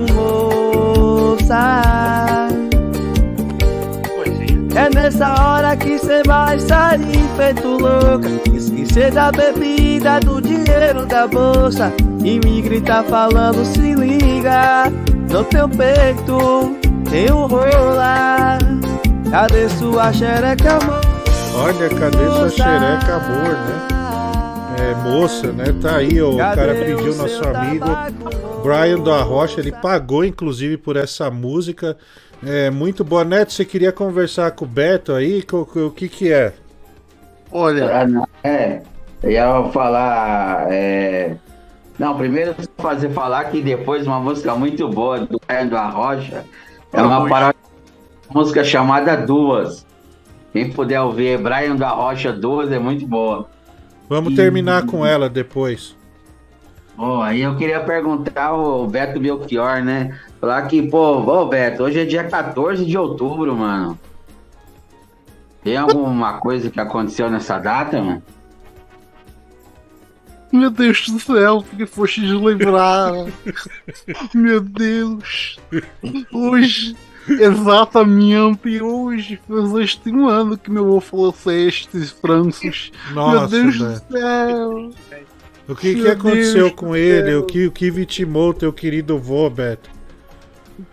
É 4.76 4.90
nessa 4.94 5.34
hora 5.42 5.76
que 5.76 5.98
cê 5.98 6.22
vai 6.26 6.60
sair 6.60 7.28
feito 7.36 7.68
louca. 7.68 8.30
Esquecer 8.56 9.12
da 9.12 9.32
bebida, 9.32 10.20
do 10.20 10.42
dinheiro 10.42 11.06
da 11.06 11.28
bolsa. 11.28 11.92
E 12.24 12.40
me 12.40 12.62
gritar 12.62 13.04
falando 13.06 13.64
se 13.66 13.96
liga 13.96 14.92
No 15.32 15.44
teu 15.46 15.68
peito 15.68 16.78
tem 17.10 17.32
um 17.32 17.48
rola. 17.48 18.58
Cadê 19.32 19.68
sua 19.70 20.14
xereca, 20.14 20.78
amor? 20.82 21.02
Olha, 21.56 21.90
cadê 21.90 22.26
sua 22.26 22.50
xereca, 22.50 23.16
amor, 23.16 23.54
né? 23.66 23.88
É, 24.80 24.96
moça, 25.10 25.52
né? 25.52 25.66
Tá 25.82 25.98
aí, 25.98 26.22
o 26.22 26.38
cara 26.38 26.76
pediu 26.76 27.16
nosso 27.16 27.44
amigo 27.44 27.86
Brian 28.68 29.00
do 29.00 29.12
Arrocha, 29.12 29.60
ele 29.60 29.72
pagou 29.72 30.24
inclusive 30.26 30.78
por 30.78 30.96
essa 30.96 31.30
música. 31.32 31.98
É 32.46 32.70
muito 32.70 33.04
boa. 33.04 33.24
Neto, 33.24 33.52
você 33.54 33.66
queria 33.66 33.92
conversar 33.92 34.52
com 34.52 34.66
o 34.66 34.68
Beto 34.68 35.14
aí? 35.14 35.44
O 35.52 35.90
que 35.92 36.08
que 36.08 36.32
é? 36.32 36.54
Olha. 37.52 37.90
É, 38.44 38.82
eu 39.24 39.32
ia 39.32 39.64
falar. 39.72 40.68
é, 40.72 41.36
Não, 41.98 42.16
primeiro 42.16 42.56
fazer 42.78 43.10
falar 43.10 43.46
que 43.46 43.62
depois 43.62 44.06
uma 44.06 44.20
música 44.20 44.54
muito 44.56 44.88
boa 44.88 45.20
do 45.20 45.42
Brian 45.48 45.68
do 45.68 45.78
Arrocha 45.78 46.46
é 46.94 47.02
uma 47.02 47.20
uma 47.20 47.54
música 48.30 48.64
chamada 48.64 49.16
Duas. 49.18 49.86
Quem 50.54 50.72
puder 50.72 51.02
ouvir 51.02 51.40
Brian 51.40 51.76
do 51.76 51.84
Arrocha 51.86 52.32
Duas 52.32 52.72
é 52.72 52.78
muito 52.80 53.06
boa. 53.08 53.50
Vamos 54.10 54.34
E- 54.34 54.36
terminar 54.36 54.86
com 54.86 55.06
ela 55.06 55.28
depois. 55.30 55.96
Bom, 56.98 57.22
aí 57.22 57.42
eu 57.42 57.56
queria 57.56 57.80
perguntar 57.80 58.48
ao 58.48 58.88
Beto 58.88 59.19
Belchior, 59.19 59.84
né? 59.84 60.19
Falar 60.42 60.64
que, 60.64 60.82
pô, 60.82 61.19
ô 61.19 61.45
Beto, 61.45 61.84
hoje 61.84 62.00
é 62.00 62.06
dia 62.06 62.24
14 62.24 62.84
de 62.84 62.98
outubro, 62.98 63.56
mano. 63.56 63.98
Tem 65.64 65.77
alguma 65.77 66.40
coisa 66.40 66.72
que 66.72 66.80
aconteceu 66.80 67.30
nessa 67.30 67.59
data, 67.59 68.01
mano? 68.01 68.24
Meu 70.51 70.72
Deus 70.72 71.08
do 71.09 71.19
céu, 71.19 71.64
porque 71.69 71.85
foste 71.85 72.22
lembrar. 72.22 73.11
Meu 74.34 74.59
Deus. 74.61 75.59
Hoje, 76.34 76.95
exatamente 77.27 78.82
hoje, 78.82 79.40
fez 79.45 79.74
este 79.76 80.09
um 80.09 80.27
ano 80.27 80.58
que 80.58 80.72
meu 80.72 80.85
avô 80.85 81.01
faleceste, 81.01 81.90
Francis. 82.22 82.92
meu 83.08 83.16
Nossa, 83.16 83.48
Deus 83.50 83.77
velho. 83.77 83.93
do 83.93 84.17
céu. 84.17 84.92
O 85.68 85.76
que, 85.76 85.96
que 85.96 86.08
aconteceu 86.08 86.66
Deus 86.66 86.74
com 86.74 86.96
ele? 86.96 87.32
céu. 87.32 87.40
O 87.40 87.44
que, 87.44 87.68
o 87.68 87.72
que 87.72 87.92
vitimou 87.92 88.54
teu 88.54 88.72
querido 88.72 89.18
vô, 89.18 89.50
Beto? 89.50 89.90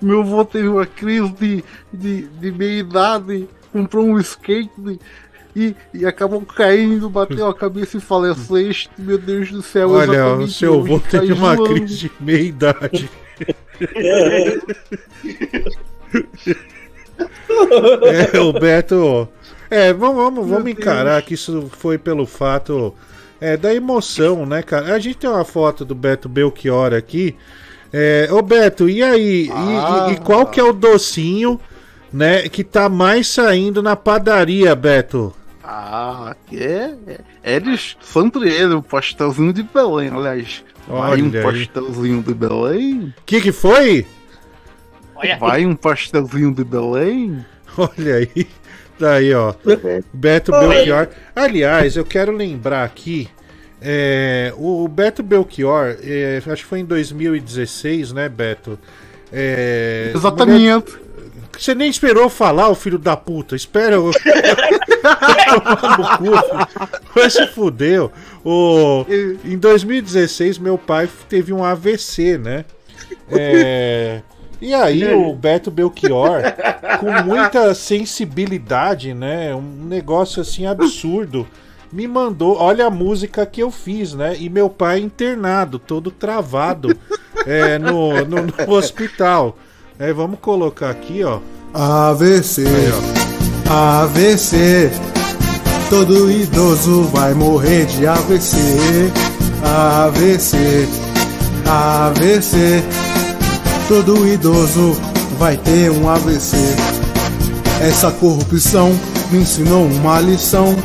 Meu 0.01 0.21
avô 0.21 0.45
teve 0.45 0.69
uma 0.69 0.87
crise 0.87 1.33
de, 1.33 1.65
de, 1.93 2.23
de 2.23 2.53
meia 2.53 2.81
idade, 2.81 3.47
comprou 3.73 4.07
um 4.07 4.19
skate 4.19 4.71
e, 5.55 5.77
e 5.93 6.07
acabou 6.07 6.41
caindo, 6.41 7.09
bateu 7.09 7.47
a 7.47 7.55
cabeça 7.55 7.99
e 7.99 8.01
faleceste. 8.01 8.91
Meu 8.99 9.19
Deus 9.19 9.51
do 9.51 9.63
céu, 9.63 9.91
Olha, 9.91 10.37
o 10.37 10.49
seu 10.49 10.81
hoje, 10.81 10.89
vô 10.89 10.99
teve 10.99 11.33
uma 11.33 11.53
um 11.53 11.65
crise 11.65 11.97
de 11.97 12.13
meia 12.21 12.43
idade. 12.43 13.11
É, 18.33 18.41
o 18.41 18.53
Beto. 18.53 19.29
É, 19.71 19.93
vamos, 19.93 20.17
vamos, 20.17 20.49
vamos 20.49 20.71
encarar 20.71 21.21
que 21.23 21.35
isso 21.35 21.71
foi 21.79 21.99
pelo 21.99 22.27
fato 22.27 22.95
é, 23.53 23.57
da 23.57 23.75
emoção, 23.75 24.47
né, 24.47 24.63
cara? 24.63 24.95
A 24.95 24.99
gente 24.99 25.19
tem 25.19 25.29
uma 25.31 25.45
foto 25.45 25.85
do 25.85 25.95
Beto 25.95 26.29
Belchior 26.29 26.93
aqui. 26.95 27.37
É, 27.93 28.29
ô 28.31 28.41
Beto, 28.43 28.89
e 28.89 29.03
aí? 29.03 29.49
E- 29.49 30.11
E, 30.11 30.13
e 30.13 30.17
qual 30.21 30.47
que 30.47 30.59
é 30.59 30.63
o 30.65 30.73
docinho, 30.73 31.61
né, 32.13 32.49
que 32.49 32.65
tá 32.65 32.89
mais 32.89 33.29
saindo 33.29 33.83
na 33.83 33.95
padaria, 33.97 34.75
Beto? 34.75 35.33
Ah, 35.63 36.35
que 36.47 36.59
é. 36.59 36.95
é 37.43 37.57
eles, 37.57 37.97
sempre 38.01 38.49
ele, 38.51 38.75
o 38.75 38.83
pastelzinho 38.83 39.53
de 39.53 39.63
Belém, 39.63 40.11
aliás. 40.13 40.65
Vai 40.87 41.11
Olha 41.13 41.25
um 41.25 41.27
aí. 41.29 41.43
pastelzinho 41.43 42.23
de 42.23 42.35
Belém? 42.35 43.15
Que 43.25 43.41
que 43.41 43.53
foi? 43.53 44.07
Vai 45.41 45.65
um 45.65 45.75
pastelzinho 45.75 46.53
de 46.55 46.65
Belém? 46.65 47.45
Olha 47.79 48.17
aí. 48.17 48.47
Tá 48.99 49.15
aí, 49.15 49.35
ó. 49.35 49.55
Beto. 50.13 50.53
Belchior. 50.53 51.09
Aliás, 51.35 51.97
eu 51.97 52.05
quero 52.05 52.31
lembrar 52.31 52.85
aqui. 52.85 53.29
É, 53.87 54.55
o 54.57 54.89
Beto 54.89 55.23
Belchior, 55.23 55.99
é, 56.03 56.39
acho 56.39 56.63
que 56.63 56.65
foi 56.65 56.81
em 56.81 56.87
2016, 56.87 58.13
né, 58.13 58.31
Beto? 58.31 58.79
É, 59.31 60.11
Exatamente. 60.15 61.05
Você 61.53 61.75
nem 61.75 61.91
esperou 61.91 62.31
falar, 62.31 62.71
o 62.71 62.75
filho 62.75 62.99
da 62.99 63.15
puta. 63.17 63.55
Espera. 63.55 63.97
eu-. 63.97 64.11
Vai 67.15 67.29
se 67.31 67.47
fudeu. 67.49 68.11
O... 68.45 69.05
Em 69.45 69.59
2016, 69.59 70.59
meu 70.59 70.79
pai 70.79 71.09
teve 71.29 71.53
um 71.53 71.63
AVC, 71.63 72.39
né? 72.39 72.65
É, 73.31 74.23
E 74.61 74.73
aí, 74.73 75.05
o 75.13 75.35
Beto 75.35 75.71
Belchior, 75.71 76.41
com 77.01 77.23
muita 77.23 77.75
sensibilidade, 77.75 79.13
né? 79.13 79.55
Um 79.55 79.85
negócio 79.85 80.41
assim 80.41 80.67
absurdo, 80.67 81.47
me 81.95 82.09
mandou. 82.09 82.57
Olha 82.57 82.87
a 82.87 82.91
música 82.91 83.47
que 83.47 83.63
eu 83.63 83.71
fiz, 83.71 84.15
né? 84.15 84.37
E 84.39 84.51
meu 84.51 84.69
pai 84.69 84.99
internado, 84.99 85.79
todo 85.79 86.11
travado 86.11 86.95
é, 87.47 87.79
no, 87.79 88.25
no, 88.25 88.43
no 88.43 88.75
hospital. 88.75 89.57
É, 89.97 90.13
vamos 90.13 90.41
colocar 90.41 90.91
aqui, 90.91 91.23
ó. 91.23 91.39
AVC, 91.73 92.65
AVC, 93.71 94.91
todo 95.89 96.31
idoso 96.31 97.05
vai 97.05 97.33
morrer 97.33 97.87
de 97.87 98.07
AVC, 98.07 98.59
AVC, 99.63 100.89
AVC, 101.67 102.83
todo 103.89 104.27
idoso 104.27 104.93
vai 105.39 105.57
ter 105.57 105.91
um 105.91 106.09
AVC. 106.09 106.57
Essa 107.81 108.11
corrupção 108.11 108.93
me 109.31 109.39
ensinou 109.39 109.85
uma 109.87 110.21
lição. 110.21 110.77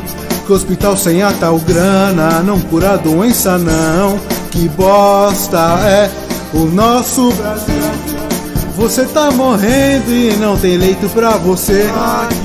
Que 0.49 0.53
hospital 0.53 0.97
sem 0.97 1.21
a 1.21 1.31
tal 1.31 1.59
grana 1.59 2.41
não 2.41 2.59
cura 2.59 2.97
doença 2.97 3.55
não. 3.59 4.17
Que 4.49 4.67
bosta 4.69 5.59
é 5.83 6.09
o 6.51 6.65
nosso 6.65 7.31
Brasil. 7.33 7.75
Você 8.75 9.05
tá 9.05 9.29
morrendo 9.29 10.11
e 10.11 10.35
não 10.37 10.57
tem 10.57 10.75
leito 10.75 11.07
pra 11.09 11.37
você. 11.37 11.85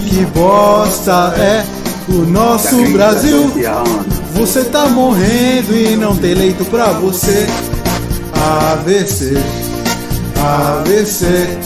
Que 0.06 0.22
bosta 0.26 1.32
é 1.38 1.64
o 2.06 2.26
nosso 2.26 2.76
Brasil. 2.92 3.50
Você 4.34 4.64
tá 4.64 4.86
morrendo 4.86 5.74
e 5.74 5.96
não 5.96 6.14
tem 6.14 6.34
leito 6.34 6.62
pra 6.66 6.88
você. 6.88 7.46
AVC, 8.70 9.32
AVC. 10.44 11.58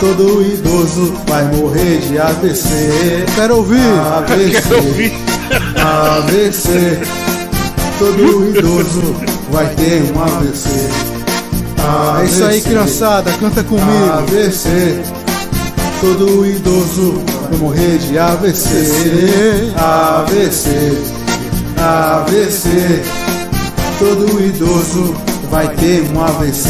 Todo 0.00 0.42
idoso 0.42 1.14
vai 1.24 1.44
morrer 1.54 2.00
de 2.00 2.18
AVC. 2.18 3.24
Quero 3.36 3.58
ouvir. 3.58 3.80
AVC, 4.16 4.60
Quero 4.60 4.84
ouvir. 4.84 5.35
AVC. 5.76 6.98
Todo 7.98 8.48
idoso 8.50 9.14
vai 9.50 9.66
ter 9.74 10.02
um 10.12 10.22
AVC. 10.22 10.68
É 12.20 12.24
isso 12.24 12.44
aí, 12.44 12.60
criançada, 12.60 13.32
canta 13.38 13.62
comigo. 13.62 14.12
AVC. 14.12 15.00
Todo 16.00 16.44
idoso 16.46 17.22
vai 17.48 17.58
morrer 17.58 17.98
de 17.98 18.18
AVC. 18.18 19.72
AVC. 19.76 20.70
AVC. 21.78 22.68
Todo 23.98 24.40
idoso 24.44 25.14
vai 25.50 25.68
ter 25.76 26.02
um 26.12 26.20
AVC. 26.22 26.68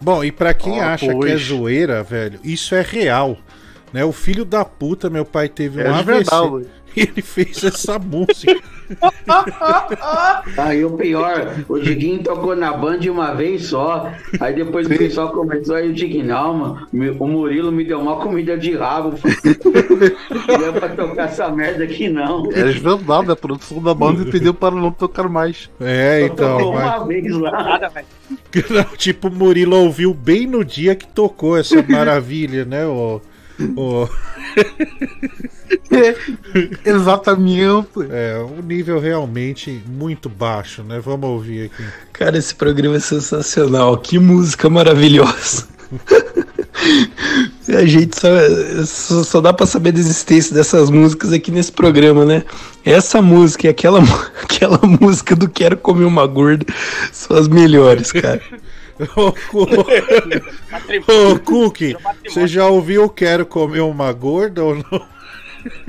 Bom, 0.00 0.24
e 0.24 0.32
pra 0.32 0.54
quem 0.54 0.80
Ah, 0.80 0.94
acha 0.94 1.04
que 1.06 1.10
é 1.12 1.14
pois. 1.14 1.42
zoeira, 1.42 2.02
velho, 2.02 2.40
isso 2.42 2.74
é 2.74 2.80
real. 2.80 3.36
Né? 3.92 4.04
O 4.04 4.12
filho 4.12 4.44
da 4.44 4.64
puta, 4.64 5.08
meu 5.08 5.24
pai 5.24 5.48
teve 5.48 5.78
um 5.78 5.86
É 5.86 6.02
de 6.02 6.10
AVC. 6.10 6.68
e 6.96 7.02
ele 7.02 7.22
fez 7.22 7.62
essa 7.62 7.98
música. 7.98 8.58
Aí 10.56 10.82
o 10.84 10.92
pior, 10.92 11.54
o 11.68 11.78
Diguinho 11.78 12.22
tocou 12.22 12.56
na 12.56 12.72
Band 12.72 13.00
uma 13.10 13.34
vez 13.34 13.66
só. 13.66 14.10
Aí 14.40 14.54
depois 14.54 14.86
o 14.86 14.90
pessoal 14.90 15.30
começou 15.30 15.76
aí 15.76 15.90
o 15.90 15.92
Diguinho, 15.92 16.24
não, 16.26 16.54
mano. 16.54 16.88
O 17.18 17.26
Murilo 17.26 17.70
me 17.70 17.84
deu 17.84 18.00
uma 18.00 18.16
comida 18.16 18.56
de 18.56 18.74
rabo. 18.74 19.18
Não 20.48 20.66
é 20.66 20.72
pra 20.72 20.88
tocar 20.88 21.24
essa 21.24 21.50
merda 21.50 21.84
aqui, 21.84 22.08
não. 22.08 22.50
É 22.52 22.64
de 22.72 22.78
verdade, 22.78 23.30
a 23.30 23.36
produção 23.36 23.82
da 23.82 23.92
banda 23.92 24.24
pediu 24.24 24.54
para 24.54 24.74
não 24.74 24.90
tocar 24.90 25.28
mais. 25.28 25.68
É, 25.80 26.22
então. 26.22 26.58
Tocou 26.58 26.72
mas- 26.74 26.96
uma 26.96 27.06
vez 27.06 27.32
lá. 27.34 27.80
Não, 28.70 28.84
tipo, 28.96 29.28
o 29.28 29.30
Murilo 29.30 29.76
ouviu 29.76 30.14
bem 30.14 30.46
no 30.46 30.64
dia 30.64 30.94
que 30.94 31.06
tocou 31.06 31.56
essa 31.56 31.82
maravilha, 31.86 32.64
né? 32.64 32.86
O, 32.86 33.20
o... 33.76 34.08
Exatamente. 36.84 37.88
É, 38.10 38.38
um 38.38 38.62
nível 38.62 38.98
realmente 39.00 39.82
muito 39.86 40.28
baixo, 40.28 40.82
né? 40.82 41.00
Vamos 41.00 41.28
ouvir 41.28 41.66
aqui. 41.66 41.84
Cara, 42.12 42.36
esse 42.38 42.54
programa 42.54 42.96
é 42.96 43.00
sensacional. 43.00 43.96
Que 43.98 44.18
música 44.18 44.68
maravilhosa. 44.68 45.66
A 47.68 47.84
gente 47.84 48.18
só, 48.18 48.28
só, 48.86 49.24
só 49.24 49.40
dá 49.40 49.52
pra 49.52 49.66
saber 49.66 49.92
da 49.92 49.98
existência 49.98 50.54
dessas 50.54 50.90
músicas 50.90 51.32
aqui 51.32 51.50
nesse 51.50 51.72
programa, 51.72 52.24
né? 52.24 52.44
Essa 52.84 53.20
música 53.20 53.66
e 53.66 53.70
aquela, 53.70 54.00
aquela 54.42 54.78
música 54.82 55.36
do 55.36 55.48
Quero 55.48 55.76
Comer 55.76 56.04
Uma 56.04 56.26
Gorda 56.26 56.64
são 57.12 57.36
as 57.36 57.48
melhores, 57.48 58.12
cara. 58.12 58.40
Ô, 59.16 59.32
Cu- 59.50 59.66
Ô, 61.06 61.38
Cookie, 61.40 61.96
você 62.24 62.46
já 62.46 62.66
ouviu 62.66 63.08
Quero 63.08 63.46
Comer 63.46 63.80
Uma 63.80 64.12
Gorda 64.12 64.64
ou 64.64 64.74
não? 64.74 65.06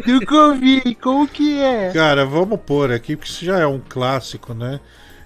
Nunca 0.06 0.36
ouvi, 0.48 0.96
como 0.96 1.28
que 1.28 1.60
é? 1.60 1.92
Cara, 1.94 2.26
vamos 2.26 2.60
pôr 2.66 2.92
aqui, 2.92 3.16
porque 3.16 3.32
isso 3.32 3.46
já 3.46 3.60
é 3.60 3.68
um 3.68 3.80
clássico, 3.80 4.54
né? 4.54 4.80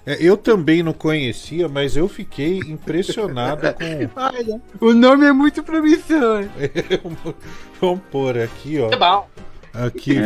É, 0.06 0.18
eu 0.20 0.36
também 0.36 0.82
não 0.82 0.92
conhecia, 0.92 1.66
mas 1.66 1.96
eu 1.96 2.06
fiquei 2.08 2.58
impressionado 2.58 3.62
com. 3.74 4.10
Olha, 4.20 4.60
o 4.80 4.92
nome 4.92 5.24
é 5.26 5.32
muito 5.32 5.62
promissor. 5.62 6.44
Vamos 7.80 8.00
pôr 8.10 8.38
aqui, 8.38 8.78
ó. 8.80 8.90
É 8.90 8.96
bom. 8.96 9.26
Aqui, 9.74 10.20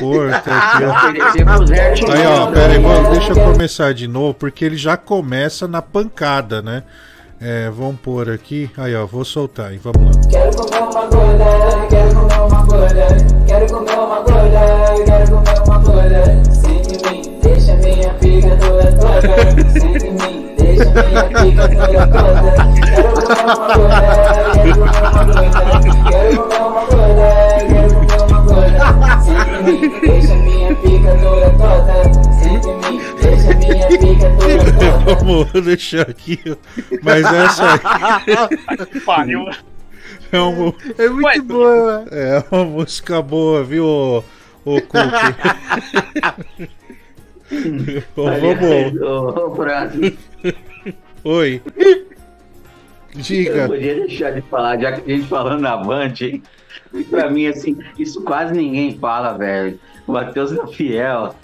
pôr. 0.00 0.30
tá 0.30 0.72
aqui, 0.72 0.84
ó. 0.84 2.12
Aí, 2.12 2.26
ó, 2.26 2.46
pera 2.50 2.72
aí, 2.72 2.78
vamos- 2.78 3.10
deixa 3.10 3.32
eu 3.32 3.52
começar 3.52 3.92
de 3.92 4.08
novo, 4.08 4.32
porque 4.34 4.64
ele 4.64 4.76
já 4.76 4.96
começa 4.96 5.68
na 5.68 5.82
pancada, 5.82 6.62
né? 6.62 6.82
É, 7.40 7.68
vamos 7.68 7.96
pôr 8.00 8.30
aqui. 8.30 8.70
Aí, 8.78 8.94
ó, 8.96 9.04
vou 9.04 9.24
soltar 9.24 9.66
aí, 9.66 9.76
vamos 9.78 10.16
lá. 10.16 10.22
Quero 10.30 10.56
comer 10.56 10.82
uma 10.82 11.06
gorda, 11.06 11.44
quero 11.90 12.14
comer 12.14 12.40
uma 12.40 12.62
gorda, 12.64 13.06
quero 13.46 13.66
comer 13.66 13.92
uma 13.98 14.20
gorda, 14.20 15.04
quero 15.04 15.30
comer 15.30 15.60
uma 15.66 15.78
gorda. 15.78 16.44
Sente 16.54 17.12
mim, 17.12 17.38
deixa 17.42 17.74
minha 17.76 18.14
pica 18.14 18.56
toda 18.56 18.92
toda. 18.92 19.70
Sente 19.70 20.10
mim, 20.10 20.54
deixa 20.56 20.84
minha 20.90 21.24
pica 21.24 21.68
toda 21.68 22.06
toda. 22.06 22.64
Quero 22.94 23.12
comer 23.12 23.42
uma 23.44 23.56
gorda, 23.66 24.00
quero 24.54 24.72
comer 24.78 24.98
uma 25.02 25.24
gorda, 25.24 25.50
quero 26.08 26.36
comer 26.38 26.60
uma 26.62 26.84
gorda, 26.86 27.18
quero 27.68 27.68
comer 27.68 27.78
uma 27.78 27.83
deixa 30.00 30.34
minha 30.36 30.74
pica 30.76 31.12
toda 31.22 31.50
deixa 33.20 33.54
minha 33.54 33.88
pica 33.88 34.28
toda 34.38 34.72
toda. 34.72 35.14
Vamos 35.16 35.52
deixar 35.64 36.02
aqui, 36.08 36.38
mas 37.02 37.24
essa 37.24 37.64
aí 37.74 39.00
Pariu. 39.04 39.44
é, 40.32 40.40
um, 40.40 40.72
É 40.98 41.08
muito 41.08 41.42
boa. 41.44 42.04
é 42.10 42.42
uma 42.50 42.64
música 42.64 43.20
boa, 43.22 43.62
viu, 43.64 43.84
ô, 43.86 44.24
ô? 44.64 44.78
Bom, 48.16 48.30
vamos. 48.40 49.00
Ô, 51.24 51.30
Oi. 51.30 51.62
eu 51.76 52.04
Diga. 53.14 53.66
podia 53.68 53.94
deixar 53.94 54.32
de 54.32 54.40
falar, 54.42 54.78
já 54.80 54.92
que 54.92 55.10
a 55.12 55.16
gente 55.16 55.28
falando 55.28 55.60
na 55.60 55.76
Band, 55.76 56.12
hein? 56.20 56.42
Pra 57.10 57.30
mim, 57.30 57.46
assim, 57.46 57.76
isso 57.98 58.22
quase 58.22 58.54
ninguém 58.54 58.96
fala, 58.98 59.36
velho. 59.36 59.78
O 60.06 60.12
Matheus 60.12 60.52
é 60.52 60.66
fiel. 60.68 61.34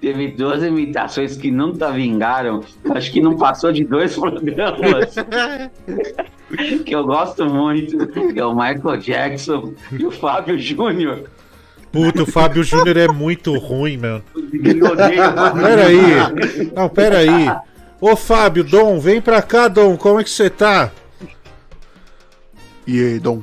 Teve 0.00 0.28
duas 0.28 0.62
imitações 0.62 1.36
que 1.36 1.50
nunca 1.50 1.92
vingaram. 1.92 2.62
Acho 2.90 3.12
que 3.12 3.20
não 3.20 3.36
passou 3.36 3.72
de 3.72 3.84
dois 3.84 4.14
programas. 4.14 5.14
que 6.84 6.94
eu 6.94 7.04
gosto 7.04 7.44
muito. 7.44 8.06
Que 8.32 8.40
é 8.40 8.44
o 8.44 8.54
Michael 8.54 8.96
Jackson 8.98 9.74
e 9.92 10.06
o 10.06 10.10
Fábio 10.10 10.58
Júnior. 10.58 11.24
Puta, 11.92 12.22
o 12.22 12.26
Fábio 12.26 12.62
Júnior 12.62 12.96
é 12.96 13.08
muito 13.08 13.56
ruim, 13.58 13.98
mano. 13.98 14.22
Eu 14.34 14.86
odeio 14.92 15.28
o 15.28 15.32
Fábio 15.34 15.62
Pera 15.62 15.86
aí. 15.86 16.00
Júnior. 16.00 16.72
Não, 16.74 16.88
pera 16.88 17.18
aí. 17.18 17.46
Ô 18.00 18.16
Fábio, 18.16 18.64
Dom, 18.64 18.98
vem 18.98 19.20
pra 19.20 19.42
cá, 19.42 19.68
Dom. 19.68 19.96
Como 19.96 20.20
é 20.20 20.24
que 20.24 20.30
você 20.30 20.48
tá? 20.48 20.90
E 22.86 23.00
aí, 23.00 23.18
Dom? 23.18 23.42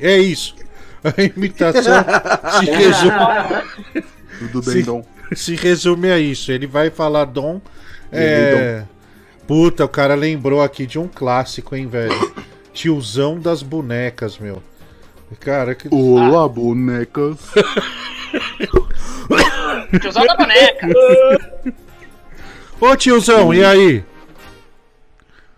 É 0.00 0.18
isso. 0.18 0.54
A 1.02 1.22
imitação 1.22 2.04
se 2.60 2.66
resume, 2.70 4.04
Tudo 4.38 4.62
bem, 4.62 4.74
se, 4.74 4.82
Dom? 4.82 5.04
se 5.34 5.54
resume 5.54 6.10
a 6.10 6.18
isso. 6.18 6.52
Ele 6.52 6.66
vai 6.66 6.90
falar 6.90 7.24
Dom. 7.24 7.60
E 8.12 8.16
É... 8.16 8.84
Puta, 9.46 9.84
o 9.84 9.88
cara 9.88 10.14
lembrou 10.14 10.62
aqui 10.62 10.86
de 10.86 10.98
um 10.98 11.08
clássico, 11.08 11.74
hein, 11.74 11.88
velho? 11.88 12.34
Tiozão 12.72 13.40
das 13.40 13.62
bonecas, 13.62 14.38
meu. 14.38 14.62
Cara, 15.40 15.74
que. 15.74 15.88
Olá, 15.90 16.46
bonecas. 16.48 17.38
Tiozão 20.00 20.24
da 20.24 20.36
boneca. 20.36 20.88
Ô 22.80 22.96
tiozão, 22.96 23.52
e 23.52 23.64
aí? 23.64 24.04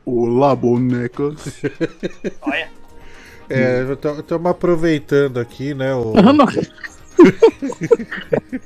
Olá, 0.04 0.56
bonecas. 0.56 1.60
Olha. 2.40 2.70
É, 3.52 3.86
estamos 4.18 4.50
aproveitando 4.50 5.38
aqui, 5.38 5.74
né? 5.74 5.94
O... 5.94 6.12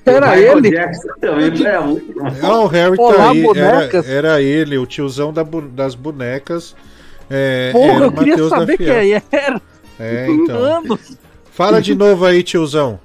Era 0.06 0.36
Michael 0.36 0.58
ele? 0.58 0.70
Jackson 0.70 1.08
também 1.20 1.66
era 1.66 1.80
muito 1.82 2.12
bom. 2.14 2.26
Ah, 2.42 2.60
o 2.60 2.66
Harry 2.68 2.96
tá 2.96 3.02
Olá, 3.02 3.30
aí. 3.30 3.40
Era, 3.40 3.48
bonecas. 3.48 4.08
era 4.08 4.40
ele, 4.40 4.78
o 4.78 4.86
tiozão 4.86 5.32
da 5.32 5.42
das 5.42 5.94
bonecas. 5.94 6.74
É, 7.28 7.70
Porra, 7.72 8.04
eu 8.04 8.12
queria 8.12 8.32
Matheus 8.32 8.50
da 8.50 8.58
saber 8.58 8.78
quem 8.78 9.12
era. 9.32 9.60
É, 9.98 10.26
então. 10.30 10.56
Anos. 10.56 11.18
Fala 11.50 11.82
de 11.82 11.94
novo 11.94 12.24
aí, 12.24 12.42
tiozão. 12.42 13.00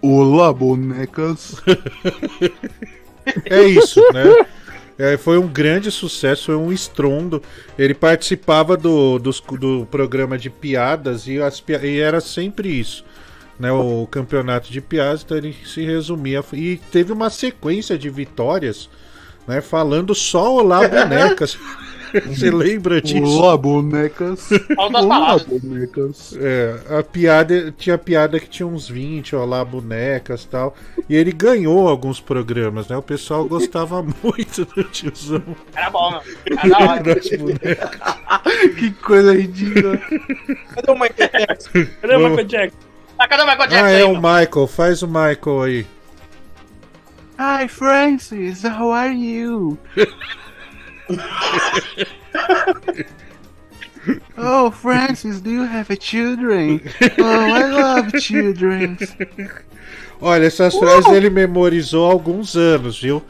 Olá, 0.00 0.52
bonecas. 0.52 1.62
É 3.48 3.62
isso, 3.62 4.00
né? 4.12 4.24
É, 5.02 5.16
foi 5.16 5.36
um 5.36 5.48
grande 5.48 5.90
sucesso, 5.90 6.46
foi 6.46 6.54
um 6.56 6.72
estrondo. 6.72 7.42
Ele 7.76 7.92
participava 7.94 8.76
do, 8.76 9.18
dos- 9.18 9.40
do 9.58 9.86
programa 9.90 10.38
de 10.38 10.48
piadas 10.48 11.26
e, 11.26 11.40
as 11.40 11.62
e 11.82 11.98
era 11.98 12.20
sempre 12.20 12.68
isso. 12.68 13.04
Né, 13.58 13.70
o 13.70 14.06
campeonato 14.10 14.72
de 14.72 14.80
piadas, 14.80 15.22
então 15.22 15.36
ele 15.36 15.54
se 15.64 15.84
resumia. 15.84 16.42
E 16.52 16.78
teve 16.90 17.12
uma 17.12 17.30
sequência 17.30 17.96
de 17.98 18.08
vitórias, 18.10 18.88
né? 19.46 19.60
Falando 19.60 20.14
só 20.14 20.54
olá 20.56 20.86
bonecas. 20.88 21.56
Você 22.26 22.50
lembra 22.50 23.00
disso? 23.00 23.24
Olá, 23.24 23.56
bonecas. 23.56 24.50
Olá, 24.76 25.38
bonecas. 25.38 26.36
É, 26.38 26.98
a 26.98 27.02
piada 27.02 27.72
tinha 27.76 27.96
piada 27.96 28.38
que 28.38 28.48
tinha 28.48 28.66
uns 28.66 28.88
20, 28.88 29.34
ó 29.36 29.44
lá, 29.44 29.64
bonecas 29.64 30.44
e 30.44 30.48
tal. 30.48 30.76
E 31.08 31.16
ele 31.16 31.32
ganhou 31.32 31.88
alguns 31.88 32.20
programas, 32.20 32.88
né? 32.88 32.96
O 32.96 33.02
pessoal 33.02 33.44
gostava 33.46 34.02
muito 34.22 34.64
do 34.66 34.84
tiozão. 34.84 35.42
Era 35.74 35.90
bom, 35.90 36.10
meu. 36.10 36.20
Era 36.58 36.68
da 36.68 36.78
hora. 36.78 37.20
Que 38.78 38.90
coisa 38.92 39.34
ridícula. 39.34 39.98
Cadê 40.74 40.90
o 40.90 40.94
Michael 40.94 41.30
Jackson? 41.46 41.70
Cadê 42.00 42.16
o. 42.16 42.28
Michael 42.28 42.46
Jackson? 42.46 42.78
Ah, 43.18 43.28
cadê 43.28 43.42
o 43.42 43.46
Michael 43.46 43.68
Jackson 43.68 43.84
Ah, 43.84 43.88
aí, 43.88 44.00
é 44.00 44.04
o 44.04 44.12
meu? 44.12 44.20
Michael. 44.20 44.66
Faz 44.66 45.02
o 45.02 45.08
Michael 45.08 45.62
aí. 45.62 45.86
Hi, 47.38 47.68
Francis. 47.68 48.64
How 48.64 48.92
are 48.92 49.14
you? 49.14 49.78
Oh, 54.38 54.70
Francis, 54.70 55.40
do 55.40 55.50
you 55.50 55.62
have 55.64 55.90
a 55.92 55.96
children? 55.98 56.80
Oh, 57.18 57.22
I 57.24 57.64
love 57.70 58.20
children. 58.20 58.96
Olha, 60.20 60.44
essas 60.46 60.74
frases 60.76 61.10
ele 61.12 61.30
memorizou 61.30 62.08
há 62.08 62.12
alguns 62.12 62.56
anos, 62.56 63.00
viu? 63.00 63.22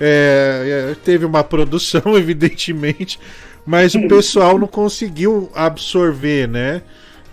É, 0.00 0.90
é, 0.92 0.94
teve 1.02 1.24
uma 1.24 1.42
produção, 1.42 2.02
evidentemente, 2.16 3.18
mas 3.64 3.94
o 3.94 4.06
pessoal 4.06 4.58
não 4.58 4.66
conseguiu 4.66 5.50
absorver, 5.54 6.46
né? 6.46 6.82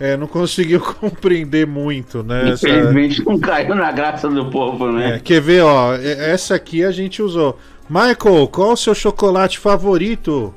É, 0.00 0.16
não 0.16 0.26
conseguiu 0.26 0.80
compreender 1.00 1.66
muito, 1.66 2.22
né? 2.22 2.50
essa- 2.50 2.68
Infelizmente 2.68 3.24
não 3.24 3.38
caiu 3.38 3.74
na 3.74 3.92
graça 3.92 4.28
do 4.28 4.50
povo, 4.50 4.90
né? 4.90 5.16
É, 5.16 5.18
quer 5.20 5.40
ver, 5.40 5.62
ó? 5.62 5.94
é- 5.94 6.30
Essa 6.32 6.54
aqui 6.56 6.82
a 6.82 6.90
gente 6.90 7.22
usou. 7.22 7.58
Michael, 7.88 8.48
qual 8.48 8.72
o 8.72 8.76
seu 8.76 8.94
chocolate 8.94 9.58
favorito? 9.58 10.54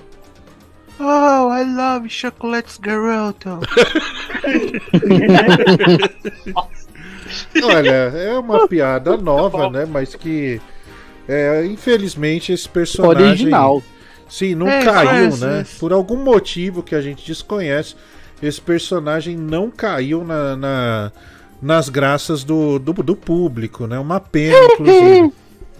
Oh, 0.99 1.51
I 1.53 1.63
love 1.63 2.09
chocolates 2.09 2.77
garoto. 2.77 3.59
Olha, 7.63 7.91
é 7.91 8.37
uma 8.39 8.67
piada 8.67 9.17
nova, 9.17 9.69
né? 9.69 9.85
Mas 9.85 10.15
que 10.15 10.59
é, 11.27 11.65
infelizmente 11.65 12.51
esse 12.51 12.67
personagem 12.67 13.27
Original. 13.29 13.83
Sim, 14.29 14.55
não 14.55 14.67
É, 14.67 14.83
caiu, 14.83 15.31
Francis. 15.31 15.39
né? 15.41 15.65
Por 15.79 15.93
algum 15.93 16.17
motivo 16.17 16.81
que 16.83 16.95
a 16.95 17.01
gente 17.01 17.25
desconhece, 17.25 17.95
esse 18.41 18.59
personagem 18.59 19.35
não 19.37 19.69
caiu 19.69 20.23
na, 20.23 20.55
na- 20.55 21.11
nas 21.61 21.89
graças 21.89 22.43
do, 22.43 22.77
do, 22.79 22.93
do 22.93 23.15
público, 23.15 23.87
né? 23.87 23.97
Uma 23.99 24.19
pena, 24.19 24.57
inclusive. 24.73 25.33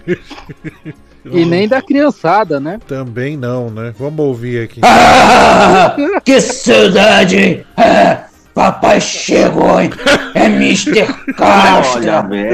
E 1.32 1.46
nem 1.46 1.68
da 1.68 1.82
criançada, 1.82 2.60
né? 2.60 2.80
Também 2.88 3.36
não, 3.38 3.70
né? 3.70 3.94
Vamos 3.98 4.26
ouvir 4.26 4.64
aqui. 4.64 4.82
Ah, 4.84 5.96
que 6.24 6.40
saudade! 6.40 7.66
Ah, 7.76 8.26
papai 8.54 9.00
chegou, 9.02 9.80
hein? 9.80 9.90
É 10.34 10.46
Mr. 10.46 11.06
Castro! 11.36 12.02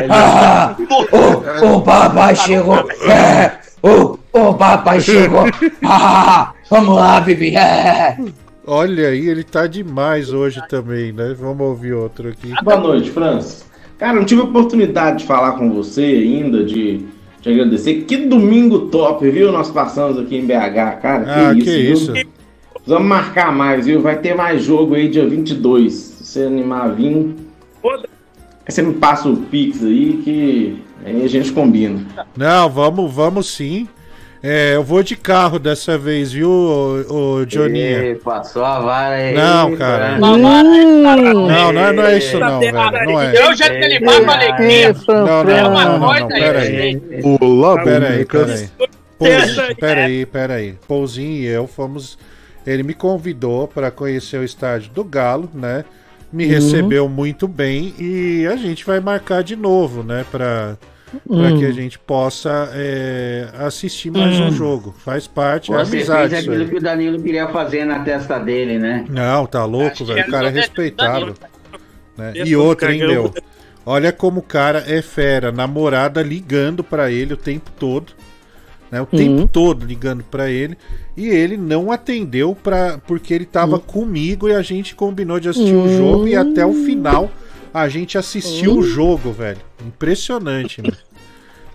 Ah, 0.09 0.75
o, 1.61 1.75
o 1.75 1.81
papai 1.81 2.35
chegou! 2.35 2.89
É, 3.09 3.51
o, 3.81 4.17
o 4.33 4.53
papai 4.53 4.99
chegou! 4.99 5.45
Ah, 5.83 6.53
vamos 6.69 6.95
lá, 6.95 7.19
Bibi! 7.19 7.55
É. 7.55 8.17
Olha 8.65 9.09
aí, 9.09 9.27
ele 9.27 9.43
tá 9.43 9.67
demais 9.67 10.31
hoje 10.31 10.61
também, 10.69 11.11
né? 11.11 11.35
Vamos 11.37 11.67
ouvir 11.67 11.93
outro 11.93 12.29
aqui. 12.29 12.53
Boa 12.63 12.77
noite, 12.77 13.11
Francis. 13.11 13.65
Cara, 13.97 14.13
não 14.13 14.25
tive 14.25 14.41
a 14.41 14.45
oportunidade 14.45 15.19
de 15.19 15.25
falar 15.25 15.53
com 15.53 15.71
você 15.71 16.01
ainda, 16.01 16.63
de, 16.63 17.05
de 17.43 17.49
agradecer. 17.49 18.05
Que 18.05 18.17
domingo 18.17 18.87
top, 18.87 19.29
viu? 19.29 19.51
Nós 19.51 19.69
passamos 19.69 20.17
aqui 20.17 20.37
em 20.37 20.45
BH, 20.45 21.01
cara. 21.01 21.49
Ah, 21.49 21.53
que 21.53 21.61
viu? 21.61 21.93
isso. 21.93 22.13
Vamos 22.87 23.07
marcar 23.07 23.53
mais, 23.53 23.85
viu? 23.85 24.01
Vai 24.01 24.17
ter 24.17 24.33
mais 24.33 24.63
jogo 24.63 24.95
aí 24.95 25.09
dia 25.09 25.27
22. 25.27 25.93
Se 25.93 26.23
você 26.23 26.43
animar 26.43 26.85
a 26.85 26.87
vir. 26.87 27.35
Aí 27.85 28.71
você 28.71 28.81
me 28.81 28.93
passa 28.93 29.27
o 29.27 29.35
Pix 29.35 29.83
aí 29.83 30.21
que 30.23 30.81
aí 31.05 31.23
a 31.23 31.27
gente 31.27 31.51
combina. 31.51 31.99
Não, 32.35 32.69
vamos, 32.69 33.13
vamos 33.13 33.47
sim. 33.49 33.87
É, 34.45 34.75
eu 34.75 34.83
vou 34.83 35.01
de 35.01 35.15
carro 35.15 35.57
dessa 35.57 35.97
vez, 35.97 36.33
viu, 36.33 36.49
ô, 36.49 37.05
ô, 37.39 37.45
Joninha? 37.47 38.17
Passou 38.21 38.65
a 38.65 38.77
vara 38.81 39.15
aí. 39.15 39.33
Não, 39.33 39.73
cara. 39.77 40.17
Não, 40.19 40.37
não 40.37 40.53
é, 40.53 41.93
não 41.93 42.03
é 42.03 42.17
isso 42.17 42.37
não, 42.37 42.59
velho. 42.59 42.73
Não 43.05 43.21
é. 43.21 43.37
Eu 43.37 43.55
já 43.55 43.69
que 43.69 43.75
ele 43.77 43.99
vai 44.01 44.21
com 44.21 44.31
alegria. 44.31 44.93
Não, 45.07 45.43
não, 45.45 45.49
É 45.49 45.61
não, 45.63 45.69
uma 45.71 45.85
não, 45.85 45.99
não, 45.99 46.07
coisa 46.07 46.19
não, 46.21 46.27
pera 46.27 46.59
aí. 46.59 46.75
aí. 46.77 47.21
Olá, 47.39 47.83
pera 47.85 48.09
aí, 48.09 48.25
pera 48.25 48.53
aí. 48.53 48.69
Essa 49.21 49.55
Pouzinho, 49.55 49.75
pera 49.77 50.03
aí, 50.03 50.25
pera 50.25 50.53
aí. 50.55 50.75
Pouzinho 50.85 51.35
e 51.41 51.45
eu 51.45 51.65
fomos. 51.65 52.17
Ele 52.67 52.83
me 52.83 52.93
convidou 52.93 53.69
para 53.69 53.89
conhecer 53.91 54.37
o 54.39 54.43
estádio 54.43 54.91
do 54.91 55.05
Galo, 55.05 55.49
né? 55.53 55.85
Me 56.31 56.45
Uhum. 56.45 56.51
recebeu 56.51 57.07
muito 57.07 57.47
bem 57.47 57.93
e 57.97 58.45
a 58.51 58.57
gente 58.57 58.83
vai 58.85 58.99
marcar 58.99 59.41
de 59.41 59.55
novo, 59.55 60.03
né? 60.03 60.25
Pra, 60.29 60.77
pra 61.27 61.35
Hum. 61.49 61.59
que 61.59 61.65
a 61.65 61.71
gente 61.71 61.97
possa 61.99 62.69
é, 62.73 63.47
assistir 63.59 64.11
mais 64.11 64.39
um 64.39 64.47
Hum. 64.47 64.51
jogo. 64.51 64.95
Faz 64.97 65.27
parte, 65.27 65.71
é 65.71 65.75
Você 65.75 65.95
amizade. 65.97 66.29
fez 66.35 66.47
aquilo 66.47 66.67
que 66.69 66.75
o 66.77 66.81
Danilo 66.81 67.21
queria 67.21 67.47
fazer 67.49 67.85
na 67.85 67.99
testa 67.99 68.39
dele, 68.39 68.77
né? 68.79 69.05
Não, 69.09 69.45
tá 69.45 69.63
louco, 69.65 70.03
velho. 70.05 70.27
O 70.27 70.31
cara 70.31 70.47
é 70.47 70.51
respeitável. 70.51 71.33
Né? 72.17 72.31
Eu 72.35 72.45
E 72.45 72.55
outra, 72.55 72.93
hein, 72.93 72.99
meu? 73.07 73.33
Olha 73.85 74.11
como 74.11 74.39
o 74.39 74.43
cara 74.43 74.83
é 74.87 75.01
fera. 75.01 75.51
Namorada 75.51 76.21
ligando 76.21 76.83
pra 76.83 77.11
ele 77.11 77.33
o 77.33 77.37
tempo 77.37 77.69
todo. 77.77 78.13
Né? 78.91 79.01
O 79.01 79.05
tempo 79.07 79.47
todo 79.47 79.85
ligando 79.85 80.23
pra 80.23 80.49
ele. 80.49 80.77
E 81.17 81.27
ele 81.27 81.57
não 81.57 81.91
atendeu 81.91 82.55
pra, 82.55 82.99
porque 83.07 83.33
ele 83.33 83.45
tava 83.45 83.79
comigo 83.79 84.47
e 84.47 84.53
a 84.53 84.61
gente 84.61 84.95
combinou 84.95 85.39
de 85.39 85.49
assistir 85.49 85.73
o 85.75 85.87
jogo. 85.97 86.27
E 86.27 86.35
até 86.35 86.65
o 86.65 86.73
final 86.73 87.29
a 87.73 87.89
gente 87.89 88.17
assistiu 88.17 88.77
o 88.77 88.83
jogo, 88.83 89.31
velho. 89.31 89.59
Impressionante, 89.85 90.81
mano. 90.81 90.97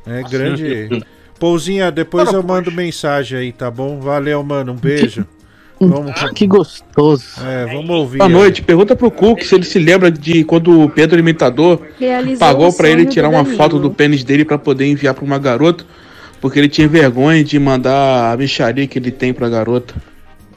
É 0.07 0.23
grande. 0.23 1.05
Pouzinha, 1.39 1.91
depois 1.91 2.33
eu 2.33 2.43
mando 2.43 2.71
mensagem 2.73 3.39
aí, 3.39 3.53
tá 3.53 3.71
bom? 3.71 4.01
Valeu, 4.01 4.43
mano. 4.43 4.73
Um 4.73 4.77
beijo. 4.77 5.27
Vamos... 5.81 6.13
Que 6.35 6.45
gostoso. 6.45 7.25
É, 7.41 7.65
vamos 7.67 7.91
ouvir. 7.91 8.19
Boa 8.19 8.29
noite. 8.29 8.63
Pergunta 8.63 8.97
pro 8.97 9.13
Cook 9.13 9.43
se 9.43 9.55
ele 9.55 9.65
se 9.65 9.79
lembra 9.79 10.11
de 10.11 10.43
quando 10.43 10.83
o 10.83 10.91
Pedro 10.91 11.21
Imitador 11.21 11.81
Realizou 12.01 12.39
pagou 12.39 12.69
o 12.69 12.73
pra 12.77 12.89
ele 12.89 13.07
tirar 13.07 13.29
uma 13.29 13.45
foto 13.45 13.79
do 13.79 13.89
pênis 13.89 14.25
dele 14.25 14.45
pra 14.45 14.59
poder 14.59 14.87
enviar 14.87 15.15
pra 15.15 15.25
uma 15.25 15.39
garota, 15.39 15.85
porque 16.41 16.59
ele 16.59 16.69
tinha 16.69 16.89
vergonha 16.89 17.45
de 17.45 17.57
mandar 17.61 18.33
a 18.33 18.37
micharia 18.37 18.89
que 18.89 18.99
ele 18.99 19.13
tem 19.13 19.33
pra 19.33 19.49
garota. 19.49 19.95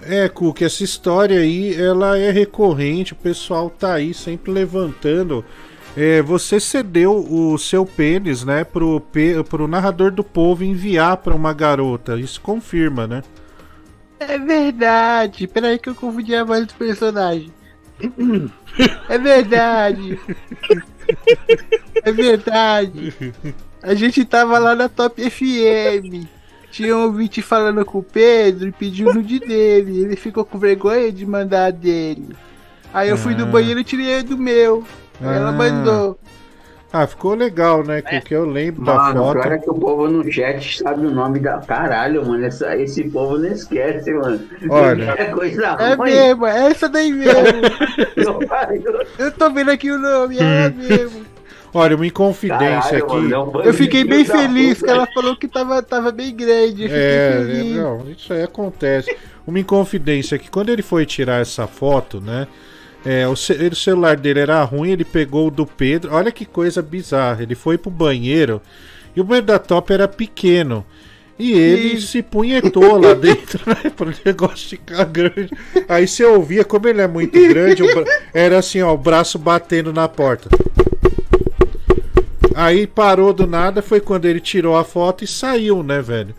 É, 0.04 0.28
Cook, 0.28 0.62
essa 0.62 0.84
história 0.84 1.40
aí, 1.40 1.76
ela 1.76 2.18
é 2.18 2.32
recorrente, 2.32 3.14
o 3.14 3.16
pessoal 3.16 3.70
tá 3.70 3.94
aí 3.94 4.14
sempre 4.14 4.52
levantando. 4.52 5.46
É, 5.96 6.22
você 6.22 6.60
cedeu 6.60 7.18
o 7.18 7.58
seu 7.58 7.86
pênis, 7.86 8.44
né, 8.46 8.64
pro, 8.64 9.02
pro 9.50 9.68
narrador 9.68 10.12
do 10.12 10.24
povo 10.24 10.64
enviar 10.64 11.18
pra 11.18 11.36
uma 11.36 11.54
garota. 11.54 12.18
Isso 12.18 12.40
confirma, 12.40 13.06
né? 13.06 13.22
É 14.20 14.38
verdade. 14.38 15.48
Peraí 15.48 15.78
que 15.80 15.90
eu 15.90 15.96
confundi 15.96 16.36
a 16.36 16.44
voz 16.44 16.68
do 16.68 16.74
personagem. 16.76 17.52
É 19.10 19.18
verdade. 19.18 20.20
É 22.04 22.12
verdade. 22.12 23.14
A 23.82 23.94
gente 23.94 24.24
tava 24.24 24.58
lá 24.60 24.76
na 24.76 24.88
Top 24.88 25.22
FM. 25.22 26.26
Tinha 26.72 26.96
um 26.96 27.04
ouvinte 27.04 27.42
falando 27.42 27.84
com 27.86 27.98
o 28.00 28.04
Pedro 28.04 28.70
e 28.70 28.72
pediu 28.72 29.10
o 29.10 29.14
nude 29.14 29.40
dele. 29.40 30.02
Ele 30.04 30.16
ficou 30.16 30.46
com 30.46 30.58
vergonha 30.58 31.12
de 31.12 31.26
mandar 31.26 31.66
a 31.66 31.72
dele. 31.72 32.30
Aí 32.94 33.10
eu 33.10 33.18
fui 33.18 33.34
Ah. 33.34 33.38
do 33.38 33.46
banheiro 33.46 33.80
e 33.80 33.84
tirei 33.84 34.24
do 34.24 34.38
meu. 34.38 34.84
Aí 35.22 35.36
ela 35.38 35.50
Ah. 35.50 35.52
mandou. 35.52 36.18
Ah, 36.94 37.08
ficou 37.08 37.36
legal, 37.36 37.86
né, 37.86 38.02
Cook? 38.02 38.30
Eu 38.32 38.44
lembro 38.46 38.84
da 38.84 38.94
Mano, 38.96 39.22
o 39.22 39.24
foto. 39.28 39.42
pior 39.42 39.52
é 39.54 39.58
que 39.60 39.70
o 39.70 39.74
povo 39.74 40.10
no 40.10 40.30
chat 40.30 40.78
sabe 40.84 41.06
o 41.06 41.10
nome 41.12 41.40
da. 41.40 41.60
Caralho, 41.60 42.26
mano. 42.28 42.44
Essa, 42.46 42.76
esse 42.76 43.06
povo 43.10 43.38
não 43.38 43.48
esquece, 43.48 44.12
mano. 44.14 44.42
Olha. 44.70 45.16
É 45.18 45.26
coisa 45.26 45.68
É 45.80 45.94
ruim. 45.94 46.12
mesmo, 46.12 46.46
é 46.46 46.68
essa 46.70 46.90
daí 46.90 47.14
mesmo. 47.14 47.32
eu 49.18 49.32
tô 49.32 49.50
vendo 49.52 49.72
aqui 49.72 49.90
o 49.90 49.98
nome, 49.98 50.38
é 50.40 50.70
mesmo. 50.76 51.22
Olha, 51.74 51.96
uma 51.96 52.06
inconfidência 52.06 53.00
Caralho, 53.00 53.06
aqui. 53.06 53.14
mano, 53.16 53.34
é 53.34 53.40
um 53.40 53.62
Eu 53.64 53.74
fiquei 53.74 54.04
bem 54.04 54.26
feliz 54.26 54.82
que 54.82 54.90
ela 54.90 55.08
falou 55.14 55.36
que 55.38 55.48
tava, 55.48 55.82
tava 55.82 56.12
bem 56.12 56.36
grande. 56.36 56.84
Eu 56.84 56.90
fiquei 56.90 57.02
É, 57.02 57.44
feliz. 57.46 57.78
é, 57.78 57.80
não, 57.82 58.10
isso 58.10 58.34
aí 58.34 58.44
acontece. 58.44 59.16
Uma 59.48 59.60
inconfidência 59.60 60.38
que 60.38 60.50
quando 60.50 60.70
ele 60.70 60.82
foi 60.82 61.06
tirar 61.06 61.42
essa 61.42 61.68
foto, 61.68 62.20
né? 62.20 62.48
é, 63.06 63.28
o, 63.28 63.36
ce- 63.36 63.54
o 63.54 63.76
celular 63.76 64.16
dele 64.16 64.42
era 64.42 64.62
ruim, 64.64 64.92
ele 64.92 65.04
pegou 65.06 65.48
o 65.48 65.52
do 65.52 65.66
Pedro. 65.66 66.14
Olha 66.14 66.32
que 66.32 66.46
coisa 66.46 66.82
bizarra. 66.82 67.42
Ele 67.42 67.56
foi 67.56 67.78
pro 67.78 67.90
banheiro 67.90 68.62
e 69.16 69.22
o 69.22 69.24
banheiro 69.24 69.48
da 69.48 69.58
Top 69.58 69.92
era 69.92 70.08
pequeno. 70.08 70.86
E 71.40 71.54
ele 71.54 72.00
se 72.00 72.22
punhetou 72.22 73.02
lá 73.02 73.16
dentro, 73.16 73.62
né? 73.66 73.90
Pro 73.96 74.14
negócio 74.24 74.70
ficar 74.70 75.06
grande. 75.06 75.50
Aí 75.90 76.08
você 76.08 76.24
ouvia, 76.24 76.64
como 76.64 76.88
ele 76.88 77.02
é 77.02 77.08
muito 77.08 77.32
grande, 77.48 77.82
o 77.82 77.92
bra- 77.96 78.06
era 78.32 78.60
assim, 78.60 78.80
ó, 78.84 78.94
o 78.94 78.98
braço 78.98 79.40
batendo 79.40 79.92
na 79.92 80.08
porta. 80.08 80.50
Aí 82.56 82.86
parou 82.88 83.34
do 83.34 83.48
nada, 83.48 83.82
foi 83.82 84.00
quando 84.00 84.26
ele 84.26 84.40
tirou 84.40 84.76
a 84.76 84.84
foto 84.84 85.24
e 85.24 85.28
saiu, 85.28 85.84
né, 85.84 86.02
velho? 86.02 86.36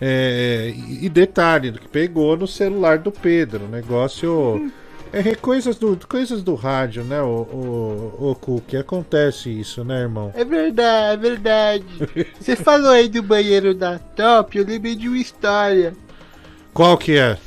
É, 0.00 0.72
e 1.00 1.08
detalhe, 1.08 1.72
que 1.72 1.88
pegou 1.88 2.36
no 2.36 2.46
celular 2.46 2.98
do 2.98 3.10
Pedro. 3.10 3.66
Negócio. 3.66 4.70
É 5.12 5.34
coisas 5.34 5.76
do, 5.76 5.98
coisas 6.06 6.42
do 6.42 6.54
rádio, 6.54 7.02
né, 7.04 7.22
o, 7.22 7.46
o, 8.20 8.30
o 8.30 8.34
Cook? 8.34 8.74
Acontece 8.74 9.48
isso, 9.48 9.84
né, 9.84 10.00
irmão? 10.00 10.32
É 10.34 10.44
verdade, 10.44 11.14
é 11.14 11.16
verdade. 11.16 11.84
Você 12.38 12.56
falou 12.56 12.90
aí 12.90 13.08
do 13.08 13.22
banheiro 13.22 13.72
da 13.72 13.98
Top, 13.98 14.58
eu 14.58 14.64
lembrei 14.66 14.94
de 14.94 15.08
uma 15.08 15.16
história. 15.16 15.94
Qual 16.74 16.98
que 16.98 17.16
é? 17.16 17.38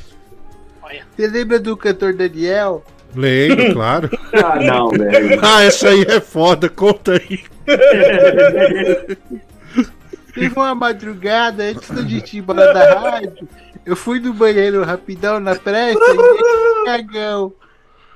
Você 1.15 1.27
lembra 1.27 1.59
do 1.59 1.77
cantor 1.77 2.13
Daniel? 2.13 2.83
Lembro, 3.15 3.73
claro. 3.73 4.09
Ah, 4.33 4.55
não, 4.59 4.89
velho. 4.89 5.39
ah, 5.43 5.63
essa 5.63 5.89
aí 5.89 6.03
é 6.07 6.19
foda, 6.19 6.69
conta 6.69 7.13
aí. 7.13 7.39
Teve 10.33 10.53
uma 10.55 10.75
madrugada 10.75 11.63
antes 11.63 11.89
da 11.89 12.01
gente 12.03 12.37
ir 12.37 12.39
embora 12.39 12.73
da 12.73 12.99
rádio. 12.99 13.47
Eu 13.85 13.95
fui 13.95 14.19
no 14.19 14.33
banheiro 14.33 14.83
rapidão 14.83 15.39
na 15.39 15.55
pressa 15.55 15.99
e 15.99 16.85
cagão. 16.85 17.53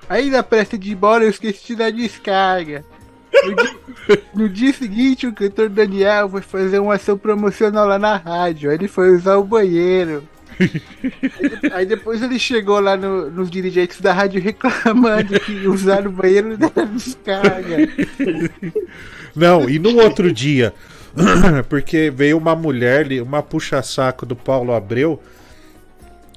Aí 0.10 0.30
na 0.30 0.44
pressa 0.44 0.78
de 0.78 0.90
ir 0.90 0.94
embora 0.94 1.24
eu 1.24 1.30
esqueci 1.30 1.76
da 1.76 1.90
descarga. 1.90 2.84
No 3.44 3.56
dia, 3.56 3.74
no 4.36 4.50
dia 4.50 4.74
seguinte, 4.74 5.26
o 5.26 5.34
cantor 5.34 5.68
Daniel 5.70 6.30
foi 6.30 6.42
fazer 6.42 6.78
uma 6.80 6.96
ação 6.96 7.18
promocional 7.18 7.88
lá 7.88 7.98
na 7.98 8.16
rádio. 8.18 8.70
Aí 8.70 8.76
ele 8.78 8.88
foi 8.88 9.16
usar 9.16 9.38
o 9.38 9.44
banheiro. 9.44 10.24
Aí, 10.60 11.72
aí 11.74 11.86
depois 11.86 12.22
ele 12.22 12.38
chegou 12.38 12.80
lá 12.80 12.96
no- 12.96 13.32
nos 13.32 13.50
dirigentes 13.50 14.00
da 14.00 14.14
rádio 14.14 14.40
reclamando 14.40 15.40
que 15.40 15.68
usar 15.68 16.06
o 16.06 16.12
banheiro 16.12 16.50
não 16.50 16.58
dava 16.58 16.86
descarga. 16.86 17.78
Não, 19.36 19.70
e 19.70 19.80
no 19.80 19.98
outro 20.02 20.32
dia, 20.32 20.74
porque 21.70 22.10
veio 22.10 22.38
uma 22.38 22.56
mulher, 22.56 23.06
ali, 23.06 23.22
uma 23.22 23.42
puxa-saco 23.42 24.26
do 24.26 24.36
Paulo 24.36 24.74
Abreu. 24.74 25.22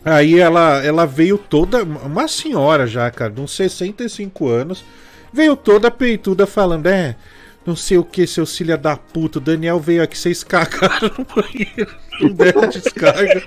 Aí 0.05 0.39
ela, 0.39 0.84
ela 0.84 1.05
veio 1.05 1.36
toda, 1.36 1.83
uma 1.83 2.28
senhora 2.28 2.86
já, 2.86 3.10
cara, 3.10 3.33
de 3.33 3.41
uns 3.41 3.55
65 3.57 4.49
anos, 4.49 4.84
veio 5.33 5.57
toda 5.57 5.91
peituda 5.91 6.47
falando: 6.47 6.86
É, 6.86 7.16
não 7.66 7.75
sei 7.75 7.99
o 7.99 8.05
que, 8.05 8.26
seu 8.26 8.47
filha 8.47 8.76
da 8.76 8.97
puta, 8.97 9.39
o 9.39 9.41
Daniel 9.41 9.81
veio 9.81 10.02
aqui, 10.02 10.16
vocês 10.16 10.44
cagaram 10.44 11.10
no 11.18 11.25
banheiro, 11.25 11.97
não 12.20 12.28
deram 12.31 12.68
descarga. 12.68 13.42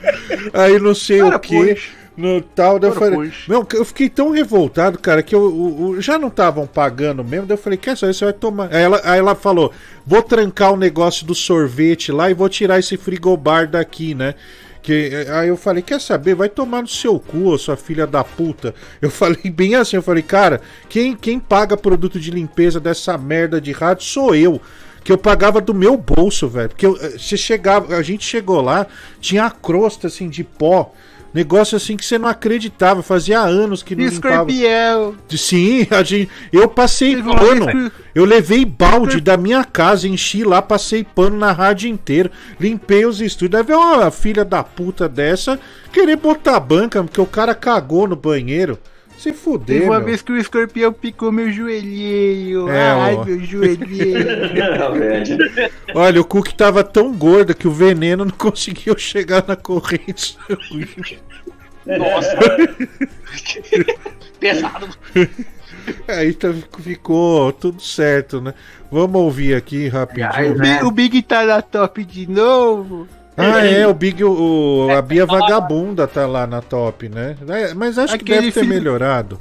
Aí 0.54 0.78
não 0.80 0.94
sei 0.94 1.22
o 1.22 1.40
que. 1.40 1.78
No 2.20 2.42
tal, 2.42 2.78
daí 2.80 2.90
eu 2.90 2.96
falei, 2.96 3.32
não, 3.48 3.66
eu 3.74 3.86
fiquei 3.86 4.10
tão 4.10 4.32
revoltado, 4.32 5.00
cara, 5.00 5.24
que 5.24 5.34
eu, 5.34 5.42
o- 5.42 5.90
o- 5.92 6.02
já 6.02 6.18
não 6.18 6.28
estavam 6.28 6.68
pagando 6.68 7.24
mesmo. 7.24 7.46
Daí 7.46 7.56
eu 7.58 7.62
falei, 7.62 7.78
quer 7.78 7.98
saber, 7.98 8.14
você 8.14 8.26
vai 8.26 8.34
tomar. 8.34 8.74
Aí 8.74 8.82
ela, 8.84 9.02
aí 9.04 9.20
ela 9.20 9.36
falou: 9.36 9.72
vou 10.06 10.22
trancar 10.22 10.74
o 10.74 10.78
negócio 10.78 11.26
do 11.26 11.34
sorvete 11.34 12.12
lá 12.12 12.30
e 12.30 12.34
vou 12.34 12.50
tirar 12.50 12.78
esse 12.80 12.98
frigobar 12.98 13.70
daqui, 13.70 14.14
né? 14.14 14.36
Que, 14.82 15.26
aí 15.34 15.50
eu 15.50 15.58
falei, 15.58 15.82
quer 15.84 16.00
saber? 16.02 16.36
Vai 16.36 16.50
tomar 16.50 16.82
no 16.82 16.88
seu 16.88 17.20
cu, 17.20 17.58
sua 17.58 17.76
filha 17.78 18.08
da 18.08 18.24
puta. 18.24 18.74
Eu 19.02 19.10
falei 19.12 19.50
bem 19.50 19.76
assim, 19.76 19.96
eu 19.98 20.02
falei, 20.04 20.24
cara, 20.24 20.62
quem, 20.90 21.16
quem 21.16 21.40
paga 21.40 21.78
produto 21.78 22.20
de 22.20 22.32
limpeza 22.32 22.80
dessa 22.80 23.18
merda 23.18 23.62
de 23.62 23.72
rádio 23.72 24.04
sou 24.06 24.34
eu. 24.36 24.60
Que 25.04 25.12
eu 25.14 25.18
pagava 25.18 25.62
do 25.62 25.74
meu 25.74 25.96
bolso, 25.96 26.48
velho. 26.48 26.70
Porque 26.70 26.86
eu, 26.86 26.98
eh, 27.02 27.18
você 27.18 27.38
chegava, 27.38 27.96
a 27.96 28.02
gente 28.02 28.26
chegou 28.26 28.62
lá, 28.62 28.86
tinha 29.22 29.46
a 29.46 29.52
crosta 29.52 30.08
assim 30.08 30.28
de 30.30 30.44
pó. 30.44 30.94
Negócio 31.34 31.76
assim 31.76 31.96
que 31.96 32.06
você 32.06 32.18
não 32.18 32.28
acreditava, 32.28 33.04
fazia 33.04 33.40
anos 33.40 33.84
que 33.84 33.96
não 33.96 34.06
limpava. 34.06 34.50
Escorpião. 34.52 35.16
Sim, 35.30 35.88
a 35.92 36.02
gente, 36.02 36.30
eu 36.52 36.68
passei 36.68 37.16
Teve 37.16 37.36
pano. 37.36 37.92
Eu 38.16 38.26
levei 38.26 38.66
balde 38.66 39.22
da 39.22 39.38
minha 39.38 39.64
casa, 39.64 40.08
enchi 40.08 40.44
lá, 40.44 40.62
passei 40.62 41.04
pano 41.04 41.38
na 41.38 41.52
rádio 41.52 41.90
inteira, 41.90 42.32
limpei 42.60 43.06
os 43.06 43.22
estúdios. 43.22 43.66
Veio 43.66 43.80
uma 43.80 44.10
filha 44.10 44.44
da 44.44 44.64
puta 44.64 45.08
dessa 45.08 45.60
querer 45.92 46.16
botar 46.16 46.56
a 46.56 46.60
banca, 46.60 47.04
porque 47.04 47.22
o 47.22 47.26
cara 47.26 47.54
cagou 47.54 48.08
no 48.08 48.16
banheiro. 48.16 48.80
Se 49.20 49.34
fuder, 49.34 49.80
Teve 49.80 49.90
uma 49.90 49.98
meu. 49.98 50.06
vez 50.08 50.22
que 50.22 50.32
o 50.32 50.38
escorpião 50.38 50.94
picou 50.94 51.30
meu 51.30 51.52
joelhinho. 51.52 52.70
É, 52.70 52.90
Ai, 52.92 53.16
ó. 53.16 53.26
meu 53.26 53.44
joelhinho. 53.44 54.16
Olha, 55.94 56.22
o 56.22 56.24
Cook 56.24 56.54
tava 56.54 56.86
tão 56.86 57.12
gordo 57.14 57.54
que 57.54 57.68
o 57.68 57.72
veneno 57.72 58.24
não 58.24 58.32
conseguiu 58.38 58.98
chegar 58.98 59.44
na 59.46 59.58
corrente. 59.58 60.38
Nossa. 61.86 62.38
Pesado. 64.40 64.88
Aí 66.08 66.34
tá- 66.34 66.54
ficou 66.82 67.52
tudo 67.52 67.82
certo, 67.82 68.40
né? 68.40 68.54
Vamos 68.92 69.20
ouvir 69.22 69.54
aqui 69.56 69.88
rapidinho. 69.90 70.54
O 70.54 70.60
Big- 70.60 70.84
O 70.86 70.92
Big 70.92 71.22
tá 71.24 71.44
na 71.46 71.62
top 71.62 72.04
de 72.06 72.30
novo. 72.30 73.08
Ah, 73.40 73.66
é, 73.66 73.88
o 73.88 73.94
Big, 73.94 74.24
o, 74.24 74.88
a 74.96 75.02
Bia 75.02 75.26
Vagabunda 75.26 76.06
tá 76.08 76.28
lá 76.28 76.46
na 76.46 76.62
top, 76.62 77.08
né? 77.10 77.36
É, 77.48 77.74
Mas 77.74 77.98
acho 77.98 78.18
que 78.18 78.24
Aquele 78.24 78.40
deve 78.42 78.52
ter 78.52 78.60
filho- 78.62 78.74
melhorado. 78.74 79.40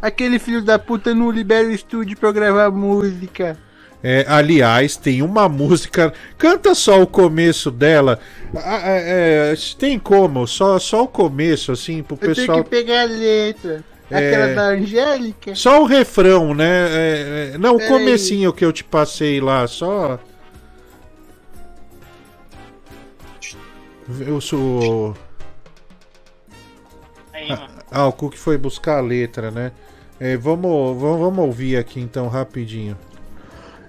Aquele 0.00 0.38
filho 0.38 0.62
da 0.62 0.78
puta 0.78 1.14
não 1.14 1.30
libera 1.30 1.66
o 1.66 1.70
estúdio 1.72 2.16
pra 2.16 2.30
gravar 2.32 2.70
música. 2.70 3.56
É, 4.02 4.24
aliás, 4.28 4.96
tem 4.96 5.20
uma 5.22 5.48
música. 5.48 6.12
Canta 6.38 6.74
só 6.74 7.02
o 7.02 7.06
começo 7.06 7.70
dela. 7.70 8.18
Ah, 8.54 8.80
é, 8.84 9.52
é, 9.52 9.54
tem 9.78 9.98
como? 9.98 10.46
Só, 10.46 10.78
só 10.78 11.02
o 11.04 11.08
começo, 11.08 11.72
assim, 11.72 12.02
pro 12.02 12.16
Eu 12.20 12.28
pessoal. 12.28 12.46
tenho 12.58 12.64
que 12.64 12.70
pegar 12.70 13.02
a 13.02 13.04
letra. 13.04 13.84
É. 14.08 14.16
Aquela 14.18 14.54
da 14.54 14.62
Angélica. 14.68 15.54
Só 15.56 15.82
o 15.82 15.86
refrão, 15.86 16.54
né? 16.54 16.86
É, 16.90 17.50
é, 17.54 17.58
não, 17.58 17.74
o 17.76 17.88
comecinho 17.88 18.52
que 18.52 18.64
eu 18.64 18.72
te 18.72 18.84
passei 18.84 19.40
lá, 19.40 19.66
só. 19.66 20.20
Eu 24.20 24.40
sou. 24.40 25.14
Aí. 27.32 27.48
Ah, 27.90 28.06
o 28.06 28.12
Cook 28.12 28.36
foi 28.36 28.56
buscar 28.56 28.98
a 28.98 29.00
letra, 29.00 29.50
né? 29.50 29.72
É, 30.18 30.36
vamos, 30.36 31.00
vamos, 31.00 31.20
vamos 31.20 31.44
ouvir 31.44 31.76
aqui 31.76 32.00
então 32.00 32.28
rapidinho. 32.28 32.96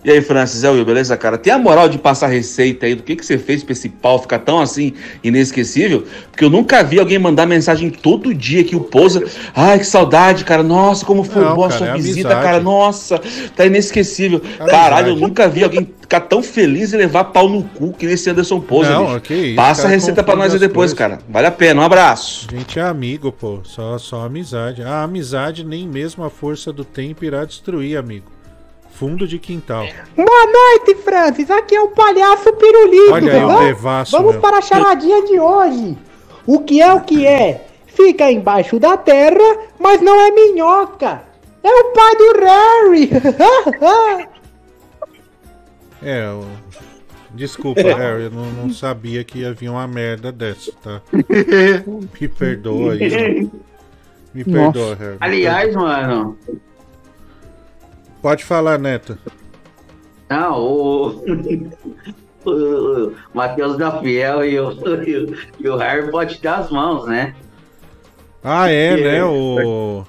E 0.05 0.11
aí, 0.11 0.21
Francis, 0.21 0.63
é 0.63 0.69
o 0.69 0.73
Will, 0.73 0.85
beleza, 0.85 1.17
cara? 1.17 1.37
Tem 1.37 1.51
a 1.51 1.57
moral 1.57 1.89
de 1.89 1.97
passar 1.97 2.27
receita 2.27 2.85
aí 2.85 2.95
do 2.95 3.03
que, 3.03 3.15
que 3.15 3.25
você 3.25 3.37
fez 3.37 3.61
pra 3.63 3.73
esse 3.73 3.89
pau 3.89 4.19
ficar 4.19 4.39
tão 4.39 4.59
assim 4.59 4.93
inesquecível? 5.23 6.05
Porque 6.31 6.45
eu 6.45 6.49
nunca 6.49 6.83
vi 6.83 6.99
alguém 6.99 7.19
mandar 7.19 7.45
mensagem 7.45 7.89
todo 7.89 8.33
dia 8.33 8.63
que 8.63 8.75
o 8.75 8.79
pousa. 8.81 9.23
Ai, 9.53 9.79
que 9.79 9.85
saudade, 9.85 10.45
cara. 10.45 10.63
Nossa, 10.63 11.05
como 11.05 11.23
foi 11.23 11.43
Não, 11.43 11.55
boa 11.55 11.67
a 11.67 11.69
cara, 11.69 11.77
sua 11.79 11.87
é 11.89 11.93
visita, 11.95 12.27
amizade. 12.29 12.41
cara. 12.45 12.59
Nossa, 12.61 13.21
tá 13.55 13.65
inesquecível. 13.65 14.39
Amizade. 14.43 14.69
Caralho, 14.71 15.07
eu 15.09 15.15
nunca 15.17 15.49
vi 15.49 15.63
alguém 15.63 15.89
ficar 15.99 16.21
tão 16.21 16.41
feliz 16.41 16.93
e 16.93 16.97
levar 16.97 17.25
pau 17.25 17.49
no 17.49 17.63
cu 17.63 17.91
que 17.91 18.05
nesse 18.05 18.29
Anderson 18.29 18.61
Pousa, 18.61 18.91
Não, 18.91 19.19
bicho. 19.19 19.55
Passa 19.55 19.81
a 19.81 19.83
cara, 19.85 19.95
receita 19.95 20.23
pra 20.23 20.35
nós 20.37 20.53
aí 20.53 20.59
depois, 20.59 20.93
coisas. 20.93 20.97
cara. 20.97 21.19
Vale 21.27 21.47
a 21.47 21.51
pena. 21.51 21.81
Um 21.81 21.83
abraço. 21.83 22.47
A 22.49 22.55
gente 22.55 22.79
é 22.79 22.83
amigo, 22.83 23.31
pô. 23.31 23.59
Só, 23.63 23.97
só 23.97 24.21
amizade. 24.25 24.81
A 24.83 25.03
amizade 25.03 25.65
nem 25.65 25.85
mesmo 25.85 26.23
a 26.23 26.29
força 26.29 26.71
do 26.71 26.85
tempo 26.85 27.25
irá 27.25 27.43
destruir, 27.43 27.97
amigo. 27.97 28.36
Fundo 28.97 29.27
de 29.27 29.37
quintal. 29.37 29.85
Boa 30.15 30.45
noite, 30.51 30.95
Francis. 31.03 31.51
Aqui 31.51 31.75
é 31.75 31.81
o 31.81 31.89
palhaço 31.89 32.51
Pirulito. 32.53 33.13
Olha 33.13 33.31
aí 33.33 33.43
o 33.43 33.47
Vamos- 33.47 33.65
devasso, 33.67 34.11
Vamos 34.17 34.31
meu. 34.31 34.41
para 34.41 34.57
a 34.57 34.61
charadinha 34.61 35.23
de 35.23 35.39
hoje. 35.39 35.95
O 36.47 36.61
que 36.61 36.81
é 36.81 36.91
o 36.91 37.01
que 37.01 37.23
é? 37.27 37.67
Fica 37.85 38.31
embaixo 38.31 38.79
da 38.79 38.97
terra, 38.97 39.59
mas 39.77 40.01
não 40.01 40.19
é 40.19 40.31
minhoca. 40.31 41.21
É 41.63 41.69
o 41.69 41.83
pai 41.93 42.15
do 42.15 42.39
Harry. 42.39 44.27
É, 46.01 46.29
o... 46.29 46.45
desculpa, 47.33 47.81
Harry, 47.81 48.25
eu 48.25 48.29
não, 48.31 48.45
não 48.51 48.69
sabia 48.71 49.23
que 49.23 49.43
havia 49.43 49.71
uma 49.71 49.87
merda 49.87 50.31
dessa, 50.31 50.71
tá? 50.73 51.01
Me 52.21 52.27
perdoa 52.27 52.93
aí. 52.93 53.49
Me 54.31 54.43
Nossa. 54.45 54.71
perdoa, 54.73 54.95
Harry. 54.95 55.17
Aliás, 55.19 55.73
mano. 55.73 56.37
Pode 58.27 58.43
falar, 58.43 58.77
Neto. 58.77 59.17
Não, 60.29 60.59
o. 60.59 61.23
o 62.45 63.13
Matheus 63.33 63.77
da 63.77 64.01
Fiel 64.01 64.43
e 64.43 64.59
o, 64.59 64.73
e 65.57 65.69
o, 65.69 65.77
Harry 65.77 66.11
pode 66.11 66.41
dar 66.41 66.57
as 66.57 66.69
mãos, 66.69 67.07
né? 67.07 67.33
Ah, 68.43 68.69
é, 68.69 68.99
É. 68.99 69.01
né? 69.01 69.23
O. 69.23 70.03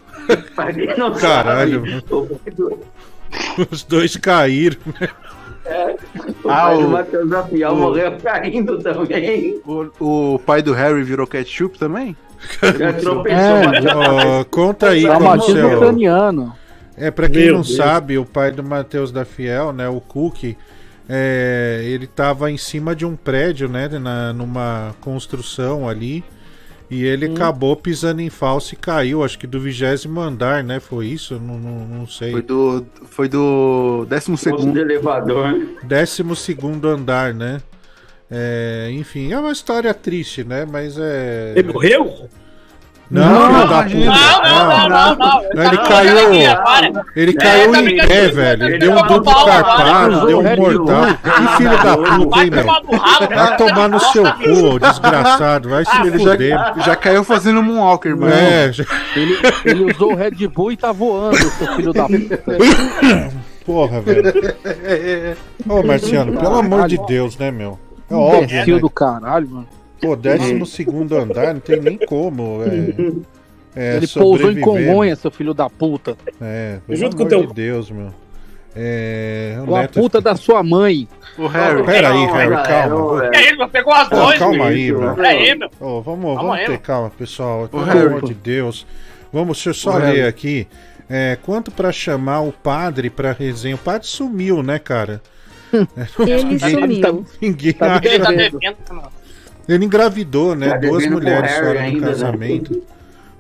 Caralho. 1.21 1.85
sabe, 1.87 2.51
do, 2.57 2.81
Os 3.71 3.85
dois 3.85 4.17
caíram, 4.17 4.79
né? 5.01 5.09
o 6.43 6.49
Ah, 6.51 6.63
pai 6.65 6.77
do 6.79 6.87
o- 6.87 6.91
Matheus 6.91 7.31
da 7.31 7.43
Fiel 7.45 7.71
o- 7.71 7.77
morreu 7.77 8.17
caindo 8.21 8.79
também. 8.81 9.61
O, 9.65 10.35
o 10.35 10.39
pai 10.41 10.61
do 10.61 10.73
Harry 10.73 11.05
virou 11.05 11.25
ketchup 11.25 11.79
também? 11.79 12.17
Já 12.63 12.93
tropeçou. 12.99 14.01
Ó, 14.41 14.45
conta 14.51 14.89
aí 14.89 15.03
Traumatismo 15.03 15.55
seu... 15.55 15.77
ucraniano. 15.77 16.53
É, 16.99 17.11
pra 17.11 17.29
quem 17.29 17.45
Meu 17.45 17.55
não 17.55 17.63
Deus. 17.63 17.77
sabe, 17.77 18.19
o 18.19 18.25
pai 18.25 18.51
do 18.51 18.63
Matheus 18.63 19.11
da 19.13 19.25
Fiel, 19.25 19.73
né, 19.73 19.89
o 19.89 20.01
Cook, 20.01 20.57
é, 21.09 21.83
ele 21.85 22.07
tava 22.07 22.51
em 22.51 22.57
cima 22.59 22.95
de 22.95 23.07
um 23.07 23.17
prédio, 23.17 23.69
né, 23.69 23.89
na, 23.89 24.33
numa 24.33 24.95
construção 25.01 25.89
ali, 25.89 26.23
e 26.91 27.05
ele 27.05 27.29
Hum. 27.29 27.35
acabou 27.35 27.77
pisando 27.77 28.21
em 28.23 28.31
falso 28.31 28.73
e 28.75 28.77
caiu, 28.77 29.23
acho 29.23 29.39
que 29.39 29.47
do 29.47 29.61
vigésimo 29.61 30.21
andar, 30.21 30.65
né, 30.65 30.81
foi 30.81 31.07
isso? 31.07 31.35
Não, 31.39 31.59
não, 31.59 31.87
não 31.87 32.07
sei. 32.07 32.33
Foi 32.33 32.43
do. 32.43 32.87
Foi 33.11 33.29
do. 33.29 34.07
Décimo 34.09 34.37
segundo. 34.39 34.73
do 34.73 34.81
elevador. 34.81 35.55
Décimo 35.83 36.35
segundo 36.35 36.89
andar, 36.89 37.35
né? 37.35 37.61
É, 38.31 38.89
enfim, 38.93 39.33
é 39.33 39.39
uma 39.39 39.53
história 39.53 39.93
triste, 39.95 40.45
né? 40.45 40.67
Mas 40.71 40.97
é. 40.99 41.55
Ele 41.57 41.73
morreu? 41.73 42.29
Não, 43.11 43.25
Não, 43.25 43.55
filho 43.55 43.69
da 43.69 43.83
puta. 43.85 43.95
Não, 43.99 44.43
não, 44.43 44.69
não, 44.69 44.89
não, 44.89 45.17
não. 45.55 45.65
Ele 45.65 45.79
caiu. 45.79 47.03
Ele 47.17 47.33
caiu 47.33 47.73
tá 47.73 47.81
em 47.81 47.97
pé, 47.97 48.29
velho. 48.29 48.65
Ele 48.67 48.79
Deu 48.79 48.93
um 48.93 49.07
duplo 49.07 49.45
carpado, 49.47 50.27
deu 50.27 50.41
um 50.41 50.57
mortal. 50.57 51.07
Que 51.23 51.57
filho 51.57 51.83
da 51.83 51.97
puta, 51.97 52.39
hein, 52.45 52.51
meu? 52.51 52.67
Vai 53.35 53.57
tomar 53.57 53.89
no 53.89 53.99
seu 53.99 54.25
cu, 54.35 54.75
ô 54.75 54.79
desgraçado. 54.79 55.71
Vai 55.71 55.85
se 55.87 55.91
Ah, 55.91 56.07
ele 56.07 56.19
fuder. 56.19 56.59
já, 56.85 56.95
caiu 56.97 57.25
fazendo 57.25 57.63
Moonwalker, 57.63 58.15
mano. 58.15 58.33
É, 58.33 58.71
já- 58.73 58.85
Ele, 59.65 59.91
usou 59.91 60.13
o 60.13 60.15
Red 60.15 60.47
Bull 60.49 60.73
e 60.73 60.77
tá 60.77 60.93
voando, 60.93 61.37
seu 61.39 61.77
filho 61.77 61.93
da 61.95 62.05
puta. 62.05 62.43
Porra, 63.65 64.01
velho. 64.03 64.23
Ô, 65.69 65.83
Marciano, 65.83 66.39
pelo 66.39 66.57
amor 66.57 66.87
de 66.89 66.99
Deus, 67.07 67.39
né, 67.39 67.51
meu? 67.51 67.79
É 68.11 68.15
óbvio. 68.15 68.75
Né? 68.75 68.79
do 68.81 68.91
caralho, 68.91 69.49
mano. 69.49 69.69
Pô, 70.01 70.15
décimo 70.17 70.65
segundo 70.67 71.17
andar, 71.17 71.55
não 71.55 71.61
tem 71.61 71.81
nem 71.81 71.99
como. 71.99 72.61
É, 73.75 73.93
é 73.93 73.97
ele 73.97 74.07
pousou 74.09 74.51
em. 74.51 74.61
Congonha, 74.61 75.15
seu 75.17 75.31
filho 75.31 75.53
da 75.55 75.69
puta. 75.69 76.17
É, 76.41 76.79
pelo 76.87 76.99
Junto 76.99 77.17
com 77.17 77.23
amor 77.25 77.35
o 77.35 77.41
de 77.41 77.45
teu- 77.47 77.55
Deus, 77.55 77.91
meu. 77.91 78.13
É, 78.77 79.59
o 79.63 79.67
Com 79.67 79.77
a 79.77 79.89
puta 79.89 80.21
da 80.21 80.37
sua 80.37 80.63
mãe. 80.63 81.09
Ô, 81.37 81.47
Harry. 81.47 81.83
Pera 81.85 82.13
aí, 82.13 82.27
Harry, 82.27 82.63
calma. 82.65 83.31
Isso, 83.35 83.57
meu? 83.57 83.69
Pegou 83.69 83.93
as 83.93 84.09
duas. 84.09 84.39
calma 84.39 84.67
aí, 84.67 84.75
aí, 84.75 84.93
meu. 84.93 85.71
Ô, 85.81 86.01
vamos 86.01 86.25
Calma 86.25 86.35
vamos 86.43 86.57
aí, 86.59 86.67
ter 86.67 86.79
calma, 86.79 87.11
pessoal. 87.11 87.69
Pelo 87.69 87.83
Harry, 87.85 88.07
amor 88.07 88.21
pô. 88.21 88.27
de 88.29 88.35
Deus. 88.35 88.87
Vamos, 89.33 89.57
deixa 89.57 89.71
eu 89.71 89.75
só 89.75 89.91
Ô, 89.93 89.99
ler 89.99 90.05
Harry. 90.07 90.23
aqui. 90.23 90.69
É, 91.11 91.39
quanto 91.43 91.71
pra 91.71 91.91
chamar 91.91 92.41
o 92.43 92.53
padre 92.53 93.11
pra 93.11 93.33
resenha? 93.33 93.75
O 93.75 93.79
padre 93.79 94.07
sumiu, 94.07 94.63
né, 94.63 94.79
cara? 94.79 95.21
Ele 96.21 96.45
Ninguém- 96.45 96.59
sumiu. 96.71 97.27
Ninguém 97.41 97.69
Ele 97.71 97.73
tá 97.75 97.95
acha. 97.95 98.01
devendo, 98.01 98.77
mano. 98.91 99.09
Ele 99.69 99.85
engravidou, 99.85 100.55
né? 100.55 100.71
Tá 100.71 100.77
Duas 100.79 101.07
mulheres 101.07 101.53
fora 101.53 101.91
do 101.91 102.01
né? 102.01 102.01
casamento. 102.01 102.83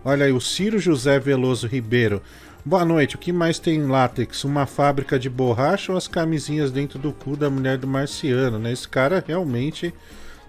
Olha 0.05 0.27
aí, 0.27 0.33
o 0.33 0.41
Ciro 0.41 0.79
José 0.79 1.19
Veloso 1.19 1.67
Ribeiro. 1.67 2.23
Boa 2.65 2.85
noite. 2.85 3.17
O 3.17 3.19
que 3.19 3.33
mais 3.33 3.59
tem 3.59 3.77
em 3.77 3.87
látex? 3.87 4.45
Uma 4.45 4.67
fábrica 4.67 5.19
de 5.19 5.31
borracha 5.31 5.91
ou 5.91 5.97
as 5.97 6.07
camisinhas 6.07 6.71
dentro 6.71 6.99
do 6.99 7.13
cu 7.13 7.35
da 7.35 7.49
mulher 7.49 7.79
do 7.79 7.87
marciano, 7.87 8.59
né? 8.59 8.73
Esse 8.73 8.87
cara 8.87 9.25
realmente 9.27 9.95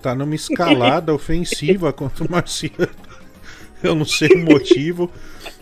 tá 0.01 0.14
numa 0.14 0.35
escalada 0.35 1.14
ofensiva 1.16 1.93
contra 1.93 2.25
o 2.25 2.32
marciano. 2.32 2.90
Eu 3.82 3.95
não 3.95 4.03
sei 4.03 4.30
o 4.30 4.43
motivo. 4.43 5.09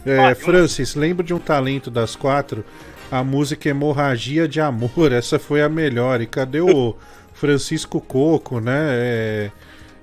É, 0.03 0.33
Francis, 0.33 0.95
lembro 0.95 1.23
de 1.23 1.33
um 1.33 1.39
talento 1.39 1.91
das 1.91 2.15
quatro? 2.15 2.65
A 3.11 3.23
música 3.23 3.69
Hemorragia 3.69 4.47
de 4.47 4.59
Amor. 4.59 5.11
Essa 5.11 5.37
foi 5.37 5.61
a 5.61 5.69
melhor. 5.69 6.21
E 6.21 6.25
cadê 6.25 6.59
o 6.59 6.95
Francisco 7.33 8.01
Coco, 8.01 8.59
né? 8.59 8.79
É... 8.89 9.51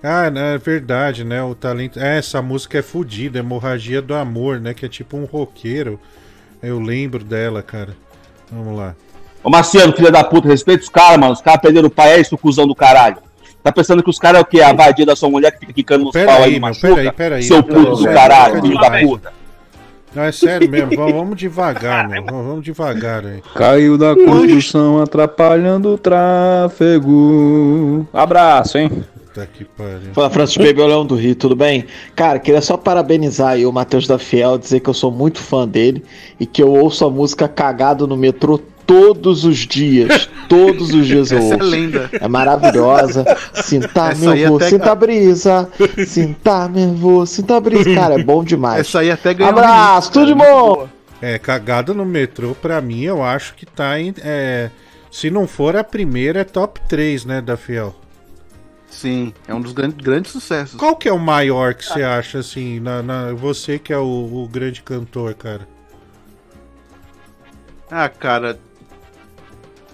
Ah, 0.07 0.27
é 0.27 0.59
verdade, 0.59 1.25
né? 1.25 1.43
O 1.43 1.55
talento. 1.55 1.99
É, 1.99 2.19
essa 2.19 2.43
música 2.43 2.79
é 2.79 2.83
fodida, 2.83 3.39
Hemorragia 3.39 4.03
do 4.03 4.15
Amor, 4.15 4.61
né? 4.61 4.75
Que 4.75 4.85
é 4.85 4.89
tipo 4.89 5.17
um 5.17 5.25
roqueiro. 5.25 5.99
Eu 6.63 6.79
lembro 6.79 7.25
dela, 7.25 7.63
cara. 7.63 7.97
Vamos 8.53 8.77
lá. 8.77 8.95
Ô 9.43 9.49
Marciano, 9.49 9.95
filha 9.95 10.11
da 10.11 10.23
puta, 10.23 10.47
respeita 10.47 10.83
os 10.83 10.91
caras, 10.91 11.19
mano. 11.19 11.33
Os 11.33 11.41
caras 11.41 11.63
perderam 11.63 11.89
o 11.89 11.91
pai, 11.91 12.13
é 12.13 12.21
isso, 12.21 12.37
cuzão 12.37 12.67
do 12.67 12.75
caralho. 12.75 13.17
Tá 13.63 13.73
pensando 13.73 14.03
que 14.03 14.11
os 14.11 14.19
caras 14.19 14.41
é 14.41 14.43
o 14.43 14.45
quê? 14.45 14.61
A 14.61 14.75
vadia 14.75 15.07
da 15.07 15.17
sua 15.17 15.31
mulher 15.31 15.53
que 15.53 15.61
fica 15.61 15.73
quicando 15.73 16.05
nos 16.05 16.13
Pera 16.13 16.33
pau 16.33 16.43
aí, 16.43 16.55
aí, 16.55 16.61
machuca? 16.61 16.89
pera 16.89 17.01
aí, 17.01 17.13
pera 17.13 17.35
aí. 17.37 17.43
Seu 17.43 17.63
puto 17.63 17.97
do 17.97 18.05
caralho, 18.05 18.61
filho 18.61 18.79
da 18.79 19.01
puta. 19.01 19.33
Não, 20.15 20.23
é 20.23 20.33
sério 20.33 20.71
mesmo. 20.71 20.95
vamos, 20.95 21.37
devagar, 21.37 22.09
meu. 22.09 22.25
Vamos, 22.25 22.47
vamos 22.47 22.65
devagar 22.65 23.25
aí. 23.25 23.43
Caiu 23.55 23.97
da 23.97 24.15
construção 24.15 25.03
atrapalhando 25.03 25.95
o 25.95 25.99
tráfego. 25.99 28.07
Abraço, 28.13 28.77
hein? 28.77 29.05
Puta 29.35 29.49
que 29.53 29.65
pariu. 29.65 30.15
Fala, 30.15 30.31
Francis 30.31 30.57
Baby, 30.57 30.81
Leão 30.81 31.05
do 31.05 31.17
Rio, 31.17 31.35
tudo 31.35 31.57
bem? 31.57 31.87
Cara, 32.15 32.39
queria 32.39 32.61
só 32.61 32.77
parabenizar 32.77 33.49
aí 33.49 33.67
o 33.67 33.73
Matheus 33.73 34.07
da 34.07 34.17
Fiel, 34.17 34.57
dizer 34.57 34.79
que 34.79 34.89
eu 34.89 34.95
sou 34.95 35.11
muito 35.11 35.41
fã 35.41 35.67
dele 35.67 36.05
e 36.39 36.47
que 36.47 36.63
eu 36.63 36.71
ouço 36.71 37.05
a 37.05 37.11
música 37.11 37.49
Cagado 37.49 38.07
no 38.07 38.17
Metrô 38.17 38.61
todos 38.87 39.45
os 39.45 39.59
dias. 39.59 40.31
Todos 40.47 40.93
os 40.93 41.07
dias 41.07 41.33
eu 41.33 41.39
Essa 41.39 41.55
é 41.55 41.57
ouço. 41.57 41.71
lenda. 41.71 42.11
É 42.13 42.29
maravilhosa. 42.29 43.25
Sinta 43.55 44.11
Essa 44.11 44.35
meu 44.35 44.51
vô, 44.51 44.57
até 44.57 44.69
sinta 44.69 44.93
a 44.93 44.95
brisa. 44.95 45.69
Sinta 46.07 46.69
meu 46.69 46.93
vô, 46.95 47.27
sinta 47.27 47.57
a 47.57 47.61
brisa. 47.61 47.91
Cara, 47.97 48.21
é 48.21 48.23
bom 48.23 48.45
demais. 48.45 48.81
Essa 48.81 49.01
aí 49.01 49.11
até 49.11 49.33
ganhou 49.33 49.51
Abraço, 49.51 50.11
um 50.11 50.13
tudo 50.13 50.27
de 50.27 50.35
bom! 50.35 50.87
É, 51.21 51.39
cagada 51.39 51.95
no 51.95 52.05
metrô, 52.05 52.55
pra 52.55 52.81
mim, 52.83 53.05
eu 53.05 53.23
acho 53.23 53.55
que 53.55 53.65
tá 53.65 53.99
em. 53.99 54.15
É, 54.23 54.69
se 55.11 55.31
não 55.31 55.49
for 55.49 55.75
a 55.77 55.83
primeira, 55.83 56.41
é 56.41 56.45
top 56.45 56.79
3, 56.87 57.25
né, 57.25 57.41
da 57.41 57.57
Fiel. 57.57 57.95
Sim, 58.95 59.35
é 59.49 59.53
um 59.53 59.61
dos 59.61 59.73
grandes, 59.73 59.99
grandes 59.99 60.31
sucessos. 60.31 60.77
Qual 60.79 60.95
que 60.97 61.09
é 61.09 61.13
o 61.13 61.19
maior 61.19 61.75
que 61.75 61.85
você 61.85 62.03
acha, 62.03 62.39
assim, 62.39 62.79
na, 62.81 63.03
na- 63.03 63.33
você 63.33 63.79
que 63.79 63.93
é 63.93 63.99
o, 63.99 64.05
o 64.45 64.49
grande 64.49 64.83
cantor, 64.83 65.35
cara? 65.35 65.69
Ah, 67.91 68.09
cara. 68.09 68.59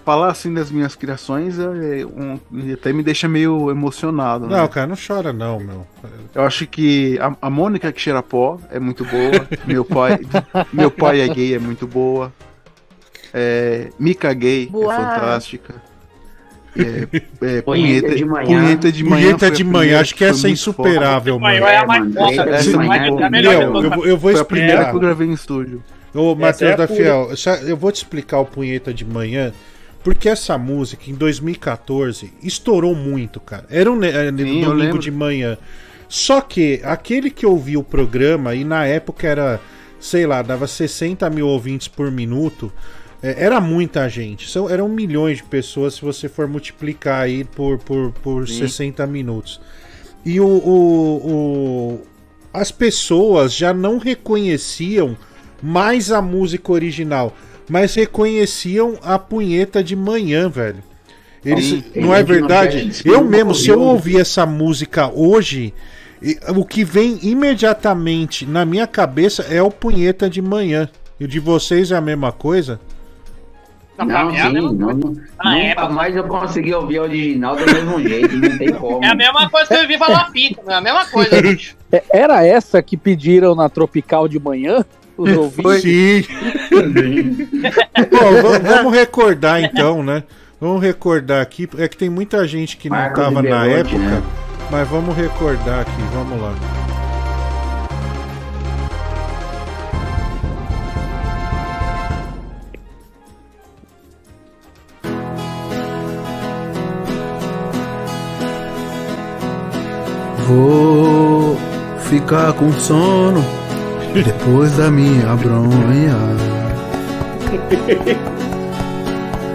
Falar 0.05 0.31
assim 0.31 0.53
das 0.53 0.71
minhas 0.71 0.95
criações 0.95 1.59
é 1.59 2.05
um- 2.05 2.39
até 2.73 2.93
me 2.93 3.03
deixa 3.03 3.27
meio 3.27 3.69
emocionado. 3.69 4.47
né? 4.47 4.57
Não, 4.57 4.67
cara, 4.67 4.87
não 4.87 4.95
chora 4.95 5.33
não, 5.33 5.59
meu. 5.59 5.85
Eu 6.33 6.43
acho 6.43 6.65
que 6.67 7.19
a, 7.19 7.35
a 7.41 7.49
Mônica 7.49 7.91
que 7.91 7.99
cheira 8.01 8.21
pó 8.23 8.59
é 8.69 8.79
muito 8.79 9.03
boa. 9.05 9.47
meu 9.65 9.83
pai, 9.83 10.19
meu 10.71 10.89
pai 10.91 11.21
é 11.21 11.27
gay 11.27 11.55
é 11.55 11.59
muito 11.59 11.85
boa. 11.87 12.31
É, 13.33 13.89
Mica 13.99 14.31
gay 14.33 14.67
Boa. 14.67 14.93
é 14.93 14.95
fantástica. 14.97 15.75
É, 16.77 17.57
é, 17.57 17.61
Punheta 17.61 18.15
de 18.15 18.25
manhã. 18.25 18.45
Punheta 18.45 18.91
de 18.91 19.03
manhã. 19.03 19.21
Punheta 19.25 19.51
de 19.51 19.63
primeira 19.63 19.77
manhã, 19.87 20.01
acho 20.01 20.15
que 20.15 20.23
essa 20.23 20.47
é 20.47 20.51
insuperável, 20.51 21.33
foda. 21.39 21.45
mano. 21.53 21.65
é 21.65 21.85
mais 21.85 22.13
foda. 22.13 22.49
Essa 22.51 22.69
é 22.69 23.21
é 23.21 23.23
a 23.25 23.29
melhor 23.29 23.53
eu, 23.53 23.71
vou- 23.71 24.05
eu 24.05 24.17
vou 24.17 24.31
Foi 24.31 24.39
a 24.41 24.45
primeira 24.45 24.73
explicar. 24.73 24.89
que 24.91 24.95
eu 24.95 24.99
gravei 25.01 25.27
em 25.27 25.33
estúdio. 25.33 25.83
Ô, 26.13 26.35
Matheus 26.35 26.71
é 26.71 26.77
da. 26.77 26.87
Fiel, 26.87 27.29
eu 27.67 27.77
vou 27.77 27.91
te 27.91 27.97
explicar 27.97 28.39
o 28.39 28.45
Punheta 28.45 28.93
de 28.93 29.05
Manhã, 29.05 29.53
porque 30.03 30.27
essa 30.29 30.57
música, 30.57 31.09
em 31.09 31.13
2014, 31.13 32.33
estourou 32.41 32.95
muito, 32.95 33.39
cara. 33.39 33.65
Era 33.69 33.91
um 33.91 34.01
eu 34.03 34.31
domingo 34.31 34.97
de 34.99 35.11
manhã. 35.11 35.57
Só 36.07 36.41
que 36.41 36.81
aquele 36.83 37.29
que 37.29 37.45
ouvia 37.45 37.79
o 37.79 37.83
programa, 37.83 38.53
e 38.53 38.65
na 38.65 38.85
época 38.85 39.27
era, 39.27 39.61
sei 39.99 40.25
lá, 40.27 40.41
dava 40.41 40.67
60 40.67 41.29
mil 41.29 41.47
ouvintes 41.47 41.87
por 41.87 42.11
minuto, 42.11 42.71
eh, 43.23 43.35
era 43.37 43.59
muita 43.61 44.07
gente. 44.09 44.49
São, 44.49 44.69
eram 44.69 44.87
milhões 44.89 45.37
de 45.37 45.43
pessoas 45.43 45.95
se 45.95 46.01
você 46.01 46.27
for 46.29 46.47
multiplicar 46.47 47.21
aí 47.23 47.43
por, 47.43 47.77
por, 47.79 48.11
por 48.11 48.47
Sim. 48.47 48.59
60 48.59 49.05
minutos. 49.07 49.59
E 50.25 50.39
o, 50.39 50.45
o- 50.47 51.31
o- 51.31 51.99
as 52.53 52.71
pessoas 52.71 53.53
já 53.53 53.73
não 53.73 53.97
reconheciam 53.97 55.15
mais 55.63 56.11
a 56.11 56.21
música 56.21 56.71
original, 56.71 57.35
mas 57.69 57.95
reconheciam 57.95 58.97
a 59.01 59.17
punheta 59.17 59.83
de 59.83 59.95
manhã, 59.95 60.49
velho. 60.49 60.83
Eles, 61.43 61.65
Sim, 61.65 61.83
não 61.95 62.13
é 62.13 62.19
não 62.19 62.25
verdade? 62.27 62.91
quer- 63.01 63.09
Eu 63.09 63.21
não 63.21 63.29
mesmo, 63.29 63.55
se 63.55 63.69
eu 63.69 63.79
ouvir 63.81 64.19
essa 64.19 64.45
música 64.45 65.09
hoje, 65.11 65.73
o 66.55 66.63
que 66.65 66.83
vem 66.83 67.17
imediatamente 67.23 68.45
na 68.45 68.63
minha 68.65 68.85
cabeça 68.85 69.43
é 69.43 69.61
o 69.61 69.71
punheta 69.71 70.29
de 70.29 70.41
manhã. 70.41 70.87
E 71.19 71.25
o 71.25 71.27
de 71.27 71.39
vocês 71.39 71.91
é 71.91 71.95
a 71.95 72.01
mesma 72.01 72.31
coisa? 72.31 72.79
Não, 74.01 74.07
pra 74.07 74.23
Não, 74.23 74.29
a 74.29 74.33
sim, 74.47 74.53
mesma 74.53 74.71
não, 74.73 74.93
não, 74.93 75.15
Ah, 75.39 75.57
é, 75.57 75.69
nunca 75.69 75.89
mais 75.89 76.15
eu 76.15 76.23
consegui 76.25 76.73
ouvir 76.73 76.97
a 76.99 77.01
original 77.03 77.55
do 77.55 77.65
mesmo 77.65 78.01
jeito, 78.01 78.35
não 78.37 78.57
tem 78.57 78.71
como. 78.73 79.03
É 79.03 79.07
a 79.09 79.15
mesma 79.15 79.49
coisa 79.49 79.67
que 79.67 79.73
eu 79.83 79.87
vi 79.87 79.97
falar 79.97 80.29
fita, 80.31 80.61
é 80.67 80.73
a 80.73 80.81
mesma 80.81 81.05
coisa, 81.05 81.39
bicho. 81.41 81.75
É- 81.91 82.03
Era 82.13 82.45
essa 82.45 82.81
que 82.81 82.95
pediram 82.97 83.55
na 83.55 83.69
Tropical 83.69 84.27
de 84.27 84.39
manhã? 84.39 84.83
Os 85.17 85.31
ouvintes? 85.37 85.81
Sim. 85.81 87.47
Bom, 88.09 88.41
va- 88.41 88.59
vamos 88.59 88.93
recordar 88.93 89.61
então, 89.63 90.01
né? 90.03 90.23
Vamos 90.59 90.81
recordar 90.81 91.41
aqui. 91.41 91.67
É 91.77 91.87
que 91.87 91.97
tem 91.97 92.09
muita 92.09 92.47
gente 92.47 92.77
que 92.77 92.89
não 92.89 92.97
Marcos 92.97 93.23
tava 93.23 93.39
e 93.45 93.49
na 93.49 93.65
época, 93.67 93.97
né? 93.97 94.21
mas 94.69 94.87
vamos 94.87 95.15
recordar 95.15 95.81
aqui. 95.81 95.91
Vamos 96.13 96.39
lá. 96.41 96.53
Vou 110.47 111.57
ficar 112.09 112.53
com 112.53 112.71
sono 112.73 113.43
depois 114.13 114.71
da 114.77 114.89
minha 114.91 115.35
bronha. 115.35 116.15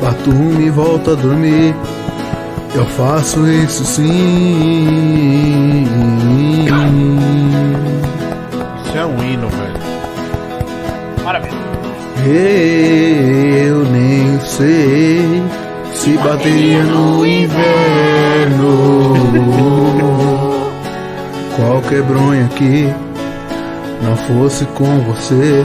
Batum 0.01 0.61
e 0.61 0.71
volta 0.71 1.13
a 1.13 1.15
dormir. 1.15 1.75
Eu 2.75 2.85
faço 2.85 3.47
isso 3.49 3.85
sim. 3.85 4.07
Isso 8.85 8.99
é 8.99 9.07
um 9.07 9.23
hino, 9.23 9.49
velho. 9.49 9.79
Maravilha. 11.25 11.57
Eu 12.27 13.85
nem 13.85 14.41
sei 14.41 15.43
se 15.95 16.11
bateria 16.19 16.83
no 16.83 17.25
inverno. 17.27 18.77
Qualquer 21.57 22.03
bronha 22.03 22.45
aqui 22.45 22.93
não 24.03 24.15
fosse 24.15 24.67
com 24.67 25.01
você, 25.01 25.65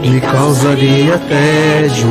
me 0.00 0.20
causaria 0.20 1.18
tédio. 1.18 2.08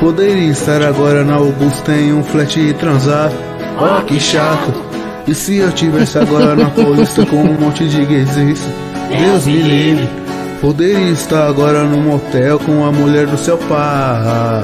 Poderia 0.00 0.50
estar 0.50 0.82
agora 0.82 1.22
na 1.22 1.34
Augusta 1.34 1.92
em 1.92 2.14
um 2.14 2.24
flat 2.24 2.58
e 2.58 2.72
transar. 2.72 3.30
Oh, 3.78 4.02
que 4.02 4.18
chato. 4.18 4.72
E 5.28 5.34
se 5.34 5.58
eu 5.58 5.70
tivesse 5.70 6.18
agora 6.18 6.56
na 6.56 6.70
Paulista 6.70 7.24
com 7.26 7.36
um 7.36 7.60
monte 7.60 7.86
de 7.86 8.04
gays? 8.04 8.34
Deus 8.34 9.46
me 9.46 9.62
livre. 9.62 10.08
Poderia 10.60 11.10
estar 11.10 11.48
agora 11.48 11.84
num 11.84 12.02
motel 12.02 12.58
com 12.58 12.84
a 12.84 12.90
mulher 12.90 13.26
do 13.26 13.36
seu 13.36 13.58
pai. 13.58 14.62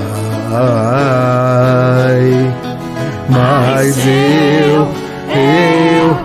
Mas 3.29 3.99
eu, 4.07 4.89
eu, 5.37 6.17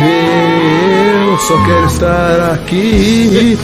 eu 0.00 1.38
só 1.38 1.56
quero 1.64 1.86
estar 1.86 2.52
aqui 2.52 3.56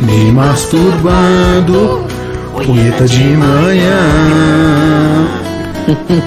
me 0.00 0.32
masturbando, 0.32 2.04
punheta 2.52 3.04
de 3.06 3.24
manhã. 3.36 3.98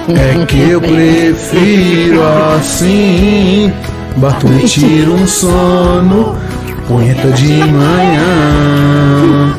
É 0.08 0.44
que 0.46 0.70
eu 0.70 0.80
prefiro 0.80 2.22
assim, 2.56 3.72
bato 4.16 4.46
tiro, 4.66 5.14
um 5.14 5.26
sono, 5.26 6.34
punheta 6.88 7.30
de 7.32 7.58
manhã. 7.64 9.54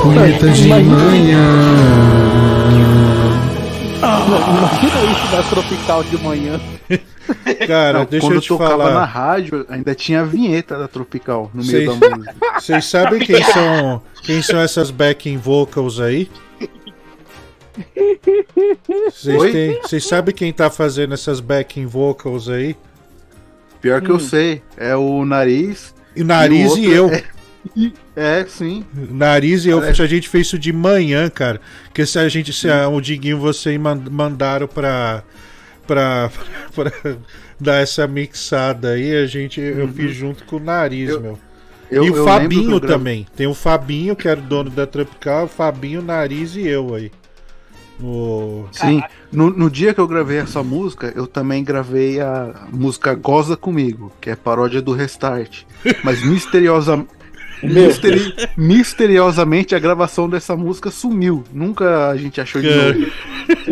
Punheta 0.00 0.48
de 0.50 0.68
manhã. 0.68 2.57
Imagina 4.28 5.12
isso 5.12 5.32
da 5.32 5.42
Tropical 5.44 6.04
de 6.04 6.18
manhã. 6.22 6.60
Cara, 7.66 7.98
Não, 8.00 8.04
deixa 8.06 8.26
quando 8.26 8.36
eu 8.36 8.40
te 8.40 8.48
tocava 8.48 8.70
falar. 8.70 8.94
na 8.94 9.04
rádio, 9.04 9.66
ainda 9.68 9.94
tinha 9.94 10.20
a 10.20 10.24
vinheta 10.24 10.78
da 10.78 10.88
Tropical 10.88 11.50
no 11.54 11.62
meio 11.64 11.86
Vocês- 11.86 12.00
da 12.00 12.16
música. 12.16 12.34
Vocês 12.60 12.84
sabem 12.86 13.20
quem 13.20 13.42
são, 13.42 14.02
quem 14.22 14.42
são 14.42 14.60
essas 14.60 14.90
backing 14.90 15.36
vocals 15.36 16.00
aí? 16.00 16.28
Vocês 19.84 20.04
sabem 20.06 20.34
quem 20.34 20.52
tá 20.52 20.70
fazendo 20.70 21.14
essas 21.14 21.40
backing 21.40 21.86
vocals 21.86 22.48
aí? 22.48 22.76
Pior 23.80 24.00
que 24.02 24.10
eu 24.10 24.18
sei, 24.18 24.62
é 24.76 24.96
o 24.96 25.24
nariz. 25.24 25.94
E 26.16 26.22
o 26.22 26.24
nariz 26.24 26.72
o 26.72 26.78
e, 26.78 26.98
outro 26.98 27.14
eu. 27.14 27.18
É, 27.20 27.24
é, 28.16 28.44
sim. 28.48 28.84
Nariz 29.10 29.64
e 29.64 29.68
eu, 29.70 29.80
a 29.80 29.92
gente 29.92 30.28
fez 30.28 30.46
isso 30.46 30.58
de 30.58 30.72
manhã, 30.72 31.28
cara. 31.28 31.60
Porque 31.84 32.06
se 32.06 32.18
a 32.18 32.28
gente, 32.28 32.52
se 32.52 32.68
a- 32.70 32.88
o 32.88 33.00
Diguinho 33.00 33.38
você 33.38 33.76
man- 33.78 34.02
mandaram 34.10 34.66
pra, 34.68 35.22
pra, 35.86 36.30
pra 36.74 36.92
dar 37.60 37.82
essa 37.82 38.06
mixada 38.06 38.90
aí, 38.90 39.14
a 39.16 39.26
gente, 39.26 39.60
eu 39.60 39.88
fiz 39.88 40.14
junto 40.14 40.44
com 40.44 40.56
o 40.56 40.60
nariz, 40.60 41.10
meu. 41.20 41.32
Uhum. 41.32 41.38
eu- 41.90 42.04
e 42.04 42.06
eu 42.08 42.22
o 42.22 42.24
Fabinho 42.24 42.70
eu 42.72 42.80
também. 42.80 43.26
Tem 43.36 43.46
o 43.46 43.54
Fabinho, 43.54 44.14
que 44.16 44.28
era 44.28 44.38
o 44.38 44.42
dono 44.42 44.70
da 44.70 44.86
Tropical, 44.86 45.44
o 45.44 45.48
Fabinho, 45.48 46.00
Nariz 46.02 46.54
e 46.54 46.66
eu 46.66 46.94
aí. 46.94 47.10
No... 47.98 48.68
Sim, 48.70 49.02
no, 49.32 49.50
no 49.50 49.68
dia 49.68 49.92
que 49.92 50.00
eu 50.00 50.06
gravei 50.06 50.38
essa 50.38 50.62
música, 50.62 51.12
eu 51.16 51.26
também 51.26 51.64
gravei 51.64 52.20
a 52.20 52.54
música 52.72 53.12
Goza 53.14 53.56
Comigo, 53.56 54.12
que 54.20 54.30
é 54.30 54.36
paródia 54.36 54.80
do 54.80 54.92
Restart. 54.92 55.62
Mas 56.04 56.22
misteriosa... 56.24 57.04
misteri- 57.62 58.34
misteriosamente 58.56 59.74
a 59.74 59.78
gravação 59.78 60.28
dessa 60.28 60.56
música 60.56 60.90
sumiu. 60.90 61.44
Nunca 61.52 62.08
a 62.10 62.16
gente 62.16 62.40
achou 62.40 62.60
de 62.60 62.68
Cara. 62.68 62.92
novo. 62.94 63.10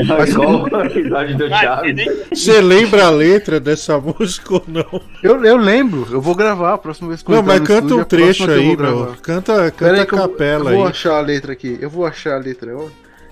Mas 0.06 0.30
igual 0.30 0.66
episódio 0.86 1.36
do 1.38 1.48
Chaves. 1.48 2.06
Você 2.32 2.60
lembra 2.60 3.06
a 3.06 3.10
letra 3.10 3.60
dessa 3.60 3.98
música 4.00 4.54
ou 4.54 4.64
não? 4.66 5.00
Eu, 5.22 5.44
eu 5.44 5.56
lembro, 5.56 6.06
eu 6.10 6.20
vou 6.20 6.34
gravar 6.34 6.74
a 6.74 6.78
próxima 6.78 7.08
vez 7.08 7.22
que 7.22 7.30
eu 7.30 7.36
Não, 7.36 7.42
mas 7.42 7.60
canta 7.60 7.74
estúdio, 7.74 7.96
um 7.96 7.98
é 7.98 8.02
a 8.02 8.04
trecho 8.04 8.50
eu 8.50 8.54
aí, 8.54 8.76
meu. 8.76 9.16
Canta, 9.22 9.70
canta 9.70 9.92
aí 9.92 9.98
a 10.00 10.02
eu- 10.02 10.06
capela 10.06 10.70
eu 10.70 10.76
vou 10.76 10.84
aí. 10.86 10.90
achar 10.90 11.16
a 11.16 11.20
letra 11.20 11.52
aqui. 11.52 11.78
Eu 11.80 11.90
vou 11.90 12.06
achar 12.06 12.34
a 12.34 12.38
letra. 12.38 12.76
ó. 12.76 12.84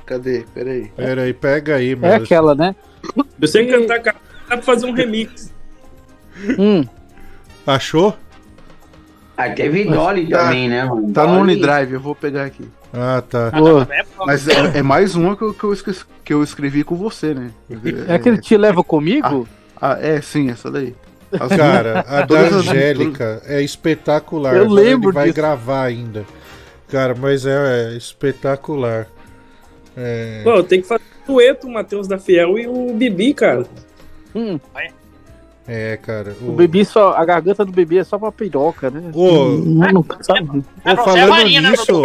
Cadê? 0.07 0.45
Pera 0.55 0.71
aí. 0.71 0.91
Pera 0.97 1.23
aí, 1.23 1.33
pega 1.33 1.77
aí, 1.77 1.97
meu. 1.97 2.11
É 2.11 2.17
aquela, 2.17 2.55
né? 2.55 2.75
Se 3.03 3.25
você 3.41 3.65
cantar, 3.65 4.01
cara, 4.01 4.17
dá 4.49 4.57
pra 4.57 4.63
fazer 4.63 4.85
um 4.87 4.93
remix. 4.93 5.51
Hum. 6.59 6.85
Achou? 7.67 8.15
Ah, 9.37 9.51
teve 9.51 9.85
Dolly 9.85 10.29
Tá- 10.29 10.45
também, 10.45 10.69
né, 10.69 10.85
mano? 10.85 11.13
Tá 11.13 11.27
no 11.27 11.35
Dolly. 11.39 11.55
OneDrive, 11.55 11.93
eu 11.95 12.01
vou 12.01 12.15
pegar 12.15 12.45
aqui. 12.45 12.65
Ah, 12.93 13.23
tá. 13.29 13.51
Mas 14.25 14.47
é, 14.47 14.79
é 14.79 14.83
mais 14.83 15.15
uma 15.17 15.37
que 15.37 15.43
eu, 15.43 15.53
que, 15.53 15.65
eu 15.65 15.73
esque- 15.73 16.05
que 16.25 16.33
eu 16.33 16.43
escrevi 16.43 16.85
com 16.85 16.95
você, 16.95 17.35
né? 17.35 17.51
É 18.09 18.15
aquele 18.15 18.39
Te 18.39 18.57
Leva 18.57 18.85
Comigo? 18.85 19.49
Ah, 19.81 19.99
é, 20.01 20.21
sim, 20.21 20.51
essa 20.51 20.71
daí. 20.71 20.95
As 21.33 21.49
Cara, 21.49 22.05
a 22.07 22.23
da 22.27 22.39
Angélica 22.39 23.43
é 23.45 23.61
espetacular. 23.61 24.55
Eu 24.55 24.69
lembro 24.71 25.09
Ele 25.09 25.15
vai 25.15 25.25
disso. 25.25 25.37
gravar 25.37 25.83
ainda. 25.85 26.25
Cara, 26.89 27.15
mas 27.19 27.45
é, 27.45 27.93
é 27.93 27.97
espetacular. 27.97 29.09
É... 29.97 30.43
Pô, 30.45 30.63
tem 30.63 30.81
que 30.81 30.87
fazer 30.87 31.03
um 31.29 31.33
dueto, 31.33 31.67
o 31.67 31.73
Matheus 31.73 32.07
da 32.07 32.19
Fiel 32.19 32.57
e 32.59 32.69
o 32.69 32.93
Bibi, 32.95 33.35
cara. 33.35 33.65
Hum. 34.35 34.61
É, 35.67 35.97
cara. 35.97 36.37
O 36.43 36.53
bebê 36.53 36.85
só. 36.85 37.15
A 37.15 37.25
garganta 37.25 37.65
do 37.65 37.73
bebê 37.73 37.99
é 37.99 38.05
só 38.05 38.19
pra 38.19 38.31
piroca, 38.31 38.91
né? 38.91 39.11
Ô. 39.15 39.49
não, 39.65 39.93
não, 39.93 40.07
sabe? 40.21 40.63
Ô, 40.85 40.97
falando 40.97 41.45
nisso, 41.45 42.03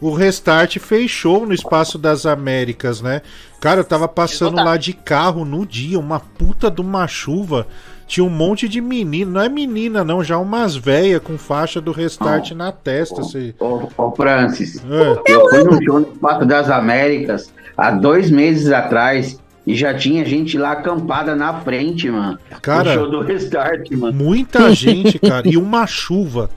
o 0.00 0.12
Restart 0.12 0.78
fez 0.78 1.10
show 1.10 1.46
no 1.46 1.54
Espaço 1.54 1.96
das 1.96 2.26
Américas, 2.26 3.00
né? 3.00 3.22
Cara, 3.60 3.80
eu 3.80 3.84
tava 3.84 4.06
passando 4.06 4.56
lá 4.56 4.76
de 4.76 4.92
carro 4.92 5.44
no 5.44 5.64
dia, 5.64 5.98
uma 5.98 6.20
puta 6.20 6.70
de 6.70 6.80
uma 6.80 7.06
chuva. 7.06 7.66
Tinha 8.06 8.24
um 8.24 8.30
monte 8.30 8.68
de 8.68 8.80
menina, 8.80 9.30
não 9.30 9.40
é 9.40 9.48
menina 9.48 10.02
não, 10.02 10.24
já 10.24 10.36
umas 10.36 10.74
véia 10.74 11.20
com 11.20 11.38
faixa 11.38 11.80
do 11.80 11.92
Restart 11.92 12.50
na 12.50 12.72
testa. 12.72 13.20
Assim. 13.20 13.54
Ô, 13.58 13.88
ô, 13.96 14.10
Francis, 14.10 14.82
É. 14.84 15.32
eu 15.32 15.48
fui 15.48 15.62
no 15.62 15.84
show 15.84 16.00
no 16.00 16.12
Espaço 16.12 16.44
das 16.44 16.68
Américas 16.68 17.52
há 17.76 17.92
dois 17.92 18.28
meses 18.30 18.72
atrás 18.72 19.38
e 19.66 19.74
já 19.74 19.94
tinha 19.94 20.24
gente 20.24 20.56
lá 20.56 20.72
acampada 20.72 21.36
na 21.36 21.60
frente, 21.60 22.10
mano. 22.10 22.38
Cara, 22.62 22.94
show 22.94 23.10
do 23.10 23.20
Restart, 23.20 23.90
mano. 23.92 24.12
Muita 24.16 24.72
gente, 24.74 25.18
cara, 25.18 25.48
e 25.48 25.56
uma 25.56 25.86
chuva. 25.86 26.50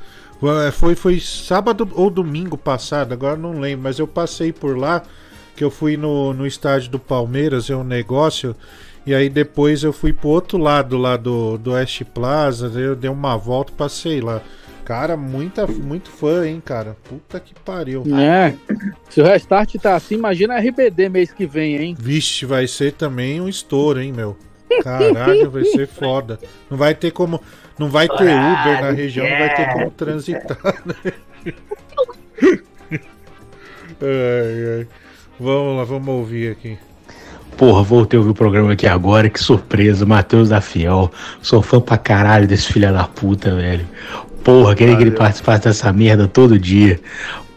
Foi, 0.74 0.94
foi 0.94 1.20
sábado 1.22 1.88
ou 1.94 2.10
domingo 2.10 2.58
passado, 2.58 3.14
agora 3.14 3.38
não 3.38 3.60
lembro, 3.60 3.84
mas 3.84 3.98
eu 3.98 4.06
passei 4.06 4.52
por 4.52 4.78
lá, 4.78 5.02
que 5.56 5.64
eu 5.64 5.72
fui 5.72 5.96
no, 5.96 6.34
no 6.34 6.46
estádio 6.46 6.92
do 6.92 7.00
Palmeiras, 7.00 7.70
é 7.70 7.76
um 7.76 7.84
negócio, 7.84 8.54
e 9.06 9.16
aí 9.16 9.30
depois 9.30 9.84
eu 9.84 9.94
fui 9.94 10.12
pro 10.12 10.28
outro 10.28 10.58
lado 10.58 10.98
lá 10.98 11.16
do, 11.16 11.58
do 11.58 11.72
Oeste 11.72 12.04
Plaza, 12.04 12.68
eu 12.78 12.94
dei 12.94 13.10
uma 13.10 13.38
volta, 13.38 13.72
passei 13.72 14.20
lá. 14.20 14.42
Cara, 14.86 15.16
muita, 15.16 15.66
muito 15.66 16.10
fã, 16.10 16.48
hein, 16.48 16.62
cara. 16.64 16.98
Puta 17.04 17.40
que 17.40 17.54
pariu. 17.54 18.04
É. 18.18 18.54
Se 19.10 19.22
o 19.22 19.24
Restart 19.24 19.76
tá 19.76 19.96
assim, 19.96 20.16
imagina 20.16 20.56
a 20.56 20.60
RBD 20.60 21.08
mês 21.10 21.32
que 21.32 21.46
vem, 21.46 21.78
hein? 21.78 21.96
Vixe, 21.98 22.46
vai 22.46 22.68
ser 22.68 22.94
também 22.94 23.40
um 23.40 23.48
estouro, 23.48 24.02
hein, 24.02 24.12
meu. 24.12 24.38
Caralho, 24.84 25.50
vai 25.50 25.64
ser 25.66 25.88
foda. 25.88 26.40
Não 26.70 26.78
vai 26.78 26.94
ter 26.94 27.12
como. 27.12 27.42
Não 27.78 27.90
vai 27.90 28.08
ter 28.08 28.24
Uber 28.24 28.82
na 28.82 28.92
região, 28.92 29.28
não 29.28 29.38
vai 29.38 29.56
ter 29.56 29.74
como 29.74 29.92
transitar, 29.92 30.84
né? 30.86 31.14
Ai, 34.02 34.80
ai. 34.80 34.88
Vamos 35.40 35.78
lá, 35.78 35.84
vamos 35.84 36.10
ouvir 36.10 36.52
aqui. 36.52 36.78
Porra, 37.58 37.84
voltei 37.84 38.18
a 38.18 38.20
ouvir 38.20 38.32
o 38.32 38.36
programa 38.36 38.74
aqui 38.74 38.88
agora, 38.88 39.30
que 39.30 39.40
surpresa, 39.40 40.06
Matheus 40.06 40.50
da 40.50 40.60
Fiel. 40.60 41.12
Sou 41.42 41.62
fã 41.62 41.80
pra 41.80 41.98
caralho 41.98 42.48
desse 42.48 42.72
filho 42.72 42.92
da 42.92 43.04
puta, 43.04 43.56
velho. 43.56 43.86
Porra, 44.44 44.76
queria 44.76 44.96
que 44.96 45.04
ele 45.04 45.12
participasse 45.12 45.64
dessa 45.64 45.94
merda 45.94 46.28
todo 46.28 46.60
dia. 46.60 47.00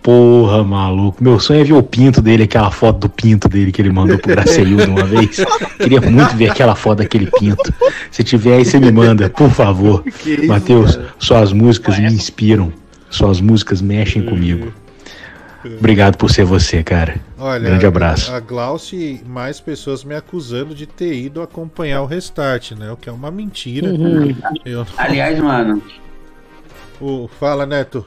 Porra, 0.02 0.62
maluco. 0.62 1.23
Meu 1.23 1.41
sonho 1.41 1.60
é 1.60 1.65
ver 1.65 1.73
o 1.73 1.83
pinto 1.83 2.23
dele, 2.23 2.44
aquela 2.44 2.70
foto 2.70 3.00
do 3.00 3.08
pinto 3.08 3.49
dele 3.49 3.73
que 3.73 3.83
ele 3.83 3.91
mandou 3.91 4.16
pro 4.18 4.31
Graceildo 4.31 4.84
uma 4.84 5.05
vez. 5.05 5.44
Queria 5.78 6.00
muito 6.00 6.36
ver 6.36 6.50
aquela 6.50 6.76
foto 6.76 6.99
daquele 6.99 7.28
pinto. 7.41 7.75
Se 8.12 8.23
tiver 8.23 8.58
aí, 8.58 8.65
você 8.65 8.78
me 8.78 8.92
manda, 8.92 9.28
por 9.28 9.50
favor. 9.50 10.05
Matheus, 10.47 10.97
suas 11.18 11.52
músicas 11.52 11.99
me 11.99 12.07
inspiram. 12.07 12.73
Suas 13.10 13.41
músicas 13.41 13.83
mexem 13.83 14.23
comigo. 14.23 14.73
Obrigado 15.78 16.17
por 16.17 16.31
ser 16.31 16.45
você, 16.45 16.83
cara. 16.83 17.17
Olha, 17.39 17.61
Grande 17.69 17.86
abraço. 17.86 18.33
A 18.33 18.41
Glauci 18.41 19.20
e 19.25 19.28
mais 19.28 19.61
pessoas 19.61 20.05
me 20.05 20.15
acusando 20.15 20.75
de 20.75 20.86
ter 20.86 21.15
ido 21.15 21.43
acompanhar 21.43 22.03
o 22.03 22.07
restart, 22.07 22.73
né? 22.73 22.91
O 22.93 22.97
que 22.97 23.09
é 23.09 23.12
uma 23.12 23.31
mentira. 23.31 23.89
Uhum. 23.89 24.35
Eu- 24.65 24.86
Aliás, 24.97 25.39
mano, 25.39 25.83
O, 27.01 27.28
fala, 27.41 27.67
Neto. 27.67 28.07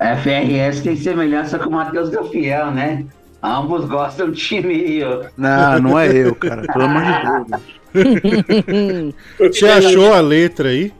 a 0.00 0.16
FRS 0.16 0.82
tem 0.82 0.96
semelhança 0.96 1.58
com 1.58 1.68
o 1.70 1.72
Matheus 1.72 2.10
da 2.10 2.24
Fiel, 2.24 2.70
né? 2.70 3.04
Ambos 3.42 3.84
gostam 3.84 4.30
de 4.32 4.40
chineio. 4.40 5.26
Não, 5.36 5.78
não 5.80 5.98
é 5.98 6.08
eu, 6.08 6.34
cara. 6.34 6.62
Pelo 6.62 6.84
amor 6.84 7.02
de 7.02 7.12
Deus. 7.50 7.62
Você 9.38 9.66
achou 9.66 10.12
a 10.12 10.20
letra 10.20 10.68
aí? 10.70 10.92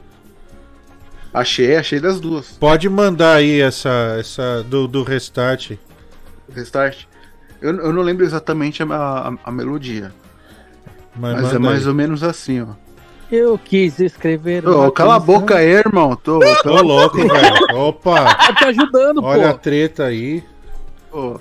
Achei, 1.33 1.77
achei 1.77 2.01
das 2.01 2.21
duas. 2.21 2.53
Pode 2.59 2.89
mandar 2.89 3.37
aí 3.37 3.61
essa, 3.61 4.17
essa 4.19 4.63
do, 4.65 4.89
do 4.89 5.03
restart. 5.03 5.73
Restart. 6.53 7.05
Eu, 7.61 7.77
eu 7.77 7.93
não 7.93 8.03
lembro 8.03 8.25
exatamente 8.25 8.83
a, 8.83 8.87
a, 8.87 9.33
a 9.45 9.51
melodia. 9.53 10.13
Mas, 11.15 11.43
Mas 11.43 11.55
é 11.55 11.59
mais 11.59 11.83
aí. 11.83 11.89
ou 11.89 11.95
menos 11.95 12.23
assim, 12.23 12.63
ó. 12.63 12.67
Eu 13.31 13.59
quis 13.59 13.99
escrever. 14.01 14.67
Ô, 14.67 14.83
uma 14.85 14.93
cala 14.93 15.17
a 15.17 15.21
boca 15.21 15.57
aí, 15.57 15.69
irmão. 15.69 16.17
Tô, 16.17 16.41
Tô 16.63 16.81
louco, 16.81 17.17
velho. 17.29 17.77
Opa! 17.77 18.35
Tá 18.35 18.55
te 18.55 18.65
ajudando, 18.65 19.23
Olha 19.23 19.51
a 19.51 19.53
pô. 19.53 19.59
treta 19.59 20.05
aí. 20.05 20.43
Ô, 21.13 21.37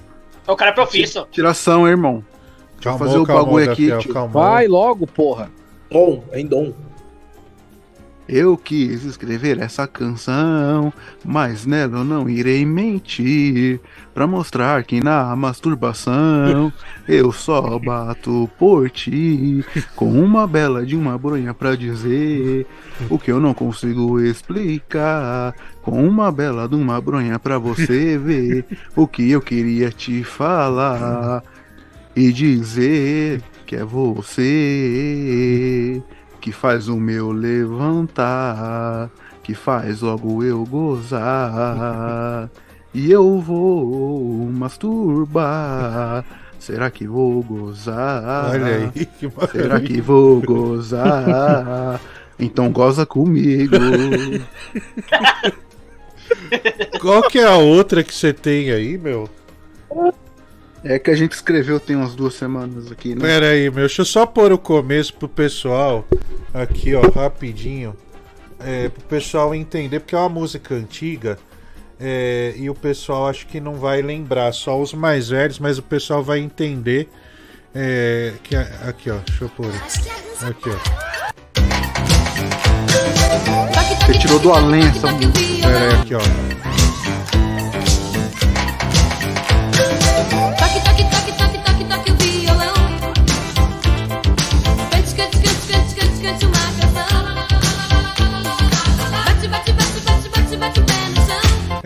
O 0.45 0.55
cara 0.55 0.71
é 0.71 0.73
profissa. 0.73 1.25
tiração, 1.31 1.87
irmão. 1.87 2.25
Deixa 2.75 2.89
eu 2.89 2.91
Calmou, 2.97 3.07
fazer 3.07 3.17
o 3.19 3.25
calmou, 3.25 3.45
bagulho 3.45 3.71
aqui, 3.71 4.13
calmou. 4.13 4.41
Vai 4.43 4.67
logo, 4.67 5.07
porra. 5.07 5.49
Dom, 5.89 6.23
é 6.31 6.39
em 6.41 6.45
dom. 6.45 6.73
Eu 8.27 8.57
quis 8.57 9.05
escrever 9.05 9.59
essa 9.59 9.87
canção, 9.87 10.91
mas 11.23 11.65
nela 11.65 11.99
eu 11.99 12.03
não 12.03 12.29
irei 12.29 12.65
mentir. 12.65 13.79
Pra 14.13 14.27
mostrar 14.27 14.83
que 14.83 15.01
na 15.01 15.33
masturbação 15.35 16.73
eu 17.07 17.31
só 17.31 17.79
bato 17.79 18.49
por 18.59 18.89
ti. 18.89 19.63
Com 19.95 20.11
uma 20.11 20.45
bela 20.45 20.85
de 20.85 20.95
uma 20.95 21.17
bronha 21.17 21.53
pra 21.53 21.75
dizer 21.75 22.67
o 23.09 23.17
que 23.17 23.31
eu 23.31 23.39
não 23.39 23.53
consigo 23.53 24.19
explicar. 24.19 25.55
Com 25.81 26.05
uma 26.05 26.29
bela 26.29 26.67
de 26.67 26.75
uma 26.75 26.99
bronha 26.99 27.39
pra 27.39 27.57
você 27.57 28.17
ver 28.19 28.65
o 28.93 29.07
que 29.07 29.31
eu 29.31 29.39
queria 29.39 29.89
te 29.89 30.23
falar. 30.23 31.41
E 32.13 32.33
dizer 32.33 33.41
que 33.65 33.75
é 33.75 33.85
você 33.85 36.01
que 36.39 36.51
faz 36.51 36.87
o 36.87 36.97
meu 36.97 37.31
levantar, 37.31 39.09
que 39.43 39.53
faz 39.53 40.01
logo 40.01 40.43
eu 40.43 40.65
gozar. 40.65 42.49
E 42.93 43.11
eu 43.11 43.39
vou 43.39 44.49
masturbar. 44.51 46.23
Será 46.59 46.89
que 46.89 47.05
vou 47.07 47.43
gozar? 47.43 48.51
Olha 48.51 48.65
aí, 48.65 49.05
que 49.05 49.29
Será 49.51 49.67
maravilha. 49.69 49.95
que 49.95 50.01
vou 50.01 50.41
gozar? 50.41 52.01
Então 52.39 52.71
goza 52.71 53.05
comigo. 53.05 53.75
Qual 56.99 57.23
que 57.23 57.39
é 57.39 57.45
a 57.45 57.55
outra 57.55 58.03
que 58.03 58.13
você 58.13 58.33
tem 58.33 58.71
aí, 58.71 58.97
meu? 58.97 59.29
É 60.89 60.97
que 60.97 61.11
a 61.11 61.15
gente 61.15 61.33
escreveu 61.33 61.81
tem 61.81 61.97
umas 61.97 62.15
duas 62.15 62.35
semanas 62.35 62.89
aqui, 62.89 63.13
né? 63.13 63.19
Pera 63.19 63.49
aí, 63.49 63.69
meu. 63.69 63.87
Deixa 63.87 64.03
eu 64.03 64.05
só 64.05 64.25
pôr 64.25 64.53
o 64.53 64.57
começo 64.57 65.13
pro 65.13 65.27
pessoal. 65.27 66.07
Aqui, 66.53 66.95
ó, 66.95 67.01
rapidinho. 67.09 67.93
É, 68.59 68.87
pro 68.87 69.03
pessoal 69.03 69.53
entender, 69.53 69.99
porque 69.99 70.15
é 70.15 70.17
uma 70.17 70.29
música 70.29 70.73
antiga. 70.75 71.37
é, 71.99 72.53
e 72.55 72.69
o 72.69 72.73
pessoal 72.75 73.27
acho 73.27 73.47
que 73.47 73.59
não 73.59 73.75
vai 73.75 74.01
lembrar, 74.01 74.53
só 74.53 74.79
os 74.81 74.93
mais 74.93 75.27
velhos, 75.29 75.59
mas 75.59 75.77
o 75.77 75.83
pessoal 75.83 76.23
vai 76.23 76.39
entender. 76.39 77.09
é, 77.75 78.33
que 78.43 78.55
aqui, 78.55 79.09
ó, 79.09 79.17
deixa 79.25 79.43
eu 79.43 79.49
pôr. 79.49 79.71
Aqui, 80.41 80.69
ó. 80.69 80.77
Você 84.05 84.19
tirou 84.19 84.39
do 84.39 84.53
além 84.53 84.87
essa 84.87 85.11
música. 85.11 85.67
Pera 85.67 85.93
aí, 85.93 85.99
aqui, 85.99 86.15
ó. 86.15 86.21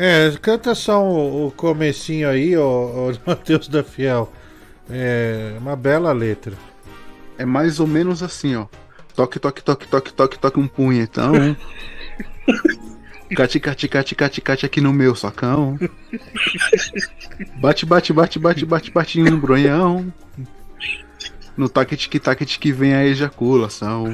É, 0.04 0.32
canta 0.42 0.74
só 0.74 1.00
o, 1.06 1.46
o 1.46 1.52
comecinho 1.52 2.28
aí, 2.28 2.58
ó, 2.58 2.64
ó 2.64 3.14
Matheus 3.24 3.68
da 3.68 3.84
Fiel. 3.84 4.34
É 4.90 5.54
uma 5.60 5.76
bela 5.76 6.12
letra. 6.12 6.54
É 7.38 7.46
mais 7.46 7.80
ou 7.80 7.86
menos 7.86 8.24
assim, 8.24 8.56
ó. 8.56 8.66
Toque, 9.16 9.38
toque, 9.38 9.64
toque, 9.64 9.88
toque, 9.88 10.12
toque, 10.12 10.40
toque 10.40 10.60
um 10.60 10.68
punhetão. 10.68 11.34
Cate, 13.36 13.62
cate, 13.62 13.88
cate, 13.88 14.14
cate, 14.14 14.42
cate 14.42 14.66
aqui 14.66 14.82
no 14.82 14.92
meu 14.92 15.16
sacão. 15.16 15.80
Bate, 17.62 17.86
bate, 17.86 18.12
bate, 18.12 18.38
bate, 18.40 18.66
bate, 18.66 18.92
bate 18.92 19.22
um 19.22 19.40
bronhão. 19.40 20.12
No 21.56 21.70
taque, 21.70 21.96
tique, 21.96 22.20
taque, 22.20 22.46
tique 22.46 22.74
vem 22.74 22.94
a 22.94 23.06
ejaculação. 23.06 24.14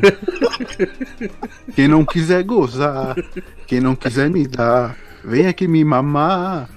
Quem 1.73 1.87
não 1.87 2.05
quiser 2.05 2.43
gozar, 2.43 3.15
quem 3.65 3.79
não 3.79 3.95
quiser 3.95 4.29
me 4.29 4.47
dar, 4.47 4.95
vem 5.27 5.45
aqui 5.45 5.67
me 5.67 5.83
mamar. 5.83 6.69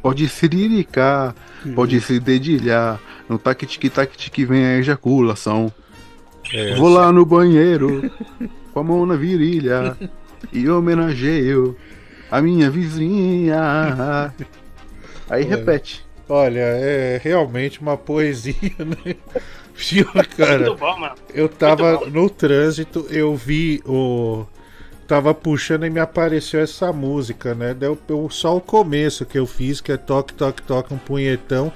Pode 0.00 0.28
se 0.28 0.48
liricar, 0.48 1.34
pode 1.74 2.00
se 2.00 2.18
dedilhar. 2.18 3.00
No 3.28 3.38
taque, 3.38 3.66
tique, 3.66 3.90
taque, 3.90 4.16
tique 4.16 4.44
vem 4.44 4.64
a 4.64 4.78
ejaculação. 4.78 5.72
É, 6.52 6.76
Vou 6.76 6.88
lá 6.88 7.12
no 7.12 7.26
banheiro, 7.26 8.10
com 8.72 8.80
a 8.80 8.84
mão 8.84 9.04
na 9.04 9.16
virilha, 9.16 9.96
e 10.52 10.68
homenageio 10.68 11.76
a 12.30 12.40
minha 12.40 12.70
vizinha. 12.70 14.32
Aí 15.28 15.44
Olha. 15.44 15.56
repete. 15.56 16.06
Olha, 16.28 16.60
é 16.60 17.20
realmente 17.22 17.80
uma 17.80 17.96
poesia, 17.96 18.54
né? 18.78 19.14
Cara? 20.36 20.58
Muito 20.58 20.76
bom, 20.76 20.98
mano. 20.98 21.14
Eu 21.34 21.48
tava 21.48 22.08
no 22.08 22.30
trânsito, 22.30 23.06
eu 23.10 23.36
vi 23.36 23.82
o. 23.84 24.46
Tava 25.06 25.32
puxando 25.34 25.86
e 25.86 25.90
me 25.90 26.00
apareceu 26.00 26.60
essa 26.60 26.92
música, 26.92 27.54
né? 27.54 27.72
Deu 27.74 27.98
eu- 28.08 28.28
só 28.30 28.56
o 28.56 28.60
começo 28.60 29.24
que 29.24 29.38
eu 29.38 29.46
fiz, 29.46 29.80
que 29.80 29.92
é 29.92 29.96
toque, 29.96 30.34
toque, 30.34 30.62
toque, 30.62 30.92
um 30.92 30.98
punhetão. 30.98 31.72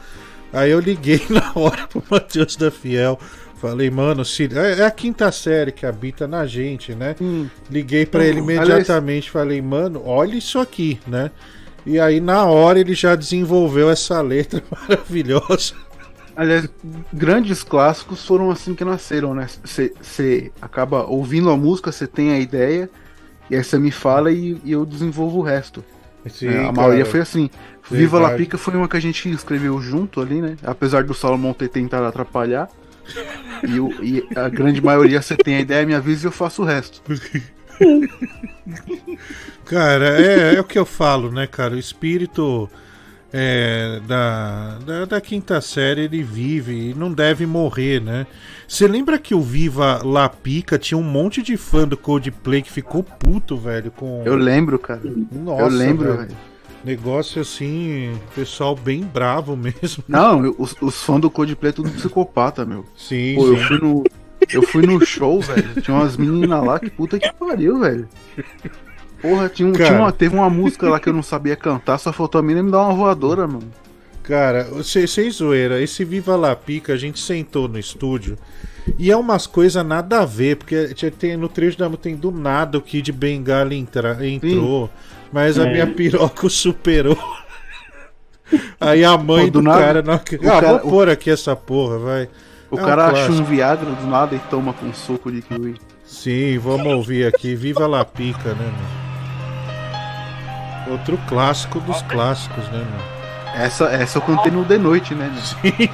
Aí 0.53 0.71
eu 0.71 0.81
liguei 0.81 1.23
na 1.31 1.53
hora 1.55 1.87
pro 1.87 2.03
Matheus 2.11 2.57
da 2.57 2.71
Fiel. 2.71 3.19
Falei, 3.55 3.91
mano, 3.91 4.25
se... 4.25 4.45
é 4.57 4.81
é 4.81 4.85
a 4.87 4.91
quinta 4.91 5.31
série 5.33 5.73
que 5.73 5.87
habita 5.87 6.27
na 6.27 6.47
gente, 6.47 6.95
né? 6.95 7.17
Liguei 7.69 8.07
pra 8.07 8.25
ele 8.25 8.41
Hum, 8.41 8.45
imediatamente, 8.45 9.31
falei, 9.31 9.61
mano, 9.63 10.03
olha 10.05 10.37
isso 10.37 10.59
aqui, 10.59 11.01
né? 11.07 11.31
E 11.87 11.99
aí 12.01 12.21
na 12.21 12.45
hora 12.47 12.81
ele 12.81 12.95
já 12.95 13.15
desenvolveu 13.17 13.91
essa 13.91 14.21
letra 14.23 14.63
maravilhosa. 14.71 15.75
Aliás, 16.35 16.69
grandes 17.13 17.63
clássicos 17.63 18.25
foram 18.25 18.51
assim 18.51 18.75
que 18.75 18.85
nasceram, 18.85 19.35
né? 19.35 19.47
Você 19.65 20.53
acaba 20.61 21.05
ouvindo 21.05 21.51
a 21.51 21.57
música, 21.57 21.93
você 21.93 22.07
tem 22.07 22.31
a 22.33 22.39
ideia, 22.39 22.91
e 23.51 23.57
aí 23.57 23.65
você 23.65 23.79
me 23.79 23.91
fala 23.91 24.31
e, 24.33 24.61
e 24.65 24.73
eu 24.73 24.87
desenvolvo 24.87 25.39
o 25.39 25.43
resto. 25.43 25.85
Sim, 26.29 26.49
É, 26.49 26.51
a 26.51 26.61
cara. 26.63 26.73
maioria 26.73 27.07
foi 27.07 27.21
assim. 27.21 27.51
Viva 27.91 28.19
La 28.19 28.29
Verdade. 28.29 28.45
Pica 28.45 28.59
foi 28.59 28.75
uma 28.75 28.89
que 28.89 28.97
a 28.97 29.01
gente 29.01 29.29
escreveu 29.31 29.81
junto 29.81 30.21
ali, 30.21 30.41
né? 30.41 30.57
Apesar 30.63 31.03
do 31.03 31.15
Salomão 31.15 31.53
ter 31.53 31.69
tentado 31.69 32.05
atrapalhar. 32.07 32.69
E, 33.65 33.77
e 34.07 34.39
a 34.39 34.49
grande 34.49 34.81
maioria 34.81 35.21
você 35.21 35.37
tem 35.37 35.57
a 35.57 35.61
ideia, 35.61 35.85
me 35.85 35.95
avisa 35.95 36.27
e 36.27 36.29
eu 36.29 36.33
faço 36.33 36.63
o 36.63 36.65
resto. 36.65 37.03
Cara, 39.65 40.21
é, 40.21 40.55
é 40.55 40.61
o 40.61 40.65
que 40.65 40.79
eu 40.79 40.85
falo, 40.87 41.31
né, 41.31 41.47
cara? 41.47 41.75
O 41.75 41.79
espírito 41.79 42.69
é, 43.33 44.01
da, 44.07 44.79
da, 44.85 45.05
da 45.05 45.21
quinta 45.21 45.61
série 45.61 46.03
ele 46.03 46.23
vive 46.23 46.91
e 46.91 46.95
não 46.95 47.13
deve 47.13 47.47
morrer, 47.47 48.01
né? 48.01 48.27
Você 48.67 48.87
lembra 48.89 49.19
que 49.19 49.35
o 49.35 49.41
Viva 49.41 50.01
La 50.05 50.29
Pica 50.29 50.79
tinha 50.79 50.99
um 50.99 51.03
monte 51.03 51.43
de 51.43 51.57
fã 51.57 51.87
do 51.87 51.97
Coldplay 51.97 52.63
que 52.63 52.71
ficou 52.73 53.03
puto, 53.03 53.57
velho? 53.57 53.91
Com... 53.91 54.23
Eu 54.25 54.37
lembro, 54.37 54.79
cara. 54.79 55.01
Nossa, 55.33 55.63
eu 55.63 55.69
lembro, 55.69 56.17
velho. 56.17 56.37
Negócio 56.85 57.43
assim, 57.43 58.19
pessoal 58.35 58.75
bem 58.75 59.03
bravo 59.03 59.55
mesmo. 59.57 60.03
Não, 60.09 60.45
eu- 60.45 60.57
os, 60.59 60.75
os 60.81 61.03
fãs 61.03 61.21
do 61.21 61.31
Coldplay 61.31 61.71
é 61.71 61.73
tudo 61.75 61.91
psicopata, 61.91 62.65
meu. 62.65 62.85
Sim, 62.97 63.35
Pô, 63.37 63.47
eu 63.49 63.57
sim. 63.59 63.65
fui 63.65 63.79
no. 63.79 64.05
Eu 64.51 64.63
fui 64.63 64.87
no 64.87 65.05
show, 65.05 65.41
velho. 65.43 65.83
Tinha 65.83 65.95
umas 65.97 66.17
meninas 66.17 66.65
lá 66.65 66.81
que 66.81 66.89
puta 66.89 67.19
que 67.19 67.31
pariu, 67.35 67.79
velho. 67.81 68.09
Porra, 69.21 69.49
tinha, 69.49 69.69
um, 69.69 69.73
Cara. 69.73 69.85
tinha 69.87 69.99
uma, 70.01 70.13
teve 70.13 70.35
uma 70.35 70.49
música 70.49 70.89
lá 70.89 70.99
que 70.99 71.09
eu 71.09 71.13
não 71.13 71.23
sabia 71.23 71.55
cantar, 71.57 71.99
só 71.99 72.13
faltou 72.13 72.39
a 72.39 72.43
menina 72.43 72.63
me 72.63 72.71
dar 72.71 72.83
uma 72.87 72.95
voadora, 72.95 73.47
mano. 73.47 73.71
Cara, 74.23 74.67
sem, 74.85 75.31
zoeira, 75.31 75.81
esse 75.83 76.05
Viva 76.05 76.37
La 76.37 76.55
Pica, 76.55 76.93
a 76.93 76.97
gente 76.97 77.19
sentou 77.21 77.67
no 77.69 77.79
estúdio 77.79 78.37
e 78.99 79.11
é 79.11 79.17
umas 79.17 79.47
coisas 79.47 79.85
nada 79.85 80.21
a 80.21 80.25
ver, 80.27 80.57
porque 80.57 80.95
tinha- 80.95 81.11
tem, 81.11 81.37
no 81.37 81.49
trecho 81.49 81.77
da 81.79 81.89
tem 81.91 82.15
do 82.17 82.31
nada 82.31 82.79
o 82.79 82.83
Kid 82.83 83.11
Bengala 83.13 83.75
entra, 83.75 84.17
entrou, 84.27 84.89
mas 85.33 85.59
a 85.59 85.67
É. 85.67 85.73
minha 85.73 85.87
piroca 85.87 86.47
o 86.47 86.51
superou. 86.51 87.19
Aí 88.81 89.05
a 89.05 89.17
mãe 89.17 89.45
Pô, 89.47 89.51
do 89.51 89.59
do, 89.61 89.63
nada, 89.63 89.81
cara 89.81 90.03
não 90.03 90.15
o 90.15 90.19
Ah, 90.19 90.61
cara- 90.61 90.69
vou 90.79 90.91
pôr 90.91 91.09
aqui 91.09 91.31
essa 91.31 91.55
porra, 91.55 91.99
vai. 91.99 92.29
O 92.71 92.79
É 92.79 92.83
um 92.83 92.85
cara 92.85 93.07
acha 93.07 93.31
um. 93.33 93.45
Viagra 93.45 93.91
do 93.91 94.07
nada 94.07 94.35
e 94.35 94.39
toma 94.51 94.73
com 94.73 94.87
um 94.87 94.95
soco 94.95 95.31
de 95.31 95.43
kiwi. 95.43 95.75
Sim, 96.05 96.59
vamos 96.59 96.87
ouvir 96.93 97.27
aqui. 97.27 97.55
Viva 97.55 97.87
La 97.87 98.05
Pica, 98.05 98.51
né, 98.55 98.65
mano? 98.67 99.10
Outro 100.91 101.19
clássico 101.29 101.81
dos 101.81 102.03
clássicos, 102.03 102.65
né, 102.69 102.79
mano? 102.79 103.21
Essa, 103.55 103.85
essa 103.87 104.19
eu 104.19 104.23
cantei 104.23 104.51
no 104.53 104.65
The 104.65 104.79
Noite, 104.79 105.15
né? 105.15 105.31
meu? 105.33 105.89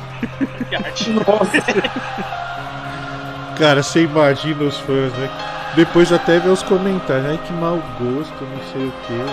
Nossa. 1.27 1.63
Cara, 3.59 3.83
você 3.83 4.03
imagina 4.05 4.65
os 4.65 4.79
fãs, 4.81 5.13
né? 5.15 5.29
Depois 5.75 6.13
até 6.13 6.39
ver 6.39 6.51
os 6.51 6.63
comentários. 6.63 7.27
Ai, 7.31 7.39
que 7.47 7.53
mau 7.55 7.77
gosto, 7.99 8.35
não 8.45 8.73
sei 8.73 8.87
o 8.87 8.93
quê. 9.07 9.33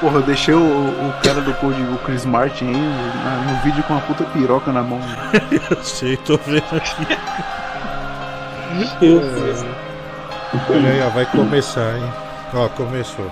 Porra, 0.00 0.16
eu 0.16 0.22
deixei 0.22 0.54
o, 0.54 0.58
o 0.60 1.12
cara 1.22 1.40
do 1.40 1.54
Code, 1.54 1.80
o 1.82 1.98
Chris 2.04 2.24
Martin, 2.26 2.66
aí, 2.66 2.72
na- 2.76 3.52
no 3.52 3.56
vídeo 3.62 3.82
com 3.84 3.94
uma 3.94 4.02
puta 4.02 4.24
piroca 4.24 4.72
na 4.72 4.82
mão. 4.82 5.00
Eu 5.70 5.82
sei, 5.82 6.16
tô 6.18 6.36
vendo 6.36 6.64
aqui. 6.76 7.06
Meu 9.00 9.20
Deus. 9.20 9.64
Olha 10.68 10.88
aí, 10.90 11.02
ó, 11.02 11.08
vai 11.10 11.24
começar, 11.26 11.96
hein? 11.96 12.12
Ó, 12.52 12.68
começou. 12.70 13.30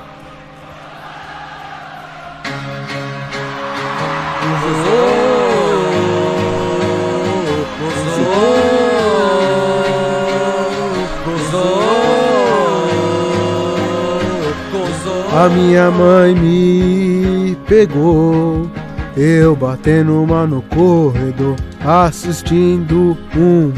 A 15.35 15.49
minha 15.49 15.91
mãe 15.91 16.35
me 16.35 17.57
pegou, 17.67 18.71
eu 19.17 19.57
batendo 19.57 20.23
uma 20.23 20.47
no 20.47 20.61
corredor, 20.63 21.57
assistindo 21.85 23.17
um 23.37 23.73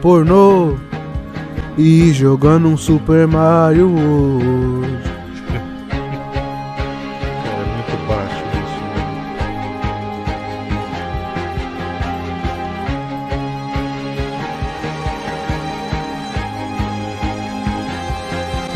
pornô 0.00 0.74
e 1.76 2.12
jogando 2.12 2.68
um 2.68 2.76
Super 2.76 3.26
Mario 3.26 3.90
World. 3.90 5.15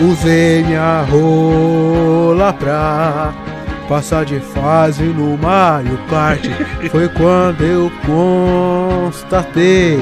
Usei 0.03 0.63
minha 0.65 1.03
rola 1.03 2.55
pra 2.55 3.35
passar 3.87 4.25
de 4.25 4.41
fase 4.41 5.03
no 5.03 5.37
Mario 5.37 5.99
Kart. 6.09 6.41
Foi 6.91 7.09
quando 7.11 7.63
eu 7.63 7.93
constatei 8.07 10.01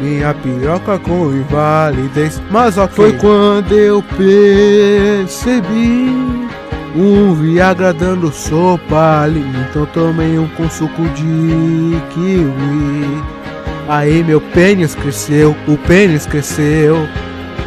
minha 0.00 0.32
piroca 0.32 0.98
com 0.98 1.30
invalidez. 1.30 2.40
Mas. 2.50 2.76
Foi 2.92 3.12
quando 3.18 3.72
eu 3.72 4.02
percebi 4.16 6.10
um 6.96 7.34
Viagra 7.34 7.92
dando 7.92 8.32
sopa 8.32 9.22
ali. 9.24 9.44
Então 9.68 9.84
tomei 9.86 10.38
um 10.38 10.48
com 10.48 10.70
suco 10.70 11.02
de 11.10 12.00
kiwi. 12.14 13.22
Aí 13.88 14.24
meu 14.24 14.40
pênis 14.40 14.94
cresceu, 14.94 15.54
o 15.66 15.76
pênis 15.76 16.24
cresceu. 16.24 17.06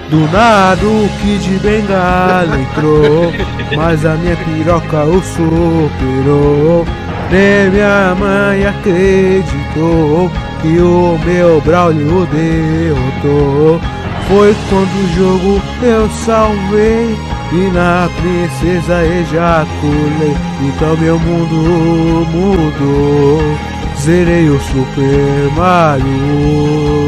Do 0.09 0.19
nada 0.31 0.85
o 0.85 1.09
Kid 1.19 1.59
Bengala 1.59 2.59
entrou, 2.59 3.33
mas 3.75 4.05
a 4.05 4.15
minha 4.15 4.35
piroca 4.37 5.03
o 5.03 5.21
superou. 5.23 6.85
Nem 7.31 7.71
minha 7.71 8.15
mãe 8.19 8.65
acreditou 8.67 10.29
que 10.61 10.79
o 10.79 11.19
meu 11.25 11.59
Braulio 11.61 12.27
derrotou. 12.27 13.81
Foi 14.27 14.55
quando 14.69 14.89
o 14.89 15.13
jogo 15.15 15.61
eu 15.81 16.09
salvei 16.09 17.15
e 17.51 17.71
na 17.73 18.09
princesa 18.21 19.03
ejaculei. 19.03 20.35
Então 20.61 20.97
meu 20.97 21.19
mundo 21.19 22.27
mudou. 22.31 23.57
Zerei 23.99 24.49
o 24.49 24.59
Super 24.59 25.51
Mario. 25.55 27.04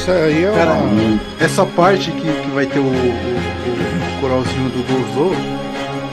Isso 0.00 0.10
aí 0.10 0.44
é 0.44 0.52
Cara, 0.52 0.72
uma... 0.72 1.20
essa 1.38 1.66
parte 1.66 2.10
que, 2.10 2.22
que 2.22 2.50
vai 2.54 2.64
ter 2.64 2.78
o, 2.78 2.84
o, 2.84 2.86
o 2.86 4.20
coralzinho 4.20 4.70
do 4.70 4.82
Gozô, 4.86 5.34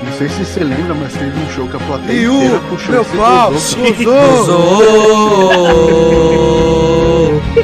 não 0.04 0.12
sei 0.18 0.28
se 0.28 0.44
você 0.44 0.60
lembra, 0.60 0.94
mas 0.94 1.14
teve 1.14 1.32
um 1.40 1.50
show 1.50 1.68
que 1.68 1.78
a 1.78 1.80
plateia 1.80 2.20
E 2.20 2.28
o 2.28 2.60
puxou 2.70 2.92
meu 2.92 3.02
esse 3.02 3.16
pau, 3.16 3.52
Gozô. 3.52 4.58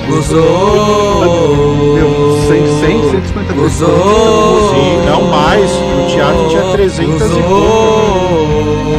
Gozô. 0.07 0.43
Meu, 1.93 2.37
100, 2.47 2.79
100, 2.79 3.11
150 3.11 3.53
pessoas. 3.53 4.71
Sim, 4.71 5.05
não 5.05 5.21
mais. 5.23 5.71
O 5.71 6.07
teatro 6.07 6.49
tinha 6.49 6.63
300 6.71 7.31
e 7.31 7.41
pouco. 7.43 8.53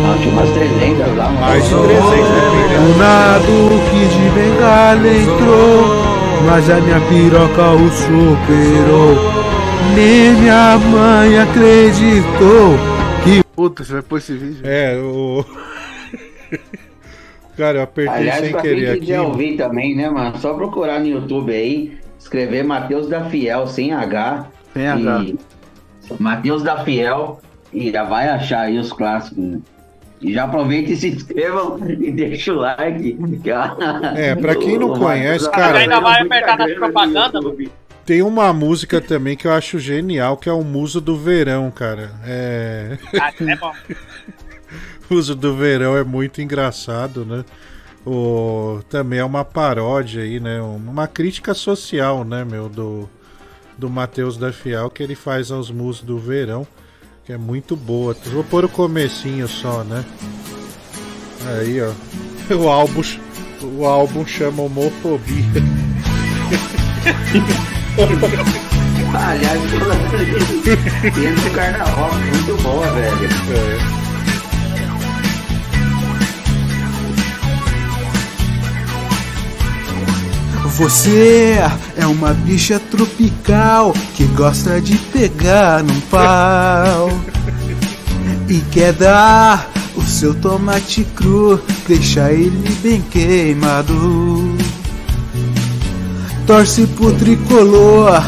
Ah, 0.06 0.16
tinha 0.20 0.32
umas 0.32 0.50
300 0.50 1.16
lá. 1.16 1.28
Mais 1.28 1.64
de 1.64 1.74
300, 1.74 2.10
né? 2.10 2.54
Do 2.74 2.98
nada 2.98 3.44
o 3.48 3.80
Kid 3.90 4.14
Bengala 4.34 5.08
entrou, 5.08 6.13
mas 6.44 6.68
a 6.70 6.80
minha 6.80 7.00
piroca 7.00 7.70
o 7.72 7.88
superou. 7.90 9.16
Nem 9.94 10.32
minha 10.40 10.78
mãe 10.78 11.38
acreditou 11.38 12.76
que. 13.22 13.42
Puta, 13.54 13.84
você 13.84 13.92
vai 13.94 14.02
pôr 14.02 14.18
esse 14.18 14.36
vídeo? 14.36 14.60
É, 14.64 14.96
o. 14.96 15.44
Cara, 17.56 17.78
eu 17.78 17.82
apertei 17.82 18.14
Aliás, 18.14 18.40
sem 18.40 18.50
pra 18.50 18.62
querer 18.62 18.80
quem 18.80 18.90
aqui. 18.90 19.00
quiser 19.00 19.20
ouvir 19.20 19.56
também, 19.56 19.94
né, 19.94 20.10
mano? 20.10 20.36
Só 20.38 20.54
procurar 20.54 20.98
no 20.98 21.06
YouTube 21.06 21.52
aí, 21.52 21.96
escrever 22.18 22.64
Matheus 22.64 23.08
da 23.08 23.24
Fiel 23.26 23.66
sem 23.68 23.92
H. 23.92 24.46
Sem 24.72 24.88
H. 24.88 25.34
Matheus 26.18 26.62
da 26.62 26.84
Fiel 26.84 27.40
e 27.72 27.90
já 27.92 28.02
vai 28.04 28.28
achar 28.28 28.62
aí 28.62 28.78
os 28.78 28.92
clássicos. 28.92 29.58
Já 30.32 30.44
aproveita 30.44 30.92
e 30.92 30.96
se 30.96 31.08
inscrevam 31.08 31.78
e 31.88 32.10
deixa 32.10 32.52
o 32.52 32.56
like. 32.56 33.18
É, 34.16 34.34
pra 34.34 34.54
quem 34.54 34.78
não 34.78 34.98
conhece, 34.98 35.50
cara- 35.50 35.78
Ainda 35.78 36.00
vai 36.00 36.20
muita 36.20 36.36
apertar 36.36 36.58
nas 36.58 36.72
propagandas. 36.74 37.44
Tem 38.04 38.22
uma 38.22 38.52
música 38.52 39.00
também 39.00 39.36
que 39.36 39.46
eu 39.46 39.52
acho 39.52 39.78
genial, 39.78 40.36
que 40.36 40.48
é 40.48 40.52
o 40.52 40.62
Muso 40.62 41.00
do 41.00 41.16
Verão, 41.16 41.70
cara. 41.70 42.10
É. 42.24 42.98
Ah, 43.18 43.32
é 43.40 43.56
bom. 43.56 43.72
O 45.10 45.14
Muso 45.14 45.34
do 45.34 45.54
Verão 45.56 45.96
é 45.96 46.04
muito 46.04 46.42
engraçado, 46.42 47.24
né? 47.24 47.44
O... 48.06 48.80
Também 48.90 49.18
é 49.20 49.24
uma 49.24 49.44
paródia 49.44 50.22
aí, 50.22 50.38
né? 50.38 50.60
Uma 50.60 51.06
crítica 51.06 51.54
social, 51.54 52.24
né, 52.24 52.44
meu? 52.44 52.68
Do, 52.68 53.08
do 53.78 53.88
Matheus 53.88 54.36
da 54.36 54.52
Fiel, 54.52 54.90
que 54.90 55.02
ele 55.02 55.14
faz 55.14 55.50
aos 55.50 55.70
Musos 55.70 56.02
do 56.02 56.18
Verão, 56.18 56.66
que 57.24 57.32
é 57.32 57.38
muito 57.38 57.74
boa. 57.74 58.14
Vou 58.26 58.44
pôr 58.44 58.64
o 58.64 58.68
comecinho 58.68 59.48
só, 59.48 59.82
né? 59.84 60.04
Aí, 61.46 61.80
ó. 61.80 61.92
O 62.54 62.68
álbum, 62.68 63.00
o 63.62 63.86
álbum 63.86 64.26
chama 64.26 64.64
Homofobia. 64.64 65.24
Aliás, 69.14 69.62
dentro 71.02 71.42
do 71.42 71.50
carnaval, 71.54 72.10
muito 72.12 72.62
boa, 72.62 72.86
velho. 72.92 73.24
É. 73.24 74.03
Você 80.76 81.56
é 81.96 82.04
uma 82.04 82.34
bicha 82.34 82.80
tropical 82.90 83.94
que 84.16 84.24
gosta 84.24 84.80
de 84.80 84.96
pegar 84.96 85.84
num 85.84 86.00
pau 86.10 87.10
e 88.48 88.58
quer 88.72 88.92
dar 88.92 89.70
o 89.94 90.02
seu 90.02 90.34
tomate 90.34 91.04
cru, 91.14 91.60
deixar 91.86 92.32
ele 92.32 92.76
bem 92.82 93.00
queimado. 93.02 93.94
Torce 96.44 96.88
pro 96.88 97.12
tricolor 97.14 98.20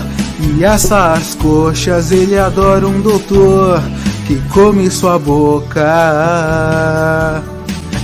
e 0.57 0.65
assa 0.65 1.15
as 1.15 1.35
coxas. 1.35 2.13
Ele 2.13 2.39
adora 2.39 2.87
um 2.87 3.01
doutor 3.01 3.83
que 4.29 4.37
come 4.51 4.89
sua 4.89 5.19
boca. 5.19 5.83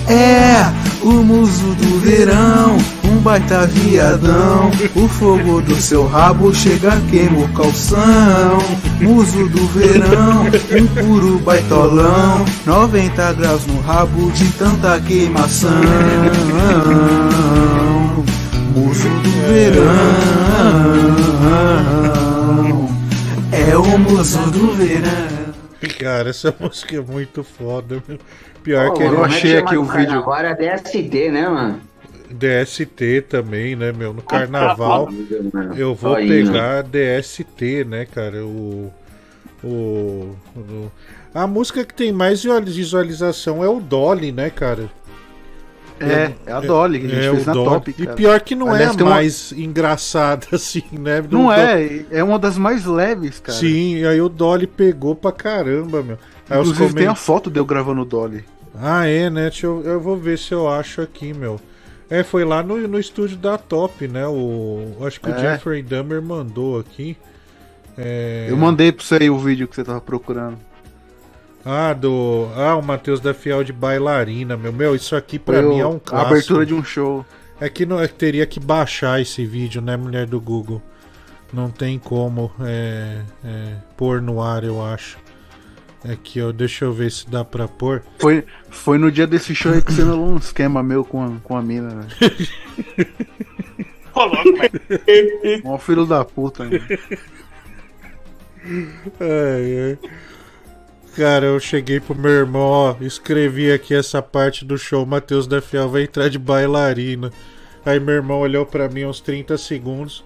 É 0.09 0.82
o 1.05 1.23
muso 1.23 1.75
do 1.75 2.01
verão, 2.01 2.77
um 3.05 3.17
baita 3.17 3.67
viadão. 3.67 4.71
O 4.95 5.09
fogo 5.09 5.61
do 5.61 5.75
seu 5.81 6.07
rabo 6.07 6.55
chega, 6.55 6.93
queima 7.11 7.41
o 7.41 7.49
calção. 7.49 8.59
Muso 9.01 9.49
do 9.49 9.67
verão, 9.69 10.47
um 10.47 10.87
puro 10.87 11.39
baitolão. 11.41 12.45
90 12.67 13.33
graus 13.35 13.67
no 13.67 13.81
rabo 13.81 14.31
de 14.31 14.47
tanta 14.53 15.01
queimação. 15.01 15.71
Muso 18.75 19.09
do 19.09 19.31
verão, 19.49 19.83
é 23.51 23.77
o 23.77 23.99
muso 23.99 24.39
do 24.51 24.73
verão. 24.77 25.42
Cara, 25.99 26.31
essa 26.31 26.55
música 26.59 26.97
é 26.97 27.01
muito 27.01 27.43
foda. 27.45 28.03
meu. 28.07 28.19
Pior 28.63 28.89
Pô, 28.89 28.93
que 28.93 29.03
ele 29.03 29.17
é 29.17 29.27
que 29.27 29.33
chama 29.33 29.73
no 29.75 29.87
carnaval 29.89 30.37
Era 30.37 30.55
DST, 30.55 31.31
né, 31.31 31.49
mano? 31.49 31.81
DST 32.31 33.23
também, 33.23 33.77
né, 33.77 33.93
meu? 33.93 34.13
No 34.15 34.23
carnaval 34.23 35.09
eu 35.77 35.95
vou 35.95 36.17
pegar 36.17 36.83
DST, 36.83 37.85
né, 37.85 38.07
cara? 38.07 38.45
O, 38.47 38.93
o, 39.63 40.37
o- 40.57 40.93
A 41.35 41.47
música 41.47 41.85
que 41.85 41.95
tem 41.95 42.13
mais 42.13 42.43
visualização 42.67 43.63
é 43.65 43.69
o 43.69 43.81
Dolly, 43.81 44.33
né, 44.33 44.51
cara? 44.51 44.91
É, 46.05 46.35
é 46.47 46.53
a 46.53 46.61
Dolly 46.61 47.01
que 47.01 47.07
a 47.07 47.09
gente 47.09 47.27
é, 47.27 47.31
fez 47.31 47.43
o 47.43 47.47
na 47.47 47.53
Dolly. 47.53 47.69
top. 47.71 47.91
E 47.91 48.05
cara. 48.05 48.17
pior 48.17 48.41
que 48.41 48.55
não 48.55 48.69
Aliás, 48.69 48.91
é 48.91 48.93
a 48.93 48.97
tem 48.97 49.07
uma- 49.07 49.15
mais 49.15 49.53
engraçada, 49.53 50.47
assim, 50.53 50.83
né? 50.93 51.21
Não 51.31 51.45
Do- 51.47 51.53
é, 51.53 52.05
é 52.11 52.25
uma 52.25 52.39
das 52.39 52.57
mais 52.59 52.85
leves, 52.85 53.41
cara. 53.41 53.59
Sim, 53.59 53.97
e 53.97 54.07
aí 54.07 54.21
o 54.21 54.29
Dolly 54.29 54.67
pegou 54.67 55.15
pra 55.15 55.33
caramba, 55.33 56.03
meu. 56.03 56.19
Aí 56.51 56.59
Inclusive 56.61 56.87
tem 56.87 56.93
comen- 56.95 57.07
a 57.09 57.15
foto 57.15 57.51
de 57.51 57.59
eu 57.59 57.65
gravando 57.65 58.03
o 58.03 58.05
Dolly. 58.05 58.45
Ah, 58.81 59.07
é, 59.07 59.29
né? 59.31 59.43
Deixa 59.51 59.67
eu, 59.67 59.83
eu 59.85 60.01
vou 60.01 60.17
ver 60.17 60.39
se 60.39 60.53
eu 60.53 60.69
acho 60.69 61.01
aqui, 61.03 61.33
meu. 61.35 61.61
É, 62.11 62.23
foi 62.23 62.45
lá 62.45 62.63
no, 62.63 62.77
no 62.89 62.99
estúdio 62.99 63.37
da 63.39 63.57
Top, 63.57 64.07
né? 64.07 64.27
O, 64.27 64.97
acho 65.07 65.19
que 65.21 65.31
o 65.31 65.35
É. 65.35 65.39
Jeffrey 65.39 65.83
Dahmer 65.83 66.21
mandou 66.23 66.79
aqui. 66.79 67.17
É... 67.97 68.47
Eu 68.49 68.57
mandei 68.57 68.91
pra 68.93 69.05
você 69.05 69.17
aí 69.17 69.31
o 69.31 69.39
vídeo 69.39 69.67
que 69.69 69.75
você 69.75 69.85
tava 69.85 70.01
procurando. 70.01 70.59
Ah, 71.65 71.93
do. 71.93 72.49
Ah, 72.57 72.77
o 72.77 72.83
Matheus 72.83 73.21
da 73.21 73.33
Fiel 73.33 73.63
de 73.63 73.73
bailarina, 73.73 74.57
meu. 74.57 74.73
Meu, 74.73 74.95
isso 74.97 75.15
aqui 75.15 75.39
pra 75.39 75.63
Foi 75.63 75.69
mim 75.69 75.79
é 75.81 75.87
um 75.87 75.97
a 75.97 76.01
clássico. 76.01 76.31
abertura 76.31 76.67
de 76.67 76.75
um 76.75 76.83
show. 76.83 77.25
É 77.61 77.69
que 77.69 77.87
não, 77.87 78.01
é 78.01 78.09
que 78.09 78.15
teria 78.15 78.45
que 78.47 78.59
baixar 78.59 79.21
esse 79.21 79.47
vídeo, 79.47 79.81
né, 79.81 79.97
mulher 79.97 80.27
do 80.27 80.41
Google? 80.41 80.83
Não 81.53 81.71
tem 81.71 81.99
como 81.99 82.51
é, 82.61 83.21
é, 83.45 83.75
pôr 83.97 84.21
no 84.21 84.43
ar, 84.43 84.65
eu 84.65 84.85
acho. 84.85 85.19
Aqui, 86.05 86.41
ó, 86.43 86.51
deixa 86.51 86.85
eu 86.85 86.93
ver 86.93 87.13
se 87.13 87.31
dá 87.31 87.45
pra 87.45 87.69
pôr. 87.69 88.03
Foi, 88.19 88.45
foi 88.69 88.99
no 88.99 89.13
dia 89.13 89.27
desse 89.27 89.55
show 89.55 89.73
aí 89.73 89.81
que 89.81 89.93
você 89.93 90.03
rolou 90.03 90.31
um 90.33 90.37
esquema 90.39 90.83
meu 90.83 91.05
com 91.05 91.23
a, 91.23 91.31
com 91.45 91.57
a 91.57 91.63
mina, 91.63 91.91
velho. 92.19 92.49
Mó 95.63 95.79
filho 95.79 96.05
da 96.05 96.25
puta, 96.25 96.65
né? 96.65 96.81
Ai, 99.21 99.81
ai. 99.91 99.99
Cara, 101.17 101.47
eu 101.47 101.61
cheguei 101.61 102.01
pro 102.01 102.15
meu 102.15 102.31
irmão, 102.31 102.63
ó, 102.63 102.97
escrevi 103.01 103.71
aqui 103.71 103.95
essa 103.95 104.23
parte 104.23 104.65
do 104.65 104.79
show, 104.79 105.05
Matheus 105.05 105.47
da 105.47 105.61
Fiel 105.61 105.89
vai 105.89 106.05
entrar 106.05 106.29
de 106.31 106.39
bailarina. 106.39 107.31
Aí 107.85 108.01
meu 108.01 108.15
irmão 108.15 108.41
olhou 108.41 108.65
pra 108.65 108.89
mim 108.89 109.05
uns 109.05 109.21
30 109.21 109.59
segundos. 109.59 110.25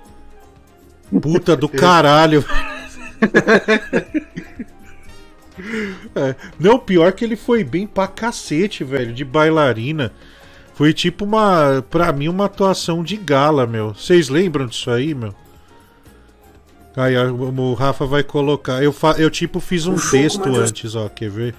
Puta 1.20 1.56
do 1.56 1.68
caralho. 1.68 2.44
É, 6.14 6.34
Não, 6.60 6.78
pior 6.78 7.12
que 7.12 7.24
ele 7.24 7.34
foi 7.34 7.64
bem 7.64 7.86
pra 7.86 8.06
cacete, 8.06 8.84
velho, 8.84 9.14
de 9.14 9.24
bailarina. 9.24 10.12
Foi 10.74 10.92
tipo 10.92 11.24
uma, 11.24 11.82
pra 11.88 12.12
mim, 12.12 12.28
uma 12.28 12.44
atuação 12.44 13.02
de 13.02 13.16
gala, 13.16 13.66
meu. 13.66 13.94
Vocês 13.94 14.28
lembram 14.28 14.66
disso 14.66 14.90
aí, 14.90 15.14
meu? 15.14 15.34
Aí 16.96 17.14
o 17.16 17.74
Rafa 17.74 18.06
vai 18.06 18.24
colocar. 18.24 18.82
Eu, 18.82 18.92
fa... 18.92 19.12
eu 19.18 19.30
tipo 19.30 19.60
fiz 19.60 19.86
um 19.86 19.96
texto 19.96 20.46
antes, 20.48 20.94
ó, 20.94 21.08
quer 21.08 21.28
ver? 21.28 21.54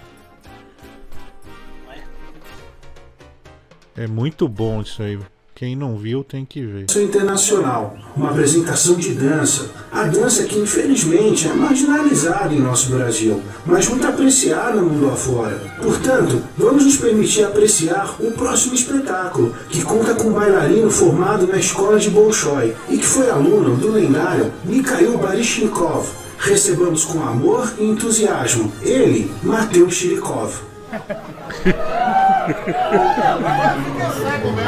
É 3.96 4.08
muito 4.08 4.48
bom 4.48 4.82
isso 4.82 5.02
aí. 5.02 5.20
Quem 5.58 5.76
não 5.76 5.98
viu 5.98 6.24
tem 6.24 6.46
que 6.46 6.62
ver. 6.62 6.86
Isso 6.88 7.00
é 7.00 7.02
internacional, 7.02 7.98
uma 8.16 8.30
apresentação 8.30 8.94
de 8.94 9.16
dança. 9.16 9.72
A 9.92 10.04
dança 10.04 10.44
que 10.44 10.56
infelizmente 10.56 11.48
é 11.48 11.54
marginalizada 11.56 12.54
em 12.54 12.60
nosso 12.60 12.92
Brasil, 12.92 13.42
mas 13.66 13.88
muito 13.88 14.06
apreciada 14.06 14.80
no 14.80 14.88
mundo 14.88 15.10
afora. 15.10 15.60
Portanto, 15.82 16.44
vamos 16.56 16.86
nos 16.86 16.98
permitir 16.98 17.44
apreciar 17.44 18.18
o 18.20 18.30
próximo 18.34 18.76
espetáculo, 18.76 19.56
que 19.68 19.82
conta 19.82 20.14
com 20.14 20.28
um 20.28 20.34
bailarino 20.34 20.92
formado 20.92 21.48
na 21.48 21.58
escola 21.58 21.98
de 21.98 22.12
Bolshoi 22.12 22.76
e 22.88 23.00
que 23.00 23.08
foi 23.08 23.28
aluno 23.28 23.76
do 23.78 23.92
lendário 23.92 24.54
Mikhail 24.64 25.18
Baryshnikov. 25.18 26.08
Recebamos 26.38 27.04
com 27.04 27.20
amor 27.24 27.74
e 27.80 27.84
entusiasmo 27.84 28.72
ele, 28.84 29.32
Mateus 29.42 29.96
Chirikov. 29.96 30.54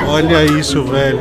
Olha 0.08 0.44
isso, 0.46 0.84
velho. 0.84 1.20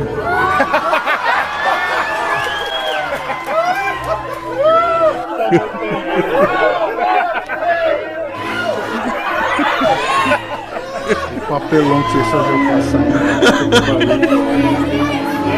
O 11.37 11.41
papelão 11.49 12.03
que 12.03 12.11
vocês 12.11 12.27
faziam 12.27 12.59
passar. 12.69 13.03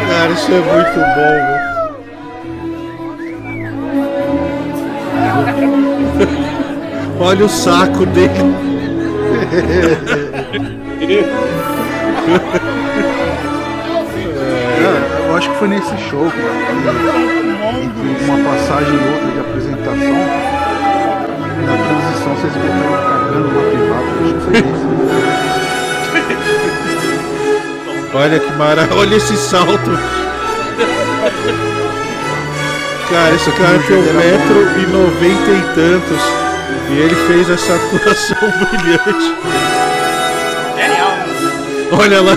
Cara, 0.08 0.32
isso 0.32 0.52
é 0.52 0.60
muito 0.60 0.94
bom, 0.94 1.04
velho. 1.14 1.72
Olha 7.20 7.44
o 7.44 7.48
saco 7.48 8.06
dele. 8.06 8.32
É, 11.02 11.24
eu 15.26 15.36
acho 15.36 15.50
que 15.50 15.56
foi 15.58 15.66
nesse 15.66 15.98
show, 16.08 16.30
que 16.30 16.38
Entre 18.08 18.24
uma 18.24 18.38
passagem 18.48 18.94
e 18.94 19.08
outra 19.12 19.32
de 19.32 19.40
apresentação. 19.40 20.14
Na 21.66 21.76
transição 21.76 22.34
vocês 22.36 22.52
botaram 22.54 23.02
cagando 23.02 23.48
na 23.48 23.62
privada. 23.70 24.10
Acho 24.22 24.34
que 24.34 24.40
foi. 24.40 24.54
Olha 28.14 28.38
que 28.38 28.52
maravilha. 28.52 28.96
Olha 28.96 29.16
esse 29.16 29.36
salto. 29.36 29.98
Cara, 33.10 33.34
esse 33.34 33.50
cara 33.50 33.78
tem 33.88 33.96
um 33.96 34.02
metro 34.14 34.60
e 34.78 34.86
noventa 34.86 35.50
e 35.50 35.62
tantos. 35.74 36.22
E 36.90 36.92
ele 36.98 37.14
fez 37.26 37.50
essa 37.50 37.74
atuação 37.74 38.52
brilhante. 38.70 39.34
Olha 41.92 42.20
lá. 42.20 42.36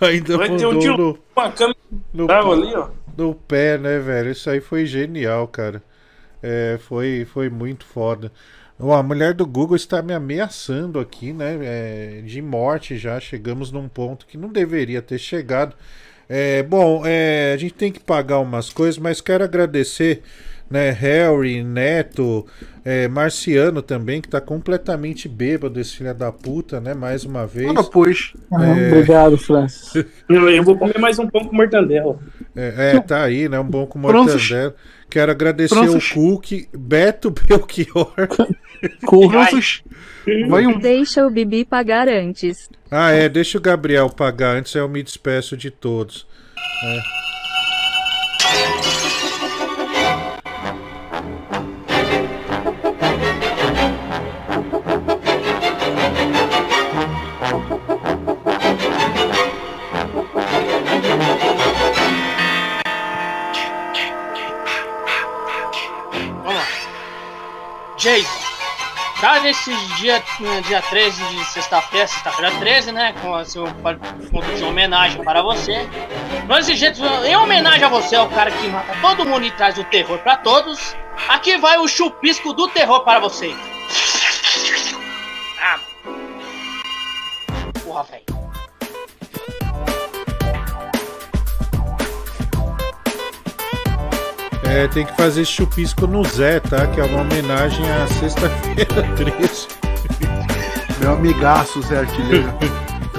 Ainda 0.00 0.36
Vai 0.38 0.56
ter 0.56 0.66
um 0.66 0.78
tio 0.78 0.96
no, 0.96 1.18
uma 1.36 1.52
câmera 1.52 1.78
no, 2.12 2.30
ali, 2.30 2.74
ó. 2.74 2.88
no 3.16 3.34
pé, 3.34 3.76
né, 3.76 3.98
velho? 3.98 4.30
Isso 4.30 4.48
aí 4.48 4.60
foi 4.60 4.86
genial, 4.86 5.46
cara. 5.46 5.82
É, 6.42 6.78
foi, 6.80 7.26
foi 7.30 7.50
muito 7.50 7.84
foda. 7.84 8.32
Ó, 8.78 8.94
a 8.94 9.02
mulher 9.02 9.34
do 9.34 9.46
Google 9.46 9.76
está 9.76 10.00
me 10.00 10.14
ameaçando 10.14 10.98
aqui, 10.98 11.32
né? 11.34 11.58
é, 11.60 12.22
de 12.24 12.40
morte 12.40 12.96
já. 12.96 13.20
Chegamos 13.20 13.70
num 13.70 13.88
ponto 13.88 14.26
que 14.26 14.38
não 14.38 14.48
deveria 14.48 15.02
ter 15.02 15.18
chegado. 15.18 15.74
É, 16.28 16.62
bom, 16.62 17.02
é, 17.04 17.52
a 17.52 17.56
gente 17.56 17.74
tem 17.74 17.92
que 17.92 18.00
pagar 18.00 18.38
umas 18.38 18.70
coisas, 18.70 18.98
mas 18.98 19.20
quero 19.20 19.44
agradecer, 19.44 20.22
né, 20.70 20.90
Harry, 20.90 21.64
Neto, 21.64 22.46
é, 22.84 23.08
Marciano 23.08 23.82
também, 23.82 24.20
que 24.20 24.28
tá 24.28 24.40
completamente 24.40 25.28
bêbado, 25.28 25.80
esse 25.80 25.96
filho 25.96 26.14
da 26.14 26.30
puta, 26.30 26.80
né? 26.80 26.94
Mais 26.94 27.24
uma 27.24 27.46
vez. 27.46 27.68
Ora, 27.68 27.82
pois. 27.82 28.32
Ah, 28.52 28.78
É. 28.78 28.88
Obrigado, 28.88 29.36
Francis. 29.36 29.92
Eu, 30.28 30.62
vou 30.62 30.78
comer 30.78 30.98
mais 30.98 31.18
um 31.18 31.26
pão 31.26 31.44
com 31.44 31.56
mortandela. 31.56 32.18
É, 32.54 32.92
é, 32.96 33.00
tá 33.00 33.24
aí, 33.24 33.48
né? 33.48 33.58
Um 33.58 33.64
bom 33.64 33.86
com 33.86 33.98
mortandela. 33.98 34.74
Quero 35.10 35.32
agradecer 35.32 35.74
Pronto. 35.74 35.98
o 35.98 36.14
Cook, 36.14 36.68
Beto 36.72 37.30
Belchior. 37.48 38.14
Cursos. 39.04 39.82
Vai 40.48 40.66
um. 40.66 40.78
Deixa 40.78 41.26
o 41.26 41.30
Bibi 41.30 41.64
pagar 41.64 42.08
antes. 42.08 42.70
Ah, 42.88 43.10
é, 43.10 43.28
deixa 43.28 43.58
o 43.58 43.60
Gabriel 43.60 44.08
pagar 44.08 44.56
antes, 44.56 44.72
eu 44.74 44.88
me 44.88 45.02
despeço 45.02 45.56
de 45.56 45.70
todos. 45.70 46.26
É. 46.84 48.89
Jason. 68.00 68.50
Já 69.20 69.40
nesse 69.40 69.76
dia, 69.96 70.22
dia 70.66 70.80
13 70.80 71.22
de 71.22 71.44
sexta-feira, 71.44 72.06
sexta-feira 72.06 72.50
13, 72.58 72.92
né? 72.92 73.14
Com 73.20 73.34
a 73.34 73.44
seu 73.44 73.64
ponto 73.74 74.54
de 74.56 74.64
homenagem 74.64 75.22
para 75.22 75.42
você. 75.42 75.86
Desse 76.48 76.74
jeito, 76.74 77.04
em 77.26 77.36
homenagem 77.36 77.84
a 77.84 77.88
você, 77.88 78.16
ao 78.16 78.30
cara 78.30 78.50
que 78.50 78.66
mata 78.68 78.96
todo 79.02 79.26
mundo 79.26 79.44
e 79.44 79.50
traz 79.50 79.76
o 79.76 79.84
terror 79.84 80.18
para 80.20 80.38
todos. 80.38 80.96
Aqui 81.28 81.58
vai 81.58 81.76
o 81.76 81.86
chupisco 81.86 82.54
do 82.54 82.68
terror 82.68 83.00
para 83.00 83.20
você. 83.20 83.54
É, 94.70 94.86
tem 94.86 95.04
que 95.04 95.16
fazer 95.16 95.44
chupisco 95.44 96.06
no 96.06 96.24
Zé, 96.24 96.60
tá? 96.60 96.86
Que 96.86 97.00
é 97.00 97.04
uma 97.04 97.22
homenagem 97.22 97.84
à 97.90 98.06
sexta-feira 98.06 99.02
13. 99.16 99.66
Meu 101.00 101.14
amigaço, 101.14 101.82
Zé 101.82 101.98
Artilheiro. 101.98 102.48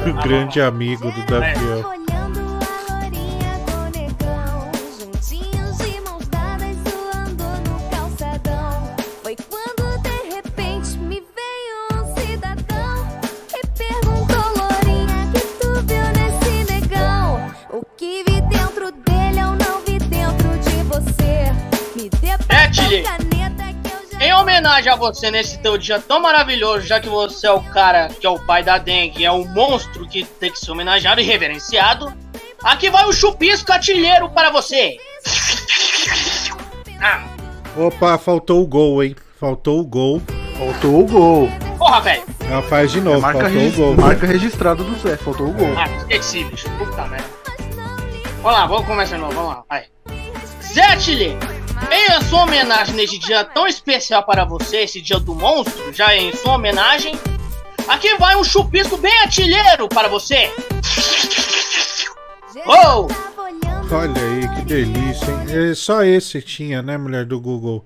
o 0.07 0.13
grande 0.23 0.61
amigo 0.61 1.11
do 1.11 1.25
Daviel. 1.25 2.00
Homenagem 24.71 24.91
a 24.93 24.95
você 24.95 25.29
nesse 25.29 25.57
teu 25.59 25.77
dia 25.77 25.99
tão 25.99 26.21
maravilhoso, 26.21 26.87
já 26.87 26.99
que 26.99 27.09
você 27.09 27.45
é 27.45 27.51
o 27.51 27.59
cara 27.61 28.07
que 28.07 28.25
é 28.25 28.29
o 28.29 28.39
pai 28.39 28.63
da 28.63 28.77
dengue, 28.77 29.25
é 29.25 29.31
um 29.31 29.45
monstro 29.45 30.07
que 30.07 30.23
tem 30.23 30.49
que 30.49 30.57
ser 30.59 30.71
homenageado 30.71 31.19
e 31.19 31.23
reverenciado, 31.25 32.11
aqui 32.63 32.89
vai 32.89 33.05
o 33.05 33.11
chupisco 33.11 33.71
artilheiro 33.71 34.29
para 34.29 34.49
você. 34.49 34.95
Ah, 37.01 37.25
Opa, 37.75 38.17
faltou 38.17 38.63
o 38.63 38.67
gol, 38.67 39.03
hein? 39.03 39.15
Faltou 39.39 39.79
o 39.81 39.85
gol. 39.85 40.21
Faltou 40.57 41.01
o 41.03 41.05
gol. 41.05 41.49
porra, 41.77 41.99
velho. 42.01 42.23
Ela 42.49 42.61
faz 42.61 42.91
de 42.91 43.01
novo, 43.01 43.17
É 43.17 43.21
marca, 43.21 43.49
faltou 43.49 43.67
o 43.67 43.71
gol. 43.71 43.95
marca 43.95 44.25
registrada 44.27 44.83
do 44.83 44.99
Zé, 44.99 45.17
faltou 45.17 45.47
o 45.47 45.53
gol. 45.53 45.73
Ah, 45.77 45.87
esqueci, 45.97 46.43
bicho. 46.45 46.69
Puta 46.77 47.05
merda. 47.07 47.25
Vamos 48.41 48.57
lá, 48.59 48.65
vamos 48.67 48.85
começar 48.85 49.15
de 49.17 49.21
novo, 49.21 49.33
vamos 49.33 49.49
lá, 49.51 49.63
vai. 49.69 49.85
Zé 50.73 50.83
em 51.91 52.13
a 52.13 52.21
sua 52.21 52.43
homenagem 52.43 52.95
neste 52.95 53.17
dia 53.19 53.43
tão 53.43 53.67
especial 53.67 54.23
para 54.23 54.45
você, 54.45 54.77
esse 54.77 55.01
dia 55.01 55.19
do 55.19 55.35
monstro, 55.35 55.91
já 55.93 56.15
em 56.15 56.33
sua 56.35 56.55
homenagem, 56.55 57.13
aqui 57.87 58.15
vai 58.17 58.35
um 58.37 58.43
chupisco 58.43 58.97
bem 58.97 59.13
artilheiro 59.21 59.87
para 59.89 60.07
você. 60.07 60.49
Oh! 62.65 63.07
Olha 63.93 64.21
aí, 64.23 64.55
que 64.55 64.61
delícia, 64.65 65.25
hein? 65.31 65.71
É, 65.71 65.73
só 65.75 66.03
esse 66.03 66.41
tinha, 66.41 66.81
né, 66.81 66.97
mulher 66.97 67.25
do 67.25 67.39
Google? 67.39 67.85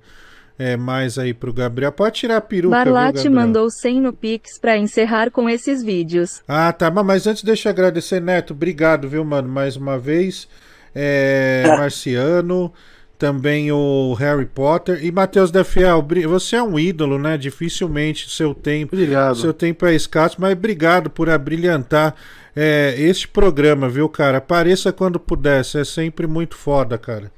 É, 0.58 0.78
mais 0.78 1.18
aí 1.18 1.34
pro 1.34 1.52
Gabriel. 1.52 1.92
Pode 1.92 2.16
tirar 2.20 2.38
a 2.38 2.42
peruca, 2.42 2.76
viu, 2.86 2.94
Gabriel? 3.26 3.48
mandou 3.48 3.70
100 3.70 4.02
no 4.02 4.14
Pix 4.14 4.58
pra 4.58 4.78
encerrar 4.78 5.30
com 5.30 5.50
esses 5.50 5.84
vídeos. 5.84 6.42
Ah, 6.48 6.72
tá. 6.72 6.90
Mas- 6.90 7.06
Mas 7.06 7.28
antes 7.28 7.44
deixa 7.44 7.68
eu 7.68 7.72
agradecer, 7.74 8.22
Neto. 8.22 8.54
Obrigado, 8.54 9.10
viu, 9.10 9.26
mano? 9.26 9.50
Mais 9.50 9.76
uma 9.76 9.98
vez. 10.00 10.48
É, 10.96 11.66
Marciano, 11.68 12.72
também 13.18 13.72
o 13.72 14.14
Harry 14.14 14.46
Potter 14.46 15.04
e 15.04 15.12
Matheus 15.12 15.52
da 15.52 15.64
Fiel. 15.64 16.06
Você 16.28 16.56
é 16.56 16.64
um 16.64 16.80
ídolo, 16.80 17.20
né? 17.20 17.38
Dificilmente 17.38 18.30
seu 18.30 18.54
tempo. 18.54 18.96
Obrigado. 18.96 19.36
Seu 19.36 19.54
tempo 19.54 19.86
é 19.86 19.94
escasso, 19.94 20.38
mas 20.40 20.54
obrigado 20.54 21.10
por 21.10 21.30
abrilhantar 21.30 22.16
é, 22.56 22.96
este 22.98 23.28
programa, 23.28 23.90
viu, 23.90 24.08
cara? 24.08 24.38
Apareça 24.38 24.94
quando 24.94 25.20
puder. 25.20 25.64
Você 25.64 25.82
é 25.82 25.84
sempre 25.84 26.26
muito 26.28 26.56
foda, 26.56 26.98
cara. 26.98 27.32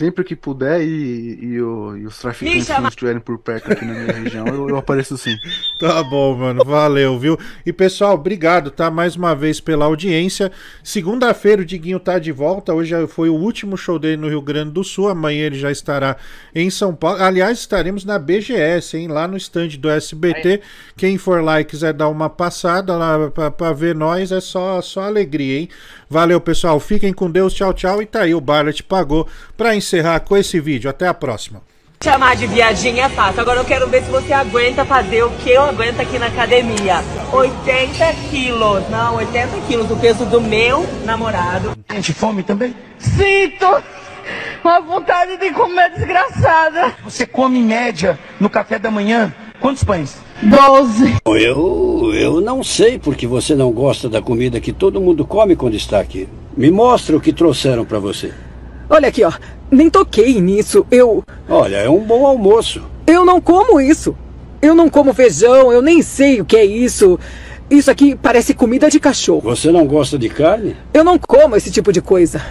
Sempre 0.00 0.24
que 0.24 0.34
puder 0.34 0.80
e, 0.80 1.38
e, 1.42 1.60
o- 1.60 1.94
e 1.94 2.06
os 2.06 2.18
traficantes 2.18 2.66
não 2.80 2.88
estiverem 2.88 3.20
por 3.20 3.36
perto 3.38 3.70
aqui 3.70 3.84
na 3.84 3.92
minha 3.92 4.12
região, 4.14 4.46
eu, 4.46 4.70
eu 4.70 4.76
apareço 4.78 5.14
sim. 5.18 5.36
Tá 5.78 6.02
bom, 6.02 6.36
mano. 6.36 6.62
Valeu, 6.64 7.18
viu? 7.18 7.38
E 7.64 7.72
pessoal, 7.72 8.14
obrigado, 8.14 8.70
tá? 8.70 8.90
Mais 8.90 9.14
uma 9.16 9.34
vez 9.34 9.60
pela 9.60 9.84
audiência. 9.86 10.50
Segunda-feira 10.82 11.62
o 11.62 11.64
Diguinho 11.64 11.98
tá 12.00 12.18
de 12.18 12.32
volta. 12.32 12.72
Hoje 12.74 12.94
foi 13.08 13.28
o 13.30 13.34
último 13.34 13.76
show 13.78 13.98
dele 13.98 14.16
no 14.18 14.28
Rio 14.28 14.40
Grande 14.42 14.70
do 14.72 14.82
Sul. 14.84 15.08
Amanhã 15.08 15.46
ele 15.46 15.58
já 15.58 15.70
estará 15.70 16.16
em 16.54 16.68
São 16.70 16.94
Paulo. 16.94 17.22
Aliás, 17.22 17.58
estaremos 17.60 18.04
na 18.04 18.18
BGS, 18.18 18.96
hein? 18.98 19.08
Lá 19.08 19.26
no 19.28 19.36
stand 19.38 19.68
do 19.78 19.88
SBT. 19.90 20.60
Quem 20.96 21.16
for 21.18 21.42
lá 21.42 21.60
e 21.60 21.64
quiser 21.64 21.92
dar 21.94 22.08
uma 22.08 22.28
passada 22.28 22.94
lá 22.96 23.30
pra, 23.30 23.50
pra 23.50 23.72
ver 23.72 23.94
nós, 23.94 24.32
é 24.32 24.40
só, 24.40 24.80
só 24.82 25.02
alegria, 25.02 25.60
hein? 25.60 25.68
Valeu, 26.10 26.40
pessoal. 26.40 26.78
Fiquem 26.80 27.12
com 27.12 27.30
Deus. 27.30 27.54
Tchau, 27.54 27.72
tchau. 27.72 28.02
E 28.02 28.06
tá 28.06 28.22
aí, 28.22 28.34
o 28.34 28.40
Barlet 28.40 28.82
pagou 28.82 29.26
pra 29.56 29.74
encerrar 29.74 29.89
com 30.24 30.36
esse 30.36 30.60
vídeo. 30.60 30.90
Até 30.90 31.06
a 31.08 31.14
próxima. 31.14 31.62
Chamar 32.02 32.34
de 32.34 32.46
viadinha 32.46 33.04
é 33.04 33.08
fácil. 33.10 33.42
Agora 33.42 33.60
eu 33.60 33.64
quero 33.64 33.86
ver 33.86 34.02
se 34.02 34.10
você 34.10 34.32
aguenta 34.32 34.86
fazer 34.86 35.22
o 35.22 35.30
que 35.32 35.50
eu 35.50 35.62
aguento 35.62 36.00
aqui 36.00 36.18
na 36.18 36.26
academia. 36.26 37.04
80 37.32 38.12
quilos. 38.30 38.88
Não, 38.88 39.16
80 39.16 39.60
quilos, 39.68 39.90
o 39.90 39.96
peso 39.96 40.24
do 40.24 40.40
meu 40.40 40.86
namorado. 41.04 41.76
Sente 41.90 42.14
fome 42.14 42.42
também? 42.42 42.74
Sinto 42.98 43.66
uma 44.64 44.80
vontade 44.80 45.36
de 45.36 45.50
comer 45.50 45.90
desgraçada. 45.90 46.94
Você 47.04 47.26
come 47.26 47.58
em 47.58 47.64
média 47.64 48.18
no 48.40 48.48
café 48.48 48.78
da 48.78 48.90
manhã 48.90 49.30
quantos 49.60 49.84
pães? 49.84 50.16
12. 50.42 51.16
Eu, 51.26 52.12
eu 52.14 52.40
não 52.40 52.64
sei 52.64 52.98
porque 52.98 53.26
você 53.26 53.54
não 53.54 53.70
gosta 53.70 54.08
da 54.08 54.22
comida 54.22 54.58
que 54.58 54.72
todo 54.72 55.00
mundo 55.00 55.26
come 55.26 55.54
quando 55.54 55.74
está 55.74 56.00
aqui. 56.00 56.26
Me 56.56 56.70
mostra 56.70 57.16
o 57.16 57.20
que 57.20 57.32
trouxeram 57.32 57.84
para 57.84 57.98
você. 57.98 58.32
Olha 58.90 59.08
aqui, 59.08 59.22
ó. 59.22 59.32
Nem 59.70 59.88
toquei 59.88 60.40
nisso. 60.40 60.84
Eu. 60.90 61.24
Olha, 61.48 61.76
é 61.76 61.88
um 61.88 62.00
bom 62.00 62.26
almoço. 62.26 62.82
Eu 63.06 63.24
não 63.24 63.40
como 63.40 63.80
isso. 63.80 64.16
Eu 64.60 64.74
não 64.74 64.90
como 64.90 65.14
feijão, 65.14 65.72
eu 65.72 65.80
nem 65.80 66.02
sei 66.02 66.40
o 66.40 66.44
que 66.44 66.56
é 66.56 66.64
isso. 66.64 67.18
Isso 67.70 67.90
aqui 67.90 68.16
parece 68.16 68.52
comida 68.52 68.90
de 68.90 68.98
cachorro. 68.98 69.42
Você 69.42 69.70
não 69.70 69.86
gosta 69.86 70.18
de 70.18 70.28
carne? 70.28 70.76
Eu 70.92 71.04
não 71.04 71.18
como 71.18 71.54
esse 71.54 71.70
tipo 71.70 71.92
de 71.92 72.02
coisa. 72.02 72.44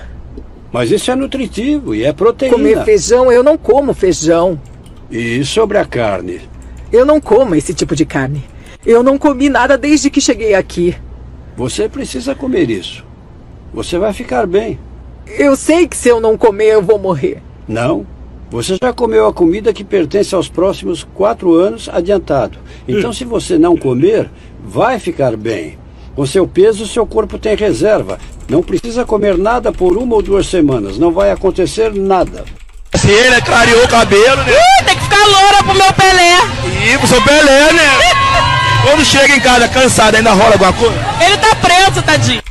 Mas 0.72 0.90
isso 0.92 1.12
é 1.12 1.16
nutritivo 1.16 1.94
e 1.94 2.06
é 2.06 2.14
proteína. 2.14 2.56
Comer 2.56 2.84
feijão, 2.86 3.32
eu 3.32 3.44
não 3.44 3.58
como 3.58 3.94
feijão. 3.94 4.60
E 5.12 5.44
sobre 5.44 5.78
a 5.78 5.86
carne? 5.86 6.42
Eu 6.92 7.06
não 7.06 7.20
como 7.20 7.54
esse 7.54 7.74
tipo 7.74 7.96
de 7.96 8.06
carne. 8.06 8.44
Eu 8.86 9.04
não 9.04 9.18
comi 9.18 9.50
nada 9.50 9.78
desde 9.78 10.10
que 10.10 10.22
cheguei 10.22 10.56
aqui. 10.56 10.96
Você 11.58 11.90
precisa 11.90 12.34
comer 12.34 12.70
isso. 12.70 13.04
Você 13.74 13.98
vai 13.98 14.14
ficar 14.14 14.48
bem. 14.48 14.80
Eu 15.38 15.56
sei 15.56 15.88
que 15.88 15.96
se 15.96 16.10
eu 16.10 16.20
não 16.20 16.38
comer, 16.38 16.74
eu 16.74 16.82
vou 16.82 16.98
morrer. 16.98 17.42
Não. 17.68 18.06
Você 18.50 18.78
já 18.82 18.92
comeu 18.92 19.28
a 19.28 19.34
comida 19.34 19.72
que 19.72 19.84
pertence 19.84 20.34
aos 20.34 20.48
próximos 20.48 21.08
quatro 21.14 21.54
anos 21.54 21.88
adiantado. 21.88 22.58
Então, 22.88 23.14
se 23.14 23.24
você 23.24 23.60
não 23.60 23.78
comer, 23.78 24.30
vai 24.64 25.00
ficar 25.00 25.38
bem. 25.38 25.78
Com 26.16 26.26
seu 26.26 26.48
peso, 26.48 26.88
seu 26.88 27.06
corpo 27.06 27.38
tem 27.38 27.56
reserva. 27.56 28.18
Não 28.50 28.64
precisa 28.64 29.06
comer 29.06 29.38
nada 29.38 29.72
por 29.72 29.96
uma 29.96 30.16
ou 30.16 30.22
duas 30.24 30.48
semanas. 30.48 30.98
Não 30.98 31.12
vai 31.12 31.32
acontecer 31.32 31.94
nada. 31.94 32.44
Se 32.96 33.12
ele 33.12 33.40
clareou 33.42 33.86
o 33.86 33.88
cabelo, 33.88 34.44
né? 34.44 34.52
Uh, 34.52 34.86
tem 34.86 34.98
que 34.98 35.04
ficar 35.04 35.26
loura 35.28 35.64
pro 35.64 35.76
meu 35.76 35.94
Pelé. 35.94 36.40
E 36.92 36.98
pro 36.98 37.08
seu 37.08 37.22
Pelé, 37.22 37.72
né? 37.74 38.00
Quando 38.84 39.06
chega 39.06 39.36
em 39.36 39.40
casa 39.40 39.68
cansado, 39.68 40.16
ainda 40.16 40.32
rola 40.32 40.54
alguma 40.54 40.74
coisa? 40.74 40.96
Ele 41.24 41.38
tá 41.38 41.56
preso, 41.56 42.02
tadinho. 42.02 42.42